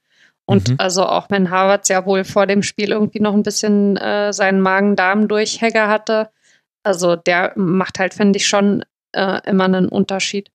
Und 0.48 0.70
mhm. 0.70 0.76
also 0.78 1.06
auch 1.06 1.30
wenn 1.30 1.50
Harvard 1.50 1.88
ja 1.90 2.06
wohl 2.06 2.24
vor 2.24 2.48
dem 2.48 2.64
Spiel 2.64 2.92
irgendwie 2.92 3.20
noch 3.20 3.34
ein 3.34 3.44
bisschen 3.44 3.98
äh, 3.98 4.32
seinen 4.32 4.62
Magen-Darm-Durchhänger 4.62 5.90
hatte, 5.90 6.30
also 6.84 7.18
der 7.18 7.52
macht 7.56 8.00
halt, 8.00 8.14
finde 8.14 8.38
ich, 8.38 8.48
schon 8.48 8.84
äh, 9.12 9.42
immer 9.46 9.66
einen 9.66 9.90
Unterschied. 9.90 10.50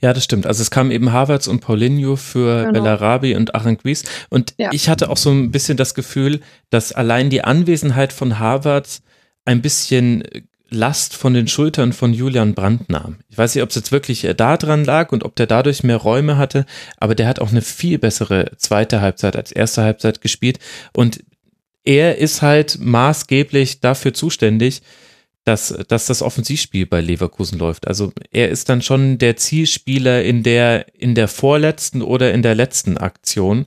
Ja, 0.00 0.12
das 0.12 0.22
stimmt. 0.24 0.46
Also 0.46 0.60
es 0.62 0.70
kamen 0.70 0.90
eben 0.90 1.12
Havertz 1.12 1.46
und 1.46 1.60
Paulinho 1.60 2.16
für 2.16 2.60
genau. 2.60 2.72
Bellarabi 2.72 3.34
und 3.34 3.54
Aranguiz. 3.54 4.04
Und 4.28 4.54
ja. 4.58 4.70
ich 4.72 4.88
hatte 4.90 5.08
auch 5.08 5.16
so 5.16 5.30
ein 5.30 5.50
bisschen 5.50 5.78
das 5.78 5.94
Gefühl, 5.94 6.40
dass 6.70 6.92
allein 6.92 7.30
die 7.30 7.42
Anwesenheit 7.42 8.12
von 8.12 8.38
Havertz 8.38 9.02
ein 9.46 9.62
bisschen 9.62 10.24
Last 10.68 11.14
von 11.14 11.34
den 11.34 11.46
Schultern 11.46 11.92
von 11.92 12.12
Julian 12.12 12.54
Brandt 12.54 12.88
nahm. 12.90 13.18
Ich 13.28 13.38
weiß 13.38 13.54
nicht, 13.54 13.62
ob 13.62 13.70
es 13.70 13.76
jetzt 13.76 13.92
wirklich 13.92 14.24
äh, 14.24 14.34
da 14.34 14.56
dran 14.56 14.84
lag 14.84 15.12
und 15.12 15.24
ob 15.24 15.36
der 15.36 15.46
dadurch 15.46 15.84
mehr 15.84 15.96
Räume 15.96 16.36
hatte, 16.36 16.66
aber 16.98 17.14
der 17.14 17.28
hat 17.28 17.40
auch 17.40 17.50
eine 17.50 17.62
viel 17.62 17.98
bessere 17.98 18.50
zweite 18.56 19.00
Halbzeit 19.00 19.36
als 19.36 19.52
erste 19.52 19.82
Halbzeit 19.82 20.20
gespielt 20.20 20.58
und 20.92 21.22
er 21.84 22.18
ist 22.18 22.42
halt 22.42 22.78
maßgeblich 22.80 23.80
dafür 23.80 24.12
zuständig, 24.12 24.82
dass, 25.44 25.72
dass 25.86 26.06
das 26.06 26.22
Offensivspiel 26.22 26.86
bei 26.86 27.00
Leverkusen 27.00 27.60
läuft. 27.60 27.86
Also 27.86 28.12
er 28.32 28.48
ist 28.48 28.68
dann 28.68 28.82
schon 28.82 29.18
der 29.18 29.36
Zielspieler 29.36 30.24
in 30.24 30.42
der, 30.42 30.86
in 30.98 31.14
der 31.14 31.28
vorletzten 31.28 32.02
oder 32.02 32.34
in 32.34 32.42
der 32.42 32.56
letzten 32.56 32.98
Aktion 32.98 33.66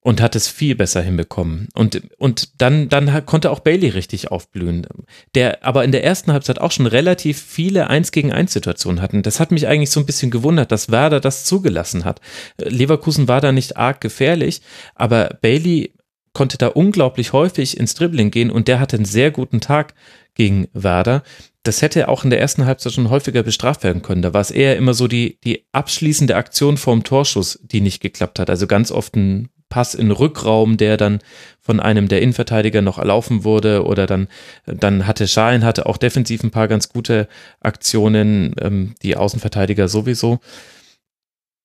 und 0.00 0.20
hat 0.20 0.36
es 0.36 0.48
viel 0.48 0.74
besser 0.74 1.02
hinbekommen. 1.02 1.68
Und, 1.74 2.02
und 2.18 2.60
dann, 2.60 2.88
dann 2.88 3.26
konnte 3.26 3.50
auch 3.50 3.60
Bailey 3.60 3.88
richtig 3.88 4.30
aufblühen, 4.30 4.86
der 5.34 5.64
aber 5.64 5.84
in 5.84 5.92
der 5.92 6.04
ersten 6.04 6.32
Halbzeit 6.32 6.60
auch 6.60 6.70
schon 6.70 6.86
relativ 6.86 7.40
viele 7.42 7.88
Eins 7.88 8.12
gegen 8.12 8.32
eins 8.32 8.52
Situationen 8.52 9.02
hatten. 9.02 9.22
Das 9.22 9.40
hat 9.40 9.50
mich 9.50 9.66
eigentlich 9.66 9.90
so 9.90 10.00
ein 10.00 10.06
bisschen 10.06 10.30
gewundert, 10.30 10.72
dass 10.72 10.90
Werder 10.90 11.20
das 11.20 11.44
zugelassen 11.44 12.04
hat. 12.04 12.20
Leverkusen 12.58 13.28
war 13.28 13.40
da 13.40 13.52
nicht 13.52 13.76
arg 13.76 14.00
gefährlich, 14.00 14.62
aber 14.94 15.36
Bailey 15.42 15.94
konnte 16.32 16.58
da 16.58 16.68
unglaublich 16.68 17.32
häufig 17.32 17.76
ins 17.76 17.94
Dribbling 17.94 18.30
gehen 18.30 18.50
und 18.50 18.68
der 18.68 18.78
hatte 18.78 18.96
einen 18.96 19.04
sehr 19.04 19.32
guten 19.32 19.60
Tag 19.60 19.94
gegen 20.34 20.68
Werder. 20.72 21.24
Das 21.64 21.82
hätte 21.82 22.08
auch 22.08 22.22
in 22.22 22.30
der 22.30 22.40
ersten 22.40 22.64
Halbzeit 22.64 22.92
schon 22.92 23.10
häufiger 23.10 23.42
bestraft 23.42 23.82
werden 23.82 24.02
können. 24.02 24.22
Da 24.22 24.32
war 24.32 24.40
es 24.40 24.52
eher 24.52 24.76
immer 24.76 24.94
so 24.94 25.08
die, 25.08 25.38
die 25.42 25.66
abschließende 25.72 26.36
Aktion 26.36 26.76
vorm 26.76 27.02
Torschuss, 27.02 27.58
die 27.62 27.80
nicht 27.80 28.00
geklappt 28.00 28.38
hat. 28.38 28.48
Also 28.48 28.68
ganz 28.68 28.92
oft 28.92 29.16
ein 29.16 29.48
Pass 29.68 29.94
in 29.94 30.10
Rückraum, 30.10 30.76
der 30.76 30.96
dann 30.96 31.20
von 31.60 31.80
einem 31.80 32.08
der 32.08 32.22
Innenverteidiger 32.22 32.82
noch 32.82 32.98
erlaufen 32.98 33.44
wurde 33.44 33.84
oder 33.84 34.06
dann, 34.06 34.28
dann 34.66 35.06
hatte 35.06 35.28
Schein, 35.28 35.64
hatte 35.64 35.86
auch 35.86 35.98
defensiv 35.98 36.42
ein 36.42 36.50
paar 36.50 36.68
ganz 36.68 36.88
gute 36.88 37.28
Aktionen, 37.60 38.54
ähm, 38.60 38.94
die 39.02 39.16
Außenverteidiger 39.16 39.88
sowieso. 39.88 40.40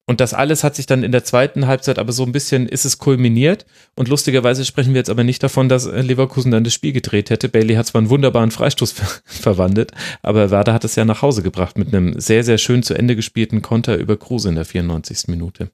Und 0.05 0.19
das 0.19 0.33
alles 0.33 0.65
hat 0.65 0.75
sich 0.75 0.85
dann 0.85 1.03
in 1.03 1.13
der 1.13 1.23
zweiten 1.23 1.65
Halbzeit 1.65 1.97
aber 1.97 2.11
so 2.11 2.23
ein 2.23 2.33
bisschen, 2.33 2.67
ist 2.67 2.83
es 2.83 2.97
kulminiert. 2.97 3.65
Und 3.95 4.09
lustigerweise 4.09 4.65
sprechen 4.65 4.93
wir 4.93 4.99
jetzt 4.99 5.09
aber 5.09 5.23
nicht 5.23 5.41
davon, 5.41 5.69
dass 5.69 5.85
Leverkusen 5.85 6.51
dann 6.51 6.65
das 6.65 6.73
Spiel 6.73 6.91
gedreht 6.91 7.29
hätte. 7.29 7.47
Bailey 7.47 7.75
hat 7.75 7.87
zwar 7.87 7.99
einen 7.99 8.09
wunderbaren 8.09 8.51
Freistoß 8.51 8.91
ver 8.91 9.07
verwandelt, 9.25 9.91
aber 10.21 10.51
Werder 10.51 10.73
hat 10.73 10.83
es 10.83 10.95
ja 10.95 11.05
nach 11.05 11.21
Hause 11.21 11.41
gebracht 11.41 11.77
mit 11.77 11.93
einem 11.93 12.19
sehr, 12.19 12.43
sehr 12.43 12.57
schön 12.57 12.83
zu 12.83 12.93
Ende 12.95 13.15
gespielten 13.15 13.61
Konter 13.61 13.95
über 13.95 14.17
Kruse 14.17 14.49
in 14.49 14.55
der 14.55 14.65
94. 14.65 15.29
Minute. 15.29 15.69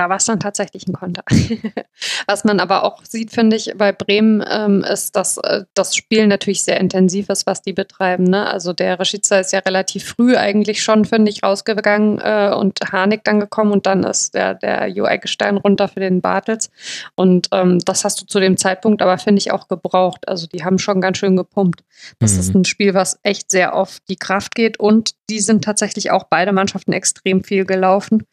Da 0.00 0.08
war 0.08 0.16
es 0.16 0.24
dann 0.24 0.40
tatsächlich 0.40 0.88
ein 0.88 0.94
Konter. 0.94 1.22
Was 2.26 2.44
man 2.44 2.58
aber 2.58 2.84
auch 2.84 3.04
sieht, 3.04 3.32
finde 3.32 3.56
ich, 3.56 3.74
bei 3.76 3.92
Bremen 3.92 4.42
ähm, 4.50 4.82
ist, 4.82 5.14
dass 5.14 5.36
äh, 5.36 5.64
das 5.74 5.94
Spiel 5.94 6.26
natürlich 6.26 6.62
sehr 6.62 6.80
intensiv 6.80 7.28
ist, 7.28 7.44
was 7.44 7.60
die 7.60 7.74
betreiben. 7.74 8.24
Ne? 8.24 8.46
Also 8.46 8.72
der 8.72 8.98
Rashica 8.98 9.38
ist 9.38 9.52
ja 9.52 9.58
relativ 9.58 10.06
früh 10.06 10.38
eigentlich 10.38 10.82
schon, 10.82 11.04
finde 11.04 11.30
ich, 11.30 11.42
rausgegangen 11.42 12.18
äh, 12.18 12.50
und 12.54 12.78
Harnik 12.90 13.24
dann 13.24 13.40
gekommen 13.40 13.72
und 13.72 13.84
dann 13.84 14.02
ist 14.02 14.32
der, 14.32 14.54
der 14.54 14.86
Jo 14.86 15.04
Eggestein 15.04 15.58
runter 15.58 15.86
für 15.86 16.00
den 16.00 16.22
Bartels. 16.22 16.70
Und 17.14 17.48
ähm, 17.52 17.78
das 17.80 18.02
hast 18.02 18.22
du 18.22 18.24
zu 18.24 18.40
dem 18.40 18.56
Zeitpunkt 18.56 19.02
aber, 19.02 19.18
finde 19.18 19.40
ich, 19.40 19.52
auch 19.52 19.68
gebraucht. 19.68 20.26
Also 20.28 20.46
die 20.46 20.64
haben 20.64 20.78
schon 20.78 21.02
ganz 21.02 21.18
schön 21.18 21.36
gepumpt. 21.36 21.84
Das 22.20 22.32
mhm. 22.32 22.40
ist 22.40 22.54
ein 22.54 22.64
Spiel, 22.64 22.94
was 22.94 23.18
echt 23.22 23.50
sehr 23.50 23.74
auf 23.74 23.98
die 24.08 24.16
Kraft 24.16 24.54
geht 24.54 24.80
und 24.80 25.10
die 25.28 25.40
sind 25.40 25.62
tatsächlich 25.62 26.10
auch 26.10 26.24
beide 26.24 26.52
Mannschaften 26.52 26.94
extrem 26.94 27.44
viel 27.44 27.66
gelaufen. 27.66 28.24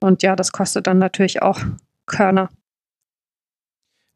Und 0.00 0.22
ja, 0.22 0.36
das 0.36 0.52
kostet 0.52 0.86
dann 0.86 0.98
natürlich 0.98 1.42
auch 1.42 1.60
Körner. 2.06 2.50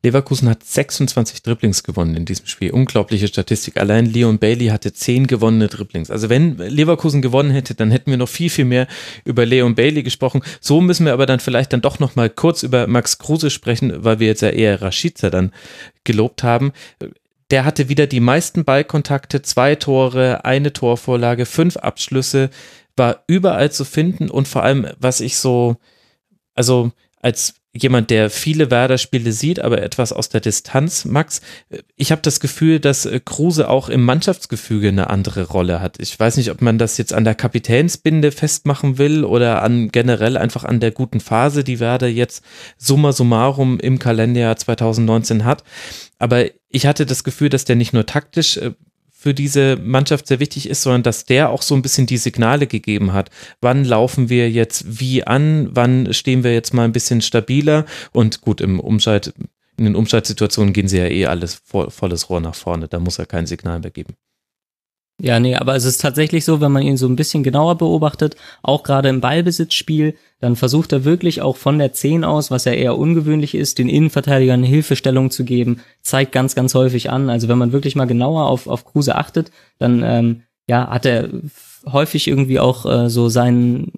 Leverkusen 0.04 0.48
hat 0.48 0.62
26 0.62 1.42
Dribblings 1.42 1.82
gewonnen 1.82 2.14
in 2.14 2.24
diesem 2.24 2.46
Spiel. 2.46 2.70
Unglaubliche 2.70 3.26
Statistik. 3.26 3.78
Allein 3.78 4.06
Leon 4.06 4.38
Bailey 4.38 4.68
hatte 4.68 4.92
10 4.92 5.26
gewonnene 5.26 5.66
Dribblings. 5.66 6.10
Also 6.12 6.28
wenn 6.28 6.56
Leverkusen 6.56 7.20
gewonnen 7.20 7.50
hätte, 7.50 7.74
dann 7.74 7.90
hätten 7.90 8.12
wir 8.12 8.16
noch 8.16 8.28
viel, 8.28 8.48
viel 8.48 8.64
mehr 8.64 8.86
über 9.24 9.44
Leon 9.44 9.74
Bailey 9.74 10.04
gesprochen. 10.04 10.42
So 10.60 10.80
müssen 10.80 11.04
wir 11.04 11.12
aber 11.12 11.26
dann 11.26 11.40
vielleicht 11.40 11.72
dann 11.72 11.80
doch 11.80 11.98
noch 11.98 12.14
mal 12.14 12.30
kurz 12.30 12.62
über 12.62 12.86
Max 12.86 13.18
Kruse 13.18 13.50
sprechen, 13.50 14.04
weil 14.04 14.20
wir 14.20 14.28
jetzt 14.28 14.42
ja 14.42 14.50
eher 14.50 14.80
Rashica 14.80 15.30
dann 15.30 15.52
gelobt 16.04 16.44
haben. 16.44 16.72
Der 17.50 17.64
hatte 17.64 17.88
wieder 17.88 18.06
die 18.06 18.20
meisten 18.20 18.64
Ballkontakte, 18.64 19.42
zwei 19.42 19.74
Tore, 19.74 20.44
eine 20.44 20.72
Torvorlage, 20.72 21.44
fünf 21.44 21.76
Abschlüsse 21.76 22.50
war 22.98 23.24
überall 23.26 23.70
zu 23.70 23.84
finden 23.84 24.30
und 24.30 24.48
vor 24.48 24.62
allem, 24.62 24.88
was 24.98 25.20
ich 25.20 25.38
so, 25.38 25.76
also 26.54 26.92
als 27.20 27.54
jemand, 27.74 28.10
der 28.10 28.30
viele 28.30 28.70
Werder-Spiele 28.70 29.32
sieht, 29.32 29.60
aber 29.60 29.82
etwas 29.82 30.12
aus 30.12 30.28
der 30.28 30.40
Distanz, 30.40 31.04
Max, 31.04 31.40
ich 31.96 32.10
habe 32.10 32.22
das 32.22 32.40
Gefühl, 32.40 32.80
dass 32.80 33.06
äh, 33.06 33.20
Kruse 33.24 33.68
auch 33.68 33.88
im 33.88 34.04
Mannschaftsgefüge 34.04 34.88
eine 34.88 35.10
andere 35.10 35.44
Rolle 35.44 35.80
hat. 35.80 36.00
Ich 36.00 36.18
weiß 36.18 36.36
nicht, 36.36 36.50
ob 36.50 36.62
man 36.62 36.78
das 36.78 36.98
jetzt 36.98 37.12
an 37.12 37.24
der 37.24 37.34
Kapitänsbinde 37.34 38.32
festmachen 38.32 38.98
will 38.98 39.24
oder 39.24 39.62
an 39.62 39.90
generell 39.90 40.36
einfach 40.36 40.64
an 40.64 40.80
der 40.80 40.90
guten 40.90 41.20
Phase, 41.20 41.64
die 41.64 41.80
Werder 41.80 42.08
jetzt 42.08 42.44
summa 42.76 43.12
summarum 43.12 43.78
im 43.78 43.98
Kalenderjahr 43.98 44.56
2019 44.56 45.44
hat. 45.44 45.62
Aber 46.18 46.46
ich 46.68 46.86
hatte 46.86 47.06
das 47.06 47.24
Gefühl, 47.24 47.48
dass 47.48 47.64
der 47.64 47.76
nicht 47.76 47.92
nur 47.92 48.06
taktisch 48.06 48.56
äh, 48.56 48.72
für 49.28 49.34
diese 49.34 49.76
Mannschaft 49.76 50.26
sehr 50.26 50.40
wichtig 50.40 50.70
ist, 50.70 50.80
sondern 50.80 51.02
dass 51.02 51.26
der 51.26 51.50
auch 51.50 51.60
so 51.60 51.74
ein 51.74 51.82
bisschen 51.82 52.06
die 52.06 52.16
Signale 52.16 52.66
gegeben 52.66 53.12
hat. 53.12 53.28
Wann 53.60 53.84
laufen 53.84 54.30
wir 54.30 54.50
jetzt 54.50 55.00
wie 55.00 55.22
an? 55.22 55.68
Wann 55.70 56.14
stehen 56.14 56.44
wir 56.44 56.54
jetzt 56.54 56.72
mal 56.72 56.84
ein 56.84 56.92
bisschen 56.92 57.20
stabiler? 57.20 57.84
Und 58.12 58.40
gut, 58.40 58.62
im 58.62 58.80
Umschalt, 58.80 59.34
in 59.76 59.84
den 59.84 59.96
Umschaltsituationen 59.96 60.72
gehen 60.72 60.88
sie 60.88 60.96
ja 60.96 61.08
eh 61.08 61.26
alles 61.26 61.60
volles 61.66 62.30
Rohr 62.30 62.40
nach 62.40 62.54
vorne. 62.54 62.88
Da 62.88 63.00
muss 63.00 63.18
er 63.18 63.26
kein 63.26 63.46
Signal 63.46 63.80
mehr 63.80 63.90
geben. 63.90 64.14
Ja, 65.20 65.40
nee, 65.40 65.56
aber 65.56 65.74
es 65.74 65.84
ist 65.84 66.00
tatsächlich 66.00 66.44
so, 66.44 66.60
wenn 66.60 66.70
man 66.70 66.84
ihn 66.84 66.96
so 66.96 67.08
ein 67.08 67.16
bisschen 67.16 67.42
genauer 67.42 67.76
beobachtet, 67.76 68.36
auch 68.62 68.84
gerade 68.84 69.08
im 69.08 69.20
Ballbesitzspiel, 69.20 70.14
dann 70.38 70.54
versucht 70.54 70.92
er 70.92 71.04
wirklich 71.04 71.42
auch 71.42 71.56
von 71.56 71.78
der 71.80 71.92
10 71.92 72.22
aus, 72.22 72.52
was 72.52 72.66
ja 72.66 72.72
eher 72.72 72.96
ungewöhnlich 72.96 73.56
ist, 73.56 73.78
den 73.78 73.88
Innenverteidigern 73.88 74.62
Hilfestellung 74.62 75.32
zu 75.32 75.44
geben, 75.44 75.80
zeigt 76.02 76.30
ganz, 76.30 76.54
ganz 76.54 76.72
häufig 76.76 77.10
an. 77.10 77.30
Also 77.30 77.48
wenn 77.48 77.58
man 77.58 77.72
wirklich 77.72 77.96
mal 77.96 78.04
genauer 78.04 78.46
auf, 78.46 78.68
auf 78.68 78.84
Kruse 78.84 79.16
achtet, 79.16 79.50
dann 79.80 80.02
ähm, 80.04 80.42
ja, 80.68 80.88
hat 80.88 81.04
er 81.04 81.28
häufig 81.90 82.28
irgendwie 82.28 82.60
auch 82.60 82.86
äh, 82.86 83.10
so 83.10 83.28
seinen 83.28 83.92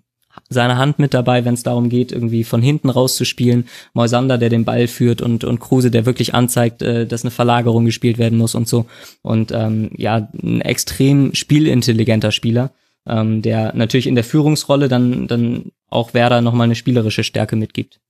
seine 0.53 0.77
Hand 0.77 0.99
mit 0.99 1.15
dabei, 1.15 1.45
wenn 1.45 1.55
es 1.55 1.63
darum 1.63 1.89
geht, 1.89 2.11
irgendwie 2.11 2.43
von 2.43 2.61
hinten 2.61 2.91
rauszuspielen. 2.91 3.69
Moisander, 3.95 4.37
der 4.37 4.49
den 4.49 4.65
Ball 4.65 4.89
führt 4.89 5.23
und, 5.23 5.45
und 5.45 5.61
Kruse, 5.61 5.93
der 5.93 6.07
wirklich 6.07 6.35
anzeigt, 6.35 6.83
äh, 6.83 7.07
dass 7.07 7.23
eine 7.23 7.31
Verlagerung 7.31 7.85
gespielt 7.85 8.19
werden 8.19 8.37
muss 8.37 8.57
und 8.57 8.67
so. 8.69 8.87
Und 9.23 9.53
ähm, 9.53 9.91
ja, 9.97 10.29
ein 10.43 10.61
extrem 10.61 11.35
spielintelligenter 11.35 12.33
Spieler, 12.33 12.73
ähm, 13.07 13.43
der 13.43 13.75
natürlich 13.77 14.09
in 14.09 14.17
der 14.17 14.25
Führungsrolle 14.25 14.89
dann, 14.89 15.29
dann 15.29 15.71
auch 15.89 16.15
Werder 16.15 16.41
nochmal 16.41 16.65
eine 16.65 16.75
spielerische 16.75 17.23
Stärke 17.23 17.55
mitgibt. 17.55 18.01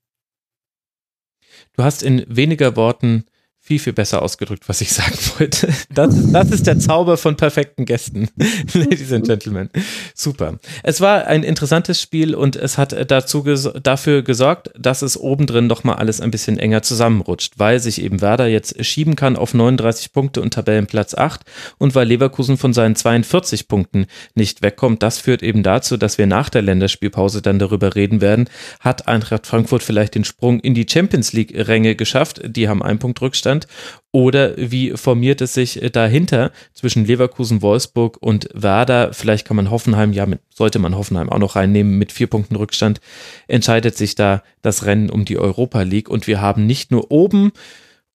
Du 1.77 1.85
hast 1.85 2.03
in 2.03 2.25
weniger 2.27 2.75
Worten 2.75 3.25
viel, 3.71 3.79
viel 3.79 3.93
besser 3.93 4.21
ausgedrückt, 4.21 4.69
was 4.69 4.81
ich 4.81 4.93
sagen 4.93 5.17
wollte. 5.39 5.69
Das, 5.95 6.33
das 6.33 6.51
ist 6.51 6.67
der 6.67 6.81
Zauber 6.81 7.17
von 7.17 7.37
perfekten 7.37 7.85
Gästen, 7.85 8.29
Ladies 8.75 9.13
and 9.13 9.29
Gentlemen. 9.29 9.71
Super. 10.13 10.59
Es 10.83 11.01
war 11.01 11.29
ein 11.29 11.45
interessantes 11.45 12.03
Spiel 12.03 12.35
und 12.35 12.57
es 12.57 12.79
hat 12.79 13.09
dazu 13.09 13.45
ges 13.45 13.71
dafür 13.81 14.23
gesorgt, 14.23 14.73
dass 14.77 15.03
es 15.03 15.17
obendrin 15.17 15.69
doch 15.69 15.85
mal 15.85 15.95
alles 15.95 16.21
ein 16.21 16.33
bisschen 16.33 16.59
enger 16.59 16.83
zusammenrutscht, 16.83 17.61
weil 17.61 17.79
sich 17.79 18.03
eben 18.03 18.21
Werder 18.21 18.49
jetzt 18.49 18.85
schieben 18.85 19.15
kann 19.15 19.37
auf 19.37 19.55
39 19.55 20.13
Punkte 20.13 20.43
und 20.43 20.53
Tabellenplatz 20.53 21.15
8 21.15 21.43
und 21.79 21.95
weil 21.95 22.09
Leverkusen 22.09 22.57
von 22.57 22.73
seinen 22.73 22.97
42 22.97 23.69
Punkten 23.69 24.07
nicht 24.35 24.63
wegkommt. 24.63 25.01
Das 25.05 25.19
führt 25.19 25.45
eben 25.45 25.63
dazu, 25.63 25.97
dass 25.97 26.19
wir 26.19 26.27
nach 26.27 26.49
der 26.49 26.63
Länderspielpause 26.63 27.41
dann 27.41 27.61
darüber 27.61 27.95
reden 27.95 28.21
werden, 28.21 28.51
hat 28.81 29.07
Eintracht 29.07 29.47
Frankfurt 29.47 29.85
vielleicht 29.85 30.17
den 30.17 30.25
Sprung 30.25 30.59
in 30.59 30.75
die 30.75 30.87
Champions 30.91 31.33
League 31.33 31.53
Ränge 31.55 31.95
geschafft. 31.95 32.41
Die 32.45 32.69
haben 32.69 32.83
einen 32.83 32.99
Punkt 32.99 33.21
Rückstand 33.21 33.60
Deutschland? 33.61 33.67
Oder 34.13 34.57
wie 34.57 34.97
formiert 34.97 35.41
es 35.41 35.55
sich 35.55 35.81
dahinter 35.93 36.51
zwischen 36.75 37.05
Leverkusen, 37.05 37.63
Wolfsburg 37.63 38.19
und 38.21 38.49
Werder? 38.53 39.13
Vielleicht 39.13 39.47
kann 39.47 39.57
man 39.57 39.71
Hoffenheim, 39.71 40.13
ja, 40.13 40.27
mit, 40.27 40.41
sollte 40.53 40.81
man 40.81 40.97
Hoffenheim 40.97 41.31
auch 41.31 41.39
noch 41.39 41.55
reinnehmen 41.55 41.97
mit 41.97 42.11
vier 42.11 42.27
Punkten 42.27 42.57
Rückstand. 42.57 43.01
Entscheidet 43.47 43.97
sich 43.97 44.17
da 44.17 44.43
das 44.63 44.85
Rennen 44.85 45.11
um 45.11 45.25
die 45.25 45.39
Europa 45.39 45.83
League 45.83 46.09
und 46.09 46.27
wir 46.27 46.41
haben 46.41 46.67
nicht 46.67 46.91
nur 46.91 47.11
oben 47.13 47.53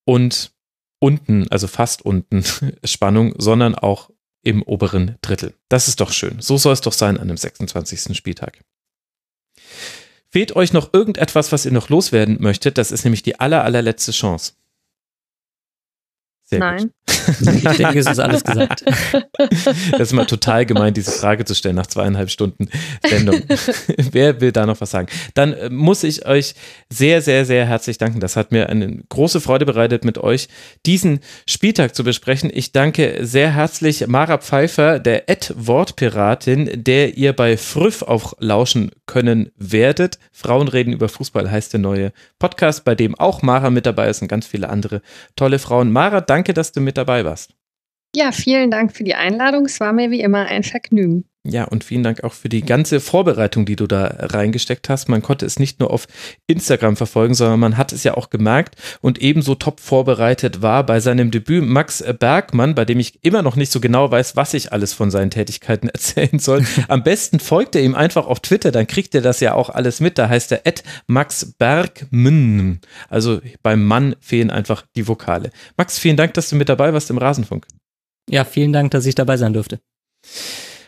und 0.03 0.51
unten, 0.99 1.47
also 1.49 1.67
fast 1.67 2.03
unten 2.03 2.43
Spannung, 2.83 3.33
sondern 3.37 3.75
auch 3.75 4.09
im 4.43 4.61
oberen 4.61 5.15
Drittel. 5.21 5.53
Das 5.69 5.87
ist 5.87 6.01
doch 6.01 6.11
schön. 6.11 6.41
So 6.41 6.57
soll 6.57 6.73
es 6.73 6.81
doch 6.81 6.93
sein 6.93 7.17
an 7.17 7.29
dem 7.29 7.37
26. 7.37 8.15
Spieltag. 8.15 8.59
Fehlt 10.29 10.57
euch 10.57 10.73
noch 10.73 10.93
irgendetwas, 10.93 11.53
was 11.53 11.65
ihr 11.65 11.71
noch 11.71 11.87
loswerden 11.87 12.37
möchtet? 12.41 12.77
Das 12.77 12.91
ist 12.91 13.05
nämlich 13.05 13.23
die 13.23 13.39
aller, 13.39 13.63
allerletzte 13.63 14.11
Chance. 14.11 14.51
Sehr 16.45 16.59
Nein. 16.59 16.79
Gut. 16.79 16.91
Ich 17.55 17.77
denke, 17.77 17.99
es 17.99 18.07
ist 18.07 18.19
alles 18.19 18.43
gesagt. 18.43 18.83
Das 19.91 19.99
ist 19.99 20.11
immer 20.11 20.27
total 20.27 20.65
gemein, 20.65 20.93
diese 20.93 21.11
Frage 21.11 21.45
zu 21.45 21.55
stellen 21.55 21.75
nach 21.75 21.87
zweieinhalb 21.87 22.29
Stunden 22.29 22.69
Sendung. 23.07 23.41
Wer 24.11 24.41
will 24.41 24.51
da 24.51 24.65
noch 24.65 24.79
was 24.81 24.91
sagen? 24.91 25.07
Dann 25.33 25.53
äh, 25.53 25.69
muss 25.69 26.03
ich 26.03 26.25
euch 26.25 26.55
sehr, 26.89 27.21
sehr, 27.21 27.45
sehr 27.45 27.65
herzlich 27.65 27.97
danken. 27.97 28.19
Das 28.19 28.35
hat 28.35 28.51
mir 28.51 28.69
eine 28.69 29.03
große 29.09 29.41
Freude 29.41 29.65
bereitet, 29.65 30.05
mit 30.05 30.17
euch 30.17 30.47
diesen 30.85 31.19
Spieltag 31.47 31.95
zu 31.95 32.03
besprechen. 32.03 32.51
Ich 32.53 32.71
danke 32.71 33.19
sehr 33.21 33.53
herzlich 33.53 34.05
Mara 34.07 34.37
Pfeiffer, 34.37 34.99
der 34.99 35.23
Ad-Wortpiratin, 35.29 36.83
der 36.83 37.17
ihr 37.17 37.33
bei 37.33 37.57
Früff 37.57 38.01
auch 38.01 38.33
lauschen 38.39 38.91
können 39.05 39.51
werdet. 39.57 40.19
Frauen 40.31 40.67
reden 40.67 40.93
über 40.93 41.09
Fußball 41.09 41.49
heißt 41.49 41.73
der 41.73 41.79
neue 41.79 42.11
Podcast, 42.39 42.85
bei 42.85 42.95
dem 42.95 43.15
auch 43.15 43.41
Mara 43.41 43.69
mit 43.69 43.85
dabei 43.85 44.09
ist 44.09 44.21
und 44.21 44.27
ganz 44.27 44.47
viele 44.47 44.69
andere 44.69 45.01
tolle 45.35 45.59
Frauen. 45.59 45.91
Mara, 45.91 46.21
danke, 46.21 46.34
dass 46.43 46.71
du 46.71 46.81
mit 46.81 46.97
dabei 46.97 47.23
warst. 47.23 47.55
Ja, 48.15 48.31
vielen 48.31 48.71
Dank 48.71 48.95
für 48.95 49.03
die 49.03 49.15
Einladung. 49.15 49.65
Es 49.65 49.79
war 49.79 49.91
mir 49.91 50.09
wie 50.11 50.21
immer 50.21 50.45
ein 50.45 50.63
Vergnügen. 50.63 51.25
Ja, 51.47 51.65
und 51.65 51.83
vielen 51.83 52.01
Dank 52.01 52.23
auch 52.23 52.33
für 52.33 52.49
die 52.49 52.63
ganze 52.63 52.99
Vorbereitung, 52.99 53.67
die 53.67 53.75
du 53.75 53.85
da 53.85 54.15
reingesteckt 54.17 54.89
hast. 54.89 55.09
Man 55.09 55.21
konnte 55.21 55.45
es 55.45 55.59
nicht 55.59 55.79
nur 55.79 55.91
auf 55.91 56.07
Instagram 56.47 56.95
verfolgen, 56.95 57.35
sondern 57.35 57.59
man 57.59 57.77
hat 57.77 57.93
es 57.93 58.03
ja 58.03 58.15
auch 58.15 58.31
gemerkt 58.31 58.75
und 59.01 59.21
ebenso 59.21 59.53
top 59.53 59.79
vorbereitet 59.79 60.63
war 60.63 60.83
bei 60.83 60.99
seinem 60.99 61.29
Debüt 61.29 61.63
Max 61.63 62.03
Bergmann, 62.17 62.73
bei 62.73 62.83
dem 62.83 62.99
ich 62.99 63.23
immer 63.23 63.43
noch 63.43 63.57
nicht 63.57 63.71
so 63.71 63.79
genau 63.79 64.09
weiß, 64.09 64.35
was 64.35 64.55
ich 64.55 64.73
alles 64.73 64.93
von 64.93 65.11
seinen 65.11 65.29
Tätigkeiten 65.29 65.87
erzählen 65.93 66.39
soll. 66.39 66.65
Am 66.87 67.03
besten 67.03 67.39
folgt 67.39 67.75
er 67.75 67.83
ihm 67.83 67.93
einfach 67.93 68.25
auf 68.25 68.39
Twitter, 68.39 68.71
dann 68.71 68.87
kriegt 68.87 69.13
er 69.13 69.21
das 69.21 69.39
ja 69.39 69.53
auch 69.53 69.69
alles 69.69 69.99
mit. 69.99 70.17
Da 70.17 70.27
heißt 70.27 70.51
er 70.51 70.63
Max 71.05 71.53
Bergmann. 71.59 72.79
Also 73.07 73.39
beim 73.61 73.85
Mann 73.85 74.15
fehlen 74.19 74.49
einfach 74.49 74.83
die 74.95 75.07
Vokale. 75.07 75.51
Max, 75.77 75.99
vielen 75.99 76.17
Dank, 76.17 76.33
dass 76.33 76.49
du 76.49 76.55
mit 76.55 76.69
dabei 76.69 76.91
warst 76.91 77.11
im 77.11 77.19
Rasenfunk. 77.19 77.67
Ja, 78.31 78.45
vielen 78.45 78.73
Dank, 78.73 78.89
dass 78.89 79.05
ich 79.05 79.13
dabei 79.13 79.37
sein 79.37 79.53
durfte. 79.53 79.79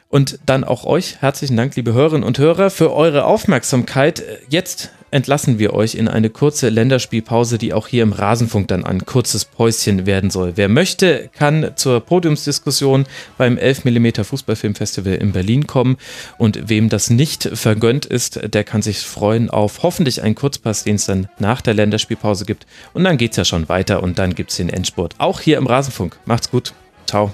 Und 0.09 0.39
dann 0.45 0.63
auch 0.63 0.85
euch 0.85 1.17
herzlichen 1.19 1.57
Dank, 1.57 1.75
liebe 1.75 1.93
Hörerinnen 1.93 2.23
und 2.23 2.37
Hörer, 2.37 2.69
für 2.69 2.93
eure 2.93 3.25
Aufmerksamkeit. 3.25 4.23
Jetzt 4.49 4.91
entlassen 5.11 5.59
wir 5.59 5.73
euch 5.73 5.95
in 5.95 6.07
eine 6.07 6.29
kurze 6.29 6.69
Länderspielpause, 6.69 7.57
die 7.57 7.73
auch 7.73 7.87
hier 7.87 8.03
im 8.03 8.13
Rasenfunk 8.13 8.67
dann 8.67 8.85
ein 8.85 9.05
kurzes 9.05 9.45
Päuschen 9.45 10.05
werden 10.05 10.29
soll. 10.29 10.53
Wer 10.55 10.69
möchte, 10.69 11.29
kann 11.33 11.71
zur 11.75 11.99
Podiumsdiskussion 12.01 13.05
beim 13.37 13.57
11 13.57 13.85
mm 13.85 14.23
Fußballfilmfestival 14.23 15.15
in 15.15 15.31
Berlin 15.31 15.67
kommen. 15.67 15.97
Und 16.37 16.69
wem 16.69 16.89
das 16.89 17.09
nicht 17.09 17.49
vergönnt 17.53 18.05
ist, 18.05 18.53
der 18.53 18.63
kann 18.63 18.81
sich 18.81 18.99
freuen 18.99 19.49
auf 19.49 19.83
hoffentlich 19.83 20.21
einen 20.23 20.35
Kurzpass, 20.35 20.83
den 20.83 20.95
es 20.95 21.05
dann 21.05 21.27
nach 21.39 21.61
der 21.61 21.73
Länderspielpause 21.73 22.45
gibt. 22.45 22.65
Und 22.93 23.03
dann 23.03 23.17
geht 23.17 23.31
es 23.31 23.37
ja 23.37 23.45
schon 23.45 23.69
weiter 23.69 24.03
und 24.03 24.19
dann 24.19 24.35
gibt 24.35 24.51
es 24.51 24.57
den 24.57 24.69
Endspurt. 24.69 25.15
Auch 25.17 25.39
hier 25.41 25.57
im 25.57 25.67
Rasenfunk. 25.67 26.17
Macht's 26.25 26.51
gut. 26.51 26.73
Ciao. 27.05 27.33